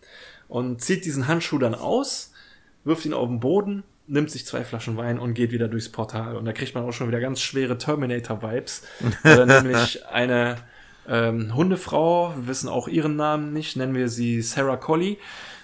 und 0.49 0.81
zieht 0.81 1.05
diesen 1.05 1.27
Handschuh 1.27 1.59
dann 1.59 1.75
aus, 1.75 2.33
wirft 2.85 3.05
ihn 3.05 3.15
auf 3.15 3.29
den 3.29 3.41
Boden, 3.41 3.83
nimmt 4.07 4.31
sich 4.31 4.47
zwei 4.47 4.65
Flaschen 4.65 4.97
Wein 4.97 5.19
und 5.19 5.35
geht 5.35 5.51
wieder 5.51 5.69
durchs 5.69 5.89
Portal. 5.89 6.37
Und 6.37 6.45
da 6.45 6.53
kriegt 6.53 6.75
man 6.75 6.85
auch 6.85 6.93
schon 6.93 7.09
wieder 7.09 7.21
ganz 7.21 7.41
schwere 7.41 7.77
Terminator-Vibes. 7.79 8.83
äh, 9.25 9.45
nämlich 9.45 10.07
eine 10.07 10.59
ähm, 11.09 11.55
Hundefrau, 11.55 12.33
wir 12.37 12.47
wissen 12.47 12.69
auch 12.69 12.87
ihren 12.87 13.17
Namen 13.17 13.53
nicht, 13.53 13.77
nennen 13.77 13.95
wir 13.95 14.09
sie 14.09 14.43
Sarah 14.43 14.77
Collie, 14.77 15.17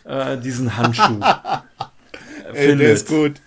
äh, 0.05 0.37
diesen 0.39 0.77
Handschuh 0.77 1.20
Ey, 2.55 2.77
der 2.77 2.93
ist 2.93 3.09
gut. 3.09 3.41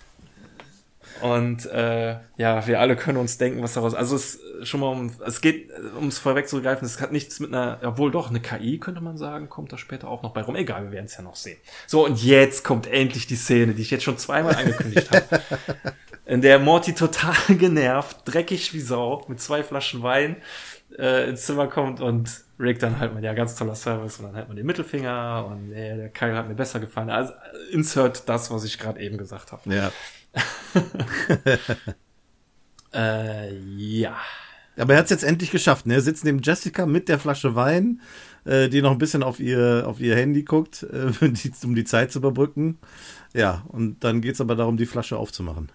Und 1.22 1.66
äh, 1.66 2.16
ja, 2.36 2.66
wir 2.66 2.80
alle 2.80 2.94
können 2.94 3.18
uns 3.18 3.38
denken, 3.38 3.62
was 3.62 3.72
daraus. 3.72 3.94
Also 3.94 4.16
es 4.16 4.38
schon 4.62 4.80
mal 4.80 4.88
um, 4.88 5.10
es 5.24 5.40
geht, 5.40 5.70
um 5.98 6.08
es 6.08 6.18
vorwegzugreifen, 6.18 6.86
es 6.86 7.00
hat 7.00 7.12
nichts 7.12 7.40
mit 7.40 7.54
einer, 7.54 7.78
obwohl 7.82 8.10
doch, 8.10 8.30
eine 8.30 8.40
KI 8.40 8.78
könnte 8.78 9.00
man 9.00 9.16
sagen, 9.16 9.48
kommt 9.48 9.72
da 9.72 9.78
später 9.78 10.08
auch 10.08 10.22
noch 10.22 10.32
bei 10.32 10.42
rum. 10.42 10.56
Egal, 10.56 10.84
wir 10.84 10.92
werden 10.92 11.06
es 11.06 11.16
ja 11.16 11.22
noch 11.22 11.36
sehen. 11.36 11.58
So, 11.86 12.04
und 12.04 12.22
jetzt 12.22 12.64
kommt 12.64 12.86
endlich 12.86 13.26
die 13.26 13.36
Szene, 13.36 13.74
die 13.74 13.82
ich 13.82 13.90
jetzt 13.90 14.04
schon 14.04 14.18
zweimal 14.18 14.56
angekündigt 14.56 15.10
habe. 15.10 15.42
In 16.26 16.40
der 16.40 16.58
Morty 16.58 16.92
total 16.92 17.34
genervt, 17.56 18.18
dreckig 18.24 18.74
wie 18.74 18.80
Sau, 18.80 19.24
mit 19.28 19.40
zwei 19.40 19.62
Flaschen 19.62 20.02
Wein 20.02 20.36
äh, 20.98 21.28
ins 21.28 21.46
Zimmer 21.46 21.66
kommt 21.66 22.00
und 22.00 22.44
Rick 22.58 22.78
dann 22.78 22.98
halt 22.98 23.12
mal, 23.12 23.22
ja, 23.22 23.34
ganz 23.34 23.54
toller 23.54 23.74
Service 23.74 24.18
und 24.18 24.26
dann 24.26 24.34
halt 24.34 24.48
mal 24.48 24.54
den 24.54 24.66
Mittelfinger 24.66 25.46
und 25.50 25.72
äh, 25.72 25.96
der 25.96 26.08
Kyle 26.08 26.34
hat 26.34 26.48
mir 26.48 26.54
besser 26.54 26.80
gefallen. 26.80 27.10
Also 27.10 27.32
insert 27.70 28.28
das, 28.28 28.50
was 28.50 28.64
ich 28.64 28.78
gerade 28.78 29.00
eben 29.00 29.18
gesagt 29.18 29.52
habe. 29.52 29.62
Ja. 29.74 29.92
äh, 33.48 33.54
ja. 33.76 34.16
Aber 34.78 34.92
er 34.92 34.98
hat 34.98 35.06
es 35.06 35.10
jetzt 35.10 35.24
endlich 35.24 35.50
geschafft. 35.50 35.86
Ne? 35.86 35.94
Er 35.94 36.00
sitzt 36.00 36.24
neben 36.24 36.40
Jessica 36.42 36.86
mit 36.86 37.08
der 37.08 37.18
Flasche 37.18 37.54
Wein, 37.54 38.00
äh, 38.44 38.68
die 38.68 38.82
noch 38.82 38.92
ein 38.92 38.98
bisschen 38.98 39.22
auf 39.22 39.40
ihr, 39.40 39.84
auf 39.86 40.00
ihr 40.00 40.16
Handy 40.16 40.42
guckt, 40.42 40.82
äh, 40.82 41.12
die, 41.28 41.52
um 41.64 41.74
die 41.74 41.84
Zeit 41.84 42.12
zu 42.12 42.18
überbrücken. 42.18 42.78
Ja, 43.34 43.64
und 43.68 44.02
dann 44.04 44.20
geht's 44.20 44.40
aber 44.40 44.54
darum, 44.54 44.76
die 44.76 44.86
Flasche 44.86 45.16
aufzumachen. 45.18 45.70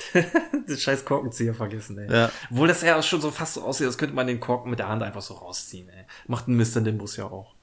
den 0.14 0.76
scheiß 0.76 1.04
Korkenzieher 1.04 1.54
vergessen, 1.54 1.98
ey. 1.98 2.12
Ja. 2.12 2.30
Obwohl 2.50 2.68
das 2.68 2.82
ja 2.82 3.02
schon 3.02 3.20
so 3.20 3.30
fast 3.30 3.54
so 3.54 3.62
aussieht, 3.62 3.86
als 3.86 3.98
könnte 3.98 4.14
man 4.14 4.26
den 4.26 4.40
Korken 4.40 4.70
mit 4.70 4.78
der 4.78 4.88
Hand 4.88 5.02
einfach 5.02 5.22
so 5.22 5.34
rausziehen, 5.34 5.88
ey. 5.88 6.04
Macht 6.26 6.48
ein 6.48 6.56
Mr. 6.56 6.80
Nimbus 6.80 7.16
ja 7.16 7.24
auch. 7.24 7.54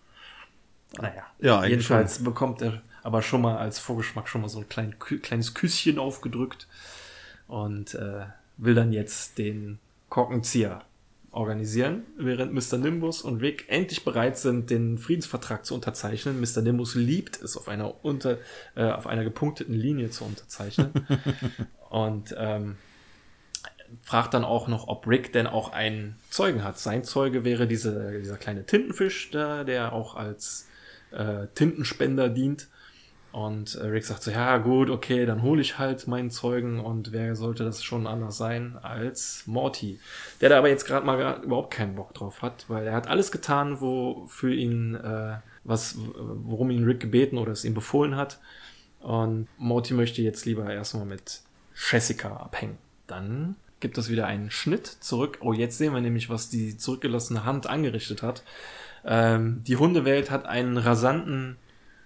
Naja. 0.97 1.23
Ja, 1.39 1.65
Jedenfalls 1.65 2.15
schon. 2.15 2.25
bekommt 2.25 2.61
er 2.61 2.81
aber 3.03 3.21
schon 3.21 3.41
mal 3.41 3.57
als 3.57 3.79
Vorgeschmack 3.79 4.27
schon 4.27 4.41
mal 4.41 4.49
so 4.49 4.59
ein 4.59 4.69
klein, 4.69 4.95
kleines 4.99 5.53
Küsschen 5.53 5.99
aufgedrückt 5.99 6.67
und 7.47 7.93
äh, 7.95 8.25
will 8.57 8.75
dann 8.75 8.91
jetzt 8.91 9.37
den 9.37 9.79
Korkenzieher 10.09 10.81
organisieren, 11.31 12.03
während 12.17 12.53
Mr. 12.53 12.77
Nimbus 12.77 13.21
und 13.21 13.41
Rick 13.41 13.65
endlich 13.67 14.03
bereit 14.03 14.37
sind, 14.37 14.69
den 14.69 14.97
Friedensvertrag 14.97 15.65
zu 15.65 15.75
unterzeichnen. 15.75 16.39
Mr. 16.39 16.61
Nimbus 16.61 16.95
liebt 16.95 17.41
es, 17.41 17.55
auf 17.55 17.67
einer 17.67 18.03
unter, 18.03 18.37
äh, 18.75 18.83
auf 18.83 19.07
einer 19.07 19.23
gepunkteten 19.23 19.75
Linie 19.75 20.09
zu 20.09 20.23
unterzeichnen. 20.23 20.91
und 21.89 22.35
ähm, 22.37 22.77
fragt 24.03 24.33
dann 24.33 24.43
auch 24.43 24.67
noch, 24.67 24.87
ob 24.87 25.07
Rick 25.07 25.33
denn 25.33 25.47
auch 25.47 25.71
einen 25.71 26.15
Zeugen 26.29 26.63
hat. 26.63 26.79
Sein 26.79 27.03
Zeuge 27.03 27.43
wäre 27.43 27.67
diese, 27.67 28.19
dieser 28.19 28.37
kleine 28.37 28.65
Tintenfisch 28.65 29.31
da, 29.31 29.63
der 29.63 29.93
auch 29.93 30.15
als 30.15 30.67
äh, 31.11 31.47
Tintenspender 31.55 32.29
dient. 32.29 32.67
Und 33.31 33.75
äh, 33.75 33.85
Rick 33.85 34.05
sagt 34.05 34.23
so, 34.23 34.31
ja 34.31 34.57
gut, 34.57 34.89
okay, 34.89 35.25
dann 35.25 35.43
hole 35.43 35.61
ich 35.61 35.77
halt 35.77 36.07
meinen 36.07 36.31
Zeugen 36.31 36.79
und 36.79 37.11
wer 37.11 37.35
sollte 37.35 37.63
das 37.63 37.83
schon 37.83 38.07
anders 38.07 38.37
sein 38.37 38.77
als 38.81 39.43
Morty, 39.45 39.99
der 40.41 40.49
da 40.49 40.57
aber 40.57 40.69
jetzt 40.69 40.85
gerade 40.85 41.05
mal 41.05 41.43
überhaupt 41.43 41.71
keinen 41.71 41.95
Bock 41.95 42.13
drauf 42.15 42.41
hat, 42.41 42.65
weil 42.69 42.87
er 42.87 42.93
hat 42.93 43.07
alles 43.07 43.31
getan, 43.31 43.81
wo 43.81 44.25
für 44.27 44.53
ihn 44.53 44.95
äh, 44.95 45.35
was, 45.63 45.95
worum 46.15 46.71
ihn 46.71 46.85
Rick 46.85 46.99
gebeten 46.99 47.37
oder 47.37 47.51
es 47.51 47.65
ihm 47.65 47.75
befohlen 47.75 48.15
hat. 48.15 48.39
Und 48.99 49.47
Morty 49.57 49.93
möchte 49.93 50.21
jetzt 50.21 50.45
lieber 50.45 50.71
erstmal 50.71 51.05
mit 51.05 51.41
Jessica 51.75 52.35
abhängen. 52.35 52.77
Dann 53.07 53.55
gibt 53.79 53.97
es 53.97 54.09
wieder 54.09 54.25
einen 54.25 54.51
Schnitt 54.51 54.87
zurück. 54.87 55.37
Oh, 55.41 55.53
jetzt 55.53 55.77
sehen 55.77 55.93
wir 55.93 56.01
nämlich, 56.01 56.29
was 56.29 56.49
die 56.49 56.77
zurückgelassene 56.77 57.45
Hand 57.45 57.67
angerichtet 57.67 58.23
hat. 58.23 58.43
Ähm, 59.05 59.63
die 59.65 59.77
Hundewelt 59.77 60.31
hat 60.31 60.45
einen 60.45 60.77
rasanten 60.77 61.57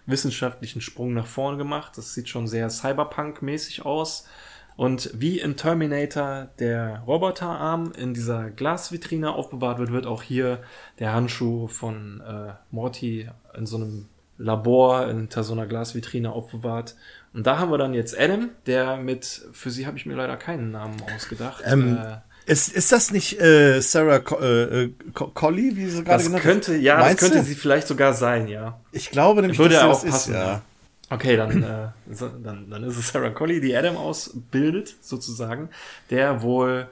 wissenschaftlichen 0.05 0.81
Sprung 0.81 1.13
nach 1.13 1.27
vorn 1.27 1.57
gemacht. 1.57 1.97
Das 1.97 2.13
sieht 2.13 2.29
schon 2.29 2.47
sehr 2.47 2.69
Cyberpunk-mäßig 2.69 3.85
aus. 3.85 4.27
Und 4.75 5.11
wie 5.13 5.39
in 5.39 5.55
Terminator 5.55 6.49
der 6.59 7.03
Roboterarm 7.05 7.91
in 7.91 8.13
dieser 8.13 8.49
Glasvitrine 8.49 9.31
aufbewahrt 9.31 9.77
wird, 9.77 9.91
wird 9.91 10.07
auch 10.07 10.23
hier 10.23 10.61
der 10.99 11.13
Handschuh 11.13 11.67
von 11.67 12.21
äh, 12.21 12.53
Morty 12.71 13.29
in 13.55 13.65
so 13.65 13.77
einem 13.77 14.09
Labor 14.37 15.07
hinter 15.07 15.43
so 15.43 15.53
einer 15.53 15.67
Glasvitrine 15.67 16.31
aufbewahrt. 16.31 16.95
Und 17.33 17.45
da 17.45 17.59
haben 17.59 17.71
wir 17.71 17.77
dann 17.77 17.93
jetzt 17.93 18.19
Adam, 18.19 18.49
der 18.65 18.97
mit, 18.97 19.47
für 19.53 19.69
sie 19.69 19.85
habe 19.85 19.97
ich 19.97 20.05
mir 20.05 20.15
leider 20.15 20.37
keinen 20.37 20.71
Namen 20.71 20.97
ausgedacht. 21.15 21.63
Ähm, 21.65 21.97
äh, 21.97 22.17
Ist, 22.45 22.73
ist 22.73 22.91
das 22.91 23.11
nicht 23.11 23.39
äh, 23.39 23.79
Sarah 23.81 24.19
Co 24.19 24.37
äh, 24.39 24.83
äh, 24.85 24.93
Co- 25.13 25.27
Collie, 25.29 25.75
wie 25.77 25.85
sie 25.87 26.03
gerade 26.03 26.17
das 26.17 26.25
genannt 26.25 26.43
könnte, 26.43 26.75
ja, 26.75 26.97
Meinst 26.97 27.21
das 27.21 27.29
könnte 27.29 27.37
du? 27.39 27.43
sie 27.45 27.55
vielleicht 27.55 27.87
sogar 27.87 28.13
sein, 28.13 28.47
ja. 28.47 28.79
Ich 28.91 29.11
glaube 29.11 29.41
nämlich, 29.41 29.57
Würde 29.59 29.75
dass 29.75 29.83
sie 29.83 29.87
auch 29.87 30.01
das 30.03 30.11
passen, 30.11 30.33
ist, 30.33 30.37
ja. 30.39 30.61
Okay, 31.09 31.37
dann, 31.37 31.63
äh, 31.63 31.87
so- 32.11 32.27
dann, 32.29 32.69
dann 32.69 32.83
ist 32.83 32.97
es 32.97 33.09
Sarah 33.09 33.29
Collie, 33.29 33.61
die 33.61 33.75
Adam 33.75 33.95
ausbildet, 33.97 34.95
sozusagen, 35.01 35.69
der 36.09 36.41
wohl, 36.41 36.87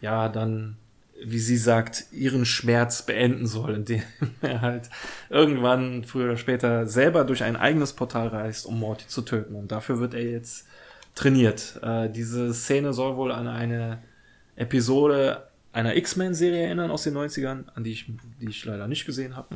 ja, 0.00 0.28
dann, 0.30 0.76
wie 1.22 1.38
sie 1.38 1.56
sagt, 1.58 2.06
ihren 2.12 2.46
Schmerz 2.46 3.02
beenden 3.02 3.46
soll, 3.46 3.74
indem 3.74 4.02
er 4.40 4.62
halt 4.62 4.88
irgendwann, 5.28 6.04
früher 6.04 6.26
oder 6.26 6.36
später, 6.38 6.86
selber 6.86 7.24
durch 7.24 7.42
ein 7.42 7.56
eigenes 7.56 7.92
Portal 7.92 8.28
reist, 8.28 8.64
um 8.64 8.78
Morty 8.80 9.06
zu 9.06 9.20
töten. 9.22 9.54
Und 9.54 9.70
dafür 9.72 9.98
wird 10.00 10.14
er 10.14 10.22
jetzt 10.22 10.66
trainiert. 11.14 11.78
Äh, 11.82 12.08
diese 12.10 12.54
Szene 12.54 12.92
soll 12.94 13.16
wohl 13.16 13.32
an 13.32 13.48
eine 13.48 13.98
Episode 14.56 15.48
einer 15.72 15.96
X-Men-Serie 15.96 16.62
erinnern 16.66 16.90
aus 16.90 17.02
den 17.02 17.16
90ern, 17.16 17.64
an 17.74 17.84
die 17.84 17.92
ich, 17.92 18.06
die 18.40 18.48
ich 18.48 18.64
leider 18.64 18.86
nicht 18.86 19.06
gesehen 19.06 19.36
habe. 19.36 19.54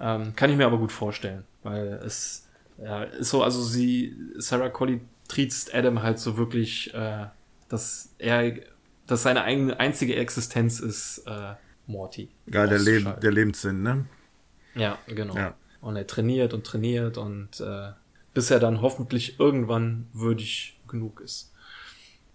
Ähm, 0.00 0.34
kann 0.34 0.50
ich 0.50 0.56
mir 0.56 0.66
aber 0.66 0.78
gut 0.78 0.92
vorstellen, 0.92 1.44
weil 1.62 2.00
es 2.04 2.48
ja, 2.82 3.02
ist 3.02 3.28
so, 3.28 3.42
also 3.42 3.62
sie, 3.62 4.16
Sarah 4.36 4.70
Collie 4.70 5.00
triezt 5.28 5.74
Adam 5.74 6.02
halt 6.02 6.18
so 6.18 6.36
wirklich, 6.38 6.94
äh, 6.94 7.26
dass 7.68 8.14
er, 8.18 8.54
dass 9.06 9.22
seine 9.22 9.42
eigene 9.42 9.78
einzige 9.78 10.16
Existenz 10.16 10.80
ist, 10.80 11.24
äh, 11.26 11.54
Morty. 11.86 12.30
Geil, 12.50 12.68
der, 12.68 12.78
auszuschalten. 12.78 13.20
der 13.20 13.32
Lebenssinn, 13.32 13.82
ne? 13.82 14.06
Ja, 14.74 14.98
genau. 15.06 15.36
Ja. 15.36 15.54
Und 15.80 15.96
er 15.96 16.06
trainiert 16.06 16.54
und 16.54 16.64
trainiert 16.64 17.18
und 17.18 17.60
äh, 17.60 17.90
bis 18.32 18.50
er 18.50 18.60
dann 18.60 18.80
hoffentlich 18.80 19.38
irgendwann 19.38 20.06
würdig 20.12 20.80
genug 20.88 21.20
ist. 21.20 21.52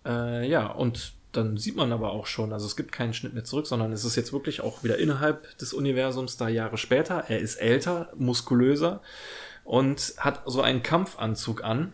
Äh, 0.06 0.48
ja, 0.48 0.68
und 0.68 1.14
dann 1.38 1.58
sieht 1.58 1.76
man 1.76 1.92
aber 1.92 2.12
auch 2.12 2.26
schon, 2.26 2.54
also 2.54 2.66
es 2.66 2.76
gibt 2.76 2.92
keinen 2.92 3.14
Schnitt 3.14 3.34
mehr 3.34 3.44
zurück, 3.44 3.68
sondern 3.68 3.92
es 3.92 4.06
ist 4.06 4.16
jetzt 4.16 4.34
wirklich 4.34 4.62
auch 4.62 4.84
wieder 4.84 4.98
innerhalb 4.98 5.58
des 5.58 5.74
Universums 5.74 6.38
da 6.38 6.48
Jahre 6.48 6.78
später. 6.78 7.26
Er 7.28 7.40
ist 7.40 7.56
älter, 7.56 8.10
muskulöser 8.18 9.02
und 9.64 10.14
hat 10.18 10.44
so 10.46 10.62
einen 10.62 10.84
Kampfanzug 10.84 11.64
an, 11.64 11.94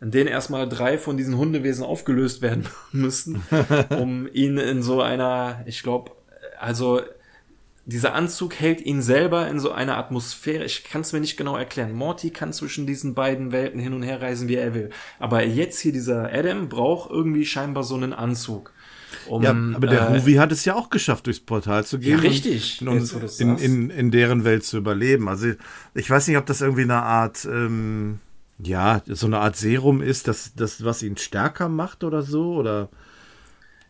in 0.00 0.10
den 0.10 0.26
erstmal 0.26 0.68
drei 0.68 0.98
von 0.98 1.16
diesen 1.16 1.36
Hundewesen 1.36 1.84
aufgelöst 1.84 2.42
werden 2.42 2.66
müssen, 2.92 3.42
um 3.90 4.28
ihn 4.32 4.58
in 4.58 4.82
so 4.82 5.02
einer, 5.02 5.62
ich 5.66 5.82
glaube, 5.82 6.12
also 6.58 7.02
dieser 7.86 8.14
Anzug 8.14 8.54
hält 8.54 8.80
ihn 8.80 9.02
selber 9.02 9.48
in 9.48 9.58
so 9.58 9.72
einer 9.72 9.96
Atmosphäre. 9.96 10.64
Ich 10.64 10.84
kann 10.84 11.00
es 11.00 11.12
mir 11.12 11.20
nicht 11.20 11.36
genau 11.36 11.56
erklären. 11.56 11.92
Morty 11.92 12.30
kann 12.30 12.52
zwischen 12.52 12.86
diesen 12.86 13.14
beiden 13.14 13.52
Welten 13.52 13.80
hin 13.80 13.94
und 13.94 14.02
her 14.02 14.22
reisen, 14.22 14.48
wie 14.48 14.56
er 14.56 14.74
will. 14.74 14.90
Aber 15.18 15.44
jetzt 15.44 15.80
hier 15.80 15.92
dieser 15.92 16.32
Adam 16.32 16.68
braucht 16.68 17.10
irgendwie 17.10 17.44
scheinbar 17.44 17.82
so 17.82 17.96
einen 17.96 18.12
Anzug. 18.12 18.72
Um, 19.28 19.42
ja, 19.42 19.50
aber 19.50 19.86
der 19.86 20.08
äh, 20.08 20.18
Movie 20.18 20.38
hat 20.38 20.52
es 20.52 20.64
ja 20.64 20.74
auch 20.74 20.90
geschafft, 20.90 21.26
durchs 21.26 21.40
Portal 21.40 21.84
zu 21.84 21.98
gehen. 21.98 22.16
Ja, 22.16 22.18
richtig. 22.18 22.80
Und, 22.80 23.12
und 23.12 23.40
in, 23.40 23.58
in, 23.58 23.90
in, 23.90 24.10
deren 24.10 24.44
Welt 24.44 24.64
zu 24.64 24.78
überleben. 24.78 25.28
Also 25.28 25.52
ich 25.94 26.08
weiß 26.08 26.28
nicht, 26.28 26.36
ob 26.36 26.46
das 26.46 26.60
irgendwie 26.60 26.82
eine 26.82 27.02
Art, 27.02 27.44
ähm, 27.44 28.20
ja, 28.58 29.02
so 29.06 29.26
eine 29.26 29.38
Art 29.38 29.56
Serum 29.56 30.02
ist, 30.02 30.28
das, 30.28 30.54
das, 30.54 30.84
was 30.84 31.02
ihn 31.02 31.16
stärker 31.16 31.68
macht 31.68 32.04
oder 32.04 32.22
so, 32.22 32.54
oder 32.54 32.88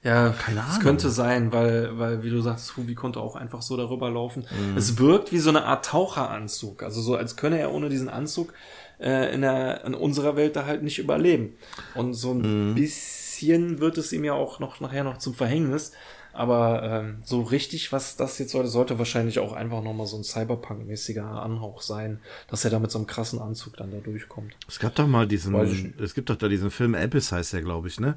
ja, 0.03 0.31
keine 0.31 0.63
Ahnung. 0.63 0.73
Es 0.73 0.81
könnte 0.81 1.11
sein, 1.11 1.53
weil, 1.53 1.99
weil, 1.99 2.23
wie 2.23 2.31
du 2.31 2.41
sagst, 2.41 2.77
Hubi 2.77 2.95
konnte 2.95 3.21
auch 3.21 3.37
einfach 3.37 3.61
so 3.61 3.77
darüber 3.77 4.11
laufen. 4.11 4.47
Mhm. 4.51 4.77
Es 4.77 4.99
wirkt 4.99 5.31
wie 5.31 5.39
so 5.39 5.51
eine 5.51 5.65
Art 5.65 5.85
Taucheranzug. 5.85 6.83
Also 6.83 7.03
so, 7.03 7.17
als 7.17 7.37
könne 7.37 7.59
er 7.59 7.73
ohne 7.73 7.91
diesen 7.91 8.09
Anzug 8.09 8.55
äh, 8.99 9.35
in, 9.35 9.43
der, 9.43 9.85
in 9.85 9.95
unserer 9.95 10.37
Welt 10.37 10.57
da 10.57 10.65
halt 10.65 10.83
nicht 10.83 10.99
überleben. 10.99 11.55
Und 11.95 12.15
so 12.15 12.33
ein 12.33 12.71
mhm. 12.71 12.75
bisschen 12.75 13.20
wird 13.43 13.99
es 13.99 14.13
ihm 14.13 14.25
ja 14.25 14.35
auch 14.35 14.61
noch 14.61 14.81
nachher 14.81 15.05
noch 15.05 15.19
zum 15.19 15.35
Verhängnis. 15.35 15.93
Aber 16.33 16.83
ähm, 16.85 17.19
so 17.25 17.43
richtig, 17.43 17.91
was 17.91 18.17
das 18.17 18.39
jetzt 18.39 18.53
sollte, 18.53 18.69
sollte 18.69 18.99
wahrscheinlich 18.99 19.41
auch 19.41 19.53
einfach 19.53 19.83
nochmal 19.83 20.07
so 20.07 20.17
ein 20.17 20.23
Cyberpunk-mäßiger 20.23 21.25
Anhauch 21.25 21.83
sein, 21.83 22.21
dass 22.49 22.65
er 22.65 22.71
da 22.71 22.79
mit 22.79 22.93
so 22.93 22.99
einem 22.99 23.09
krassen 23.09 23.41
Anzug 23.41 23.77
dann 23.77 23.91
da 23.91 23.99
durchkommt. 23.99 24.57
Es 24.69 24.79
gab 24.79 24.95
doch 24.95 25.09
mal 25.09 25.27
diesen, 25.27 25.95
es 25.99 26.15
gibt 26.15 26.31
doch 26.31 26.37
da 26.37 26.49
diesen 26.49 26.71
Film 26.71 26.95
Abyss 26.95 27.33
heißt 27.33 27.53
der, 27.53 27.63
glaube 27.63 27.89
ich, 27.89 27.99
ne? 27.99 28.17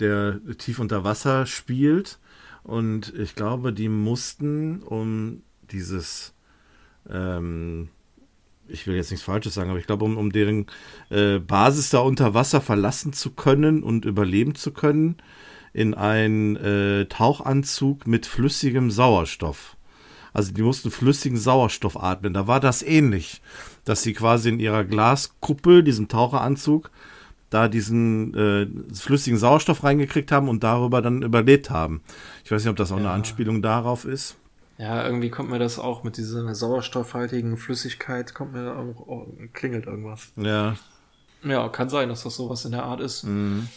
der 0.00 0.40
tief 0.58 0.78
unter 0.78 1.04
Wasser 1.04 1.46
spielt. 1.46 2.18
Und 2.62 3.14
ich 3.14 3.34
glaube, 3.34 3.72
die 3.72 3.88
mussten, 3.88 4.82
um 4.82 5.42
dieses, 5.70 6.34
ähm, 7.08 7.88
ich 8.70 8.86
will 8.86 8.96
jetzt 8.96 9.10
nichts 9.10 9.24
Falsches 9.24 9.54
sagen, 9.54 9.70
aber 9.70 9.78
ich 9.78 9.86
glaube, 9.86 10.04
um, 10.04 10.16
um 10.16 10.32
deren 10.32 10.66
äh, 11.10 11.38
Basis 11.38 11.90
da 11.90 12.00
unter 12.00 12.34
Wasser 12.34 12.60
verlassen 12.60 13.12
zu 13.12 13.30
können 13.30 13.82
und 13.82 14.04
überleben 14.04 14.54
zu 14.54 14.72
können, 14.72 15.16
in 15.72 15.94
einen 15.94 16.56
äh, 16.56 17.06
Tauchanzug 17.06 18.06
mit 18.06 18.26
flüssigem 18.26 18.90
Sauerstoff. 18.90 19.76
Also 20.32 20.52
die 20.52 20.62
mussten 20.62 20.90
flüssigen 20.90 21.38
Sauerstoff 21.38 22.00
atmen. 22.00 22.34
Da 22.34 22.46
war 22.46 22.60
das 22.60 22.82
ähnlich, 22.82 23.42
dass 23.84 24.02
sie 24.02 24.12
quasi 24.12 24.48
in 24.48 24.60
ihrer 24.60 24.84
Glaskuppel, 24.84 25.82
diesem 25.82 26.08
Taucheranzug, 26.08 26.90
da 27.50 27.66
diesen 27.66 28.34
äh, 28.34 28.94
flüssigen 28.94 29.38
Sauerstoff 29.38 29.82
reingekriegt 29.82 30.30
haben 30.30 30.48
und 30.48 30.62
darüber 30.62 31.02
dann 31.02 31.22
überlebt 31.22 31.70
haben. 31.70 32.00
Ich 32.44 32.50
weiß 32.52 32.62
nicht, 32.62 32.70
ob 32.70 32.76
das 32.76 32.92
auch 32.92 32.96
ja. 32.96 33.02
eine 33.02 33.10
Anspielung 33.10 33.60
darauf 33.60 34.04
ist. 34.04 34.36
Ja, 34.80 35.04
irgendwie 35.04 35.28
kommt 35.28 35.50
mir 35.50 35.58
das 35.58 35.78
auch 35.78 36.04
mit 36.04 36.16
dieser 36.16 36.54
sauerstoffhaltigen 36.54 37.58
Flüssigkeit, 37.58 38.32
kommt 38.32 38.54
mir 38.54 38.74
auch, 38.74 39.06
oh, 39.06 39.26
klingelt 39.52 39.84
irgendwas. 39.84 40.32
Ja. 40.36 40.74
Ja, 41.42 41.68
kann 41.68 41.90
sein, 41.90 42.08
dass 42.08 42.22
das 42.22 42.36
sowas 42.36 42.64
in 42.64 42.72
der 42.72 42.84
Art 42.84 43.00
ist. 43.02 43.24
Mhm. 43.24 43.68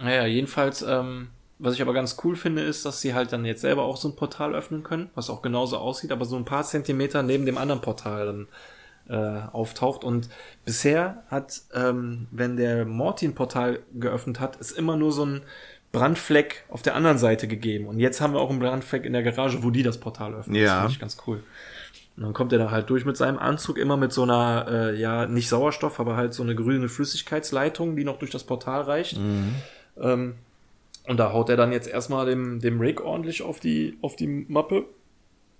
Naja, 0.00 0.24
jedenfalls, 0.24 0.80
ähm, 0.80 1.28
was 1.58 1.74
ich 1.74 1.82
aber 1.82 1.92
ganz 1.92 2.16
cool 2.24 2.34
finde, 2.34 2.62
ist, 2.62 2.86
dass 2.86 3.02
sie 3.02 3.12
halt 3.12 3.30
dann 3.30 3.44
jetzt 3.44 3.60
selber 3.60 3.82
auch 3.82 3.98
so 3.98 4.08
ein 4.08 4.16
Portal 4.16 4.54
öffnen 4.54 4.84
können, 4.84 5.10
was 5.14 5.28
auch 5.28 5.42
genauso 5.42 5.76
aussieht, 5.76 6.12
aber 6.12 6.24
so 6.24 6.36
ein 6.36 6.46
paar 6.46 6.64
Zentimeter 6.64 7.22
neben 7.22 7.44
dem 7.44 7.58
anderen 7.58 7.82
Portal 7.82 8.24
dann 8.26 8.48
äh, 9.08 9.48
auftaucht. 9.52 10.02
Und 10.02 10.30
bisher 10.64 11.24
hat, 11.28 11.60
ähm, 11.74 12.26
wenn 12.30 12.56
der 12.56 12.86
Mortin-Portal 12.86 13.80
geöffnet 13.92 14.40
hat, 14.40 14.56
ist 14.56 14.70
immer 14.70 14.96
nur 14.96 15.12
so 15.12 15.26
ein 15.26 15.42
Brandfleck 15.92 16.64
auf 16.68 16.82
der 16.82 16.94
anderen 16.94 17.18
Seite 17.18 17.48
gegeben. 17.48 17.86
Und 17.86 17.98
jetzt 17.98 18.20
haben 18.20 18.34
wir 18.34 18.40
auch 18.40 18.50
einen 18.50 18.58
Brandfleck 18.58 19.04
in 19.04 19.12
der 19.12 19.22
Garage, 19.22 19.62
wo 19.62 19.70
die 19.70 19.82
das 19.82 19.98
Portal 19.98 20.34
öffnen. 20.34 20.56
Ja. 20.56 20.64
Das 20.64 20.74
finde 20.74 20.92
ich 20.92 21.00
ganz 21.00 21.16
cool. 21.26 21.42
Und 22.16 22.24
dann 22.24 22.32
kommt 22.32 22.52
er 22.52 22.58
da 22.58 22.70
halt 22.70 22.90
durch 22.90 23.04
mit 23.04 23.16
seinem 23.16 23.38
Anzug, 23.38 23.78
immer 23.78 23.96
mit 23.96 24.12
so 24.12 24.24
einer, 24.24 24.66
äh, 24.68 25.00
ja, 25.00 25.26
nicht 25.26 25.48
Sauerstoff, 25.48 26.00
aber 26.00 26.16
halt 26.16 26.34
so 26.34 26.42
eine 26.42 26.54
grüne 26.54 26.88
Flüssigkeitsleitung, 26.88 27.94
die 27.94 28.04
noch 28.04 28.18
durch 28.18 28.32
das 28.32 28.44
Portal 28.44 28.82
reicht. 28.82 29.18
Mhm. 29.18 29.54
Ähm, 30.00 30.34
und 31.06 31.16
da 31.16 31.32
haut 31.32 31.48
er 31.48 31.56
dann 31.56 31.72
jetzt 31.72 31.88
erstmal 31.88 32.26
dem, 32.26 32.60
dem 32.60 32.80
Rick 32.80 33.00
ordentlich 33.00 33.42
auf 33.42 33.60
die, 33.60 33.96
auf 34.02 34.16
die 34.16 34.26
Mappe 34.26 34.84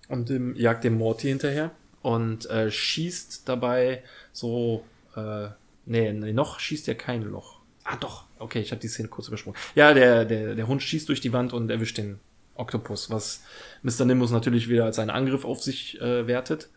und 0.08 0.28
dem, 0.28 0.54
jagt 0.56 0.84
dem 0.84 0.98
Morty 0.98 1.28
hinterher 1.28 1.70
und 2.02 2.50
äh, 2.50 2.70
schießt 2.70 3.48
dabei 3.48 4.02
so, 4.32 4.84
äh, 5.16 5.48
nee, 5.86 6.12
nee, 6.12 6.32
noch 6.32 6.60
schießt 6.60 6.88
er 6.88 6.96
kein 6.96 7.22
Loch. 7.22 7.60
Ah, 7.84 7.96
doch. 7.96 8.24
Okay, 8.38 8.60
ich 8.60 8.70
habe 8.70 8.80
die 8.80 8.88
Szene 8.88 9.08
kurz 9.08 9.28
übersprungen. 9.28 9.58
Ja, 9.74 9.94
der, 9.94 10.24
der, 10.24 10.54
der 10.54 10.66
Hund 10.66 10.82
schießt 10.82 11.08
durch 11.08 11.20
die 11.20 11.32
Wand 11.32 11.52
und 11.52 11.70
erwischt 11.70 11.98
den 11.98 12.18
Oktopus, 12.54 13.10
was 13.10 13.44
Mr. 13.82 14.04
Nimbus 14.04 14.30
natürlich 14.30 14.68
wieder 14.68 14.84
als 14.84 14.98
einen 14.98 15.10
Angriff 15.10 15.44
auf 15.44 15.62
sich 15.62 16.00
äh, 16.00 16.26
wertet. 16.26 16.68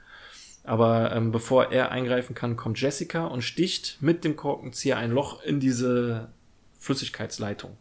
Aber 0.63 1.11
ähm, 1.15 1.31
bevor 1.31 1.71
er 1.71 1.91
eingreifen 1.91 2.35
kann, 2.35 2.55
kommt 2.55 2.79
Jessica 2.79 3.25
und 3.25 3.41
sticht 3.41 3.97
mit 3.99 4.23
dem 4.23 4.35
Korkenzieher 4.35 4.97
ein 4.97 5.11
Loch 5.11 5.41
in 5.43 5.59
diese 5.59 6.29
Flüssigkeitsleitung 6.77 7.77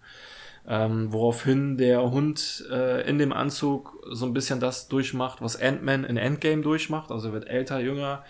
ähm, 0.69 1.13
woraufhin 1.13 1.77
der 1.77 2.11
Hund 2.11 2.65
äh, 2.71 3.09
in 3.09 3.19
dem 3.19 3.33
Anzug 3.33 3.97
so 4.11 4.27
ein 4.27 4.33
bisschen 4.33 4.61
das 4.61 4.89
durchmacht, 4.89 5.41
was 5.41 5.61
Ant-Man 5.61 6.05
in 6.05 6.17
Endgame 6.17 6.63
durchmacht. 6.63 7.11
Also 7.11 7.29
er 7.29 7.33
wird 7.35 7.49
älter, 7.49 7.81
jünger 7.81 8.25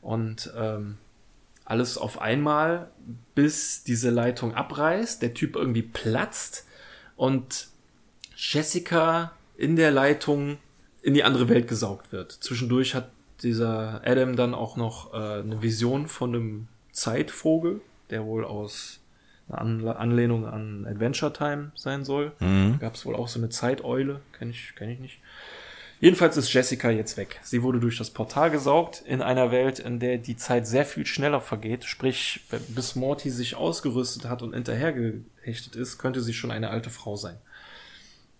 und 0.00 0.52
ähm, 0.56 0.98
alles 1.64 1.96
auf 1.96 2.20
einmal, 2.20 2.90
bis 3.34 3.84
diese 3.84 4.10
Leitung 4.10 4.54
abreißt, 4.54 5.22
der 5.22 5.34
Typ 5.34 5.56
irgendwie 5.56 5.82
platzt 5.82 6.66
und 7.16 7.68
Jessica 8.36 9.32
in 9.56 9.76
der 9.76 9.90
Leitung 9.90 10.58
in 11.02 11.14
die 11.14 11.24
andere 11.24 11.48
Welt 11.48 11.68
gesaugt 11.68 12.12
wird. 12.12 12.32
Zwischendurch 12.32 12.94
hat 12.94 13.10
dieser 13.42 14.02
Adam 14.04 14.36
dann 14.36 14.54
auch 14.54 14.76
noch 14.76 15.12
äh, 15.12 15.40
eine 15.40 15.62
Vision 15.62 16.08
von 16.08 16.34
einem 16.34 16.68
Zeitvogel, 16.92 17.80
der 18.10 18.24
wohl 18.24 18.44
aus 18.44 19.00
eine 19.48 19.96
Anlehnung 19.96 20.46
an 20.46 20.86
Adventure 20.86 21.32
Time 21.32 21.72
sein 21.74 22.04
soll. 22.04 22.32
Mhm. 22.40 22.78
Gab 22.78 22.94
es 22.94 23.04
wohl 23.04 23.14
auch 23.14 23.28
so 23.28 23.38
eine 23.38 23.50
Zeiteule, 23.50 24.20
kenne 24.32 24.52
ich, 24.52 24.74
kenn 24.76 24.88
ich 24.88 25.00
nicht. 25.00 25.20
Jedenfalls 26.04 26.36
ist 26.36 26.52
Jessica 26.52 26.90
jetzt 26.90 27.16
weg. 27.16 27.40
Sie 27.42 27.62
wurde 27.62 27.80
durch 27.80 27.96
das 27.96 28.10
Portal 28.10 28.50
gesaugt 28.50 29.02
in 29.06 29.22
einer 29.22 29.50
Welt, 29.50 29.78
in 29.78 30.00
der 30.00 30.18
die 30.18 30.36
Zeit 30.36 30.66
sehr 30.66 30.84
viel 30.84 31.06
schneller 31.06 31.40
vergeht. 31.40 31.86
Sprich, 31.86 32.44
bis 32.68 32.94
Morty 32.94 33.30
sich 33.30 33.54
ausgerüstet 33.54 34.26
hat 34.26 34.42
und 34.42 34.52
hinterhergehechtet 34.52 35.76
ist, 35.76 35.96
könnte 35.96 36.20
sie 36.20 36.34
schon 36.34 36.50
eine 36.50 36.68
alte 36.68 36.90
Frau 36.90 37.16
sein. 37.16 37.38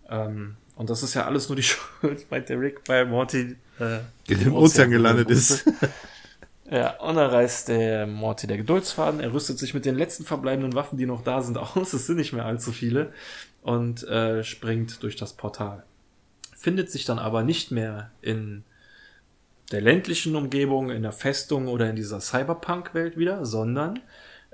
Ähm, 0.07 0.57
und 0.75 0.91
das 0.91 1.01
ist 1.01 1.15
ja 1.15 1.25
alles 1.25 1.49
nur 1.49 1.55
die 1.55 1.63
Schuld, 2.03 2.29
meint 2.29 2.49
der 2.49 2.61
Rick, 2.61 2.81
weil 2.85 3.07
Morty 3.07 3.55
äh, 3.79 3.97
in 4.27 4.43
dem 4.43 4.53
Ozean 4.53 4.91
gelandet 4.91 5.31
ist. 5.31 5.65
Ja, 6.69 6.99
und 6.99 7.15
dann 7.15 7.31
reißt 7.31 7.69
der 7.69 8.05
Morty 8.05 8.45
der 8.45 8.57
Geduldsfaden. 8.57 9.19
Er 9.19 9.33
rüstet 9.33 9.57
sich 9.57 9.73
mit 9.73 9.85
den 9.85 9.95
letzten 9.95 10.23
verbleibenden 10.23 10.75
Waffen, 10.75 10.99
die 10.99 11.07
noch 11.07 11.23
da 11.23 11.41
sind, 11.41 11.57
aus. 11.57 11.93
Es 11.93 12.05
sind 12.05 12.17
nicht 12.17 12.31
mehr 12.31 12.45
allzu 12.45 12.71
viele. 12.71 13.11
Und 13.63 14.03
äh, 14.03 14.43
springt 14.43 15.01
durch 15.01 15.15
das 15.15 15.33
Portal. 15.33 15.83
Findet 16.65 16.89
sich 16.89 17.05
dann 17.05 17.19
aber 17.19 17.43
nicht 17.43 17.69
mehr 17.69 18.09
in 18.23 18.63
der 19.71 19.81
ländlichen 19.81 20.35
Umgebung, 20.35 20.89
in 20.89 21.03
der 21.03 21.11
Festung 21.11 21.67
oder 21.67 21.87
in 21.87 21.95
dieser 21.95 22.19
Cyberpunk-Welt 22.19 23.19
wieder, 23.19 23.45
sondern 23.45 23.99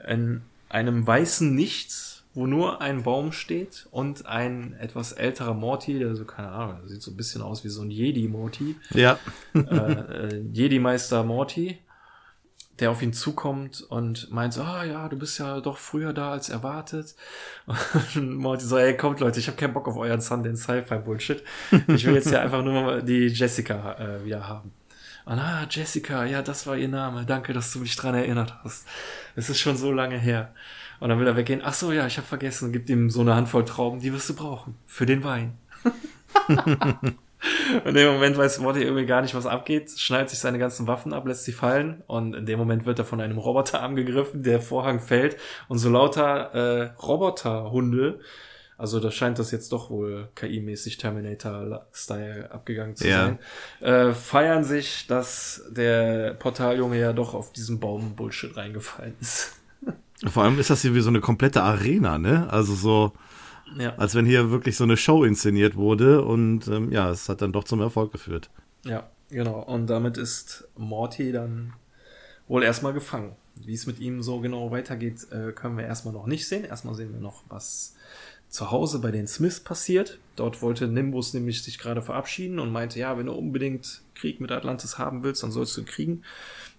in 0.05 0.41
einem 0.67 1.07
weißen 1.07 1.55
Nichts, 1.55 2.25
wo 2.33 2.47
nur 2.47 2.81
ein 2.81 3.03
Baum 3.03 3.31
steht 3.31 3.87
und 3.91 4.25
ein 4.25 4.73
etwas 4.73 5.13
älterer 5.13 5.53
Morty, 5.53 5.99
der 5.99 6.13
so, 6.17 6.25
keine 6.25 6.49
Ahnung, 6.49 6.85
sieht 6.85 7.01
so 7.01 7.11
ein 7.11 7.15
bisschen 7.15 7.41
aus 7.41 7.63
wie 7.63 7.69
so 7.69 7.81
ein 7.81 7.89
Jedi-Morty. 7.89 8.75
Ja. 8.93 9.17
äh, 9.53 9.59
äh, 9.59 10.43
Jedi-Meister 10.51 11.23
Morty 11.23 11.77
der 12.81 12.91
auf 12.91 13.01
ihn 13.01 13.13
zukommt 13.13 13.81
und 13.81 14.31
meint 14.31 14.53
so, 14.53 14.63
ah 14.63 14.83
ja, 14.83 15.07
du 15.07 15.17
bist 15.17 15.39
ja 15.39 15.61
doch 15.61 15.77
früher 15.77 16.13
da 16.13 16.31
als 16.31 16.49
erwartet. 16.49 17.15
Und 18.15 18.35
Morty 18.35 18.65
so, 18.65 18.77
ey, 18.77 18.97
kommt 18.97 19.19
Leute, 19.19 19.39
ich 19.39 19.47
habe 19.47 19.55
keinen 19.55 19.73
Bock 19.73 19.87
auf 19.87 19.97
euren 19.97 20.19
Sundance 20.19 20.63
Sci-Fi 20.63 20.97
Bullshit. 20.97 21.43
Ich 21.87 22.05
will 22.05 22.15
jetzt 22.15 22.29
hier 22.29 22.41
einfach 22.41 22.63
nur 22.63 23.01
die 23.01 23.27
Jessica 23.27 23.93
äh, 23.93 24.25
wieder 24.25 24.47
haben. 24.47 24.73
Und 25.25 25.37
ah, 25.39 25.67
Jessica, 25.69 26.25
ja, 26.25 26.41
das 26.41 26.65
war 26.65 26.75
ihr 26.75 26.87
Name. 26.87 27.23
Danke, 27.25 27.53
dass 27.53 27.71
du 27.71 27.79
mich 27.79 27.95
dran 27.95 28.15
erinnert 28.15 28.55
hast. 28.63 28.87
Es 29.35 29.49
ist 29.49 29.59
schon 29.59 29.77
so 29.77 29.91
lange 29.91 30.17
her. 30.17 30.53
Und 30.99 31.09
dann 31.09 31.19
will 31.19 31.27
er 31.27 31.35
weggehen. 31.35 31.61
Ach 31.63 31.73
so, 31.73 31.91
ja, 31.91 32.07
ich 32.07 32.17
habe 32.17 32.27
vergessen. 32.27 32.73
Gibt 32.73 32.89
ihm 32.89 33.09
so 33.09 33.21
eine 33.21 33.35
Handvoll 33.35 33.65
Trauben, 33.65 33.99
die 33.99 34.11
wirst 34.11 34.29
du 34.29 34.35
brauchen. 34.35 34.75
Für 34.87 35.05
den 35.05 35.23
Wein. 35.23 35.57
Und 37.73 37.87
in 37.87 37.95
dem 37.95 38.13
Moment 38.13 38.37
weiß 38.37 38.59
Morty 38.59 38.83
irgendwie 38.83 39.05
gar 39.05 39.21
nicht, 39.21 39.33
was 39.33 39.45
abgeht, 39.45 39.91
schneidet 39.97 40.29
sich 40.29 40.39
seine 40.39 40.59
ganzen 40.59 40.87
Waffen 40.87 41.13
ab, 41.13 41.25
lässt 41.27 41.45
sie 41.45 41.53
fallen 41.53 42.03
und 42.07 42.35
in 42.35 42.45
dem 42.45 42.59
Moment 42.59 42.85
wird 42.85 42.99
er 42.99 43.05
von 43.05 43.21
einem 43.21 43.37
Roboter 43.37 43.81
angegriffen, 43.83 44.43
der 44.43 44.61
Vorhang 44.61 44.99
fällt 44.99 45.37
und 45.67 45.79
so 45.79 45.89
lauter 45.89 46.53
äh, 46.53 46.91
Roboterhunde, 47.01 48.19
also 48.81 48.99
da 48.99 49.11
scheint 49.11 49.37
das 49.37 49.51
jetzt 49.51 49.71
doch 49.71 49.91
wohl 49.91 50.29
KI-mäßig 50.35 50.97
Terminator-Style 50.97 52.49
abgegangen 52.51 52.95
zu 52.95 53.07
ja. 53.07 53.25
sein, 53.25 53.39
äh, 53.79 54.11
feiern 54.11 54.63
sich, 54.63 55.05
dass 55.05 55.63
der 55.69 56.33
Portaljunge 56.33 56.99
ja 56.99 57.13
doch 57.13 57.35
auf 57.35 57.53
diesen 57.53 57.79
Baum-Bullshit 57.79 58.57
reingefallen 58.57 59.13
ist. 59.21 59.55
Vor 60.25 60.43
allem 60.43 60.59
ist 60.59 60.71
das 60.71 60.81
hier 60.81 60.95
wie 60.95 61.01
so 61.01 61.09
eine 61.09 61.21
komplette 61.21 61.61
Arena, 61.61 62.17
ne? 62.17 62.47
Also 62.51 62.73
so 62.73 63.13
ja. 63.77 63.95
Als 63.95 64.15
wenn 64.15 64.25
hier 64.25 64.51
wirklich 64.51 64.75
so 64.75 64.83
eine 64.83 64.97
Show 64.97 65.23
inszeniert 65.23 65.75
wurde 65.75 66.23
und 66.23 66.67
ähm, 66.67 66.91
ja, 66.91 67.09
es 67.09 67.29
hat 67.29 67.41
dann 67.41 67.53
doch 67.53 67.63
zum 67.63 67.81
Erfolg 67.81 68.11
geführt. 68.11 68.49
Ja, 68.85 69.09
genau. 69.29 69.61
Und 69.61 69.87
damit 69.87 70.17
ist 70.17 70.67
Morty 70.77 71.31
dann 71.31 71.73
wohl 72.47 72.63
erstmal 72.63 72.93
gefangen. 72.93 73.35
Wie 73.55 73.73
es 73.73 73.85
mit 73.85 73.99
ihm 73.99 74.23
so 74.23 74.39
genau 74.39 74.71
weitergeht, 74.71 75.27
äh, 75.31 75.51
können 75.51 75.77
wir 75.77 75.85
erstmal 75.85 76.13
noch 76.13 76.25
nicht 76.25 76.47
sehen. 76.47 76.65
Erstmal 76.65 76.95
sehen 76.95 77.13
wir 77.13 77.19
noch, 77.19 77.43
was 77.49 77.95
zu 78.49 78.71
Hause 78.71 78.99
bei 78.99 79.11
den 79.11 79.27
Smiths 79.27 79.59
passiert. 79.59 80.19
Dort 80.35 80.61
wollte 80.61 80.87
Nimbus 80.87 81.33
nämlich 81.33 81.63
sich 81.63 81.79
gerade 81.79 82.01
verabschieden 82.01 82.59
und 82.59 82.71
meinte, 82.71 82.99
ja, 82.99 83.17
wenn 83.17 83.27
du 83.27 83.33
unbedingt 83.33 84.01
Krieg 84.15 84.41
mit 84.41 84.51
Atlantis 84.51 84.97
haben 84.97 85.23
willst, 85.23 85.43
dann 85.43 85.51
sollst 85.51 85.77
du 85.77 85.81
ihn 85.81 85.87
kriegen. 85.87 86.23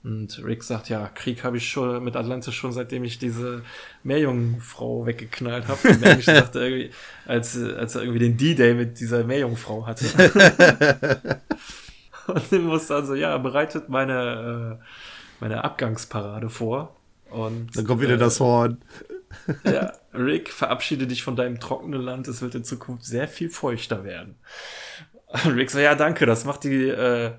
Und 0.05 0.43
Rick 0.45 0.65
sagt, 0.65 0.89
ja, 0.89 1.09
Krieg 1.15 1.45
habe 1.45 1.59
ich 1.59 1.69
schon 1.69 2.03
mit 2.03 2.17
Atlantis 2.17 2.55
schon, 2.55 2.73
seitdem 2.73 3.05
ich 3.05 3.19
diese 3.19 3.63
Meerjungfrau 4.03 5.07
weggeknallt 5.07 5.69
habe. 5.69 5.89
Und 5.89 6.01
Mensch 6.01 6.25
sagte 6.27 6.59
irgendwie, 6.59 6.91
als, 7.25 7.57
als 7.57 7.95
er 7.95 8.03
irgendwie 8.03 8.19
den 8.19 8.37
D-Day 8.37 8.75
mit 8.75 8.99
dieser 8.99 9.23
Meerjungfrau 9.23 9.87
hatte. 9.87 10.07
und 12.27 12.53
dann 12.53 13.07
so, 13.07 13.15
ja, 13.15 13.39
bereitet 13.39 13.89
meine, 13.89 14.81
äh, 14.81 14.85
meine 15.39 15.63
Abgangsparade 15.63 16.49
vor. 16.49 16.97
Und, 17.31 17.77
Dann 17.77 17.87
kommt 17.87 18.01
wieder 18.01 18.15
äh, 18.15 18.19
das 18.19 18.41
Horn. 18.41 18.79
Ja, 19.65 19.93
Rick, 20.15 20.51
verabschiede 20.51 21.07
dich 21.07 21.23
von 21.23 21.37
deinem 21.37 21.61
trockenen 21.61 22.03
Land, 22.03 22.27
es 22.29 22.43
wird 22.43 22.55
in 22.57 22.65
Zukunft 22.65 23.05
sehr 23.05 23.29
viel 23.29 23.49
feuchter 23.49 24.05
werden. 24.05 24.35
Und 25.45 25.53
Rick 25.53 25.71
so, 25.71 25.79
ja, 25.79 25.95
danke, 25.95 26.27
das 26.27 26.45
macht 26.45 26.65
die, 26.65 26.89
äh, 26.89 27.33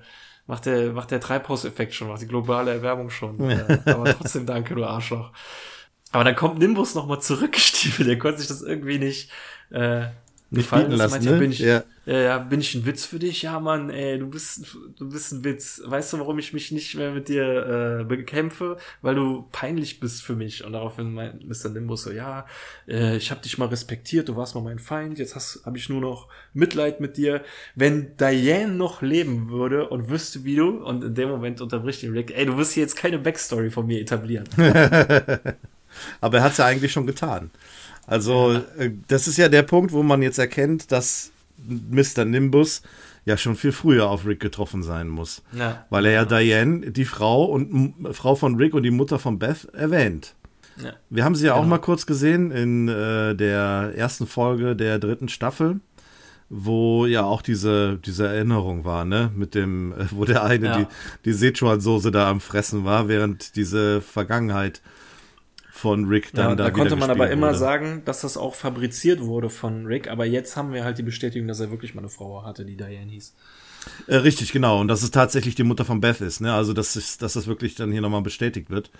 macht 0.46 0.66
der, 0.66 0.92
macht 0.92 1.10
der 1.10 1.20
Treibhauseffekt 1.20 1.94
schon, 1.94 2.08
macht 2.08 2.22
die 2.22 2.26
globale 2.26 2.72
Erwärmung 2.72 3.10
schon. 3.10 3.40
äh, 3.40 3.78
aber 3.86 4.04
trotzdem 4.16 4.46
danke, 4.46 4.74
du 4.74 4.84
Arschloch. 4.84 5.32
Aber 6.12 6.24
dann 6.24 6.36
kommt 6.36 6.58
Nimbus 6.58 6.94
nochmal 6.94 7.20
zurückgestiefelt, 7.20 8.08
der 8.08 8.18
konnte 8.18 8.38
sich 8.38 8.48
das 8.48 8.62
irgendwie 8.62 8.98
nicht, 8.98 9.30
äh, 9.70 10.06
nicht 10.58 10.68
fallen 10.68 10.92
lassen, 10.92 11.24
ne? 11.24 11.38
bin 11.38 11.52
ich, 11.52 11.58
ja. 11.60 11.82
Ja, 12.06 12.18
ja, 12.18 12.38
bin 12.38 12.60
ich 12.60 12.74
ein 12.74 12.84
Witz 12.84 13.06
für 13.06 13.18
dich? 13.18 13.42
Ja, 13.42 13.58
Mann, 13.60 13.88
ey, 13.88 14.18
du 14.18 14.28
bist, 14.28 14.76
du 14.98 15.08
bist 15.08 15.32
ein 15.32 15.42
Witz. 15.42 15.80
Weißt 15.86 16.12
du, 16.12 16.18
warum 16.18 16.38
ich 16.38 16.52
mich 16.52 16.70
nicht 16.70 16.94
mehr 16.96 17.12
mit 17.12 17.28
dir 17.28 18.00
äh, 18.00 18.04
bekämpfe? 18.04 18.76
Weil 19.00 19.14
du 19.14 19.48
peinlich 19.52 20.00
bist 20.00 20.22
für 20.22 20.36
mich. 20.36 20.64
Und 20.64 20.74
daraufhin 20.74 21.14
meint 21.14 21.48
Mr. 21.48 21.70
Nimbus 21.70 22.02
so, 22.02 22.12
ja, 22.12 22.46
äh, 22.86 23.16
ich 23.16 23.30
habe 23.30 23.40
dich 23.40 23.56
mal 23.56 23.68
respektiert, 23.68 24.28
du 24.28 24.36
warst 24.36 24.54
mal 24.54 24.60
mein 24.60 24.78
Feind, 24.78 25.18
jetzt 25.18 25.34
habe 25.64 25.78
ich 25.78 25.88
nur 25.88 26.02
noch 26.02 26.28
Mitleid 26.52 27.00
mit 27.00 27.16
dir. 27.16 27.42
Wenn 27.74 28.16
Diane 28.18 28.74
noch 28.74 29.00
leben 29.00 29.48
würde 29.48 29.88
und 29.88 30.10
wüsste, 30.10 30.44
wie 30.44 30.56
du, 30.56 30.84
und 30.84 31.02
in 31.02 31.14
dem 31.14 31.30
Moment 31.30 31.62
unterbricht 31.62 32.02
ihn 32.02 32.12
Rick, 32.12 32.36
ey, 32.36 32.44
du 32.44 32.58
wirst 32.58 32.72
hier 32.72 32.82
jetzt 32.82 32.96
keine 32.96 33.18
Backstory 33.18 33.70
von 33.70 33.86
mir 33.86 34.00
etablieren. 34.00 34.46
Aber 36.20 36.38
er 36.38 36.44
hat's 36.44 36.58
ja 36.58 36.66
eigentlich 36.66 36.92
schon 36.92 37.06
getan. 37.06 37.50
Also, 38.06 38.52
ja. 38.52 38.62
Äh, 38.78 38.92
das 39.08 39.28
ist 39.28 39.36
ja 39.36 39.48
der 39.48 39.62
Punkt, 39.62 39.92
wo 39.92 40.02
man 40.02 40.22
jetzt 40.22 40.38
erkennt, 40.38 40.92
dass 40.92 41.30
Mr. 41.66 42.24
Nimbus 42.24 42.82
ja 43.24 43.36
schon 43.36 43.56
viel 43.56 43.72
früher 43.72 44.08
auf 44.08 44.26
Rick 44.26 44.40
getroffen 44.40 44.82
sein 44.82 45.08
muss. 45.08 45.42
Ja. 45.52 45.86
Weil 45.90 46.06
er 46.06 46.12
ja 46.12 46.24
Diane, 46.24 46.90
die 46.90 47.04
Frau 47.04 47.44
und 47.44 47.94
Frau 48.12 48.34
von 48.34 48.56
Rick 48.56 48.74
und 48.74 48.82
die 48.82 48.90
Mutter 48.90 49.18
von 49.18 49.38
Beth 49.38 49.66
erwähnt. 49.72 50.34
Ja. 50.82 50.92
Wir 51.08 51.24
haben 51.24 51.34
sie 51.34 51.46
ja 51.46 51.52
genau. 51.52 51.64
auch 51.64 51.68
mal 51.68 51.78
kurz 51.78 52.04
gesehen 52.06 52.50
in 52.50 52.88
äh, 52.88 53.34
der 53.34 53.92
ersten 53.96 54.26
Folge 54.26 54.74
der 54.76 54.98
dritten 54.98 55.28
Staffel, 55.28 55.80
wo 56.48 57.06
ja 57.06 57.22
auch 57.22 57.42
diese, 57.42 57.98
diese 58.04 58.26
Erinnerung 58.26 58.84
war, 58.84 59.04
ne? 59.04 59.30
Mit 59.34 59.54
dem, 59.54 59.92
äh, 59.92 60.06
wo 60.10 60.24
der 60.24 60.42
eine 60.42 60.66
ja. 60.66 60.78
die, 60.78 60.86
die 61.24 61.32
Sichuan-Soße 61.32 62.10
da 62.10 62.28
am 62.28 62.40
Fressen 62.40 62.84
war, 62.84 63.08
während 63.08 63.56
diese 63.56 64.00
Vergangenheit 64.00 64.82
von 65.84 66.06
Rick 66.06 66.32
dann 66.32 66.48
ja, 66.48 66.54
da, 66.56 66.64
da 66.64 66.70
konnte 66.70 66.96
man 66.96 67.10
aber 67.10 67.30
immer 67.30 67.48
wurde. 67.48 67.58
sagen, 67.58 68.02
dass 68.06 68.22
das 68.22 68.38
auch 68.38 68.54
fabriziert 68.54 69.20
wurde 69.20 69.50
von 69.50 69.84
Rick, 69.84 70.08
aber 70.08 70.24
jetzt 70.24 70.56
haben 70.56 70.72
wir 70.72 70.82
halt 70.82 70.96
die 70.96 71.02
Bestätigung, 71.02 71.46
dass 71.46 71.60
er 71.60 71.70
wirklich 71.70 71.94
mal 71.94 72.00
eine 72.00 72.08
Frau 72.08 72.42
hatte, 72.42 72.64
die 72.64 72.74
Diane 72.74 73.10
hieß. 73.10 73.34
Äh, 74.06 74.16
richtig, 74.16 74.50
genau. 74.50 74.80
Und 74.80 74.88
dass 74.88 75.02
es 75.02 75.10
tatsächlich 75.10 75.56
die 75.56 75.62
Mutter 75.62 75.84
von 75.84 76.00
Beth 76.00 76.22
ist, 76.22 76.40
ne? 76.40 76.54
Also, 76.54 76.72
dass, 76.72 76.96
ist, 76.96 77.20
dass 77.20 77.34
das 77.34 77.46
wirklich 77.46 77.74
dann 77.74 77.92
hier 77.92 78.00
nochmal 78.00 78.22
bestätigt 78.22 78.70
wird. 78.70 78.90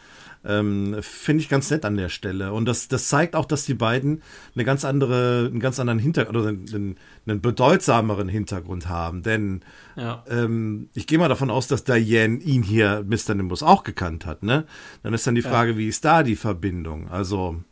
Ähm, 0.47 0.97
Finde 1.01 1.43
ich 1.43 1.49
ganz 1.49 1.71
nett 1.71 1.85
an 1.85 1.97
der 1.97 2.09
Stelle. 2.09 2.53
Und 2.53 2.67
das, 2.67 2.89
das 2.89 3.09
zeigt 3.09 3.35
auch, 3.35 3.47
dass 3.47 3.65
die 3.65 3.75
beiden 3.75 4.23
eine 4.55 4.65
ganz 4.65 4.85
andere, 4.85 5.49
einen 5.51 5.61
ganz 5.61 5.81
anderen 5.81 5.99
Hintergrund 5.99 6.37
oder 6.37 6.49
einen, 6.49 6.97
einen 7.27 7.41
bedeutsameren 7.41 8.29
Hintergrund 8.29 8.89
haben. 8.89 9.23
Denn 9.23 9.63
ja. 9.97 10.23
ähm, 10.29 10.91
ich 10.95 11.07
gehe 11.07 11.19
mal 11.19 11.29
davon 11.29 11.51
aus, 11.51 11.67
dass 11.67 11.85
Diane 11.85 12.39
ihn 12.39 12.63
hier, 12.63 13.05
Mr. 13.09 13.35
Nimbus, 13.35 13.63
auch 13.63 13.85
gekannt 13.85 14.27
hat, 14.27 14.43
ne? 14.43 14.67
Dann 15.03 15.15
ist 15.15 15.27
dann 15.27 15.35
die 15.35 15.43
Frage, 15.43 15.73
ja. 15.73 15.79
wie 15.79 15.89
ist 15.89 16.05
da 16.05 16.23
die 16.23 16.37
Verbindung? 16.37 17.09
Also. 17.09 17.63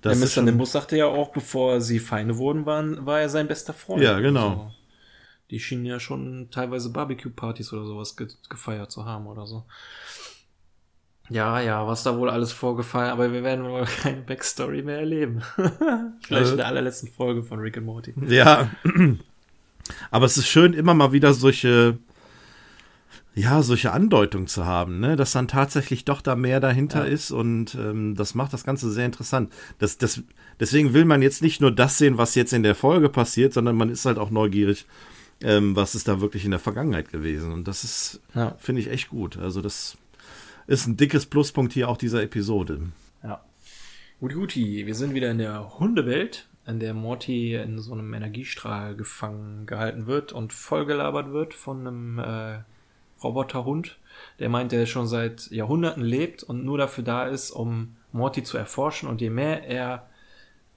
Das 0.00 0.20
ja, 0.20 0.42
Mr. 0.42 0.44
Nimbus 0.44 0.72
sagte 0.72 0.96
ja 0.96 1.06
auch, 1.06 1.32
bevor 1.32 1.80
sie 1.80 1.98
Feinde 1.98 2.36
wurden, 2.36 2.66
waren, 2.66 3.06
war 3.06 3.20
er 3.20 3.28
sein 3.30 3.48
bester 3.48 3.72
Freund. 3.72 4.02
Ja, 4.02 4.20
genau. 4.20 4.48
Also, 4.50 4.70
die 5.50 5.60
schienen 5.60 5.86
ja 5.86 5.98
schon 5.98 6.48
teilweise 6.50 6.90
Barbecue-Partys 6.90 7.72
oder 7.72 7.86
sowas 7.86 8.16
ge 8.16 8.28
gefeiert 8.48 8.90
zu 8.92 9.04
haben 9.04 9.26
oder 9.26 9.46
so. 9.46 9.64
Ja, 11.30 11.60
ja, 11.60 11.86
was 11.86 12.02
da 12.02 12.18
wohl 12.18 12.28
alles 12.28 12.52
vorgefallen, 12.52 13.10
aber 13.10 13.32
wir 13.32 13.42
werden 13.42 13.64
wohl 13.64 13.84
keine 14.02 14.20
Backstory 14.20 14.82
mehr 14.82 14.98
erleben. 14.98 15.42
Vielleicht 16.26 16.50
in 16.50 16.56
der 16.58 16.66
allerletzten 16.66 17.08
Folge 17.08 17.42
von 17.42 17.60
Rick 17.60 17.78
and 17.78 17.86
Morty. 17.86 18.14
Ja. 18.28 18.70
Aber 20.10 20.24
es 20.24 20.38
ist 20.38 20.48
schön, 20.48 20.72
immer 20.72 20.94
mal 20.94 21.12
wieder 21.12 21.34
solche, 21.34 21.98
ja, 23.34 23.62
solche 23.62 23.92
Andeutungen 23.92 24.46
zu 24.46 24.64
haben, 24.64 24.98
ne? 24.98 25.14
dass 25.14 25.32
dann 25.32 25.46
tatsächlich 25.46 26.06
doch 26.06 26.22
da 26.22 26.36
mehr 26.36 26.58
dahinter 26.58 27.06
ja. 27.06 27.12
ist 27.12 27.30
und 27.30 27.74
ähm, 27.74 28.14
das 28.14 28.34
macht 28.34 28.54
das 28.54 28.64
Ganze 28.64 28.90
sehr 28.90 29.04
interessant. 29.04 29.52
Das, 29.78 29.98
das, 29.98 30.22
deswegen 30.58 30.94
will 30.94 31.04
man 31.04 31.20
jetzt 31.20 31.42
nicht 31.42 31.60
nur 31.60 31.70
das 31.70 31.98
sehen, 31.98 32.16
was 32.16 32.34
jetzt 32.34 32.54
in 32.54 32.62
der 32.62 32.74
Folge 32.74 33.10
passiert, 33.10 33.52
sondern 33.52 33.76
man 33.76 33.90
ist 33.90 34.06
halt 34.06 34.16
auch 34.16 34.30
neugierig, 34.30 34.86
ähm, 35.42 35.76
was 35.76 35.94
ist 35.94 36.08
da 36.08 36.22
wirklich 36.22 36.46
in 36.46 36.52
der 36.52 36.60
Vergangenheit 36.60 37.12
gewesen. 37.12 37.52
Und 37.52 37.68
das 37.68 37.84
ist, 37.84 38.20
ja. 38.34 38.56
finde 38.58 38.80
ich, 38.80 38.90
echt 38.90 39.10
gut. 39.10 39.36
Also 39.36 39.60
das 39.60 39.98
ist 40.66 40.86
ein 40.86 40.96
dickes 40.96 41.26
Pluspunkt 41.26 41.72
hier 41.72 41.88
auch 41.88 41.96
dieser 41.96 42.22
Episode. 42.22 42.80
Ja. 43.22 43.40
Guti, 44.20 44.34
guti. 44.34 44.86
Wir 44.86 44.94
sind 44.94 45.14
wieder 45.14 45.30
in 45.30 45.38
der 45.38 45.78
Hundewelt, 45.78 46.48
in 46.66 46.80
der 46.80 46.94
Morty 46.94 47.54
in 47.54 47.78
so 47.78 47.92
einem 47.92 48.14
Energiestrahl 48.14 48.96
gefangen 48.96 49.66
gehalten 49.66 50.06
wird 50.06 50.32
und 50.32 50.52
vollgelabert 50.52 51.32
wird 51.32 51.54
von 51.54 51.86
einem 51.86 52.18
äh, 52.18 52.58
Roboterhund, 53.22 53.98
der 54.38 54.48
meint, 54.48 54.72
der 54.72 54.86
schon 54.86 55.06
seit 55.06 55.50
Jahrhunderten 55.50 56.02
lebt 56.02 56.42
und 56.42 56.64
nur 56.64 56.78
dafür 56.78 57.04
da 57.04 57.26
ist, 57.26 57.50
um 57.50 57.96
Morty 58.12 58.42
zu 58.42 58.56
erforschen. 58.56 59.08
Und 59.08 59.20
je 59.20 59.30
mehr 59.30 59.66
er 59.66 60.08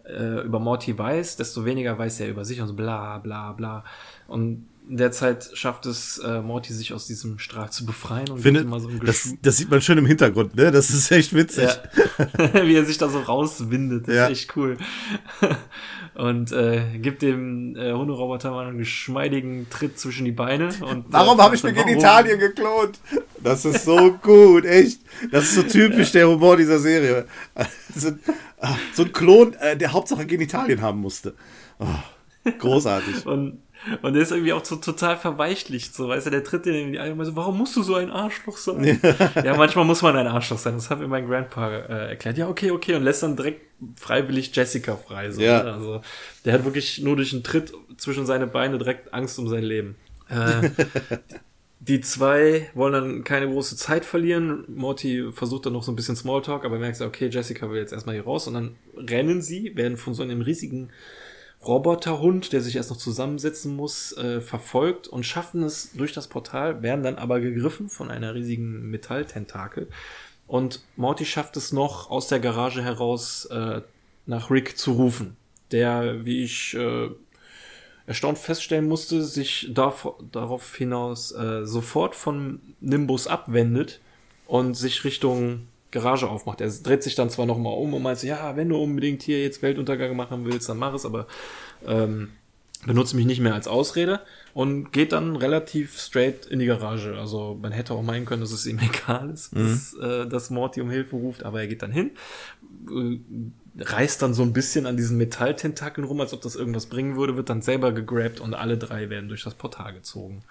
äh, 0.05 0.41
über 0.41 0.59
Morty 0.59 0.97
weiß, 0.97 1.37
desto 1.37 1.65
weniger 1.65 1.97
weiß 1.97 2.19
er 2.21 2.29
über 2.29 2.45
sich 2.45 2.61
und 2.61 2.67
so 2.67 2.73
bla 2.73 3.19
bla 3.19 3.53
bla. 3.53 3.83
Und 4.27 4.67
in 4.89 4.97
der 4.97 5.11
Zeit 5.11 5.49
schafft 5.53 5.85
es 5.85 6.17
äh, 6.19 6.41
Morty 6.41 6.73
sich 6.73 6.93
aus 6.93 7.07
diesem 7.07 7.39
Strahl 7.39 7.69
zu 7.69 7.85
befreien 7.85 8.29
und 8.29 8.39
Finde, 8.39 8.61
immer 8.61 8.79
so 8.79 8.87
ein 8.87 9.01
das, 9.05 9.33
das 9.41 9.57
sieht 9.57 9.69
man 9.69 9.81
schön 9.81 9.97
im 9.97 10.05
Hintergrund, 10.05 10.55
ne? 10.55 10.71
Das 10.71 10.89
ist 10.89 11.11
echt 11.11 11.33
witzig. 11.33 11.69
Ja. 12.17 12.63
Wie 12.63 12.75
er 12.75 12.85
sich 12.85 12.97
da 12.97 13.09
so 13.09 13.19
rauswindet, 13.19 14.07
das 14.07 14.15
ja. 14.15 14.25
ist 14.25 14.31
echt 14.31 14.55
cool. 14.55 14.77
und 16.15 16.51
äh, 16.51 16.97
gibt 16.99 17.21
dem 17.21 17.75
äh, 17.75 17.91
Hunderoboter 17.93 18.51
mal 18.51 18.67
einen 18.67 18.77
geschmeidigen 18.77 19.69
Tritt 19.69 19.99
zwischen 19.99 20.25
die 20.25 20.31
Beine. 20.31 20.69
Und, 20.81 21.05
warum 21.09 21.39
äh, 21.39 21.41
habe 21.41 21.55
ich 21.55 21.63
mir 21.63 21.73
Genitalien 21.73 22.39
geklont? 22.39 22.99
Das 23.43 23.65
ist 23.65 23.85
so 23.85 24.13
gut, 24.21 24.65
echt. 24.65 25.01
Das 25.31 25.45
ist 25.45 25.55
so 25.55 25.63
typisch 25.63 26.11
der 26.11 26.27
Humor 26.27 26.57
dieser 26.57 26.79
Serie. 26.79 27.25
So, 27.95 28.11
ah, 28.59 28.75
so 28.93 29.03
ein 29.03 29.11
Klon, 29.11 29.53
äh, 29.55 29.75
der 29.75 29.91
Hauptsache 29.91 30.25
Genitalien 30.25 30.81
haben 30.81 30.99
musste. 30.99 31.33
Oh, 31.79 32.51
großartig. 32.57 33.25
und 33.25 33.59
und 34.01 34.13
der 34.13 34.21
ist 34.21 34.31
irgendwie 34.31 34.53
auch 34.53 34.63
so 34.65 34.75
total 34.77 35.17
verweichlicht, 35.17 35.95
so, 35.95 36.07
weißt 36.09 36.27
du, 36.27 36.31
der 36.31 36.43
tritt 36.43 36.65
dir 36.65 36.73
in 36.73 36.91
die 36.91 36.99
Augen 36.99 37.23
so, 37.23 37.35
warum 37.35 37.57
musst 37.57 37.75
du 37.75 37.83
so 37.83 37.95
ein 37.95 38.11
Arschloch 38.11 38.57
sein? 38.57 38.99
ja, 39.43 39.55
manchmal 39.55 39.85
muss 39.85 40.01
man 40.01 40.15
ein 40.15 40.27
Arschloch 40.27 40.57
sein, 40.57 40.73
das 40.75 40.89
hat 40.89 40.99
mir 40.99 41.07
mein 41.07 41.27
Grandpa 41.27 41.69
äh, 41.69 42.09
erklärt. 42.09 42.37
Ja, 42.37 42.47
okay, 42.47 42.71
okay, 42.71 42.95
und 42.95 43.03
lässt 43.03 43.23
dann 43.23 43.35
direkt 43.35 43.61
freiwillig 43.95 44.55
Jessica 44.55 44.95
frei, 44.95 45.31
so, 45.31 45.41
ja. 45.41 45.63
Ne? 45.63 45.73
Also, 45.73 46.01
der 46.45 46.53
hat 46.53 46.65
wirklich 46.65 46.99
nur 47.01 47.15
durch 47.15 47.33
einen 47.33 47.43
Tritt 47.43 47.73
zwischen 47.97 48.25
seine 48.25 48.47
Beine 48.47 48.77
direkt 48.77 49.13
Angst 49.13 49.37
um 49.39 49.47
sein 49.47 49.63
Leben. 49.63 49.95
Äh, 50.29 50.69
die 51.79 52.01
zwei 52.01 52.69
wollen 52.73 52.93
dann 52.93 53.23
keine 53.23 53.47
große 53.47 53.77
Zeit 53.77 54.03
verlieren. 54.03 54.65
Morty 54.67 55.31
versucht 55.31 55.65
dann 55.65 55.73
noch 55.73 55.83
so 55.83 55.91
ein 55.91 55.95
bisschen 55.95 56.15
Smalltalk, 56.15 56.65
aber 56.65 56.79
merkt, 56.79 56.99
okay, 57.01 57.27
Jessica 57.27 57.69
will 57.69 57.79
jetzt 57.79 57.93
erstmal 57.93 58.15
hier 58.15 58.25
raus 58.25 58.47
und 58.47 58.55
dann 58.55 58.75
rennen 58.97 59.41
sie, 59.41 59.75
werden 59.75 59.97
von 59.97 60.13
so 60.13 60.23
einem 60.23 60.41
riesigen 60.41 60.89
Roboterhund, 61.65 62.53
der 62.53 62.61
sich 62.61 62.75
erst 62.75 62.89
noch 62.91 62.97
zusammensetzen 62.97 63.75
muss, 63.75 64.15
äh, 64.15 64.41
verfolgt 64.41 65.07
und 65.07 65.25
schaffen 65.25 65.63
es 65.63 65.91
durch 65.93 66.13
das 66.13 66.27
Portal, 66.27 66.81
werden 66.81 67.03
dann 67.03 67.15
aber 67.15 67.39
gegriffen 67.39 67.89
von 67.89 68.11
einer 68.11 68.35
riesigen 68.35 68.89
Metalltentakel. 68.89 69.87
Und 70.45 70.81
Morty 70.95 71.25
schafft 71.25 71.57
es 71.57 71.73
noch, 71.73 72.09
aus 72.09 72.27
der 72.27 72.39
Garage 72.39 72.83
heraus 72.83 73.45
äh, 73.45 73.81
nach 74.25 74.49
Rick 74.49 74.77
zu 74.77 74.93
rufen, 74.93 75.35
der, 75.71 76.25
wie 76.25 76.43
ich 76.43 76.73
äh, 76.75 77.09
erstaunt 78.05 78.37
feststellen 78.37 78.87
musste, 78.87 79.23
sich 79.23 79.69
darf, 79.73 80.07
darauf 80.31 80.75
hinaus 80.75 81.33
äh, 81.33 81.65
sofort 81.65 82.15
von 82.15 82.61
Nimbus 82.79 83.27
abwendet 83.27 83.99
und 84.45 84.75
sich 84.75 85.03
Richtung 85.03 85.67
Garage 85.91 86.29
aufmacht. 86.29 86.61
Er 86.61 86.69
dreht 86.69 87.03
sich 87.03 87.15
dann 87.15 87.29
zwar 87.29 87.45
nochmal 87.45 87.73
um 87.73 87.93
und 87.93 88.03
meint, 88.03 88.21
ja, 88.23 88.55
wenn 88.55 88.69
du 88.69 88.77
unbedingt 88.77 89.23
hier 89.23 89.41
jetzt 89.41 89.61
Weltuntergang 89.61 90.15
machen 90.15 90.45
willst, 90.45 90.67
dann 90.69 90.77
mach 90.77 90.93
es, 90.93 91.05
aber 91.05 91.27
ähm, 91.85 92.29
benutzt 92.85 93.13
mich 93.13 93.25
nicht 93.25 93.39
mehr 93.39 93.53
als 93.53 93.67
Ausrede 93.67 94.21
und 94.53 94.91
geht 94.91 95.11
dann 95.11 95.35
relativ 95.35 95.99
straight 95.99 96.45
in 96.45 96.59
die 96.59 96.65
Garage. 96.65 97.17
Also 97.17 97.57
man 97.59 97.71
hätte 97.71 97.93
auch 97.93 98.03
meinen 98.03 98.25
können, 98.25 98.41
dass 98.41 98.51
es 98.51 98.65
ihm 98.65 98.79
egal 98.93 99.29
ist, 99.29 99.55
mhm. 99.55 99.67
dass, 99.69 99.93
äh, 99.93 100.27
dass 100.27 100.49
Morty 100.49 100.81
um 100.81 100.89
Hilfe 100.89 101.15
ruft, 101.15 101.43
aber 101.43 101.61
er 101.61 101.67
geht 101.67 101.81
dann 101.81 101.91
hin, 101.91 102.11
äh, 102.89 103.19
reißt 103.79 104.21
dann 104.21 104.33
so 104.33 104.43
ein 104.43 104.53
bisschen 104.53 104.85
an 104.85 104.97
diesen 104.97 105.17
Metalltentakeln 105.17 106.05
rum, 106.05 106.21
als 106.21 106.33
ob 106.33 106.41
das 106.41 106.55
irgendwas 106.55 106.87
bringen 106.87 107.15
würde, 107.15 107.35
wird 107.35 107.49
dann 107.49 107.61
selber 107.61 107.91
gegrabt 107.91 108.39
und 108.39 108.53
alle 108.53 108.77
drei 108.77 109.09
werden 109.09 109.29
durch 109.29 109.43
das 109.43 109.53
Portal 109.53 109.93
gezogen. 109.93 110.43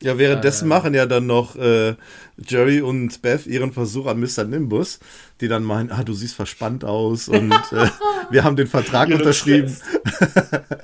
Ja, 0.00 0.16
währenddessen 0.16 0.66
äh, 0.66 0.68
machen 0.68 0.94
ja 0.94 1.06
dann 1.06 1.26
noch 1.26 1.56
äh, 1.56 1.96
Jerry 2.36 2.80
und 2.80 3.20
Beth 3.20 3.46
ihren 3.46 3.72
Versuch 3.72 4.06
an 4.06 4.20
Mr. 4.20 4.44
Nimbus, 4.44 5.00
die 5.40 5.48
dann 5.48 5.64
meinen, 5.64 5.90
ah, 5.90 6.04
du 6.04 6.12
siehst 6.12 6.36
verspannt 6.36 6.84
aus 6.84 7.28
und 7.28 7.52
äh, 7.72 7.88
wir 8.30 8.44
haben 8.44 8.56
den 8.56 8.68
Vertrag 8.68 9.08
unterschrieben. 9.08 9.76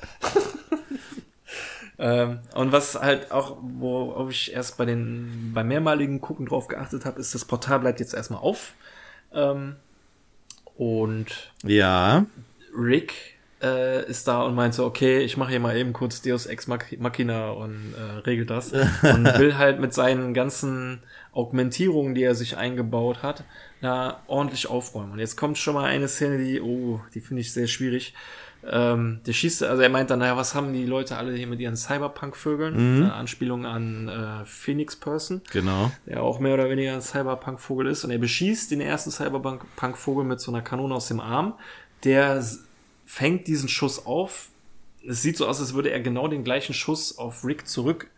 ähm, 1.98 2.40
und 2.54 2.72
was 2.72 2.96
halt 2.96 3.30
auch, 3.30 3.56
worauf 3.62 4.30
ich 4.30 4.52
erst 4.52 4.76
bei 4.78 4.84
den 4.84 5.52
beim 5.54 5.68
mehrmaligen 5.68 6.20
Gucken 6.20 6.46
drauf 6.46 6.66
geachtet 6.66 7.04
habe, 7.04 7.20
ist, 7.20 7.34
das 7.34 7.44
Portal 7.44 7.80
bleibt 7.80 8.00
jetzt 8.00 8.14
erstmal 8.14 8.40
auf. 8.40 8.72
Ähm, 9.32 9.76
und 10.76 11.52
ja. 11.62 12.26
Rick 12.76 13.33
äh, 13.64 14.08
ist 14.08 14.28
da 14.28 14.42
und 14.42 14.54
meint 14.54 14.74
so, 14.74 14.84
okay, 14.84 15.20
ich 15.20 15.36
mache 15.36 15.50
hier 15.50 15.60
mal 15.60 15.76
eben 15.76 15.92
kurz 15.92 16.20
Deus 16.20 16.46
Ex 16.46 16.66
Machina 16.66 17.50
und 17.50 17.94
äh, 17.96 18.18
regel 18.20 18.44
das. 18.44 18.72
und 19.02 19.38
will 19.38 19.56
halt 19.56 19.80
mit 19.80 19.94
seinen 19.94 20.34
ganzen 20.34 21.02
Augmentierungen, 21.32 22.14
die 22.14 22.22
er 22.22 22.34
sich 22.34 22.56
eingebaut 22.56 23.22
hat, 23.22 23.44
da 23.80 24.20
ordentlich 24.26 24.68
aufräumen. 24.68 25.12
Und 25.12 25.18
jetzt 25.18 25.36
kommt 25.36 25.58
schon 25.58 25.74
mal 25.74 25.84
eine 25.84 26.08
Szene, 26.08 26.38
die, 26.38 26.60
oh, 26.60 27.00
die 27.14 27.20
finde 27.20 27.40
ich 27.40 27.52
sehr 27.52 27.66
schwierig. 27.66 28.14
Ähm, 28.66 29.20
der 29.26 29.32
schießt, 29.32 29.62
also 29.64 29.82
er 29.82 29.90
meint 29.90 30.10
dann, 30.10 30.20
naja, 30.20 30.36
was 30.36 30.54
haben 30.54 30.72
die 30.72 30.86
Leute 30.86 31.16
alle 31.16 31.34
hier 31.34 31.46
mit 31.46 31.60
ihren 31.60 31.76
Cyberpunk-Vögeln? 31.76 32.98
Mhm. 32.98 33.06
Äh, 33.06 33.10
Anspielung 33.10 33.66
an 33.66 34.08
äh, 34.08 34.44
Phoenix 34.46 34.96
Person. 34.96 35.42
Genau. 35.52 35.90
Der 36.06 36.22
auch 36.22 36.38
mehr 36.38 36.54
oder 36.54 36.70
weniger 36.70 36.94
ein 36.94 37.02
Cyberpunk-Vogel 37.02 37.88
ist. 37.88 38.04
Und 38.04 38.10
er 38.10 38.18
beschießt 38.18 38.70
den 38.70 38.80
ersten 38.80 39.10
Cyberpunk-Vogel 39.10 40.24
mit 40.24 40.40
so 40.40 40.50
einer 40.50 40.62
Kanone 40.62 40.94
aus 40.94 41.08
dem 41.08 41.20
Arm. 41.20 41.54
Der 42.04 42.42
fängt 43.14 43.46
diesen 43.46 43.68
Schuss 43.68 44.06
auf. 44.06 44.48
Es 45.06 45.22
sieht 45.22 45.36
so 45.36 45.46
aus, 45.46 45.60
als 45.60 45.74
würde 45.74 45.90
er 45.90 46.00
genau 46.00 46.26
den 46.26 46.42
gleichen 46.42 46.74
Schuss 46.74 47.16
auf 47.16 47.44
Rick 47.44 47.68
zurück 47.68 48.08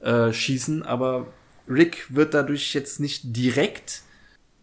äh, 0.00 0.32
schießen, 0.32 0.82
aber 0.82 1.26
Rick 1.68 2.06
wird 2.08 2.32
dadurch 2.32 2.72
jetzt 2.72 2.98
nicht 2.98 3.36
direkt, 3.36 4.02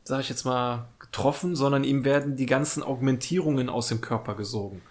sag 0.03 0.21
ich 0.21 0.29
jetzt 0.29 0.43
mal, 0.43 0.89
getroffen, 0.97 1.55
sondern 1.55 1.83
ihm 1.83 2.03
werden 2.03 2.35
die 2.35 2.47
ganzen 2.47 2.81
Augmentierungen 2.81 3.69
aus 3.69 3.89
dem 3.89 4.01
Körper 4.01 4.33
gesogen. 4.33 4.81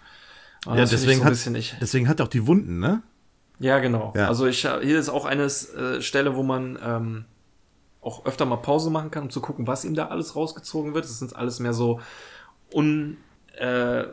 ja, 0.65 0.75
deswegen, 0.75 1.19
so 1.19 1.25
hat, 1.25 1.55
ich, 1.55 1.75
deswegen 1.81 2.07
hat 2.07 2.21
er 2.21 2.27
auch 2.27 2.29
die 2.29 2.47
Wunden, 2.47 2.79
ne? 2.79 3.03
Ja, 3.59 3.79
genau. 3.79 4.13
Ja. 4.15 4.29
Also 4.29 4.47
ich 4.47 4.61
hier 4.61 4.97
ist 4.97 5.09
auch 5.09 5.25
eine 5.25 5.43
äh, 5.43 6.01
Stelle, 6.01 6.37
wo 6.37 6.43
man 6.43 6.79
ähm, 6.81 7.25
auch 7.99 8.25
öfter 8.25 8.45
mal 8.45 8.55
Pause 8.55 8.89
machen 8.89 9.11
kann, 9.11 9.23
um 9.23 9.29
zu 9.29 9.41
gucken, 9.41 9.67
was 9.67 9.83
ihm 9.83 9.93
da 9.93 10.07
alles 10.07 10.37
rausgezogen 10.37 10.93
wird. 10.93 11.03
Das 11.03 11.19
sind 11.19 11.35
alles 11.35 11.59
mehr 11.59 11.73
so 11.73 11.99
un 12.73 13.17
äh, 13.59 13.65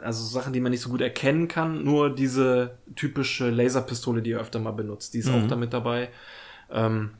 also 0.02 0.24
Sachen, 0.24 0.52
die 0.52 0.60
man 0.60 0.72
nicht 0.72 0.80
so 0.80 0.90
gut 0.90 1.00
erkennen 1.00 1.48
kann. 1.48 1.84
Nur 1.84 2.14
diese 2.14 2.76
typische 2.96 3.50
Laserpistole, 3.50 4.22
die 4.22 4.32
er 4.32 4.40
öfter 4.40 4.58
mal 4.58 4.72
benutzt, 4.72 5.14
die 5.14 5.18
ist 5.18 5.28
mhm. 5.28 5.44
auch 5.44 5.48
damit 5.48 5.72
dabei. 5.72 6.08
Ähm, 6.70 7.10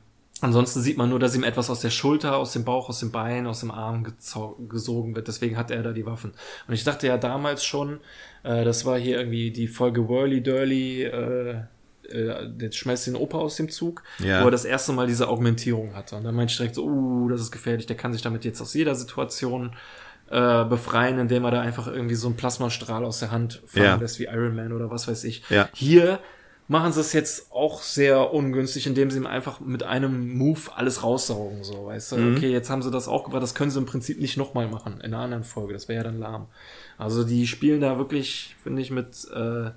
ansonsten 0.41 0.81
sieht 0.81 0.97
man 0.97 1.09
nur, 1.09 1.19
dass 1.19 1.35
ihm 1.35 1.43
etwas 1.43 1.69
aus 1.69 1.79
der 1.79 1.89
Schulter, 1.89 2.37
aus 2.37 2.53
dem 2.53 2.65
Bauch, 2.65 2.89
aus 2.89 2.99
dem 2.99 3.11
Bein, 3.11 3.47
aus 3.47 3.61
dem 3.61 3.71
Arm 3.71 4.05
gesogen 4.67 5.15
wird. 5.15 5.27
Deswegen 5.27 5.57
hat 5.57 5.71
er 5.71 5.83
da 5.83 5.93
die 5.93 6.05
Waffen. 6.05 6.33
Und 6.67 6.73
ich 6.73 6.83
dachte 6.83 7.07
ja 7.07 7.17
damals 7.17 7.63
schon, 7.63 7.99
äh, 8.43 8.65
das 8.65 8.85
war 8.85 8.99
hier 8.99 9.17
irgendwie 9.17 9.51
die 9.51 9.67
Folge 9.67 10.07
Whirly 10.07 10.43
Durly, 10.43 11.03
äh, 11.03 11.61
äh, 12.09 12.49
jetzt 12.59 12.77
schmeißt 12.77 13.07
den 13.07 13.15
Opa 13.15 13.37
aus 13.37 13.55
dem 13.55 13.69
Zug, 13.69 14.03
ja. 14.19 14.41
wo 14.41 14.47
er 14.47 14.51
das 14.51 14.65
erste 14.65 14.93
Mal 14.93 15.07
diese 15.07 15.27
Augmentierung 15.27 15.95
hatte. 15.95 16.15
Und 16.15 16.23
dann 16.23 16.35
meinte 16.35 16.51
ich 16.51 16.57
direkt 16.57 16.75
so, 16.75 16.85
uh, 16.85 17.29
das 17.29 17.41
ist 17.41 17.51
gefährlich, 17.51 17.85
der 17.85 17.97
kann 17.97 18.13
sich 18.13 18.21
damit 18.21 18.45
jetzt 18.45 18.61
aus 18.61 18.73
jeder 18.73 18.95
Situation 18.95 19.71
äh, 20.29 20.65
befreien, 20.65 21.19
indem 21.19 21.45
er 21.45 21.51
da 21.51 21.61
einfach 21.61 21.87
irgendwie 21.87 22.15
so 22.15 22.27
einen 22.27 22.35
Plasmastrahl 22.35 23.05
aus 23.05 23.19
der 23.19 23.31
Hand 23.31 23.61
fallen 23.65 23.85
ja. 23.85 23.95
lässt, 23.95 24.19
wie 24.19 24.25
Iron 24.25 24.55
Man 24.55 24.73
oder 24.73 24.91
was 24.91 25.07
weiß 25.07 25.23
ich. 25.23 25.43
Ja. 25.49 25.69
Hier 25.73 26.19
machen 26.67 26.91
sie 26.91 26.99
es 26.99 27.13
jetzt 27.13 27.51
auch 27.51 27.81
sehr 27.81 28.33
ungünstig, 28.33 28.87
indem 28.87 29.09
sie 29.09 29.19
ihm 29.19 29.25
einfach 29.25 29.59
mit 29.59 29.83
einem 29.83 30.37
Move 30.37 30.59
alles 30.75 31.03
raussaugen, 31.03 31.63
so, 31.63 31.85
weißt 31.85 32.11
du? 32.11 32.17
Mhm. 32.17 32.35
Okay, 32.35 32.51
jetzt 32.51 32.69
haben 32.69 32.81
sie 32.81 32.91
das 32.91 33.07
auch 33.07 33.23
gebracht, 33.23 33.43
das 33.43 33.55
können 33.55 33.71
sie 33.71 33.79
im 33.79 33.85
Prinzip 33.85 34.19
nicht 34.19 34.37
nochmal 34.37 34.67
machen, 34.67 34.95
in 34.95 35.13
einer 35.13 35.19
anderen 35.19 35.43
Folge, 35.43 35.73
das 35.73 35.87
wäre 35.87 35.99
ja 35.99 36.03
dann 36.03 36.19
lahm. 36.19 36.47
Also 36.97 37.23
die 37.23 37.47
spielen 37.47 37.79
da 37.79 37.97
wirklich, 37.97 38.55
finde 38.61 38.81
ich, 38.81 38.91
mit, 38.91 39.27
äh, 39.33 39.71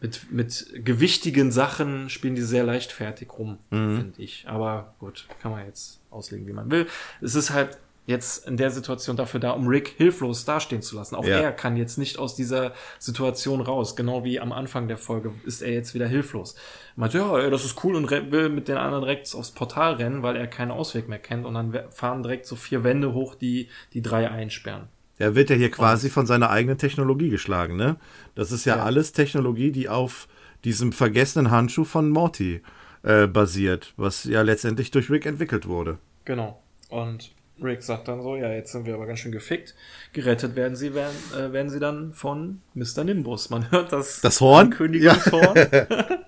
mit, 0.00 0.32
mit 0.32 0.66
gewichtigen 0.84 1.52
Sachen 1.52 2.10
spielen 2.10 2.34
die 2.34 2.42
sehr 2.42 2.64
leichtfertig 2.64 3.28
rum, 3.38 3.58
mhm. 3.70 3.96
finde 3.96 4.22
ich. 4.22 4.44
Aber 4.48 4.94
gut, 4.98 5.28
kann 5.40 5.52
man 5.52 5.64
jetzt 5.64 6.00
auslegen, 6.10 6.46
wie 6.46 6.52
man 6.52 6.70
will. 6.70 6.86
Es 7.20 7.34
ist 7.34 7.50
halt 7.50 7.78
jetzt 8.06 8.46
in 8.46 8.56
der 8.56 8.70
Situation 8.70 9.16
dafür 9.16 9.40
da, 9.40 9.50
um 9.50 9.66
Rick 9.66 9.94
hilflos 9.96 10.44
dastehen 10.44 10.80
zu 10.80 10.96
lassen. 10.96 11.16
Auch 11.16 11.24
ja. 11.24 11.38
er 11.40 11.52
kann 11.52 11.76
jetzt 11.76 11.98
nicht 11.98 12.18
aus 12.18 12.34
dieser 12.34 12.72
Situation 12.98 13.60
raus. 13.60 13.96
Genau 13.96 14.24
wie 14.24 14.40
am 14.40 14.52
Anfang 14.52 14.88
der 14.88 14.96
Folge 14.96 15.32
ist 15.44 15.60
er 15.60 15.72
jetzt 15.72 15.94
wieder 15.94 16.06
hilflos. 16.06 16.54
Er 16.96 17.00
meint, 17.00 17.14
ja, 17.14 17.50
das 17.50 17.64
ist 17.64 17.82
cool 17.84 17.96
und 17.96 18.10
will 18.10 18.48
mit 18.48 18.68
den 18.68 18.76
anderen 18.76 19.02
direkt 19.02 19.34
aufs 19.34 19.50
Portal 19.50 19.94
rennen, 19.94 20.22
weil 20.22 20.36
er 20.36 20.46
keinen 20.46 20.70
Ausweg 20.70 21.08
mehr 21.08 21.18
kennt 21.18 21.44
und 21.44 21.54
dann 21.54 21.76
fahren 21.90 22.22
direkt 22.22 22.46
so 22.46 22.54
vier 22.56 22.84
Wände 22.84 23.12
hoch, 23.12 23.34
die 23.34 23.68
die 23.92 24.02
drei 24.02 24.30
einsperren. 24.30 24.88
Er 25.18 25.34
wird 25.34 25.50
ja 25.50 25.56
hier 25.56 25.70
quasi 25.70 26.10
von 26.10 26.26
seiner 26.26 26.50
eigenen 26.50 26.78
Technologie 26.78 27.30
geschlagen, 27.30 27.76
ne? 27.76 27.96
Das 28.34 28.52
ist 28.52 28.66
ja, 28.66 28.76
ja. 28.76 28.84
alles 28.84 29.12
Technologie, 29.12 29.72
die 29.72 29.88
auf 29.88 30.28
diesem 30.64 30.92
vergessenen 30.92 31.50
Handschuh 31.50 31.84
von 31.84 32.10
Morty 32.10 32.60
äh, 33.02 33.26
basiert, 33.26 33.94
was 33.96 34.24
ja 34.24 34.42
letztendlich 34.42 34.90
durch 34.90 35.10
Rick 35.10 35.24
entwickelt 35.24 35.66
wurde. 35.66 35.98
Genau. 36.26 36.60
Und 36.90 37.30
Rick 37.62 37.82
sagt 37.82 38.08
dann 38.08 38.22
so, 38.22 38.36
ja, 38.36 38.50
jetzt 38.52 38.72
sind 38.72 38.86
wir 38.86 38.94
aber 38.94 39.06
ganz 39.06 39.20
schön 39.20 39.32
gefickt. 39.32 39.74
Gerettet 40.12 40.56
werden 40.56 40.76
sie, 40.76 40.94
werden, 40.94 41.16
äh, 41.34 41.52
werden 41.52 41.70
sie 41.70 41.80
dann 41.80 42.12
von 42.12 42.60
Mr. 42.74 43.04
Nimbus. 43.04 43.50
Man 43.50 43.70
hört 43.70 43.92
das, 43.92 44.20
das 44.20 44.40
Horn? 44.40 44.70
Königshorn. 44.70 45.56
Ja. 45.72 45.86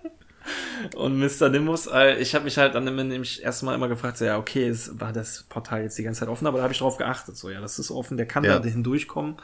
Und 0.97 1.19
Mr. 1.19 1.49
Nimbus, 1.51 1.87
äh, 1.87 2.19
ich 2.19 2.35
habe 2.35 2.45
mich 2.45 2.57
halt 2.57 2.75
dann 2.75 2.85
nämlich 2.85 3.43
erstmal 3.43 3.75
immer 3.75 3.89
gefragt, 3.89 4.17
so, 4.17 4.25
ja, 4.25 4.39
okay, 4.39 4.69
es 4.69 4.99
war 4.99 5.13
das 5.13 5.45
Portal 5.49 5.83
jetzt 5.83 5.99
die 5.99 6.03
ganze 6.03 6.21
Zeit 6.21 6.29
offen, 6.29 6.47
aber 6.47 6.59
da 6.59 6.63
habe 6.63 6.73
ich 6.73 6.79
drauf 6.79 6.97
geachtet, 6.97 7.37
so, 7.37 7.51
ja, 7.51 7.61
das 7.61 7.79
ist 7.79 7.91
offen, 7.91 8.17
der 8.17 8.27
kann 8.27 8.45
ja. 8.45 8.59
da 8.59 8.67
hindurchkommen. 8.67 9.37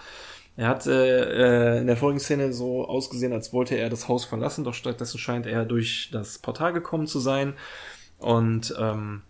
Er 0.56 0.69
hat 0.69 0.86
äh, 0.86 1.77
äh, 1.77 1.81
in 1.81 1.89
der 1.89 1.97
vorigen 1.97 2.20
Szene 2.20 2.52
so 2.52 2.86
ausgesehen, 2.86 3.32
als 3.32 3.52
wollte 3.52 3.74
er 3.74 3.90
das 3.90 4.09
Haus 4.09 4.24
verlassen, 4.24 4.65
doch 4.65 4.74
stattdessen 4.74 5.19
scheint 5.19 5.47
er 5.47 5.65
durch 5.65 6.11
das 6.12 6.39
Portal 6.39 6.73
gekommen 6.73 7.06
zu 7.06 7.19
sein. 7.19 7.55
Und 8.19 8.74
ähm, 8.78 9.23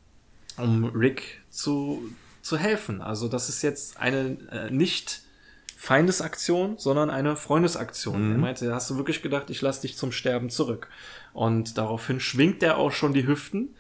um 0.59 0.85
Rick 0.85 1.43
zu, 1.49 2.03
zu 2.45 2.59
helfen. 2.59 3.01
Also 3.01 3.27
das 3.27 3.49
ist 3.49 3.63
jetzt 3.63 3.99
eine 3.99 4.37
äh, 4.53 4.71
nicht 4.71 5.23
Feindesaktion, 5.77 6.77
sondern 6.77 7.11
eine 7.11 7.37
Freundesaktion. 7.37 8.29
Mhm. 8.29 8.33
Er 8.33 8.39
meinte, 8.39 8.75
hast 8.75 8.91
du 8.91 8.97
wirklich 8.97 9.23
gedacht, 9.23 9.49
ich 9.49 9.63
lasse 9.63 9.83
dich 9.83 9.97
zum 9.97 10.13
Sterben 10.13 10.51
zurück? 10.51 10.89
Und 11.33 11.79
daraufhin 11.79 12.21
schwingt 12.21 12.63
er 12.63 12.77
auch 12.77 12.93
schon 12.93 13.15
die 13.15 13.27
Hüften, 13.27 13.75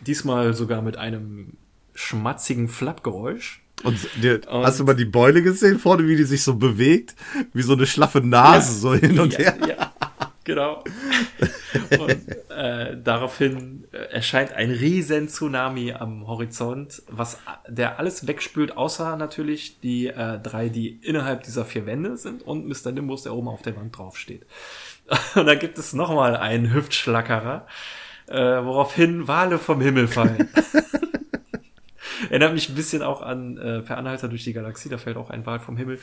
diesmal 0.00 0.52
sogar 0.52 0.82
mit 0.82 0.98
einem 0.98 1.56
schmatzigen 1.94 2.68
Flappgeräusch. 2.68 3.62
Und, 3.82 3.98
die, 4.22 4.34
und 4.34 4.64
hast 4.64 4.78
du 4.78 4.84
mal 4.84 4.94
die 4.94 5.06
Beule 5.06 5.42
gesehen 5.42 5.78
vorne, 5.78 6.06
wie 6.06 6.16
die 6.16 6.24
sich 6.24 6.42
so 6.44 6.54
bewegt? 6.54 7.16
Wie 7.54 7.62
so 7.62 7.72
eine 7.72 7.86
schlaffe 7.86 8.20
Nase 8.20 8.72
ja, 8.72 8.78
so 8.78 8.94
hin 8.94 9.18
und 9.18 9.32
ja, 9.32 9.38
her. 9.38 9.56
Ja, 9.66 9.92
genau. 10.44 10.84
Und 11.98 12.50
äh, 12.50 12.96
daraufhin 13.02 13.84
äh, 13.92 13.96
erscheint 14.12 14.52
ein 14.52 14.70
riesen 14.70 15.28
Tsunami 15.28 15.92
am 15.92 16.26
Horizont, 16.26 17.02
was 17.08 17.38
der 17.68 17.98
alles 17.98 18.26
wegspült, 18.26 18.76
außer 18.76 19.16
natürlich 19.16 19.80
die 19.80 20.08
äh, 20.08 20.38
drei, 20.38 20.68
die 20.68 20.88
innerhalb 21.02 21.42
dieser 21.42 21.64
vier 21.64 21.86
Wände 21.86 22.16
sind 22.16 22.42
und 22.42 22.66
Mr. 22.66 22.92
Nimbus, 22.92 23.22
der 23.22 23.34
oben 23.34 23.48
auf 23.48 23.62
der 23.62 23.76
Wand 23.76 23.96
draufsteht. 23.96 24.46
Und 25.34 25.46
da 25.46 25.54
gibt 25.54 25.78
es 25.78 25.92
nochmal 25.92 26.36
einen 26.36 26.72
Hüftschlackerer, 26.72 27.66
äh, 28.28 28.36
woraufhin 28.36 29.26
Wale 29.28 29.58
vom 29.58 29.80
Himmel 29.80 30.08
fallen. 30.08 30.48
Erinnert 32.30 32.54
mich 32.54 32.68
ein 32.68 32.74
bisschen 32.74 33.02
auch 33.02 33.20
an 33.20 33.58
äh, 33.58 33.80
Per 33.80 33.98
Anhalter 33.98 34.28
durch 34.28 34.44
die 34.44 34.52
Galaxie, 34.52 34.88
da 34.88 34.98
fällt 34.98 35.16
auch 35.16 35.30
ein 35.30 35.44
Wal 35.44 35.58
vom 35.58 35.76
Himmel. 35.76 35.98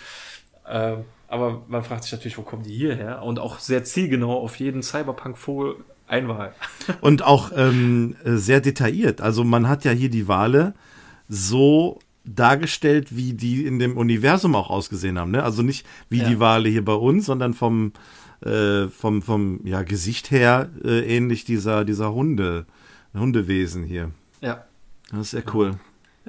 Ähm, 0.69 1.05
aber 1.27 1.63
man 1.67 1.83
fragt 1.83 2.03
sich 2.03 2.11
natürlich, 2.11 2.37
wo 2.37 2.41
kommen 2.41 2.63
die 2.63 2.75
hierher? 2.75 3.21
Und 3.23 3.39
auch 3.39 3.59
sehr 3.59 3.83
zielgenau 3.83 4.39
auf 4.39 4.55
jeden 4.57 4.81
Cyberpunk-Vogel 4.81 5.75
ein 6.07 6.27
Wal. 6.27 6.53
Und 7.01 7.23
auch 7.23 7.51
ähm, 7.55 8.15
sehr 8.23 8.61
detailliert. 8.61 9.21
Also 9.21 9.43
man 9.43 9.67
hat 9.67 9.85
ja 9.85 9.91
hier 9.91 10.09
die 10.09 10.27
Wale 10.27 10.73
so 11.27 11.99
dargestellt, 12.25 13.15
wie 13.15 13.33
die 13.33 13.65
in 13.65 13.79
dem 13.79 13.95
Universum 13.95 14.55
auch 14.55 14.69
ausgesehen 14.69 15.19
haben. 15.19 15.31
Ne? 15.31 15.43
Also 15.43 15.61
nicht 15.61 15.85
wie 16.09 16.19
ja. 16.19 16.27
die 16.27 16.39
Wale 16.39 16.69
hier 16.69 16.83
bei 16.83 16.93
uns, 16.93 17.25
sondern 17.25 17.53
vom, 17.53 17.93
äh, 18.41 18.87
vom, 18.87 19.21
vom 19.21 19.61
ja, 19.65 19.83
Gesicht 19.83 20.31
her 20.31 20.69
äh, 20.83 21.15
ähnlich 21.15 21.45
dieser, 21.45 21.85
dieser 21.85 22.13
Hunde, 22.13 22.65
Hundewesen 23.13 23.83
hier. 23.83 24.11
Ja. 24.41 24.65
Das 25.11 25.21
ist 25.21 25.31
sehr 25.31 25.43
cool. 25.53 25.75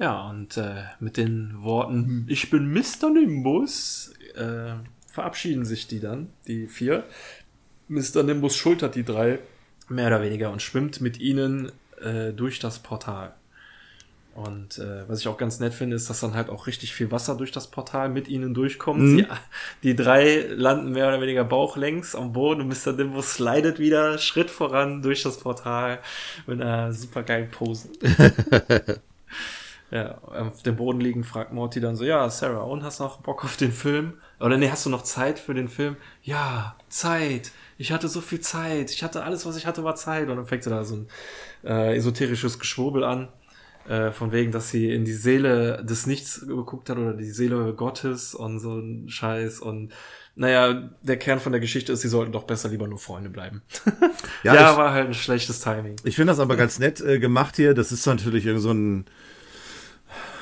Ja, 0.01 0.27
und 0.31 0.57
äh, 0.57 0.81
mit 0.99 1.15
den 1.15 1.61
Worten, 1.61 2.25
ich 2.27 2.49
bin 2.49 2.73
Mr. 2.73 3.11
Nimbus, 3.13 4.11
äh, 4.35 4.73
verabschieden 5.05 5.63
sich 5.63 5.85
die 5.85 5.99
dann, 5.99 6.29
die 6.47 6.65
vier, 6.65 7.03
Mr. 7.87 8.23
Nimbus 8.23 8.55
schultert 8.55 8.95
die 8.95 9.03
drei 9.03 9.37
mehr 9.89 10.07
oder 10.07 10.23
weniger 10.23 10.49
und 10.49 10.63
schwimmt 10.63 11.01
mit 11.01 11.19
ihnen 11.19 11.71
äh, 12.01 12.33
durch 12.33 12.57
das 12.57 12.79
Portal. 12.79 13.35
Und 14.33 14.79
äh, 14.79 15.07
was 15.07 15.19
ich 15.19 15.27
auch 15.27 15.37
ganz 15.37 15.59
nett 15.59 15.75
finde, 15.75 15.97
ist, 15.97 16.09
dass 16.09 16.21
dann 16.21 16.33
halt 16.33 16.49
auch 16.49 16.65
richtig 16.65 16.95
viel 16.95 17.11
Wasser 17.11 17.35
durch 17.35 17.51
das 17.51 17.69
Portal 17.69 18.09
mit 18.09 18.27
ihnen 18.27 18.55
durchkommt. 18.55 19.01
Mhm. 19.01 19.17
Die, 19.17 19.27
die 19.83 19.95
drei 19.95 20.47
landen 20.47 20.93
mehr 20.93 21.09
oder 21.09 21.21
weniger 21.21 21.43
bauchlängs 21.43 22.15
am 22.15 22.33
Boden 22.33 22.61
und 22.61 22.69
Mr. 22.69 22.93
Nimbus 22.93 23.33
slidet 23.33 23.77
wieder 23.77 24.17
Schritt 24.17 24.49
voran 24.49 25.03
durch 25.03 25.21
das 25.21 25.37
Portal 25.37 25.99
mit 26.47 26.59
einer 26.59 26.91
super 26.91 27.21
geilen 27.21 27.51
Pose. 27.51 27.89
ja, 29.91 30.17
auf 30.19 30.63
dem 30.63 30.77
Boden 30.77 31.01
liegen 31.01 31.23
fragt 31.23 31.51
Morty 31.53 31.81
dann 31.81 31.95
so, 31.95 32.03
ja, 32.05 32.29
Sarah, 32.29 32.61
und 32.63 32.83
hast 32.83 32.99
du 32.99 33.03
noch 33.03 33.19
Bock 33.21 33.43
auf 33.43 33.57
den 33.57 33.71
Film? 33.73 34.13
Oder 34.39 34.57
nee, 34.57 34.69
hast 34.69 34.85
du 34.85 34.89
noch 34.89 35.03
Zeit 35.03 35.37
für 35.37 35.53
den 35.53 35.67
Film? 35.67 35.97
Ja, 36.23 36.75
Zeit. 36.89 37.51
Ich 37.77 37.91
hatte 37.91 38.07
so 38.07 38.21
viel 38.21 38.39
Zeit. 38.39 38.91
Ich 38.91 39.03
hatte 39.03 39.23
alles, 39.23 39.45
was 39.45 39.57
ich 39.57 39.65
hatte, 39.67 39.83
war 39.83 39.95
Zeit. 39.95 40.29
Und 40.29 40.37
dann 40.37 40.45
fängt 40.47 40.63
sie 40.63 40.69
da 40.69 40.83
so 40.85 40.95
ein 40.95 41.07
äh, 41.63 41.95
esoterisches 41.97 42.57
Geschwurbel 42.59 43.03
an. 43.03 43.27
Äh, 43.87 44.11
von 44.11 44.31
wegen, 44.31 44.51
dass 44.51 44.69
sie 44.69 44.91
in 44.93 45.05
die 45.05 45.11
Seele 45.13 45.83
des 45.83 46.05
Nichts 46.05 46.45
geguckt 46.47 46.89
hat 46.91 46.97
oder 46.99 47.13
die 47.15 47.31
Seele 47.31 47.73
Gottes 47.73 48.35
und 48.35 48.59
so 48.59 48.77
ein 48.77 49.09
Scheiß. 49.09 49.59
Und 49.59 49.91
naja, 50.35 50.89
der 51.01 51.17
Kern 51.17 51.39
von 51.39 51.51
der 51.51 51.59
Geschichte 51.59 51.91
ist, 51.91 52.01
sie 52.01 52.07
sollten 52.07 52.31
doch 52.31 52.43
besser 52.43 52.69
lieber 52.69 52.87
nur 52.87 52.99
Freunde 52.99 53.29
bleiben. 53.29 53.61
Ja, 54.43 54.55
ja, 54.55 54.71
ich- 54.71 54.77
war 54.77 54.91
halt 54.93 55.07
ein 55.07 55.13
schlechtes 55.13 55.59
Timing. 55.61 55.95
Ich 56.03 56.15
finde 56.15 56.31
das 56.31 56.39
aber 56.39 56.55
ganz 56.55 56.79
nett 56.79 57.01
äh, 57.01 57.19
gemacht 57.19 57.55
hier. 57.57 57.73
Das 57.73 57.91
ist 57.91 58.05
natürlich 58.07 58.45
irgend 58.45 58.61
so 58.63 58.71
ein, 58.71 59.05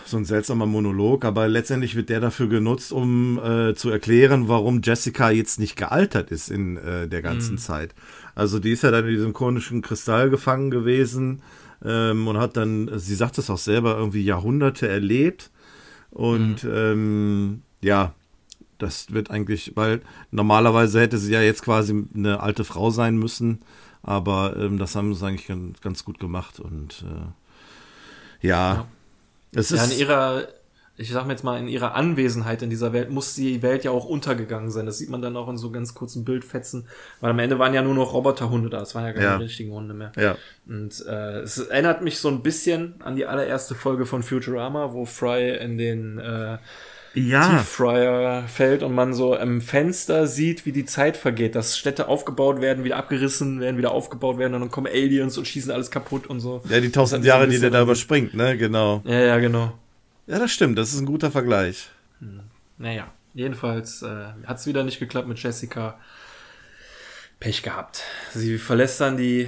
so 0.10 0.18
ein 0.18 0.26
seltsamer 0.26 0.66
Monolog, 0.66 1.26
aber 1.26 1.48
letztendlich 1.48 1.96
wird 1.96 2.10
der 2.10 2.20
dafür 2.20 2.48
genutzt, 2.48 2.92
um 2.92 3.40
äh, 3.40 3.76
zu 3.76 3.90
erklären, 3.90 4.48
warum 4.48 4.82
Jessica 4.84 5.30
jetzt 5.30 5.60
nicht 5.60 5.76
gealtert 5.76 6.32
ist 6.32 6.50
in 6.50 6.78
äh, 6.78 7.08
der 7.08 7.22
ganzen 7.22 7.58
Zeit. 7.58 7.94
Also 8.36 8.60
die 8.60 8.72
ist 8.72 8.84
ja 8.84 8.92
dann 8.92 9.06
in 9.06 9.12
diesem 9.12 9.34
konischen 9.34 9.82
Kristall 9.82 10.30
gefangen 10.30 10.72
gewesen 10.72 11.42
ähm, 11.84 12.28
und 12.28 12.38
hat 12.38 12.58
dann, 12.58 12.90
sie 12.98 13.16
sagt 13.16 13.38
es 13.38 13.50
auch 13.50 13.58
selber, 13.58 13.98
irgendwie 13.98 14.24
Jahrhunderte 14.24 14.88
erlebt. 14.88 15.52
Und 16.12 16.66
ähm, 16.70 17.62
ja, 17.82 18.14
das 18.78 19.12
wird 19.12 19.30
eigentlich, 19.30 19.74
weil 19.76 20.02
normalerweise 20.32 21.02
hätte 21.02 21.18
sie 21.18 21.34
ja 21.34 21.42
jetzt 21.42 21.64
quasi 21.64 22.06
eine 22.16 22.40
alte 22.40 22.64
Frau 22.64 22.90
sein 22.90 23.18
müssen, 23.18 23.60
aber 24.02 24.56
ähm, 24.58 24.78
das 24.78 24.96
haben 24.96 25.14
sie 25.14 25.26
eigentlich 25.26 25.48
ganz, 25.48 25.82
ganz 25.82 26.06
gut 26.06 26.20
gemacht 26.20 26.60
und 26.60 27.04
äh, 27.04 28.48
ja, 28.48 28.88
es 29.54 29.70
Ja, 29.70 29.84
ist 29.84 29.92
in 29.94 30.00
ihrer, 30.00 30.48
ich 30.98 31.12
sag 31.12 31.26
mir 31.26 31.32
jetzt 31.32 31.44
mal, 31.44 31.58
in 31.60 31.68
ihrer 31.68 31.96
Anwesenheit 31.96 32.62
in 32.62 32.70
dieser 32.70 32.92
Welt 32.94 33.10
muss 33.10 33.34
die 33.34 33.62
Welt 33.62 33.84
ja 33.86 33.92
auch 33.92 34.06
untergegangen 34.06 34.70
sein. 34.70 34.86
Das 34.86 34.98
sieht 34.98 35.10
man 35.10 35.22
dann 35.22 35.38
auch 35.38 35.48
in 35.50 35.58
so 35.58 35.72
ganz 35.72 35.94
kurzen 35.94 36.26
Bildfetzen, 36.26 36.88
weil 37.22 37.32
am 37.32 37.40
Ende 37.40 37.58
waren 37.58 37.74
ja 37.74 37.82
nur 37.82 37.94
noch 37.96 38.14
Roboterhunde 38.14 38.70
da. 38.70 38.82
Es 38.82 38.96
waren 38.96 39.06
ja 39.06 39.14
keine 39.14 39.24
Ja. 39.26 39.38
richtigen 39.38 39.72
Hunde 39.72 39.94
mehr. 39.94 40.12
ja, 40.18 40.36
Und 40.68 41.06
äh, 41.08 41.40
es 41.40 41.58
erinnert 41.58 42.02
mich 42.02 42.20
so 42.20 42.28
ein 42.28 42.44
bisschen 42.44 42.96
an 43.02 43.16
die 43.16 43.26
allererste 43.26 43.76
Folge 43.76 44.06
von 44.06 44.24
Futurama, 44.24 44.92
wo 44.94 45.06
Fry 45.06 45.56
in 45.58 45.78
den 45.78 46.20
äh, 46.20 46.58
ja, 47.14 47.50
Tieffryer 47.50 48.48
fällt 48.48 48.84
und 48.84 48.94
man 48.94 49.14
so 49.14 49.36
im 49.36 49.62
Fenster 49.62 50.28
sieht, 50.28 50.66
wie 50.66 50.72
die 50.72 50.86
Zeit 50.86 51.18
vergeht, 51.18 51.56
dass 51.56 51.78
Städte 51.78 52.08
aufgebaut 52.08 52.62
werden, 52.62 52.84
wieder 52.84 52.98
abgerissen 52.98 53.60
werden, 53.60 53.78
wieder 53.78 53.92
aufgebaut 53.92 54.38
werden 54.38 54.54
und 54.54 54.62
dann 54.62 54.72
kommen 54.72 54.88
Aliens 54.88 55.38
und 55.38 55.48
schießen 55.48 55.72
alles 55.72 55.92
kaputt 55.92 56.28
und 56.28 56.40
so. 56.40 56.62
ja, 56.70 56.80
die 56.80 56.92
tausend 56.92 57.26
Jahre, 57.26 57.48
die 57.48 57.60
der 57.60 57.72
da 57.72 57.82
überspringt, 57.82 58.34
ne, 58.34 58.58
genau. 58.58 59.02
Ja, 59.06 59.20
ja, 59.20 59.40
genau. 59.40 59.78
Ja, 60.28 60.40
das 60.40 60.52
stimmt, 60.52 60.78
das 60.78 60.94
ist 60.94 61.00
ein 61.00 61.06
guter 61.06 61.32
Vergleich. 61.32 61.90
Naja, 62.78 63.08
jedenfalls 63.34 64.02
äh, 64.04 64.26
hat 64.46 64.58
es 64.58 64.68
wieder 64.68 64.84
nicht 64.84 65.00
geklappt 65.00 65.28
mit 65.28 65.42
Jessica. 65.42 65.98
Pech 67.40 67.64
gehabt. 67.64 68.04
Sie 68.34 68.58
verlässt 68.58 69.00
dann 69.00 69.16
die 69.16 69.48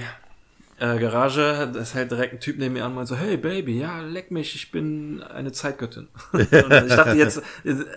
äh, 0.82 0.98
Garage, 0.98 1.70
da 1.72 1.80
ist 1.80 1.94
halt 1.94 2.10
direkt 2.10 2.34
ein 2.34 2.40
Typ 2.40 2.58
neben 2.58 2.74
mir 2.74 2.84
an 2.84 2.90
und 2.90 2.96
meint 2.96 3.08
so, 3.08 3.14
hey 3.14 3.36
Baby, 3.36 3.78
ja, 3.78 4.00
leck 4.00 4.32
mich, 4.32 4.56
ich 4.56 4.72
bin 4.72 5.22
eine 5.22 5.52
Zeitgöttin. 5.52 6.08
ich 6.32 6.48
dachte 6.50 7.16
jetzt, 7.16 7.40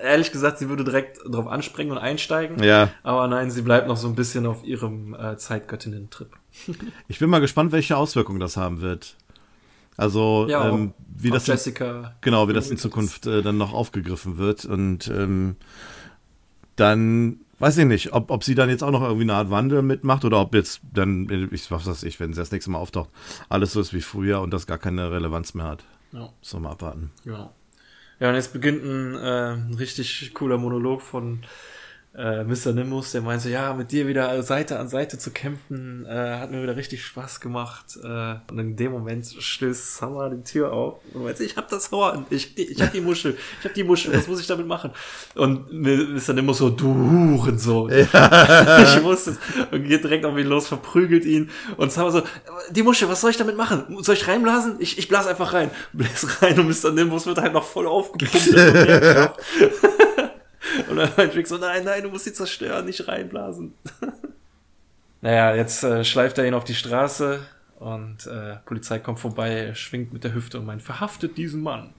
ehrlich 0.03 0.31
gesagt, 0.31 0.59
sie 0.59 0.69
würde 0.69 0.83
direkt 0.83 1.19
drauf 1.27 1.47
anspringen 1.47 1.91
und 1.93 1.97
einsteigen. 1.97 2.61
Ja, 2.63 2.91
Aber 3.01 3.27
nein, 3.27 3.49
sie 3.49 3.63
bleibt 3.63 3.87
noch 3.87 3.97
so 3.97 4.07
ein 4.07 4.13
bisschen 4.13 4.45
auf 4.45 4.63
ihrem 4.63 5.15
äh, 5.15 5.35
Zeitgöttinnen-Trip. 5.35 6.29
ich 7.07 7.17
bin 7.17 7.29
mal 7.31 7.39
gespannt, 7.41 7.71
welche 7.71 7.97
Auswirkungen 7.97 8.39
das 8.39 8.55
haben 8.55 8.81
wird. 8.81 9.15
Also, 9.97 10.45
Ja, 10.47 10.69
ähm, 10.69 10.93
wie 11.17 11.31
das 11.31 11.47
in, 11.47 11.73
genau, 12.21 12.47
wie 12.47 12.53
das 12.53 12.69
in 12.69 12.77
Zukunft 12.77 13.25
äh, 13.25 13.41
dann 13.41 13.57
noch 13.57 13.73
aufgegriffen 13.73 14.37
wird 14.37 14.65
und 14.65 15.07
ähm, 15.07 15.55
dann 16.75 17.39
weiß 17.59 17.77
ich 17.77 17.85
nicht, 17.85 18.13
ob, 18.13 18.31
ob 18.31 18.43
sie 18.43 18.55
dann 18.55 18.69
jetzt 18.69 18.83
auch 18.83 18.91
noch 18.91 19.01
irgendwie 19.01 19.23
eine 19.23 19.33
Art 19.35 19.49
Wandel 19.49 19.81
mitmacht 19.81 20.25
oder 20.25 20.39
ob 20.41 20.53
jetzt 20.55 20.81
dann, 20.93 21.27
ich 21.51 21.71
was 21.71 21.85
weiß 21.87 22.03
ich, 22.03 22.19
wenn 22.19 22.33
sie 22.33 22.39
das 22.41 22.51
nächste 22.51 22.71
Mal 22.71 22.79
auftaucht, 22.79 23.09
alles 23.49 23.73
so 23.73 23.81
ist 23.81 23.93
wie 23.93 24.01
früher 24.01 24.41
und 24.41 24.51
das 24.51 24.67
gar 24.67 24.77
keine 24.77 25.11
Relevanz 25.11 25.53
mehr 25.53 25.65
hat. 25.65 25.83
Ja, 26.11 26.29
So 26.41 26.59
mal 26.59 26.71
abwarten. 26.71 27.11
genau. 27.23 27.53
Ja, 28.19 28.29
und 28.29 28.35
jetzt 28.35 28.53
beginnt 28.53 28.81
ein, 28.83 29.15
äh, 29.15 29.53
ein 29.55 29.75
richtig 29.77 30.33
cooler 30.33 30.57
Monolog 30.57 31.01
von 31.01 31.41
äh, 32.17 32.43
Mr. 32.43 32.71
Nimbus, 32.71 33.11
der 33.11 33.21
meinte, 33.21 33.49
ja, 33.49 33.73
mit 33.73 33.91
dir 33.91 34.07
wieder 34.07 34.41
Seite 34.41 34.79
an 34.79 34.87
Seite 34.87 35.17
zu 35.17 35.31
kämpfen, 35.31 36.05
äh, 36.05 36.39
hat 36.39 36.49
mir 36.49 36.63
wieder 36.63 36.75
richtig 36.77 37.03
Spaß 37.03 37.41
gemacht. 37.41 37.97
Äh, 38.01 38.35
und 38.49 38.59
in 38.59 38.75
dem 38.75 38.93
Moment 38.93 39.25
stößt 39.25 39.97
Summer 39.97 40.29
die 40.29 40.43
Tür 40.43 40.71
auf 40.71 40.99
und 41.13 41.23
meint, 41.25 41.39
ich 41.41 41.57
hab 41.57 41.67
das 41.67 41.91
Horn, 41.91 42.25
ich, 42.29 42.57
ich 42.57 42.81
hab 42.81 42.93
die 42.93 43.01
Muschel, 43.01 43.37
ich 43.59 43.65
hab 43.65 43.73
die 43.73 43.83
Muschel, 43.83 44.13
was 44.13 44.27
muss 44.27 44.39
ich 44.39 44.47
damit 44.47 44.65
machen? 44.65 44.91
Und 45.35 45.71
Mr. 45.73 46.33
Nimbus 46.33 46.59
so, 46.59 46.69
du 46.69 46.93
Hurensohn. 46.93 47.91
ich 47.91 49.03
wusste 49.03 49.31
es. 49.31 49.37
Und 49.71 49.83
geht 49.83 50.03
direkt 50.03 50.23
auf 50.25 50.37
ihn 50.37 50.47
los, 50.47 50.67
verprügelt 50.67 51.25
ihn. 51.25 51.49
Und 51.75 51.91
Summer 51.91 52.11
so, 52.11 52.21
die 52.71 52.83
Muschel, 52.83 53.09
was 53.09 53.19
soll 53.19 53.31
ich 53.31 53.37
damit 53.37 53.57
machen? 53.57 53.97
Soll 54.01 54.15
ich 54.15 54.27
reinblasen? 54.27 54.77
Ich, 54.79 54.97
ich 54.97 55.09
blas 55.09 55.27
einfach 55.27 55.51
rein. 55.53 55.69
Bläst 55.91 56.41
rein 56.41 56.57
und 56.59 56.67
Mr. 56.67 56.91
Nimbus 56.91 57.25
wird 57.25 57.39
halt 57.39 57.51
noch 57.51 57.65
voll 57.65 57.87
aufgepumpt. 57.87 58.55
Und 60.89 60.97
dann 60.97 61.11
meint 61.17 61.35
Rick 61.35 61.47
so, 61.47 61.57
nein, 61.57 61.83
nein, 61.83 62.03
du 62.03 62.09
musst 62.09 62.25
sie 62.25 62.33
zerstören, 62.33 62.85
nicht 62.85 63.07
reinblasen. 63.07 63.73
naja, 65.21 65.55
jetzt 65.55 65.83
äh, 65.83 66.03
schleift 66.03 66.37
er 66.37 66.47
ihn 66.47 66.53
auf 66.53 66.63
die 66.63 66.75
Straße 66.75 67.45
und 67.79 68.25
äh, 68.27 68.55
Polizei 68.65 68.99
kommt 68.99 69.19
vorbei, 69.19 69.73
schwingt 69.75 70.13
mit 70.13 70.23
der 70.23 70.33
Hüfte 70.33 70.59
und 70.59 70.65
meint, 70.65 70.81
verhaftet 70.81 71.37
diesen 71.37 71.61
Mann. 71.61 71.93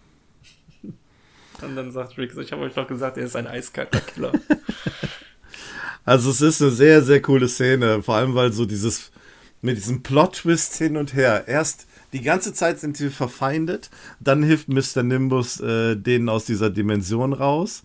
und 0.82 1.76
dann 1.76 1.92
sagt 1.92 2.18
Rick 2.18 2.32
so, 2.32 2.40
ich 2.40 2.52
habe 2.52 2.62
euch 2.62 2.74
doch 2.74 2.88
gesagt, 2.88 3.18
er 3.18 3.24
ist 3.24 3.36
ein 3.36 3.46
eiskalter 3.46 4.00
Killer. 4.00 4.32
Also 6.04 6.30
es 6.30 6.40
ist 6.40 6.62
eine 6.62 6.70
sehr, 6.70 7.02
sehr 7.02 7.20
coole 7.20 7.48
Szene, 7.48 8.00
vor 8.00 8.14
allem 8.14 8.36
weil 8.36 8.52
so 8.52 8.64
dieses, 8.64 9.10
mit 9.60 9.76
diesem 9.76 10.04
Plot-Twist 10.04 10.76
hin 10.76 10.96
und 10.96 11.14
her. 11.14 11.48
Erst 11.48 11.88
die 12.12 12.22
ganze 12.22 12.54
Zeit 12.54 12.78
sind 12.78 12.96
sie 12.96 13.10
verfeindet, 13.10 13.90
dann 14.20 14.44
hilft 14.44 14.68
Mr. 14.68 15.02
Nimbus 15.02 15.60
äh, 15.60 15.96
denen 15.96 16.28
aus 16.28 16.44
dieser 16.44 16.70
Dimension 16.70 17.32
raus. 17.32 17.82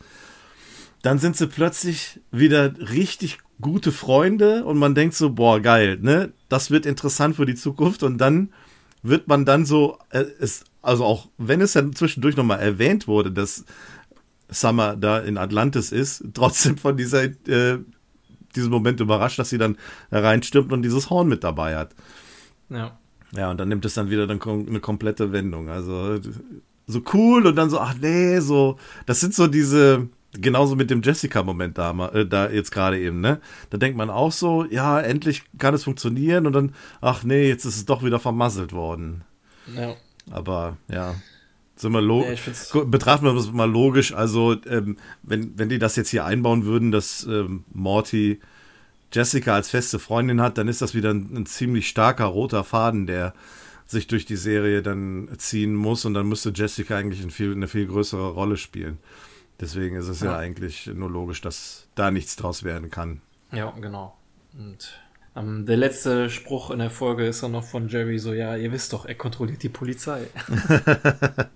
Dann 1.01 1.17
sind 1.19 1.35
sie 1.35 1.47
plötzlich 1.47 2.19
wieder 2.31 2.73
richtig 2.91 3.39
gute 3.59 3.91
Freunde 3.91 4.65
und 4.65 4.77
man 4.77 4.95
denkt 4.95 5.15
so, 5.15 5.31
boah, 5.31 5.59
geil, 5.59 5.97
ne? 6.01 6.33
Das 6.49 6.71
wird 6.71 6.85
interessant 6.85 7.35
für 7.35 7.45
die 7.45 7.55
Zukunft 7.55 8.03
und 8.03 8.17
dann 8.17 8.51
wird 9.03 9.27
man 9.27 9.45
dann 9.45 9.65
so, 9.65 9.97
äh, 10.09 10.25
es, 10.39 10.63
also 10.81 11.05
auch 11.05 11.29
wenn 11.37 11.61
es 11.61 11.73
dann 11.73 11.93
zwischendurch 11.93 12.37
nochmal 12.37 12.59
erwähnt 12.59 13.07
wurde, 13.07 13.31
dass 13.31 13.65
Summer 14.49 14.95
da 14.95 15.19
in 15.19 15.37
Atlantis 15.37 15.91
ist, 15.91 16.23
trotzdem 16.33 16.77
von 16.77 16.97
dieser, 16.97 17.23
äh, 17.23 17.79
diesem 18.55 18.71
Moment 18.71 18.99
überrascht, 18.99 19.39
dass 19.39 19.49
sie 19.49 19.57
dann 19.57 19.77
da 20.09 20.19
reinstürmt 20.19 20.71
und 20.73 20.81
dieses 20.81 21.09
Horn 21.09 21.27
mit 21.27 21.43
dabei 21.43 21.77
hat. 21.77 21.95
ja. 22.69 22.97
Ja, 23.33 23.49
und 23.49 23.57
dann 23.59 23.69
nimmt 23.69 23.85
es 23.85 23.93
dann 23.93 24.09
wieder 24.09 24.27
dann 24.27 24.41
eine 24.41 24.81
komplette 24.81 25.31
Wendung. 25.31 25.69
Also 25.69 26.19
so 26.87 27.01
cool 27.13 27.47
und 27.47 27.55
dann 27.55 27.69
so, 27.69 27.79
ach 27.79 27.95
nee, 27.99 28.39
so, 28.39 28.77
das 29.05 29.21
sind 29.21 29.33
so 29.33 29.47
diese, 29.47 30.09
genauso 30.33 30.75
mit 30.75 30.89
dem 30.89 31.01
Jessica-Moment 31.01 31.77
da, 31.77 31.91
äh, 32.13 32.25
da 32.25 32.49
jetzt 32.49 32.71
gerade 32.71 32.99
eben, 32.99 33.21
ne? 33.21 33.39
Da 33.69 33.77
denkt 33.77 33.97
man 33.97 34.09
auch 34.09 34.31
so, 34.31 34.65
ja, 34.65 34.99
endlich 34.99 35.43
kann 35.57 35.73
es 35.73 35.83
funktionieren 35.83 36.47
und 36.47 36.53
dann, 36.53 36.75
ach 37.01 37.23
nee, 37.23 37.47
jetzt 37.47 37.65
ist 37.65 37.77
es 37.77 37.85
doch 37.85 38.03
wieder 38.03 38.19
vermasselt 38.19 38.73
worden. 38.73 39.23
ja. 39.75 39.95
Aber 40.29 40.77
ja, 40.87 41.15
sind 41.75 41.93
wir 41.93 42.01
lo 42.01 42.23
Ja, 42.23 42.83
betrachten 42.83 43.25
wir 43.25 43.33
das 43.33 43.51
mal 43.51 43.69
logisch. 43.69 44.13
Also, 44.13 44.55
ähm, 44.67 44.97
wenn, 45.23 45.57
wenn 45.57 45.67
die 45.67 45.79
das 45.79 45.95
jetzt 45.95 46.09
hier 46.09 46.25
einbauen 46.25 46.65
würden, 46.65 46.91
dass 46.91 47.25
ähm, 47.25 47.63
Morty 47.73 48.39
Jessica 49.11 49.55
als 49.55 49.69
feste 49.69 49.99
Freundin 49.99 50.41
hat, 50.41 50.57
dann 50.57 50.67
ist 50.67 50.81
das 50.81 50.93
wieder 50.93 51.09
ein, 51.09 51.35
ein 51.35 51.45
ziemlich 51.45 51.89
starker 51.89 52.25
roter 52.25 52.63
Faden, 52.63 53.07
der 53.07 53.33
sich 53.87 54.07
durch 54.07 54.25
die 54.25 54.37
Serie 54.37 54.81
dann 54.81 55.27
ziehen 55.37 55.75
muss 55.75 56.05
und 56.05 56.13
dann 56.13 56.29
müsste 56.29 56.53
Jessica 56.55 56.95
eigentlich 56.95 57.23
ein 57.23 57.31
viel, 57.31 57.51
eine 57.51 57.67
viel 57.67 57.87
größere 57.87 58.29
Rolle 58.29 58.57
spielen. 58.57 58.99
Deswegen 59.61 59.95
ist 59.95 60.07
es 60.07 60.21
ja. 60.21 60.31
Ja. 60.31 60.37
eigentlich 60.37 60.87
nur 60.87 61.09
logisch, 61.09 61.39
dass 61.41 61.87
da 61.95 62.09
nichts 62.11 62.35
draus 62.35 62.63
werden 62.63 62.89
kann. 62.89 63.21
Ja, 63.51 63.69
genau. 63.71 64.17
Und 64.57 64.99
ähm, 65.35 65.65
der 65.65 65.77
letzte 65.77 66.29
Spruch 66.29 66.71
in 66.71 66.79
der 66.79 66.89
Folge 66.89 67.25
ist 67.27 67.43
dann 67.43 67.51
noch 67.51 67.63
von 67.63 67.87
Jerry 67.87 68.17
so, 68.19 68.33
ja, 68.33 68.55
ihr 68.57 68.71
wisst 68.71 68.91
doch, 68.91 69.05
er 69.05 69.15
kontrolliert 69.15 69.61
die 69.63 69.69
Polizei. 69.69 70.27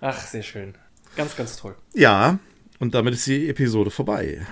Ach, 0.00 0.18
sehr 0.20 0.42
schön. 0.42 0.74
Ganz, 1.16 1.34
ganz 1.36 1.56
toll. 1.56 1.74
Ja, 1.94 2.38
und 2.78 2.94
damit 2.94 3.14
ist 3.14 3.26
die 3.26 3.48
Episode 3.48 3.90
vorbei. 3.90 4.46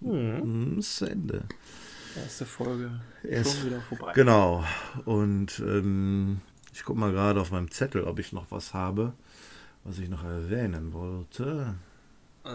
Mhm. 0.00 0.78
Ist 0.78 0.96
zu 0.96 1.06
Ende. 1.06 1.44
Erste 2.16 2.46
Folge 2.46 3.00
Erst- 3.24 3.58
schon 3.58 3.66
wieder 3.66 3.80
vorbei. 3.80 4.12
Genau. 4.14 4.64
Und 5.04 5.58
ähm, 5.58 6.40
ich 6.72 6.84
gucke 6.84 7.00
mal 7.00 7.10
gerade 7.12 7.40
auf 7.40 7.50
meinem 7.50 7.70
Zettel, 7.70 8.04
ob 8.04 8.18
ich 8.20 8.32
noch 8.32 8.50
was 8.50 8.72
habe, 8.74 9.14
was 9.84 9.98
ich 9.98 10.08
noch 10.08 10.24
erwähnen 10.24 10.92
wollte. 10.92 11.74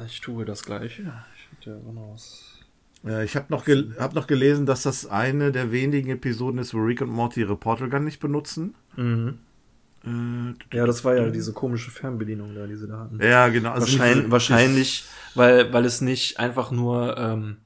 Ich 0.06 0.20
tue 0.22 0.46
das 0.46 0.64
gleiche. 0.64 1.02
Ich 1.36 1.58
hätte 1.58 1.82
ja 1.84 1.92
noch 1.92 2.14
was. 2.14 2.60
Ja, 3.04 3.22
ich 3.22 3.36
habe 3.36 3.46
noch, 3.50 3.64
gel 3.66 3.96
hab 3.98 4.14
noch 4.14 4.28
gelesen, 4.28 4.66
dass 4.66 4.82
das 4.84 5.06
eine 5.08 5.52
der 5.52 5.72
wenigen 5.72 6.10
Episoden 6.10 6.60
ist, 6.60 6.74
wo 6.74 6.80
Rick 6.80 7.02
und 7.02 7.10
Morty 7.10 7.40
ihre 7.42 7.56
Portal 7.56 7.90
Gun 7.90 8.04
nicht 8.04 8.20
benutzen. 8.20 8.76
Äh, 8.98 10.76
Ja, 10.76 10.86
das 10.86 11.04
war 11.06 11.16
ja 11.16 11.30
diese 11.30 11.54
komische 11.54 11.92
Fernbedienung 11.92 12.56
da, 12.56 12.68
die 12.68 12.76
sie 12.76 12.88
da 12.88 13.00
hatten. 13.00 13.22
ja, 13.22 13.48
genau. 13.50 13.72
also 13.72 13.88
Wahrscheinlich, 13.88 14.32
wahrscheinlich 14.32 15.06
weil, 15.36 15.72
weil 15.72 15.86
es 15.86 16.02
nicht 16.02 16.40
einfach 16.40 16.72
nur, 16.72 17.18
ähm, 17.18 17.58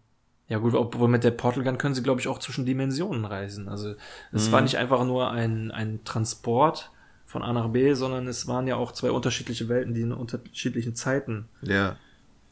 ja 0.47 0.59
gut, 0.59 0.75
obwohl 0.75 1.07
mit 1.07 1.23
der 1.23 1.31
Portal 1.31 1.63
Gun 1.63 1.77
können 1.77 1.95
sie, 1.95 2.03
glaube 2.03 2.21
ich, 2.21 2.27
auch 2.27 2.39
zwischen 2.39 2.65
Dimensionen 2.65 3.25
reisen. 3.25 3.67
Also 3.67 3.95
es 4.31 4.51
war 4.51 4.61
nicht 4.61 4.77
einfach 4.77 5.03
nur 5.03 5.31
ein, 5.31 5.71
ein 5.71 6.03
Transport 6.03 6.91
von 7.33 7.41
A 7.41 7.51
nach 7.51 7.67
B, 7.69 7.95
sondern 7.95 8.27
es 8.27 8.47
waren 8.47 8.67
ja 8.67 8.75
auch 8.75 8.91
zwei 8.91 9.09
unterschiedliche 9.09 9.67
Welten, 9.67 9.95
die 9.95 10.01
in 10.01 10.11
unterschiedlichen 10.11 10.93
Zeiten 10.93 11.45
Ja. 11.63 11.97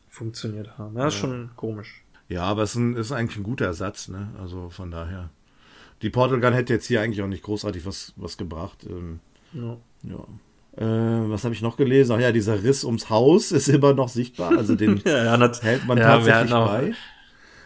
funktioniert 0.10 0.76
haben. 0.80 0.98
Ja, 0.98 1.08
ist 1.08 1.14
schon 1.14 1.52
komisch. 1.56 2.04
Ja, 2.30 2.44
aber 2.44 2.64
es 2.64 2.72
ist, 2.72 2.78
ein, 2.78 2.96
ist 2.96 3.12
eigentlich 3.12 3.38
ein 3.38 3.44
guter 3.44 3.66
Ersatz, 3.66 4.08
ne? 4.08 4.30
Also 4.42 4.72
von 4.72 4.90
daher. 4.90 5.30
Die 6.02 6.10
Portal 6.10 6.40
Gun 6.40 6.54
hätte 6.54 6.74
jetzt 6.74 6.88
hier 6.88 7.00
eigentlich 7.02 7.22
auch 7.22 7.28
nicht 7.28 7.44
großartig 7.44 7.86
was, 7.86 8.14
was 8.16 8.38
gebracht. 8.38 8.80
Ähm, 8.90 9.20
Ja. 9.54 9.78
ja. 10.04 10.26
Äh, 10.78 11.30
was 11.30 11.44
habe 11.44 11.54
ich 11.54 11.62
noch 11.62 11.78
gelesen? 11.78 12.14
Ach 12.16 12.20
ja, 12.20 12.32
dieser 12.32 12.64
Riss 12.64 12.84
ums 12.84 13.12
Haus 13.12 13.52
ist 13.60 13.68
immer 13.70 13.94
noch 13.94 14.10
sichtbar. 14.10 14.58
Also 14.58 14.74
den 14.74 14.98
Ja, 15.06 15.26
ja, 15.26 15.38
das, 15.38 15.62
hält 15.62 15.86
man 15.86 16.00
tatsächlich 16.00 16.54
auch, 16.54 16.68
bei. 16.68 16.94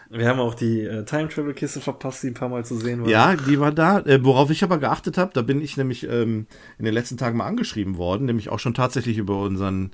Wir 0.10 0.28
haben 0.28 0.40
auch 0.40 0.54
die 0.54 0.82
äh, 0.82 1.04
Time 1.04 1.30
Travel 1.30 1.54
Kiste 1.54 1.82
verpasst, 1.82 2.24
die 2.24 2.28
ein 2.28 2.34
paar 2.34 2.50
Mal 2.50 2.64
zu 2.64 2.78
sehen 2.78 3.02
war. 3.02 3.10
Ja, 3.10 3.36
die 3.36 3.60
war 3.60 3.72
da. 3.72 4.00
Äh, 4.00 4.24
worauf 4.24 4.52
ich 4.52 4.64
aber 4.64 4.78
geachtet 4.78 5.18
habe, 5.18 5.32
da 5.34 5.42
bin 5.42 5.62
ich 5.62 5.78
nämlich 5.78 6.08
ähm, 6.08 6.48
in 6.78 6.86
den 6.86 6.94
letzten 6.94 7.18
Tagen 7.18 7.38
mal 7.38 7.46
angeschrieben 7.46 7.98
worden, 7.98 8.26
nämlich 8.26 8.50
auch 8.50 8.60
schon 8.60 8.74
tatsächlich 8.74 9.18
über 9.18 9.40
unseren 9.42 9.92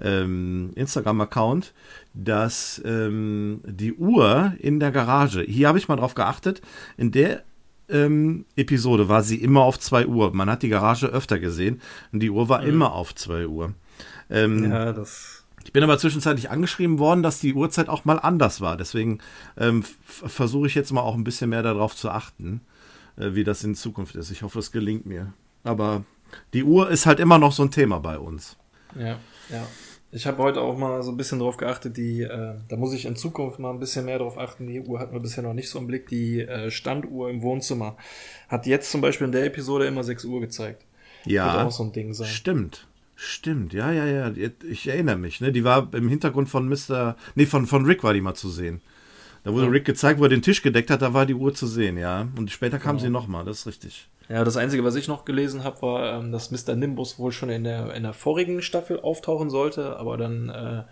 ähm, 0.00 0.70
Instagram-Account, 0.74 1.72
dass 2.12 2.82
ähm, 2.84 3.60
die 3.64 3.94
Uhr 3.94 4.52
in 4.58 4.80
der 4.80 4.90
Garage, 4.90 5.42
hier 5.42 5.68
habe 5.68 5.78
ich 5.78 5.88
mal 5.88 5.96
drauf 5.96 6.14
geachtet, 6.14 6.60
in 6.96 7.10
der 7.10 7.42
ähm, 7.88 8.46
Episode 8.56 9.08
war 9.08 9.22
sie 9.22 9.36
immer 9.36 9.62
auf 9.62 9.78
2 9.78 10.06
Uhr. 10.06 10.34
Man 10.34 10.50
hat 10.50 10.62
die 10.62 10.68
Garage 10.68 11.06
öfter 11.06 11.38
gesehen 11.38 11.80
und 12.12 12.20
die 12.20 12.30
Uhr 12.30 12.48
war 12.48 12.62
immer 12.64 12.92
auf 12.92 13.14
2 13.14 13.46
Uhr. 13.46 13.74
Ähm, 14.30 14.70
ja, 14.70 14.92
das. 14.92 15.43
Ich 15.64 15.72
bin 15.72 15.82
aber 15.82 15.98
zwischenzeitlich 15.98 16.50
angeschrieben 16.50 16.98
worden, 16.98 17.22
dass 17.22 17.40
die 17.40 17.54
Uhrzeit 17.54 17.88
auch 17.88 18.04
mal 18.04 18.18
anders 18.18 18.60
war. 18.60 18.76
Deswegen 18.76 19.18
ähm, 19.56 19.82
versuche 20.04 20.66
ich 20.66 20.74
jetzt 20.74 20.92
mal 20.92 21.00
auch 21.00 21.14
ein 21.14 21.24
bisschen 21.24 21.50
mehr 21.50 21.62
darauf 21.62 21.96
zu 21.96 22.10
achten, 22.10 22.60
äh, 23.16 23.34
wie 23.34 23.44
das 23.44 23.64
in 23.64 23.74
Zukunft 23.74 24.14
ist. 24.14 24.30
Ich 24.30 24.42
hoffe, 24.42 24.58
es 24.58 24.72
gelingt 24.72 25.06
mir. 25.06 25.32
Aber 25.64 26.04
die 26.52 26.64
Uhr 26.64 26.90
ist 26.90 27.06
halt 27.06 27.20
immer 27.20 27.38
noch 27.38 27.52
so 27.52 27.62
ein 27.62 27.70
Thema 27.70 27.98
bei 28.00 28.18
uns. 28.18 28.56
Ja, 28.98 29.18
ja. 29.50 29.66
Ich 30.12 30.28
habe 30.28 30.40
heute 30.40 30.60
auch 30.60 30.78
mal 30.78 31.02
so 31.02 31.10
ein 31.10 31.16
bisschen 31.16 31.40
drauf 31.40 31.56
geachtet, 31.56 31.96
die, 31.96 32.20
äh, 32.22 32.54
da 32.68 32.76
muss 32.76 32.92
ich 32.92 33.04
in 33.04 33.16
Zukunft 33.16 33.58
mal 33.58 33.70
ein 33.70 33.80
bisschen 33.80 34.04
mehr 34.04 34.18
drauf 34.20 34.38
achten. 34.38 34.68
Die 34.68 34.80
Uhr 34.80 35.00
hatten 35.00 35.12
wir 35.12 35.18
bisher 35.18 35.42
noch 35.42 35.54
nicht 35.54 35.68
so 35.68 35.78
im 35.80 35.88
Blick. 35.88 36.06
Die 36.08 36.40
äh, 36.40 36.70
Standuhr 36.70 37.30
im 37.30 37.42
Wohnzimmer 37.42 37.96
hat 38.48 38.66
jetzt 38.66 38.92
zum 38.92 39.00
Beispiel 39.00 39.24
in 39.24 39.32
der 39.32 39.44
Episode 39.44 39.86
immer 39.86 40.04
6 40.04 40.24
Uhr 40.26 40.40
gezeigt. 40.40 40.84
Wird 41.24 41.34
Ja, 41.34 41.64
auch 41.66 41.72
so 41.72 41.82
ein 41.82 41.90
Ding 41.92 42.14
sein. 42.14 42.28
stimmt. 42.28 42.86
Stimmt, 43.16 43.72
ja, 43.72 43.92
ja, 43.92 44.06
ja. 44.06 44.32
Ich 44.68 44.88
erinnere 44.88 45.16
mich, 45.16 45.40
ne? 45.40 45.52
Die 45.52 45.64
war 45.64 45.92
im 45.94 46.08
Hintergrund 46.08 46.48
von 46.48 46.68
Mr. 46.68 47.16
Nee, 47.34 47.46
von, 47.46 47.66
von 47.66 47.84
Rick 47.84 48.02
war 48.02 48.12
die 48.12 48.20
mal 48.20 48.34
zu 48.34 48.48
sehen. 48.48 48.80
Da 49.44 49.52
wurde 49.52 49.66
Ja. 49.66 49.70
Rick 49.72 49.84
gezeigt, 49.84 50.18
wo 50.20 50.24
er 50.24 50.30
den 50.30 50.42
Tisch 50.42 50.62
gedeckt 50.62 50.90
hat, 50.90 51.02
da 51.02 51.12
war 51.14 51.26
die 51.26 51.34
Uhr 51.34 51.54
zu 51.54 51.66
sehen, 51.66 51.98
ja. 51.98 52.26
Und 52.36 52.50
später 52.50 52.78
kam 52.78 52.96
Genau. 52.96 53.04
sie 53.06 53.10
nochmal, 53.10 53.44
das 53.44 53.60
ist 53.60 53.66
richtig. 53.66 54.08
Ja, 54.30 54.42
das 54.42 54.56
Einzige, 54.56 54.82
was 54.84 54.94
ich 54.94 55.06
noch 55.06 55.26
gelesen 55.26 55.64
habe, 55.64 55.82
war, 55.82 56.18
ähm, 56.18 56.32
dass 56.32 56.50
Mr. 56.50 56.74
Nimbus 56.74 57.18
wohl 57.18 57.30
schon 57.30 57.50
in 57.50 57.62
der, 57.64 57.94
in 57.94 58.04
der 58.04 58.14
vorigen 58.14 58.62
Staffel 58.62 58.98
auftauchen 59.00 59.50
sollte, 59.50 59.98
aber 59.98 60.16
dann 60.16 60.48
äh, 60.48 60.82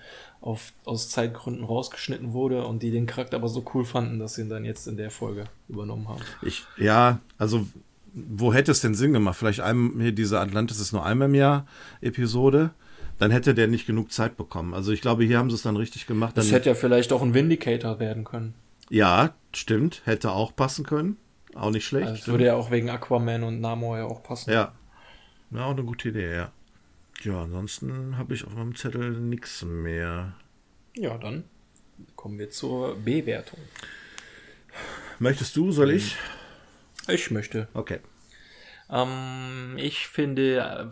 auf, 0.43 0.73
aus 0.85 1.09
Zeitgründen 1.09 1.65
rausgeschnitten 1.65 2.35
wurde 2.35 2.67
und 2.67 2.83
die 2.83 2.91
den 2.91 3.07
Charakter 3.07 3.39
aber 3.39 3.49
so 3.49 3.65
cool 3.73 3.87
fanden, 3.87 4.19
dass 4.19 4.35
sie 4.35 4.43
ihn 4.43 4.51
dann 4.51 4.67
jetzt 4.67 4.87
in 4.87 4.99
der 4.99 5.11
Folge 5.11 5.45
übernommen 5.69 6.09
haben. 6.11 6.21
Ich, 6.43 6.65
ja, 6.77 7.21
also, 7.39 7.67
wo 8.15 8.53
hätte 8.53 8.71
es 8.73 8.81
denn 8.81 8.95
Sinn 8.95 9.13
gemacht? 9.13 9.37
Vielleicht 9.39 9.61
einem, 9.61 10.01
hier 10.01 10.13
diese 10.13 10.39
Atlantis 10.41 10.81
ist 10.81 10.93
nur 10.93 11.05
einmal 11.05 11.29
im 11.29 11.35
Jahr 11.35 11.67
Episode. 12.01 12.71
Dann 13.19 13.31
hätte 13.31 13.55
der 13.55 13.69
nicht 13.69 13.87
genug 13.87 14.11
Zeit 14.13 14.37
bekommen. 14.37 14.75
Also 14.75 14.91
ich 14.93 15.01
glaube, 15.01 15.25
hier 15.25 15.39
haben 15.39 15.49
sie 15.51 15.57
es 15.57 15.63
dann 15.63 15.77
richtig 15.77 16.07
gemacht. 16.07 16.37
Dann, 16.37 16.45
Das 16.45 16.53
hätte 16.53 16.71
ja 16.71 16.75
vielleicht 16.75 17.13
auch 17.13 17.23
ein 17.23 17.35
Vindicator 17.35 17.99
werden 18.01 18.25
können. 18.25 18.55
ja, 18.91 19.35
stimmt. 19.55 20.03
Hätte 20.05 20.33
auch 20.33 20.55
passen 20.57 20.85
können. 20.85 21.17
Auch 21.55 21.71
nicht 21.71 21.85
schlecht. 21.87 22.07
Also, 22.09 22.19
das 22.19 22.29
würde 22.29 22.47
ja 22.47 22.55
auch 22.55 22.71
wegen 22.71 22.89
Aquaman 22.91 23.43
und 23.45 23.61
Namor 23.61 23.99
ja 23.99 24.05
auch 24.05 24.23
passen. 24.23 24.51
ja. 24.53 24.73
Ja, 25.55 25.67
auch 25.67 25.73
eine 25.73 25.85
gute 25.85 26.09
Idee, 26.09 26.35
ja. 26.35 26.51
Ja, 27.23 27.43
ansonsten 27.43 28.17
habe 28.17 28.33
ich 28.33 28.47
auf 28.47 28.55
meinem 28.55 28.75
Zettel 28.75 29.11
nichts 29.21 29.63
mehr. 29.63 30.33
Ja, 30.97 31.19
dann 31.19 31.45
kommen 32.17 32.39
wir 32.39 32.49
zur 32.51 32.97
Bewertung. 32.97 33.59
Möchtest 35.19 35.55
du, 35.57 35.71
soll 35.71 35.91
ich? 35.91 36.17
Ich 37.09 37.31
möchte. 37.31 37.69
Okay. 37.75 38.01
Ähm, 38.91 39.77
ich 39.79 40.09
finde, 40.09 40.59
äh, 40.59 40.87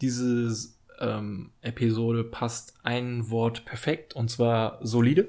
diese 0.00 0.54
ähm, 1.00 1.50
Episode 1.62 2.24
passt 2.24 2.74
ein 2.82 3.30
Wort 3.30 3.64
perfekt 3.64 4.14
und 4.14 4.30
zwar 4.30 4.78
solide. 4.82 5.28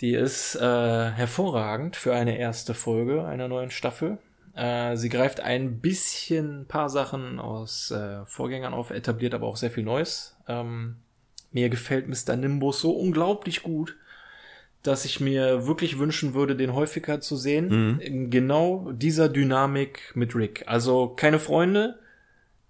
Die 0.00 0.14
ist 0.14 0.56
äh, 0.56 0.60
hervorragend 0.60 1.96
für 1.96 2.14
eine 2.14 2.38
erste 2.38 2.74
Folge 2.74 3.24
einer 3.24 3.48
neuen 3.48 3.70
Staffel. 3.70 4.18
Äh, 4.54 4.96
sie 4.96 5.08
greift 5.08 5.40
ein 5.40 5.80
bisschen 5.80 6.62
ein 6.62 6.66
paar 6.66 6.88
Sachen 6.88 7.38
aus 7.38 7.90
äh, 7.90 8.24
Vorgängern 8.26 8.74
auf, 8.74 8.90
etabliert 8.90 9.34
aber 9.34 9.46
auch 9.46 9.56
sehr 9.56 9.70
viel 9.70 9.84
Neues. 9.84 10.36
Ähm, 10.48 10.96
mir 11.50 11.68
gefällt 11.70 12.08
Mr. 12.08 12.36
Nimbus 12.36 12.80
so 12.80 12.90
unglaublich 12.92 13.62
gut, 13.62 13.96
dass 14.86 15.04
ich 15.04 15.20
mir 15.20 15.66
wirklich 15.66 15.98
wünschen 15.98 16.34
würde, 16.34 16.56
den 16.56 16.74
häufiger 16.74 17.20
zu 17.20 17.36
sehen. 17.36 17.70
In 18.00 18.30
genau 18.30 18.92
dieser 18.92 19.28
Dynamik 19.28 20.12
mit 20.14 20.34
Rick. 20.34 20.64
Also 20.66 21.08
keine 21.08 21.38
Freunde, 21.38 21.98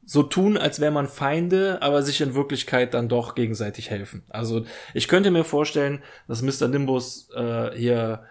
so 0.04 0.22
tun, 0.22 0.56
als 0.56 0.80
wäre 0.80 0.92
man 0.92 1.08
Feinde, 1.08 1.82
aber 1.82 2.02
sich 2.02 2.20
in 2.20 2.34
Wirklichkeit 2.34 2.94
dann 2.94 3.08
doch 3.08 3.34
gegenseitig 3.34 3.90
helfen. 3.90 4.22
Also 4.28 4.64
ich 4.94 5.08
könnte 5.08 5.32
mir 5.32 5.44
vorstellen, 5.44 6.02
dass 6.28 6.42
Mr. 6.42 6.68
Nimbus 6.68 7.28
äh, 7.34 7.72
hier 7.76 8.22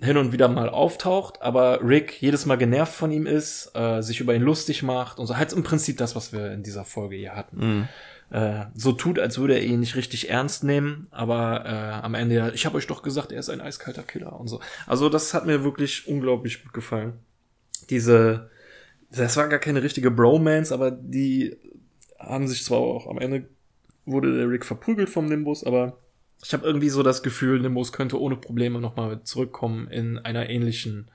hin 0.00 0.16
und 0.16 0.32
wieder 0.32 0.48
mal 0.48 0.68
auftaucht, 0.68 1.40
aber 1.40 1.80
Rick 1.82 2.20
jedes 2.20 2.44
Mal 2.46 2.56
genervt 2.56 2.94
von 2.94 3.12
ihm 3.12 3.26
ist, 3.26 3.70
äh, 3.74 4.02
sich 4.02 4.20
über 4.20 4.34
ihn 4.34 4.42
lustig 4.42 4.82
macht 4.82 5.18
und 5.18 5.26
so. 5.26 5.36
Halt 5.36 5.52
im 5.52 5.62
Prinzip 5.62 5.98
das, 5.98 6.16
was 6.16 6.32
wir 6.32 6.52
in 6.52 6.62
dieser 6.62 6.84
Folge 6.84 7.16
hier 7.16 7.34
hatten. 7.36 7.58
Äh, 8.30 8.66
so 8.74 8.92
tut, 8.92 9.18
als 9.18 9.38
würde 9.38 9.54
er 9.54 9.62
ihn 9.62 9.80
nicht 9.80 9.94
richtig 9.94 10.30
ernst 10.30 10.64
nehmen, 10.64 11.06
aber 11.10 11.64
äh, 11.64 12.04
am 12.04 12.14
Ende, 12.14 12.34
ja, 12.34 12.48
ich 12.48 12.66
habe 12.66 12.76
euch 12.76 12.86
doch 12.86 13.02
gesagt, 13.02 13.30
er 13.30 13.38
ist 13.38 13.50
ein 13.50 13.60
eiskalter 13.60 14.02
Killer 14.02 14.38
und 14.38 14.48
so. 14.48 14.60
Also 14.86 15.08
das 15.08 15.32
hat 15.32 15.46
mir 15.46 15.62
wirklich 15.62 16.08
unglaublich 16.08 16.62
gut 16.64 16.72
gefallen. 16.72 17.14
Diese, 17.88 18.50
das 19.10 19.36
war 19.36 19.48
gar 19.48 19.60
keine 19.60 19.82
richtige 19.82 20.10
Bromance, 20.10 20.74
aber 20.74 20.90
die 20.90 21.56
haben 22.18 22.48
sich 22.48 22.64
zwar 22.64 22.78
auch 22.78 23.06
am 23.08 23.18
Ende 23.18 23.46
wurde 24.06 24.36
der 24.36 24.48
Rick 24.48 24.64
verprügelt 24.64 25.10
vom 25.10 25.26
Nimbus, 25.26 25.64
aber 25.64 25.98
ich 26.42 26.52
habe 26.52 26.64
irgendwie 26.64 26.88
so 26.88 27.02
das 27.02 27.22
Gefühl, 27.22 27.60
Nimbus 27.60 27.92
könnte 27.92 28.20
ohne 28.20 28.36
Probleme 28.36 28.80
nochmal 28.80 29.22
zurückkommen 29.24 29.88
in 29.88 30.18
einer 30.18 30.48
ähnlichen 30.48 31.10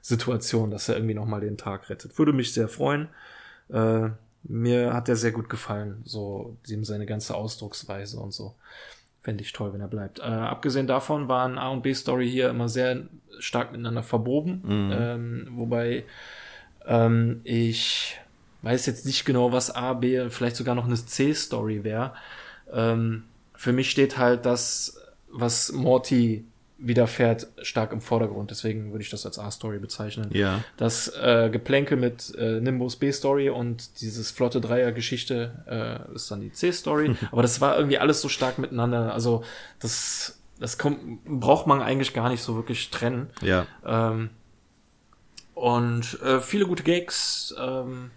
Situation, 0.00 0.70
dass 0.70 0.88
er 0.88 0.96
irgendwie 0.96 1.14
nochmal 1.14 1.40
den 1.40 1.58
Tag 1.58 1.90
rettet. 1.90 2.18
Würde 2.18 2.32
mich 2.32 2.54
sehr 2.54 2.68
freuen. 2.68 3.08
Äh, 3.68 4.10
mir 4.42 4.94
hat 4.94 5.08
er 5.08 5.16
sehr 5.16 5.32
gut 5.32 5.48
gefallen, 5.48 6.02
so 6.04 6.56
ihm 6.66 6.84
seine 6.84 7.06
ganze 7.06 7.34
Ausdrucksweise 7.34 8.18
und 8.18 8.32
so. 8.32 8.54
Fände 9.22 9.42
ich 9.42 9.52
toll, 9.52 9.72
wenn 9.74 9.82
er 9.82 9.88
bleibt. 9.88 10.18
Äh, 10.18 10.22
abgesehen 10.22 10.86
davon 10.86 11.28
waren 11.28 11.58
A 11.58 11.68
und 11.68 11.82
B-Story 11.82 12.28
hier 12.30 12.48
immer 12.48 12.68
sehr 12.68 13.02
stark 13.38 13.70
miteinander 13.72 14.02
verboben. 14.02 14.62
Ähm, 14.92 15.48
wobei 15.52 16.04
ähm, 16.86 17.40
ich 17.44 18.18
weiß 18.62 18.86
jetzt 18.86 19.06
nicht 19.06 19.24
genau, 19.24 19.52
was 19.52 19.74
A, 19.74 19.92
B, 19.94 20.28
vielleicht 20.30 20.56
sogar 20.56 20.74
noch 20.74 20.86
eine 20.86 20.94
C-Story 20.94 21.84
wäre. 21.84 22.14
Ähm, 22.72 23.24
für 23.54 23.72
mich 23.72 23.90
steht 23.90 24.16
halt 24.16 24.46
das, 24.46 24.98
was 25.30 25.72
Morty 25.72 26.44
widerfährt, 26.80 27.46
stark 27.62 27.92
im 27.92 28.00
Vordergrund. 28.00 28.50
Deswegen 28.50 28.92
würde 28.92 29.02
ich 29.02 29.10
das 29.10 29.26
als 29.26 29.38
A-Story 29.38 29.78
bezeichnen. 29.78 30.30
Ja. 30.32 30.64
Das 30.76 31.08
äh, 31.08 31.50
Geplänkel 31.50 31.96
mit 31.96 32.34
äh, 32.36 32.60
Nimbus 32.60 32.96
B-Story 32.96 33.50
und 33.50 34.00
dieses 34.00 34.30
flotte 34.30 34.60
Dreier-Geschichte 34.60 36.08
äh, 36.10 36.14
ist 36.14 36.30
dann 36.30 36.40
die 36.40 36.52
C-Story. 36.52 37.14
Aber 37.32 37.42
das 37.42 37.60
war 37.60 37.76
irgendwie 37.76 37.98
alles 37.98 38.20
so 38.20 38.28
stark 38.28 38.58
miteinander. 38.58 39.12
Also 39.12 39.44
das, 39.78 40.40
das 40.58 40.78
kommt, 40.78 41.24
braucht 41.24 41.66
man 41.66 41.82
eigentlich 41.82 42.14
gar 42.14 42.28
nicht 42.30 42.42
so 42.42 42.56
wirklich 42.56 42.90
trennen. 42.90 43.28
Ja. 43.42 43.66
Ähm, 43.84 44.30
und 45.54 46.20
äh, 46.22 46.40
viele 46.40 46.66
gute 46.66 46.82
Gags. 46.82 47.54
Ähm, 47.58 48.10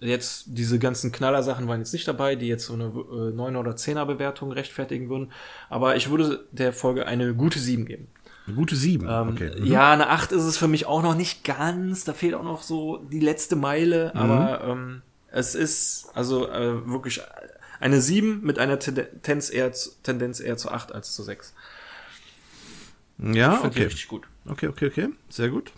jetzt 0.00 0.44
diese 0.46 0.78
ganzen 0.78 1.12
Knaller-Sachen 1.12 1.66
waren 1.68 1.80
jetzt 1.80 1.92
nicht 1.92 2.06
dabei, 2.06 2.36
die 2.36 2.46
jetzt 2.46 2.66
so 2.66 2.74
eine 2.74 2.84
äh, 2.84 3.34
9 3.34 3.56
oder 3.56 3.72
10er 3.72 4.04
Bewertung 4.04 4.52
rechtfertigen 4.52 5.08
würden. 5.08 5.32
Aber 5.68 5.96
ich 5.96 6.10
würde 6.10 6.46
der 6.52 6.72
Folge 6.72 7.06
eine 7.06 7.34
gute 7.34 7.58
7 7.58 7.86
geben. 7.86 8.08
Eine 8.46 8.56
gute 8.56 8.76
7. 8.76 9.06
Ähm, 9.08 9.28
okay. 9.28 9.50
Mhm. 9.58 9.66
Ja, 9.66 9.92
eine 9.92 10.08
8 10.08 10.32
ist 10.32 10.44
es 10.44 10.56
für 10.56 10.68
mich 10.68 10.86
auch 10.86 11.02
noch 11.02 11.14
nicht 11.14 11.44
ganz. 11.44 12.04
Da 12.04 12.12
fehlt 12.14 12.34
auch 12.34 12.44
noch 12.44 12.62
so 12.62 12.98
die 13.10 13.20
letzte 13.20 13.56
Meile. 13.56 14.12
Mhm. 14.14 14.20
Aber 14.20 14.64
ähm, 14.64 15.02
es 15.30 15.54
ist 15.54 16.10
also 16.14 16.48
äh, 16.48 16.88
wirklich 16.88 17.20
eine 17.80 18.00
7 18.00 18.40
mit 18.42 18.58
einer 18.58 18.78
Tendenz 18.78 19.50
eher, 19.50 19.72
zu, 19.72 19.90
Tendenz 20.02 20.40
eher 20.40 20.56
zu 20.56 20.70
8 20.70 20.92
als 20.92 21.12
zu 21.14 21.22
6. 21.22 21.54
Ja, 23.18 23.64
okay. 23.64 23.84
richtig 23.84 24.08
gut. 24.08 24.26
Okay, 24.46 24.68
okay, 24.68 24.86
okay. 24.86 25.08
Sehr 25.28 25.48
gut. 25.48 25.72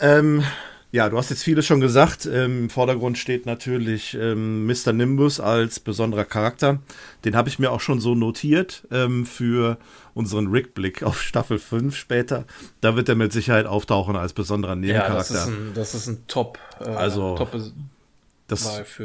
Ähm, 0.00 0.44
ja, 0.90 1.08
du 1.10 1.18
hast 1.18 1.28
jetzt 1.30 1.42
vieles 1.44 1.66
schon 1.66 1.80
gesagt. 1.80 2.24
Ähm, 2.26 2.64
Im 2.64 2.70
Vordergrund 2.70 3.18
steht 3.18 3.44
natürlich 3.44 4.14
ähm, 4.18 4.66
Mr. 4.66 4.92
Nimbus 4.92 5.38
als 5.38 5.80
besonderer 5.80 6.24
Charakter. 6.24 6.78
Den 7.24 7.36
habe 7.36 7.48
ich 7.50 7.58
mir 7.58 7.70
auch 7.72 7.80
schon 7.80 8.00
so 8.00 8.14
notiert 8.14 8.86
ähm, 8.90 9.26
für 9.26 9.76
unseren 10.14 10.46
Rick-Blick 10.48 11.02
auf 11.02 11.20
Staffel 11.20 11.58
5 11.58 11.94
später. 11.94 12.44
Da 12.80 12.96
wird 12.96 13.08
er 13.08 13.16
mit 13.16 13.32
Sicherheit 13.32 13.66
auftauchen 13.66 14.16
als 14.16 14.32
besonderer 14.32 14.76
Ja, 14.76 15.08
das 15.08 15.30
Nebencharakter. 15.30 15.34
ist 15.34 15.46
ein, 15.48 15.72
das 15.74 15.94
ist 15.94 16.06
ein 16.06 16.26
Top, 16.26 16.58
äh, 16.80 16.84
Also, 16.84 17.36
Top 17.36 17.52
das, 18.46 18.64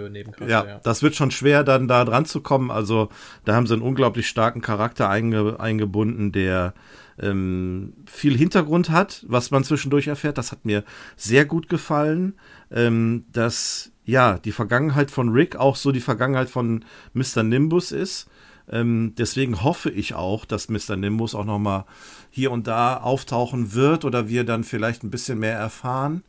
Nebencharakter. 0.10 0.48
ja, 0.48 0.66
Ja, 0.66 0.80
das 0.84 1.04
wird 1.04 1.16
schon 1.16 1.32
schwer, 1.32 1.66
dann 1.66 1.90
da 1.90 2.06
dran 2.06 2.24
zu 2.26 2.40
kommen. 2.40 2.72
Also 2.72 3.10
da 3.44 3.56
haben 3.56 3.68
sie 3.68 3.74
einen 3.74 3.82
unglaublich 3.84 4.30
starken 4.30 4.62
Charakter 4.62 5.10
einge 5.10 5.60
eingebunden, 5.60 6.32
der 6.32 6.74
ähm, 7.20 7.94
viel 8.06 8.38
Hintergrund 8.38 8.90
hat, 8.90 9.26
was 9.28 9.52
man 9.52 9.64
zwischendurch 9.64 10.08
erfährt. 10.08 10.38
Das 10.38 10.52
hat 10.52 10.66
mir 10.66 10.84
sehr 11.16 11.46
gut 11.46 11.70
gefallen. 11.70 12.36
Ähm, 12.72 13.26
dass 13.32 13.92
ja 14.06 14.40
die 14.40 14.52
Vergangenheit 14.52 15.12
von 15.12 15.30
Rick 15.30 15.56
auch 15.56 15.76
so 15.76 15.92
die 15.92 16.02
Vergangenheit 16.02 16.50
von 16.50 16.84
Mr. 17.14 17.44
Nimbus 17.44 17.92
ist. 17.92 18.28
Ähm, 18.70 19.14
deswegen 19.18 19.64
hoffe 19.64 19.90
ich 19.90 20.14
auch, 20.14 20.46
dass 20.46 20.70
Mr. 20.70 20.96
Nimbus 20.96 21.36
auch 21.36 21.46
noch 21.46 21.60
mal 21.60 21.86
hier 22.30 22.52
und 22.52 22.68
da 22.68 22.98
auftauchen 22.98 23.74
wird 23.74 24.06
oder 24.06 24.30
wir 24.30 24.46
dann 24.46 24.64
vielleicht 24.64 25.04
ein 25.04 25.12
bisschen 25.12 25.40
mehr 25.40 25.58
erfahren. 25.58 26.24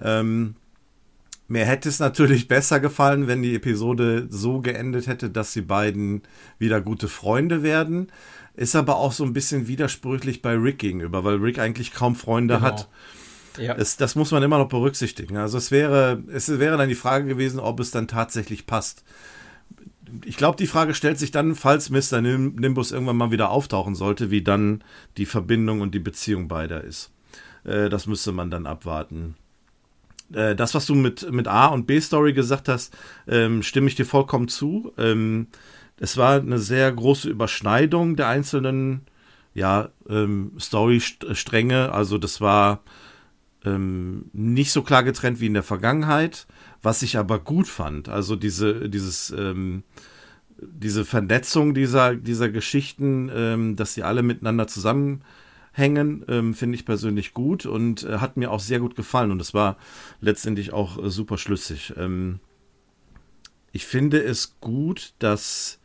Ähm, 0.00 0.54
mir 1.46 1.64
hätte 1.64 1.88
es 1.88 1.98
natürlich 1.98 2.46
besser 2.46 2.78
gefallen, 2.78 3.26
wenn 3.26 3.42
die 3.42 3.54
Episode 3.54 4.26
so 4.28 4.60
geendet 4.60 5.06
hätte, 5.06 5.30
dass 5.30 5.54
die 5.54 5.62
beiden 5.62 6.22
wieder 6.58 6.80
gute 6.80 7.08
Freunde 7.08 7.62
werden. 7.62 8.08
Ist 8.58 8.74
aber 8.74 8.96
auch 8.96 9.12
so 9.12 9.24
ein 9.24 9.32
bisschen 9.32 9.68
widersprüchlich 9.68 10.42
bei 10.42 10.54
Rick 10.54 10.78
gegenüber, 10.80 11.22
weil 11.24 11.36
Rick 11.36 11.58
eigentlich 11.60 11.92
kaum 11.94 12.16
Freunde 12.16 12.54
Genau. 12.56 12.66
hat. 12.66 12.88
ja. 13.56 13.74
Es, 13.76 13.96
das 13.96 14.16
muss 14.16 14.32
man 14.32 14.42
immer 14.42 14.58
noch 14.58 14.68
berücksichtigen. 14.68 15.36
Also 15.36 15.58
es 15.58 15.70
wäre, 15.70 16.22
es 16.32 16.48
wäre 16.58 16.76
dann 16.76 16.88
die 16.88 16.94
Frage 16.96 17.26
gewesen, 17.28 17.60
ob 17.60 17.78
es 17.80 17.90
dann 17.92 18.08
tatsächlich 18.08 18.66
passt. 18.66 19.04
Ich 20.24 20.36
glaube, 20.36 20.56
die 20.56 20.66
Frage 20.66 20.94
stellt 20.94 21.18
sich 21.18 21.30
dann, 21.30 21.54
falls 21.54 21.90
Mr. 21.90 22.20
Nim- 22.20 22.56
Nimbus 22.58 22.92
irgendwann 22.92 23.16
mal 23.18 23.30
wieder 23.30 23.50
auftauchen 23.50 23.94
sollte, 23.94 24.30
wie 24.30 24.42
dann 24.42 24.82
die 25.18 25.26
Verbindung 25.26 25.80
und 25.80 25.94
die 25.94 25.98
Beziehung 26.00 26.48
beider 26.48 26.82
ist. 26.82 27.12
Äh, 27.64 27.88
das 27.90 28.06
müsste 28.06 28.32
man 28.32 28.50
dann 28.50 28.66
abwarten. 28.66 29.34
Äh, 30.32 30.56
das, 30.56 30.74
was 30.74 30.86
du 30.86 30.94
mit, 30.94 31.30
mit 31.30 31.46
A- 31.46 31.66
und 31.68 31.86
B-Story 31.86 32.32
gesagt 32.32 32.68
hast, 32.68 32.96
ähm, 33.28 33.62
stimme 33.62 33.86
ich 33.88 33.94
dir 33.94 34.06
vollkommen 34.06 34.48
zu. 34.48 34.92
Ähm, 34.98 35.46
es 36.00 36.16
war 36.16 36.40
eine 36.40 36.58
sehr 36.58 36.90
große 36.92 37.28
Überschneidung 37.28 38.16
der 38.16 38.28
einzelnen 38.28 39.02
ja, 39.54 39.90
ähm, 40.08 40.52
Story-Stränge. 40.58 41.92
Also 41.92 42.18
das 42.18 42.40
war 42.40 42.82
ähm, 43.64 44.26
nicht 44.32 44.72
so 44.72 44.82
klar 44.82 45.02
getrennt 45.02 45.40
wie 45.40 45.46
in 45.46 45.54
der 45.54 45.62
Vergangenheit, 45.62 46.46
was 46.82 47.02
ich 47.02 47.18
aber 47.18 47.40
gut 47.40 47.66
fand. 47.66 48.08
Also 48.08 48.36
diese, 48.36 48.88
dieses, 48.88 49.30
ähm, 49.36 49.82
diese 50.60 51.04
Vernetzung 51.04 51.74
dieser, 51.74 52.14
dieser 52.14 52.48
Geschichten, 52.48 53.30
ähm, 53.34 53.76
dass 53.76 53.94
sie 53.94 54.04
alle 54.04 54.22
miteinander 54.22 54.68
zusammenhängen, 54.68 56.24
ähm, 56.28 56.54
finde 56.54 56.76
ich 56.76 56.84
persönlich 56.84 57.34
gut 57.34 57.66
und 57.66 58.04
äh, 58.04 58.18
hat 58.18 58.36
mir 58.36 58.52
auch 58.52 58.60
sehr 58.60 58.78
gut 58.78 58.94
gefallen 58.94 59.32
und 59.32 59.40
es 59.40 59.54
war 59.54 59.76
letztendlich 60.20 60.72
auch 60.72 61.02
äh, 61.02 61.10
super 61.10 61.38
schlüssig. 61.38 61.94
Ähm, 61.96 62.40
ich 63.72 63.86
finde 63.86 64.22
es 64.22 64.56
gut, 64.60 65.14
dass 65.18 65.77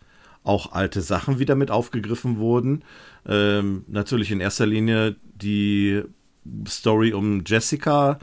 auch 0.44 0.72
alte 0.74 1.02
Sachen 1.02 1.40
wieder 1.40 1.56
mit 1.56 1.72
aufgegriffen 1.72 2.38
wurden. 2.38 2.84
Ähm, 3.26 3.86
natürlich 3.88 4.32
in 4.32 4.42
erster 4.42 4.66
Linie 4.66 5.16
die 5.24 6.04
Story 6.68 7.14
um 7.14 7.44
Jessica, 7.46 8.20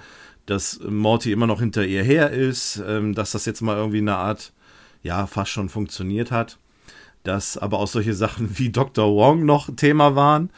dass 0.46 0.80
Morty 0.80 1.32
immer 1.32 1.46
noch 1.46 1.60
hinter 1.60 1.84
ihr 1.86 2.02
her 2.02 2.30
ist, 2.30 2.82
ähm, 2.86 3.14
dass 3.14 3.32
das 3.32 3.46
jetzt 3.46 3.60
mal 3.62 3.76
irgendwie 3.76 3.98
eine 3.98 4.16
Art, 4.16 4.52
ja, 5.02 5.26
fast 5.26 5.50
schon 5.50 5.68
funktioniert 5.68 6.30
hat. 6.30 6.58
Dass 7.22 7.56
aber 7.56 7.78
auch 7.78 7.88
solche 7.88 8.14
Sachen 8.14 8.58
wie 8.58 8.70
Dr. 8.70 9.14
Wong 9.14 9.44
noch 9.44 9.74
Thema 9.74 10.14
waren 10.14 10.50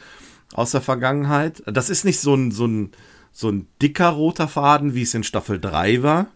aus 0.53 0.71
der 0.71 0.81
Vergangenheit. 0.81 1.63
Das 1.65 1.89
ist 1.89 2.05
nicht 2.05 2.19
so 2.19 2.35
ein, 2.35 2.51
so 2.51 2.65
ein, 2.65 2.91
so 3.31 3.49
ein 3.49 3.67
dicker 3.81 4.09
roter 4.09 4.47
Faden, 4.47 4.93
wie 4.93 5.01
es 5.03 5.13
in 5.13 5.23
Staffel 5.23 5.59
3 5.59 6.03
war, 6.03 6.27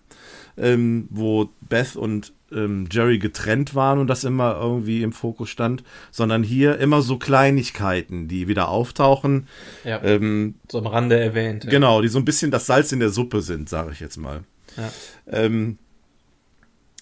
ähm, 0.57 1.07
wo 1.11 1.49
Beth 1.61 1.95
und 1.95 2.33
ähm, 2.51 2.87
Jerry 2.91 3.19
getrennt 3.19 3.75
waren 3.75 3.99
und 3.99 4.07
das 4.07 4.23
immer 4.23 4.57
irgendwie 4.59 5.03
im 5.03 5.11
Fokus 5.11 5.49
stand, 5.49 5.83
sondern 6.11 6.43
hier 6.43 6.77
immer 6.79 7.01
so 7.01 7.17
Kleinigkeiten, 7.17 8.27
die 8.27 8.47
wieder 8.47 8.69
auftauchen. 8.69 9.47
ja. 9.83 10.01
Ähm, 10.03 10.55
so 10.71 10.79
am 10.79 10.87
Rande 10.87 11.19
erwähnt. 11.19 11.65
ja. 11.65 11.69
Genau, 11.69 12.01
die 12.01 12.07
so 12.07 12.19
ein 12.19 12.25
bisschen 12.25 12.51
das 12.51 12.65
Salz 12.65 12.91
in 12.91 12.99
der 12.99 13.09
Suppe 13.09 13.41
sind, 13.41 13.69
sage 13.69 13.91
ich 13.91 13.99
jetzt 13.99 14.17
mal. 14.17 14.43
Ja. 14.77 14.91
Ähm, 15.27 15.77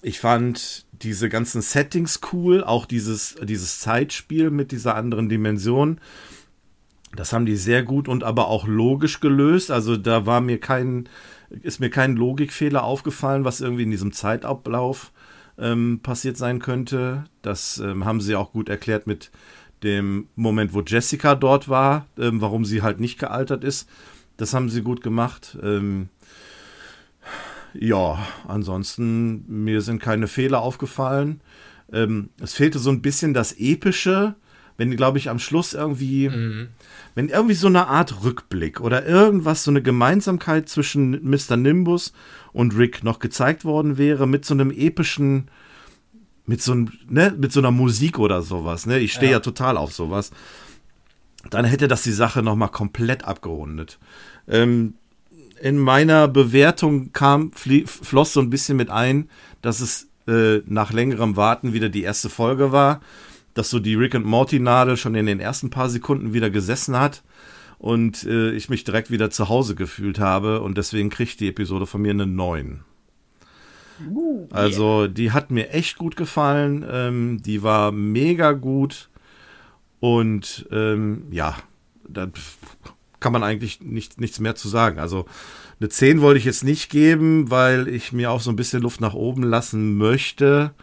ich 0.01 0.19
fand 0.19 0.85
diese 0.91 1.29
ganzen 1.29 1.61
Settings 1.61 2.19
cool, 2.31 2.63
auch 2.63 2.85
dieses, 2.85 3.35
dieses 3.41 3.79
Zeitspiel 3.79 4.51
mit 4.51 4.71
dieser 4.71 4.95
anderen 4.95 5.29
Dimension. 5.29 5.99
Das 7.15 7.33
haben 7.33 7.45
die 7.45 7.55
sehr 7.55 7.83
gut 7.83 8.07
und 8.07 8.23
aber 8.23 8.47
auch 8.47 8.67
logisch 8.67 9.19
gelöst. 9.19 9.71
Also 9.71 9.97
da 9.97 10.25
war 10.25 10.41
mir 10.41 10.59
kein, 10.59 11.09
ist 11.49 11.79
mir 11.79 11.89
kein 11.89 12.15
Logikfehler 12.15 12.83
aufgefallen, 12.83 13.45
was 13.45 13.61
irgendwie 13.61 13.83
in 13.83 13.91
diesem 13.91 14.11
Zeitablauf 14.11 15.11
ähm, 15.57 15.99
passiert 16.01 16.37
sein 16.37 16.59
könnte. 16.59 17.25
Das 17.41 17.77
ähm, 17.77 18.05
haben 18.05 18.21
sie 18.21 18.35
auch 18.35 18.51
gut 18.51 18.69
erklärt 18.69 19.07
mit 19.07 19.31
dem 19.83 20.27
Moment, 20.35 20.73
wo 20.73 20.81
Jessica 20.81 21.35
dort 21.35 21.69
war, 21.69 22.07
ähm, 22.17 22.41
warum 22.41 22.65
sie 22.65 22.81
halt 22.81 22.99
nicht 22.99 23.19
gealtert 23.19 23.63
ist. 23.63 23.87
Das 24.37 24.53
haben 24.53 24.69
sie 24.69 24.81
gut 24.81 25.01
gemacht. 25.01 25.57
Ähm, 25.61 26.09
ja, 27.73 28.25
ansonsten, 28.47 29.45
mir 29.47 29.81
sind 29.81 30.01
keine 30.01 30.27
Fehler 30.27 30.61
aufgefallen. 30.61 31.41
Ähm, 31.91 32.29
es 32.41 32.53
fehlte 32.53 32.79
so 32.79 32.89
ein 32.89 33.01
bisschen 33.01 33.33
das 33.33 33.53
Epische, 33.53 34.35
wenn, 34.77 34.95
glaube 34.95 35.17
ich, 35.17 35.29
am 35.29 35.39
Schluss 35.39 35.73
irgendwie, 35.73 36.29
wenn 37.15 37.29
irgendwie 37.29 37.55
so 37.55 37.67
eine 37.67 37.87
Art 37.87 38.23
Rückblick 38.23 38.81
oder 38.81 39.05
irgendwas, 39.05 39.63
so 39.63 39.71
eine 39.71 39.81
Gemeinsamkeit 39.81 40.67
zwischen 40.67 41.11
Mr. 41.23 41.55
Nimbus 41.55 42.13
und 42.51 42.77
Rick 42.77 43.03
noch 43.03 43.19
gezeigt 43.19 43.65
worden 43.65 43.97
wäre, 43.97 44.27
mit 44.27 44.45
so 44.45 44.53
einem 44.53 44.71
epischen, 44.71 45.49
mit 46.45 46.61
so, 46.61 46.73
einem, 46.73 46.91
ne, 47.07 47.33
mit 47.37 47.51
so 47.51 47.59
einer 47.59 47.71
Musik 47.71 48.19
oder 48.19 48.41
sowas. 48.41 48.85
Ne? 48.85 48.99
Ich 48.99 49.13
stehe 49.13 49.31
ja. 49.31 49.37
Ja. 49.37 49.41
total 49.41 49.77
auf 49.77 49.93
sowas. 49.93 50.31
Dann 51.49 51.65
hätte 51.65 51.87
das 51.87 52.03
die 52.03 52.11
Sache 52.11 52.43
nochmal 52.43 52.69
komplett 52.69 53.23
abgerundet. 53.23 53.99
Ähm, 54.47 54.95
in 55.61 55.77
meiner 55.77 56.27
Bewertung 56.27 57.13
kam, 57.13 57.51
floss 57.53 58.33
so 58.33 58.41
ein 58.41 58.49
bisschen 58.49 58.77
mit 58.77 58.89
ein, 58.89 59.29
dass 59.61 59.79
es 59.79 60.09
äh, 60.27 60.61
nach 60.65 60.91
längerem 60.91 61.37
Warten 61.37 61.73
wieder 61.73 61.89
die 61.89 62.03
erste 62.03 62.29
Folge 62.29 62.71
war, 62.71 63.01
dass 63.55 63.71
so 63.71 63.79
die 63.79 63.95
Rick 63.95 64.13
and 64.13 64.25
Morty 64.25 64.59
Nadel 64.59 64.97
schon 64.97 65.15
in 65.15 65.25
den 65.25 65.39
ersten 65.39 65.71
paar 65.71 65.89
Sekunden 65.89 66.33
wieder 66.33 66.51
gesessen 66.51 66.99
hat 66.99 67.23
und 67.79 68.23
äh, 68.25 68.51
ich 68.51 68.69
mich 68.69 68.83
direkt 68.83 69.09
wieder 69.09 69.31
zu 69.31 69.49
Hause 69.49 69.73
gefühlt 69.73 70.19
habe 70.19 70.61
und 70.61 70.77
deswegen 70.77 71.09
kriegt 71.09 71.39
die 71.39 71.47
Episode 71.47 71.87
von 71.87 72.01
mir 72.01 72.11
eine 72.11 72.27
9. 72.27 72.81
Also 74.51 75.07
die 75.07 75.31
hat 75.31 75.51
mir 75.51 75.71
echt 75.71 75.97
gut 75.97 76.15
gefallen, 76.17 76.85
ähm, 76.87 77.41
die 77.41 77.63
war 77.63 77.91
mega 77.91 78.51
gut 78.51 79.09
und 80.01 80.67
ähm, 80.71 81.23
ja, 81.31 81.55
da 82.07 82.27
kann 83.21 83.31
man 83.31 83.43
eigentlich 83.43 83.81
nicht, 83.81 84.19
nichts 84.19 84.39
mehr 84.39 84.55
zu 84.55 84.67
sagen. 84.67 84.99
Also 84.99 85.25
eine 85.79 85.89
10 85.89 86.21
wollte 86.21 86.39
ich 86.39 86.45
jetzt 86.45 86.63
nicht 86.63 86.89
geben, 86.89 87.49
weil 87.49 87.87
ich 87.87 88.11
mir 88.11 88.31
auch 88.31 88.41
so 88.41 88.49
ein 88.49 88.55
bisschen 88.57 88.81
Luft 88.81 89.01
nach 89.01 89.13
oben 89.13 89.43
lassen 89.43 89.97
möchte. 89.97 90.73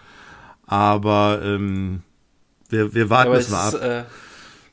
Aber 0.66 1.40
ähm, 1.44 2.02
wir, 2.72 2.94
wir 2.94 3.10
warten 3.10 3.32
es 3.34 3.50
mal 3.50 3.68
ab. 3.68 3.82
äh, 3.82 4.04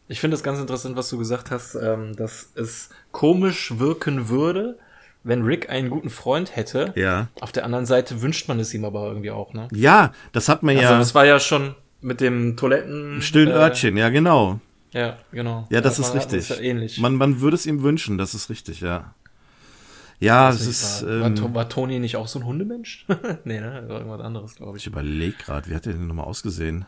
ich 0.07 0.19
finde 0.19 0.35
es 0.35 0.41
ganz 0.43 0.59
interessant, 0.59 0.95
was 0.95 1.09
du 1.09 1.17
gesagt 1.19 1.51
hast, 1.51 1.75
ähm, 1.75 2.15
dass 2.15 2.49
es 2.55 2.89
komisch 3.11 3.77
wirken 3.77 4.27
würde, 4.29 4.79
wenn 5.23 5.43
Rick 5.43 5.69
einen 5.69 5.89
guten 5.89 6.09
Freund 6.09 6.55
hätte. 6.55 6.93
ja. 6.95 7.27
Auf 7.41 7.51
der 7.51 7.65
anderen 7.65 7.85
Seite 7.85 8.21
wünscht 8.21 8.47
man 8.47 8.59
es 8.59 8.73
ihm 8.73 8.85
aber 8.85 9.07
irgendwie 9.07 9.31
auch, 9.31 9.53
ne? 9.53 9.67
ja, 9.73 10.13
das 10.31 10.49
hat 10.49 10.63
man 10.63 10.75
Also 10.77 10.93
ja. 10.93 10.97
das 10.97 11.13
war 11.13 11.25
ja 11.25 11.39
schon 11.39 11.75
mit 12.01 12.21
dem 12.21 12.57
Toiletten. 12.57 13.21
Stillen 13.21 13.49
äh, 13.49 13.53
Örtchen, 13.53 13.97
ja 13.97 14.09
genau. 14.09 14.59
Ja, 14.91 15.17
genau. 15.31 15.67
Ja, 15.69 15.81
das 15.81 15.97
Da 15.97 16.03
ist 16.03 16.15
richtig. 16.15 16.39
ist 16.39 16.49
ja 16.49 16.55
ähnlich. 16.57 16.99
Man, 16.99 17.13
man 17.15 17.41
würde 17.41 17.55
es 17.55 17.67
ihm 17.67 17.83
wünschen, 17.83 18.17
das 18.17 18.33
ist 18.33 18.49
richtig, 18.49 18.81
ja. 18.81 19.13
Ja, 20.21 20.49
es 20.49 20.65
ist. 20.65 21.05
war, 21.05 21.27
Ähm, 21.27 21.53
war 21.53 21.69
Toni 21.69 21.99
nicht 21.99 22.15
auch 22.17 22.27
so 22.27 22.39
ein 22.39 22.45
Hundemensch? 22.45 23.05
nee, 23.45 23.59
ne? 23.61 23.81
Das 23.81 23.89
war 23.89 23.97
irgendwas 23.99 24.21
anderes, 24.21 24.55
glaube 24.55 24.77
ich 24.77 24.83
ich. 24.83 24.87
überlege 24.87 25.35
gerade, 25.37 25.69
wie 25.69 25.75
hat 25.75 25.85
der 25.85 25.93
denn 25.93 26.07
nochmal 26.07 26.25
ausgesehen? 26.25 26.85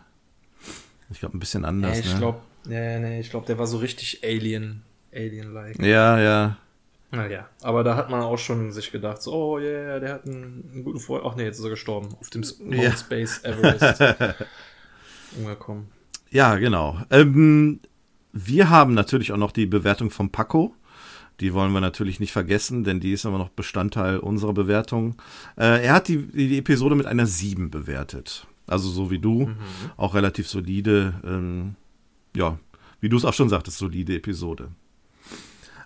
Ich 1.11 1.19
glaube, 1.19 1.37
ein 1.37 1.39
bisschen 1.39 1.65
anders, 1.65 1.93
Nee, 1.93 1.99
ich 1.99 2.13
ne? 2.13 2.19
glaube, 2.19 2.39
nee, 2.65 2.99
nee, 2.99 3.19
ich 3.19 3.29
glaube, 3.29 3.45
der 3.45 3.57
war 3.59 3.67
so 3.67 3.77
richtig 3.77 4.21
Alien. 4.23 4.83
Alien-like. 5.13 5.79
Ja, 5.81 6.19
ja. 6.19 6.57
Naja, 7.13 7.49
aber 7.61 7.83
da 7.83 7.97
hat 7.97 8.09
man 8.09 8.21
auch 8.21 8.37
schon 8.37 8.71
sich 8.71 8.89
gedacht, 8.91 9.21
so, 9.21 9.33
oh 9.33 9.59
yeah, 9.59 9.99
der 9.99 10.13
hat 10.13 10.25
einen, 10.25 10.69
einen 10.71 10.83
guten 10.85 10.99
Freund. 10.99 11.23
Ach 11.25 11.35
nee, 11.35 11.43
jetzt 11.43 11.59
ist 11.59 11.65
er 11.65 11.69
gestorben. 11.69 12.15
Auf 12.21 12.29
dem 12.29 12.41
Mount 12.61 12.81
Ja. 12.81 12.95
Space 12.95 13.43
Everest. 13.43 14.01
Umgekommen. 15.37 15.89
Ja, 16.29 16.55
genau. 16.55 16.97
Ähm, 17.09 17.81
wir 18.31 18.69
haben 18.69 18.93
natürlich 18.93 19.33
auch 19.33 19.37
noch 19.37 19.51
die 19.51 19.65
Bewertung 19.65 20.09
von 20.09 20.29
Paco. 20.31 20.73
Die 21.41 21.53
wollen 21.53 21.73
wir 21.73 21.81
natürlich 21.81 22.19
nicht 22.21 22.31
vergessen, 22.31 22.83
denn 22.85 22.99
die 23.01 23.11
ist 23.13 23.25
immer 23.25 23.37
noch 23.39 23.49
Bestandteil 23.49 24.17
unserer 24.19 24.53
Bewertung. 24.53 25.15
Äh, 25.57 25.83
er 25.85 25.93
hat 25.95 26.07
die, 26.07 26.19
die 26.27 26.57
Episode 26.59 26.95
mit 26.95 27.07
einer 27.07 27.25
7 27.25 27.71
bewertet. 27.71 28.47
Also 28.67 28.89
so 28.89 29.11
wie 29.11 29.19
du. 29.19 29.49
Auch 29.97 30.13
relativ 30.13 30.47
solide. 30.47 31.13
Ähm, 31.25 31.75
ja, 32.35 32.57
wie 32.99 33.09
du 33.09 33.17
es 33.17 33.25
auch 33.25 33.33
schon 33.33 33.49
sagtest, 33.49 33.77
solide 33.77 34.15
Episode. 34.15 34.69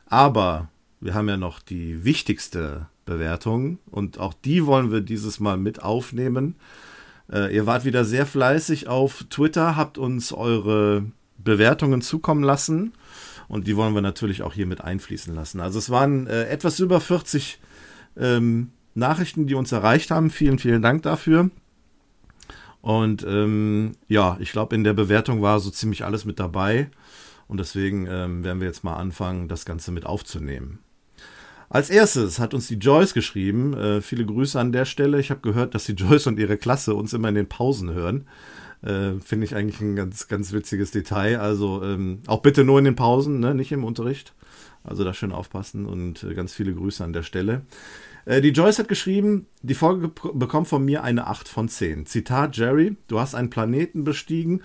Aber 0.06 0.70
wir 1.00 1.14
haben 1.14 1.30
ja 1.30 1.38
noch 1.38 1.60
die 1.60 2.04
wichtigste 2.04 2.88
Bewertung 3.06 3.80
und 3.92 4.20
auch 4.20 4.34
die 4.34 4.66
wollen 4.66 4.92
wir 4.92 5.02
dieses 5.02 5.40
Mal 5.40 5.58
mit 5.58 5.84
aufnehmen. 5.84 6.56
Äh, 7.32 7.56
ihr 7.56 7.66
wart 7.66 7.86
wieder 7.86 8.06
sehr 8.06 8.26
fleißig 8.26 8.88
auf 8.88 9.26
Twitter, 9.30 9.76
habt 9.76 9.98
uns 9.98 10.32
eure 10.32 11.06
Bewertungen 11.38 12.02
zukommen 12.02 12.44
lassen 12.44 12.94
und 13.48 13.68
die 13.68 13.76
wollen 13.76 13.94
wir 13.94 14.02
natürlich 14.02 14.42
auch 14.42 14.54
hier 14.54 14.66
mit 14.66 14.82
einfließen 14.82 15.34
lassen. 15.34 15.60
Also 15.60 15.80
es 15.80 15.90
waren 15.90 16.28
äh, 16.28 16.46
etwas 16.46 16.80
über 16.80 17.00
40 17.00 17.60
ähm, 18.18 18.72
Nachrichten, 18.94 19.48
die 19.48 19.56
uns 19.56 19.72
erreicht 19.72 20.12
haben. 20.12 20.30
Vielen, 20.30 20.60
vielen 20.60 20.82
Dank 20.82 21.04
dafür. 21.04 21.50
Und 22.86 23.26
ähm, 23.28 23.94
ja, 24.08 24.38
ich 24.40 24.52
glaube, 24.52 24.76
in 24.76 24.84
der 24.84 24.94
Bewertung 24.94 25.42
war 25.42 25.60
so 25.60 25.72
ziemlich 25.72 26.06
alles 26.06 26.24
mit 26.24 26.40
dabei. 26.40 26.92
Und 27.48 27.60
deswegen 27.60 28.06
ähm, 28.06 28.44
werden 28.44 28.60
wir 28.60 28.68
jetzt 28.68 28.84
mal 28.84 28.94
anfangen, 28.94 29.48
das 29.48 29.66
Ganze 29.66 29.92
mit 29.92 30.06
aufzunehmen. 30.06 30.78
Als 31.68 31.90
erstes 31.90 32.38
hat 32.38 32.54
uns 32.54 32.68
die 32.68 32.76
Joyce 32.76 33.16
geschrieben. 33.16 33.74
Äh, 33.74 34.02
viele 34.02 34.24
Grüße 34.24 34.60
an 34.60 34.72
der 34.72 34.86
Stelle. 34.86 35.20
Ich 35.20 35.32
habe 35.32 35.42
gehört, 35.42 35.74
dass 35.74 35.86
die 35.86 35.94
Joyce 35.94 36.28
und 36.28 36.38
ihre 36.38 36.58
Klasse 36.58 36.94
uns 36.94 37.14
immer 37.14 37.30
in 37.30 37.34
den 37.34 37.50
Pausen 37.50 37.92
hören. 37.92 38.28
Äh, 38.84 39.14
Finde 39.20 39.46
ich 39.46 39.56
eigentlich 39.56 39.82
ein 39.82 39.96
ganz, 39.96 40.28
ganz 40.28 40.54
witziges 40.54 40.92
Detail. 40.92 41.40
Also 41.40 41.82
ähm, 41.84 42.20
auch 42.28 42.44
bitte 42.44 42.64
nur 42.64 42.78
in 42.78 42.86
den 42.86 42.96
Pausen, 42.96 43.40
ne? 43.40 43.56
nicht 43.56 43.72
im 43.72 43.84
Unterricht. 43.84 44.36
Also 44.84 45.04
da 45.04 45.16
schön 45.16 45.32
aufpassen 45.32 45.88
und 45.88 46.24
äh, 46.24 46.36
ganz 46.36 46.54
viele 46.54 46.76
Grüße 46.76 47.04
an 47.04 47.14
der 47.14 47.24
Stelle. 47.24 47.64
Äh, 48.26 48.42
die 48.42 48.50
Joyce 48.50 48.80
hat 48.80 48.88
geschrieben, 48.88 49.48
die 49.62 49.76
Folge 49.76 50.12
bekommt 50.34 50.68
von 50.68 50.84
mir 50.84 51.04
eine 51.04 51.28
8 51.28 51.48
von 51.48 51.70
10. 51.70 52.06
Zitat 52.06 52.58
Jerry, 52.58 52.98
du 53.08 53.20
hast 53.20 53.36
einen 53.36 53.50
Planeten 53.50 54.04
bestiegen 54.04 54.62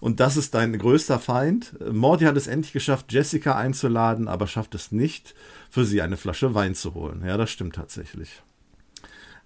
und 0.00 0.20
das 0.20 0.36
ist 0.36 0.54
dein 0.54 0.78
größter 0.78 1.18
Feind. 1.18 1.74
Morty 1.92 2.24
hat 2.24 2.36
es 2.36 2.46
endlich 2.46 2.72
geschafft, 2.72 3.12
Jessica 3.12 3.56
einzuladen, 3.56 4.28
aber 4.28 4.46
schafft 4.46 4.74
es 4.74 4.92
nicht, 4.92 5.34
für 5.70 5.84
sie 5.84 6.02
eine 6.02 6.16
Flasche 6.16 6.54
Wein 6.54 6.74
zu 6.74 6.94
holen. 6.94 7.22
Ja, 7.26 7.36
das 7.36 7.50
stimmt 7.50 7.74
tatsächlich. 7.74 8.42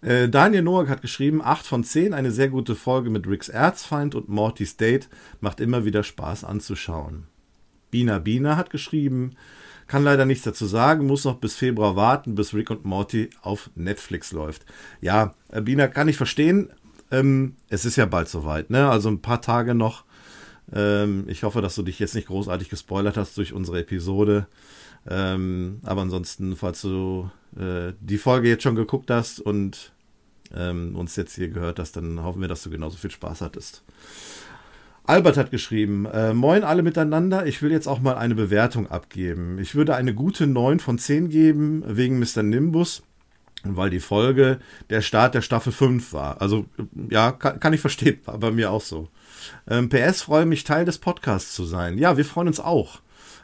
Äh, 0.02 0.28
Daniel 0.28 0.62
Noack 0.62 0.88
hat 0.88 1.00
geschrieben, 1.00 1.40
8 1.42 1.64
von 1.64 1.84
10, 1.84 2.12
eine 2.12 2.32
sehr 2.32 2.48
gute 2.48 2.74
Folge 2.74 3.08
mit 3.08 3.26
Ricks 3.28 3.48
Erzfeind 3.48 4.16
und 4.16 4.28
Mortys 4.28 4.76
Date, 4.76 5.08
macht 5.40 5.60
immer 5.60 5.84
wieder 5.84 6.02
Spaß 6.02 6.42
anzuschauen. 6.42 7.28
Bina 7.92 8.18
Bina 8.18 8.56
hat 8.56 8.70
geschrieben, 8.70 9.36
kann 9.86 10.04
leider 10.04 10.24
nichts 10.24 10.44
dazu 10.44 10.66
sagen, 10.66 11.06
muss 11.06 11.24
noch 11.24 11.36
bis 11.36 11.54
Februar 11.54 11.96
warten, 11.96 12.34
bis 12.34 12.54
Rick 12.54 12.70
und 12.70 12.84
Morty 12.84 13.30
auf 13.42 13.70
Netflix 13.74 14.32
läuft. 14.32 14.64
Ja, 15.00 15.34
äh, 15.50 15.60
Bina 15.60 15.88
kann 15.88 16.08
ich 16.08 16.16
verstehen. 16.16 16.70
Ähm, 17.10 17.56
es 17.68 17.84
ist 17.84 17.96
ja 17.96 18.06
bald 18.06 18.28
soweit, 18.28 18.70
ne? 18.70 18.88
Also 18.88 19.08
ein 19.08 19.20
paar 19.20 19.42
Tage 19.42 19.74
noch. 19.74 20.04
Ähm, 20.72 21.24
ich 21.28 21.42
hoffe, 21.42 21.60
dass 21.60 21.74
du 21.74 21.82
dich 21.82 21.98
jetzt 21.98 22.14
nicht 22.14 22.28
großartig 22.28 22.68
gespoilert 22.68 23.16
hast 23.16 23.36
durch 23.36 23.52
unsere 23.52 23.80
Episode. 23.80 24.46
Ähm, 25.08 25.80
aber 25.82 26.02
ansonsten, 26.02 26.56
falls 26.56 26.80
du 26.82 27.30
äh, 27.58 27.92
die 28.00 28.18
Folge 28.18 28.48
jetzt 28.48 28.62
schon 28.62 28.76
geguckt 28.76 29.10
hast 29.10 29.40
und 29.40 29.92
ähm, 30.54 30.96
uns 30.96 31.16
jetzt 31.16 31.34
hier 31.34 31.48
gehört 31.48 31.78
hast, 31.78 31.96
dann 31.96 32.22
hoffen 32.22 32.40
wir, 32.40 32.48
dass 32.48 32.62
du 32.62 32.70
genauso 32.70 32.96
viel 32.96 33.10
Spaß 33.10 33.40
hattest. 33.40 33.82
Albert 35.04 35.36
hat 35.36 35.50
geschrieben, 35.50 36.06
äh, 36.06 36.32
moin 36.32 36.62
alle 36.62 36.82
miteinander, 36.82 37.44
ich 37.46 37.60
will 37.60 37.72
jetzt 37.72 37.88
auch 37.88 38.00
mal 38.00 38.14
eine 38.16 38.34
Bewertung 38.34 38.88
abgeben. 38.90 39.58
Ich 39.58 39.74
würde 39.74 39.96
eine 39.96 40.14
gute 40.14 40.46
9 40.46 40.78
von 40.78 40.98
10 40.98 41.28
geben, 41.28 41.82
wegen 41.86 42.20
Mr. 42.20 42.44
Nimbus, 42.44 43.02
weil 43.64 43.90
die 43.90 44.00
Folge 44.00 44.58
der 44.90 45.00
Start 45.00 45.34
der 45.34 45.42
Staffel 45.42 45.72
5 45.72 46.12
war. 46.12 46.40
Also 46.40 46.66
ja, 47.10 47.32
kann, 47.32 47.58
kann 47.58 47.72
ich 47.72 47.80
verstehen, 47.80 48.20
war 48.26 48.38
bei 48.38 48.52
mir 48.52 48.70
auch 48.70 48.80
so. 48.80 49.08
Ähm, 49.68 49.88
PS 49.88 50.22
freue 50.22 50.46
mich, 50.46 50.62
Teil 50.62 50.84
des 50.84 50.98
Podcasts 50.98 51.52
zu 51.52 51.64
sein. 51.64 51.98
Ja, 51.98 52.16
wir 52.16 52.24
freuen 52.24 52.46
uns 52.46 52.60
auch. 52.60 53.00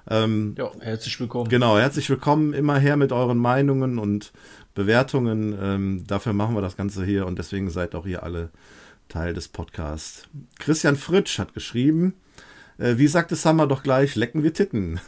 Ähm, 0.09 0.55
Ja, 0.57 0.71
herzlich 0.79 1.19
willkommen. 1.19 1.49
Genau, 1.49 1.77
herzlich 1.77 2.09
willkommen 2.09 2.53
immer 2.53 2.79
her 2.79 2.97
mit 2.97 3.11
euren 3.11 3.39
Meinungen 3.39 3.99
und 3.99 4.33
Bewertungen. 4.75 5.57
Ähm, 5.61 6.05
dafür 6.07 6.35
machen 6.35 6.55
wir 6.55 6.63
das 6.63 6.77
Ganze 6.77 7.05
hier 7.05 7.27
und 7.27 7.39
deswegen 7.41 7.69
seid 7.69 7.97
auch 7.97 8.07
ihr 8.07 8.23
alle 8.23 8.51
Teil 9.09 9.35
des 9.35 9.49
Podcasts. 9.49 10.29
Christian 10.59 10.97
Fritsch 10.97 11.39
hat 11.39 11.55
geschrieben, 11.55 12.15
äh, 12.79 12.97
wie 12.97 13.09
sagte 13.09 13.37
Summer 13.37 13.67
doch 13.67 13.83
gleich, 13.83 14.15
lecken 14.15 14.43
wir 14.43 14.53
Titten. 14.55 15.01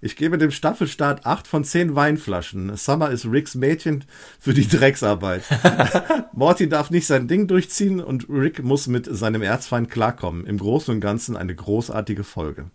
Ich 0.00 0.16
gebe 0.16 0.38
dem 0.38 0.50
Staffelstart 0.50 1.26
8 1.26 1.46
von 1.46 1.64
10 1.64 1.96
Weinflaschen. 1.96 2.76
Summer 2.76 3.10
ist 3.10 3.26
Ricks 3.26 3.54
Mädchen 3.54 4.04
für 4.38 4.54
die 4.54 4.68
Drecksarbeit. 4.68 5.42
Morty 6.32 6.68
darf 6.68 6.90
nicht 6.90 7.06
sein 7.06 7.26
Ding 7.26 7.48
durchziehen 7.48 8.00
und 8.00 8.28
Rick 8.28 8.62
muss 8.62 8.86
mit 8.86 9.08
seinem 9.10 9.42
Erzfeind 9.42 9.90
klarkommen. 9.90 10.46
Im 10.46 10.58
Großen 10.58 10.94
und 10.94 11.00
Ganzen 11.00 11.36
eine 11.36 11.54
großartige 11.54 12.24
Folge. 12.24 12.70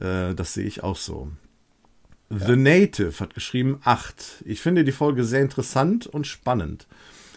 Äh, 0.00 0.34
das 0.34 0.54
sehe 0.54 0.66
ich 0.66 0.82
auch 0.82 0.96
so. 0.96 1.30
The 2.30 2.56
Native 2.56 3.20
hat 3.20 3.34
geschrieben 3.34 3.80
8. 3.84 4.42
Ich 4.44 4.60
finde 4.60 4.84
die 4.84 4.92
Folge 4.92 5.24
sehr 5.24 5.40
interessant 5.40 6.06
und 6.06 6.26
spannend. 6.26 6.86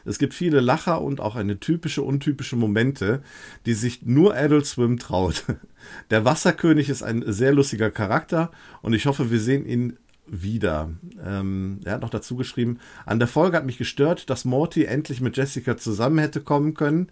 Es 0.06 0.18
gibt 0.20 0.34
viele 0.34 0.60
Lacher 0.62 1.02
und 1.02 1.20
auch 1.20 1.36
eine 1.36 1.60
typische, 1.60 2.02
untypische 2.02 2.56
Momente, 2.56 3.22
die 3.66 3.74
sich 3.74 4.04
nur 4.04 4.36
Adult 4.36 4.66
Swim 4.66 4.98
traut. 5.00 5.44
Der 6.10 6.26
Wasserkönig 6.26 6.90
ist 6.90 7.04
ein 7.04 7.24
sehr 7.28 7.54
lustiger 7.54 7.92
Charakter 7.92 8.52
und 8.82 8.94
ich 8.94 9.06
hoffe, 9.06 9.32
wir 9.32 9.40
sehen 9.40 9.66
ihn 9.66 9.98
wieder. 10.28 10.90
Ähm, 11.26 11.80
er 11.84 11.94
hat 11.94 12.02
noch 12.02 12.10
dazu 12.10 12.36
geschrieben, 12.38 12.80
an 13.06 13.20
der 13.20 13.28
Folge 13.28 13.58
hat 13.58 13.66
mich 13.66 13.78
gestört, 13.78 14.30
dass 14.30 14.46
Morty 14.46 14.86
endlich 14.86 15.20
mit 15.20 15.36
Jessica 15.36 15.76
zusammen 15.76 16.20
hätte 16.20 16.40
kommen 16.40 16.74
können, 16.74 17.10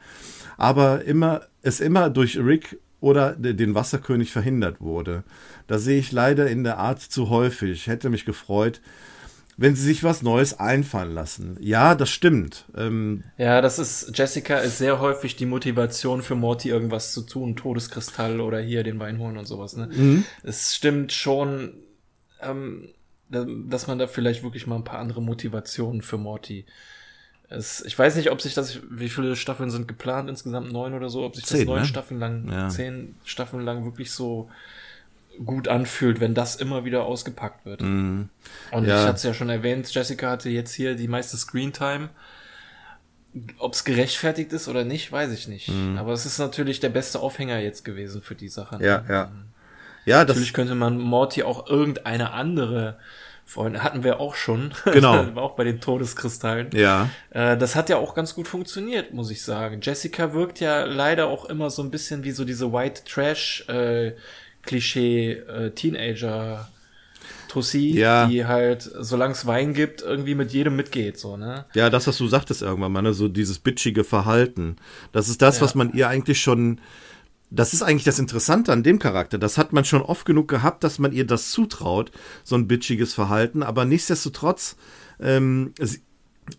aber 0.57 1.03
immer, 1.03 1.41
es 1.61 1.81
immer 1.81 2.09
durch 2.09 2.37
Rick 2.37 2.79
oder 3.01 3.33
de- 3.35 3.53
den 3.53 3.75
Wasserkönig 3.75 4.31
verhindert 4.31 4.79
wurde. 4.79 5.23
Da 5.67 5.79
sehe 5.79 5.99
ich 5.99 6.11
leider 6.11 6.47
in 6.49 6.63
der 6.63 6.77
Art 6.77 7.01
zu 7.01 7.29
häufig. 7.29 7.87
Hätte 7.87 8.09
mich 8.09 8.23
gefreut, 8.25 8.79
wenn 9.61 9.75
sie 9.75 9.83
sich 9.83 10.03
was 10.03 10.21
Neues 10.21 10.57
einfallen 10.59 11.13
lassen. 11.13 11.57
Ja, 11.59 11.93
das 11.95 12.09
stimmt. 12.09 12.65
Ähm, 12.75 13.23
Ja, 13.37 13.59
das 13.61 13.77
ist, 13.77 14.17
Jessica 14.17 14.57
ist 14.59 14.77
sehr 14.77 14.99
häufig 14.99 15.35
die 15.35 15.45
Motivation 15.45 16.21
für 16.21 16.35
Morty, 16.35 16.69
irgendwas 16.69 17.11
zu 17.13 17.21
tun, 17.23 17.55
Todeskristall 17.55 18.39
oder 18.39 18.59
hier 18.61 18.83
den 18.83 18.99
Wein 18.99 19.19
holen 19.19 19.37
und 19.37 19.45
sowas, 19.45 19.75
ne? 19.75 20.23
Es 20.43 20.75
stimmt 20.75 21.11
schon, 21.11 21.73
ähm, 22.41 22.89
da- 23.29 23.45
dass 23.67 23.87
man 23.87 23.99
da 23.99 24.07
vielleicht 24.07 24.43
wirklich 24.43 24.65
mal 24.65 24.75
ein 24.77 24.83
paar 24.85 24.99
andere 24.99 25.21
Motivationen 25.21 26.01
für 26.01 26.17
Morty. 26.17 26.65
Es, 27.49 27.81
ich 27.85 27.97
weiß 27.97 28.15
nicht, 28.15 28.31
ob 28.31 28.41
sich 28.41 28.53
das, 28.53 28.79
wie 28.89 29.09
viele 29.09 29.35
Staffeln 29.35 29.71
sind 29.71 29.87
geplant, 29.87 30.29
insgesamt 30.29 30.71
neun 30.71 30.93
oder 30.93 31.09
so, 31.09 31.23
ob 31.25 31.35
sich 31.35 31.45
das 31.45 31.57
Zehn, 31.57 31.67
neun 31.67 31.79
ne? 31.79 31.85
Staffeln 31.85 32.19
lang, 32.19 32.47
Ja. 32.49 32.69
zehn 32.69 33.15
Staffeln 33.25 33.65
lang 33.65 33.83
wirklich 33.85 34.11
so 34.11 34.49
gut 35.45 35.67
anfühlt, 35.67 36.19
wenn 36.19 36.33
das 36.33 36.55
immer 36.55 36.83
wieder 36.85 37.05
ausgepackt 37.05 37.65
wird. 37.65 37.81
Und 37.81 38.29
Ja. 38.71 38.81
ich 38.81 38.89
hatte 39.07 39.15
es 39.15 39.23
ja 39.23 39.33
schon 39.33 39.49
erwähnt, 39.49 39.93
Jessica 39.93 40.29
hatte 40.31 40.49
jetzt 40.49 40.73
hier 40.73 40.95
die 40.95 41.07
meiste 41.07 41.37
Screentime. 41.37 42.09
Ob 43.59 43.73
es 43.73 43.83
gerechtfertigt 43.83 44.51
ist 44.53 44.67
oder 44.67 44.83
nicht, 44.83 45.11
weiß 45.11 45.31
ich 45.31 45.47
nicht. 45.47 45.71
Aber 45.97 46.13
es 46.13 46.25
ist 46.25 46.39
natürlich 46.39 46.79
der 46.79 46.89
beste 46.89 47.19
Aufhänger 47.19 47.59
jetzt 47.59 47.85
gewesen 47.85 48.21
für 48.21 48.35
die 48.35 48.49
Sache. 48.49 48.77
ne? 48.77 48.85
ja, 48.85 49.03
ja. 49.07 49.31
Ja, 50.05 50.25
das, 50.25 50.35
Natürlich 50.35 50.53
könnte 50.53 50.73
man 50.75 50.97
Morty 50.97 51.43
auch 51.43 51.67
irgendeine 51.69 52.31
andere 52.31 52.97
Freunde 53.45 53.83
hatten 53.83 54.03
wir 54.03 54.19
auch 54.19 54.33
schon. 54.33 54.73
Genau. 54.85 55.23
Auch 55.35 55.55
bei 55.55 55.63
den 55.63 55.79
Todeskristallen. 55.81 56.69
ja. 56.73 57.09
Äh, 57.31 57.57
das 57.57 57.75
hat 57.75 57.89
ja 57.89 57.97
auch 57.97 58.13
ganz 58.15 58.33
gut 58.33 58.47
funktioniert, 58.47 59.13
muss 59.13 59.29
ich 59.29 59.43
sagen. 59.43 59.79
Jessica 59.81 60.33
wirkt 60.33 60.59
ja 60.59 60.85
leider 60.85 61.27
auch 61.27 61.45
immer 61.45 61.69
so 61.69 61.83
ein 61.83 61.91
bisschen 61.91 62.23
wie 62.23 62.31
so 62.31 62.45
diese 62.45 62.71
White 62.73 63.03
Trash 63.05 63.65
äh, 63.67 64.13
Klischee 64.63 65.31
äh, 65.33 65.71
Teenager 65.71 66.69
Tussi, 67.47 67.89
Ja. 67.97 68.27
die 68.27 68.45
halt, 68.45 68.89
solange 68.99 69.33
es 69.33 69.45
Wein 69.47 69.73
gibt, 69.73 70.01
irgendwie 70.01 70.35
mit 70.35 70.51
jedem 70.53 70.75
mitgeht, 70.75 71.17
so, 71.17 71.35
ne? 71.35 71.65
Ja, 71.73 71.89
das, 71.89 72.05
was 72.07 72.17
du 72.17 72.27
sagtest 72.27 72.61
irgendwann 72.61 72.91
mal, 72.91 73.01
ne? 73.01 73.13
so 73.13 73.27
dieses 73.27 73.59
bitchige 73.59 74.03
Verhalten. 74.03 74.75
Das 75.11 75.29
ist 75.29 75.41
das, 75.41 75.57
Ja. 75.57 75.63
was 75.63 75.75
man 75.75 75.91
ihr 75.93 76.07
eigentlich 76.07 76.39
schon. 76.41 76.79
Das 77.51 77.73
ist 77.73 77.81
eigentlich 77.81 78.03
das 78.03 78.19
Interessante 78.19 78.71
an 78.71 78.83
dem 78.83 78.99
Charakter. 78.99 79.39
Das 79.39 79.57
hat 79.57 79.73
man 79.73 79.83
schon 79.83 80.03
oft 80.03 80.23
genug 80.27 80.47
gehabt, 80.47 80.83
dass 80.83 80.99
man 80.99 81.11
ihr 81.11 81.25
das 81.25 81.49
zutraut, 81.49 82.11
so 82.43 82.55
ein 82.55 82.67
bitchiges 82.67 83.15
Verhalten. 83.15 83.63
Aber 83.63 83.85
nichtsdestotrotz 83.85 84.75
ähm, 85.19 85.73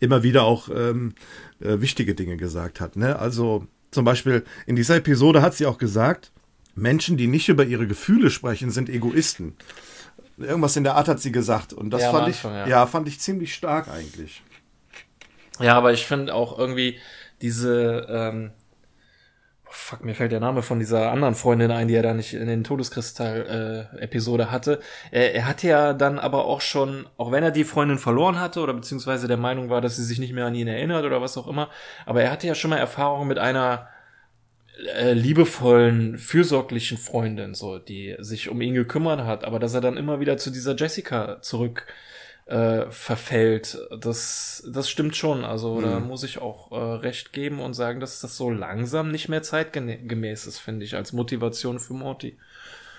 immer 0.00 0.24
wieder 0.24 0.42
auch 0.42 0.68
ähm, 0.68 1.14
äh, 1.60 1.80
wichtige 1.80 2.16
Dinge 2.16 2.36
gesagt 2.36 2.80
hat. 2.80 2.96
Ne? 2.96 3.16
Also 3.16 3.66
zum 3.92 4.04
Beispiel 4.04 4.44
in 4.66 4.74
dieser 4.74 4.96
Episode 4.96 5.42
hat 5.42 5.54
sie 5.54 5.66
auch 5.66 5.78
gesagt, 5.78 6.32
Menschen, 6.74 7.16
die 7.16 7.26
nicht 7.26 7.48
über 7.48 7.64
ihre 7.64 7.86
Gefühle 7.86 8.30
sprechen, 8.30 8.70
sind 8.70 8.88
Egoisten. 8.88 9.56
Irgendwas 10.38 10.76
in 10.76 10.84
der 10.84 10.94
Art 10.94 11.08
hat 11.08 11.20
sie 11.20 11.32
gesagt. 11.32 11.72
Und 11.72 11.90
das 11.90 12.02
Ja, 12.02 12.10
fand 12.12 12.26
Anfang, 12.26 12.52
ich, 12.52 12.58
ja. 12.58 12.66
ja. 12.68 12.86
fand 12.86 13.08
ich 13.08 13.20
ziemlich 13.20 13.54
stark 13.54 13.88
eigentlich. 13.88 14.42
Ja, 15.58 15.76
aber 15.76 15.92
ich 15.92 16.06
finde 16.06 16.34
auch 16.34 16.58
irgendwie 16.58 16.98
diese, 17.42 18.06
ähm, 18.08 18.52
oh, 19.66 19.70
fuck, 19.70 20.02
mir 20.02 20.14
fällt 20.14 20.32
der 20.32 20.40
Name 20.40 20.62
von 20.62 20.78
dieser 20.78 21.12
anderen 21.12 21.34
Freundin 21.34 21.70
ein, 21.70 21.88
die 21.88 21.94
er 21.94 22.02
da 22.02 22.14
nicht 22.14 22.32
in 22.32 22.46
den 22.46 22.64
Todeskristall-Episode 22.64 24.50
hatte. 24.50 24.80
Er, 25.10 25.34
er 25.34 25.46
hatte 25.46 25.68
ja 25.68 25.92
dann 25.92 26.18
aber 26.18 26.46
auch 26.46 26.62
schon, 26.62 27.06
auch 27.18 27.30
wenn 27.30 27.44
er 27.44 27.50
die 27.50 27.64
Freundin 27.64 27.98
verloren 27.98 28.40
hatte 28.40 28.60
oder 28.60 28.72
beziehungsweise 28.72 29.28
der 29.28 29.36
Meinung 29.36 29.68
war, 29.68 29.82
dass 29.82 29.96
sie 29.96 30.04
sich 30.04 30.18
nicht 30.18 30.32
mehr 30.32 30.46
an 30.46 30.54
ihn 30.54 30.68
erinnert 30.68 31.04
oder 31.04 31.20
was 31.20 31.36
auch 31.36 31.46
immer, 31.46 31.68
aber 32.06 32.22
er 32.22 32.30
hatte 32.30 32.46
ja 32.46 32.54
schon 32.54 32.70
mal 32.70 32.78
Erfahrung 32.78 33.26
mit 33.28 33.38
einer 33.38 33.88
äh, 34.86 35.12
liebevollen, 35.12 36.18
fürsorglichen 36.18 36.98
Freundin, 36.98 37.54
so, 37.54 37.78
die 37.78 38.16
sich 38.18 38.48
um 38.48 38.60
ihn 38.60 38.74
gekümmert 38.74 39.24
hat, 39.24 39.44
aber 39.44 39.58
dass 39.58 39.74
er 39.74 39.80
dann 39.80 39.96
immer 39.96 40.20
wieder 40.20 40.36
zu 40.36 40.50
dieser 40.50 40.76
Jessica 40.76 41.40
zurück 41.42 41.86
äh, 42.46 42.90
verfällt, 42.90 43.78
das, 44.00 44.64
das 44.72 44.90
stimmt 44.90 45.14
schon. 45.14 45.44
Also 45.44 45.80
da 45.80 46.00
muss 46.00 46.24
ich 46.24 46.38
auch 46.38 46.72
äh, 46.72 46.96
recht 46.96 47.32
geben 47.32 47.60
und 47.60 47.74
sagen, 47.74 48.00
dass 48.00 48.20
das 48.20 48.36
so 48.36 48.50
langsam 48.50 49.10
nicht 49.10 49.28
mehr 49.28 49.42
zeitgemäß 49.42 50.46
ist, 50.46 50.58
finde 50.58 50.84
ich, 50.84 50.96
als 50.96 51.12
Motivation 51.12 51.78
für 51.78 51.92
Morty. 51.94 52.36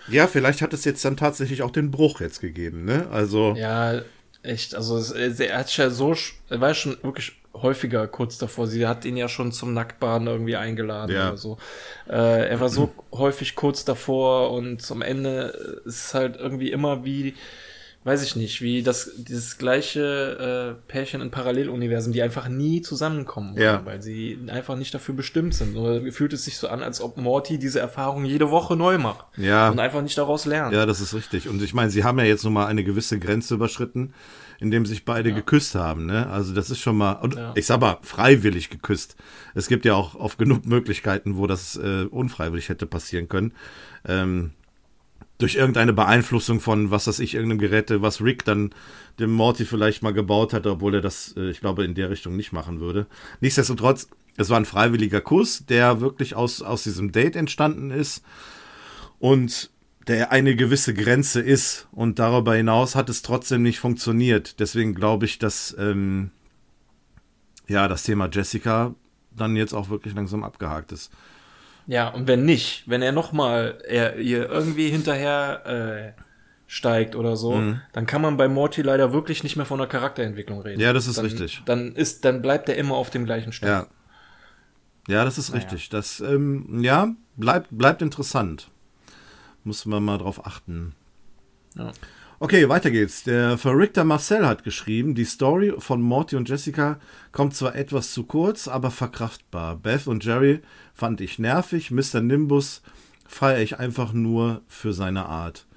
Ja, 0.08 0.28
vielleicht 0.28 0.62
hat 0.62 0.74
es 0.74 0.86
jetzt 0.86 1.04
dann 1.04 1.18
tatsächlich 1.18 1.64
auch 1.64 1.72
den 1.72 1.92
Bruch 1.92 2.22
jetzt 2.22 2.40
gegeben, 2.40 2.86
ne? 2.86 3.08
Also, 3.12 3.54
Ja, 3.58 4.02
echt. 4.42 4.74
Also 4.74 4.98
es, 4.98 5.12
er 5.12 5.58
hat 5.58 5.76
ja 5.76 5.90
so, 5.90 6.16
er 6.50 6.62
war 6.62 6.74
schon 6.74 6.98
wirklich 7.04 7.41
häufiger 7.54 8.08
kurz 8.08 8.38
davor. 8.38 8.68
Sie 8.68 8.88
hat 8.88 9.06
ihn 9.06 9.18
ja 9.18 9.28
schon 9.28 9.52
zum 9.52 9.74
Nacktbaden 9.74 10.28
irgendwie 10.28 10.56
eingeladen 10.56 11.16
Ja. 11.16 11.30
oder 11.30 11.38
so. 11.38 11.58
Äh, 12.10 12.50
er 12.50 12.60
war 12.60 12.70
so 12.70 12.92
häufig 13.12 13.56
kurz 13.56 13.86
davor 13.86 14.52
und 14.52 14.90
am 14.92 15.02
Ende 15.02 15.82
ist 15.86 16.06
es 16.06 16.14
halt 16.14 16.38
irgendwie 16.38 16.72
immer 16.72 17.04
wie, 17.06 17.36
weiß 18.04 18.24
ich 18.24 18.36
nicht, 18.36 18.62
wie 18.62 18.82
das 18.82 19.12
dieses 19.18 19.60
gleiche 19.60 20.76
äh, 20.80 20.82
Pärchen 20.92 21.22
in 21.22 21.30
Paralleluniversen, 21.30 22.12
die 22.14 22.22
einfach 22.24 22.48
nie 22.50 22.82
zusammenkommen, 22.82 23.54
wollen, 23.56 23.62
Ja. 23.64 23.86
weil 23.86 24.02
sie 24.02 24.40
einfach 24.48 24.76
nicht 24.76 24.94
dafür 24.94 25.14
bestimmt 25.14 25.54
sind. 25.54 25.74
Nur 25.76 26.12
fühlt 26.12 26.34
es 26.34 26.46
sich 26.46 26.58
so 26.58 26.68
an, 26.68 26.82
als 26.82 27.00
ob 27.00 27.18
Morty 27.18 27.60
diese 27.60 27.80
Erfahrung 27.80 28.26
jede 28.26 28.50
Woche 28.50 28.76
neu 28.76 28.98
macht 28.98 29.26
Ja. 29.38 29.70
und 29.70 29.80
einfach 29.80 30.02
nicht 30.02 30.18
daraus 30.18 30.46
lernt. 30.46 30.74
ja, 30.74 30.86
das 30.88 31.00
ist 31.00 31.14
richtig. 31.14 31.48
Und 31.48 31.62
ich 31.62 31.74
meine, 31.76 31.92
sie 31.92 32.04
haben 32.04 32.18
ja 32.18 32.26
jetzt 32.26 32.44
nun 32.44 32.54
mal 32.54 32.66
eine 32.66 32.84
gewisse 32.84 33.20
Grenze 33.20 33.54
überschritten, 33.54 34.14
indem 34.60 34.86
sich 34.86 35.06
beide 35.06 35.32
geküsst 35.34 35.76
haben, 35.76 36.06
ne? 36.06 36.28
Also 36.28 36.54
das 36.54 36.70
ist 36.70 36.80
schon 36.80 36.96
mal, 36.98 37.14
und 37.14 37.36
Ja. 37.36 37.52
ich 37.56 37.66
sag 37.66 37.82
mal, 37.82 37.98
freiwillig 38.02 38.70
geküsst. 38.70 39.16
Es 39.56 39.68
gibt 39.68 39.86
ja 39.86 39.94
auch 39.96 40.16
oft 40.16 40.38
genug 40.40 40.66
Möglichkeiten, 40.66 41.38
wo 41.38 41.46
das 41.48 41.76
äh, 41.78 42.06
unfreiwillig 42.06 42.70
hätte 42.70 42.86
passieren 42.88 43.28
können. 43.28 43.54
Ähm, 44.08 44.52
durch 45.42 45.56
irgendeine 45.56 45.94
Beeinflussung 45.94 46.60
von, 46.60 46.92
was 46.92 47.08
weiß 47.08 47.20
ich, 47.20 47.34
irgendeinem 47.34 47.60
Gerät, 47.60 47.90
was 48.02 48.22
Rick 48.22 48.46
dann 48.46 48.74
dem 49.20 49.32
Morty 49.32 49.66
vielleicht 49.66 50.04
mal 50.04 50.14
gebaut 50.14 50.54
hat, 50.54 50.68
obwohl 50.68 50.96
er 50.96 51.02
das, 51.02 51.34
äh, 51.36 51.50
ich 51.50 51.60
glaube, 51.60 51.84
in 51.84 51.96
der 51.96 52.10
Richtung 52.10 52.36
nicht 52.36 52.52
machen 52.52 52.80
würde. 52.80 53.08
Nichtsdestotrotz, 53.40 54.08
es 54.38 54.50
war 54.50 54.58
ein 54.58 54.66
freiwilliger 54.66 55.22
Kuss, 55.22 55.66
der 55.66 56.00
wirklich 56.00 56.36
aus, 56.36 56.62
aus 56.62 56.84
diesem 56.84 57.12
Date 57.12 57.36
entstanden 57.36 57.92
ist 57.92 58.24
und 59.20 59.72
der 60.08 60.32
eine 60.32 60.56
gewisse 60.56 60.94
Grenze 60.94 61.42
ist 61.42 61.88
und 61.92 62.20
darüber 62.20 62.56
hinaus 62.56 62.96
hat 62.96 63.10
es 63.10 63.22
trotzdem 63.22 63.62
nicht 63.62 63.80
funktioniert. 63.80 64.60
Deswegen 64.60 64.96
glaube 64.96 65.26
ich, 65.26 65.40
dass 65.40 65.76
ähm, 65.78 66.32
ja 67.68 67.88
das 67.88 68.04
Thema 68.04 68.30
Jessica 68.32 68.96
dann 69.36 69.56
jetzt 69.56 69.74
auch 69.74 69.90
wirklich 69.90 70.14
langsam 70.14 70.44
abgehakt 70.44 70.92
ist. 70.92 71.12
Ja, 71.92 72.08
und 72.08 72.26
wenn 72.26 72.46
nicht, 72.46 72.84
wenn 72.88 73.02
er 73.02 73.12
nochmal 73.12 73.80
ihr 73.92 74.16
irgendwie 74.50 74.90
hinterher 74.90 76.14
äh, 76.16 76.22
steigt 76.66 77.18
oder 77.18 77.36
so, 77.36 77.56
Mhm. 77.56 77.82
dann 77.92 78.06
kann 78.06 78.22
man 78.22 78.38
bei 78.38 78.48
Morty 78.48 78.82
leider 78.82 79.12
wirklich 79.12 79.44
nicht 79.44 79.58
mehr 79.58 79.66
von 79.66 79.78
einer 79.78 79.90
Charakterentwicklung 79.90 80.62
reden. 80.62 80.80
Ja, 80.80 80.94
das 80.94 81.06
ist 81.06 81.18
dann, 81.18 81.26
richtig. 81.26 81.62
Dann 81.66 81.94
ist, 81.94 82.24
dann 82.24 82.42
bleibt 82.42 82.70
er 82.70 82.78
immer 82.78 82.96
auf 82.96 83.10
dem 83.10 83.26
gleichen 83.26 83.52
Stand. 83.52 83.90
Ja. 85.10 85.14
Ja, 85.14 85.26
das 85.26 85.38
ist 85.38 85.54
richtig. 85.54 85.90
Das, 85.90 86.22
ähm, 86.22 86.82
ja, 86.82 87.14
bleibt, 87.36 87.68
bleibt 87.72 88.02
interessant. 88.02 88.70
Muss 89.66 89.86
man 89.86 90.02
mal 90.02 90.18
drauf 90.18 90.46
achten. 90.46 90.96
Ja. 91.76 91.92
Okay, 92.44 92.68
weiter 92.70 92.90
geht's. 92.90 93.24
Der 93.24 93.56
verrückte 93.56 94.04
Marcel 94.04 94.48
hat 94.48 94.64
geschrieben, 94.64 95.14
die 95.14 95.26
Story 95.26 95.76
von 95.78 96.02
Morty 96.02 96.36
und 96.36 96.50
Jessica 96.50 97.00
kommt 97.32 97.56
zwar 97.56 97.76
etwas 97.76 98.14
zu 98.14 98.24
kurz, 98.24 98.68
aber 98.68 98.90
verkraftbar. 98.90 99.76
Beth 99.76 100.08
und 100.08 100.26
Jerry 100.26 100.62
fand 100.96 101.22
ich 101.22 101.38
nervig, 101.38 101.92
Mr. 101.92 102.20
Nimbus 102.20 102.82
feiere 103.28 103.62
ich 103.62 103.78
einfach 103.78 104.12
nur 104.14 104.64
für 104.68 104.92
seine 104.92 105.28
Art. 105.28 105.68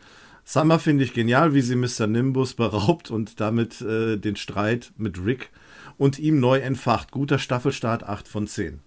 Summer 0.47 0.79
finde 0.79 1.05
ich 1.05 1.13
genial, 1.13 1.53
wie 1.53 1.61
sie 1.61 1.77
Mr. 1.77 2.07
Nimbus 2.07 2.55
beraubt 2.55 3.11
und 3.11 3.41
damit 3.41 3.83
äh, 3.83 4.17
den 4.17 4.37
Streit 4.37 4.95
mit 4.97 5.23
Rick 5.23 5.51
und 5.99 6.19
ihm 6.19 6.41
neu 6.41 6.61
entfacht. 6.61 7.11
Guter 7.11 7.39
Staffelstart 7.39 8.05
8 8.05 8.27
von 8.27 8.47
10. 8.47 8.81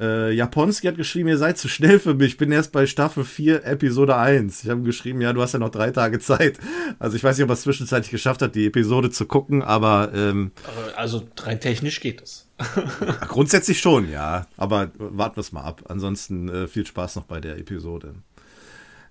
Äh, 0.00 0.32
Japonski 0.32 0.86
hat 0.86 0.96
geschrieben, 0.96 1.28
ihr 1.28 1.38
seid 1.38 1.58
zu 1.58 1.68
schnell 1.68 1.98
für 1.98 2.14
mich. 2.14 2.28
Ich 2.28 2.36
bin 2.38 2.50
erst 2.50 2.72
bei 2.72 2.86
Staffel 2.86 3.24
4, 3.24 3.64
Episode 3.66 4.16
1. 4.16 4.64
Ich 4.64 4.70
habe 4.70 4.82
geschrieben, 4.82 5.20
ja, 5.20 5.32
du 5.32 5.42
hast 5.42 5.52
ja 5.52 5.58
noch 5.58 5.68
drei 5.70 5.90
Tage 5.90 6.18
Zeit. 6.18 6.58
Also 6.98 7.16
ich 7.16 7.24
weiß 7.24 7.36
nicht, 7.36 7.44
ob 7.44 7.50
er 7.50 7.54
es 7.54 7.62
zwischenzeitlich 7.62 8.10
geschafft 8.10 8.42
hat, 8.42 8.54
die 8.54 8.66
Episode 8.66 9.10
zu 9.10 9.26
gucken, 9.26 9.62
aber 9.62 10.10
ähm, 10.14 10.52
Also 10.96 11.24
rein 11.42 11.60
technisch 11.60 12.00
geht 12.00 12.22
es. 12.22 12.46
grundsätzlich 13.28 13.80
schon, 13.80 14.10
ja. 14.10 14.46
Aber 14.56 14.90
warten 14.98 15.36
wir 15.36 15.40
es 15.40 15.52
mal 15.52 15.62
ab. 15.62 15.82
Ansonsten 15.88 16.48
äh, 16.48 16.66
viel 16.66 16.86
Spaß 16.86 17.16
noch 17.16 17.24
bei 17.24 17.40
der 17.40 17.58
Episode. 17.58 18.14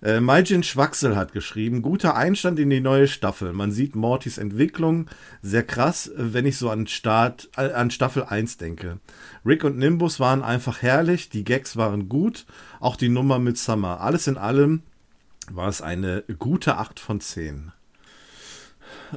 Äh, 0.01 0.21
Maijin 0.21 0.63
Schwaxel 0.63 1.15
hat 1.17 1.33
geschrieben, 1.33 1.81
guter 1.81 2.15
Einstand 2.15 2.57
in 2.57 2.69
die 2.69 2.79
neue 2.79 3.07
Staffel. 3.07 3.51
Man 3.51 3.71
sieht 3.71 3.95
Mortys 3.95 4.37
Entwicklung 4.37 5.07
sehr 5.41 5.63
krass, 5.63 6.09
wenn 6.15 6.45
ich 6.45 6.57
so 6.57 6.69
an, 6.69 6.87
Start, 6.87 7.49
äh, 7.57 7.71
an 7.73 7.91
Staffel 7.91 8.23
1 8.23 8.57
denke. 8.57 8.99
Rick 9.45 9.63
und 9.65 9.77
Nimbus 9.77 10.19
waren 10.19 10.41
einfach 10.41 10.81
herrlich, 10.81 11.29
die 11.29 11.43
Gags 11.43 11.75
waren 11.75 12.07
gut, 12.07 12.45
auch 12.79 12.95
die 12.95 13.09
Nummer 13.09 13.39
mit 13.39 13.57
Summer. 13.57 13.99
Alles 13.99 14.27
in 14.27 14.37
allem 14.37 14.83
war 15.51 15.67
es 15.67 15.81
eine 15.81 16.23
gute 16.37 16.77
8 16.77 16.99
von 16.99 17.19
10. 17.19 17.73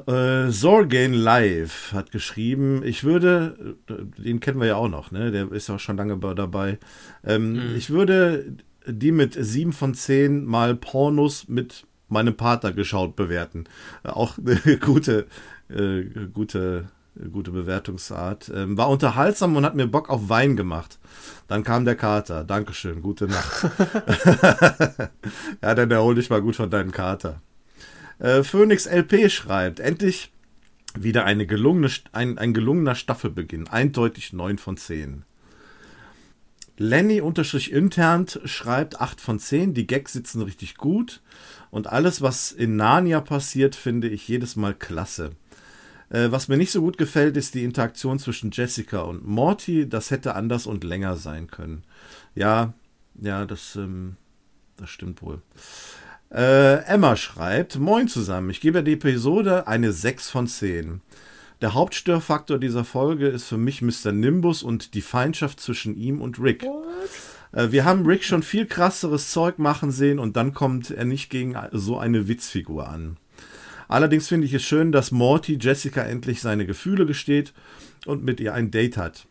Äh, 0.06 0.50
Sorgen 0.50 1.12
Live 1.12 1.92
hat 1.92 2.10
geschrieben, 2.10 2.82
ich 2.84 3.04
würde, 3.04 3.76
äh, 3.88 4.22
den 4.22 4.40
kennen 4.40 4.58
wir 4.58 4.66
ja 4.66 4.76
auch 4.76 4.88
noch, 4.88 5.10
ne? 5.12 5.30
Der 5.30 5.52
ist 5.52 5.68
ja 5.68 5.76
auch 5.76 5.80
schon 5.80 5.96
lange 5.96 6.16
bei- 6.16 6.34
dabei. 6.34 6.78
Ähm, 7.24 7.74
Ich 7.76 7.90
würde 7.90 8.56
die 8.86 9.12
mit 9.12 9.34
7 9.38 9.72
von 9.72 9.94
10 9.94 10.44
mal 10.44 10.74
Pornos 10.74 11.48
mit 11.48 11.86
meinem 12.08 12.36
Partner 12.36 12.72
geschaut 12.72 13.16
bewerten. 13.16 13.64
Äh, 14.04 14.10
Auch 14.10 14.38
eine 14.66 14.78
gute, 14.78 15.26
äh, 15.68 16.04
gute, 16.32 16.88
gute 17.32 17.50
Bewertungsart. 17.50 18.52
Ähm, 18.54 18.76
war 18.76 18.88
unterhaltsam 18.88 19.56
und 19.56 19.64
hat 19.64 19.74
mir 19.74 19.86
Bock 19.86 20.10
auf 20.10 20.28
Wein 20.28 20.56
gemacht. 20.56 20.98
Dann 21.48 21.64
kam 21.64 21.84
der 21.84 21.96
Kater. 21.96 22.44
Dankeschön, 22.44 23.02
gute 23.02 23.26
Nacht. 23.26 23.70
ja, 25.62 25.74
dann 25.74 25.90
erhol 25.90 26.14
dich 26.14 26.30
mal 26.30 26.42
gut 26.42 26.56
von 26.56 26.70
deinem 26.70 26.92
Kater. 26.92 27.40
Äh, 28.18 28.42
Phoenix 28.44 28.86
LP 28.86 29.30
schreibt, 29.30 29.80
endlich 29.80 30.30
wieder 30.94 31.24
eine 31.24 31.46
gelungene, 31.46 31.90
ein, 32.12 32.38
ein 32.38 32.54
gelungener 32.54 32.94
Staffelbeginn. 32.94 33.68
Eindeutig 33.68 34.32
9 34.32 34.58
von 34.58 34.76
10. 34.76 35.24
Lenny 36.76 37.20
unterstrich 37.20 37.72
internt 37.72 38.40
schreibt 38.44 39.00
8 39.00 39.20
von 39.20 39.38
10. 39.38 39.74
Die 39.74 39.86
Gags 39.86 40.12
sitzen 40.12 40.42
richtig 40.42 40.76
gut. 40.76 41.20
Und 41.70 41.86
alles, 41.86 42.22
was 42.22 42.52
in 42.52 42.76
Narnia 42.76 43.20
passiert, 43.20 43.74
finde 43.74 44.08
ich 44.08 44.28
jedes 44.28 44.56
Mal 44.56 44.74
klasse. 44.74 45.32
Äh, 46.10 46.30
was 46.30 46.48
mir 46.48 46.56
nicht 46.56 46.72
so 46.72 46.80
gut 46.80 46.98
gefällt, 46.98 47.36
ist 47.36 47.54
die 47.54 47.64
Interaktion 47.64 48.18
zwischen 48.18 48.50
Jessica 48.50 49.00
und 49.00 49.26
Morty. 49.26 49.88
Das 49.88 50.10
hätte 50.10 50.34
anders 50.34 50.66
und 50.66 50.84
länger 50.84 51.16
sein 51.16 51.46
können. 51.46 51.84
Ja, 52.34 52.74
ja, 53.20 53.46
das, 53.46 53.76
ähm, 53.76 54.16
das 54.76 54.90
stimmt 54.90 55.22
wohl. 55.22 55.40
Äh, 56.30 56.84
Emma 56.84 57.16
schreibt, 57.16 57.78
Moin 57.78 58.08
zusammen, 58.08 58.48
ich 58.48 58.62
gebe 58.62 58.82
der 58.82 58.94
Episode 58.94 59.66
eine 59.66 59.92
6 59.92 60.30
von 60.30 60.46
10. 60.46 61.02
Der 61.62 61.74
Hauptstörfaktor 61.74 62.58
dieser 62.58 62.84
Folge 62.84 63.28
ist 63.28 63.44
für 63.44 63.56
mich 63.56 63.82
Mr. 63.82 64.10
Nimbus 64.10 64.64
und 64.64 64.94
die 64.94 65.00
Feindschaft 65.00 65.60
zwischen 65.60 65.96
ihm 65.96 66.20
und 66.20 66.40
Rick. 66.40 66.66
Äh, 67.52 67.70
wir 67.70 67.84
haben 67.84 68.04
Rick 68.04 68.24
schon 68.24 68.42
viel 68.42 68.66
krasseres 68.66 69.30
Zeug 69.30 69.60
machen 69.60 69.92
sehen 69.92 70.18
und 70.18 70.36
dann 70.36 70.54
kommt 70.54 70.90
er 70.90 71.04
nicht 71.04 71.30
gegen 71.30 71.56
so 71.70 71.98
eine 71.98 72.26
Witzfigur 72.26 72.88
an. 72.88 73.16
Allerdings 73.86 74.26
finde 74.26 74.48
ich 74.48 74.54
es 74.54 74.64
schön, 74.64 74.90
dass 74.90 75.12
Morty 75.12 75.56
Jessica 75.60 76.02
endlich 76.02 76.40
seine 76.40 76.66
Gefühle 76.66 77.06
gesteht 77.06 77.52
und 78.06 78.24
mit 78.24 78.40
ihr 78.40 78.54
ein 78.54 78.72
Date 78.72 78.96
hat. 78.96 79.28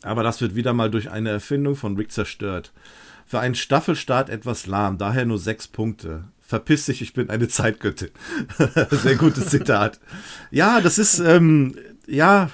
Aber 0.00 0.22
das 0.22 0.40
wird 0.40 0.54
wieder 0.54 0.72
mal 0.72 0.90
durch 0.90 1.10
eine 1.10 1.28
Erfindung 1.28 1.76
von 1.76 1.96
Rick 1.98 2.12
zerstört. 2.12 2.72
Für 3.26 3.40
einen 3.40 3.56
Staffelstart 3.56 4.30
etwas 4.30 4.66
lahm, 4.66 4.96
daher 4.96 5.26
nur 5.26 5.38
sechs 5.38 5.68
Punkte. 5.68 6.24
Verpiss 6.52 6.84
dich, 6.84 7.00
ich 7.00 7.14
bin 7.14 7.30
eine 7.30 7.48
Zeitgöttin. 7.48 8.10
Sehr 8.90 9.16
gutes 9.16 9.46
Zitat. 9.46 9.98
Ja, 10.50 10.82
das 10.82 10.98
ist, 10.98 11.18
ähm, 11.18 11.74
ja, 12.06 12.50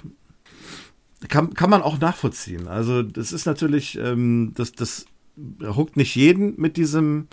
kann, 1.27 1.53
kann 1.55 1.69
man 1.69 1.83
auch 1.83 1.99
nachvollziehen. 1.99 2.69
Also, 2.69 3.03
das 3.03 3.33
ist 3.33 3.45
natürlich, 3.45 3.99
ähm, 3.99 4.53
das, 4.55 4.71
das 4.71 5.07
huckt 5.65 5.97
nicht 5.97 6.15
jeden 6.15 6.55
mit 6.61 6.77
diesem, 6.77 7.27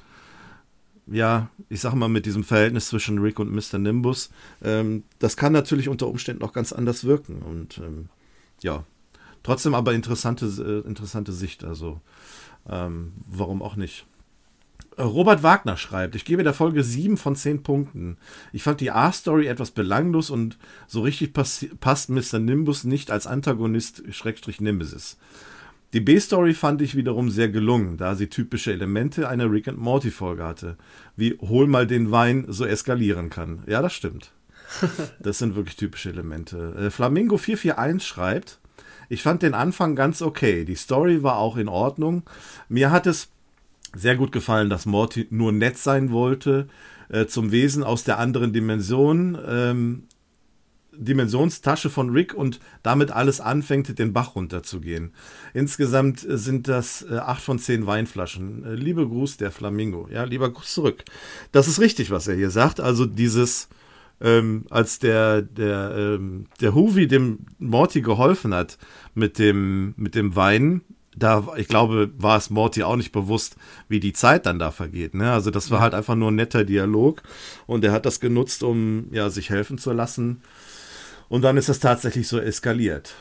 ja, 1.06 1.52
ich 1.70 1.82
sag 1.82 1.94
mal, 1.94 2.08
mit 2.08 2.26
diesem 2.26 2.44
Verhältnis 2.44 2.88
zwischen 2.88 3.20
Rick 3.20 3.38
und 3.38 3.54
Mr. 3.54 3.78
Nimbus, 3.78 4.32
ähm, 4.64 5.04
das 5.20 5.38
kann 5.38 5.54
natürlich 5.54 5.88
unter 5.88 6.08
Umständen 6.08 6.42
auch 6.42 6.52
ganz 6.52 6.74
anders 6.74 7.04
wirken. 7.04 7.44
Und 7.44 7.78
ähm, 7.78 8.10
ja, 8.64 8.86
trotzdem 9.44 9.76
aber 9.76 9.94
interessante, 9.94 10.48
äh, 10.48 10.88
interessante 10.88 11.32
Sicht. 11.32 11.64
Also, 11.64 12.02
ähm, 12.68 13.14
warum 13.28 13.62
auch 13.62 13.76
nicht? 13.76 14.08
Robert 14.98 15.44
Wagner 15.44 15.78
schreibt, 15.78 16.16
ich 16.16 16.24
gebe 16.24 16.44
der 16.44 16.54
Folge 16.54 16.84
7 16.84 17.18
von 17.18 17.36
10 17.36 17.64
Punkten. 17.64 18.18
Ich 18.54 18.64
fand 18.64 18.80
die 18.80 18.92
A-Story 18.92 19.48
etwas 19.48 19.72
belanglos 19.72 20.30
und 20.30 20.58
so 20.88 21.02
richtig 21.02 21.34
passt 21.34 22.10
Mr. 22.10 22.40
Nimbus 22.40 22.86
nicht 22.86 23.12
als 23.12 23.28
Antagonist 23.28 24.04
Schrägstrich 24.12 24.62
Nemesis. 24.62 25.18
Die 25.94 26.02
B-Story 26.02 26.54
fand 26.54 26.82
ich 26.82 26.96
wiederum 26.96 27.30
sehr 27.30 27.48
gelungen, 27.48 27.96
da 27.98 28.16
sie 28.16 28.28
typische 28.28 28.74
Elemente 28.74 29.30
einer 29.30 29.50
Rick 29.50 29.70
and 29.70 29.78
Morty 29.78 30.12
Folge 30.12 30.44
hatte, 30.44 30.78
wie 31.16 31.38
hol 31.40 31.68
mal 31.68 31.88
den 31.88 32.12
Wein 32.12 32.46
so 32.50 32.66
eskalieren 32.66 33.30
kann. 33.30 33.64
Ja, 33.68 33.82
das 33.82 33.94
stimmt. 33.94 34.32
Das 35.20 35.38
sind 35.38 35.56
wirklich 35.56 35.76
typische 35.76 36.10
Elemente. 36.10 36.76
Äh, 36.78 36.90
Flamingo 36.90 37.38
441 37.38 38.06
schreibt, 38.06 38.60
ich 39.08 39.22
fand 39.22 39.42
den 39.42 39.54
Anfang 39.54 39.96
ganz 39.96 40.22
okay. 40.22 40.66
Die 40.66 40.76
Story 40.76 41.24
war 41.24 41.38
auch 41.38 41.58
in 41.58 41.68
Ordnung. 41.68 42.24
Mir 42.68 42.92
hat 42.92 43.08
es 43.08 43.30
sehr 43.96 44.16
gut 44.16 44.32
gefallen, 44.32 44.70
dass 44.70 44.86
Morty 44.86 45.28
nur 45.30 45.52
nett 45.52 45.78
sein 45.78 46.12
wollte, 46.12 46.68
äh, 47.10 47.26
zum 47.26 47.52
Wesen 47.52 47.84
aus 47.84 48.04
der 48.04 48.20
anderen 48.20 48.54
Dimension, 48.54 49.38
ähm, 49.48 50.04
Dimensionstasche 50.98 51.90
von 51.90 52.10
Rick 52.10 52.34
und 52.34 52.60
damit 52.82 53.12
alles 53.12 53.42
anfängt, 53.42 54.00
den 54.00 54.14
Bach 54.14 54.36
runterzugehen. 54.36 55.12
Insgesamt 55.54 56.26
sind 56.28 56.68
das 56.68 57.06
äh, 57.10 57.18
acht 57.18 57.42
von 57.42 57.60
zehn 57.60 57.86
Weinflaschen. 57.86 58.64
Äh, 58.64 58.76
liebe 58.76 59.08
Gruß, 59.08 59.38
der 59.38 59.52
Flamingo. 59.52 60.08
Ja, 60.12 60.24
lieber 60.24 60.50
Gruß 60.50 60.74
zurück. 60.74 61.04
Das 61.52 61.68
ist 61.68 61.80
richtig, 61.80 62.12
was 62.12 62.28
er 62.28 62.36
hier 62.36 62.50
sagt. 62.50 62.80
Also 62.80 63.06
dieses, 63.06 63.68
ähm, 64.22 64.66
als 64.70 65.00
der, 65.00 65.42
der, 65.42 65.94
ähm, 65.98 66.46
der 66.62 66.74
Huvi 66.74 67.08
dem 67.08 67.40
Morty 67.60 68.02
geholfen 68.02 68.54
hat 68.54 68.78
mit 69.14 69.38
dem, 69.40 69.94
mit 69.98 70.16
dem 70.16 70.36
Wein, 70.36 70.82
da, 71.16 71.48
ich 71.56 71.68
glaube, 71.68 72.12
war 72.18 72.38
es 72.38 72.50
Morty 72.50 72.84
auch 72.84 72.98
nicht 72.98 73.12
bewusst, 73.12 73.56
wie 73.88 74.00
die 74.00 74.14
Zeit 74.14 74.46
dann 74.46 74.60
da 74.60 74.72
vergeht. 74.72 75.14
Ne? 75.14 75.32
Also 75.32 75.50
das 75.50 75.72
war 75.72 75.80
halt 75.80 75.94
einfach 75.94 76.16
nur 76.16 76.32
ein 76.32 76.36
netter 76.36 76.66
Dialog 76.66 77.24
und 77.68 77.84
er 77.86 77.94
hat 77.94 78.06
das 78.06 78.20
genutzt, 78.20 78.64
um 78.64 79.08
ja, 79.12 79.30
sich 79.30 79.50
helfen 79.50 79.78
zu 79.78 79.94
lassen. 79.94 80.42
Und 81.30 81.42
dann 81.42 81.58
ist 81.58 81.70
es 81.70 81.80
tatsächlich 81.80 82.28
so 82.28 82.40
eskaliert. 82.40 83.16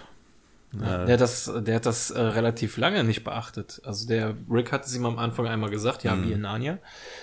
Ja, 0.81 1.05
der, 1.05 1.15
hat 1.15 1.21
das, 1.21 1.53
der 1.61 1.77
hat 1.77 1.87
das 1.87 2.11
äh, 2.11 2.21
relativ 2.21 2.77
lange 2.77 3.05
nicht 3.05 3.25
beachtet. 3.25 3.81
Also 3.85 4.07
der 4.07 4.35
Rick 4.51 4.73
hat 4.73 4.87
es 4.87 4.97
ihm 4.97 5.05
am 5.07 5.19
Anfang 5.19 5.47
einmal 5.47 5.71
gesagt, 5.71 6.05
ja, 6.05 6.15
mhm. 6.15 6.25
wie 6.25 6.33
in 6.33 6.41
Narnia. 6.43 6.79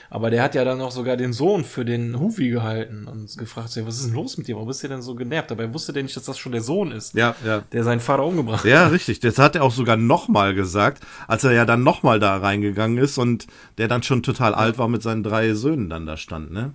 Aber 0.10 0.30
der 0.30 0.44
hat 0.44 0.56
ja 0.56 0.64
dann 0.64 0.82
auch 0.82 0.92
sogar 0.92 1.18
den 1.18 1.34
Sohn 1.34 1.64
für 1.64 1.86
den 1.86 2.20
Hufi 2.20 2.50
gehalten 2.50 3.08
und 3.08 3.38
gefragt, 3.38 3.78
was 3.86 3.96
ist 3.96 4.08
denn 4.08 4.14
los 4.14 4.38
mit 4.38 4.48
dir? 4.48 4.56
Warum 4.56 4.68
bist 4.68 4.84
du 4.84 4.88
denn 4.88 5.02
so 5.02 5.16
genervt? 5.16 5.52
Dabei 5.52 5.74
wusste 5.74 5.94
der 5.94 6.04
nicht, 6.04 6.16
dass 6.16 6.26
das 6.26 6.38
schon 6.38 6.52
der 6.52 6.62
Sohn 6.62 6.92
ist. 6.92 7.14
Ja, 7.14 7.36
ja. 7.46 7.64
Der 7.72 7.84
seinen 7.84 8.00
Vater 8.00 8.26
umgebracht 8.26 8.64
hat. 8.64 8.70
Ja, 8.70 8.88
richtig. 8.88 9.20
Das 9.20 9.38
hat 9.38 9.56
er 9.56 9.64
auch 9.64 9.72
sogar 9.72 9.98
nochmal 9.98 10.54
gesagt, 10.54 11.04
als 11.28 11.44
er 11.44 11.52
ja 11.52 11.66
dann 11.66 11.84
nochmal 11.84 12.20
da 12.20 12.38
reingegangen 12.38 12.98
ist 12.98 13.18
und 13.18 13.48
der 13.78 13.88
dann 13.88 14.04
schon 14.04 14.24
total 14.24 14.52
ja. 14.52 14.58
alt 14.58 14.78
war 14.78 14.88
mit 14.88 15.02
seinen 15.02 15.24
drei 15.24 15.54
Söhnen 15.54 15.90
dann 15.90 16.06
da 16.06 16.18
stand, 16.18 16.52
ne? 16.52 16.74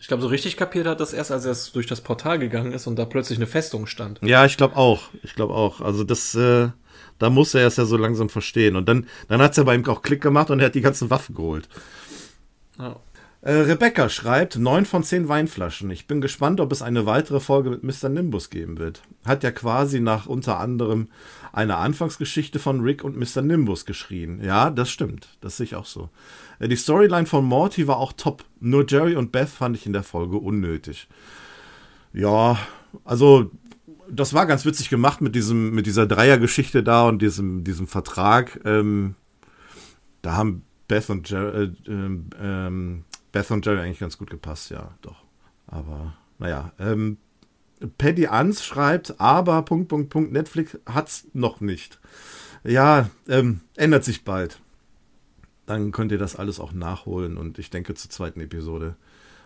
Ich 0.00 0.08
glaube, 0.08 0.22
so 0.22 0.28
richtig 0.28 0.56
kapiert 0.56 0.86
hat 0.86 1.00
das 1.00 1.12
erst, 1.12 1.30
als 1.30 1.44
er 1.44 1.72
durch 1.72 1.86
das 1.86 2.00
Portal 2.00 2.38
gegangen 2.38 2.72
ist 2.72 2.86
und 2.86 2.96
da 2.96 3.04
plötzlich 3.04 3.38
eine 3.38 3.46
Festung 3.46 3.86
stand. 3.86 4.20
Ja, 4.22 4.44
ich 4.44 4.56
glaube 4.56 4.76
auch. 4.76 5.08
Ich 5.22 5.34
glaube 5.34 5.54
auch. 5.54 5.80
Also 5.80 6.04
das, 6.04 6.34
äh, 6.34 6.68
da 7.18 7.30
muss 7.30 7.54
er 7.54 7.66
es 7.66 7.76
ja 7.76 7.84
so 7.84 7.96
langsam 7.96 8.28
verstehen. 8.28 8.76
Und 8.76 8.88
dann, 8.88 9.06
dann 9.28 9.40
hat 9.40 9.52
es 9.52 9.56
ja 9.56 9.62
bei 9.62 9.74
ihm 9.74 9.86
auch 9.86 10.02
Klick 10.02 10.22
gemacht 10.22 10.50
und 10.50 10.60
er 10.60 10.66
hat 10.66 10.74
die 10.74 10.80
ganzen 10.80 11.10
Waffen 11.10 11.34
geholt. 11.34 11.68
Oh. 12.78 12.94
Äh, 13.44 13.52
Rebecca 13.52 14.08
schreibt, 14.08 14.56
9 14.56 14.86
von 14.86 15.04
10 15.04 15.28
Weinflaschen. 15.28 15.90
Ich 15.90 16.06
bin 16.06 16.22
gespannt, 16.22 16.60
ob 16.60 16.72
es 16.72 16.80
eine 16.80 17.04
weitere 17.04 17.40
Folge 17.40 17.68
mit 17.70 17.84
Mr. 17.84 18.08
Nimbus 18.08 18.48
geben 18.48 18.78
wird. 18.78 19.02
Hat 19.26 19.42
ja 19.42 19.50
quasi 19.50 20.00
nach 20.00 20.26
unter 20.26 20.58
anderem 20.58 21.08
einer 21.54 21.78
Anfangsgeschichte 21.78 22.58
von 22.58 22.80
Rick 22.80 23.04
und 23.04 23.16
Mr. 23.16 23.40
Nimbus 23.40 23.86
geschrien. 23.86 24.42
Ja, 24.42 24.70
das 24.70 24.90
stimmt. 24.90 25.28
Das 25.40 25.56
sehe 25.56 25.64
ich 25.64 25.76
auch 25.76 25.86
so. 25.86 26.10
Äh, 26.58 26.68
die 26.68 26.76
Storyline 26.76 27.26
von 27.26 27.44
Morty 27.44 27.86
war 27.86 27.98
auch 27.98 28.12
top. 28.12 28.44
Nur 28.60 28.84
Jerry 28.88 29.14
und 29.14 29.30
Beth 29.30 29.48
fand 29.48 29.76
ich 29.76 29.86
in 29.86 29.92
der 29.92 30.02
Folge 30.02 30.36
unnötig. 30.36 31.08
Ja, 32.12 32.58
also 33.04 33.50
das 34.10 34.34
war 34.34 34.46
ganz 34.46 34.64
witzig 34.64 34.90
gemacht 34.90 35.20
mit 35.20 35.34
diesem, 35.34 35.70
mit 35.70 35.86
dieser 35.86 36.06
Dreiergeschichte 36.06 36.82
da 36.82 37.08
und 37.08 37.22
diesem, 37.22 37.64
diesem 37.64 37.86
Vertrag. 37.86 38.60
Ähm, 38.64 39.14
da 40.22 40.36
haben 40.36 40.64
Beth 40.88 41.08
und 41.08 41.28
Jerry, 41.30 41.64
äh, 41.64 41.90
ähm, 41.90 42.30
ähm, 42.40 43.04
Beth 43.30 43.50
und 43.50 43.64
Jerry 43.64 43.80
eigentlich 43.80 44.00
ganz 44.00 44.18
gut 44.18 44.30
gepasst, 44.30 44.70
ja, 44.70 44.90
doch. 45.02 45.22
Aber 45.66 46.14
naja, 46.38 46.72
ähm, 46.78 47.18
Paddy 47.98 48.26
Ans 48.28 48.64
schreibt, 48.64 49.20
aber 49.20 49.62
Punkt, 49.62 49.88
Punkt, 49.88 50.10
Punkt, 50.10 50.32
Netflix 50.32 50.78
hat's 50.86 51.26
noch 51.32 51.60
nicht. 51.60 51.98
Ja, 52.62 53.10
ähm, 53.28 53.60
ändert 53.76 54.04
sich 54.04 54.24
bald 54.24 54.60
dann 55.66 55.92
könnt 55.92 56.12
ihr 56.12 56.18
das 56.18 56.36
alles 56.36 56.60
auch 56.60 56.72
nachholen 56.72 57.36
und 57.36 57.58
ich 57.58 57.70
denke 57.70 57.94
zur 57.94 58.10
zweiten 58.10 58.40
Episode 58.40 58.96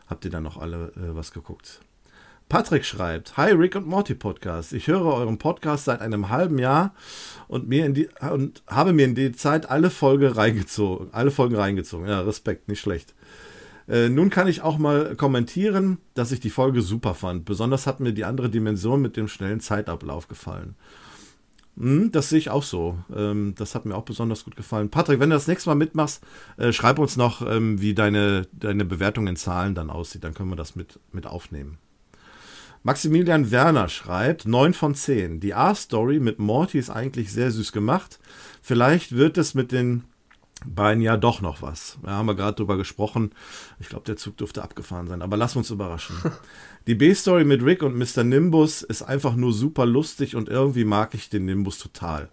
habt 0.07 0.25
ihr 0.25 0.31
dann 0.31 0.43
noch 0.43 0.57
alle 0.57 0.93
äh, 0.97 1.15
was 1.15 1.33
geguckt. 1.33 1.81
Patrick 2.49 2.85
schreibt: 2.85 3.37
Hi 3.37 3.53
Rick 3.53 3.77
und 3.77 3.87
Morty 3.87 4.15
Podcast. 4.15 4.73
Ich 4.73 4.87
höre 4.87 5.05
euren 5.05 5.39
Podcast 5.39 5.85
seit 5.85 6.01
einem 6.01 6.31
halben 6.31 6.59
Jahr 6.59 6.95
und 7.47 7.69
mir 7.69 7.85
in 7.85 7.95
die 7.95 8.09
und 8.31 8.63
habe 8.67 8.93
mir 8.93 9.05
in 9.05 9.15
die 9.15 9.33
Zeit 9.33 9.69
alle 9.71 9.91
Folge 9.91 10.37
reingezogen, 10.37 11.09
alle 11.13 11.31
Folgen 11.31 11.57
reingezogen. 11.57 12.09
Ja, 12.09 12.21
Respekt, 12.23 12.69
nicht 12.69 12.81
schlecht. 12.81 13.15
Äh, 13.89 14.09
nun 14.11 14.31
kann 14.31 14.49
ich 14.49 14.61
auch 14.61 14.79
mal 14.79 15.17
kommentieren, 15.17 15.99
dass 16.15 16.33
ich 16.33 16.41
die 16.41 16.51
Folge 16.51 16.83
super 16.83 17.15
fand. 17.15 17.45
Besonders 17.45 17.87
hat 17.87 18.01
mir 18.01 18.13
die 18.13 18.25
andere 18.25 18.51
Dimension 18.51 19.01
mit 19.01 19.17
dem 19.17 19.29
schnellen 19.29 19.61
Zeitablauf 19.61 20.29
gefallen. 20.29 20.75
Hm, 21.79 22.13
das 22.13 22.29
sehe 22.29 22.39
ich 22.39 22.51
auch 22.51 22.65
so. 22.65 22.99
Ähm, 23.15 23.55
das 23.57 23.75
hat 23.75 23.87
mir 23.87 23.95
auch 23.95 24.05
besonders 24.05 24.45
gut 24.45 24.57
gefallen. 24.57 24.91
Patrick, 24.91 25.21
wenn 25.21 25.31
du 25.31 25.37
das 25.37 25.47
nächste 25.47 25.71
Mal 25.71 25.77
mitmachst, 25.77 26.23
äh, 26.57 26.73
schreib 26.73 26.99
uns 26.99 27.17
noch, 27.17 27.41
ähm, 27.49 27.81
wie 27.81 27.95
deine, 27.95 28.47
deine 28.53 28.85
Bewertung 28.85 29.27
in 29.27 29.37
Zahlen 29.37 29.75
dann 29.75 29.89
aussieht. 29.89 30.25
Dann 30.25 30.35
können 30.35 30.51
wir 30.51 30.57
das 30.57 30.77
mit, 30.77 30.99
mit 31.13 31.27
aufnehmen. 31.27 31.79
Maximilian 32.83 33.51
Werner 33.51 33.89
schreibt 33.89 34.47
9 34.47 34.75
von 34.75 34.95
10. 34.95 35.41
Die 35.41 35.55
A-Story 35.55 36.21
mit 36.21 36.39
Morty 36.39 36.79
ist 36.79 36.91
eigentlich 36.91 37.33
sehr 37.33 37.51
süß 37.51 37.73
gemacht. 37.73 38.19
Vielleicht 38.63 39.13
wird 39.13 39.39
es 39.39 39.55
mit 39.55 39.73
den 39.73 40.05
beiden 40.67 41.03
ja 41.03 41.17
doch 41.17 41.41
noch 41.41 41.63
was. 41.63 41.99
Da 42.03 42.11
haben 42.13 42.27
wir 42.27 42.35
gerade 42.35 42.57
drüber 42.57 42.77
gesprochen. 42.77 43.31
Ich 43.79 43.89
glaube, 43.89 44.05
der 44.07 44.17
Zug 44.17 44.37
dürfte 44.37 44.63
abgefahren 44.63 45.07
sein. 45.07 45.23
Aber 45.23 45.37
lass 45.37 45.57
uns 45.57 45.71
überraschen. 45.71 46.17
Die 46.87 46.95
B-Story 46.95 47.45
mit 47.45 47.63
Rick 47.63 47.83
und 47.83 47.97
Mr. 47.97 48.25
Nimbus 48.25 48.83
ist 48.83 49.03
einfach 49.03 49.37
nur 49.37 49.53
super 49.53 49.87
lustig 49.87 50.35
und 50.35 50.49
irgendwie 50.49 50.85
mag 50.85 51.15
ich 51.15 51.29
den 51.29 51.45
Nimbus 51.45 51.79
total. 51.79 52.31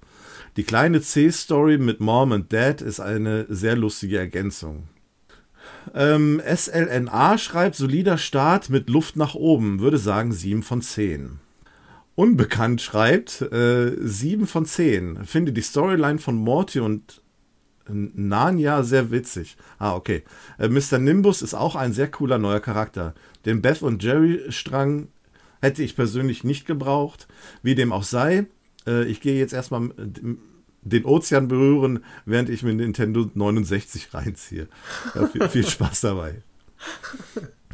Die 0.58 0.64
kleine 0.64 1.02
C-Story 1.02 1.78
mit 1.78 2.00
Mom 2.00 2.32
und 2.32 2.54
Dad 2.54 2.82
ist 2.82 3.00
eine 3.02 3.46
sehr 3.50 3.76
lustige 3.76 4.18
Ergänzung. 4.18 4.88
Ähm, 5.94 6.42
SLNA 6.46 7.38
schreibt 7.38 7.76
solider 7.76 8.18
Start 8.18 8.70
mit 8.70 8.90
Luft 8.90 9.18
nach 9.18 9.36
oben, 9.36 9.80
würde 9.80 9.98
sagen 9.98 10.32
7 10.32 10.64
von 10.64 10.82
10. 10.82 11.40
Unbekannt 12.16 12.82
schreibt 12.82 13.42
äh, 13.42 13.92
7 14.00 14.48
von 14.48 14.66
10. 14.66 15.26
Finde 15.26 15.52
die 15.52 15.62
Storyline 15.62 16.20
von 16.20 16.36
Morty 16.36 16.80
und 16.80 17.22
Narnia 17.88 18.84
sehr 18.84 19.12
witzig. 19.12 19.58
Ah, 19.78 19.96
okay. 19.96 20.24
Äh, 20.58 20.70
Mr. 20.70 21.00
Nimbus 21.00 21.42
ist 21.42 21.54
auch 21.54 21.76
ein 21.76 21.94
sehr 21.94 22.10
cooler 22.10 22.38
neuer 22.38 22.60
Charakter. 22.60 23.14
Den 23.46 23.62
Beth 23.62 23.82
und 23.82 24.04
Jerry 24.04 24.44
Strang 24.50 25.08
hätte 25.62 25.84
ich 25.84 25.96
persönlich 25.96 26.44
nicht 26.44 26.66
gebraucht. 26.66 27.28
Wie 27.62 27.76
dem 27.76 27.92
auch 27.92 28.04
sei, 28.04 28.48
äh, 28.88 29.06
ich 29.06 29.22
gehe 29.22 29.38
jetzt 29.38 29.54
erstmal 29.54 29.90
den 30.82 31.06
Ozean 31.06 31.48
berühren, 31.48 32.04
während 32.26 32.50
ich 32.50 32.64
mir 32.64 32.74
Nintendo 32.74 33.30
69 33.34 34.14
reinziehe. 34.14 34.68
Ja, 35.14 35.28
viel, 35.28 35.50
viel, 35.50 35.68
Spaß 35.68 36.02
dabei. 36.02 36.44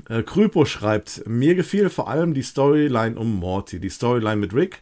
Äh, 0.10 0.24
Krypo 0.24 0.66
schreibt, 0.66 1.28
mir 1.28 1.56
gefiel 1.56 1.90
vor 1.90 2.10
allem 2.10 2.34
die 2.34 2.44
Storyline 2.44 3.18
um 3.18 3.36
Morty. 3.36 3.80
Die 3.80 3.90
Storyline 3.90 4.38
mit 4.38 4.54
Rick 4.54 4.82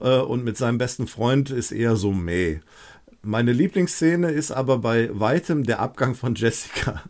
äh, 0.00 0.18
und 0.18 0.44
mit 0.44 0.56
seinem 0.56 0.78
besten 0.78 1.06
Freund 1.06 1.50
ist 1.50 1.70
eher 1.70 1.96
so 1.96 2.12
meh. 2.12 2.60
Meine 3.22 3.52
Lieblingsszene 3.52 4.30
ist 4.30 4.52
aber 4.52 4.78
bei 4.78 5.10
weitem 5.12 5.64
der 5.64 5.80
Abgang 5.80 6.14
von 6.14 6.36
Jessica. 6.36 7.02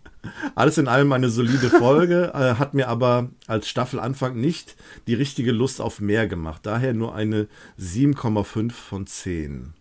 Alles 0.55 0.79
in 0.79 0.89
allem 0.89 1.13
eine 1.13 1.29
solide 1.29 1.69
Folge, 1.69 2.33
äh, 2.35 2.55
hat 2.55 2.73
mir 2.73 2.89
aber 2.89 3.29
als 3.47 3.69
Staffelanfang 3.69 4.35
nicht 4.35 4.77
die 5.07 5.15
richtige 5.15 5.53
Lust 5.53 5.81
auf 5.81 6.01
mehr 6.01 6.27
gemacht. 6.27 6.65
Daher 6.65 6.95
nur 6.95 7.15
eine 7.15 7.47
7,5 7.79 8.73
von 8.73 9.07
10. 9.07 9.75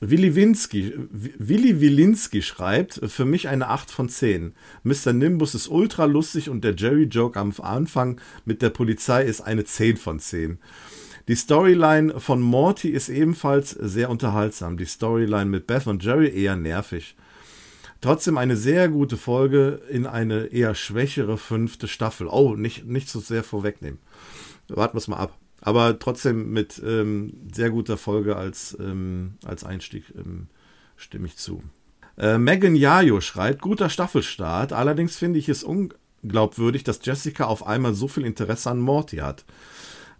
Willi 0.00 0.34
Winsky, 0.34 0.92
Willi 1.10 1.80
Wilinski 1.80 2.42
schreibt, 2.42 3.00
für 3.06 3.24
mich 3.24 3.48
eine 3.48 3.68
8 3.68 3.90
von 3.90 4.08
10. 4.10 4.52
Mr. 4.82 5.14
Nimbus 5.14 5.54
ist 5.54 5.68
ultra 5.68 6.04
lustig 6.04 6.50
und 6.50 6.64
der 6.64 6.74
Jerry-Joke 6.76 7.40
am 7.40 7.54
Anfang 7.62 8.20
mit 8.44 8.60
der 8.60 8.70
Polizei 8.70 9.24
ist 9.24 9.40
eine 9.40 9.64
10 9.64 9.96
von 9.96 10.18
10. 10.18 10.58
Die 11.28 11.34
Storyline 11.34 12.20
von 12.20 12.40
Morty 12.40 12.90
ist 12.90 13.08
ebenfalls 13.08 13.70
sehr 13.70 14.10
unterhaltsam. 14.10 14.76
Die 14.76 14.84
Storyline 14.84 15.46
mit 15.46 15.66
Beth 15.66 15.88
und 15.88 16.04
Jerry 16.04 16.28
eher 16.28 16.54
nervig. 16.54 17.16
trotzdem 18.00 18.38
eine 18.38 18.56
sehr 18.56 18.88
gute 18.88 19.16
Folge 19.16 19.80
in 19.88 20.06
eine 20.06 20.46
eher 20.46 20.76
schwächere 20.76 21.36
fünfte 21.36 21.88
Staffel. 21.88 22.28
Oh, 22.28 22.54
nicht, 22.54 22.86
nicht 22.86 23.08
so 23.08 23.18
sehr 23.18 23.42
vorwegnehmen. 23.42 23.98
Warten 24.68 24.94
wir 24.94 24.98
es 24.98 25.08
mal 25.08 25.16
ab. 25.16 25.36
Aber 25.60 25.98
trotzdem 25.98 26.52
mit 26.52 26.80
ähm, 26.84 27.32
sehr 27.52 27.70
guter 27.70 27.96
Folge 27.96 28.36
als, 28.36 28.76
ähm, 28.78 29.34
als 29.44 29.64
Einstieg 29.64 30.04
ähm, 30.16 30.46
stimme 30.96 31.26
ich 31.26 31.36
zu. 31.36 31.62
Äh, 32.16 32.38
Megan 32.38 32.76
Yayo 32.76 33.20
schreibt, 33.20 33.62
guter 33.62 33.90
Staffelstart. 33.90 34.72
Allerdings 34.72 35.16
finde 35.16 35.40
ich 35.40 35.48
es 35.48 35.64
unglaubwürdig, 35.64 36.84
dass 36.84 37.00
Jessica 37.02 37.46
auf 37.46 37.66
einmal 37.66 37.94
so 37.94 38.06
viel 38.06 38.24
Interesse 38.24 38.70
an 38.70 38.78
Morty 38.78 39.16
hat. 39.16 39.44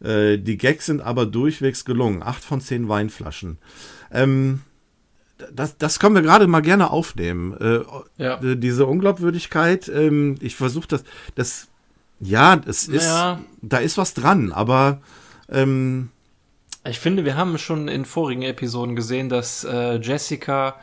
Äh, 0.02 0.39
die 0.39 0.56
Gags 0.59 0.86
sind 0.86 1.01
aber 1.01 1.27
durchwegs 1.27 1.85
gelungen. 1.85 2.23
Acht 2.23 2.44
von 2.44 2.60
zehn 2.60 2.89
Weinflaschen. 2.89 3.59
Ähm, 4.12 4.60
das, 5.55 5.77
das 5.77 5.98
können 5.98 6.14
wir 6.14 6.23
gerade 6.23 6.47
mal 6.47 6.62
gerne 6.62 6.90
aufnehmen. 6.90 7.55
Äh, 7.60 7.81
Ja. 8.23 8.43
äh, 8.43 8.56
Diese 8.56 8.86
Unglaubwürdigkeit, 8.86 9.89
ähm, 9.89 10.36
ich 10.40 10.56
versuche 10.56 10.89
das, 10.89 11.05
das, 11.35 11.68
ja, 12.20 12.60
es 12.66 12.89
ist, 12.89 13.05
Naja. 13.06 13.40
da 13.62 13.78
ist 13.78 13.98
was 13.98 14.14
dran, 14.14 14.52
aber 14.52 15.01
ähm, 15.51 16.09
Ich 16.85 17.01
finde, 17.01 17.24
wir 17.24 17.36
haben 17.36 17.59
schon 17.59 17.89
in 17.89 18.05
vorigen 18.05 18.43
Episoden 18.43 18.97
gesehen, 18.97 19.28
dass 19.28 19.64
äh, 19.64 19.97
Jessica 20.01 20.77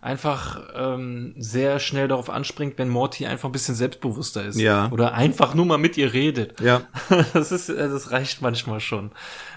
einfach 0.00 0.62
ähm, 0.74 1.34
sehr 1.38 1.80
schnell 1.80 2.08
darauf 2.08 2.30
anspringt, 2.30 2.78
wenn 2.78 2.88
Morty 2.88 3.26
einfach 3.26 3.48
ein 3.48 3.52
bisschen 3.52 3.74
selbstbewusster 3.74 4.44
ist. 4.44 4.60
Ja. 4.60 4.90
Oder 4.90 5.14
einfach 5.14 5.54
nur 5.54 5.66
mal 5.66 5.78
mit 5.78 5.96
ihr 5.96 6.12
redet. 6.12 6.60
ja, 6.60 6.82
Das 7.32 7.52
ist, 7.52 7.68
äh, 7.68 7.88
das 7.88 8.10
reicht 8.10 8.40
manchmal 8.42 8.80
schon. 8.80 9.10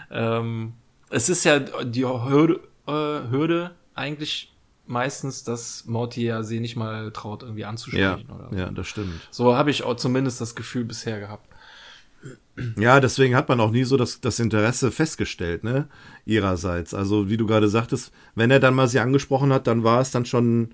Ähm, 0.09 0.73
es 1.09 1.29
ist 1.29 1.43
ja 1.43 1.59
die 1.59 2.05
Hürde, 2.05 2.59
äh, 2.87 2.91
Hürde 3.29 3.71
eigentlich 3.93 4.53
meistens, 4.87 5.43
dass 5.43 5.85
Morty 5.85 6.25
ja 6.25 6.43
sie 6.43 6.59
nicht 6.59 6.75
mal 6.75 7.11
traut, 7.11 7.43
irgendwie 7.43 7.61
ja, 7.61 7.69
anzusprechen. 7.69 8.29
oder 8.29 8.57
ja, 8.57 8.71
das 8.71 8.87
stimmt. 8.87 9.21
So 9.29 9.55
habe 9.55 9.69
ich 9.69 9.83
auch 9.83 9.95
zumindest 9.95 10.41
das 10.41 10.55
Gefühl 10.55 10.85
bisher 10.85 11.19
gehabt. 11.19 11.47
Ja, 12.77 12.99
deswegen 12.99 13.35
hat 13.35 13.49
man 13.49 13.59
auch 13.59 13.71
nie 13.71 13.83
so 13.83 13.97
das, 13.97 14.21
das 14.21 14.39
Interesse 14.39 14.91
festgestellt, 14.91 15.63
ne? 15.63 15.87
Ihrerseits. 16.25 16.93
Also, 16.93 17.29
wie 17.29 17.37
du 17.37 17.45
gerade 17.45 17.67
sagtest, 17.69 18.11
wenn 18.35 18.51
er 18.51 18.59
dann 18.59 18.73
mal 18.75 18.87
sie 18.87 18.99
angesprochen 18.99 19.51
hat, 19.53 19.67
dann 19.67 19.83
war 19.83 20.01
es 20.01 20.11
dann 20.11 20.25
schon, 20.25 20.73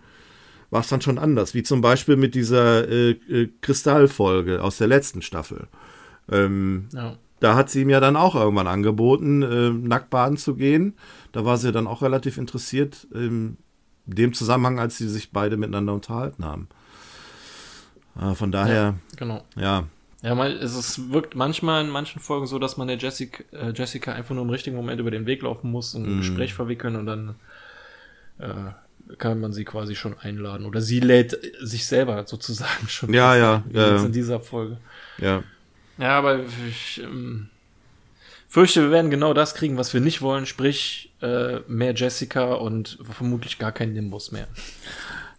war 0.69 0.81
es 0.81 0.87
dann 0.89 1.01
schon 1.01 1.17
anders. 1.17 1.53
Wie 1.53 1.63
zum 1.63 1.81
Beispiel 1.81 2.15
mit 2.17 2.35
dieser 2.35 2.87
äh, 2.87 3.11
äh, 3.11 3.49
Kristallfolge 3.61 4.61
aus 4.63 4.77
der 4.77 4.87
letzten 4.87 5.21
Staffel. 5.21 5.67
Ähm, 6.31 6.87
Ja. 6.93 7.15
da 7.39 7.55
hat 7.55 7.69
sie 7.69 7.81
ihm 7.81 7.89
ja 7.89 7.99
dann 7.99 8.15
auch 8.15 8.35
irgendwann 8.35 8.67
angeboten, 8.67 9.41
äh, 9.43 9.69
nackt 9.69 10.09
baden 10.09 10.37
zu 10.37 10.55
gehen. 10.55 10.93
Da 11.31 11.45
war 11.45 11.57
sie 11.57 11.71
dann 11.71 11.87
auch 11.87 12.01
relativ 12.01 12.37
interessiert, 12.37 13.07
in 13.13 13.57
dem 14.05 14.33
Zusammenhang, 14.33 14.79
als 14.79 14.97
sie 14.97 15.07
sich 15.09 15.31
beide 15.31 15.57
miteinander 15.57 15.93
unterhalten 15.93 16.43
haben. 16.45 16.67
Äh, 18.19 18.33
von 18.35 18.51
daher, 18.51 18.95
Genau. 19.17 19.43
ja, 19.55 19.83
Ja, 20.23 20.47
es 20.47 20.75
ist, 20.75 21.11
wirkt 21.11 21.35
manchmal 21.35 21.83
in 21.83 21.91
manchen 21.91 22.19
Folgen 22.19 22.47
so, 22.47 22.57
dass 22.57 22.75
man 22.75 22.87
der 22.87 22.97
Jessica, 22.97 23.43
äh, 23.51 23.71
Jessica 23.71 24.13
einfach 24.13 24.33
nur 24.33 24.43
im 24.43 24.49
richtigen 24.49 24.75
Moment 24.75 24.99
über 24.99 25.11
den 25.11 25.27
Weg 25.27 25.43
laufen 25.43 25.69
muss 25.71 25.93
und 25.93 26.05
ein 26.05 26.17
Gespräch 26.17 26.55
verwickeln 26.55 26.95
und 26.95 27.05
dann 27.05 27.35
äh, 28.39 29.15
kann 29.17 29.39
man 29.39 29.53
sie 29.53 29.63
quasi 29.63 29.95
schon 29.95 30.17
einladen. 30.17 30.65
Oder 30.65 30.81
sie 30.81 30.99
lädt 30.99 31.37
sich 31.61 31.85
selber 31.85 32.25
sozusagen 32.25 32.87
schon. 32.87 33.13
Ja, 33.13 33.35
ja, 33.35 33.63
jetzt 33.67 33.75
ja. 33.75 34.05
in 34.05 34.11
dieser 34.11 34.39
Folge. 34.39 34.77
ja. 35.19 35.43
Ja, 35.99 36.17
aber 36.17 36.41
ich 36.69 37.01
ähm, 37.01 37.49
fürchte, 38.47 38.83
wir 38.83 38.91
werden 38.91 39.09
genau 39.09 39.33
das 39.33 39.55
kriegen, 39.55 39.77
was 39.77 39.93
wir 39.93 40.01
nicht 40.01 40.21
wollen, 40.21 40.45
sprich 40.45 41.11
äh, 41.21 41.59
mehr 41.67 41.95
Jessica 41.95 42.53
und 42.53 42.99
vermutlich 43.01 43.57
gar 43.57 43.71
kein 43.71 43.93
Nimbus 43.93 44.31
mehr. 44.31 44.47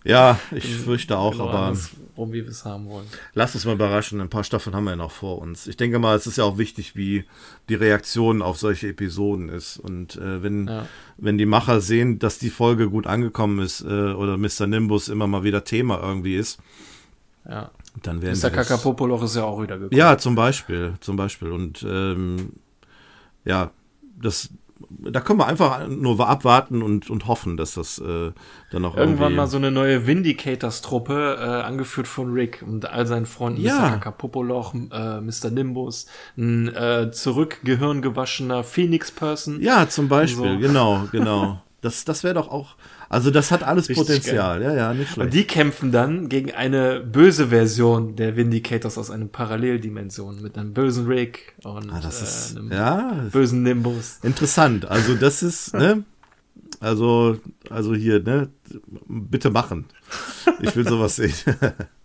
Ja, 0.05 0.39
ich 0.53 0.65
fürchte 0.77 1.19
auch, 1.19 1.33
Genau 1.33 1.49
aber 1.49 1.59
andersrum, 1.59 2.33
wie 2.33 2.43
wir 2.45 2.49
es 2.49 2.65
haben 2.65 2.87
wollen. 2.89 3.07
lass 3.35 3.55
uns 3.55 3.65
mal 3.65 3.75
überraschen. 3.75 4.21
Ein 4.21 4.31
paar 4.31 4.45
Staffeln 4.45 4.75
haben 4.77 4.85
wir 4.85 4.91
ja 4.93 4.97
noch 4.97 5.11
vor 5.11 5.39
uns. 5.39 5.67
Ich 5.67 5.77
denke 5.77 5.99
mal, 5.99 6.17
es 6.17 6.27
ist 6.27 6.39
ja 6.39 6.45
auch 6.45 6.57
wichtig, 6.57 6.95
wie 6.97 7.25
die 7.69 7.75
Reaktion 7.75 8.41
auf 8.41 8.59
solche 8.59 8.89
Episoden 8.89 9.49
ist. 9.49 9.77
Und 9.77 10.17
äh, 10.17 10.43
wenn, 10.43 10.69
Ja. 10.69 10.87
wenn 11.17 11.37
die 11.37 11.47
Macher 11.47 11.81
sehen, 11.81 12.19
dass 12.21 12.39
die 12.39 12.51
Folge 12.51 12.89
gut 12.89 13.07
angekommen 13.07 13.59
ist 13.59 13.81
äh, 13.83 13.87
oder 14.13 14.39
Mr. 14.39 14.67
Nimbus 14.69 15.09
immer 15.09 15.27
mal 15.27 15.43
wieder 15.43 15.65
Thema 15.65 16.01
irgendwie 16.01 16.37
ist, 16.37 16.61
Ja. 17.49 17.71
dann 18.03 18.23
werden 18.23 18.31
Mr. 18.33 18.37
sie 18.37 18.43
das- 18.51 18.53
Kakapopoloch 18.69 19.23
ist 19.25 19.35
ja 19.37 19.45
auch 19.45 19.61
wieder 19.61 19.79
gekommen. 19.79 19.99
Ja, 19.99 20.17
zum 20.17 20.37
Beispiel, 20.37 20.95
zum 21.01 21.17
Beispiel. 21.17 21.51
Und 21.51 21.83
ähm, 21.83 22.53
ja, 23.45 23.73
das, 24.21 24.49
da 24.91 25.21
können 25.21 25.39
wir 25.39 25.47
einfach 25.47 25.87
nur 25.89 26.27
abwarten 26.29 26.83
und, 26.83 27.11
und 27.11 27.27
hoffen, 27.27 27.57
dass 27.57 27.75
das 27.75 27.99
äh, 27.99 28.33
dann 28.71 28.85
auch 28.85 28.97
Irgendwann 28.97 29.35
mal 29.35 29.47
so 29.47 29.57
eine 29.57 29.71
neue 29.71 30.07
Vindicators-Truppe, 30.07 31.37
äh, 31.41 31.43
angeführt 31.63 32.07
von 32.09 32.33
Rick 32.33 32.65
und 32.67 32.89
all 32.89 33.07
seinen 33.07 33.27
Freunden, 33.27 33.61
Ja. 33.61 33.75
Mr. 33.79 33.89
Kakapopoloch, 33.91 34.75
äh, 34.75 35.21
Mr. 35.21 35.51
Nimbus, 35.51 36.07
ein 36.37 36.75
äh, 36.75 37.11
zurück 37.11 37.59
gehirngewaschener 37.65 38.65
Phoenix-Person. 38.65 39.61
Ja, 39.61 39.89
zum 39.89 40.09
Beispiel, 40.09 40.55
So. 40.55 40.59
genau, 40.59 41.03
genau. 41.13 41.63
Das, 41.81 42.05
das 42.05 42.25
wäre 42.25 42.35
doch 42.35 42.51
auch, 42.51 42.75
also 43.09 43.31
das 43.31 43.51
hat 43.51 43.63
alles 43.63 43.89
Richtig 43.89 44.07
Potenzial, 44.07 44.63
ja, 44.63 44.75
ja, 44.75 44.95
nicht 44.95 45.09
Und 45.11 45.15
schlecht. 45.15 45.35
die 45.35 45.45
kämpfen 45.45 45.93
dann 45.93 46.29
gegen 46.29 46.53
eine 46.53 47.01
böse 47.01 47.49
Version 47.49 48.17
der 48.17 48.37
Vindicators 48.37 48.99
aus 48.99 49.11
einer 49.11 49.27
Paralleldimension 49.27 50.43
mit 50.43 50.59
einem 50.59 50.75
bösen 50.75 51.07
Rick 51.07 51.55
und 51.65 51.91
Ah, 51.91 52.01
das 52.03 52.21
äh, 52.21 52.25
ist, 52.25 52.57
einem 52.59 52.71
ja, 52.73 53.27
bösen 53.33 53.63
Nimbus. 53.63 54.19
interessant. 54.23 54.87
Also 54.87 55.15
das 55.15 55.43
ist, 55.43 55.75
ne, 55.75 56.05
also, 56.81 57.39
also 57.71 57.95
hier, 57.95 58.23
ne, 58.23 58.49
bitte 59.09 59.51
machen. 59.51 59.87
Ich 60.61 60.77
will 60.77 60.87
sowas 60.87 61.17
sehen. 61.17 61.33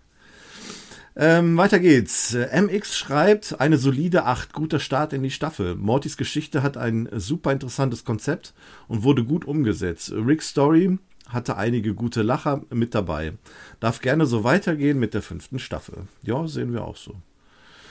Ähm, 1.16 1.58
weiter 1.58 1.80
geht's. 1.80 2.34
MX 2.34 2.98
schreibt, 2.98 3.60
eine 3.60 3.78
solide 3.78 4.26
8, 4.26 4.54
guter 4.54 4.80
Start 4.80 5.14
in 5.14 5.22
die 5.22 5.30
Staffel. 5.30 5.76
Mortys 5.76 6.18
Geschichte 6.18 6.64
hat 6.64 6.76
ein 6.76 7.08
super 7.14 7.52
interessantes 7.52 8.04
Konzept 8.04 8.54
und 8.88 9.04
wurde 9.04 9.24
gut 9.24 9.46
umgesetzt. 9.46 10.12
Rick's 10.12 10.50
Story 10.50 10.98
hatte 11.30 11.58
einige 11.58 11.94
gute 11.94 12.22
Lacher 12.24 12.64
mit 12.70 12.96
dabei. 12.96 13.34
Darf 13.80 14.02
gerne 14.02 14.26
so 14.26 14.44
weitergehen 14.44 15.00
mit 15.00 15.14
der 15.14 15.22
fünften 15.22 15.60
Staffel. 15.60 16.08
Ja, 16.24 16.48
sehen 16.48 16.74
wir 16.74 16.84
auch 16.84 16.98
so. 16.98 17.16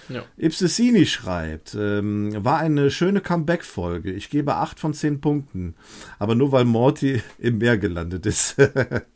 Ja. 0.09 0.25
Ipsissini 0.37 1.07
schreibt, 1.07 1.77
ähm, 1.79 2.33
war 2.45 2.59
eine 2.59 2.91
schöne 2.91 3.21
Comeback-Folge. 3.21 4.13
Ich 4.13 4.31
gebe 4.31 4.57
8 4.57 4.81
von 4.81 4.95
10 4.95 5.21
Punkten. 5.21 5.75
Aber 6.19 6.35
nur 6.35 6.53
weil 6.53 6.65
Morty 6.65 7.23
im 7.39 7.59
Meer 7.59 7.79
gelandet 7.79 8.27
ist. 8.27 8.57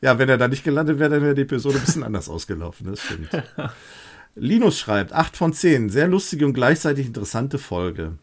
ja, 0.00 0.18
wenn 0.18 0.28
er 0.28 0.38
da 0.38 0.48
nicht 0.48 0.64
gelandet 0.64 0.98
wäre, 0.98 1.10
dann 1.10 1.22
wäre 1.22 1.34
die 1.34 1.42
Episode 1.42 1.76
ein 1.76 1.84
bisschen 1.84 2.02
anders 2.04 2.28
ausgelaufen. 2.28 2.88
Das 2.90 3.00
stimmt. 3.00 3.30
Linus 4.34 4.78
schreibt, 4.78 5.12
8 5.12 5.36
von 5.36 5.52
10. 5.52 5.90
Sehr 5.90 6.08
lustige 6.08 6.46
und 6.46 6.54
gleichzeitig 6.54 7.06
interessante 7.06 7.58
Folge. 7.58 8.18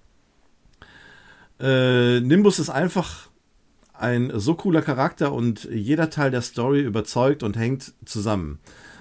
Äh, 1.59 2.19
Nimbus 2.21 2.59
ist 2.59 2.69
einfach 2.69 3.29
ein 3.93 4.31
so 4.35 4.55
cooler 4.55 4.81
Charakter 4.81 5.31
und 5.31 5.65
jeder 5.71 6.09
Teil 6.09 6.31
der 6.31 6.41
Story 6.41 6.81
überzeugt 6.81 7.43
und 7.43 7.57
hängt 7.57 7.93
zusammen. 8.05 8.59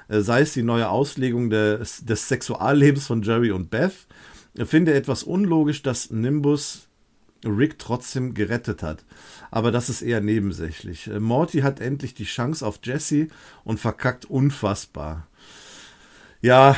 Äh, 0.08 0.20
sei 0.20 0.42
es 0.42 0.52
die 0.52 0.62
neue 0.62 0.88
Auslegung 0.88 1.50
des, 1.50 2.04
des 2.04 2.28
Sexuallebens 2.28 3.06
von 3.06 3.22
Jerry 3.22 3.50
und 3.50 3.70
Beth. 3.70 4.06
Ich 4.54 4.68
finde 4.68 4.94
etwas 4.94 5.24
unlogisch, 5.24 5.82
dass 5.82 6.10
Nimbus 6.10 6.86
Rick 7.44 7.78
trotzdem 7.78 8.34
gerettet 8.34 8.82
hat. 8.82 9.04
Aber 9.54 9.70
das 9.70 9.88
ist 9.88 10.02
eher 10.02 10.20
nebensächlich. 10.20 11.06
Äh, 11.06 11.20
Morty 11.20 11.60
hat 11.60 11.78
endlich 11.78 12.12
die 12.12 12.24
Chance 12.24 12.66
auf 12.66 12.80
Jesse 12.82 13.28
und 13.62 13.78
verkackt 13.78 14.24
unfassbar. 14.24 15.28
Ja, 16.42 16.74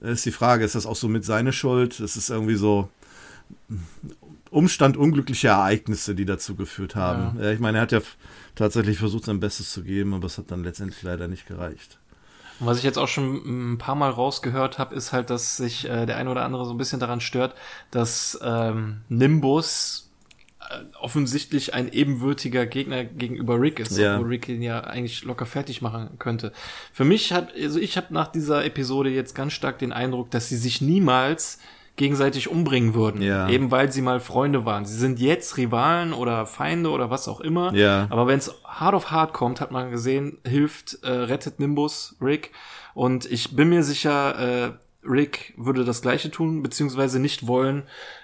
ist 0.00 0.26
die 0.26 0.32
Frage, 0.32 0.64
ist 0.64 0.74
das 0.74 0.84
auch 0.84 0.96
so 0.96 1.06
mit 1.06 1.24
seiner 1.24 1.52
Schuld? 1.52 2.00
Es 2.00 2.16
ist 2.16 2.28
irgendwie 2.28 2.56
so 2.56 2.88
Umstand 4.50 4.96
unglückliche 4.96 5.46
Ereignisse, 5.46 6.16
die 6.16 6.24
dazu 6.24 6.56
geführt 6.56 6.96
haben. 6.96 7.40
Ja. 7.40 7.52
ich 7.52 7.60
meine, 7.60 7.78
er 7.78 7.82
hat 7.82 7.92
ja 7.92 8.00
tatsächlich 8.56 8.98
versucht, 8.98 9.26
sein 9.26 9.38
Bestes 9.38 9.70
zu 9.70 9.84
geben, 9.84 10.12
aber 10.12 10.26
es 10.26 10.38
hat 10.38 10.50
dann 10.50 10.64
letztendlich 10.64 11.04
leider 11.04 11.28
nicht 11.28 11.46
gereicht. 11.46 12.00
Und 12.58 12.66
was 12.66 12.78
ich 12.78 12.84
jetzt 12.84 12.98
auch 12.98 13.06
schon 13.06 13.74
ein 13.74 13.78
paar 13.78 13.94
Mal 13.94 14.10
rausgehört 14.10 14.80
habe, 14.80 14.96
ist 14.96 15.12
halt, 15.12 15.30
dass 15.30 15.56
sich 15.56 15.88
äh, 15.88 16.04
der 16.04 16.16
eine 16.16 16.32
oder 16.32 16.44
andere 16.44 16.64
so 16.64 16.72
ein 16.72 16.78
bisschen 16.78 16.98
daran 16.98 17.20
stört, 17.20 17.54
dass 17.92 18.36
ähm, 18.42 19.02
Nimbus 19.08 20.09
offensichtlich 21.00 21.74
ein 21.74 21.90
ebenwürdiger 21.92 22.66
Gegner 22.66 23.04
gegenüber 23.04 23.60
Rick 23.60 23.80
ist, 23.80 23.96
Ja. 23.98 24.14
obwohl 24.16 24.28
Rick 24.28 24.48
ihn 24.48 24.62
ja 24.62 24.80
eigentlich 24.80 25.24
locker 25.24 25.46
fertig 25.46 25.82
machen 25.82 26.10
könnte. 26.18 26.52
Für 26.92 27.04
mich 27.04 27.32
hat, 27.32 27.48
also 27.56 27.78
ich 27.80 27.96
habe 27.96 28.08
nach 28.14 28.28
dieser 28.28 28.64
Episode 28.64 29.10
jetzt 29.10 29.34
ganz 29.34 29.52
stark 29.52 29.78
den 29.78 29.92
Eindruck, 29.92 30.30
dass 30.30 30.48
sie 30.48 30.56
sich 30.56 30.80
niemals 30.80 31.58
gegenseitig 31.96 32.48
umbringen 32.48 32.94
würden, 32.94 33.20
Ja. 33.20 33.48
eben 33.48 33.70
weil 33.70 33.92
sie 33.92 34.00
mal 34.00 34.20
Freunde 34.20 34.64
waren. 34.64 34.86
Sie 34.86 34.96
sind 34.96 35.18
jetzt 35.18 35.56
Rivalen 35.58 36.12
oder 36.12 36.46
Feinde 36.46 36.90
oder 36.90 37.10
was 37.10 37.28
auch 37.28 37.40
immer. 37.40 37.74
Ja. 37.74 38.06
Aber 38.10 38.26
wenn 38.26 38.38
es 38.38 38.54
hart 38.64 38.94
auf 38.94 39.10
hart 39.10 39.32
kommt, 39.34 39.60
hat 39.60 39.70
man 39.70 39.90
gesehen, 39.90 40.38
hilft, 40.46 40.98
äh, 41.02 41.10
rettet 41.10 41.58
Nimbus 41.60 42.16
Rick. 42.22 42.52
Und 42.94 43.30
ich 43.30 43.54
bin 43.54 43.68
mir 43.68 43.82
sicher, 43.82 44.38
äh, 44.68 44.72
Rick 45.02 45.54
würde 45.56 45.84
das 45.84 46.02
gleiche 46.02 46.30
tun, 46.30 46.62
beziehungsweise 46.62 47.20
nicht 47.20 47.46
wollen, 47.46 47.82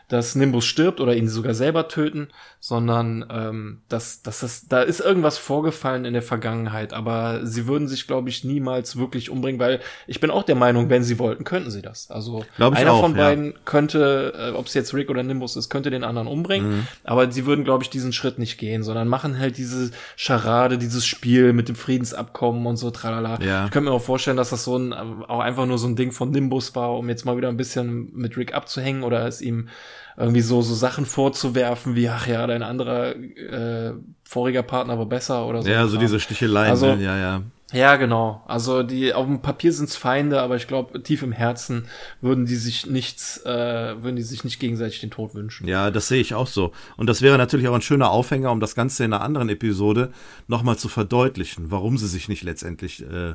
dass 0.08 0.34
Nimbus 0.36 0.64
stirbt 0.64 1.00
oder 1.00 1.16
ihn 1.16 1.28
sogar 1.28 1.54
selber 1.54 1.88
töten, 1.88 2.28
sondern 2.60 3.26
ähm, 3.30 3.80
dass, 3.88 4.22
dass 4.22 4.40
das, 4.40 4.68
da 4.68 4.82
ist 4.82 5.00
irgendwas 5.00 5.36
vorgefallen 5.38 6.04
in 6.04 6.12
der 6.12 6.22
Vergangenheit, 6.22 6.92
aber 6.92 7.44
sie 7.44 7.66
würden 7.66 7.88
sich, 7.88 8.06
glaube 8.06 8.28
ich, 8.28 8.44
niemals 8.44 8.96
wirklich 8.96 9.30
umbringen, 9.30 9.60
weil 9.60 9.80
ich 10.06 10.20
bin 10.20 10.30
auch 10.30 10.44
der 10.44 10.54
Meinung, 10.54 10.90
wenn 10.90 11.02
sie 11.02 11.18
wollten, 11.18 11.44
könnten 11.44 11.70
sie 11.70 11.82
das. 11.82 12.10
Also 12.10 12.44
einer 12.58 12.92
auch, 12.92 13.00
von 13.00 13.16
ja. 13.16 13.24
beiden 13.24 13.54
könnte, 13.64 14.32
äh, 14.36 14.50
ob 14.52 14.66
es 14.66 14.74
jetzt 14.74 14.94
Rick 14.94 15.10
oder 15.10 15.22
Nimbus 15.22 15.56
ist, 15.56 15.70
könnte 15.70 15.90
den 15.90 16.04
anderen 16.04 16.28
umbringen, 16.28 16.66
Mhm. 16.66 16.86
aber 17.04 17.30
sie 17.30 17.46
würden, 17.46 17.64
glaube 17.64 17.82
ich, 17.84 17.90
diesen 17.90 18.12
Schritt 18.12 18.38
nicht 18.38 18.58
gehen, 18.58 18.82
sondern 18.82 19.08
machen 19.08 19.38
halt 19.38 19.58
diese 19.58 19.90
Scharade, 20.16 20.78
dieses 20.78 21.04
Spiel 21.06 21.52
mit 21.52 21.68
dem 21.68 21.76
Friedensabkommen 21.76 22.66
und 22.66 22.76
so, 22.76 22.90
tralala. 22.90 23.38
Ja. 23.40 23.66
Ich 23.66 23.70
könnte 23.70 23.90
mir 23.90 23.94
auch 23.94 24.02
vorstellen, 24.02 24.36
dass 24.36 24.50
das 24.50 24.64
so 24.64 24.76
ein, 24.76 24.92
auch 24.92 25.40
einfach 25.40 25.66
nur 25.66 25.78
so 25.78 25.86
ein 25.86 25.96
Ding 25.96 26.12
von 26.12 26.30
Nimbus 26.30 26.74
war, 26.74 26.96
um 26.96 27.08
jetzt 27.08 27.24
mal 27.24 27.36
wieder 27.36 27.48
ein 27.48 27.56
bisschen 27.56 28.10
mit 28.14 28.36
Rick 28.36 28.54
abzuhängen 28.54 29.02
oder 29.02 29.26
es 29.26 29.40
ihm 29.40 29.68
irgendwie 30.16 30.40
so, 30.40 30.62
so 30.62 30.74
Sachen 30.74 31.06
vorzuwerfen, 31.06 31.94
wie, 31.94 32.08
ach 32.08 32.26
ja, 32.26 32.46
dein 32.46 32.62
anderer 32.62 33.14
äh, 33.16 33.92
voriger 34.24 34.62
Partner 34.62 34.98
war 34.98 35.06
besser 35.06 35.46
oder 35.46 35.62
so. 35.62 35.68
Ja, 35.68 35.86
so 35.86 35.98
diese 35.98 36.20
Sticheleien, 36.20 36.70
Also- 36.70 36.94
ne? 36.94 37.02
ja, 37.02 37.16
ja. 37.18 37.42
Ja, 37.72 37.96
genau. 37.96 38.44
Also 38.46 38.84
die 38.84 39.12
auf 39.12 39.26
dem 39.26 39.42
Papier 39.42 39.72
sind's 39.72 39.96
Feinde, 39.96 40.40
aber 40.40 40.54
ich 40.54 40.68
glaube, 40.68 41.02
tief 41.02 41.24
im 41.24 41.32
Herzen 41.32 41.86
würden 42.20 42.46
die 42.46 42.54
sich 42.54 42.86
nichts, 42.86 43.38
äh, 43.44 44.00
würden 44.00 44.14
die 44.14 44.22
sich 44.22 44.44
nicht 44.44 44.60
gegenseitig 44.60 45.00
den 45.00 45.10
Tod 45.10 45.34
wünschen. 45.34 45.66
Ja, 45.66 45.90
das 45.90 46.06
sehe 46.06 46.20
ich 46.20 46.32
auch 46.32 46.46
so. 46.46 46.70
Und 46.96 47.08
das 47.08 47.22
wäre 47.22 47.36
natürlich 47.38 47.66
auch 47.66 47.74
ein 47.74 47.82
schöner 47.82 48.10
Aufhänger, 48.10 48.52
um 48.52 48.60
das 48.60 48.76
Ganze 48.76 49.04
in 49.04 49.12
einer 49.12 49.20
anderen 49.22 49.48
Episode 49.48 50.12
nochmal 50.46 50.76
zu 50.76 50.88
verdeutlichen, 50.88 51.72
warum 51.72 51.98
sie 51.98 52.06
sich 52.06 52.28
nicht 52.28 52.44
letztendlich 52.44 53.02
äh, 53.02 53.34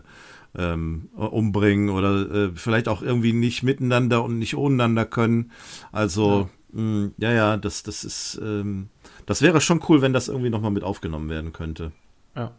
ähm, 0.58 1.10
umbringen 1.16 1.90
oder 1.90 2.30
äh, 2.32 2.52
vielleicht 2.56 2.88
auch 2.88 3.02
irgendwie 3.02 3.34
nicht 3.34 3.64
miteinander 3.64 4.24
und 4.24 4.40
nicht 4.40 4.56
ohneinander 4.56 5.06
können. 5.06 5.52
Also, 5.92 6.50
mh, 6.72 7.12
ja, 7.18 7.32
ja, 7.32 7.58
das, 7.58 7.84
das 7.84 8.04
ist, 8.04 8.40
ähm, 8.44 8.90
das 9.26 9.42
wäre 9.42 9.62
schon 9.62 9.82
cool, 9.90 10.02
wenn 10.02 10.14
das 10.14 10.28
irgendwie 10.28 10.50
nochmal 10.50 10.72
mit 10.72 10.84
aufgenommen 10.84 11.30
werden 11.30 11.54
könnte. 11.54 11.92
Ja. 12.36 12.52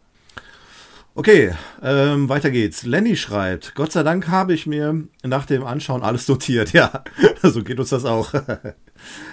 Okay, 1.15 1.53
ähm, 1.83 2.27
weiter 2.27 2.49
geht's. 2.49 2.87
Lenny 2.87 3.15
schreibt, 3.15 3.75
Gott 3.75 3.91
sei 3.91 4.01
Dank 4.01 4.29
habe 4.29 4.51
ich 4.51 4.65
mir 4.65 5.03
nach 5.21 5.45
dem 5.45 5.63
Anschauen 5.63 6.01
alles 6.01 6.27
notiert. 6.27 6.73
Ja, 6.73 7.03
so 7.43 7.63
geht 7.63 7.79
uns 7.79 7.89
das 7.89 8.05
auch. 8.05 8.33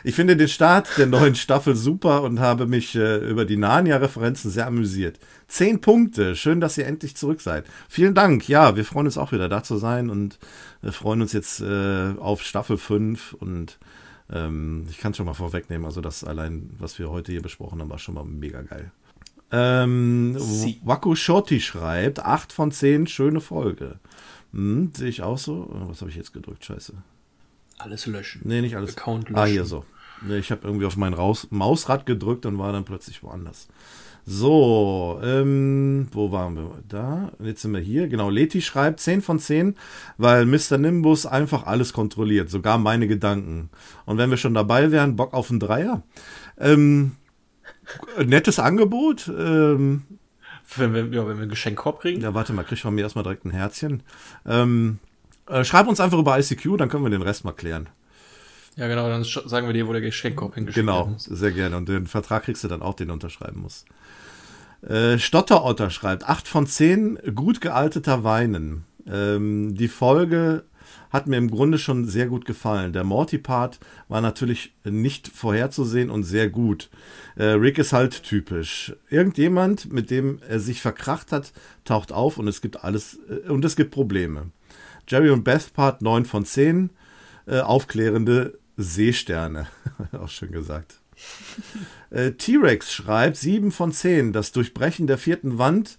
Ich 0.03 0.17
finde 0.17 0.37
den 0.37 0.49
Start 0.49 0.89
der 0.99 1.07
neuen 1.07 1.37
Staffel 1.37 1.77
super 1.77 2.23
und 2.23 2.41
habe 2.41 2.67
mich 2.67 2.97
äh, 2.97 3.19
über 3.19 3.45
die 3.45 3.57
Narnia-Referenzen 3.57 4.51
sehr 4.51 4.67
amüsiert. 4.67 5.21
Zehn 5.47 5.81
Punkte. 5.81 6.35
Schön, 6.35 6.61
dass 6.61 6.77
ihr 6.77 6.87
endlich 6.87 7.15
zurück 7.17 7.41
seid. 7.41 7.67
Vielen 7.89 8.15
Dank. 8.15 8.49
Ja, 8.49 8.75
wir 8.75 8.85
freuen 8.85 9.07
uns 9.07 9.17
auch 9.17 9.31
wieder 9.31 9.49
da 9.49 9.63
zu 9.63 9.77
sein 9.77 10.11
und 10.11 10.41
wir 10.83 10.93
freuen 10.93 11.23
uns 11.23 11.33
jetzt 11.33 11.61
äh, 11.61 12.15
auf 12.19 12.43
Staffel 12.43 12.79
5 12.79 13.35
und 13.35 13.79
ähm, 14.33 14.87
ich 14.91 14.99
kann 14.99 15.15
schon 15.15 15.27
mal 15.27 15.35
vorwegnehmen, 15.35 15.87
also 15.87 16.01
das 16.01 16.25
allein, 16.25 16.71
was 16.79 16.99
wir 16.99 17.09
heute 17.09 17.31
hier 17.31 17.43
besprochen 17.43 17.81
haben, 17.81 17.91
war 17.91 17.99
schon 17.99 18.17
mal 18.17 18.25
mega 18.25 18.63
geil. 18.63 18.91
Ähm, 19.53 20.37
Sie. 20.39 20.81
Waku 20.85 21.15
Shorty 21.15 21.61
schreibt, 21.61 22.21
8 22.25 22.53
von 22.53 22.71
10, 22.73 23.07
schöne 23.07 23.41
Folge. 23.41 23.99
Hm, 24.53 24.91
Sehe 24.95 25.09
ich 25.09 25.23
auch 25.23 25.39
so. 25.39 25.69
Oh, 25.73 25.89
Was 25.89 26.01
habe 26.01 26.11
ich 26.11 26.17
jetzt 26.17 26.33
gedrückt? 26.33 26.65
Scheiße. 26.65 26.93
Alles 27.79 28.07
löschen. 28.07 28.43
Nee, 28.45 28.61
nicht 28.61 28.77
alles. 28.77 28.97
Account 28.97 29.29
Ah, 29.35 29.43
löschen. 29.45 29.53
hier 29.53 29.65
so. 29.65 29.85
Nee, 30.23 30.39
ich 30.39 30.51
habe 30.51 30.63
irgendwie 30.67 30.85
auf 30.87 30.97
mein 30.97 31.15
Raus 31.15 31.47
Mausrad 31.51 32.05
gedrückt 32.05 32.45
und 32.47 32.59
war 32.59 32.73
dann 32.73 32.85
plötzlich 32.85 33.23
woanders. 33.23 33.69
So, 34.27 35.19
ähm, 35.25 36.07
wo 36.13 36.31
waren 36.31 36.55
wir? 36.55 36.71
Da, 36.87 37.33
jetzt 37.43 37.63
sind 37.63 37.73
wir 37.73 37.81
hier. 37.81 38.07
Genau, 38.07 38.29
Leti 38.29 38.61
schreibt 38.61 39.01
10 39.01 39.23
von 39.23 39.39
10, 39.39 39.77
weil 40.19 40.45
Mr. 40.45 40.77
Nimbus 40.77 41.25
einfach 41.25 41.65
alles 41.67 41.95
kontrolliert, 41.95 42.51
sogar 42.51 42.77
meine 42.77 43.09
Gedanken. 43.09 43.71
Und 44.05 44.19
wenn 44.19 44.29
wir 44.31 44.37
schon 44.37 44.53
dabei 44.55 44.93
wären, 44.93 45.17
Bock 45.17 45.33
auf 45.33 45.51
einen 45.51 45.59
Dreier. 45.59 46.03
Ähm, 46.59 47.13
nettes 48.25 48.59
Angebot. 48.59 49.29
Ähm, 49.29 50.03
Wenn 50.77 50.95
wir, 50.95 51.01
ja, 51.07 51.27
wenn 51.27 51.37
wir 51.37 51.43
einen 51.43 51.49
Geschenkkorb 51.51 52.01
kriegen. 52.01 52.21
ja, 52.23 52.33
warte 52.35 52.53
mal, 52.53 52.65
krieg 52.65 52.79
von 52.79 52.95
mir 52.95 53.03
erstmal 53.03 53.25
direkt 53.25 53.45
ein 53.45 53.51
Herzchen. 53.51 54.03
Ähm, 54.47 54.99
äh, 55.49 55.65
schreib 55.65 55.89
uns 55.89 56.01
einfach 56.01 56.19
über 56.19 56.39
ICQ, 56.39 56.77
dann 56.79 56.89
können 56.89 57.05
wir 57.05 57.11
den 57.11 57.23
Rest 57.23 57.45
mal 57.45 57.53
klären. 57.53 57.89
Ja, 58.77 58.87
genau, 58.87 59.09
dann 59.09 59.25
sagen 59.25 59.67
wir 59.67 59.73
dir, 59.75 59.89
wo 59.89 59.93
der 59.93 60.01
Geschenkkorb 60.01 60.55
hingeschickt 60.55 60.87
werden 60.87 60.97
Genau, 60.97 61.07
muss. 61.13 61.25
sehr 61.25 61.51
gerne. 61.51 61.77
Und 61.77 61.89
den 61.89 62.07
Vertrag 62.07 62.45
kriegst 62.45 62.63
du 62.63 62.69
dann 62.69 62.83
auch, 62.83 62.95
den 62.95 63.09
du 63.09 63.15
unterschreiben 63.15 63.61
musst. 63.63 63.87
Äh, 64.83 65.19
Stotterotter 65.19 65.91
schreibt, 65.91 66.27
8 66.29 66.47
von 66.49 66.67
10, 66.67 67.35
gut 67.35 67.61
gealteter 67.61 68.23
Weinen. 68.25 68.85
Ähm, 69.07 69.75
die 69.75 69.89
Folge 69.89 70.63
hat 71.11 71.27
mir 71.27 71.37
im 71.37 71.51
Grunde 71.51 71.79
schon 71.79 72.07
sehr 72.07 72.27
gut 72.27 72.45
gefallen. 72.45 72.93
Der 72.93 73.05
Morty-Part 73.05 73.81
war 74.09 74.21
natürlich 74.21 74.73
nicht 74.85 75.29
vorherzusehen 75.29 76.11
und 76.11 76.23
sehr 76.23 76.49
gut. 76.49 76.89
Äh, 77.37 77.45
Rick 77.45 77.79
ist 77.79 77.93
halt 77.93 78.23
typisch. 78.23 78.95
Irgendjemand, 79.09 79.93
mit 79.93 80.11
dem 80.11 80.41
er 80.49 80.61
sich 80.61 80.81
verkracht 80.81 81.33
hat, 81.33 81.53
taucht 81.85 82.13
auf 82.13 82.39
und 82.39 82.49
es 82.49 82.61
gibt 82.61 82.85
alles, 82.85 83.19
äh, 83.29 83.49
und 83.49 83.65
es 83.65 83.77
gibt 83.77 83.91
Probleme. 83.91 84.51
Jerry 85.09 85.31
und 85.31 85.45
Beth 85.45 85.73
Part 85.75 86.03
9 86.03 86.25
von 86.25 86.45
10, 86.45 86.91
äh, 87.47 87.61
aufklärende 87.61 88.59
Seesterne. 88.77 89.67
Auch 90.13 90.29
schön 90.29 90.53
gesagt. 90.53 91.01
Äh, 92.11 92.33
T-Rex 92.33 92.93
schreibt 92.93 93.37
7 93.37 93.73
von 93.73 93.93
10. 93.93 94.33
Das 94.33 94.53
Durchbrechen 94.53 95.07
der 95.07 95.19
vierten 95.19 95.59
Wand 95.59 95.99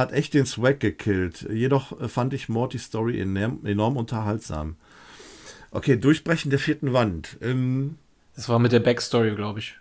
hat 0.00 0.12
echt 0.12 0.34
den 0.34 0.46
Swag 0.46 0.80
gekillt. 0.80 1.46
Jedoch 1.50 2.00
äh, 2.00 2.08
fand 2.08 2.34
ich 2.34 2.48
Mortys 2.48 2.84
Story 2.84 3.20
enorm, 3.20 3.64
enorm 3.64 3.96
unterhaltsam. 3.96 4.76
Okay, 5.70 5.96
Durchbrechen 5.96 6.50
der 6.50 6.58
vierten 6.58 6.92
Wand. 6.92 7.36
Ähm, 7.40 7.96
Das 8.34 8.48
war 8.48 8.58
mit 8.58 8.72
der 8.72 8.80
Backstory, 8.80 9.34
glaube 9.36 9.60
ich. 9.60 9.76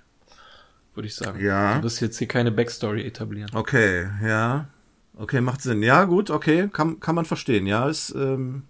Würde 0.94 1.08
ich 1.08 1.16
sagen. 1.16 1.44
Ja. 1.44 1.78
Du 1.78 1.84
wirst 1.84 2.02
jetzt 2.02 2.18
hier 2.20 2.28
keine 2.28 2.52
Backstory 2.52 3.04
etablieren. 3.06 3.50
okay, 3.54 4.08
ja. 4.24 4.68
Okay, 5.16 5.42
macht 5.42 5.62
Sinn. 5.62 5.84
Ja, 5.84 6.06
gut, 6.06 6.30
okay, 6.30 6.70
kann, 6.72 7.00
kann 7.02 7.16
man 7.16 7.26
verstehen. 7.26 7.68
Ja, 7.68 7.90
ist, 7.90 8.14
ähm, 8.16 8.64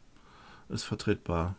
ist 0.70 0.84
vertretbar. 0.84 1.56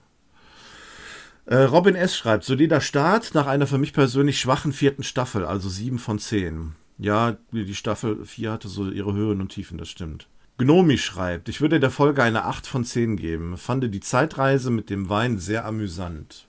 Äh, 1.47 1.57
Robin 1.63 1.95
S. 1.95 2.17
schreibt, 2.17 2.45
solider 2.45 2.81
Start 2.81 3.35
nach 3.35 3.47
einer 3.47 3.67
für 3.67 3.79
mich 3.79 3.93
persönlich 3.93 4.41
schwachen 4.41 4.73
vierten 4.73 5.03
Staffel, 5.05 5.45
also 5.45 5.69
7 5.69 5.99
von 5.99 6.19
10. 6.19 6.75
Ja, 7.01 7.39
die 7.51 7.75
Staffel 7.75 8.27
4 8.27 8.53
hatte 8.53 8.69
so 8.69 8.91
ihre 8.91 9.15
Höhen 9.15 9.41
und 9.41 9.49
Tiefen, 9.49 9.79
das 9.79 9.89
stimmt. 9.89 10.29
Gnomi 10.59 10.99
schreibt, 10.99 11.49
ich 11.49 11.63
würde 11.63 11.81
der 11.81 11.91
Folge 11.91 12.23
eine 12.23 12.45
8 12.45 12.67
von 12.67 12.85
10 12.85 13.17
geben. 13.17 13.57
Fand 13.57 13.83
die 13.83 14.01
Zeitreise 14.01 14.71
mit 14.71 14.91
dem 14.91 15.09
Wein 15.09 15.39
sehr 15.39 15.65
amüsant. 15.65 16.47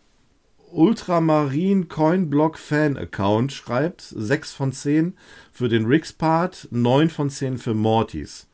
Ultramarin 0.73 1.87
Coinblock 1.87 2.57
Fan 2.57 2.97
Account 2.97 3.53
schreibt 3.53 4.01
6 4.01 4.51
von 4.51 4.73
10 4.73 5.13
für 5.53 5.69
den 5.69 5.85
Ricks 5.85 6.11
Part, 6.11 6.67
9 6.69 7.09
von 7.09 7.29
10 7.29 7.57
für 7.57 7.73
Mortys. 7.73 8.49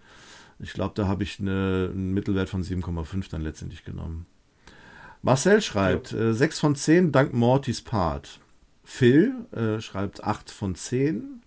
Ich 0.59 0.73
glaube, 0.73 0.93
da 0.93 1.07
habe 1.07 1.23
ich 1.23 1.39
eine, 1.39 1.89
einen 1.91 2.13
Mittelwert 2.13 2.49
von 2.49 2.61
7,5 2.61 3.31
dann 3.31 3.41
letztendlich 3.41 3.83
genommen. 3.83 4.27
Marcel 5.23 5.63
schreibt 5.63 6.13
äh, 6.13 6.35
6 6.35 6.59
von 6.59 6.75
10 6.75 7.11
dank 7.11 7.33
Mortys 7.33 7.81
Part. 7.81 8.39
Phil 8.83 9.33
äh, 9.51 9.81
schreibt 9.81 10.23
8 10.23 10.51
von 10.51 10.75
10. 10.75 11.41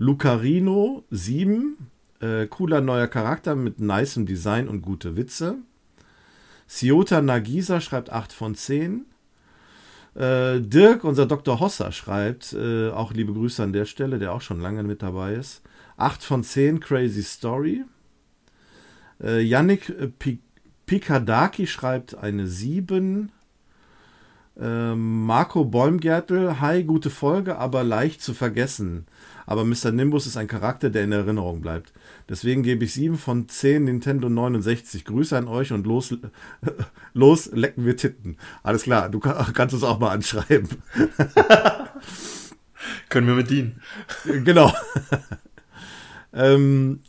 Lucarino 0.00 1.04
7. 1.10 1.76
Äh, 2.20 2.46
cooler 2.46 2.80
neuer 2.80 3.06
Charakter 3.06 3.54
mit 3.54 3.80
nicem 3.80 4.24
Design 4.24 4.66
und 4.66 4.80
gute 4.80 5.14
Witze. 5.14 5.58
Ciota 6.66 7.20
Nagisa 7.20 7.82
schreibt 7.82 8.10
8 8.10 8.32
von 8.32 8.54
10. 8.54 9.04
Äh, 10.14 10.60
Dirk, 10.60 11.04
unser 11.04 11.26
Dr. 11.26 11.60
Hosser, 11.60 11.92
schreibt, 11.92 12.54
äh, 12.54 12.88
auch 12.88 13.12
liebe 13.12 13.34
Grüße 13.34 13.62
an 13.62 13.74
der 13.74 13.84
Stelle, 13.84 14.18
der 14.18 14.32
auch 14.32 14.40
schon 14.40 14.58
lange 14.58 14.82
mit 14.84 15.02
dabei 15.02 15.34
ist. 15.34 15.60
8 15.98 16.22
von 16.22 16.44
10, 16.44 16.80
Crazy 16.80 17.22
Story. 17.22 17.84
Äh, 19.22 19.42
Yannick 19.42 19.90
äh, 19.90 20.06
Pi- 20.08 20.40
Pikadaki 20.86 21.66
schreibt 21.66 22.14
eine 22.16 22.46
7. 22.46 23.32
Ähm, 24.58 25.26
Marco 25.26 25.66
Bäumgärtel, 25.66 26.58
hi, 26.60 26.84
gute 26.84 27.10
Folge, 27.10 27.58
aber 27.58 27.84
leicht 27.84 28.22
zu 28.22 28.32
vergessen. 28.32 29.06
Aber 29.50 29.64
Mr. 29.64 29.90
Nimbus 29.90 30.28
ist 30.28 30.36
ein 30.36 30.46
Charakter, 30.46 30.90
der 30.90 31.02
in 31.02 31.10
Erinnerung 31.10 31.60
bleibt. 31.60 31.92
Deswegen 32.28 32.62
gebe 32.62 32.84
ich 32.84 32.94
7 32.94 33.18
von 33.18 33.48
10 33.48 33.82
Nintendo 33.82 34.28
69. 34.28 35.04
Grüße 35.04 35.36
an 35.36 35.48
euch 35.48 35.72
und 35.72 35.88
los, 35.88 36.14
los 37.14 37.50
lecken 37.52 37.84
wir 37.84 37.96
Titten. 37.96 38.36
Alles 38.62 38.84
klar, 38.84 39.08
du 39.08 39.18
kann, 39.18 39.52
kannst 39.52 39.74
uns 39.74 39.82
auch 39.82 39.98
mal 39.98 40.10
anschreiben. 40.10 40.68
Können 43.08 43.26
wir 43.26 43.34
mit 43.34 43.50
dienen. 43.50 43.82
genau. 44.44 44.72
ähm, 46.32 47.00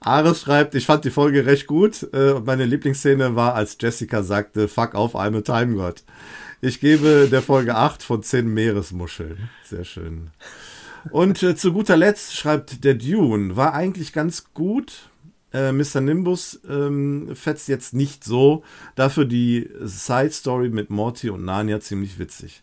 Ares 0.00 0.40
schreibt, 0.40 0.74
ich 0.74 0.84
fand 0.84 1.04
die 1.04 1.10
Folge 1.10 1.46
recht 1.46 1.68
gut. 1.68 2.08
Äh, 2.12 2.32
und 2.32 2.44
meine 2.44 2.64
Lieblingsszene 2.64 3.36
war, 3.36 3.54
als 3.54 3.76
Jessica 3.80 4.24
sagte, 4.24 4.66
fuck 4.66 4.96
auf, 4.96 5.14
I'm 5.14 5.38
a 5.38 5.42
Time 5.42 5.76
God. 5.76 6.02
Ich 6.64 6.78
gebe 6.78 7.28
der 7.28 7.42
Folge 7.42 7.74
8 7.74 8.04
von 8.04 8.22
10 8.22 8.46
Meeresmuscheln. 8.46 9.50
Sehr 9.64 9.84
schön. 9.84 10.30
Und 11.10 11.42
äh, 11.42 11.56
zu 11.56 11.72
guter 11.72 11.96
Letzt 11.96 12.36
schreibt 12.36 12.84
der 12.84 12.94
Dune, 12.94 13.56
war 13.56 13.74
eigentlich 13.74 14.12
ganz 14.12 14.54
gut, 14.54 15.10
Äh, 15.52 15.72
Mr. 15.72 16.00
Nimbus 16.00 16.60
ähm, 16.66 17.34
fetzt 17.34 17.68
jetzt 17.68 17.92
nicht 17.92 18.24
so. 18.24 18.62
Dafür 18.94 19.26
die 19.26 19.68
Side 19.80 20.30
Story 20.30 20.70
mit 20.70 20.88
Morty 20.88 21.28
und 21.28 21.44
Narnia 21.44 21.80
ziemlich 21.80 22.18
witzig. 22.18 22.62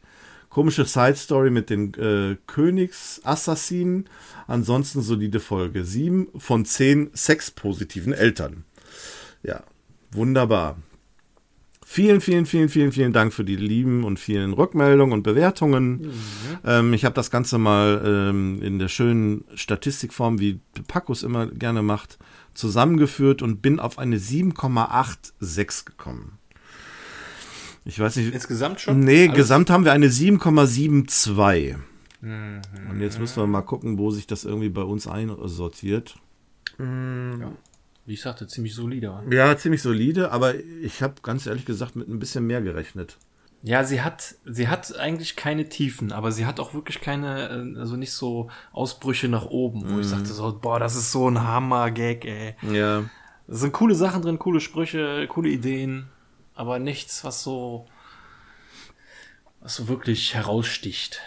Komische 0.49 0.85
Side 0.85 1.15
Story 1.15 1.51
mit 1.51 1.69
den 1.69 1.93
äh, 1.93 2.37
Königsassassinen. 2.47 4.09
Ansonsten 4.47 5.01
solide 5.01 5.39
Folge. 5.39 5.83
Sieben 5.83 6.29
von 6.37 6.65
zehn 6.65 7.11
sexpositiven 7.13 8.13
Eltern. 8.13 8.63
Ja, 9.43 9.61
wunderbar. 10.11 10.77
Vielen, 11.91 12.21
vielen, 12.21 12.45
vielen, 12.45 12.69
vielen, 12.69 12.91
vielen 12.91 13.13
Dank 13.13 13.33
für 13.33 13.43
die 13.43 13.55
lieben 13.55 14.03
und 14.03 14.19
vielen 14.19 14.53
Rückmeldungen 14.53 15.11
und 15.11 15.23
Bewertungen. 15.23 16.01
Mhm. 16.01 16.11
Ähm, 16.63 16.93
ich 16.93 17.03
habe 17.03 17.15
das 17.15 17.31
Ganze 17.31 17.57
mal 17.57 18.03
ähm, 18.05 18.61
in 18.61 18.77
der 18.77 18.89
schönen 18.89 19.43
Statistikform, 19.55 20.39
wie 20.39 20.59
Packus 20.87 21.23
immer 21.23 21.47
gerne 21.47 21.81
macht, 21.81 22.19
zusammengeführt 22.53 23.41
und 23.41 23.63
bin 23.63 23.79
auf 23.79 23.97
eine 23.97 24.17
7,86 24.17 25.85
gekommen. 25.85 26.37
Ich 27.85 27.97
weiß 27.97 28.17
nicht. 28.17 28.35
Insgesamt 28.35 28.81
schon? 28.81 28.99
Nee, 28.99 29.23
Alles? 29.23 29.35
gesamt 29.35 29.71
haben 29.71 29.83
wir 29.83 29.91
eine 29.91 30.09
7,72. 30.09 31.75
Mhm. 32.21 32.61
Und 32.87 33.01
jetzt 33.01 33.19
müssen 33.19 33.41
wir 33.41 33.47
mal 33.47 33.63
gucken, 33.63 33.97
wo 33.97 34.11
sich 34.11 34.27
das 34.27 34.45
irgendwie 34.45 34.69
bei 34.69 34.83
uns 34.83 35.07
einsortiert. 35.07 36.17
Mhm. 36.77 37.37
Ja. 37.41 37.51
Wie 38.09 38.13
ich 38.13 38.21
sagte, 38.21 38.47
ziemlich 38.47 38.73
solide. 38.73 39.21
Ja, 39.29 39.55
ziemlich 39.55 39.83
solide, 39.83 40.31
aber 40.31 40.55
ich 40.55 41.03
habe 41.03 41.21
ganz 41.21 41.45
ehrlich 41.45 41.63
gesagt 41.63 41.95
mit 41.95 42.09
ein 42.09 42.17
bisschen 42.17 42.43
mehr 42.47 42.59
gerechnet. 42.59 43.17
Ja, 43.61 43.83
sie 43.83 44.01
hat, 44.01 44.33
sie 44.45 44.67
hat 44.67 44.97
eigentlich 44.97 45.35
keine 45.35 45.69
Tiefen, 45.69 46.11
aber 46.11 46.31
sie 46.31 46.47
hat 46.47 46.59
auch 46.59 46.73
wirklich 46.73 47.01
keine, 47.01 47.49
äh, 47.49 47.79
also 47.79 47.97
nicht 47.97 48.13
so 48.13 48.49
Ausbrüche 48.71 49.27
nach 49.27 49.45
oben, 49.45 49.81
wo 49.87 49.93
mm. 49.93 49.99
ich 49.99 50.07
mhm. 50.07 50.09
sagte 50.09 50.29
so, 50.29 50.57
boah, 50.59 50.79
das 50.79 50.95
ist 50.95 51.11
so 51.11 51.29
ein 51.29 51.43
Hammer-Gag, 51.43 52.25
ey. 52.25 52.55
Ja. 52.73 53.03
Es 53.47 53.59
sind 53.59 53.73
coole 53.73 53.93
Sachen 53.93 54.23
drin, 54.23 54.39
coole 54.39 54.59
Sprüche, 54.59 55.27
coole 55.27 55.49
Ideen, 55.49 56.07
aber 56.55 56.79
nichts, 56.79 57.23
was 57.23 57.43
so, 57.43 57.85
was 59.61 59.75
so 59.75 59.87
wirklich 59.87 60.33
heraussticht. 60.33 61.21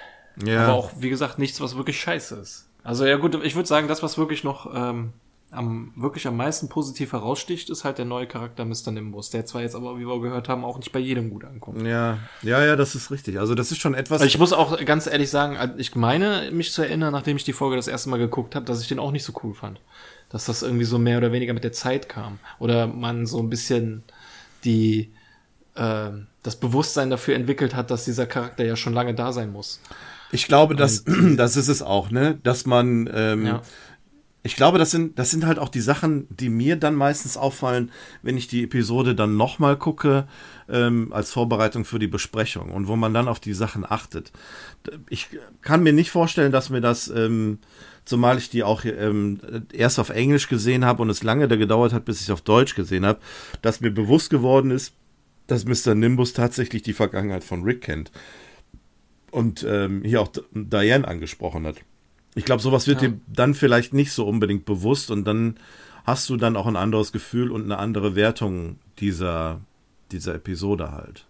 Ja. 0.45 0.65
Aber 0.65 0.73
auch, 0.73 0.91
wie 0.99 1.11
gesagt, 1.11 1.39
nichts, 1.39 1.61
was 1.61 1.77
wirklich 1.77 2.01
scheiße 2.01 2.35
ist. 2.41 2.69
Also 2.83 3.07
ja 3.07 3.19
gut, 3.19 3.41
ich 3.45 3.55
würde 3.55 3.69
sagen, 3.69 3.87
das, 3.87 4.03
was 4.03 4.19
wirklich 4.19 4.43
noch 4.43 4.75
ähm, 4.75 5.13
am 5.53 5.93
wirklich 5.97 6.27
am 6.27 6.37
meisten 6.37 6.71
positiv 6.71 7.13
heraussticht, 7.13 7.69
ist 7.69 7.85
halt 7.85 7.99
der 7.99 8.07
neue 8.07 8.27
Charakter 8.27 8.65
Mr. 8.65 8.91
Nimbus, 8.91 9.29
der 9.29 9.45
zwar 9.45 9.61
jetzt 9.61 9.77
aber, 9.77 9.99
wie 9.99 10.07
wir 10.07 10.21
gehört 10.21 10.49
haben, 10.49 10.65
auch 10.65 10.79
nicht 10.79 10.93
bei 10.93 10.99
jedem 10.99 11.29
gut 11.29 11.45
ankommt. 11.45 11.83
Ja, 11.83 12.19
ja, 12.41 12.65
ja, 12.65 12.75
das 12.75 12.95
ist 12.95 13.11
richtig. 13.11 13.39
Also 13.39 13.55
das 13.55 13.71
ist 13.71 13.79
schon 13.79 13.95
etwas. 13.95 14.23
Also 14.23 14.27
ich 14.27 14.39
muss 14.39 14.55
auch 14.55 14.83
ganz 14.85 15.07
ehrlich 15.07 15.29
sagen, 15.29 15.59
also 15.59 15.75
ich 15.77 15.95
meine, 15.95 16.51
mich 16.53 16.73
zu 16.73 16.83
erinnern, 16.83 17.13
nachdem 17.13 17.37
ich 17.37 17.45
die 17.45 17.53
Folge 17.53 17.77
das 17.77 17.87
erste 17.87 18.09
Mal 18.09 18.17
geguckt 18.17 18.55
habe, 18.55 18.65
dass 18.65 18.81
ich 18.81 18.89
den 18.89 18.99
auch 18.99 19.13
nicht 19.13 19.25
so 19.25 19.35
cool 19.43 19.53
fand. 19.53 19.79
Dass 20.31 20.47
das 20.47 20.63
irgendwie 20.63 20.85
so 20.85 20.99
mehr 20.99 21.19
oder 21.19 21.33
weniger 21.33 21.53
mit 21.53 21.65
der 21.65 21.73
Zeit 21.73 22.09
kam. 22.09 22.39
Oder 22.59 22.87
man 22.87 23.27
so 23.27 23.39
ein 23.39 23.51
bisschen 23.51 24.03
die 24.65 25.13
äh, 25.75 26.11
das 26.43 26.57
Bewusstsein 26.57 27.11
dafür 27.11 27.35
entwickelt 27.35 27.75
hat, 27.75 27.91
dass 27.91 28.07
dieser 28.07 28.25
Charakter 28.25 28.65
ja 28.65 28.75
schon 28.75 28.95
lange 28.95 29.15
da 29.15 29.33
sein 29.33 29.53
muss. 29.53 29.81
Ich 30.31 30.47
glaube, 30.47 30.75
dass, 30.75 31.05
das 31.37 31.57
ist 31.57 31.69
es 31.69 31.83
auch, 31.83 32.11
ne? 32.11 32.39
Dass 32.43 32.65
man 32.65 33.11
ähm, 33.13 33.47
ja 33.47 33.63
ich 34.45 34.57
glaube, 34.57 34.79
das 34.79 34.91
sind, 34.91 35.19
das 35.19 35.31
sind 35.31 35.47
halt 35.47 35.59
auch 35.59 35.69
die 35.69 35.81
Sachen, 35.81 36.27
die 36.29 36.49
mir 36.49 36.75
dann 36.77 36.97
meistens 36.97 37.37
auffallen, 37.37 37.93
wenn 38.23 38.37
ich 38.37 38.49
die 38.49 38.65
Episode 38.65 39.15
dann 39.15 39.37
nochmal 39.37 39.77
gucke, 39.77 40.27
ähm, 40.69 41.13
als 41.13 41.31
Vorbereitung 41.31 41.85
für 41.85 42.01
die 42.01 42.09
Besprechung 42.09 42.73
und 42.73 42.89
wo 42.89 42.97
man 42.97 43.15
dann 43.15 43.29
auf 43.29 43.39
die 43.39 43.55
Sachen 43.55 43.85
achtet. 43.89 44.33
Ich 45.09 45.29
kann 45.61 45.85
mir 45.85 45.93
nicht 45.93 46.11
vorstellen, 46.11 46.51
dass 46.51 46.71
mir 46.71 46.81
das, 46.81 47.07
ähm, 47.09 47.61
zumal 48.05 48.37
ich 48.39 48.51
die 48.51 48.65
auch 48.65 48.85
ähm, 48.85 49.41
erst 49.73 50.01
auf 50.01 50.11
Englisch 50.11 50.49
gesehen 50.49 50.85
habe 50.85 51.03
und 51.03 51.11
es 51.11 51.23
lange 51.23 51.47
da 51.47 51.55
gedauert 51.55 51.93
hat, 51.93 52.05
bis 52.05 52.17
ich 52.17 52.25
es 52.25 52.31
auf 52.31 52.43
Deutsch 52.43 52.75
gesehen 52.75 53.07
habe, 53.07 53.21
dass 53.63 53.81
mir 53.81 53.93
bewusst 53.93 54.29
geworden 54.29 54.73
ist, 54.73 54.93
dass 55.47 55.67
Mr. 55.67 55.95
Nimbus 55.95 56.33
tatsächlich 56.33 56.83
die 56.83 56.95
Vergangenheit 56.95 57.45
von 57.45 57.63
Rick 57.63 57.83
kennt. 57.83 58.11
Und 59.31 59.65
ähm, 59.67 60.03
hier 60.05 60.21
auch 60.21 60.29
Diane 60.53 61.07
angesprochen 61.09 61.67
hat. 61.67 61.77
Ich 62.35 62.45
glaube, 62.45 62.63
sowas 62.63 62.87
wird 62.87 63.03
ja. 63.03 63.09
dir 63.09 63.21
dann 63.27 63.55
vielleicht 63.55 63.93
nicht 63.93 64.13
so 64.13 64.27
unbedingt 64.27 64.65
bewusst 64.65 65.11
und 65.11 65.25
dann 65.25 65.57
hast 66.05 66.29
du 66.29 66.37
dann 66.37 66.57
auch 66.57 66.67
ein 66.67 66.77
anderes 66.77 67.13
Gefühl 67.13 67.51
und 67.51 67.65
eine 67.65 67.79
andere 67.79 68.15
Wertung 68.15 68.79
dieser, 68.99 69.61
dieser 70.11 70.35
Episode 70.35 70.93
halt. 70.93 71.27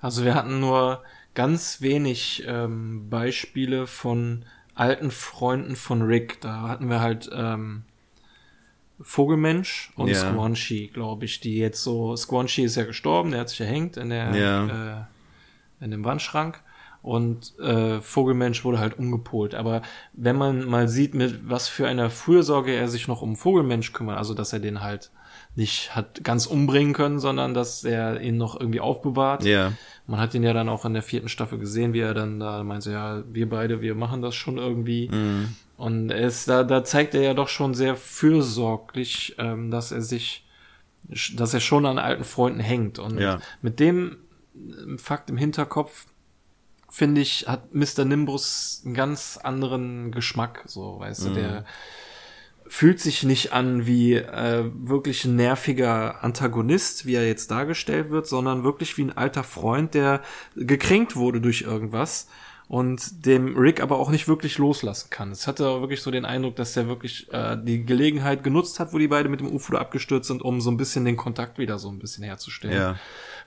Also 0.00 0.24
wir 0.24 0.34
hatten 0.34 0.60
nur 0.60 1.02
ganz 1.34 1.80
wenig 1.80 2.44
ähm, 2.46 3.08
Beispiele 3.10 3.86
von 3.86 4.44
alten 4.74 5.10
Freunden 5.10 5.76
von 5.76 6.02
Rick. 6.02 6.40
Da 6.40 6.68
hatten 6.68 6.88
wir 6.88 7.00
halt 7.00 7.28
ähm, 7.32 7.82
Vogelmensch 9.00 9.92
und 9.96 10.08
ja. 10.08 10.14
Squanchy, 10.14 10.88
glaube 10.88 11.26
ich, 11.26 11.40
die 11.40 11.58
jetzt 11.58 11.82
so. 11.82 12.16
Squanchy 12.16 12.64
ist 12.64 12.76
ja 12.76 12.84
gestorben, 12.84 13.30
der 13.30 13.40
hat 13.40 13.50
sich 13.50 13.60
erhängt 13.60 13.96
in 13.96 14.08
der 14.08 14.34
ja. 14.34 15.00
äh, 15.00 15.84
in 15.84 15.90
dem 15.90 16.04
Wandschrank 16.04 16.62
und 17.02 17.58
äh, 17.58 18.00
Vogelmensch 18.00 18.64
wurde 18.64 18.78
halt 18.78 18.98
umgepolt. 18.98 19.54
Aber 19.54 19.82
wenn 20.12 20.36
man 20.36 20.64
mal 20.64 20.88
sieht, 20.88 21.14
mit 21.14 21.48
was 21.48 21.68
für 21.68 21.88
einer 21.88 22.10
Fürsorge 22.10 22.72
er 22.72 22.88
sich 22.88 23.08
noch 23.08 23.22
um 23.22 23.36
Vogelmensch 23.36 23.92
kümmert, 23.92 24.18
also 24.18 24.34
dass 24.34 24.52
er 24.52 24.60
den 24.60 24.82
halt 24.82 25.10
nicht 25.56 25.96
hat 25.96 26.22
ganz 26.22 26.46
umbringen 26.46 26.92
können, 26.92 27.18
sondern 27.18 27.54
dass 27.54 27.84
er 27.84 28.20
ihn 28.20 28.36
noch 28.36 28.58
irgendwie 28.58 28.80
aufbewahrt. 28.80 29.44
Ja. 29.44 29.72
Man 30.06 30.20
hat 30.20 30.34
ihn 30.34 30.42
ja 30.42 30.52
dann 30.52 30.68
auch 30.68 30.84
in 30.84 30.94
der 30.94 31.02
vierten 31.02 31.28
Staffel 31.28 31.58
gesehen, 31.58 31.92
wie 31.92 32.00
er 32.00 32.14
dann 32.14 32.38
da 32.38 32.62
meinte, 32.62 32.92
ja, 32.92 33.22
wir 33.30 33.48
beide, 33.48 33.80
wir 33.80 33.94
machen 33.94 34.22
das 34.22 34.34
schon 34.34 34.58
irgendwie. 34.58 35.08
Mhm. 35.08 35.56
Und 35.76 36.10
er 36.10 36.26
ist, 36.26 36.48
da, 36.48 36.62
da 36.62 36.84
zeigt 36.84 37.14
er 37.14 37.22
ja 37.22 37.34
doch 37.34 37.48
schon 37.48 37.74
sehr 37.74 37.96
fürsorglich, 37.96 39.34
ähm, 39.38 39.70
dass 39.70 39.92
er 39.92 40.02
sich, 40.02 40.46
dass 41.34 41.54
er 41.54 41.60
schon 41.60 41.86
an 41.86 41.98
alten 41.98 42.24
Freunden 42.24 42.60
hängt. 42.60 42.98
Und 42.98 43.18
ja. 43.18 43.40
mit 43.62 43.80
dem 43.80 44.18
Fakt 44.98 45.30
im 45.30 45.36
Hinterkopf 45.36 46.06
finde 46.90 47.20
ich, 47.20 47.46
hat 47.46 47.74
Mr. 47.74 48.04
Nimbus 48.04 48.82
einen 48.84 48.94
ganz 48.94 49.38
anderen 49.42 50.12
Geschmack, 50.12 50.62
so, 50.66 50.98
weißt 50.98 51.24
mhm. 51.24 51.28
du, 51.28 51.34
der 51.34 51.64
fühlt 52.66 53.00
sich 53.00 53.24
nicht 53.24 53.52
an 53.52 53.84
wie 53.86 54.14
äh, 54.14 54.70
wirklich 54.74 55.24
ein 55.24 55.34
nerviger 55.34 56.22
Antagonist, 56.22 57.04
wie 57.04 57.14
er 57.14 57.26
jetzt 57.26 57.50
dargestellt 57.50 58.10
wird, 58.10 58.28
sondern 58.28 58.62
wirklich 58.62 58.96
wie 58.96 59.02
ein 59.02 59.16
alter 59.16 59.42
Freund, 59.42 59.94
der 59.94 60.22
gekränkt 60.54 61.16
wurde 61.16 61.40
durch 61.40 61.62
irgendwas 61.62 62.28
und 62.68 63.26
dem 63.26 63.56
Rick 63.56 63.82
aber 63.82 63.98
auch 63.98 64.10
nicht 64.10 64.28
wirklich 64.28 64.58
loslassen 64.58 65.10
kann. 65.10 65.32
Es 65.32 65.48
hatte 65.48 65.64
wirklich 65.80 66.00
so 66.00 66.12
den 66.12 66.24
Eindruck, 66.24 66.54
dass 66.54 66.76
er 66.76 66.86
wirklich 66.86 67.26
äh, 67.32 67.56
die 67.60 67.84
Gelegenheit 67.84 68.44
genutzt 68.44 68.78
hat, 68.78 68.92
wo 68.92 68.98
die 68.98 69.08
beide 69.08 69.28
mit 69.28 69.40
dem 69.40 69.52
UFO 69.52 69.76
abgestürzt 69.76 70.28
sind, 70.28 70.40
um 70.40 70.60
so 70.60 70.70
ein 70.70 70.76
bisschen 70.76 71.04
den 71.04 71.16
Kontakt 71.16 71.58
wieder 71.58 71.80
so 71.80 71.90
ein 71.90 71.98
bisschen 71.98 72.22
herzustellen. 72.22 72.76
Ja. 72.76 72.96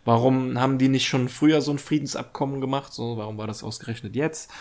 Warum 0.05 0.59
haben 0.59 0.77
die 0.77 0.89
nicht 0.89 1.07
schon 1.07 1.29
früher 1.29 1.61
so 1.61 1.71
ein 1.71 1.79
Friedensabkommen 1.79 2.59
gemacht? 2.61 2.93
So, 2.93 3.17
warum 3.17 3.37
war 3.37 3.47
das 3.47 3.63
ausgerechnet 3.63 4.15
jetzt? 4.15 4.51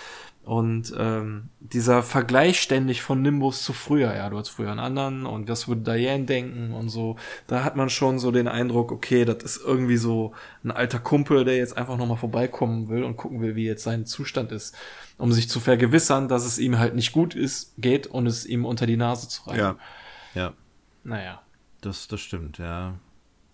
Und 0.45 0.93
ähm, 0.99 1.51
dieser 1.61 2.03
Vergleich 2.03 2.61
ständig 2.61 3.01
von 3.01 3.23
Nimbus 3.23 3.63
zu 3.63 3.73
früher, 3.73 4.13
ja, 4.13 4.29
du 4.29 4.39
hast 4.39 4.49
früher 4.49 4.71
einen 4.71 4.81
anderen 4.81 5.25
und 5.25 5.49
was 5.49 5.69
würde 5.69 5.83
Diane 5.83 6.25
denken 6.25 6.73
und 6.73 6.89
so, 6.89 7.15
da 7.47 7.63
hat 7.63 7.77
man 7.77 7.89
schon 7.91 8.19
so 8.19 8.33
den 8.33 8.49
Eindruck, 8.49 8.91
okay, 8.91 9.25
das 9.25 9.45
ist 9.45 9.65
irgendwie 9.65 9.97
so 9.97 10.33
ein 10.65 10.73
alter 10.73 10.99
Kumpel, 10.99 11.45
der 11.45 11.59
jetzt 11.59 11.77
einfach 11.77 11.97
nochmal 11.97 12.17
vorbeikommen 12.17 12.89
will 12.89 13.05
und 13.05 13.17
gucken 13.17 13.41
will, 13.41 13.55
wie 13.55 13.67
jetzt 13.67 13.85
sein 13.85 14.05
Zustand 14.05 14.51
ist, 14.51 14.75
um 15.17 15.33
sich 15.33 15.49
zu 15.49 15.61
vergewissern, 15.61 16.27
dass 16.27 16.45
es 16.45 16.59
ihm 16.59 16.77
halt 16.77 16.97
nicht 16.97 17.13
gut 17.13 17.37
ist, 17.37 17.75
geht 17.79 18.09
und 18.09 18.27
es 18.27 18.45
ihm 18.45 18.65
unter 18.65 18.87
die 18.87 18.97
Nase 18.97 19.29
zu 19.29 19.49
reiben. 19.49 19.59
Ja, 19.61 19.77
ja. 20.35 20.53
Naja. 21.05 21.43
Das, 21.83 22.09
das 22.09 22.21
stimmt, 22.21 22.59
ja. 22.59 22.95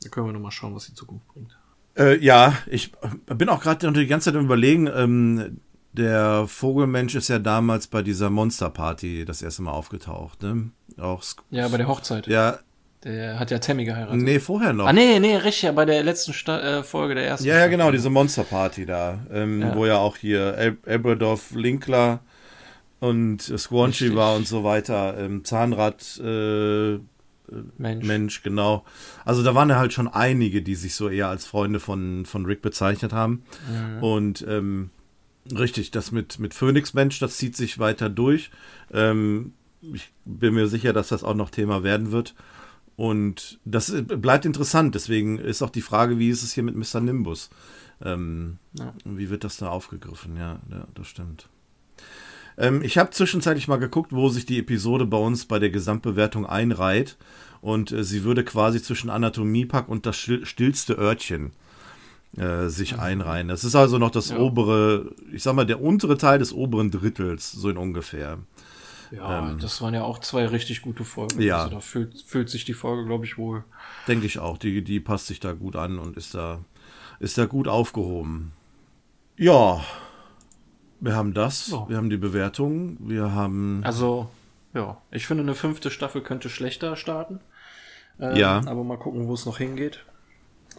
Da 0.03 0.09
können 0.09 0.27
wir 0.27 0.33
nochmal 0.33 0.53
schauen, 0.53 0.75
was 0.75 0.87
die 0.87 0.95
Zukunft 0.95 1.29
bringt. 1.29 1.58
Äh, 1.99 2.19
ja, 2.19 2.55
ich 2.67 2.93
bin 3.27 3.49
auch 3.49 3.61
gerade 3.61 3.93
die 3.93 4.07
ganze 4.07 4.31
Zeit 4.31 4.39
im 4.39 4.47
Überlegen. 4.47 4.87
Ähm, 4.87 5.61
der 5.93 6.47
Vogelmensch 6.47 7.15
ist 7.15 7.29
ja 7.29 7.39
damals 7.39 7.89
bei 7.89 8.03
dieser 8.03 8.31
Monsterparty 8.31 9.25
das 9.25 9.43
erste 9.43 9.63
Mal 9.63 9.73
aufgetaucht, 9.73 10.43
ne? 10.43 10.71
Auch 10.99 11.23
ja, 11.51 11.67
bei 11.69 11.77
der 11.77 11.89
Hochzeit. 11.89 12.27
Ja. 12.27 12.59
Der 13.05 13.39
hat 13.39 13.51
ja 13.53 13.59
Tammy 13.59 13.85
geheiratet. 13.85 14.21
Nee, 14.21 14.41
vorher 14.41 14.73
noch. 14.73 14.87
Ah, 14.87 14.93
nee, 14.93 15.21
nee, 15.21 15.37
richtig, 15.37 15.63
ja, 15.63 15.73
bei 15.73 15.85
der 15.85 16.03
letzten 16.03 16.33
Sta 16.33 16.61
äh, 16.61 16.83
Folge 16.83 17.15
der 17.15 17.27
ersten. 17.27 17.47
Ja, 17.47 17.57
ja, 17.57 17.69
genau, 17.69 17.93
diese 17.93 18.11
Monsterparty 18.11 18.87
da, 18.87 19.21
ähm, 19.33 19.63
ja. 19.63 19.77
wo 19.77 19.87
ja 19.87 19.99
auch 19.99 20.17
hier 20.17 20.55
El 20.57 20.79
Linkler 21.55 22.21
und 22.99 23.41
Squanchy 23.41 24.17
war 24.17 24.35
und 24.35 24.49
so 24.49 24.65
weiter, 24.65 25.17
ähm, 25.17 25.45
Zahnrad, 25.45 26.19
äh, 26.19 26.99
Mensch. 27.77 28.07
Mensch, 28.07 28.43
genau. 28.43 28.85
Also 29.25 29.43
da 29.43 29.55
waren 29.55 29.71
ja 29.71 29.77
halt 29.77 29.93
schon 29.93 30.09
einige, 30.09 30.63
die 30.63 30.75
sich 30.75 30.95
so 30.95 31.09
eher 31.09 31.29
als 31.29 31.47
Freunde 31.47 31.81
von, 31.81 32.27
von 32.27 32.47
Rick 32.47 32.63
bezeichnet 32.63 33.13
haben. 33.13 33.43
Mhm. 33.71 34.03
Und 34.03 34.47
ähm, 34.49 34.91
richtig, 35.53 35.91
das 35.91 36.13
mit, 36.13 36.39
mit 36.39 36.55
Phoenix 36.55 36.95
Mensch, 36.95 37.19
das 37.19 37.37
zieht 37.37 37.57
sich 37.57 37.79
weiter 37.79 38.09
durch. 38.09 38.51
Ähm, 38.93 39.53
ich 39.81 40.11
bin 40.25 40.55
mir 40.55 40.69
sicher, 40.69 40.93
dass 40.93 41.09
das 41.09 41.25
auch 41.25 41.35
noch 41.35 41.51
Thema 41.51 41.83
werden 41.83 42.13
wird. 42.13 42.35
Und 42.97 43.61
das 43.65 43.95
bleibt 44.07 44.45
interessant. 44.45 44.95
Deswegen 44.95 45.39
ist 45.39 45.63
auch 45.63 45.71
die 45.71 45.83
Frage, 45.83 46.19
wie 46.19 46.31
ist 46.31 46.43
es 46.43 46.53
hier 46.53 46.65
mit 46.65 46.75
Mr. 46.75 47.01
Nimbus? 47.01 47.49
Ähm, 48.03 48.59
ja. 48.75 48.93
Wie 49.05 49.31
wird 49.31 49.45
das 49.45 49.57
da 49.57 49.69
aufgegriffen? 49.69 50.37
Ja, 50.37 50.61
ja 50.71 50.87
das 50.95 51.07
stimmt. 51.07 51.49
Ähm, 52.59 52.83
ich 52.83 52.99
habe 52.99 53.11
zwischenzeitlich 53.11 53.69
mal 53.69 53.77
geguckt, 53.77 54.13
wo 54.13 54.29
sich 54.29 54.45
die 54.45 54.59
Episode 54.59 55.07
bei 55.07 55.17
uns 55.17 55.47
bei 55.47 55.59
der 55.59 55.71
Gesamtbewertung 55.71 56.45
einreiht. 56.45 57.17
Und 57.61 57.93
äh, 57.93 58.05
sie 58.05 58.25
würde 58.25 58.45
quasi 58.45 58.83
zwischen 58.83 59.11
Anatomiepack 59.11 59.89
und 59.89 60.07
das 60.07 60.17
stillste 60.17 60.95
Örtchen 60.95 61.53
äh, 62.37 62.69
sich 62.69 62.95
mhm. 62.95 63.01
einreihen. 63.01 63.49
Das 63.49 63.65
ist 63.65 63.75
also 63.75 63.99
noch 63.99 64.11
das 64.11 64.31
ja. 64.31 64.39
obere, 64.39 65.13
ich 65.33 65.43
sag 65.43 65.55
mal, 65.55 65.67
der 65.67 65.81
untere 65.81 66.19
Teil 66.19 66.39
des 66.39 66.53
oberen 66.53 66.91
Drittels, 66.91 67.53
so 67.53 67.69
in 67.69 67.77
ungefähr. 67.77 68.39
Ja, 69.11 69.49
ähm, 69.49 69.59
das 69.61 69.81
waren 69.81 69.95
ja 69.95 70.03
auch 70.03 70.19
zwei 70.19 70.47
richtig 70.47 70.83
gute 70.83 71.05
Folgen. 71.05 71.41
Ja. 71.41 71.59
Also 71.59 71.71
da 71.77 71.81
fühlt, 71.81 72.23
fühlt 72.27 72.51
sich 72.51 72.65
die 72.65 72.75
Folge, 72.75 73.07
glaube 73.07 73.25
ich, 73.25 73.39
wohl. 73.39 73.65
Denke 74.07 74.27
ich 74.27 74.39
auch. 74.39 74.59
Die, 74.59 74.83
die 74.83 75.01
passt 75.01 75.29
sich 75.29 75.41
da 75.41 75.53
gut 75.53 75.77
an 75.77 75.99
und 75.99 76.17
ist 76.17 76.35
da, 76.35 76.61
ist 77.19 77.39
da 77.39 77.47
gut 77.47 77.69
aufgehoben. 77.69 78.53
Ja, 79.37 79.83
wir 81.01 81.15
haben 81.15 81.35
das, 81.35 81.69
ja. 81.69 81.89
wir 81.89 81.97
haben 81.97 82.11
die 82.11 82.17
Bewertung, 82.17 82.97
wir 83.01 83.33
haben. 83.33 83.81
Also, 83.85 84.29
ja, 84.75 84.99
ich 85.11 85.27
finde, 85.27 85.43
eine 85.43 85.55
fünfte 85.55 85.91
Staffel 85.91 86.23
könnte 86.23 86.49
schlechter 86.49 86.97
starten. 86.97 87.41
Ähm, 88.21 88.37
ja. 88.37 88.63
Aber 88.67 88.85
mal 88.85 88.99
gucken, 88.99 89.29
wo 89.29 89.35
es 89.35 89.47
noch 89.47 89.59
hingeht 89.59 90.05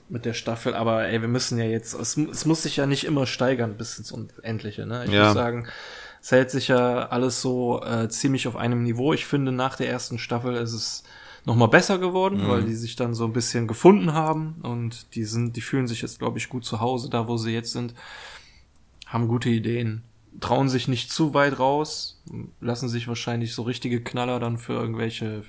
mit 0.10 0.26
der 0.26 0.34
Staffel. 0.34 0.74
Aber 0.74 1.08
ey, 1.08 1.22
wir 1.22 1.28
müssen 1.28 1.58
ja 1.58 1.66
jetzt, 1.66 1.94
es, 1.94 2.18
es 2.18 2.46
muss 2.46 2.64
sich 2.64 2.78
ja 2.78 2.86
nicht 2.86 3.06
immer 3.06 3.26
steigern 3.26 3.78
bis 3.78 3.98
ins 3.98 4.12
Unendliche. 4.12 4.86
Ne? 4.86 5.06
Ich 5.06 5.12
ja. 5.12 5.26
muss 5.26 5.34
sagen, 5.34 5.68
es 6.22 6.32
hält 6.32 6.52
sich 6.52 6.68
ja 6.68 7.08
alles 7.08 7.42
so 7.42 7.82
äh, 7.84 8.10
ziemlich 8.10 8.48
auf 8.48 8.56
einem 8.56 8.84
Niveau. 8.84 9.14
Ich 9.14 9.26
finde, 9.26 9.52
nach 9.52 9.78
der 9.78 9.90
ersten 9.90 10.20
Staffel 10.20 10.56
ist 10.56 10.74
es 10.74 11.04
noch 11.46 11.56
mal 11.56 11.68
besser 11.68 11.98
geworden, 11.98 12.44
mhm. 12.44 12.50
weil 12.50 12.64
die 12.64 12.76
sich 12.76 12.96
dann 12.96 13.14
so 13.14 13.26
ein 13.26 13.34
bisschen 13.34 13.68
gefunden 13.68 14.14
haben 14.14 14.56
und 14.64 15.16
die 15.16 15.24
sind, 15.24 15.56
die 15.56 15.62
fühlen 15.62 15.88
sich 15.88 16.02
jetzt, 16.02 16.20
glaube 16.20 16.38
ich, 16.38 16.50
gut 16.50 16.66
zu 16.66 16.82
Hause, 16.82 17.10
da 17.10 17.28
wo 17.28 17.38
sie 17.38 17.54
jetzt 17.54 17.72
sind, 17.72 17.94
haben 19.08 19.28
gute 19.28 19.50
Ideen, 19.50 20.04
trauen 20.40 20.70
sich 20.70 20.88
nicht 20.88 21.12
zu 21.12 21.34
weit 21.34 21.60
raus, 21.60 22.22
lassen 22.62 22.90
sich 22.90 23.08
wahrscheinlich 23.08 23.54
so 23.54 23.64
richtige 23.64 24.02
Knaller 24.02 24.40
dann 24.40 24.58
für 24.58 24.74
irgendwelche 24.74 25.44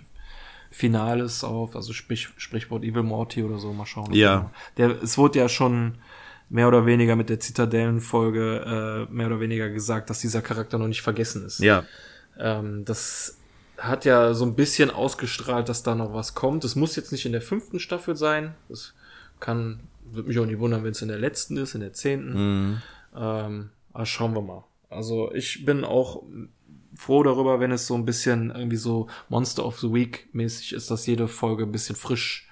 Finales 0.71 1.43
auf, 1.45 1.75
also 1.75 1.93
sprich, 1.93 2.29
Sprichwort 2.37 2.85
Evil 2.85 3.03
Morty 3.03 3.43
oder 3.43 3.59
so, 3.59 3.73
mal 3.73 3.87
schauen. 3.87 4.13
Ja. 4.15 4.51
Der, 4.77 5.03
es 5.03 5.19
wurde 5.19 5.41
ja 5.41 5.49
schon 5.49 5.99
mehr 6.49 6.69
oder 6.69 6.87
weniger 6.87 7.17
mit 7.17 7.29
der 7.29 7.41
Zitadellenfolge 7.41 9.07
äh, 9.11 9.13
mehr 9.13 9.27
oder 9.27 9.41
weniger 9.41 9.69
gesagt, 9.69 10.11
dass 10.11 10.21
dieser 10.21 10.43
Charakter 10.43 10.79
noch 10.79 10.89
nicht 10.89 11.03
vergessen 11.03 11.45
ist. 11.45 11.61
Ja. 11.61 11.85
Ähm, 12.39 12.85
das 12.85 13.39
hat 13.79 14.05
ja 14.05 14.35
so 14.35 14.45
ein 14.45 14.55
bisschen 14.55 14.91
ausgestrahlt, 14.91 15.69
dass 15.69 15.83
da 15.83 15.95
noch 15.95 16.13
was 16.13 16.35
kommt. 16.35 16.65
Es 16.65 16.77
muss 16.77 16.97
jetzt 16.97 17.13
nicht 17.13 17.25
in 17.27 17.33
der 17.33 17.43
fünften 17.43 17.81
Staffel 17.81 18.15
sein. 18.15 18.55
Das 18.69 18.95
kann, 19.39 19.81
würde 20.05 20.29
mich 20.29 20.39
auch 20.39 20.47
nicht 20.47 20.59
wundern, 20.59 20.85
wenn 20.85 20.91
es 20.91 21.03
in 21.03 21.09
der 21.09 21.19
letzten 21.19 21.57
ist, 21.57 21.75
in 21.75 21.81
der 21.81 21.93
zehnten. 21.93 22.33
Mhm. 22.35 22.83
Ähm, 23.17 23.71
aber 23.93 24.07
schauen 24.07 24.35
wir 24.35 24.43
mal. 24.43 24.65
Also 24.91 25.33
ich 25.33 25.65
bin 25.65 25.85
auch 25.85 26.23
froh 26.95 27.23
darüber, 27.23 27.61
wenn 27.61 27.71
es 27.71 27.87
so 27.87 27.95
ein 27.95 28.05
bisschen 28.05 28.51
irgendwie 28.51 28.77
so 28.77 29.07
Monster 29.29 29.65
of 29.65 29.79
the 29.79 29.93
Week 29.93 30.29
mäßig 30.33 30.73
ist, 30.73 30.91
dass 30.91 31.07
jede 31.07 31.29
Folge 31.29 31.65
ein 31.65 31.73
bisschen 31.73 31.97
frisch 31.97 32.49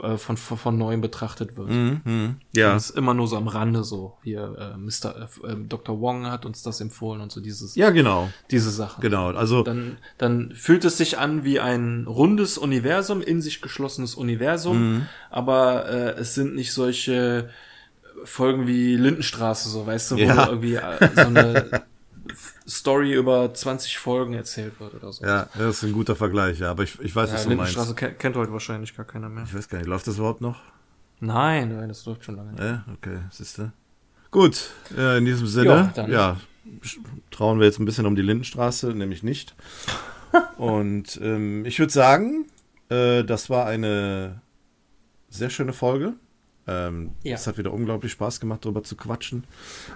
äh, 0.00 0.16
von, 0.16 0.36
von, 0.36 0.56
von 0.56 0.78
neuem 0.78 1.00
betrachtet 1.00 1.56
wird. 1.56 1.70
Mm, 1.70 2.08
mm, 2.08 2.40
ja. 2.54 2.74
Das 2.74 2.90
ist 2.90 2.96
immer 2.96 3.12
nur 3.12 3.26
so 3.26 3.36
am 3.36 3.48
Rande 3.48 3.82
so. 3.82 4.16
Hier, 4.22 4.74
äh, 4.74 4.76
Mr. 4.78 5.28
Äh, 5.44 5.56
Dr. 5.68 6.00
Wong 6.00 6.26
hat 6.26 6.46
uns 6.46 6.62
das 6.62 6.80
empfohlen 6.80 7.20
und 7.20 7.32
so 7.32 7.40
dieses. 7.40 7.74
Ja, 7.74 7.90
genau. 7.90 8.30
Diese 8.52 8.70
Sachen. 8.70 9.00
Genau, 9.00 9.30
also. 9.32 9.64
Dann, 9.64 9.98
dann 10.16 10.52
fühlt 10.54 10.84
es 10.84 10.96
sich 10.96 11.18
an 11.18 11.44
wie 11.44 11.58
ein 11.58 12.06
rundes 12.06 12.56
Universum, 12.56 13.20
in 13.20 13.42
sich 13.42 13.60
geschlossenes 13.60 14.14
Universum, 14.14 14.98
mm. 14.98 15.08
aber 15.30 15.88
äh, 15.88 16.20
es 16.20 16.34
sind 16.34 16.54
nicht 16.54 16.72
solche 16.72 17.50
Folgen 18.24 18.66
wie 18.66 18.96
Lindenstraße, 18.96 19.68
so, 19.68 19.86
weißt 19.86 20.12
du, 20.12 20.16
wo 20.16 20.20
ja. 20.20 20.48
irgendwie 20.48 20.74
äh, 20.74 21.08
so 21.14 21.22
eine 21.22 21.84
Story 22.68 23.14
über 23.14 23.52
20 23.52 23.98
Folgen 23.98 24.34
erzählt 24.34 24.80
wird 24.80 24.94
oder 24.94 25.12
so. 25.12 25.24
Ja, 25.24 25.48
das 25.56 25.78
ist 25.78 25.82
ein 25.84 25.92
guter 25.92 26.16
Vergleich, 26.16 26.58
ja, 26.58 26.70
aber 26.70 26.84
ich, 26.84 26.98
ich 27.00 27.14
weiß, 27.14 27.30
ja, 27.30 27.34
was 27.36 27.44
du 27.44 27.54
meinst. 27.54 27.72
Straße 27.72 27.94
kennt 27.94 28.36
heute 28.36 28.52
wahrscheinlich 28.52 28.96
gar 28.96 29.06
keiner 29.06 29.28
mehr. 29.28 29.44
Ich 29.44 29.54
weiß 29.54 29.68
gar 29.68 29.78
nicht, 29.78 29.88
läuft 29.88 30.06
das 30.06 30.18
überhaupt 30.18 30.40
noch? 30.40 30.60
Nein, 31.20 31.76
nein, 31.76 31.88
das 31.88 32.06
läuft 32.06 32.24
schon 32.24 32.36
lange 32.36 32.52
nicht. 32.52 32.62
Ja, 32.62 32.84
okay, 32.94 33.18
siehst 33.30 33.58
du. 33.58 33.72
Gut, 34.30 34.70
äh, 34.96 35.18
in 35.18 35.24
diesem 35.24 35.46
Sinne, 35.46 35.92
ja, 35.96 36.06
ja, 36.08 36.36
trauen 37.30 37.58
wir 37.58 37.66
jetzt 37.66 37.80
ein 37.80 37.84
bisschen 37.84 38.06
um 38.06 38.14
die 38.14 38.22
Lindenstraße, 38.22 38.88
nämlich 38.94 39.22
nicht. 39.22 39.54
Und 40.56 41.20
ähm, 41.22 41.64
ich 41.64 41.78
würde 41.78 41.92
sagen, 41.92 42.46
äh, 42.88 43.24
das 43.24 43.50
war 43.50 43.66
eine 43.66 44.40
sehr 45.28 45.50
schöne 45.50 45.72
Folge. 45.72 46.14
Ähm, 46.66 47.12
ja. 47.22 47.34
Es 47.34 47.46
hat 47.46 47.58
wieder 47.58 47.72
unglaublich 47.72 48.12
Spaß 48.12 48.38
gemacht, 48.40 48.64
darüber 48.64 48.82
zu 48.82 48.96
quatschen. 48.96 49.44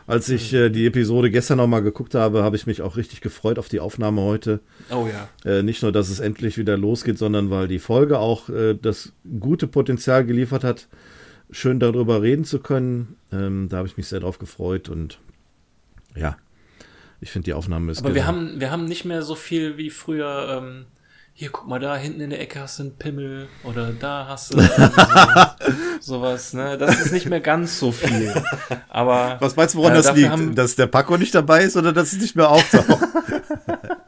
Als 0.06 0.28
ich 0.28 0.52
äh, 0.52 0.70
die 0.70 0.86
Episode 0.86 1.30
gestern 1.30 1.58
nochmal 1.58 1.82
geguckt 1.82 2.14
habe, 2.14 2.42
habe 2.42 2.56
ich 2.56 2.66
mich 2.66 2.82
auch 2.82 2.96
richtig 2.96 3.20
gefreut 3.20 3.58
auf 3.58 3.68
die 3.68 3.80
Aufnahme 3.80 4.22
heute. 4.22 4.60
Oh 4.90 5.06
ja. 5.06 5.28
Äh, 5.50 5.62
nicht 5.62 5.82
nur, 5.82 5.92
dass 5.92 6.08
es 6.08 6.20
endlich 6.20 6.58
wieder 6.58 6.76
losgeht, 6.76 7.18
sondern 7.18 7.50
weil 7.50 7.68
die 7.68 7.78
Folge 7.78 8.18
auch 8.18 8.48
äh, 8.48 8.74
das 8.74 9.12
gute 9.38 9.66
Potenzial 9.66 10.24
geliefert 10.24 10.64
hat, 10.64 10.88
schön 11.50 11.78
darüber 11.80 12.22
reden 12.22 12.44
zu 12.44 12.58
können. 12.58 13.16
Ähm, 13.30 13.68
da 13.68 13.78
habe 13.78 13.88
ich 13.88 13.96
mich 13.96 14.08
sehr 14.08 14.20
drauf 14.20 14.38
gefreut 14.38 14.88
und 14.88 15.18
ja, 16.16 16.36
ich 17.20 17.30
finde 17.30 17.44
die 17.44 17.54
Aufnahme 17.54 17.92
ist. 17.92 17.98
Aber 17.98 18.14
wir 18.14 18.26
haben, 18.26 18.58
wir 18.58 18.70
haben 18.70 18.86
nicht 18.86 19.04
mehr 19.04 19.22
so 19.22 19.34
viel 19.34 19.76
wie 19.76 19.90
früher. 19.90 20.62
Ähm 20.62 20.86
hier, 21.36 21.50
guck 21.50 21.66
mal, 21.66 21.80
da 21.80 21.96
hinten 21.96 22.20
in 22.20 22.30
der 22.30 22.40
Ecke 22.40 22.60
hast 22.60 22.78
du 22.78 22.84
einen 22.84 22.96
Pimmel 22.96 23.48
oder 23.64 23.90
da 23.92 24.26
hast 24.28 24.54
du 24.54 24.60
so, 24.60 24.68
sowas, 26.00 26.52
ne? 26.52 26.78
Das 26.78 27.00
ist 27.00 27.10
nicht 27.10 27.28
mehr 27.28 27.40
ganz 27.40 27.80
so 27.80 27.90
viel. 27.90 28.32
Aber. 28.88 29.36
Was 29.40 29.56
meinst 29.56 29.74
du, 29.74 29.78
woran 29.78 29.94
äh, 29.94 29.96
das 29.96 30.14
liegt? 30.14 30.30
Haben, 30.30 30.54
dass 30.54 30.76
der 30.76 30.86
Paco 30.86 31.16
nicht 31.16 31.34
dabei 31.34 31.64
ist 31.64 31.76
oder 31.76 31.92
dass 31.92 32.12
es 32.12 32.20
nicht 32.20 32.36
mehr 32.36 32.48
auftaucht? 32.48 32.86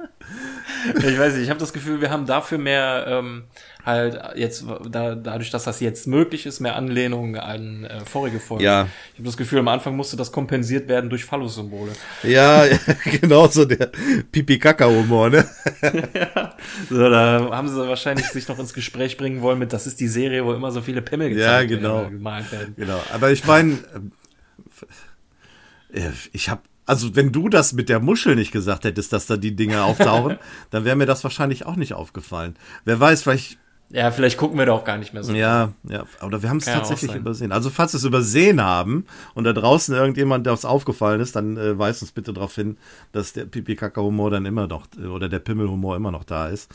ich 0.98 1.18
weiß 1.18 1.34
nicht, 1.34 1.44
ich 1.44 1.50
habe 1.50 1.60
das 1.60 1.72
Gefühl, 1.72 2.00
wir 2.00 2.10
haben 2.10 2.26
dafür 2.26 2.58
mehr 2.58 3.04
ähm, 3.08 3.44
halt 3.84 4.20
jetzt, 4.36 4.64
da, 4.90 5.14
dadurch, 5.14 5.50
dass 5.50 5.64
das 5.64 5.80
jetzt 5.80 6.06
möglich 6.06 6.44
ist, 6.46 6.60
mehr 6.60 6.76
Anlehnungen 6.76 7.36
an 7.36 7.84
äh, 7.84 8.00
vorige 8.04 8.40
Folgen. 8.40 8.64
Ja. 8.64 8.88
Ich 9.12 9.18
habe 9.18 9.26
das 9.26 9.36
Gefühl, 9.36 9.60
am 9.60 9.68
Anfang 9.68 9.96
musste 9.96 10.16
das 10.16 10.32
kompensiert 10.32 10.88
werden 10.88 11.08
durch 11.08 11.24
Phallus-Symbole. 11.24 11.92
Ja, 12.24 12.64
genau 13.20 13.46
so 13.48 13.64
der 13.64 13.90
Pipi-Kaka-Humor, 14.32 15.30
ne? 15.30 15.48
ja. 16.14 16.54
So, 16.90 17.08
da 17.08 17.48
haben 17.52 17.68
sie 17.68 17.88
wahrscheinlich 17.88 18.26
sich 18.26 18.48
noch 18.48 18.58
ins 18.58 18.74
Gespräch 18.74 19.16
bringen 19.16 19.40
wollen 19.40 19.58
mit, 19.58 19.72
das 19.72 19.86
ist 19.86 20.00
die 20.00 20.08
Serie, 20.08 20.44
wo 20.44 20.52
immer 20.52 20.72
so 20.72 20.80
viele 20.80 21.00
Pimmel 21.00 21.36
ja, 21.36 21.62
genau. 21.62 22.02
werden, 22.02 22.12
gemalt 22.12 22.52
werden. 22.52 22.74
Genau, 22.76 23.00
aber 23.12 23.30
ich 23.30 23.44
meine, 23.44 23.78
äh, 25.92 26.10
ich 26.32 26.48
habe 26.48 26.62
also 26.86 27.16
wenn 27.16 27.32
du 27.32 27.48
das 27.48 27.72
mit 27.72 27.88
der 27.88 28.00
Muschel 28.00 28.36
nicht 28.36 28.52
gesagt 28.52 28.84
hättest, 28.84 29.12
dass 29.12 29.26
da 29.26 29.36
die 29.36 29.54
Dinge 29.54 29.82
auftauchen, 29.82 30.38
dann 30.70 30.84
wäre 30.84 30.96
mir 30.96 31.06
das 31.06 31.24
wahrscheinlich 31.24 31.66
auch 31.66 31.76
nicht 31.76 31.92
aufgefallen. 31.94 32.56
Wer 32.84 32.98
weiß, 32.98 33.22
vielleicht. 33.22 33.58
Ja, 33.90 34.10
vielleicht 34.10 34.36
gucken 34.36 34.58
wir 34.58 34.66
da 34.66 34.72
auch 34.72 34.84
gar 34.84 34.98
nicht 34.98 35.14
mehr 35.14 35.22
so. 35.22 35.32
Ja, 35.32 35.72
ja, 35.88 36.04
oder 36.20 36.42
wir 36.42 36.48
haben 36.48 36.56
es 36.56 36.64
tatsächlich 36.64 37.14
übersehen. 37.14 37.52
Also 37.52 37.70
falls 37.70 37.92
wir 37.92 37.98
es 37.98 38.04
übersehen 38.04 38.60
haben 38.60 39.06
und 39.34 39.44
da 39.44 39.52
draußen 39.52 39.94
irgendjemand, 39.94 40.44
der 40.44 40.54
uns 40.54 40.64
aufgefallen 40.64 41.20
ist, 41.20 41.36
dann 41.36 41.56
äh, 41.56 41.78
weist 41.78 42.02
uns 42.02 42.10
bitte 42.10 42.32
darauf 42.32 42.52
hin, 42.56 42.78
dass 43.12 43.32
der 43.32 43.44
Pipi-Kaka-Humor 43.44 44.32
dann 44.32 44.44
immer 44.44 44.66
noch, 44.66 44.88
oder 45.08 45.28
der 45.28 45.38
Pimmel-Humor 45.38 45.94
immer 45.94 46.10
noch 46.10 46.24
da 46.24 46.48
ist. 46.48 46.68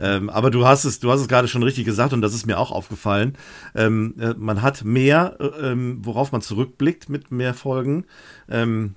Ähm, 0.00 0.28
aber 0.28 0.50
du 0.50 0.66
hast 0.66 0.84
es, 0.84 0.98
du 0.98 1.12
hast 1.12 1.20
es 1.20 1.28
gerade 1.28 1.46
schon 1.46 1.62
richtig 1.62 1.84
gesagt 1.84 2.12
und 2.12 2.20
das 2.20 2.34
ist 2.34 2.46
mir 2.46 2.58
auch 2.58 2.72
aufgefallen. 2.72 3.36
Ähm, 3.76 4.14
äh, 4.18 4.34
man 4.36 4.60
hat 4.60 4.84
mehr, 4.84 5.36
äh, 5.38 5.70
ähm, 5.70 6.00
worauf 6.02 6.32
man 6.32 6.42
zurückblickt 6.42 7.08
mit 7.08 7.30
mehr 7.30 7.54
Folgen. 7.54 8.06
Ähm, 8.48 8.96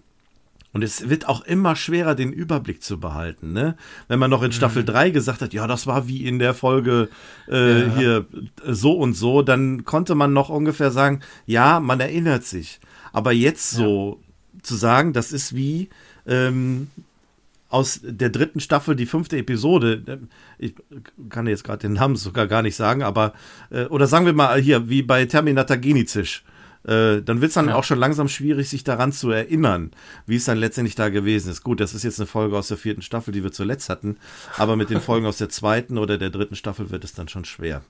und 0.79 0.83
es 0.85 1.09
wird 1.09 1.27
auch 1.27 1.41
immer 1.41 1.75
schwerer, 1.75 2.15
den 2.15 2.31
Überblick 2.31 2.81
zu 2.81 3.01
behalten. 3.01 3.51
Ne? 3.51 3.75
Wenn 4.07 4.17
man 4.17 4.29
noch 4.29 4.43
in 4.43 4.53
Staffel 4.53 4.83
mhm. 4.83 4.87
3 4.87 5.09
gesagt 5.09 5.41
hat, 5.41 5.53
ja, 5.53 5.67
das 5.67 5.87
war 5.87 6.07
wie 6.07 6.25
in 6.25 6.39
der 6.39 6.53
Folge 6.53 7.09
äh, 7.49 7.81
ja. 7.81 7.95
hier 7.97 8.25
so 8.65 8.93
und 8.93 9.13
so, 9.13 9.41
dann 9.41 9.83
konnte 9.83 10.15
man 10.15 10.31
noch 10.31 10.47
ungefähr 10.47 10.89
sagen, 10.89 11.19
ja, 11.45 11.81
man 11.81 11.99
erinnert 11.99 12.45
sich. 12.45 12.79
Aber 13.11 13.33
jetzt 13.33 13.71
so 13.71 14.21
ja. 14.53 14.63
zu 14.63 14.75
sagen, 14.75 15.11
das 15.11 15.33
ist 15.33 15.53
wie 15.53 15.89
ähm, 16.25 16.87
aus 17.67 17.99
der 18.01 18.29
dritten 18.29 18.61
Staffel 18.61 18.95
die 18.95 19.05
fünfte 19.05 19.35
Episode. 19.35 20.01
Äh, 20.07 20.17
ich 20.59 20.75
kann 21.27 21.45
jetzt 21.45 21.65
gerade 21.65 21.79
den 21.79 21.91
Namen 21.91 22.15
sogar 22.15 22.47
gar 22.47 22.61
nicht 22.61 22.77
sagen, 22.77 23.03
aber 23.03 23.33
äh, 23.69 23.83
oder 23.87 24.07
sagen 24.07 24.25
wir 24.25 24.31
mal 24.31 24.61
hier, 24.61 24.87
wie 24.87 25.01
bei 25.01 25.25
Terminator 25.25 25.75
Genizis 25.75 26.41
äh, 26.85 27.21
dann 27.21 27.41
wird 27.41 27.49
es 27.49 27.53
dann 27.55 27.69
ja. 27.69 27.75
auch 27.75 27.83
schon 27.83 27.99
langsam 27.99 28.27
schwierig, 28.27 28.69
sich 28.69 28.83
daran 28.83 29.11
zu 29.11 29.31
erinnern, 29.31 29.91
wie 30.25 30.37
es 30.37 30.45
dann 30.45 30.57
letztendlich 30.57 30.95
da 30.95 31.09
gewesen 31.09 31.51
ist. 31.51 31.63
Gut, 31.63 31.79
das 31.79 31.93
ist 31.93 32.03
jetzt 32.03 32.19
eine 32.19 32.27
Folge 32.27 32.57
aus 32.57 32.69
der 32.69 32.77
vierten 32.77 33.01
Staffel, 33.01 33.31
die 33.33 33.43
wir 33.43 33.51
zuletzt 33.51 33.89
hatten, 33.89 34.17
aber 34.57 34.75
mit 34.75 34.89
den 34.89 35.01
Folgen 35.01 35.25
aus 35.25 35.37
der 35.37 35.49
zweiten 35.49 35.97
oder 35.97 36.17
der 36.17 36.29
dritten 36.29 36.55
Staffel 36.55 36.89
wird 36.89 37.03
es 37.03 37.13
dann 37.13 37.27
schon 37.27 37.45
schwer. 37.45 37.81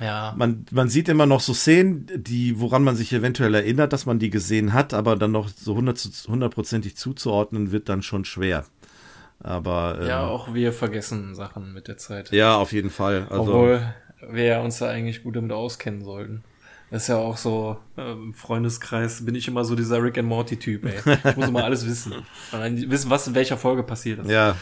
Ja. 0.00 0.34
Man, 0.36 0.64
man 0.70 0.88
sieht 0.88 1.08
immer 1.08 1.26
noch 1.26 1.40
so 1.40 1.52
Szenen, 1.52 2.06
die, 2.14 2.58
woran 2.58 2.82
man 2.82 2.96
sich 2.96 3.12
eventuell 3.12 3.54
erinnert, 3.54 3.92
dass 3.92 4.06
man 4.06 4.18
die 4.18 4.30
gesehen 4.30 4.72
hat, 4.72 4.94
aber 4.94 5.16
dann 5.16 5.32
noch 5.32 5.48
so 5.48 5.76
hundertprozentig 5.76 6.96
zuzuordnen, 6.96 7.70
wird 7.70 7.88
dann 7.88 8.02
schon 8.02 8.24
schwer. 8.24 8.64
Aber 9.42 9.98
ähm, 10.00 10.08
ja, 10.08 10.26
auch 10.26 10.54
wir 10.54 10.72
vergessen 10.72 11.34
Sachen 11.34 11.72
mit 11.72 11.88
der 11.88 11.96
Zeit. 11.96 12.30
Ja, 12.32 12.56
auf 12.56 12.72
jeden 12.72 12.90
Fall. 12.90 13.26
Also, 13.30 13.42
Obwohl 13.42 13.94
wir 14.30 14.60
uns 14.60 14.78
da 14.78 14.88
eigentlich 14.88 15.22
gut 15.22 15.36
damit 15.36 15.52
auskennen 15.52 16.02
sollten. 16.02 16.44
Das 16.90 17.02
ist 17.02 17.08
ja 17.08 17.16
auch 17.16 17.36
so, 17.36 17.76
im 17.96 18.32
Freundeskreis 18.34 19.24
bin 19.24 19.36
ich 19.36 19.46
immer 19.46 19.64
so 19.64 19.76
dieser 19.76 20.02
Rick 20.02 20.18
and 20.18 20.28
Morty-Typ, 20.28 20.84
ey. 20.84 21.16
Ich 21.30 21.36
muss 21.36 21.48
immer 21.48 21.64
alles 21.64 21.86
wissen. 21.86 22.12
Und 22.52 22.90
wissen, 22.90 23.10
was 23.10 23.28
in 23.28 23.34
welcher 23.36 23.56
Folge 23.56 23.84
passiert 23.84 24.18
ist. 24.18 24.28
Ja. 24.28 24.56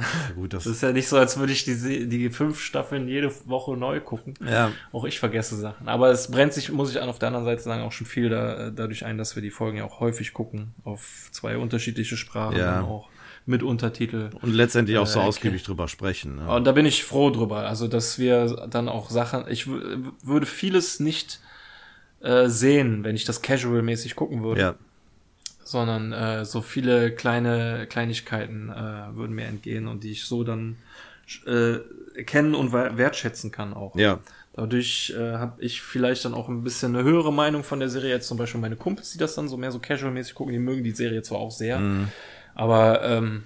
ja 0.00 0.34
gut, 0.34 0.52
das, 0.52 0.64
das 0.64 0.74
ist 0.74 0.82
ja 0.82 0.90
nicht 0.90 1.08
so, 1.08 1.16
als 1.16 1.38
würde 1.38 1.52
ich 1.52 1.64
die, 1.64 2.08
die 2.08 2.30
fünf 2.30 2.60
Staffeln 2.60 3.06
jede 3.06 3.32
Woche 3.46 3.76
neu 3.76 4.00
gucken. 4.00 4.34
Ja. 4.44 4.72
Auch 4.90 5.04
ich 5.04 5.20
vergesse 5.20 5.54
Sachen. 5.54 5.88
Aber 5.88 6.10
es 6.10 6.28
brennt 6.28 6.54
sich, 6.54 6.72
muss 6.72 6.90
ich 6.90 6.98
auf 6.98 7.20
der 7.20 7.28
anderen 7.28 7.44
Seite 7.44 7.62
sagen, 7.62 7.82
auch 7.82 7.92
schon 7.92 8.08
viel 8.08 8.30
da, 8.30 8.70
dadurch 8.70 9.04
ein, 9.04 9.16
dass 9.16 9.36
wir 9.36 9.42
die 9.42 9.50
Folgen 9.50 9.78
ja 9.78 9.84
auch 9.84 10.00
häufig 10.00 10.32
gucken. 10.32 10.74
Auf 10.82 11.28
zwei 11.30 11.56
unterschiedliche 11.56 12.16
Sprachen 12.16 12.58
ja. 12.58 12.82
auch 12.82 13.08
mit 13.48 13.62
Untertitel. 13.62 14.30
Und 14.42 14.52
letztendlich 14.52 14.98
auch 14.98 15.06
so 15.06 15.20
äh, 15.20 15.22
ausgiebig 15.22 15.62
drüber 15.62 15.88
sprechen. 15.88 16.36
Ne? 16.36 16.48
Und 16.48 16.64
da 16.64 16.72
bin 16.72 16.86
ich 16.86 17.04
froh 17.04 17.30
drüber. 17.30 17.66
Also, 17.66 17.88
dass 17.88 18.18
wir 18.18 18.68
dann 18.70 18.88
auch 18.88 19.10
Sachen, 19.10 19.44
ich 19.48 19.66
würde 19.66 20.46
vieles 20.46 21.00
nicht 21.00 21.40
äh, 22.20 22.48
sehen, 22.48 23.04
wenn 23.04 23.16
ich 23.16 23.24
das 23.24 23.42
casual-mäßig 23.42 24.14
gucken 24.14 24.42
würde. 24.42 24.60
Ja. 24.60 24.74
Sondern 25.64 26.12
äh, 26.12 26.44
so 26.44 26.62
viele 26.62 27.10
kleine 27.12 27.86
Kleinigkeiten 27.88 28.70
äh, 28.70 29.16
würden 29.16 29.34
mir 29.34 29.46
entgehen 29.46 29.86
und 29.86 30.04
die 30.04 30.12
ich 30.12 30.24
so 30.24 30.44
dann 30.44 30.76
äh, 31.46 31.76
erkennen 32.16 32.54
und 32.54 32.72
wertschätzen 32.72 33.50
kann 33.50 33.74
auch. 33.74 33.94
Ja. 33.96 34.20
Dadurch 34.54 35.14
äh, 35.16 35.34
habe 35.34 35.62
ich 35.62 35.82
vielleicht 35.82 36.24
dann 36.24 36.34
auch 36.34 36.48
ein 36.48 36.64
bisschen 36.64 36.96
eine 36.96 37.04
höhere 37.04 37.32
Meinung 37.32 37.62
von 37.62 37.78
der 37.78 37.88
Serie. 37.88 38.10
Jetzt 38.10 38.26
zum 38.26 38.38
Beispiel 38.38 38.60
meine 38.60 38.74
Kumpels, 38.74 39.12
die 39.12 39.18
das 39.18 39.34
dann 39.36 39.46
so 39.46 39.56
mehr 39.56 39.70
so 39.70 39.78
casual-mäßig 39.78 40.34
gucken, 40.34 40.52
die 40.52 40.58
mögen 40.58 40.82
die 40.82 40.90
Serie 40.90 41.22
zwar 41.22 41.38
auch 41.38 41.52
sehr, 41.52 41.78
mhm. 41.78 42.08
Aber 42.58 43.04
ähm, 43.04 43.44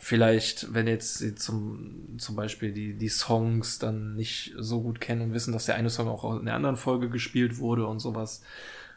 vielleicht, 0.00 0.74
wenn 0.74 0.88
jetzt 0.88 1.18
sie 1.18 1.36
zum, 1.36 2.18
zum 2.18 2.34
Beispiel 2.34 2.72
die, 2.72 2.94
die 2.94 3.08
Songs 3.08 3.78
dann 3.78 4.16
nicht 4.16 4.54
so 4.58 4.82
gut 4.82 5.00
kennen 5.00 5.22
und 5.22 5.34
wissen, 5.34 5.52
dass 5.52 5.66
der 5.66 5.76
eine 5.76 5.88
Song 5.88 6.08
auch 6.08 6.36
in 6.36 6.46
der 6.46 6.56
anderen 6.56 6.74
Folge 6.74 7.08
gespielt 7.08 7.58
wurde 7.58 7.86
und 7.86 8.00
sowas, 8.00 8.42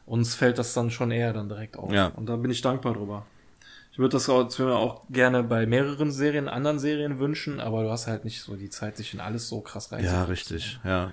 uns 0.08 0.34
fällt 0.34 0.58
das 0.58 0.74
dann 0.74 0.90
schon 0.90 1.12
eher 1.12 1.34
dann 1.34 1.50
direkt 1.50 1.78
auf. 1.78 1.94
Ja. 1.94 2.08
Und 2.08 2.26
da 2.28 2.36
bin 2.36 2.50
ich 2.50 2.64
dankbar 2.64 2.96
drüber. 2.96 3.28
Ich 3.92 4.00
würde 4.00 4.14
das 4.14 4.28
auch, 4.28 4.60
auch 4.60 5.04
gerne 5.12 5.44
bei 5.44 5.68
mehreren 5.68 6.12
Serien, 6.12 6.50
anderen 6.50 6.80
Serien 6.80 7.20
wünschen, 7.20 7.60
aber 7.60 7.84
du 7.84 7.92
hast 7.92 8.08
halt 8.08 8.26
nicht 8.26 8.42
so 8.42 8.56
die 8.56 8.72
Zeit, 8.72 8.98
sich 8.98 9.14
in 9.14 9.20
alles 9.20 9.48
so 9.48 9.62
krass 9.62 9.92
rein. 9.92 10.04
Ja, 10.04 10.24
richtig, 10.24 10.80
ja. 10.84 11.12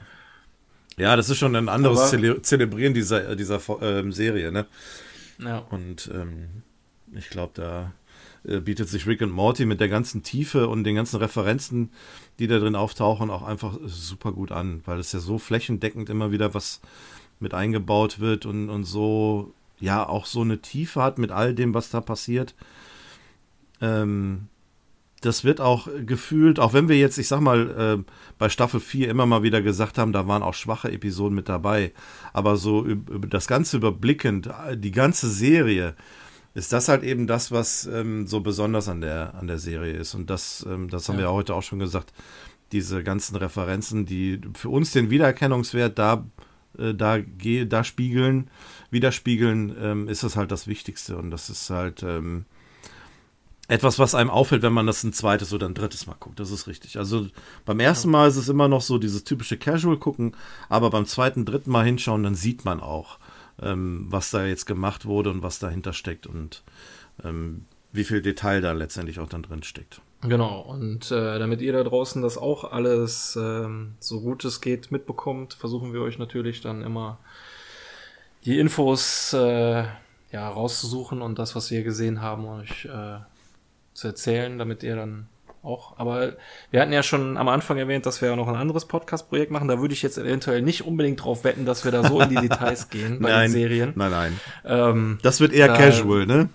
Ja, 0.97 1.15
das 1.15 1.29
ist 1.29 1.37
schon 1.37 1.55
ein 1.57 1.69
anderes 1.69 2.09
Zele 2.09 2.41
Zelebrieren 2.41 2.95
dieser, 2.95 3.37
dieser 3.37 3.61
ähm, 3.83 4.13
Serie, 4.13 4.51
ne? 4.51 4.67
Ja. 5.39 5.59
Und 5.59 6.11
ähm, 6.15 6.63
ich 7.17 7.31
glaube, 7.31 7.53
da 7.55 7.93
äh, 8.45 8.61
bietet 8.61 8.89
sich 8.89 9.07
Rick 9.07 9.21
und 9.23 9.31
Morty 9.31 9.67
mit 9.67 9.81
der 9.81 9.89
ganzen 9.89 10.23
Tiefe 10.23 10.69
und 10.69 10.85
den 10.85 10.97
ganzen 10.97 11.17
Referenzen, 11.17 11.91
die 12.39 12.47
da 12.47 12.59
drin 12.59 12.75
auftauchen, 12.75 13.31
auch 13.31 13.43
einfach 13.43 13.79
super 13.85 14.33
gut 14.33 14.53
an, 14.53 14.83
weil 14.85 14.99
es 14.99 15.13
ja 15.13 15.21
so 15.21 15.39
flächendeckend 15.39 16.11
immer 16.11 16.33
wieder 16.33 16.55
was 16.55 16.81
mit 17.41 17.55
eingebaut 17.55 18.21
wird 18.21 18.47
und, 18.47 18.71
und 18.71 18.85
so, 18.85 19.53
ja, 19.81 20.09
auch 20.09 20.27
so 20.27 20.43
eine 20.43 20.61
Tiefe 20.61 21.03
hat 21.03 21.19
mit 21.19 21.31
all 21.31 21.55
dem, 21.55 21.75
was 21.75 21.91
da 21.91 22.01
passiert. 22.01 22.55
Ähm, 23.81 24.49
das 25.21 25.45
wird 25.45 25.61
auch 25.61 25.89
gefühlt, 26.05 26.59
auch 26.59 26.73
wenn 26.73 26.89
wir 26.89 26.99
jetzt, 26.99 27.17
ich 27.19 27.29
sag 27.29 27.41
mal, 27.41 27.71
äh, 28.01 28.13
bei 28.39 28.49
Staffel 28.49 28.81
4 28.81 29.09
immer 29.09 29.25
mal 29.25 29.45
wieder 29.45 29.63
gesagt 29.63 29.99
haben, 29.99 30.13
da 30.13 30.27
waren 30.27 30.43
auch 30.43 30.55
schwache 30.55 30.91
Episoden 30.91 31.35
mit 31.35 31.49
dabei, 31.49 31.93
aber 32.33 32.57
so 32.57 32.85
das 32.85 33.47
Ganze 33.47 33.77
überblickend, 33.77 34.51
die 34.75 34.91
ganze 34.91 35.31
Serie, 35.31 35.95
ist 36.55 36.73
das 36.73 36.89
halt 36.89 37.03
eben 37.03 37.27
das, 37.27 37.51
was 37.51 37.87
ähm, 37.87 38.27
so 38.27 38.41
besonders 38.41 38.89
an 38.89 39.01
der, 39.01 39.35
an 39.35 39.47
der 39.47 39.59
Serie 39.59 39.95
ist. 39.95 40.15
Und 40.15 40.29
das, 40.29 40.67
ähm, 40.69 40.89
das 40.89 41.09
haben 41.09 41.17
ja. 41.17 41.23
wir 41.23 41.33
heute 41.33 41.55
auch 41.55 41.63
schon 41.63 41.79
gesagt, 41.79 42.13
diese 42.73 43.03
ganzen 43.03 43.37
Referenzen, 43.37 44.07
die 44.07 44.41
für 44.55 44.69
uns 44.69 44.93
den 44.93 45.11
Wiedererkennungswert 45.11 45.99
da, 45.99 46.27
äh, 46.79 46.95
da, 46.95 47.19
da 47.19 47.85
spiegeln, 47.85 48.51
widerspiegeln, 48.91 49.77
ähm, 49.81 50.09
ist 50.09 50.23
das 50.25 50.37
halt 50.37 50.51
das 50.51 50.67
Wichtigste. 50.67 51.17
Und 51.17 51.31
das 51.31 51.49
ist 51.49 51.71
halt 51.71 52.03
ähm, 52.03 52.45
etwas, 53.69 53.99
was 53.99 54.15
einem 54.15 54.31
auffällt, 54.31 54.63
wenn 54.63 54.73
man 54.73 54.87
das 54.87 55.03
ein 55.05 55.15
zweites 55.15 55.53
oder 55.55 55.67
ein 55.67 55.75
drittes 55.75 56.07
Mal 56.07 56.17
guckt. 56.21 56.39
Das 56.39 56.51
ist 56.51 56.67
richtig. 56.67 56.99
Also 56.99 57.29
beim 57.65 57.81
ersten 57.81 58.11
Mal 58.11 58.29
ist 58.29 58.37
es 58.37 58.51
immer 58.51 58.69
noch 58.69 58.83
so 58.83 58.99
dieses 58.99 59.25
typische 59.25 59.57
Casual-Gucken, 59.57 60.37
aber 60.69 60.91
beim 60.91 61.07
zweiten, 61.07 61.47
dritten 61.47 61.71
Mal 61.71 61.87
hinschauen, 61.87 62.23
dann 62.23 62.35
sieht 62.35 62.67
man 62.67 62.81
auch, 62.81 63.19
ähm, 63.61 64.07
was 64.09 64.31
da 64.31 64.45
jetzt 64.45 64.67
gemacht 64.67 65.07
wurde 65.07 65.31
und 65.31 65.43
was 65.43 65.59
dahinter 65.59 65.93
steckt 65.93 66.27
und 66.27 66.63
ähm, 67.25 67.65
wie 67.93 68.05
viel 68.05 68.23
Detail 68.23 68.61
da 68.61 68.73
letztendlich 68.73 69.21
auch 69.21 69.29
dann 69.29 69.43
drin 69.43 69.63
steckt. 69.63 70.01
Genau, 70.23 70.61
und 70.61 71.11
äh, 71.11 71.39
damit 71.39 71.61
ihr 71.61 71.73
da 71.73 71.83
draußen 71.83 72.23
das 72.23 72.39
auch 72.39 72.71
alles 72.71 73.37
ähm, 73.41 73.95
so 73.99 74.21
gut 74.21 74.45
es 74.45 74.61
geht 74.61 74.93
mitbekommt, 74.93 75.55
versuchen 75.55 75.93
wir 75.93 76.01
euch 76.01 76.19
natürlich 76.19 76.61
dann 76.61 76.83
immer 76.83 77.19
die 78.45 78.59
Infos 78.59 79.33
äh, 79.33 79.85
ja, 80.31 80.49
rauszusuchen 80.49 81.23
und 81.23 81.39
das, 81.39 81.57
was 81.57 81.71
wir 81.71 81.83
gesehen 81.83 82.23
haben, 82.23 82.47
euch 82.47 82.85
äh, 82.85 83.19
zu 83.95 84.09
erzählen, 84.09 84.59
damit 84.59 84.83
ihr 84.83 84.97
dann 84.97 85.29
auch. 85.63 85.99
Aber 85.99 86.33
wir 86.71 86.81
hatten 86.81 86.93
ja 86.93 87.03
schon 87.03 87.37
am 87.37 87.49
Anfang 87.49 87.79
erwähnt, 87.79 88.07
dass 88.07 88.21
wir 88.21 88.31
ja 88.31 88.37
noch 88.37 88.49
ein 88.49 88.57
anderes 88.57 88.85
Podcast-Projekt 88.85 89.51
machen. 89.51 89.69
Da 89.69 89.81
würde 89.81 89.95
ich 89.95 90.03
jetzt 90.03 90.19
eventuell 90.19 90.63
nicht 90.63 90.85
unbedingt 90.87 91.23
drauf 91.23 91.45
wetten, 91.45 91.65
dass 91.65 91.85
wir 91.85 91.93
da 91.93 92.05
so 92.05 92.21
in 92.21 92.31
die 92.31 92.37
Details 92.49 92.91
gehen 92.91 93.21
bei 93.21 93.31
nein, 93.31 93.43
den 93.45 93.53
Serien. 93.53 93.93
Nein, 93.95 94.11
nein. 94.11 94.41
Ähm, 94.65 95.19
das 95.23 95.41
wird 95.41 95.53
eher 95.53 95.69
da, 95.69 95.77
casual, 95.77 96.27
ne? 96.27 96.49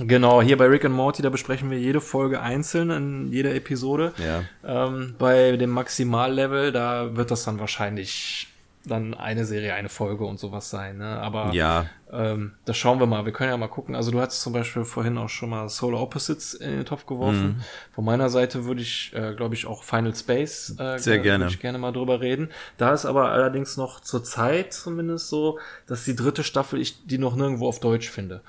Genau, 0.00 0.42
hier 0.42 0.56
bei 0.56 0.66
Rick 0.66 0.84
and 0.84 0.94
Morty, 0.94 1.22
da 1.22 1.30
besprechen 1.30 1.70
wir 1.70 1.78
jede 1.78 2.00
Folge 2.00 2.40
einzeln 2.40 2.90
in 2.90 3.32
jeder 3.32 3.54
Episode. 3.54 4.12
Ja. 4.18 4.44
Ähm, 4.86 5.14
bei 5.18 5.56
dem 5.56 5.70
Maximallevel, 5.70 6.72
da 6.72 7.16
wird 7.16 7.30
das 7.30 7.44
dann 7.44 7.58
wahrscheinlich 7.58 8.47
dann 8.88 9.14
eine 9.14 9.44
Serie, 9.44 9.74
eine 9.74 9.88
Folge 9.88 10.24
und 10.24 10.38
sowas 10.38 10.70
sein. 10.70 10.98
Ne? 10.98 11.06
Aber 11.06 11.52
ja. 11.52 11.86
ähm, 12.12 12.54
das 12.64 12.76
schauen 12.76 12.98
wir 12.98 13.06
mal. 13.06 13.24
Wir 13.24 13.32
können 13.32 13.50
ja 13.50 13.56
mal 13.56 13.68
gucken. 13.68 13.94
Also 13.94 14.10
du 14.10 14.20
hattest 14.20 14.42
zum 14.42 14.52
Beispiel 14.52 14.84
vorhin 14.84 15.16
auch 15.18 15.28
schon 15.28 15.50
mal 15.50 15.68
Solar 15.68 16.00
Opposites 16.00 16.54
in 16.54 16.70
den 16.70 16.84
Topf 16.84 17.06
geworfen. 17.06 17.58
Mhm. 17.58 17.64
Von 17.92 18.04
meiner 18.04 18.28
Seite 18.28 18.64
würde 18.64 18.82
ich, 18.82 19.12
äh, 19.14 19.34
glaube 19.34 19.54
ich, 19.54 19.66
auch 19.66 19.84
Final 19.84 20.14
Space 20.14 20.74
äh, 20.78 20.98
sehr 20.98 21.18
gerne. 21.20 21.44
Würde 21.44 21.54
ich 21.54 21.60
gerne 21.60 21.78
mal 21.78 21.92
drüber 21.92 22.20
reden. 22.20 22.50
Da 22.76 22.92
ist 22.92 23.06
aber 23.06 23.30
allerdings 23.30 23.76
noch 23.76 24.00
zur 24.00 24.24
Zeit 24.24 24.72
zumindest 24.72 25.28
so, 25.28 25.58
dass 25.86 26.04
die 26.04 26.16
dritte 26.16 26.42
Staffel 26.42 26.80
ich 26.80 27.06
die 27.06 27.18
noch 27.18 27.36
nirgendwo 27.36 27.68
auf 27.68 27.80
Deutsch 27.80 28.10
finde. 28.10 28.42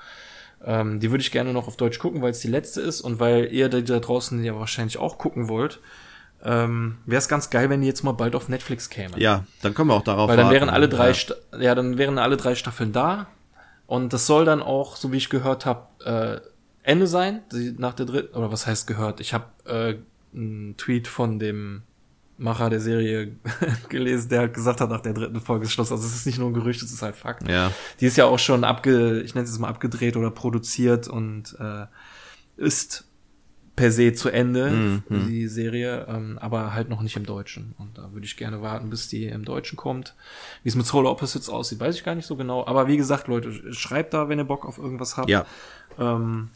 Ähm, 0.64 1.00
die 1.00 1.10
würde 1.10 1.22
ich 1.22 1.30
gerne 1.30 1.52
noch 1.52 1.68
auf 1.68 1.76
Deutsch 1.76 1.98
gucken, 1.98 2.20
weil 2.22 2.32
es 2.32 2.40
die 2.40 2.48
letzte 2.48 2.80
ist 2.80 3.00
und 3.00 3.20
weil 3.20 3.52
ihr 3.52 3.68
da 3.68 3.80
draußen 3.80 4.42
ja 4.44 4.58
wahrscheinlich 4.58 4.98
auch 4.98 5.16
gucken 5.18 5.48
wollt 5.48 5.80
ähm, 6.44 6.98
wäre 7.06 7.18
es 7.18 7.28
ganz 7.28 7.50
geil, 7.50 7.68
wenn 7.70 7.80
die 7.80 7.86
jetzt 7.86 8.02
mal 8.02 8.12
bald 8.12 8.34
auf 8.34 8.48
Netflix 8.48 8.88
käme. 8.88 9.18
Ja, 9.18 9.44
dann 9.62 9.74
kommen 9.74 9.90
wir 9.90 9.94
auch 9.94 10.04
darauf. 10.04 10.28
Weil 10.28 10.36
dann 10.36 10.50
wären 10.50 10.70
alle 10.70 10.88
drei, 10.88 11.12
ja. 11.12 11.58
ja, 11.58 11.74
dann 11.74 11.98
wären 11.98 12.18
alle 12.18 12.36
drei 12.36 12.54
Staffeln 12.54 12.92
da. 12.92 13.26
Und 13.86 14.12
das 14.12 14.26
soll 14.26 14.44
dann 14.44 14.62
auch, 14.62 14.96
so 14.96 15.12
wie 15.12 15.16
ich 15.16 15.30
gehört 15.30 15.66
habe, 15.66 16.42
äh, 16.84 16.88
Ende 16.88 17.06
sein. 17.06 17.42
Nach 17.76 17.92
der 17.92 18.06
dritten, 18.06 18.36
oder 18.36 18.52
was 18.52 18.66
heißt 18.66 18.86
gehört? 18.86 19.20
Ich 19.20 19.34
habe 19.34 19.46
äh, 19.64 19.96
einen 20.34 20.76
Tweet 20.76 21.08
von 21.08 21.38
dem 21.38 21.82
Macher 22.38 22.70
der 22.70 22.80
Serie 22.80 23.36
gelesen, 23.90 24.30
der 24.30 24.48
gesagt 24.48 24.80
hat, 24.80 24.88
nach 24.88 25.02
der 25.02 25.12
dritten 25.12 25.40
Folge 25.40 25.66
ist 25.66 25.72
Schluss. 25.72 25.92
Also 25.92 26.06
es 26.06 26.14
ist 26.14 26.26
nicht 26.26 26.38
nur 26.38 26.48
ein 26.48 26.54
Gerücht, 26.54 26.82
es 26.82 26.90
ist 26.90 27.02
halt 27.02 27.16
Fakt. 27.16 27.46
Ja. 27.48 27.70
Die 28.00 28.06
ist 28.06 28.16
ja 28.16 28.24
auch 28.24 28.38
schon 28.38 28.64
abge, 28.64 29.20
ich 29.20 29.34
nenne 29.34 29.46
es 29.46 29.58
mal 29.58 29.68
abgedreht 29.68 30.16
oder 30.16 30.30
produziert 30.30 31.06
und 31.06 31.54
äh, 31.60 31.86
ist 32.56 33.09
per 33.80 33.90
se 33.90 34.12
zu 34.12 34.28
Ende, 34.28 34.70
mhm. 34.70 35.02
die 35.08 35.48
Serie, 35.48 36.04
ähm, 36.06 36.38
aber 36.38 36.74
halt 36.74 36.90
noch 36.90 37.00
nicht 37.00 37.16
im 37.16 37.24
Deutschen. 37.24 37.74
Und 37.78 37.96
da 37.96 38.12
würde 38.12 38.26
ich 38.26 38.36
gerne 38.36 38.60
warten, 38.60 38.90
bis 38.90 39.08
die 39.08 39.24
im 39.24 39.42
Deutschen 39.42 39.78
kommt. 39.78 40.14
Wie 40.62 40.68
es 40.68 40.74
mit 40.74 40.84
Solar 40.84 41.12
Opposites 41.12 41.48
aussieht, 41.48 41.80
weiß 41.80 41.94
ich 41.94 42.04
gar 42.04 42.14
nicht 42.14 42.26
so 42.26 42.36
genau. 42.36 42.66
Aber 42.66 42.88
wie 42.88 42.98
gesagt, 42.98 43.26
Leute, 43.26 43.72
schreibt 43.72 44.12
da, 44.12 44.28
wenn 44.28 44.38
ihr 44.38 44.44
Bock 44.44 44.66
auf 44.66 44.76
irgendwas 44.76 45.16
habt. 45.16 45.30
Ja. 45.30 45.46
Ähm, 45.98 46.50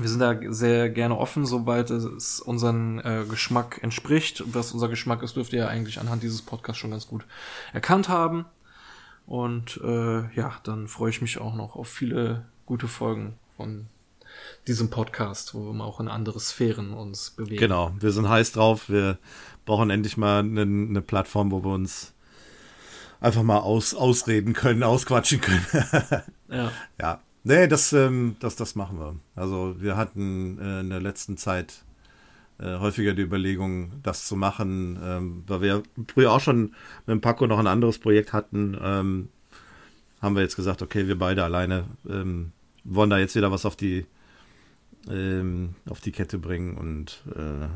wir 0.00 0.08
sind 0.08 0.18
da 0.18 0.36
sehr 0.52 0.90
gerne 0.90 1.16
offen, 1.16 1.46
sobald 1.46 1.90
es 1.90 2.40
unseren 2.40 2.98
äh, 2.98 3.24
Geschmack 3.30 3.78
entspricht. 3.80 4.42
Was 4.46 4.72
unser 4.72 4.88
Geschmack 4.88 5.22
ist, 5.22 5.36
dürft 5.36 5.52
ihr 5.52 5.60
ja 5.60 5.68
eigentlich 5.68 6.00
anhand 6.00 6.24
dieses 6.24 6.42
Podcasts 6.42 6.80
schon 6.80 6.90
ganz 6.90 7.06
gut 7.06 7.24
erkannt 7.72 8.08
haben. 8.08 8.46
Und 9.28 9.80
äh, 9.84 10.34
ja, 10.34 10.56
dann 10.64 10.88
freue 10.88 11.10
ich 11.10 11.22
mich 11.22 11.38
auch 11.38 11.54
noch 11.54 11.76
auf 11.76 11.86
viele 11.86 12.46
gute 12.66 12.88
Folgen 12.88 13.34
von 13.56 13.86
diesem 14.68 14.90
Podcast, 14.90 15.54
wo 15.54 15.72
wir 15.72 15.84
auch 15.84 15.98
in 15.98 16.08
andere 16.08 16.38
Sphären 16.38 16.92
uns 16.92 17.30
bewegen. 17.30 17.58
Genau, 17.58 17.92
wir 17.98 18.12
sind 18.12 18.28
heiß 18.28 18.52
drauf. 18.52 18.88
Wir 18.88 19.18
brauchen 19.64 19.90
endlich 19.90 20.16
mal 20.16 20.40
eine, 20.40 20.62
eine 20.62 21.00
Plattform, 21.00 21.50
wo 21.50 21.64
wir 21.64 21.72
uns 21.72 22.12
einfach 23.20 23.42
mal 23.42 23.58
aus, 23.58 23.94
ausreden 23.94 24.52
können, 24.52 24.82
ausquatschen 24.82 25.40
können. 25.40 25.66
ja. 26.50 26.70
Ja. 27.00 27.20
Nee, 27.44 27.66
das, 27.66 27.92
ähm, 27.92 28.36
das, 28.40 28.56
das 28.56 28.74
machen 28.74 28.98
wir. 28.98 29.16
Also 29.34 29.76
wir 29.78 29.96
hatten 29.96 30.58
äh, 30.60 30.80
in 30.80 30.90
der 30.90 31.00
letzten 31.00 31.36
Zeit 31.36 31.84
äh, 32.58 32.78
häufiger 32.78 33.14
die 33.14 33.22
Überlegung, 33.22 33.92
das 34.02 34.26
zu 34.26 34.36
machen, 34.36 34.98
ähm, 35.02 35.44
weil 35.46 35.62
wir 35.62 35.82
früher 36.12 36.32
auch 36.32 36.40
schon 36.40 36.74
mit 37.06 37.08
dem 37.08 37.20
Paco 37.20 37.46
noch 37.46 37.58
ein 37.58 37.66
anderes 37.66 37.98
Projekt 37.98 38.32
hatten, 38.32 38.76
ähm, 38.82 39.28
haben 40.20 40.34
wir 40.34 40.42
jetzt 40.42 40.56
gesagt, 40.56 40.82
okay, 40.82 41.06
wir 41.06 41.18
beide 41.18 41.44
alleine 41.44 41.84
ähm, 42.08 42.52
wollen 42.84 43.10
da 43.10 43.18
jetzt 43.18 43.36
wieder 43.36 43.52
was 43.52 43.64
auf 43.64 43.76
die 43.76 44.04
ähm, 45.10 45.74
auf 45.88 46.00
die 46.00 46.12
Kette 46.12 46.38
bringen 46.38 46.76
und 46.76 47.22
äh, 47.34 47.68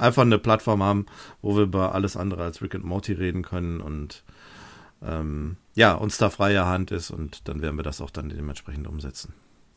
einfach 0.00 0.22
eine 0.22 0.38
Plattform 0.38 0.82
haben, 0.82 1.06
wo 1.42 1.56
wir 1.56 1.64
über 1.64 1.94
alles 1.94 2.16
andere 2.16 2.42
als 2.42 2.62
Rick 2.62 2.74
and 2.74 2.84
Morty 2.84 3.12
reden 3.12 3.42
können 3.42 3.80
und 3.80 4.24
ähm, 5.02 5.56
ja, 5.74 5.94
uns 5.94 6.18
da 6.18 6.30
freie 6.30 6.66
Hand 6.66 6.90
ist 6.90 7.10
und 7.10 7.48
dann 7.48 7.62
werden 7.62 7.76
wir 7.76 7.82
das 7.82 8.00
auch 8.00 8.10
dann 8.10 8.28
dementsprechend 8.28 8.86
umsetzen. 8.86 9.34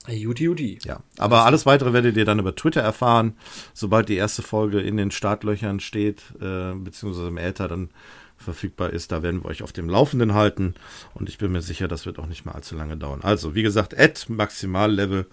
Juti, 0.07 0.45
Juti. 0.45 0.79
Ja, 0.85 1.01
aber 1.17 1.45
alles 1.45 1.65
weitere 1.65 1.91
werdet 1.91 2.15
ihr 2.15 2.23
dann 2.23 2.39
über 2.39 2.55
Twitter 2.55 2.81
erfahren, 2.81 3.35
sobald 3.73 4.07
die 4.07 4.15
erste 4.15 4.41
Folge 4.41 4.79
in 4.79 4.95
den 4.95 5.11
Startlöchern 5.11 5.81
steht, 5.81 6.23
äh, 6.39 6.73
beziehungsweise 6.73 7.27
im 7.27 7.37
Äther 7.37 7.67
dann 7.67 7.89
verfügbar 8.37 8.91
ist. 8.91 9.11
Da 9.11 9.23
werden 9.23 9.43
wir 9.43 9.49
euch 9.49 9.63
auf 9.63 9.73
dem 9.73 9.89
Laufenden 9.89 10.33
halten 10.33 10.75
und 11.13 11.27
ich 11.27 11.37
bin 11.37 11.51
mir 11.51 11.61
sicher, 11.61 11.87
das 11.87 12.05
wird 12.05 12.19
auch 12.19 12.27
nicht 12.27 12.45
mehr 12.45 12.55
allzu 12.55 12.75
lange 12.75 12.95
dauern. 12.95 13.21
Also, 13.21 13.53
wie 13.55 13.63
gesagt, 13.63 13.97
at 13.97 14.29
Maximallevel 14.29 15.27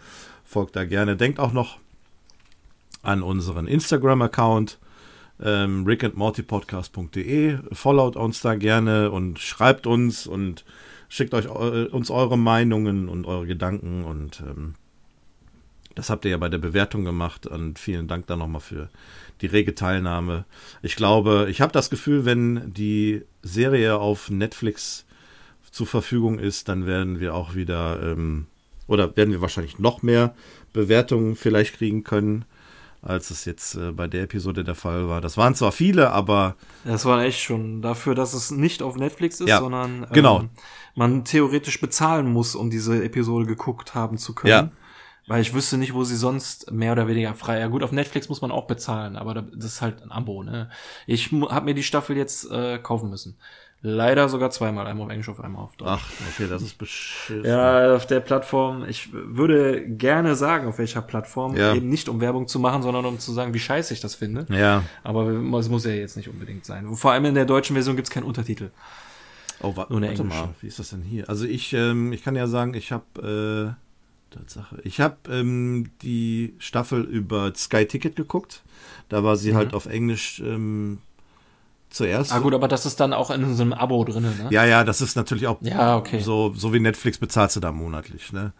folgt 0.44 0.76
da 0.76 0.84
gerne. 0.84 1.16
Denkt 1.16 1.40
auch 1.40 1.52
noch 1.52 1.78
an 3.02 3.22
unseren 3.22 3.66
Instagram-Account 3.66 4.78
ähm, 5.42 5.84
rickandmortypodcast.de. 5.84 7.58
Followt 7.72 8.16
uns 8.16 8.40
da 8.40 8.54
gerne 8.54 9.10
und 9.10 9.38
schreibt 9.38 9.86
uns 9.86 10.26
und 10.26 10.64
schickt 11.08 11.34
euch 11.34 11.48
eu 11.48 11.86
uns 11.90 12.10
eure 12.10 12.38
Meinungen 12.38 13.08
und 13.08 13.26
eure 13.26 13.46
Gedanken 13.46 14.04
und 14.04 14.42
ähm, 14.46 14.74
das 15.94 16.10
habt 16.10 16.24
ihr 16.24 16.32
ja 16.32 16.38
bei 16.38 16.48
der 16.48 16.58
Bewertung 16.58 17.04
gemacht 17.04 17.46
und 17.46 17.78
vielen 17.78 18.08
Dank 18.08 18.26
da 18.26 18.36
nochmal 18.36 18.60
für 18.60 18.88
die 19.40 19.46
rege 19.46 19.74
Teilnahme. 19.74 20.44
Ich 20.82 20.96
glaube, 20.96 21.46
ich 21.48 21.60
habe 21.60 21.72
das 21.72 21.88
Gefühl, 21.88 22.24
wenn 22.24 22.72
die 22.72 23.22
Serie 23.42 23.98
auf 23.98 24.30
Netflix 24.30 25.06
zur 25.70 25.86
Verfügung 25.86 26.38
ist, 26.38 26.68
dann 26.68 26.86
werden 26.86 27.20
wir 27.20 27.34
auch 27.34 27.54
wieder 27.54 28.02
ähm, 28.02 28.46
oder 28.86 29.16
werden 29.16 29.30
wir 29.32 29.40
wahrscheinlich 29.40 29.78
noch 29.78 30.02
mehr 30.02 30.34
Bewertungen 30.72 31.36
vielleicht 31.36 31.76
kriegen 31.76 32.04
können 32.04 32.44
als 33.06 33.30
es 33.30 33.44
jetzt 33.44 33.74
äh, 33.74 33.92
bei 33.92 34.06
der 34.08 34.22
Episode 34.22 34.64
der 34.64 34.74
Fall 34.74 35.08
war. 35.10 35.20
Das 35.20 35.36
waren 35.36 35.54
zwar 35.54 35.72
viele, 35.72 36.10
aber. 36.12 36.56
Das 36.86 37.04
war 37.04 37.22
echt 37.22 37.38
schon 37.38 37.82
dafür, 37.82 38.14
dass 38.14 38.32
es 38.32 38.50
nicht 38.50 38.80
auf 38.82 38.96
Netflix 38.96 39.40
ist, 39.40 39.48
Ja, 39.50 39.58
sondern 39.60 40.06
genau. 40.10 40.40
ähm, 40.40 40.48
man 40.94 41.22
theoretisch 41.26 41.78
bezahlen 41.82 42.32
muss, 42.32 42.54
um 42.54 42.70
diese 42.70 43.04
Episode 43.04 43.44
geguckt 43.44 43.94
haben 43.94 44.16
zu 44.16 44.34
können. 44.34 44.50
Ja. 44.50 44.70
Weil 45.26 45.42
ich 45.42 45.52
wüsste 45.52 45.76
nicht, 45.76 45.92
wo 45.92 46.02
sie 46.04 46.16
sonst 46.16 46.70
mehr 46.72 46.92
oder 46.92 47.06
weniger 47.06 47.34
frei. 47.34 47.60
Ja 47.60 47.66
gut, 47.66 47.82
auf 47.82 47.92
Netflix 47.92 48.30
muss 48.30 48.40
man 48.40 48.50
auch 48.50 48.66
bezahlen, 48.66 49.16
aber 49.16 49.34
da- 49.34 49.44
das 49.54 49.72
ist 49.72 49.82
halt 49.82 50.02
ein 50.02 50.10
Abo. 50.10 50.42
Ne? 50.42 50.70
Ich 51.06 51.30
habe 51.30 51.66
mir 51.66 51.74
die 51.74 51.82
Staffel 51.82 52.16
jetzt 52.16 52.50
äh, 52.50 52.78
kaufen 52.78 53.10
müssen. 53.10 53.36
Leider 53.86 54.30
sogar 54.30 54.50
zweimal, 54.50 54.86
einmal 54.86 55.04
auf 55.04 55.12
Englisch, 55.12 55.28
auf 55.28 55.40
einmal 55.40 55.62
auf 55.62 55.76
Deutsch. 55.76 55.90
Ach, 55.90 56.08
okay, 56.32 56.48
das 56.48 56.62
ist 56.62 56.78
beschissen. 56.78 57.44
Ja, 57.44 57.94
auf 57.94 58.06
der 58.06 58.20
Plattform, 58.20 58.86
ich 58.88 59.10
würde 59.12 59.86
gerne 59.86 60.36
sagen, 60.36 60.66
auf 60.68 60.78
welcher 60.78 61.02
Plattform, 61.02 61.54
Ja. 61.54 61.74
eben 61.74 61.90
nicht 61.90 62.08
um 62.08 62.18
Werbung 62.22 62.48
zu 62.48 62.58
machen, 62.58 62.80
sondern 62.80 63.04
um 63.04 63.18
zu 63.18 63.30
sagen, 63.32 63.52
wie 63.52 63.58
scheiße 63.58 63.92
ich 63.92 64.00
das 64.00 64.14
finde. 64.14 64.46
Ja. 64.48 64.84
Aber 65.02 65.28
es 65.58 65.68
muss 65.68 65.84
ja 65.84 65.90
jetzt 65.90 66.16
nicht 66.16 66.30
unbedingt 66.30 66.64
sein. 66.64 66.94
Vor 66.96 67.12
allem 67.12 67.26
in 67.26 67.34
der 67.34 67.44
deutschen 67.44 67.74
Version 67.74 67.94
gibt's 67.94 68.10
keinen 68.10 68.24
Untertitel. 68.24 68.70
Oh, 69.60 69.76
wa 69.76 69.86
Nur 69.90 70.00
warte 70.00 70.06
englische. 70.22 70.24
mal, 70.24 70.54
wie 70.62 70.66
ist 70.66 70.78
das 70.78 70.88
denn 70.88 71.02
hier? 71.02 71.28
Also 71.28 71.44
ich, 71.44 71.74
ähm, 71.74 72.14
ich 72.14 72.24
kann 72.24 72.36
ja 72.36 72.46
sagen, 72.46 72.72
ich 72.72 72.90
habe 72.90 73.76
äh, 74.32 74.34
Tatsache, 74.34 74.78
ich 74.82 75.00
habe 75.00 75.16
ähm, 75.30 75.90
die 76.00 76.54
Staffel 76.58 77.02
über 77.02 77.52
Sky 77.54 77.84
Ticket 77.84 78.16
geguckt. 78.16 78.62
Da 79.10 79.22
war 79.24 79.36
sie 79.36 79.54
halt 79.54 79.74
auf 79.74 79.84
Englisch 79.84 80.40
ähm, 80.40 81.00
zuerst. 81.94 82.32
Ah 82.32 82.38
gut, 82.40 82.54
aber 82.54 82.68
das 82.68 82.86
ist 82.86 83.00
dann 83.00 83.12
auch 83.12 83.30
in 83.30 83.54
so 83.54 83.62
einem 83.62 83.72
Abo 83.72 84.04
drin, 84.04 84.22
ne? 84.22 84.48
Ja, 84.50 84.64
ja, 84.64 84.84
das 84.84 85.00
ist 85.00 85.16
natürlich 85.16 85.46
auch 85.46 85.58
Ja, 85.62 85.96
okay. 85.96 86.20
so, 86.20 86.52
so 86.54 86.72
wie 86.72 86.80
Netflix 86.80 87.18
bezahlst 87.18 87.56
du 87.56 87.60
da 87.60 87.72
monatlich, 87.72 88.32
ne? 88.32 88.52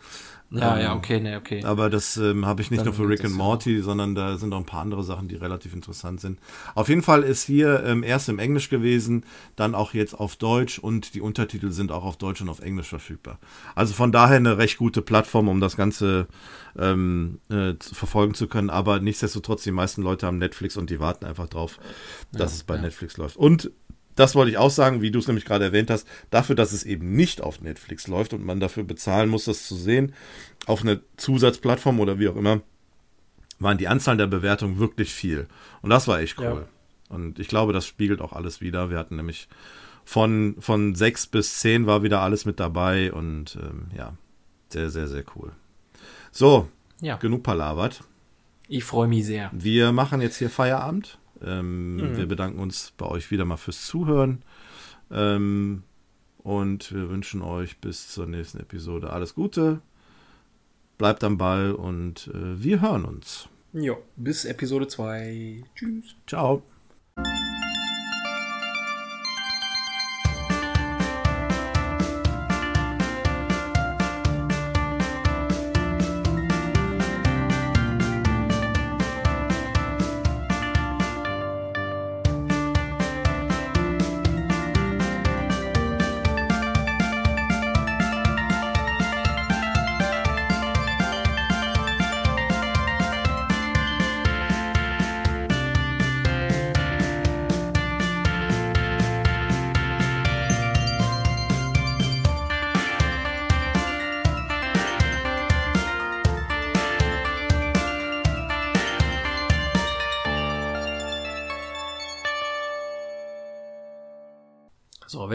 Ja, 0.54 0.76
ähm, 0.76 0.82
ja, 0.82 0.94
okay, 0.94 1.20
ne, 1.20 1.36
okay. 1.36 1.64
Aber 1.64 1.90
das 1.90 2.16
ähm, 2.16 2.46
habe 2.46 2.62
ich 2.62 2.70
nicht 2.70 2.80
Dann 2.80 2.86
nur 2.86 2.94
für 2.94 3.08
Rick 3.08 3.24
and 3.24 3.30
ja- 3.30 3.36
Morty, 3.36 3.80
sondern 3.80 4.14
da 4.14 4.36
sind 4.36 4.52
auch 4.52 4.58
ein 4.58 4.66
paar 4.66 4.82
andere 4.82 5.02
Sachen, 5.02 5.28
die 5.28 5.36
relativ 5.36 5.74
interessant 5.74 6.20
sind. 6.20 6.38
Auf 6.74 6.88
jeden 6.88 7.02
Fall 7.02 7.22
ist 7.22 7.44
hier 7.44 7.84
ähm, 7.84 8.02
erst 8.02 8.28
im 8.28 8.38
Englisch 8.38 8.68
gewesen, 8.68 9.24
dann 9.56 9.74
auch 9.74 9.94
jetzt 9.94 10.14
auf 10.14 10.36
Deutsch 10.36 10.78
und 10.78 11.14
die 11.14 11.20
Untertitel 11.20 11.70
sind 11.70 11.92
auch 11.92 12.04
auf 12.04 12.16
Deutsch 12.16 12.40
und 12.40 12.48
auf 12.48 12.60
Englisch 12.60 12.88
verfügbar. 12.88 13.38
Also 13.74 13.94
von 13.94 14.12
daher 14.12 14.36
eine 14.36 14.58
recht 14.58 14.78
gute 14.78 15.02
Plattform, 15.02 15.48
um 15.48 15.60
das 15.60 15.76
Ganze 15.76 16.26
ähm, 16.78 17.40
äh, 17.50 17.74
zu 17.78 17.94
verfolgen 17.94 18.34
zu 18.34 18.46
können. 18.46 18.70
Aber 18.70 19.00
nichtsdestotrotz, 19.00 19.62
die 19.62 19.72
meisten 19.72 20.02
Leute 20.02 20.26
haben 20.26 20.38
Netflix 20.38 20.76
und 20.76 20.90
die 20.90 21.00
warten 21.00 21.24
einfach 21.24 21.48
drauf, 21.48 21.78
dass 22.32 22.54
es 22.54 22.62
bei 22.64 22.78
Netflix 22.78 23.16
läuft. 23.16 23.36
Und 23.36 23.70
das 24.16 24.34
wollte 24.34 24.50
ich 24.50 24.58
auch 24.58 24.70
sagen, 24.70 25.02
wie 25.02 25.10
du 25.10 25.18
es 25.18 25.26
nämlich 25.26 25.44
gerade 25.44 25.64
erwähnt 25.64 25.90
hast, 25.90 26.06
dafür, 26.30 26.54
dass 26.54 26.72
es 26.72 26.84
eben 26.84 27.14
nicht 27.16 27.40
auf 27.40 27.60
Netflix 27.60 28.06
läuft 28.06 28.32
und 28.32 28.44
man 28.44 28.60
dafür 28.60 28.84
bezahlen 28.84 29.28
muss, 29.28 29.44
das 29.44 29.66
zu 29.66 29.74
sehen, 29.74 30.14
auf 30.66 30.82
eine 30.82 31.00
Zusatzplattform 31.16 32.00
oder 32.00 32.18
wie 32.18 32.28
auch 32.28 32.36
immer, 32.36 32.60
waren 33.58 33.78
die 33.78 33.88
Anzahl 33.88 34.16
der 34.16 34.26
Bewertungen 34.26 34.78
wirklich 34.78 35.12
viel. 35.12 35.46
Und 35.82 35.90
das 35.90 36.08
war 36.08 36.20
echt 36.20 36.38
cool. 36.38 36.66
Und 37.08 37.38
ich 37.38 37.48
glaube, 37.48 37.72
das 37.72 37.86
spiegelt 37.86 38.20
auch 38.20 38.32
alles 38.32 38.60
wieder. 38.60 38.90
Wir 38.90 38.98
hatten 38.98 39.16
nämlich 39.16 39.48
von, 40.04 40.56
von 40.58 40.94
sechs 40.94 41.26
bis 41.26 41.58
zehn 41.60 41.86
war 41.86 42.02
wieder 42.02 42.20
alles 42.20 42.44
mit 42.44 42.60
dabei 42.60 43.12
und 43.12 43.56
ähm, 43.62 43.86
ja, 43.96 44.14
sehr, 44.68 44.90
sehr, 44.90 45.08
sehr 45.08 45.24
cool. 45.36 45.52
So, 46.30 46.68
Ja, 47.00 47.16
genug 47.16 47.42
palavert. 47.42 48.02
ich 48.68 48.84
freue 48.84 49.08
mich 49.08 49.24
sehr. 49.26 49.50
Wir 49.52 49.92
machen 49.92 50.20
jetzt 50.20 50.36
hier 50.36 50.50
Feierabend. 50.50 51.18
Ähm, 51.42 52.16
Wir 52.16 52.26
bedanken 52.26 52.58
uns 52.58 52.92
bei 52.96 53.06
euch 53.06 53.30
wieder 53.30 53.44
mal 53.44 53.56
fürs 53.56 53.86
Zuhören. 53.86 54.42
Ähm, 55.10 55.82
und 56.38 56.92
wir 56.92 57.08
wünschen 57.08 57.42
euch 57.42 57.78
bis 57.78 58.08
zur 58.08 58.26
nächsten 58.26 58.60
Episode 58.60 59.10
alles 59.10 59.34
Gute. 59.34 59.80
Bleibt 60.98 61.24
am 61.24 61.38
Ball 61.38 61.72
und 61.72 62.28
äh, 62.28 62.62
wir 62.62 62.80
hören 62.80 63.04
uns. 63.04 63.48
Jo, 63.72 63.98
bis 64.16 64.44
Episode 64.44 64.86
2. 64.86 65.64
Tschüss. 65.74 66.14
Ciao. 66.26 66.62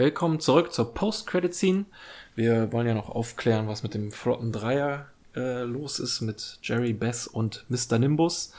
Willkommen 0.00 0.40
zurück 0.40 0.72
zur 0.72 0.94
Post-Credit-Scene. 0.94 1.84
Wir 2.34 2.72
wollen 2.72 2.86
ja 2.86 2.94
noch 2.94 3.10
aufklären, 3.10 3.68
was 3.68 3.82
mit 3.82 3.92
dem 3.92 4.12
flotten 4.12 4.50
Dreier 4.50 5.08
äh, 5.36 5.64
los 5.64 5.98
ist, 5.98 6.22
mit 6.22 6.58
Jerry, 6.62 6.94
Bess 6.94 7.26
und 7.26 7.66
Mr. 7.68 7.98
Nimbus. 7.98 8.54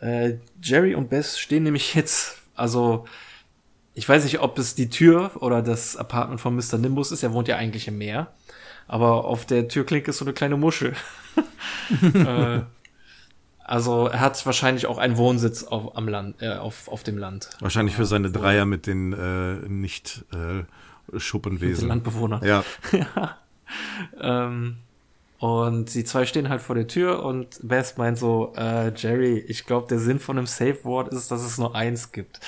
Äh, 0.00 0.38
Jerry 0.60 0.96
und 0.96 1.08
Bess 1.08 1.38
stehen 1.38 1.62
nämlich 1.62 1.94
jetzt, 1.94 2.38
also 2.56 3.04
ich 3.94 4.08
weiß 4.08 4.24
nicht, 4.24 4.40
ob 4.40 4.58
es 4.58 4.74
die 4.74 4.90
Tür 4.90 5.30
oder 5.36 5.62
das 5.62 5.96
Apartment 5.96 6.40
von 6.40 6.56
Mr. 6.56 6.78
Nimbus 6.78 7.12
ist, 7.12 7.22
er 7.22 7.32
wohnt 7.32 7.46
ja 7.46 7.54
eigentlich 7.54 7.86
im 7.86 7.98
Meer, 7.98 8.32
aber 8.88 9.24
auf 9.24 9.46
der 9.46 9.68
Türklinke 9.68 10.10
ist 10.10 10.18
so 10.18 10.24
eine 10.24 10.34
kleine 10.34 10.56
Muschel. 10.56 10.96
äh, 12.02 12.62
also 13.72 14.06
er 14.06 14.20
hat 14.20 14.44
wahrscheinlich 14.44 14.84
auch 14.84 14.98
einen 14.98 15.16
Wohnsitz 15.16 15.64
auf, 15.64 15.96
am 15.96 16.06
Land, 16.06 16.42
äh, 16.42 16.50
auf, 16.50 16.88
auf 16.88 17.04
dem 17.04 17.16
Land. 17.16 17.48
Wahrscheinlich 17.60 17.96
für 17.96 18.04
seine 18.04 18.30
Dreier 18.30 18.66
mit 18.66 18.86
den 18.86 19.14
äh, 19.14 19.66
nicht 19.66 20.26
äh, 20.30 21.18
Schuppenwesen. 21.18 21.88
Landbewohnern. 21.88 22.42
Ja, 22.44 22.64
Ähm, 24.20 24.76
und 25.38 25.94
die 25.94 26.04
zwei 26.04 26.26
stehen 26.26 26.50
halt 26.50 26.60
vor 26.60 26.74
der 26.74 26.86
Tür 26.86 27.24
und 27.24 27.66
Beth 27.66 27.96
meint 27.96 28.18
so, 28.18 28.52
äh, 28.54 28.92
Jerry, 28.94 29.38
ich 29.38 29.64
glaube, 29.64 29.88
der 29.88 29.98
Sinn 29.98 30.20
von 30.20 30.36
einem 30.36 30.46
Safe 30.46 30.84
Word 30.84 31.10
ist, 31.10 31.30
dass 31.30 31.42
es 31.42 31.56
nur 31.56 31.74
eins 31.74 32.12
gibt. 32.12 32.40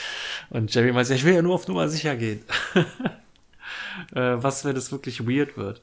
Und 0.51 0.75
Jerry 0.75 0.93
meint, 0.93 1.09
ja, 1.09 1.15
ich 1.15 1.25
will 1.25 1.33
ja 1.33 1.41
nur 1.41 1.55
auf 1.55 1.67
Nummer 1.67 1.89
sicher 1.89 2.17
gehen. 2.17 2.43
äh, 4.15 4.37
was, 4.37 4.67
wenn 4.67 4.75
das 4.75 4.93
wirklich 4.93 5.27
weird 5.27 5.57
wird? 5.57 5.81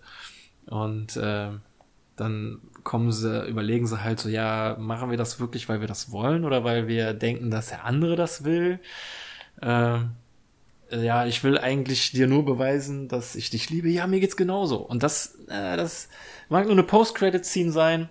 Und 0.67 1.17
äh, 1.17 1.49
dann 2.15 2.61
kommen 2.83 3.11
sie, 3.11 3.47
überlegen 3.47 3.87
sie 3.87 4.03
halt 4.03 4.19
so, 4.19 4.29
ja, 4.29 4.75
machen 4.79 5.09
wir 5.09 5.17
das 5.17 5.39
wirklich, 5.39 5.69
weil 5.69 5.81
wir 5.81 5.87
das 5.87 6.11
wollen 6.11 6.45
oder 6.45 6.63
weil 6.63 6.87
wir 6.87 7.13
denken, 7.13 7.51
dass 7.51 7.69
der 7.69 7.85
andere 7.85 8.15
das 8.15 8.43
will? 8.43 8.79
Ähm, 9.61 10.11
ja, 10.91 11.25
ich 11.25 11.43
will 11.43 11.57
eigentlich 11.57 12.11
dir 12.11 12.27
nur 12.27 12.43
beweisen, 12.43 13.07
dass 13.07 13.35
ich 13.35 13.49
dich 13.49 13.69
liebe. 13.69 13.89
Ja, 13.89 14.07
mir 14.07 14.19
geht's 14.19 14.35
genauso. 14.35 14.77
Und 14.77 15.03
das, 15.03 15.35
äh, 15.47 15.77
das 15.77 16.09
mag 16.49 16.65
nur 16.65 16.73
eine 16.73 16.83
Post-Credit-Scene 16.83 17.71
sein, 17.71 18.09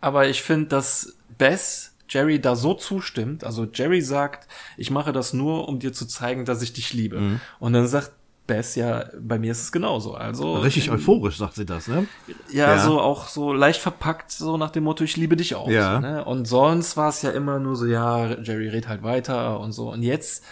aber 0.00 0.28
ich 0.28 0.42
finde, 0.42 0.66
dass 0.66 1.16
Bess 1.38 1.94
Jerry 2.08 2.40
da 2.40 2.56
so 2.56 2.74
zustimmt. 2.74 3.44
Also 3.44 3.66
Jerry 3.72 4.02
sagt, 4.02 4.46
ich 4.76 4.90
mache 4.90 5.12
das 5.12 5.32
nur, 5.32 5.68
um 5.68 5.78
dir 5.78 5.92
zu 5.92 6.06
zeigen, 6.06 6.44
dass 6.44 6.62
ich 6.62 6.72
dich 6.74 6.92
liebe. 6.92 7.40
Und 7.58 7.72
dann 7.72 7.88
sagt 7.88 8.12
Bess 8.46 8.74
ja, 8.74 9.06
bei 9.18 9.38
mir 9.38 9.52
ist 9.52 9.62
es 9.62 9.72
genauso. 9.72 10.14
Also 10.14 10.56
Richtig 10.56 10.90
euphorisch, 10.90 11.38
sagt 11.38 11.54
sie 11.54 11.64
das, 11.64 11.88
ne? 11.88 12.06
Ja, 12.52 12.74
Ja. 12.74 12.78
so 12.78 13.00
auch 13.00 13.28
so 13.28 13.52
leicht 13.52 13.80
verpackt, 13.80 14.30
so 14.30 14.56
nach 14.56 14.70
dem 14.70 14.84
Motto, 14.84 15.02
ich 15.04 15.16
liebe 15.16 15.36
dich 15.36 15.54
auch. 15.54 15.68
Ja. 15.68 15.98
Ne? 16.00 16.24
Und 16.24 16.46
sonst 16.46 16.96
war 16.96 17.08
es 17.08 17.22
ja 17.22 17.30
immer 17.30 17.58
nur 17.58 17.74
so, 17.76 17.86
ja, 17.86 18.38
Jerry 18.42 18.68
redet 18.68 18.88
halt 18.88 19.02
weiter 19.02 19.60
und 19.60 19.72
so. 19.72 19.90
Und 19.90 20.02
jetzt, 20.02 20.44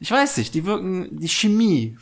ich 0.00 0.10
weiß 0.10 0.36
nicht, 0.38 0.54
die 0.54 0.64
wirken, 0.66 1.20
die 1.20 1.28
Chemie, 1.28 1.96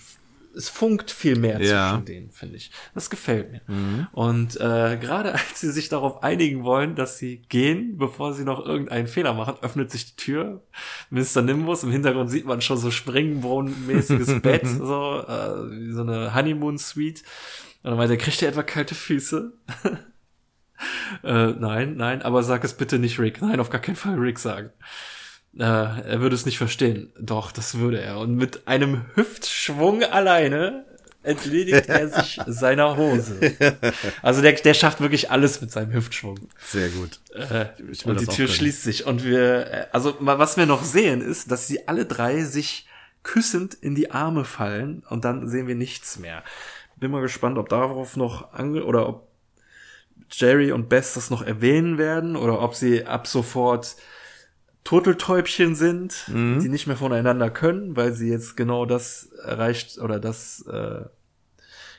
es 0.57 0.69
funkt 0.69 1.11
viel 1.11 1.37
mehr 1.37 1.61
Ja. 1.61 1.91
zwischen 1.91 2.05
denen, 2.05 2.31
finde 2.31 2.57
ich. 2.57 2.71
Das 2.95 3.11
gefällt 3.11 3.51
mir. 3.53 4.09
Und 4.13 4.57
äh, 4.57 4.97
gerade 5.01 5.33
als 5.35 5.61
sie 5.61 5.71
sich 5.71 5.89
darauf 5.89 6.23
einigen 6.23 6.65
wollen, 6.65 6.95
dass 6.95 7.19
sie 7.19 7.39
gehen, 7.49 7.97
bevor 7.99 8.33
sie 8.35 8.45
noch 8.45 8.65
irgendeinen 8.65 9.07
Fehler 9.07 9.35
machen, 9.35 9.57
öffnet 9.63 9.91
sich 9.91 10.15
die 10.15 10.17
Tür. 10.23 10.63
Mr. 11.11 11.43
Nimbus, 11.43 11.83
im 11.83 11.91
Hintergrund 11.91 12.31
sieht 12.31 12.47
man 12.47 12.61
schon 12.61 12.79
so 12.79 12.91
Springbrunnen-mäßiges 12.91 14.41
Bett, 14.43 14.67
so, 14.67 15.23
äh, 15.27 15.71
wie 15.71 15.93
so 15.93 16.03
eine 16.03 16.35
Honeymoon-Suite. 16.35 17.23
Und 17.83 17.91
dann 17.91 17.97
meint 17.99 18.11
er, 18.11 18.17
kriegt 18.17 18.41
er 18.43 18.49
etwa 18.49 18.63
kalte 18.63 18.95
Füße? 18.95 19.53
äh, 21.23 21.47
nein, 21.53 21.97
nein, 21.97 22.23
aber 22.23 22.43
sag 22.43 22.65
es 22.65 22.75
bitte 22.75 22.99
nicht 22.99 23.19
Rick. 23.19 23.41
Nein, 23.43 23.61
auf 23.61 23.71
gar 23.71 23.81
keinen 23.81 23.97
Fall 23.97 24.15
Rick 24.15 24.39
sagen. 24.39 24.71
Äh, 25.59 25.63
er 25.63 26.21
würde 26.21 26.35
es 26.35 26.47
nicht 26.47 26.59
verstehen. 26.59 27.13
Doch, 27.19 27.53
das 27.53 27.79
würde 27.79 28.01
er. 28.01 28.19
Und 28.19 28.35
mit 28.35 28.67
einem 28.67 29.03
Hüftschwung 29.15 30.03
alleine 30.03 30.85
entledigt 31.23 31.89
er 31.89 32.09
sich 32.09 32.41
seiner 32.47 32.97
Hose. 32.97 33.39
Also 34.23 34.43
der, 34.43 34.53
der 34.53 34.75
schafft 34.75 35.01
wirklich 35.01 35.31
alles 35.31 35.61
mit 35.61 35.71
seinem 35.73 35.93
Hüftschwung. 35.93 36.39
Sehr 36.59 36.91
gut. 36.91 37.21
Äh, 37.35 37.67
und 38.05 38.21
die 38.21 38.27
Tür 38.27 38.47
können. 38.47 38.49
schließt 38.49 38.83
sich. 38.83 39.07
Und 39.07 39.25
wir, 39.25 39.67
äh, 39.67 39.87
also 39.93 40.17
was 40.21 40.57
wir 40.57 40.67
noch 40.67 40.85
sehen, 40.85 41.21
ist, 41.21 41.51
dass 41.51 41.67
sie 41.67 41.89
alle 41.89 42.05
drei 42.05 42.43
sich 42.43 42.87
küssend 43.23 43.75
in 43.75 43.95
die 43.95 44.11
Arme 44.11 44.45
fallen 44.45 45.03
und 45.09 45.25
dann 45.25 45.49
sehen 45.49 45.67
wir 45.67 45.75
nichts 45.75 46.19
mehr. 46.19 46.45
Bin 46.97 47.11
mal 47.11 47.23
gespannt, 47.23 47.59
ob 47.59 47.69
darauf 47.69 48.17
noch 48.17 48.53
ange 48.53 48.85
oder 48.85 49.09
ob 49.09 49.29
Jerry 50.31 50.73
und 50.73 50.89
Bess 50.89 51.15
das 51.15 51.31
noch 51.31 51.43
erwähnen 51.43 51.97
werden 51.97 52.37
oder 52.37 52.61
ob 52.61 52.75
sie 52.75 53.07
ab 53.07 53.27
sofort 53.27 53.97
Turteltäubchen 54.85 55.75
sind, 55.75 56.25
Mhm. 56.29 56.61
die 56.61 56.69
nicht 56.69 56.87
mehr 56.87 56.97
voneinander 56.97 57.51
können, 57.51 57.97
weil 57.97 58.13
sie 58.13 58.29
jetzt 58.29 58.57
genau 58.57 58.85
das 58.87 59.27
erreicht 59.45 59.99
oder 59.99 60.21
das 60.21 60.65
äh, 60.67 61.05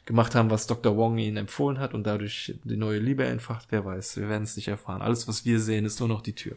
gemacht 0.06 0.36
haben, 0.36 0.52
was 0.52 0.68
Dr. 0.68 0.96
Wong 0.96 1.18
ihnen 1.18 1.38
empfohlen 1.38 1.80
hat 1.80 1.96
und 1.96 2.04
dadurch 2.06 2.54
die 2.64 2.78
neue 2.78 3.00
Liebe 3.00 3.26
entfacht. 3.26 3.68
Wer 3.72 3.84
weiß, 3.86 4.18
wir 4.18 4.30
werden 4.30 4.44
es 4.44 4.56
nicht 4.56 4.68
erfahren. 4.68 5.02
Alles, 5.02 5.28
was 5.28 5.46
wir 5.46 5.60
sehen, 5.60 5.84
ist 5.86 6.00
nur 6.00 6.08
noch 6.10 6.22
die 6.22 6.34
Tür. 6.36 6.56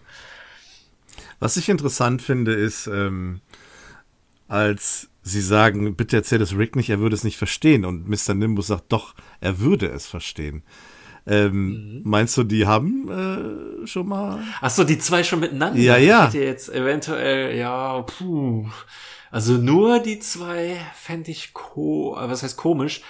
Was 1.41 1.57
ich 1.57 1.69
interessant 1.71 2.21
finde, 2.21 2.53
ist, 2.53 2.87
ähm, 2.89 3.41
als 4.49 5.09
sie 5.23 5.41
sagen, 5.41 5.95
bitte 5.97 6.17
erzähl 6.17 6.41
es 6.43 6.57
Rick 6.57 6.77
nicht, 6.77 6.91
er 6.91 7.01
würde 7.01 7.15
es 7.17 7.25
nicht 7.25 7.39
verstehen. 7.39 7.85
Und 7.87 8.07
Mr. 8.09 8.35
Nimbus 8.35 8.67
sagt, 8.69 8.93
doch, 8.93 9.15
er 9.41 9.59
würde 9.61 9.87
es 9.89 10.07
verstehen. 10.07 10.63
Ähm, 11.29 12.01
Meinst 12.05 12.37
du, 12.37 12.45
die 12.45 12.67
haben 12.67 13.09
äh, 13.83 13.87
schon 13.87 14.09
mal. 14.09 14.41
Ach 14.61 14.71
so, 14.71 14.85
die 14.85 14.99
zwei 14.99 15.23
schon 15.23 15.41
miteinander. 15.41 15.79
Ja, 15.79 15.97
ja. 15.97 16.29
Ich 16.29 16.35
hätte 16.35 16.45
jetzt 16.45 16.69
eventuell, 16.71 17.57
ja, 17.57 18.01
puh. 18.03 18.67
Also 19.31 19.55
nur 19.55 20.01
die 20.01 20.19
zwei 20.21 20.77
fände 20.95 21.31
ich 21.31 21.53
ko, 21.53 22.17
was 22.19 22.43
heißt 22.43 22.57
komisch. 22.57 23.03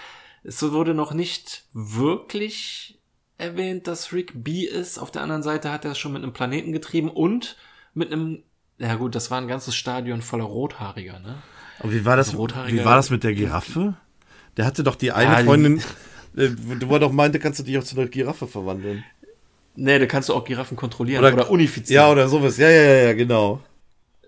Es 0.43 0.63
wurde 0.63 0.95
noch 0.95 1.13
nicht 1.13 1.65
wirklich 1.73 2.99
erwähnt, 3.37 3.87
dass 3.87 4.13
Rick 4.13 4.33
B 4.35 4.65
ist. 4.65 4.99
Auf 4.99 5.11
der 5.11 5.23
anderen 5.23 5.43
Seite 5.43 5.71
hat 5.71 5.85
er 5.85 5.93
es 5.93 5.99
schon 5.99 6.13
mit 6.13 6.23
einem 6.23 6.33
Planeten 6.33 6.73
getrieben 6.73 7.09
und 7.09 7.57
mit 7.95 8.13
einem, 8.13 8.43
ja 8.79 8.97
gut, 8.97 9.15
das 9.15 9.31
war 9.31 9.41
ein 9.41 9.49
ganzes 9.49 9.75
Stadion 9.77 10.23
voller 10.23 10.45
Rothaariger, 10.45 11.21
ne? 11.21 11.43
Aber 11.81 11.93
wie 11.93 12.05
war 12.05 12.17
das, 12.17 12.35
Also 12.35 12.49
wie 12.67 12.85
war 12.85 12.97
das 12.97 13.11
mit 13.11 13.23
der 13.23 13.35
Giraffe? 13.35 13.95
Der 14.57 14.67
hatte 14.67 14.83
doch 14.83 14.97
die 14.97 15.13
eine 15.13 15.35
Ja, 15.35 15.45
Freundin, 15.45 15.81
wo 16.39 16.95
er 16.95 17.01
doch 17.01 17.13
meinte, 17.13 17.39
kannst 17.39 17.59
du 17.59 17.63
dich 17.65 17.79
auch 17.79 17.85
zu 17.85 17.99
einer 17.99 18.09
Giraffe 18.09 18.47
verwandeln. 18.47 19.05
Nee, 19.75 19.99
da 19.99 20.07
kannst 20.07 20.29
du 20.29 20.35
auch 20.35 20.45
Giraffen 20.45 20.77
kontrollieren 20.77 21.25
Oder- 21.25 21.35
oder, 21.35 21.51
unifizieren. 21.51 22.03
Ja, 22.03 22.11
oder 22.11 22.29
sowas. 22.29 22.57
Ja, 22.57 22.69
ja, 22.69 22.83
ja, 22.83 23.05
ja, 23.05 23.13
genau. 23.13 23.61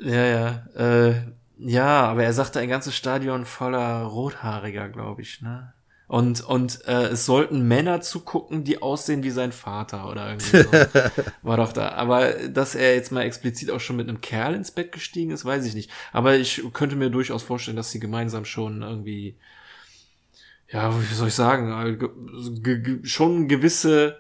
Ja, 0.01 0.25
ja. 0.25 1.09
Äh, 1.09 1.15
ja, 1.59 2.03
aber 2.03 2.25
er 2.25 2.33
sagte 2.33 2.61
ein 2.61 2.69
ganzes 2.69 2.97
Stadion 2.97 3.45
voller 3.45 4.03
Rothaariger, 4.05 4.89
glaube 4.89 5.23
ich, 5.23 5.43
ne? 5.43 5.73
Und, 6.07 6.41
und 6.41 6.85
äh, 6.89 7.09
es 7.09 7.25
sollten 7.25 7.69
Männer 7.69 8.01
zugucken, 8.01 8.65
die 8.65 8.83
aussehen 8.83 9.23
wie 9.23 9.31
sein 9.31 9.53
Vater 9.53 10.09
oder 10.09 10.31
irgendwie 10.31 10.63
so. 10.63 10.73
War 11.43 11.57
doch 11.57 11.73
da. 11.73 11.91
Aber 11.91 12.33
dass 12.49 12.75
er 12.75 12.97
jetzt 12.97 13.13
mal 13.13 13.23
explizit 13.23 13.71
auch 13.71 13.79
schon 13.79 13.95
mit 13.95 14.09
einem 14.09 14.21
Kerl 14.21 14.57
ins 14.57 14.73
Bett 14.73 14.91
gestiegen 14.91 15.31
ist, 15.31 15.45
weiß 15.45 15.65
ich 15.67 15.75
nicht. 15.75 15.89
Aber 16.13 16.35
ich 16.35 16.65
könnte 16.73 16.97
mir 16.97 17.11
durchaus 17.11 17.45
vorstellen, 17.45 17.77
dass 17.77 17.93
sie 17.93 18.01
gemeinsam 18.01 18.45
schon 18.45 18.83
irgendwie, 18.83 19.37
ja, 20.73 20.95
wie 21.01 21.15
soll 21.15 21.29
ich 21.29 21.35
sagen, 21.35 21.99
ge 21.99 22.09
ge 22.63 22.81
ge 22.81 22.99
schon 23.07 23.49
gewisse 23.49 24.17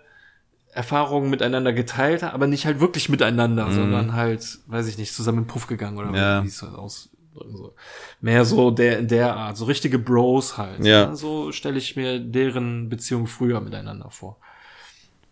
Erfahrungen 0.72 1.30
miteinander 1.30 1.72
geteilt, 1.72 2.22
aber 2.22 2.46
nicht 2.46 2.64
halt 2.66 2.80
wirklich 2.80 3.08
miteinander, 3.08 3.72
sondern 3.72 4.14
halt, 4.14 4.58
weiß 4.66 4.86
ich 4.86 4.98
nicht, 4.98 5.12
zusammen 5.14 5.38
in 5.38 5.46
Puff 5.46 5.66
gegangen 5.66 5.98
oder 5.98 6.16
Ja. 6.16 6.42
wie 6.44 6.48
es 6.48 6.62
halt 6.62 6.74
ausdrücken 6.74 7.56
soll. 7.56 7.72
Mehr 8.20 8.44
so 8.44 8.70
der 8.70 8.98
in 9.00 9.08
der 9.08 9.34
Art, 9.36 9.56
so 9.56 9.64
richtige 9.64 9.98
Bros 9.98 10.58
halt. 10.58 10.84
Ja. 10.84 11.06
ne? 11.08 11.16
So 11.16 11.50
stelle 11.52 11.78
ich 11.78 11.96
mir 11.96 12.20
deren 12.20 12.88
Beziehung 12.88 13.26
früher 13.26 13.60
miteinander 13.60 14.10
vor. 14.10 14.38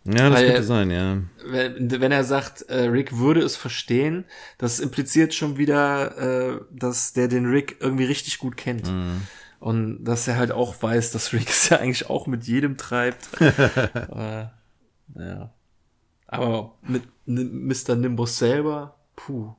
Ja, 0.05 0.29
das 0.29 0.39
Weil- 0.39 0.45
könnte 0.47 0.63
sein, 0.63 0.91
ja. 0.91 1.17
Wenn, 1.45 1.91
wenn 2.01 2.11
er 2.11 2.23
sagt, 2.23 2.63
äh, 2.63 2.83
Rick 2.87 3.17
würde 3.17 3.41
es 3.41 3.55
verstehen, 3.57 4.25
das 4.57 4.79
impliziert 4.79 5.33
schon 5.33 5.57
wieder, 5.57 6.17
äh, 6.17 6.59
dass 6.71 7.13
der 7.13 7.27
den 7.27 7.45
Rick 7.45 7.77
irgendwie 7.79 8.05
richtig 8.05 8.39
gut 8.39 8.57
kennt. 8.57 8.91
Und 9.59 10.05
dass 10.05 10.27
er 10.27 10.37
halt 10.37 10.51
auch 10.51 10.81
weiß, 10.81 11.11
dass 11.11 11.33
Rick 11.33 11.49
es 11.49 11.69
ja 11.69 11.77
eigentlich 11.77 12.09
auch 12.09 12.27
mit 12.27 12.45
jedem 12.45 12.77
treibt. 12.77 13.27
äh, 13.41 14.45
ja. 15.15 15.53
Aber 16.27 16.75
mit 16.81 17.03
Mr. 17.25 17.95
Nimbus 17.95 18.37
selber, 18.37 18.95
puh. 19.15 19.53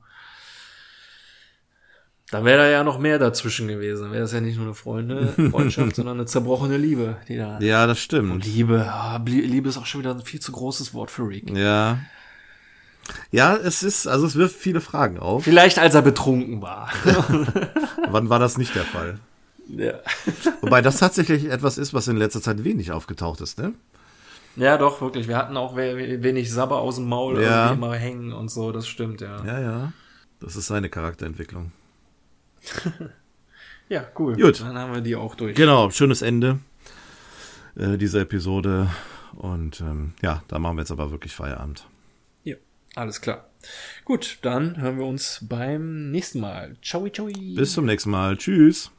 Da 2.30 2.44
wäre 2.44 2.58
da 2.62 2.68
ja 2.70 2.84
noch 2.84 2.98
mehr 3.00 3.18
dazwischen 3.18 3.66
gewesen. 3.66 4.12
Wäre 4.12 4.22
es 4.22 4.32
ja 4.32 4.40
nicht 4.40 4.56
nur 4.56 4.66
eine 4.66 4.74
Freunde, 4.74 5.34
Freundschaft, 5.50 5.96
sondern 5.96 6.18
eine 6.18 6.26
zerbrochene 6.26 6.76
Liebe, 6.76 7.16
die 7.28 7.36
da. 7.36 7.58
Ja, 7.60 7.86
das 7.88 7.98
Und 7.98 8.02
stimmt. 8.02 8.46
Liebe, 8.46 8.86
ah, 8.88 9.16
Blie- 9.18 9.42
Liebe 9.44 9.68
ist 9.68 9.76
auch 9.78 9.86
schon 9.86 10.00
wieder 10.00 10.14
ein 10.14 10.22
viel 10.22 10.40
zu 10.40 10.52
großes 10.52 10.94
Wort 10.94 11.10
für 11.10 11.26
Rick. 11.28 11.50
Ja. 11.50 11.98
Ja, 13.32 13.56
es 13.56 13.82
ist, 13.82 14.06
also 14.06 14.26
es 14.26 14.36
wirft 14.36 14.54
viele 14.54 14.80
Fragen 14.80 15.18
auf. 15.18 15.42
Vielleicht 15.42 15.80
als 15.80 15.96
er 15.96 16.02
betrunken 16.02 16.62
war. 16.62 16.90
Wann 18.08 18.28
war 18.28 18.38
das 18.38 18.56
nicht 18.56 18.76
der 18.76 18.84
Fall? 18.84 19.18
Ja. 19.76 19.94
Wobei 20.60 20.82
das 20.82 20.98
tatsächlich 20.98 21.44
etwas 21.46 21.78
ist, 21.78 21.92
was 21.94 22.08
in 22.08 22.16
letzter 22.16 22.40
Zeit 22.42 22.64
wenig 22.64 22.92
aufgetaucht 22.92 23.40
ist, 23.40 23.58
ne? 23.58 23.72
ja, 24.56 24.76
doch, 24.78 25.00
wirklich. 25.00 25.28
Wir 25.28 25.36
hatten 25.36 25.56
auch 25.56 25.76
we- 25.76 26.22
wenig 26.22 26.52
Sabber 26.52 26.78
aus 26.80 26.96
dem 26.96 27.08
Maul 27.08 27.40
Ja. 27.42 27.66
irgendwie 27.68 27.86
immer 27.86 27.94
hängen 27.96 28.32
und 28.32 28.50
so, 28.50 28.72
das 28.72 28.86
stimmt, 28.88 29.20
ja. 29.20 29.44
Ja, 29.44 29.60
ja. 29.60 29.92
Das 30.40 30.56
ist 30.56 30.66
seine 30.66 30.88
Charakterentwicklung. 30.88 31.72
Ja, 33.88 34.04
cool. 34.20 34.36
Gut. 34.36 34.60
Dann 34.60 34.78
haben 34.78 34.94
wir 34.94 35.00
die 35.00 35.16
auch 35.16 35.34
durch. 35.34 35.56
Genau, 35.56 35.90
schönes 35.90 36.22
Ende 36.22 36.60
äh, 37.74 37.98
dieser 37.98 38.20
Episode. 38.20 38.88
Und 39.34 39.80
ähm, 39.80 40.12
ja, 40.22 40.44
da 40.46 40.60
machen 40.60 40.76
wir 40.76 40.82
jetzt 40.82 40.92
aber 40.92 41.10
wirklich 41.10 41.34
Feierabend. 41.34 41.88
Ja, 42.44 42.54
alles 42.94 43.20
klar. 43.20 43.48
Gut, 44.04 44.38
dann 44.42 44.80
hören 44.80 44.96
wir 44.98 45.06
uns 45.06 45.44
beim 45.48 46.12
nächsten 46.12 46.38
Mal. 46.38 46.76
Ciao, 46.82 47.08
ciao. 47.08 47.28
Bis 47.56 47.72
zum 47.72 47.86
nächsten 47.86 48.10
Mal. 48.10 48.36
Tschüss. 48.36 48.92